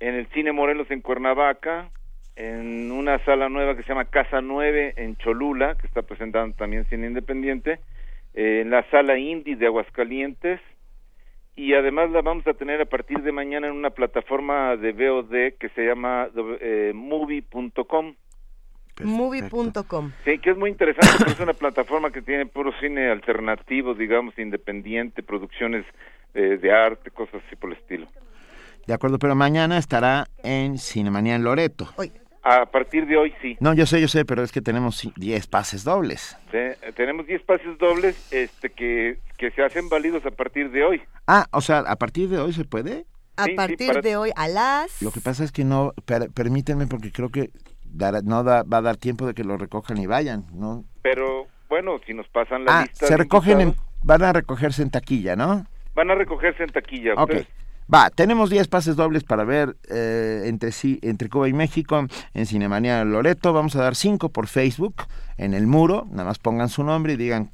en 0.00 0.14
el 0.14 0.26
Cine 0.28 0.52
Morelos 0.52 0.90
en 0.90 1.02
Cuernavaca, 1.02 1.90
en 2.34 2.90
una 2.90 3.22
sala 3.24 3.48
nueva 3.48 3.76
que 3.76 3.82
se 3.82 3.90
llama 3.90 4.06
Casa 4.06 4.40
9 4.40 4.94
en 4.96 5.16
Cholula, 5.16 5.76
que 5.76 5.86
está 5.86 6.02
presentando 6.02 6.56
también 6.56 6.86
cine 6.86 7.06
independiente, 7.06 7.80
eh, 8.34 8.60
en 8.62 8.70
la 8.70 8.82
sala 8.90 9.18
Indie 9.18 9.56
de 9.56 9.66
Aguascalientes, 9.66 10.60
y 11.54 11.74
además 11.74 12.10
la 12.10 12.22
vamos 12.22 12.46
a 12.46 12.54
tener 12.54 12.80
a 12.80 12.86
partir 12.86 13.20
de 13.22 13.32
mañana 13.32 13.66
en 13.66 13.74
una 13.74 13.90
plataforma 13.90 14.76
de 14.76 14.92
VOD 14.92 15.58
que 15.58 15.68
se 15.74 15.84
llama 15.84 16.28
eh, 16.60 16.92
movie.com. 16.94 18.14
Movie.com. 19.02 20.12
Sí, 20.24 20.38
que 20.38 20.50
es 20.50 20.56
muy 20.56 20.70
interesante, 20.70 21.16
porque 21.18 21.32
es 21.32 21.40
una 21.40 21.54
plataforma 21.54 22.10
que 22.10 22.22
tiene 22.22 22.46
puro 22.46 22.72
cine 22.80 23.10
alternativo, 23.10 23.94
digamos, 23.94 24.38
independiente, 24.38 25.22
producciones 25.22 25.84
eh, 26.34 26.58
de 26.60 26.72
arte, 26.72 27.10
cosas 27.10 27.42
así 27.46 27.56
por 27.56 27.70
el 27.70 27.76
estilo. 27.76 28.06
De 28.86 28.94
acuerdo, 28.94 29.18
pero 29.18 29.34
mañana 29.34 29.78
estará 29.78 30.26
en 30.42 30.78
Cinemanía 30.78 31.36
en 31.36 31.44
Loreto. 31.44 31.88
A 32.42 32.64
partir 32.66 33.06
de 33.06 33.16
hoy 33.18 33.34
sí. 33.42 33.56
No, 33.60 33.74
yo 33.74 33.84
sé, 33.86 34.00
yo 34.00 34.08
sé, 34.08 34.24
pero 34.24 34.42
es 34.42 34.50
que 34.50 34.62
tenemos 34.62 35.06
10 35.16 35.46
pases 35.46 35.84
dobles. 35.84 36.36
Te- 36.50 36.76
tenemos 36.96 37.26
10 37.26 37.42
pases 37.42 37.76
dobles 37.78 38.32
este, 38.32 38.70
que, 38.70 39.18
que 39.36 39.50
se 39.50 39.62
hacen 39.62 39.88
válidos 39.90 40.24
a 40.24 40.30
partir 40.30 40.70
de 40.70 40.82
hoy. 40.84 41.02
Ah, 41.26 41.46
o 41.52 41.60
sea, 41.60 41.80
a 41.80 41.96
partir 41.96 42.28
de 42.30 42.38
hoy 42.38 42.52
se 42.54 42.64
puede. 42.64 43.04
A 43.36 43.44
Sí, 43.44 43.50
sí, 43.50 43.56
partir 43.56 43.86
para- 43.88 44.00
de 44.00 44.16
hoy 44.16 44.30
a 44.36 44.48
las... 44.48 45.02
Lo 45.02 45.10
que 45.12 45.20
pasa 45.20 45.44
es 45.44 45.52
que 45.52 45.64
no, 45.64 45.92
per- 46.06 46.30
permítanme 46.32 46.86
porque 46.86 47.12
creo 47.12 47.28
que 47.28 47.50
dará- 47.84 48.22
no 48.22 48.42
da- 48.42 48.62
va 48.62 48.78
a 48.78 48.82
dar 48.82 48.96
tiempo 48.96 49.26
de 49.26 49.34
que 49.34 49.44
lo 49.44 49.56
recojan 49.58 49.98
y 49.98 50.06
vayan, 50.06 50.46
¿no? 50.54 50.84
Pero 51.02 51.46
bueno, 51.68 51.98
si 52.06 52.14
nos 52.14 52.26
pasan 52.28 52.64
la 52.64 52.80
Ah, 52.80 52.82
lista. 52.84 53.06
se 53.06 53.16
recogen, 53.18 53.60
en, 53.60 53.74
van 54.02 54.22
a 54.22 54.32
recogerse 54.32 54.82
en 54.82 54.90
taquilla, 54.90 55.36
¿no? 55.36 55.66
Van 55.94 56.10
a 56.10 56.14
recogerse 56.14 56.62
en 56.64 56.70
taquilla. 56.70 57.12
Ok. 57.14 57.20
Ustedes- 57.30 57.46
Va, 57.92 58.10
tenemos 58.10 58.50
10 58.50 58.68
pases 58.68 58.94
dobles 58.94 59.24
para 59.24 59.44
ver 59.44 59.76
eh, 59.88 60.42
entre 60.46 60.70
sí, 60.70 61.00
entre 61.02 61.28
Cuba 61.28 61.48
y 61.48 61.52
México 61.52 62.06
en 62.34 62.46
Cinemanía 62.46 63.04
Loreto. 63.04 63.52
Vamos 63.52 63.74
a 63.74 63.82
dar 63.82 63.96
5 63.96 64.28
por 64.28 64.46
Facebook 64.46 64.94
en 65.36 65.54
el 65.54 65.66
muro. 65.66 66.06
Nada 66.10 66.24
más 66.24 66.38
pongan 66.38 66.68
su 66.68 66.84
nombre 66.84 67.14
y 67.14 67.16
digan 67.16 67.50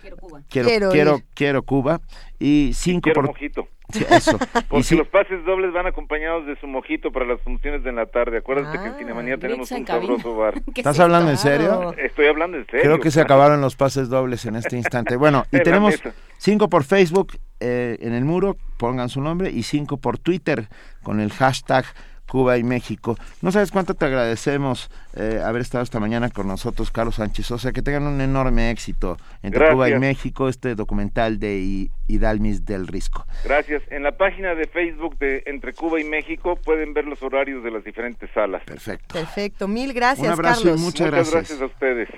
quiero 0.00 0.16
Quiero 0.48 0.90
quiero 0.90 1.16
ir. 1.18 1.24
quiero 1.34 1.62
Cuba 1.64 2.00
y 2.38 2.70
5 2.74 3.02
Quiero 3.02 3.14
por 3.14 3.26
mojito. 3.26 3.68
Sí, 3.92 4.04
eso. 4.10 4.38
y 4.54 4.60
Porque 4.68 4.82
sí- 4.82 4.96
los 4.96 5.08
pases 5.08 5.44
dobles 5.44 5.72
van 5.72 5.86
acompañados 5.86 6.46
de 6.46 6.56
su 6.56 6.66
mojito 6.66 7.12
para 7.12 7.24
las 7.26 7.40
funciones 7.42 7.84
de 7.84 7.92
la 7.92 8.06
tarde. 8.06 8.38
Acuérdate 8.38 8.78
que 8.78 8.86
en 8.86 8.94
Cinemanía 8.96 9.38
tenemos 9.38 9.70
en 9.70 9.78
un 9.78 9.84
cabina. 9.84 10.06
sabroso 10.16 10.36
bar. 10.36 10.54
¿Qué 10.74 10.80
¿Estás 10.80 10.98
hablando 11.00 11.30
en 11.30 11.36
serio? 11.38 11.94
Estoy 11.96 12.26
hablando 12.26 12.56
en 12.58 12.66
serio. 12.66 12.82
Creo 12.82 13.00
que 13.00 13.10
se 13.10 13.20
acabaron 13.20 13.60
los 13.60 13.76
pases 13.76 14.08
dobles 14.08 14.44
en 14.46 14.56
este 14.56 14.76
instante. 14.76 15.16
Bueno, 15.16 15.44
y 15.52 15.58
tenemos 15.62 15.94
cinco 16.38 16.68
por 16.68 16.84
Facebook 16.84 17.32
eh, 17.60 17.96
en 18.00 18.12
el 18.12 18.24
muro, 18.24 18.56
pongan 18.76 19.08
su 19.08 19.20
nombre, 19.20 19.50
y 19.50 19.62
cinco 19.62 19.96
por 19.96 20.18
Twitter 20.18 20.68
con 21.02 21.20
el 21.20 21.32
hashtag 21.32 21.84
Cuba 22.28 22.58
y 22.58 22.64
México. 22.64 23.16
No 23.42 23.52
sabes 23.52 23.70
cuánto 23.70 23.94
te 23.94 24.04
agradecemos 24.04 24.90
eh, 25.14 25.40
haber 25.44 25.62
estado 25.62 25.84
esta 25.84 26.00
mañana 26.00 26.28
con 26.30 26.48
nosotros, 26.48 26.90
Carlos 26.90 27.16
Sánchez. 27.16 27.50
O 27.52 27.58
sea, 27.58 27.72
que 27.72 27.82
tengan 27.82 28.04
un 28.04 28.20
enorme 28.20 28.70
éxito 28.70 29.16
entre 29.42 29.60
Gracias. 29.60 29.74
Cuba 29.74 29.88
y 29.90 29.98
México, 29.98 30.48
este 30.48 30.74
documental 30.74 31.38
de 31.38 31.88
Hidalmis 32.08 32.64
del 32.64 32.86
Risco. 32.86 33.26
Gracias. 33.44 33.82
En 33.90 34.02
la 34.02 34.12
página 34.16 34.54
de 34.54 34.66
Facebook 34.66 35.18
de 35.18 35.42
Entre 35.46 35.72
Cuba 35.72 36.00
y 36.00 36.04
México 36.04 36.56
pueden 36.56 36.92
ver 36.94 37.04
los 37.06 37.22
horarios 37.22 37.62
de 37.64 37.70
las 37.70 37.84
diferentes 37.84 38.28
salas. 38.34 38.62
Perfecto. 38.64 39.14
Perfecto, 39.14 39.68
mil 39.68 39.92
gracias, 39.92 40.26
Un 40.26 40.32
abrazo 40.32 40.60
y 40.60 40.64
Carlos. 40.64 40.80
muchas 40.80 41.06
Muchas 41.06 41.12
gracias. 41.12 41.34
gracias 41.34 41.60
a 41.60 41.66
ustedes. 41.66 42.08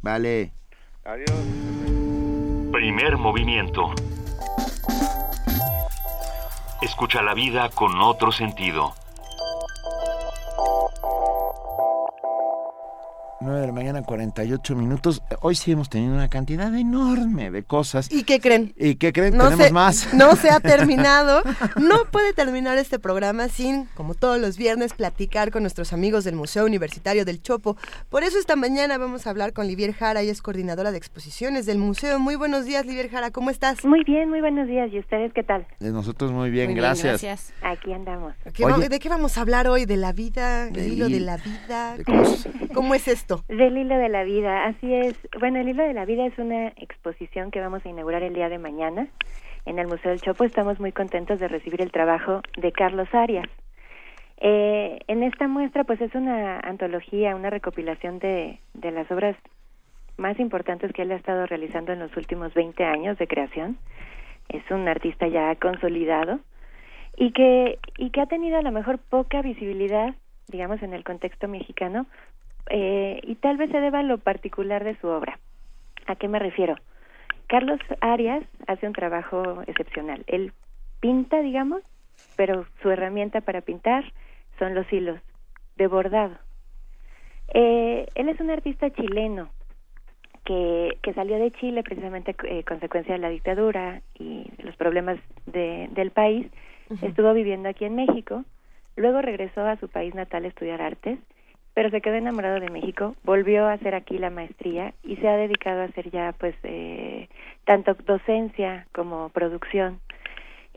Vale. 0.00 0.52
Adiós. 1.04 1.30
Primer 2.72 3.16
movimiento. 3.16 3.92
Escucha 6.82 7.22
la 7.22 7.34
vida 7.34 7.70
con 7.70 8.00
otro 8.00 8.30
sentido. 8.30 8.94
9 13.40 13.60
de 13.60 13.66
la 13.68 13.72
mañana, 13.72 14.02
48 14.02 14.74
minutos. 14.74 15.22
Hoy 15.42 15.54
sí 15.54 15.70
hemos 15.70 15.88
tenido 15.88 16.12
una 16.12 16.26
cantidad 16.28 16.74
enorme 16.76 17.52
de 17.52 17.62
cosas. 17.62 18.10
¿Y 18.10 18.24
qué 18.24 18.40
creen? 18.40 18.74
¿Y 18.76 18.96
qué 18.96 19.12
creen? 19.12 19.36
No 19.36 19.44
Tenemos 19.44 19.66
se, 19.68 19.72
más. 19.72 20.12
No 20.14 20.34
se 20.34 20.50
ha 20.50 20.58
terminado. 20.58 21.42
No 21.78 22.04
puede 22.10 22.32
terminar 22.32 22.78
este 22.78 22.98
programa 22.98 23.48
sin, 23.48 23.86
como 23.94 24.14
todos 24.14 24.40
los 24.40 24.56
viernes, 24.56 24.92
platicar 24.92 25.50
con 25.52 25.62
nuestros 25.62 25.92
amigos 25.92 26.24
del 26.24 26.34
Museo 26.34 26.64
Universitario 26.64 27.24
del 27.24 27.40
Chopo. 27.40 27.76
Por 28.08 28.24
eso 28.24 28.38
esta 28.38 28.56
mañana 28.56 28.98
vamos 28.98 29.26
a 29.26 29.30
hablar 29.30 29.52
con 29.52 29.66
Livier 29.68 29.92
Jara, 29.94 30.20
ella 30.22 30.32
es 30.32 30.42
coordinadora 30.42 30.90
de 30.90 30.98
exposiciones 30.98 31.64
del 31.66 31.78
museo. 31.78 32.18
Muy 32.18 32.34
buenos 32.34 32.64
días, 32.64 32.84
Livier 32.86 33.08
Jara, 33.10 33.30
¿cómo 33.30 33.50
estás? 33.50 33.84
Muy 33.84 34.02
bien, 34.04 34.28
muy 34.30 34.40
buenos 34.40 34.66
días. 34.66 34.90
¿Y 34.92 34.98
ustedes 34.98 35.32
qué 35.32 35.42
tal? 35.44 35.66
De 35.78 35.90
nosotros 35.92 36.32
muy 36.32 36.50
bien, 36.50 36.66
Muy 36.66 36.74
bien, 36.74 36.84
gracias. 36.84 37.22
gracias. 37.22 37.52
Aquí 37.62 37.92
andamos. 37.92 38.34
¿Qué 38.52 38.64
Oye. 38.64 38.74
va- 38.84 38.88
¿De 38.88 38.98
qué 38.98 39.08
vamos 39.08 39.38
a 39.38 39.42
hablar 39.42 39.68
hoy? 39.68 39.84
¿De 39.84 39.96
la 39.96 40.12
vida? 40.12 40.66
¿Del 40.66 40.92
hilo 40.92 41.08
de 41.08 41.20
la 41.20 41.36
vida? 41.36 41.96
de 41.96 42.04
¿Cómo, 42.04 42.22
cosas. 42.24 42.46
cómo 42.74 42.94
es 42.94 43.06
esto? 43.08 43.27
Del 43.48 43.76
hilo 43.76 43.98
de 43.98 44.08
la 44.08 44.24
vida, 44.24 44.64
así 44.66 44.94
es. 44.94 45.14
Bueno, 45.38 45.58
el 45.60 45.68
hilo 45.68 45.82
de 45.82 45.92
la 45.92 46.06
vida 46.06 46.24
es 46.26 46.38
una 46.38 46.68
exposición 46.68 47.50
que 47.50 47.60
vamos 47.60 47.84
a 47.84 47.88
inaugurar 47.88 48.22
el 48.22 48.32
día 48.32 48.48
de 48.48 48.58
mañana 48.58 49.08
en 49.66 49.78
el 49.78 49.86
Museo 49.86 50.10
del 50.10 50.22
Chopo. 50.22 50.44
Estamos 50.44 50.80
muy 50.80 50.92
contentos 50.92 51.38
de 51.38 51.48
recibir 51.48 51.82
el 51.82 51.92
trabajo 51.92 52.40
de 52.56 52.72
Carlos 52.72 53.08
Arias. 53.12 53.46
Eh, 54.40 55.00
en 55.08 55.22
esta 55.22 55.46
muestra, 55.46 55.84
pues 55.84 56.00
es 56.00 56.14
una 56.14 56.60
antología, 56.60 57.36
una 57.36 57.50
recopilación 57.50 58.18
de, 58.18 58.60
de 58.72 58.90
las 58.92 59.10
obras 59.10 59.36
más 60.16 60.38
importantes 60.40 60.92
que 60.92 61.02
él 61.02 61.12
ha 61.12 61.16
estado 61.16 61.44
realizando 61.46 61.92
en 61.92 61.98
los 61.98 62.16
últimos 62.16 62.54
20 62.54 62.82
años 62.84 63.18
de 63.18 63.26
creación. 63.26 63.76
Es 64.48 64.62
un 64.70 64.88
artista 64.88 65.28
ya 65.28 65.54
consolidado 65.56 66.40
y 67.16 67.32
que, 67.32 67.78
y 67.98 68.10
que 68.10 68.20
ha 68.20 68.26
tenido 68.26 68.58
a 68.58 68.62
lo 68.62 68.72
mejor 68.72 68.98
poca 68.98 69.42
visibilidad, 69.42 70.14
digamos, 70.46 70.82
en 70.82 70.94
el 70.94 71.04
contexto 71.04 71.46
mexicano, 71.46 72.06
eh, 72.70 73.20
y 73.22 73.34
tal 73.36 73.56
vez 73.56 73.70
se 73.70 73.80
deba 73.80 74.00
a 74.00 74.02
lo 74.02 74.18
particular 74.18 74.84
de 74.84 74.96
su 74.96 75.08
obra. 75.08 75.38
¿A 76.06 76.16
qué 76.16 76.28
me 76.28 76.38
refiero? 76.38 76.76
Carlos 77.46 77.80
Arias 78.00 78.44
hace 78.66 78.86
un 78.86 78.92
trabajo 78.92 79.62
excepcional. 79.66 80.24
Él 80.26 80.52
pinta, 81.00 81.40
digamos, 81.40 81.82
pero 82.36 82.66
su 82.82 82.90
herramienta 82.90 83.40
para 83.40 83.60
pintar 83.60 84.04
son 84.58 84.74
los 84.74 84.90
hilos 84.92 85.20
de 85.76 85.86
bordado. 85.86 86.36
Eh, 87.54 88.06
él 88.14 88.28
es 88.28 88.38
un 88.40 88.50
artista 88.50 88.90
chileno 88.90 89.48
que, 90.44 90.98
que 91.02 91.14
salió 91.14 91.38
de 91.38 91.50
Chile 91.52 91.82
precisamente 91.82 92.34
eh, 92.44 92.64
consecuencia 92.64 93.14
de 93.14 93.20
la 93.20 93.28
dictadura 93.28 94.02
y 94.18 94.50
los 94.58 94.76
problemas 94.76 95.18
de, 95.46 95.88
del 95.92 96.10
país. 96.10 96.46
Estuvo 97.02 97.34
viviendo 97.34 97.68
aquí 97.68 97.84
en 97.84 97.96
México, 97.96 98.44
luego 98.96 99.20
regresó 99.20 99.60
a 99.60 99.76
su 99.76 99.88
país 99.88 100.14
natal 100.14 100.44
a 100.44 100.48
estudiar 100.48 100.80
artes, 100.80 101.18
pero 101.78 101.90
se 101.90 102.00
quedó 102.00 102.16
enamorado 102.16 102.58
de 102.58 102.70
México, 102.70 103.14
volvió 103.22 103.66
a 103.66 103.74
hacer 103.74 103.94
aquí 103.94 104.18
la 104.18 104.30
maestría 104.30 104.94
y 105.04 105.14
se 105.18 105.28
ha 105.28 105.36
dedicado 105.36 105.82
a 105.82 105.84
hacer 105.84 106.10
ya 106.10 106.34
pues 106.36 106.56
eh, 106.64 107.28
tanto 107.66 107.94
docencia 108.04 108.88
como 108.90 109.28
producción. 109.28 110.00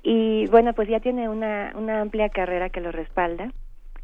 Y 0.04 0.46
bueno, 0.52 0.74
pues 0.74 0.88
ya 0.88 1.00
tiene 1.00 1.28
una, 1.28 1.74
una 1.74 2.02
amplia 2.02 2.30
carrera 2.30 2.70
que 2.70 2.82
lo 2.82 2.92
respalda 2.92 3.52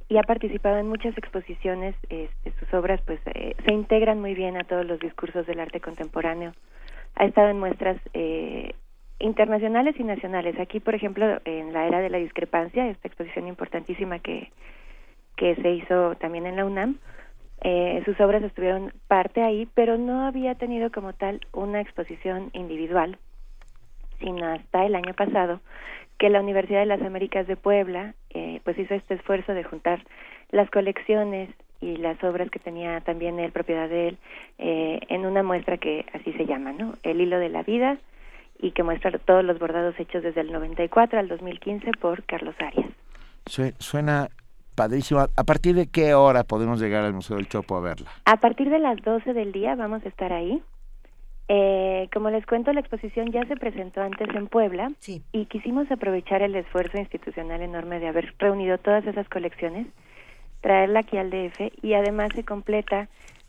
y 0.09 0.17
ha 0.17 0.23
participado 0.23 0.79
en 0.79 0.87
muchas 0.89 1.15
exposiciones. 1.19 1.93
Este, 2.09 2.51
sus 2.59 2.73
obras 2.73 2.99
pues 3.05 3.19
eh, 3.27 3.55
se 3.63 3.75
integran 3.75 4.19
muy 4.19 4.33
bien 4.33 4.57
a 4.57 4.63
todos 4.63 4.83
los 4.83 4.99
discursos 4.99 5.45
del 5.45 5.59
arte 5.59 5.79
contemporáneo. 5.79 6.53
Ha 7.13 7.25
estado 7.25 7.49
en 7.49 7.59
muestras 7.59 7.97
eh, 8.15 8.73
internacionales 9.19 9.93
y 9.99 10.03
nacionales. 10.03 10.59
Aquí, 10.59 10.79
por 10.79 10.95
ejemplo, 10.95 11.41
en 11.45 11.73
la 11.73 11.85
era 11.85 11.99
de 11.99 12.09
la 12.09 12.17
discrepancia, 12.17 12.87
esta 12.87 13.07
exposición 13.07 13.47
importantísima 13.47 14.17
que, 14.17 14.49
que 15.37 15.55
se 15.55 15.71
hizo 15.71 16.15
también 16.15 16.45
en 16.45 16.57
la 16.57 16.65
UNAM, 16.65 16.97
eh, 17.61 18.01
sus 18.05 18.19
obras 18.19 18.43
estuvieron 18.43 18.91
parte 19.07 19.41
ahí, 19.41 19.67
pero 19.73 19.97
no 19.97 20.25
había 20.27 20.55
tenido 20.55 20.91
como 20.91 21.13
tal 21.13 21.39
una 21.53 21.79
exposición 21.81 22.49
individual, 22.53 23.17
sino 24.19 24.45
hasta 24.47 24.85
el 24.85 24.95
año 24.95 25.13
pasado 25.13 25.59
que 26.17 26.29
la 26.29 26.41
Universidad 26.41 26.79
de 26.79 26.85
las 26.87 27.01
Américas 27.01 27.47
de 27.47 27.55
Puebla 27.55 28.13
eh, 28.31 28.59
pues 28.63 28.77
hizo 28.79 28.93
este 28.95 29.13
esfuerzo 29.13 29.53
de 29.53 29.63
juntar 29.63 30.03
las 30.51 30.69
colecciones 30.69 31.49
y 31.79 31.97
las 31.97 32.23
obras 32.23 32.49
que 32.49 32.57
tenía 32.59 33.01
también 33.01 33.39
él, 33.39 33.51
propiedad 33.51 33.87
de 33.87 34.09
él, 34.09 34.17
eh, 34.57 34.99
en 35.09 35.25
una 35.27 35.43
muestra 35.43 35.77
que 35.77 36.05
así 36.13 36.33
se 36.33 36.45
llama, 36.47 36.71
¿no? 36.73 36.93
El 37.03 37.21
hilo 37.21 37.37
de 37.37 37.49
la 37.49 37.61
vida 37.61 37.97
y 38.59 38.71
que 38.71 38.81
muestra 38.81 39.11
todos 39.19 39.43
los 39.45 39.59
bordados 39.59 39.99
hechos 39.99 40.23
desde 40.23 40.41
el 40.41 40.51
94 40.51 41.19
al 41.19 41.27
2015 41.27 41.91
por 42.01 42.23
Carlos 42.23 42.55
Arias. 42.59 42.89
Sue- 43.45 43.73
Suena 43.77 44.29
padrísimo. 44.77 45.19
¿A 45.19 45.43
partir 45.43 45.75
de 45.75 45.87
qué 45.87 46.13
hora 46.13 46.45
podemos 46.45 46.79
llegar 46.79 47.03
al 47.03 47.13
Museo 47.13 47.35
del 47.35 47.49
Chopo 47.49 47.75
a 47.75 47.81
verla? 47.81 48.09
A 48.23 48.37
partir 48.37 48.69
de 48.69 48.79
las 48.79 49.01
12 49.01 49.33
del 49.33 49.51
día 49.51 49.75
vamos 49.75 50.05
a 50.05 50.07
estar 50.07 50.31
ahí. 50.31 50.61
Eh, 51.49 52.09
como 52.13 52.29
les 52.29 52.45
cuento, 52.45 52.71
la 52.71 52.81
exposición 52.81 53.31
ya 53.31 53.43
se 53.45 53.55
presentó 53.55 54.01
antes 54.01 54.27
en 54.35 54.47
Puebla 54.47 54.91
y 55.31 55.45
quisimos 55.45 55.89
aprovechar 55.89 56.41
el 56.41 56.55
esfuerzo 56.55 56.97
institucional 56.97 57.61
enorme 57.61 57.99
de 57.99 58.07
haber 58.07 58.35
reunido 58.37 58.77
todas 58.77 59.05
esas 59.07 59.27
colecciones, 59.29 59.87
traerla 60.61 60.99
aquí 60.99 61.17
al 61.17 61.31
DF 61.31 61.71
y 61.81 61.93
además 61.93 62.29
se 62.35 62.43
completa 62.43 63.07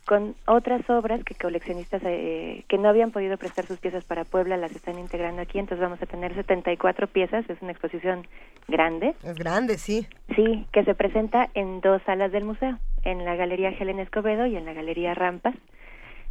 con 0.09 0.35
otras 0.47 0.89
obras 0.89 1.23
que 1.23 1.35
coleccionistas 1.35 2.01
eh, 2.03 2.65
que 2.67 2.79
no 2.79 2.89
habían 2.89 3.11
podido 3.11 3.37
prestar 3.37 3.67
sus 3.67 3.79
piezas 3.79 4.07
para 4.07 4.25
Puebla 4.25 4.57
las 4.57 4.75
están 4.75 4.99
integrando 4.99 5.43
aquí, 5.43 5.59
entonces 5.59 5.83
vamos 5.83 6.01
a 6.01 6.07
tener 6.07 6.35
74 6.35 7.09
piezas, 7.09 7.45
es 7.51 7.61
una 7.61 7.73
exposición 7.73 8.27
grande. 8.69 9.15
Es 9.23 9.35
grande, 9.35 9.77
sí. 9.77 10.07
Sí, 10.35 10.67
que 10.73 10.83
se 10.85 10.95
presenta 10.95 11.51
en 11.53 11.83
dos 11.83 12.01
salas 12.07 12.33
del 12.33 12.45
museo, 12.45 12.79
en 13.05 13.23
la 13.27 13.37
Galería 13.37 13.69
Helen 13.69 13.99
Escobedo 13.99 14.47
y 14.47 14.57
en 14.57 14.65
la 14.65 14.73
Galería 14.73 15.13
Rampas. 15.13 15.55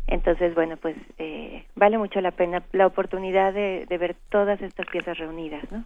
Entonces, 0.07 0.55
bueno, 0.55 0.77
pues 0.77 0.95
eh, 1.19 1.63
vale 1.75 1.99
mucho 1.99 2.19
la 2.19 2.31
pena 2.31 2.63
la 2.71 2.87
oportunidad 2.87 3.53
de, 3.53 3.85
de 3.87 3.97
ver 3.99 4.15
todas 4.29 4.59
estas 4.59 4.87
piezas 4.87 5.19
reunidas, 5.19 5.71
¿no? 5.71 5.83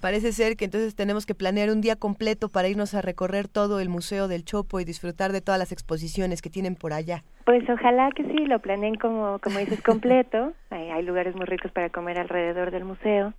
Parece 0.00 0.32
ser 0.32 0.56
que 0.56 0.64
entonces 0.64 0.94
tenemos 0.94 1.26
que 1.26 1.34
planear 1.34 1.70
un 1.70 1.80
día 1.80 1.96
completo 1.96 2.48
para 2.48 2.68
irnos 2.68 2.94
a 2.94 3.02
recorrer 3.02 3.48
todo 3.48 3.80
el 3.80 3.88
Museo 3.88 4.28
del 4.28 4.44
Chopo 4.44 4.80
y 4.80 4.84
disfrutar 4.84 5.32
de 5.32 5.40
todas 5.40 5.58
las 5.58 5.72
exposiciones 5.72 6.40
que 6.40 6.50
tienen 6.50 6.76
por 6.76 6.92
allá. 6.92 7.22
Pues 7.44 7.68
ojalá 7.68 8.10
que 8.12 8.24
sí, 8.24 8.46
lo 8.46 8.58
planeen 8.60 8.94
como, 8.94 9.38
como 9.40 9.58
dices, 9.58 9.82
completo. 9.82 10.52
hay, 10.70 10.90
hay 10.90 11.02
lugares 11.02 11.34
muy 11.34 11.44
ricos 11.44 11.70
para 11.72 11.90
comer 11.90 12.18
alrededor 12.18 12.70
del 12.70 12.84
museo. 12.84 13.34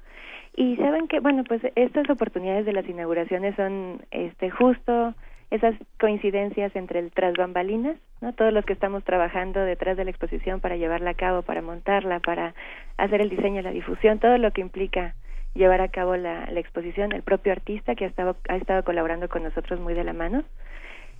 Y 0.55 0.75
saben 0.77 1.07
que, 1.07 1.19
bueno, 1.19 1.43
pues 1.43 1.61
estas 1.75 2.09
oportunidades 2.09 2.65
de 2.65 2.73
las 2.73 2.87
inauguraciones 2.87 3.55
son 3.55 4.01
este 4.11 4.51
justo 4.51 5.15
esas 5.49 5.75
coincidencias 5.99 6.75
entre 6.75 6.99
el 6.99 7.11
tras 7.11 7.35
bambalinas, 7.35 7.95
¿no? 8.21 8.33
Todos 8.33 8.51
los 8.51 8.65
que 8.65 8.73
estamos 8.73 9.03
trabajando 9.03 9.59
detrás 9.59 9.95
de 9.97 10.03
la 10.03 10.09
exposición 10.09 10.59
para 10.61 10.77
llevarla 10.77 11.11
a 11.11 11.13
cabo, 11.13 11.43
para 11.43 11.61
montarla, 11.61 12.19
para 12.21 12.55
hacer 12.97 13.21
el 13.21 13.29
diseño, 13.29 13.61
la 13.61 13.69
difusión, 13.69 14.17
todo 14.17 14.39
lo 14.39 14.49
que 14.49 14.61
implica 14.61 15.13
llevar 15.53 15.81
a 15.81 15.89
cabo 15.89 16.15
la, 16.17 16.49
la 16.51 16.59
exposición, 16.59 17.11
el 17.11 17.21
propio 17.23 17.51
artista 17.51 17.95
que 17.95 18.05
ha 18.05 18.07
estado, 18.07 18.35
ha 18.49 18.55
estado 18.55 18.83
colaborando 18.83 19.29
con 19.29 19.43
nosotros 19.43 19.79
muy 19.79 19.93
de 19.93 20.03
la 20.03 20.13
mano 20.13 20.43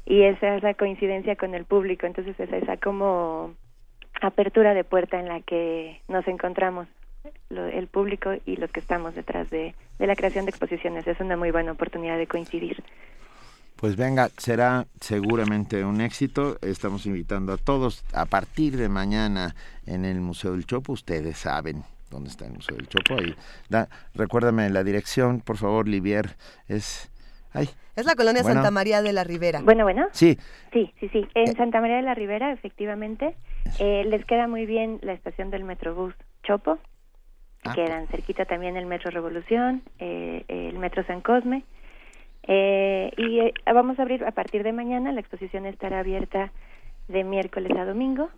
y 0.05 0.23
esa 0.23 0.55
es 0.55 0.63
la 0.63 0.73
coincidencia 0.73 1.35
con 1.35 1.53
el 1.55 1.65
público, 1.65 2.05
entonces 2.05 2.37
es 2.39 2.51
esa 2.51 2.77
como 2.77 3.53
apertura 4.21 4.73
de 4.73 4.83
puerta 4.83 5.19
en 5.19 5.27
la 5.27 5.41
que 5.41 6.01
nos 6.07 6.27
encontramos 6.27 6.87
lo- 7.49 7.67
el 7.67 7.87
público 7.87 8.31
y 8.45 8.55
los 8.57 8.71
que 8.71 8.79
estamos 8.79 9.15
detrás 9.15 9.49
de, 9.49 9.75
de 9.99 10.07
la 10.07 10.15
creación 10.15 10.45
de 10.45 10.49
exposiciones. 10.49 11.07
Es 11.07 11.19
una 11.19 11.37
muy 11.37 11.51
buena 11.51 11.71
oportunidad 11.71 12.17
de 12.17 12.27
coincidir. 12.27 12.83
Pues 13.75 13.95
venga, 13.97 14.29
será 14.37 14.85
seguramente 15.01 15.83
un 15.83 15.99
éxito. 16.01 16.57
Estamos 16.61 17.05
invitando 17.05 17.53
a 17.53 17.57
todos 17.57 18.03
a 18.13 18.25
partir 18.25 18.77
de 18.77 18.87
mañana 18.87 19.55
en 19.85 20.05
el 20.05 20.21
Museo 20.21 20.51
del 20.53 20.65
Chopo. 20.65 20.93
Ustedes 20.93 21.37
saben 21.37 21.83
dónde 22.13 22.29
está 22.29 22.45
el 22.45 22.53
Museo 22.53 22.77
del 22.77 22.87
Chopo. 22.87 23.15
Ahí. 23.19 23.35
Da, 23.69 23.89
recuérdame 24.13 24.69
la 24.69 24.83
dirección, 24.83 25.41
por 25.41 25.57
favor, 25.57 25.87
Livier. 25.87 26.35
Es... 26.67 27.09
Ay, 27.51 27.69
Es 27.95 28.05
la 28.05 28.15
colonia 28.15 28.41
Bueno. 28.41 28.55
Santa 28.55 28.71
María 28.71 29.01
de 29.01 29.13
la 29.13 29.23
Ribera. 29.23 29.61
Bueno, 29.61 29.83
bueno. 29.83 30.07
Sí. 30.11 30.37
Sí, 30.71 30.91
sí, 30.99 31.09
sí. 31.09 31.27
En 31.35 31.55
Santa 31.55 31.81
María 31.81 31.97
de 31.97 32.01
la 32.01 32.15
Ribera, 32.15 32.51
efectivamente, 32.51 33.35
eh, 33.79 34.03
les 34.05 34.25
queda 34.25 34.47
muy 34.47 34.65
bien 34.65 34.99
la 35.03 35.13
estación 35.13 35.51
del 35.51 35.63
Metrobús 35.63 36.15
Chopo. 36.43 36.79
Ah, 37.63 37.73
Quedan 37.73 38.07
cerquita 38.07 38.45
también 38.45 38.75
el 38.75 38.87
Metro 38.87 39.11
Revolución, 39.11 39.83
eh, 39.99 40.43
el 40.47 40.77
Metro 40.79 41.05
San 41.05 41.21
Cosme. 41.21 41.63
Eh, 42.45 43.11
y 43.15 43.39
eh, 43.39 43.53
vamos 43.73 43.97
a 43.99 44.01
abrir 44.01 44.25
a 44.25 44.31
partir 44.31 44.63
de 44.63 44.73
mañana. 44.73 45.11
La 45.11 45.21
exposición 45.21 45.65
estará 45.65 45.99
abierta 45.99 46.51
de 47.07 47.23
miércoles 47.23 47.71
a 47.77 47.85
domingo. 47.85 48.29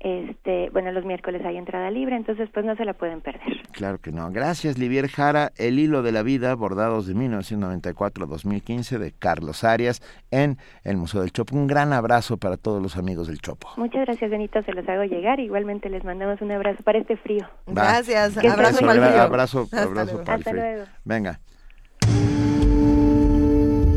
Este, 0.00 0.70
bueno, 0.70 0.92
los 0.92 1.04
miércoles 1.04 1.42
hay 1.44 1.56
entrada 1.56 1.90
libre, 1.90 2.14
entonces 2.14 2.48
pues 2.54 2.64
no 2.64 2.76
se 2.76 2.84
la 2.84 2.92
pueden 2.94 3.20
perder. 3.20 3.42
Claro 3.72 3.98
que 3.98 4.12
no. 4.12 4.30
Gracias, 4.30 4.78
Livier 4.78 5.08
Jara. 5.08 5.50
El 5.56 5.78
hilo 5.80 6.02
de 6.02 6.12
la 6.12 6.22
vida, 6.22 6.54
bordados 6.54 7.06
de 7.08 7.14
1994-2015 7.14 8.98
de 8.98 9.12
Carlos 9.12 9.64
Arias 9.64 10.00
en 10.30 10.56
el 10.84 10.96
Museo 10.98 11.20
del 11.22 11.32
Chopo. 11.32 11.56
Un 11.56 11.66
gran 11.66 11.92
abrazo 11.92 12.36
para 12.36 12.56
todos 12.56 12.80
los 12.80 12.96
amigos 12.96 13.26
del 13.26 13.40
Chopo. 13.40 13.68
Muchas 13.76 14.04
gracias, 14.06 14.30
Benito, 14.30 14.62
se 14.62 14.72
los 14.72 14.88
hago 14.88 15.02
llegar. 15.04 15.40
Igualmente 15.40 15.90
les 15.90 16.04
mandamos 16.04 16.40
un 16.42 16.52
abrazo 16.52 16.82
para 16.84 16.98
este 16.98 17.16
frío. 17.16 17.46
Va. 17.68 17.72
Gracias, 17.82 18.38
Que 18.38 18.48
abrazo 18.48 18.84
abrazo, 18.88 19.62
Hasta 19.62 19.82
abrazo 19.82 20.12
luego. 20.12 20.24
para 20.24 20.34
el 20.36 20.40
Hasta 20.40 20.50
frío. 20.50 20.62
luego. 20.62 20.84
Venga. 21.04 21.40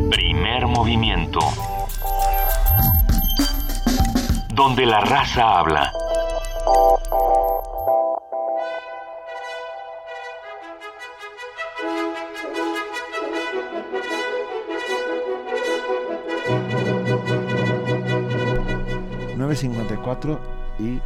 Primer 0.10 0.68
movimiento. 0.68 1.40
Donde 4.62 4.86
la 4.86 5.00
raza 5.00 5.58
habla. 5.58 5.92
Nueve 19.36 19.56
9.54 19.56 20.38
y 20.78 21.02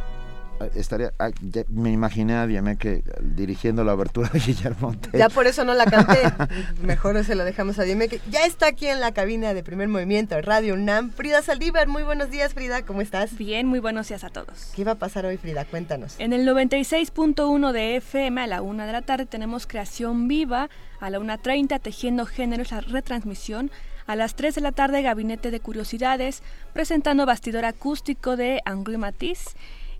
estaría 0.74 1.12
ah, 1.18 1.30
ya 1.40 1.64
me 1.68 1.90
imaginé 1.90 2.34
a 2.34 2.46
Diameque 2.46 3.02
dirigiendo 3.20 3.84
la 3.84 3.92
abertura 3.92 4.28
de 4.32 4.38
Guillermo 4.46 4.94
Tell. 4.96 5.18
Ya 5.18 5.28
por 5.28 5.46
eso 5.46 5.64
no 5.64 5.74
la 5.74 5.86
canté. 5.86 6.20
Mejor 6.82 7.22
se 7.24 7.34
lo 7.34 7.44
dejamos 7.44 7.78
a 7.78 7.82
Dime 7.82 8.08
que 8.08 8.20
ya 8.30 8.44
está 8.44 8.68
aquí 8.68 8.86
en 8.86 9.00
la 9.00 9.12
cabina 9.12 9.54
de 9.54 9.62
primer 9.62 9.88
movimiento 9.88 10.40
Radio 10.40 10.74
UNAM. 10.74 11.10
Frida 11.10 11.42
Saldívar, 11.42 11.88
muy 11.88 12.02
buenos 12.02 12.30
días, 12.30 12.54
Frida, 12.54 12.82
¿cómo 12.82 13.00
estás? 13.00 13.36
Bien, 13.36 13.66
muy 13.66 13.78
buenos 13.78 14.08
días 14.08 14.24
a 14.24 14.30
todos. 14.30 14.72
¿Qué 14.74 14.84
va 14.84 14.92
a 14.92 14.96
pasar 14.96 15.26
hoy, 15.26 15.36
Frida? 15.36 15.64
Cuéntanos. 15.64 16.14
En 16.18 16.32
el 16.32 16.46
96.1 16.46 17.72
de 17.72 17.96
FM 17.96 18.40
a 18.40 18.46
la 18.46 18.62
1 18.62 18.86
de 18.86 18.92
la 18.92 19.02
tarde 19.02 19.26
tenemos 19.26 19.66
Creación 19.66 20.28
Viva, 20.28 20.68
a 21.00 21.10
la 21.10 21.18
1.30 21.18 21.80
Tejiendo 21.80 22.26
Géneros, 22.26 22.70
la 22.70 22.80
retransmisión. 22.80 23.70
A 24.06 24.14
las 24.14 24.36
3 24.36 24.54
de 24.54 24.60
la 24.60 24.70
tarde 24.70 25.02
Gabinete 25.02 25.50
de 25.50 25.58
Curiosidades, 25.58 26.44
presentando 26.72 27.26
bastidor 27.26 27.64
acústico 27.64 28.36
de 28.36 28.62
Angry 28.64 28.98
Matisse. 28.98 29.56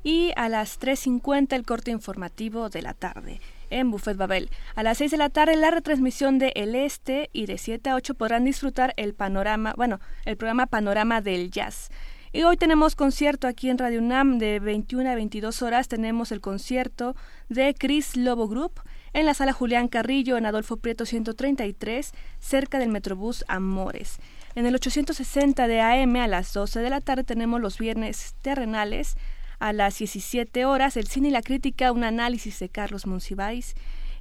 Y 0.07 0.31
a 0.37 0.49
las 0.49 0.79
3.50 0.79 1.53
el 1.57 1.65
corte 1.65 1.91
informativo 1.91 2.69
de 2.69 2.81
la 2.81 2.95
tarde 2.95 3.41
en 3.71 3.91
Buffet 3.91 4.17
Babel. 4.17 4.51
A 4.77 4.85
las 4.85 4.99
6 4.99 5.11
de 5.11 5.17
la 5.17 5.31
tarde 5.31 5.57
la 5.57 5.73
retransmisión 5.73 6.39
de 6.39 6.53
El 6.55 6.77
Este 6.77 7.29
y 7.33 7.47
de 7.47 7.59
7 7.59 7.91
a 7.91 7.97
8 7.97 8.15
podrán 8.15 8.45
disfrutar 8.45 8.95
el 8.99 9.15
panorama, 9.15 9.75
bueno, 9.77 9.99
el 10.25 10.37
programa 10.37 10.67
Panorama 10.67 11.21
del 11.23 11.51
Jazz. 11.51 11.91
Y 12.33 12.45
hoy 12.45 12.57
tenemos 12.57 12.95
concierto 12.95 13.49
aquí 13.49 13.69
en 13.69 13.79
Radio 13.79 13.99
UNAM 13.99 14.39
de 14.39 14.61
21 14.61 15.11
a 15.11 15.17
22 15.17 15.63
horas. 15.63 15.89
Tenemos 15.89 16.31
el 16.31 16.41
concierto 16.41 17.17
de 17.49 17.75
Chris 17.75 18.17
Lobo 18.17 18.47
Group 18.47 18.83
en 19.13 19.27
la 19.27 19.35
sala 19.35 19.53
Julián 19.53 19.89
Carrillo 19.89 20.37
en 20.37 20.47
Adolfo 20.47 20.77
Prieto 20.77 21.05
133, 21.05 22.13
cerca 22.39 22.79
del 22.79 22.91
Metrobús 22.91 23.45
Amores. 23.49 24.21
En 24.55 24.67
el 24.67 24.75
860 24.77 25.67
de 25.67 25.81
AM 25.81 26.15
a 26.15 26.29
las 26.29 26.53
12 26.53 26.79
de 26.79 26.91
la 26.91 27.01
tarde 27.01 27.25
tenemos 27.25 27.61
los 27.61 27.79
viernes 27.79 28.37
terrenales. 28.43 29.17
A 29.59 29.73
las 29.73 29.99
17 29.99 30.65
horas, 30.65 30.97
el 30.97 31.07
cine 31.07 31.29
y 31.29 31.31
la 31.31 31.43
crítica, 31.43 31.93
un 31.93 32.05
análisis 32.05 32.59
de 32.59 32.69
Carlos 32.69 33.07
Monsiváis. 33.07 33.75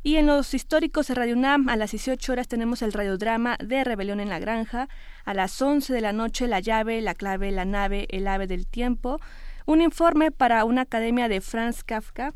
Y 0.06 0.18
en 0.18 0.28
los 0.28 0.54
históricos 0.54 1.08
de 1.08 1.16
Radio 1.16 1.36
UNAM, 1.36 1.68
a 1.68 1.76
las 1.76 1.92
18 1.92 2.32
horas 2.32 2.48
tenemos 2.48 2.84
el 2.84 2.94
radiodrama 2.94 3.58
de 3.58 3.84
Rebelión 3.84 4.20
en 4.20 4.30
la 4.30 4.38
Granja. 4.38 4.88
A 5.26 5.34
las 5.34 5.60
11 5.60 5.92
de 5.92 6.02
la 6.02 6.14
noche, 6.14 6.48
La 6.48 6.60
llave, 6.60 7.02
la 7.02 7.16
clave, 7.16 7.52
la 7.52 7.66
nave, 7.66 8.06
el 8.12 8.28
ave 8.28 8.46
del 8.46 8.68
tiempo. 8.68 9.20
Un 9.66 9.82
informe 9.82 10.30
para 10.30 10.64
una 10.64 10.82
academia 10.82 11.28
de 11.28 11.42
Franz 11.42 11.84
Kafka. 11.84 12.36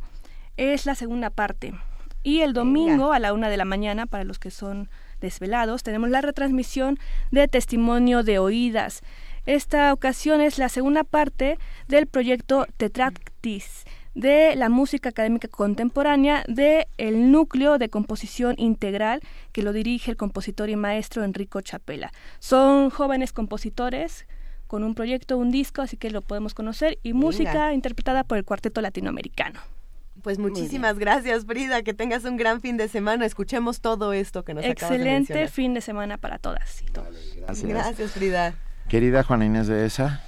Es 0.57 0.87
la 0.87 0.95
segunda 0.95 1.29
parte. 1.29 1.75
Y 2.23 2.41
el 2.41 2.53
domingo, 2.53 3.13
a 3.13 3.19
la 3.19 3.33
una 3.33 3.49
de 3.49 3.57
la 3.57 3.65
mañana, 3.65 4.07
para 4.07 4.23
los 4.23 4.39
que 4.39 4.51
son 4.51 4.89
desvelados, 5.21 5.83
tenemos 5.83 6.09
la 6.09 6.21
retransmisión 6.21 6.97
de 7.31 7.47
Testimonio 7.47 8.23
de 8.23 8.39
Oídas. 8.39 9.03
Esta 9.45 9.93
ocasión 9.93 10.41
es 10.41 10.57
la 10.57 10.69
segunda 10.69 11.03
parte 11.03 11.57
del 11.87 12.07
proyecto 12.07 12.65
Tetractis 12.77 13.85
de 14.15 14.55
la 14.55 14.69
música 14.69 15.09
académica 15.09 15.47
contemporánea 15.47 16.43
de 16.47 16.87
el 16.97 17.31
núcleo 17.31 17.77
de 17.77 17.89
composición 17.89 18.55
integral 18.57 19.21
que 19.51 19.63
lo 19.63 19.71
dirige 19.71 20.11
el 20.11 20.17
compositor 20.17 20.69
y 20.69 20.75
maestro 20.75 21.23
Enrico 21.23 21.61
Chapela. 21.61 22.11
Son 22.39 22.89
jóvenes 22.89 23.31
compositores 23.31 24.27
con 24.67 24.83
un 24.83 24.93
proyecto, 24.93 25.37
un 25.37 25.51
disco, 25.51 25.81
así 25.81 25.97
que 25.97 26.11
lo 26.11 26.21
podemos 26.21 26.53
conocer 26.53 26.99
y 27.01 27.13
música 27.13 27.73
interpretada 27.73 28.23
por 28.23 28.37
el 28.37 28.45
Cuarteto 28.45 28.81
Latinoamericano. 28.81 29.59
Pues 30.21 30.37
muchísimas 30.37 30.99
gracias, 30.99 31.45
Frida. 31.45 31.81
Que 31.81 31.93
tengas 31.93 32.25
un 32.25 32.35
gran 32.35 32.61
fin 32.61 32.77
de 32.77 32.87
semana. 32.87 33.25
Escuchemos 33.25 33.79
todo 33.79 34.13
esto 34.13 34.43
que 34.43 34.53
nos 34.53 34.65
acabas 34.65 34.89
de 34.89 34.95
Excelente 34.97 35.47
fin 35.47 35.73
de 35.73 35.81
semana 35.81 36.17
para 36.17 36.39
todas 36.39 36.81
y 36.81 36.85
todos. 36.85 37.35
Gracias. 37.37 37.67
Gracias, 37.67 38.11
Frida. 38.11 38.53
Querida 38.89 39.23
Juana 39.23 39.45
Inés 39.45 39.67
de 39.67 39.85
esa. 39.85 40.21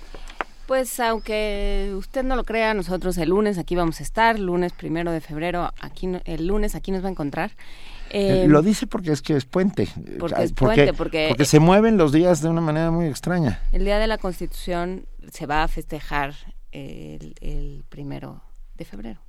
Pues 0.68 1.00
aunque 1.02 1.92
usted 1.98 2.24
no 2.24 2.36
lo 2.38 2.46
crea, 2.46 2.74
nosotros 2.74 3.18
el 3.18 3.30
lunes 3.30 3.58
aquí 3.58 3.76
vamos 3.76 4.00
a 4.00 4.04
estar, 4.04 4.40
lunes 4.40 4.72
primero 4.72 5.12
de 5.12 5.20
febrero, 5.20 5.70
aquí 5.82 6.08
no- 6.08 6.22
el 6.24 6.48
lunes 6.48 6.76
aquí 6.76 6.92
nos 6.92 7.04
va 7.04 7.08
a 7.08 7.12
encontrar. 7.12 7.52
Eh, 8.12 8.44
Eh, 8.44 8.48
lo 8.48 8.62
dice 8.62 8.88
porque 8.88 9.12
es 9.12 9.22
que 9.22 9.36
es 9.36 9.46
puente. 9.46 9.90
Porque 10.20 10.44
es 10.44 10.54
puente, 10.54 10.94
porque- 10.94 11.26
porque 11.30 11.46
se 11.46 11.60
mueven 11.60 11.98
los 11.98 12.12
días 12.14 12.42
de 12.42 12.50
una 12.50 12.62
manera 12.62 12.90
muy 12.92 13.08
extraña. 13.08 13.60
El 13.74 13.84
Día 13.84 14.00
de 14.00 14.08
la 14.08 14.18
Constitución 14.18 15.06
se 15.32 15.46
va 15.46 15.64
a 15.64 15.68
festejar 15.68 16.34
el, 16.72 17.36
el 17.42 17.84
primero 17.90 18.42
de 18.76 18.86
febrero. 18.86 19.20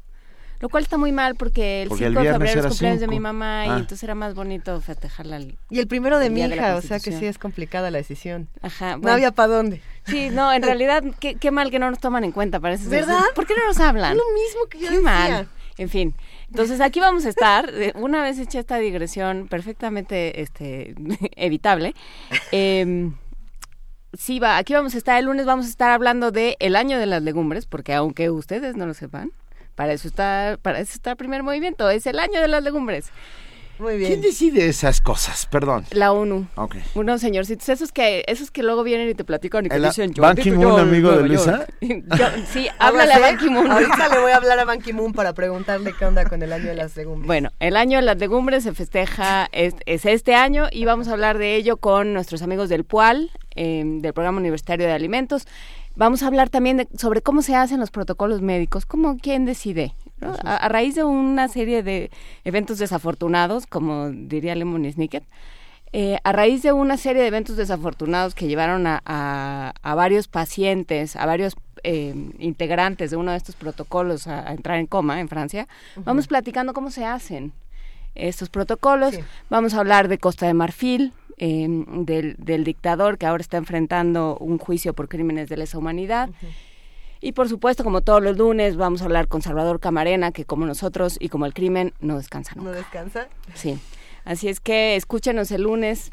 Lo 0.62 0.68
cual 0.70 0.84
está 0.84 0.96
muy 0.96 1.12
mal 1.12 1.34
porque 1.34 1.82
el 1.82 1.88
Porque 1.90 2.06
el 2.06 2.12
5 2.12 2.22
de 2.22 2.32
febrero 2.32 2.60
es 2.60 2.66
cumpleaños 2.68 3.00
de 3.00 3.08
mi 3.08 3.18
mamá 3.20 3.62
Ah. 3.62 3.66
y 3.66 3.70
entonces 3.80 4.02
era 4.04 4.14
más 4.14 4.34
bonito 4.34 4.80
festejarla. 4.80 5.36
el- 5.36 5.58
Y 5.68 5.80
el 5.80 5.88
primero 5.88 6.18
de 6.20 6.26
el 6.26 6.32
mi 6.32 6.40
hija, 6.42 6.76
o 6.76 6.80
sea 6.80 7.00
que 7.00 7.10
sí 7.10 7.26
es 7.26 7.36
complicada 7.36 7.90
la 7.90 7.98
decisión. 7.98 8.48
Ajá, 8.62 8.92
No 8.92 8.98
bueno. 9.02 9.14
había 9.14 9.32
para 9.32 9.48
dónde. 9.54 9.82
Sí, 10.06 10.30
no, 10.30 10.52
en 10.52 10.62
realidad, 10.78 11.02
qué, 11.20 11.34
qué 11.34 11.50
mal 11.50 11.70
que 11.70 11.78
no 11.80 11.90
nos 11.90 11.98
toman 11.98 12.22
en 12.24 12.30
cuenta 12.32 12.60
para 12.60 12.74
eso. 12.76 12.88
¿Verdad? 12.88 13.20
¿Por 13.34 13.46
qué 13.46 13.54
no 13.56 13.66
nos 13.66 13.78
hablan? 13.80 14.16
Lo 14.16 14.22
mismo 14.32 14.66
que 14.70 14.78
yo 14.78 14.86
Qué 14.88 14.92
decía. 14.98 15.02
mal. 15.10 15.48
En 15.78 15.88
fin, 15.88 16.14
entonces 16.48 16.80
aquí 16.80 17.00
vamos 17.00 17.24
a 17.26 17.28
estar, 17.30 17.68
eh, 17.72 17.92
una 17.96 18.22
vez 18.22 18.38
hecha 18.38 18.60
esta 18.60 18.76
digresión 18.76 19.48
perfectamente 19.48 20.42
este, 20.42 20.94
evitable, 21.36 21.94
eh, 22.52 23.10
sí 24.12 24.38
va, 24.38 24.58
aquí 24.58 24.74
vamos 24.74 24.94
a 24.94 24.98
estar, 24.98 25.18
el 25.18 25.24
lunes 25.24 25.46
vamos 25.46 25.66
a 25.66 25.68
estar 25.70 25.90
hablando 25.90 26.30
de 26.30 26.56
el 26.60 26.76
año 26.76 26.98
de 26.98 27.06
las 27.06 27.22
legumbres, 27.22 27.66
porque 27.66 27.94
aunque 27.94 28.30
ustedes 28.30 28.76
no 28.76 28.86
lo 28.86 28.94
sepan, 28.94 29.32
para 29.74 29.92
eso 29.92 30.08
está, 30.08 30.58
para 30.62 30.80
eso 30.80 30.92
está 30.94 31.10
el 31.12 31.16
primer 31.16 31.42
movimiento, 31.42 31.88
es 31.90 32.06
el 32.06 32.18
año 32.18 32.40
de 32.40 32.48
las 32.48 32.62
legumbres. 32.62 33.10
Muy 33.78 33.96
bien. 33.96 34.10
¿Quién 34.10 34.20
decide 34.20 34.68
esas 34.68 35.00
cosas? 35.00 35.46
Perdón. 35.46 35.84
La 35.90 36.12
ONU. 36.12 36.46
Ok. 36.54 36.76
Unos 36.94 37.20
señorcitos, 37.20 37.68
esos 37.68 37.90
que, 37.90 38.22
esos 38.28 38.52
que 38.52 38.62
luego 38.62 38.84
vienen 38.84 39.08
y 39.08 39.14
te 39.14 39.24
platican 39.24 39.66
y 39.66 39.70
te 39.70 39.74
El- 39.74 39.82
dicen 39.82 40.12
yo. 40.12 40.22
Ban 40.22 40.36
Ki-moon, 40.36 40.78
amigo 40.78 41.10
de 41.10 41.16
yo. 41.22 41.26
Luisa. 41.26 41.66
Yo- 41.80 42.26
sí, 42.52 42.68
háblale 42.78 43.14
a 43.14 43.18
Ban 43.18 43.38
Ki-moon. 43.38 43.72
Ahorita 43.72 44.08
le 44.08 44.20
voy 44.20 44.30
a 44.30 44.36
hablar 44.36 44.58
a 44.60 44.64
Ban 44.66 44.80
Ki-moon 44.80 45.12
para 45.12 45.32
preguntarle 45.32 45.94
qué 45.98 46.04
onda 46.04 46.26
con 46.28 46.42
el 46.42 46.52
año 46.52 46.66
de 46.66 46.76
las 46.76 46.94
legumbres. 46.96 47.26
Bueno, 47.26 47.50
el 47.58 47.76
año 47.76 47.98
de 47.98 48.02
las 48.04 48.18
legumbres 48.18 48.62
se 48.62 48.72
festeja, 48.72 49.48
es, 49.50 49.74
es 49.86 50.04
este 50.06 50.34
año 50.36 50.68
y 50.70 50.84
vamos 50.84 51.08
a 51.08 51.12
hablar 51.12 51.38
de 51.38 51.56
ello 51.56 51.76
con 51.78 52.12
nuestros 52.12 52.42
amigos 52.42 52.68
del 52.68 52.84
PUAL, 52.84 53.30
eh, 53.56 53.82
del 53.84 54.12
Programa 54.12 54.38
Universitario 54.38 54.86
de 54.86 54.92
Alimentos. 54.92 55.48
Vamos 55.94 56.22
a 56.22 56.26
hablar 56.26 56.48
también 56.50 56.78
de- 56.78 56.88
sobre 56.96 57.20
cómo 57.22 57.42
se 57.42 57.54
hacen 57.54 57.80
los 57.80 57.90
protocolos 57.90 58.40
médicos, 58.40 58.86
cómo 58.86 59.16
quién 59.18 59.44
decide. 59.44 59.94
¿no? 60.20 60.34
A, 60.44 60.56
a 60.56 60.68
raíz 60.68 60.94
de 60.94 61.04
una 61.04 61.48
serie 61.48 61.82
de 61.82 62.10
eventos 62.44 62.78
desafortunados, 62.78 63.66
como 63.66 64.10
diría 64.10 64.54
Lemon 64.54 64.90
Snicket, 64.90 65.24
eh, 65.92 66.18
a 66.24 66.32
raíz 66.32 66.62
de 66.62 66.72
una 66.72 66.96
serie 66.96 67.20
de 67.22 67.28
eventos 67.28 67.56
desafortunados 67.56 68.34
que 68.34 68.46
llevaron 68.46 68.86
a, 68.86 69.02
a- 69.04 69.74
a 69.82 69.94
varios 69.94 70.28
pacientes, 70.28 71.16
a 71.16 71.26
varios 71.26 71.54
eh, 71.84 72.14
integrantes 72.38 73.10
de 73.10 73.16
uno 73.16 73.32
de 73.32 73.36
estos 73.36 73.56
protocolos 73.56 74.26
a, 74.28 74.48
a 74.48 74.52
entrar 74.52 74.78
en 74.78 74.86
coma 74.86 75.20
en 75.20 75.28
Francia, 75.28 75.66
vamos 75.96 76.28
platicando 76.28 76.72
cómo 76.72 76.90
se 76.90 77.04
hacen 77.04 77.52
estos 78.14 78.48
protocolos. 78.50 79.14
Vamos 79.50 79.74
a 79.74 79.80
hablar 79.80 80.06
de 80.08 80.18
Costa 80.18 80.46
de 80.46 80.54
Marfil, 80.54 81.12
eh, 81.44 81.66
del, 81.68 82.36
del 82.38 82.62
dictador 82.62 83.18
que 83.18 83.26
ahora 83.26 83.40
está 83.40 83.56
enfrentando 83.56 84.36
un 84.38 84.58
juicio 84.58 84.94
por 84.94 85.08
crímenes 85.08 85.48
de 85.48 85.56
lesa 85.56 85.76
humanidad. 85.76 86.30
Y 87.20 87.32
por 87.32 87.48
supuesto, 87.48 87.82
como 87.84 88.00
todos 88.00 88.22
los 88.22 88.36
lunes, 88.36 88.76
vamos 88.76 89.02
a 89.02 89.06
hablar 89.06 89.26
con 89.26 89.42
Salvador 89.42 89.80
Camarena, 89.80 90.30
que 90.30 90.44
como 90.44 90.66
nosotros 90.66 91.16
y 91.20 91.28
como 91.28 91.46
el 91.46 91.52
crimen, 91.54 91.94
no 92.00 92.16
descansa 92.16 92.54
nunca. 92.54 92.70
¿No 92.70 92.76
descansa? 92.76 93.26
Sí. 93.54 93.78
Así 94.24 94.48
es 94.48 94.60
que 94.60 94.94
escúchenos 94.96 95.50
el 95.50 95.62
lunes. 95.62 96.10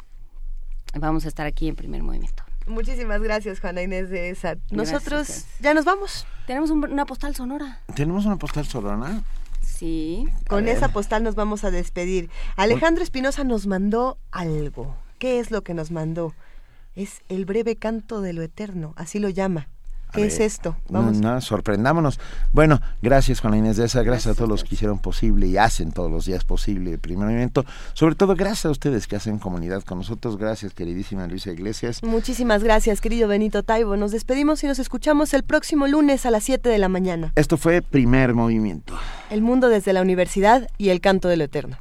Vamos 0.94 1.24
a 1.24 1.28
estar 1.28 1.46
aquí 1.46 1.68
en 1.68 1.76
primer 1.76 2.02
movimiento. 2.02 2.42
Muchísimas 2.66 3.20
gracias, 3.22 3.60
Juana 3.60 3.82
Inés 3.82 4.10
de 4.10 4.30
esa. 4.30 4.56
Nosotros 4.70 5.28
Gracias. 5.28 5.46
ya 5.60 5.74
nos 5.74 5.84
vamos. 5.84 6.26
Tenemos 6.46 6.70
un- 6.70 6.84
una 6.92 7.06
postal 7.06 7.34
sonora. 7.36 7.80
¿Tenemos 7.94 8.26
una 8.26 8.36
postal 8.36 8.66
sorona? 8.66 9.22
Sí. 9.62 10.26
Con 10.48 10.68
esa 10.68 10.88
postal 10.88 11.22
nos 11.22 11.34
vamos 11.34 11.64
a 11.64 11.70
despedir. 11.70 12.30
Alejandro 12.56 13.02
Espinosa 13.02 13.44
nos 13.44 13.66
mandó 13.66 14.18
algo. 14.30 14.94
¿Qué 15.20 15.38
es 15.38 15.50
lo 15.50 15.60
que 15.60 15.74
nos 15.74 15.90
mandó? 15.90 16.32
Es 16.96 17.20
el 17.28 17.44
breve 17.44 17.76
canto 17.76 18.22
de 18.22 18.32
lo 18.32 18.40
eterno, 18.40 18.94
así 18.96 19.18
lo 19.18 19.28
llama. 19.28 19.68
¿Qué 20.14 20.22
ver, 20.22 20.30
es 20.30 20.40
esto? 20.40 20.78
Vamos. 20.88 21.20
no, 21.20 21.38
sorprendámonos. 21.42 22.18
Bueno, 22.54 22.80
gracias 23.02 23.40
Juana 23.40 23.58
Inés 23.58 23.76
de 23.76 23.84
esa, 23.84 24.02
gracias, 24.02 24.32
a 24.32 24.34
todos 24.34 24.48
los 24.48 24.64
que 24.64 24.76
hicieron 24.76 24.98
posible 24.98 25.46
y 25.46 25.58
hacen 25.58 25.92
todos 25.92 26.10
los 26.10 26.24
días 26.24 26.44
posible 26.44 26.92
el 26.92 26.98
primer 26.98 27.26
movimiento. 27.26 27.66
Sobre 27.92 28.14
todo 28.14 28.34
gracias 28.34 28.64
a 28.64 28.70
ustedes 28.70 29.06
que 29.06 29.16
hacen 29.16 29.38
comunidad 29.38 29.82
con 29.82 29.98
nosotros. 29.98 30.38
Gracias, 30.38 30.72
queridísima 30.72 31.26
Luisa 31.26 31.52
Iglesias. 31.52 32.02
Muchísimas 32.02 32.64
gracias, 32.64 33.02
querido 33.02 33.28
Benito 33.28 33.62
Taibo. 33.62 33.98
Nos 33.98 34.12
despedimos 34.12 34.64
y 34.64 34.68
nos 34.68 34.78
escuchamos 34.78 35.34
el 35.34 35.42
próximo 35.42 35.86
lunes 35.86 36.24
a 36.24 36.30
las 36.30 36.44
7 36.44 36.66
de 36.66 36.78
la 36.78 36.88
mañana. 36.88 37.34
Esto 37.36 37.58
fue 37.58 37.82
primer 37.82 38.32
movimiento. 38.32 38.98
El 39.28 39.42
mundo 39.42 39.68
desde 39.68 39.92
la 39.92 40.00
universidad 40.00 40.66
y 40.78 40.88
el 40.88 41.02
canto 41.02 41.28
de 41.28 41.36
lo 41.36 41.44
eterno. 41.44 41.76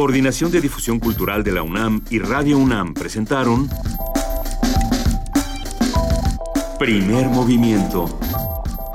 Coordinación 0.00 0.50
de 0.50 0.62
Difusión 0.62 0.98
Cultural 0.98 1.44
de 1.44 1.52
la 1.52 1.62
UNAM 1.62 2.02
y 2.08 2.20
Radio 2.20 2.56
UNAM 2.56 2.94
presentaron 2.94 3.68
Primer 6.78 7.28
Movimiento. 7.28 8.18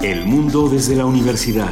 El 0.02 0.26
mundo 0.26 0.68
desde 0.68 0.96
la 0.96 1.06
universidad. 1.06 1.72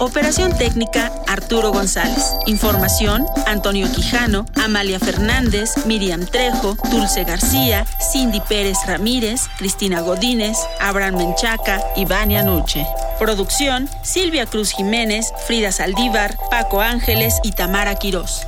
Operación 0.00 0.58
técnica 0.58 1.12
Arturo 1.28 1.70
González. 1.70 2.36
Información 2.46 3.26
Antonio 3.46 3.86
Quijano, 3.92 4.44
Amalia 4.56 4.98
Fernández, 4.98 5.70
Miriam 5.86 6.26
Trejo, 6.26 6.76
Dulce 6.90 7.24
García, 7.24 7.86
Cindy 8.14 8.38
Pérez 8.38 8.78
Ramírez, 8.86 9.48
Cristina 9.58 10.00
Godínez, 10.00 10.56
Abraham 10.78 11.16
Menchaca 11.16 11.82
y 11.96 12.04
Vania 12.04 12.44
Nuche. 12.44 12.86
Producción 13.18 13.88
Silvia 14.02 14.46
Cruz 14.46 14.70
Jiménez, 14.70 15.32
Frida 15.48 15.72
Saldívar, 15.72 16.38
Paco 16.48 16.80
Ángeles 16.80 17.40
y 17.42 17.50
Tamara 17.50 17.96
Quirós. 17.96 18.43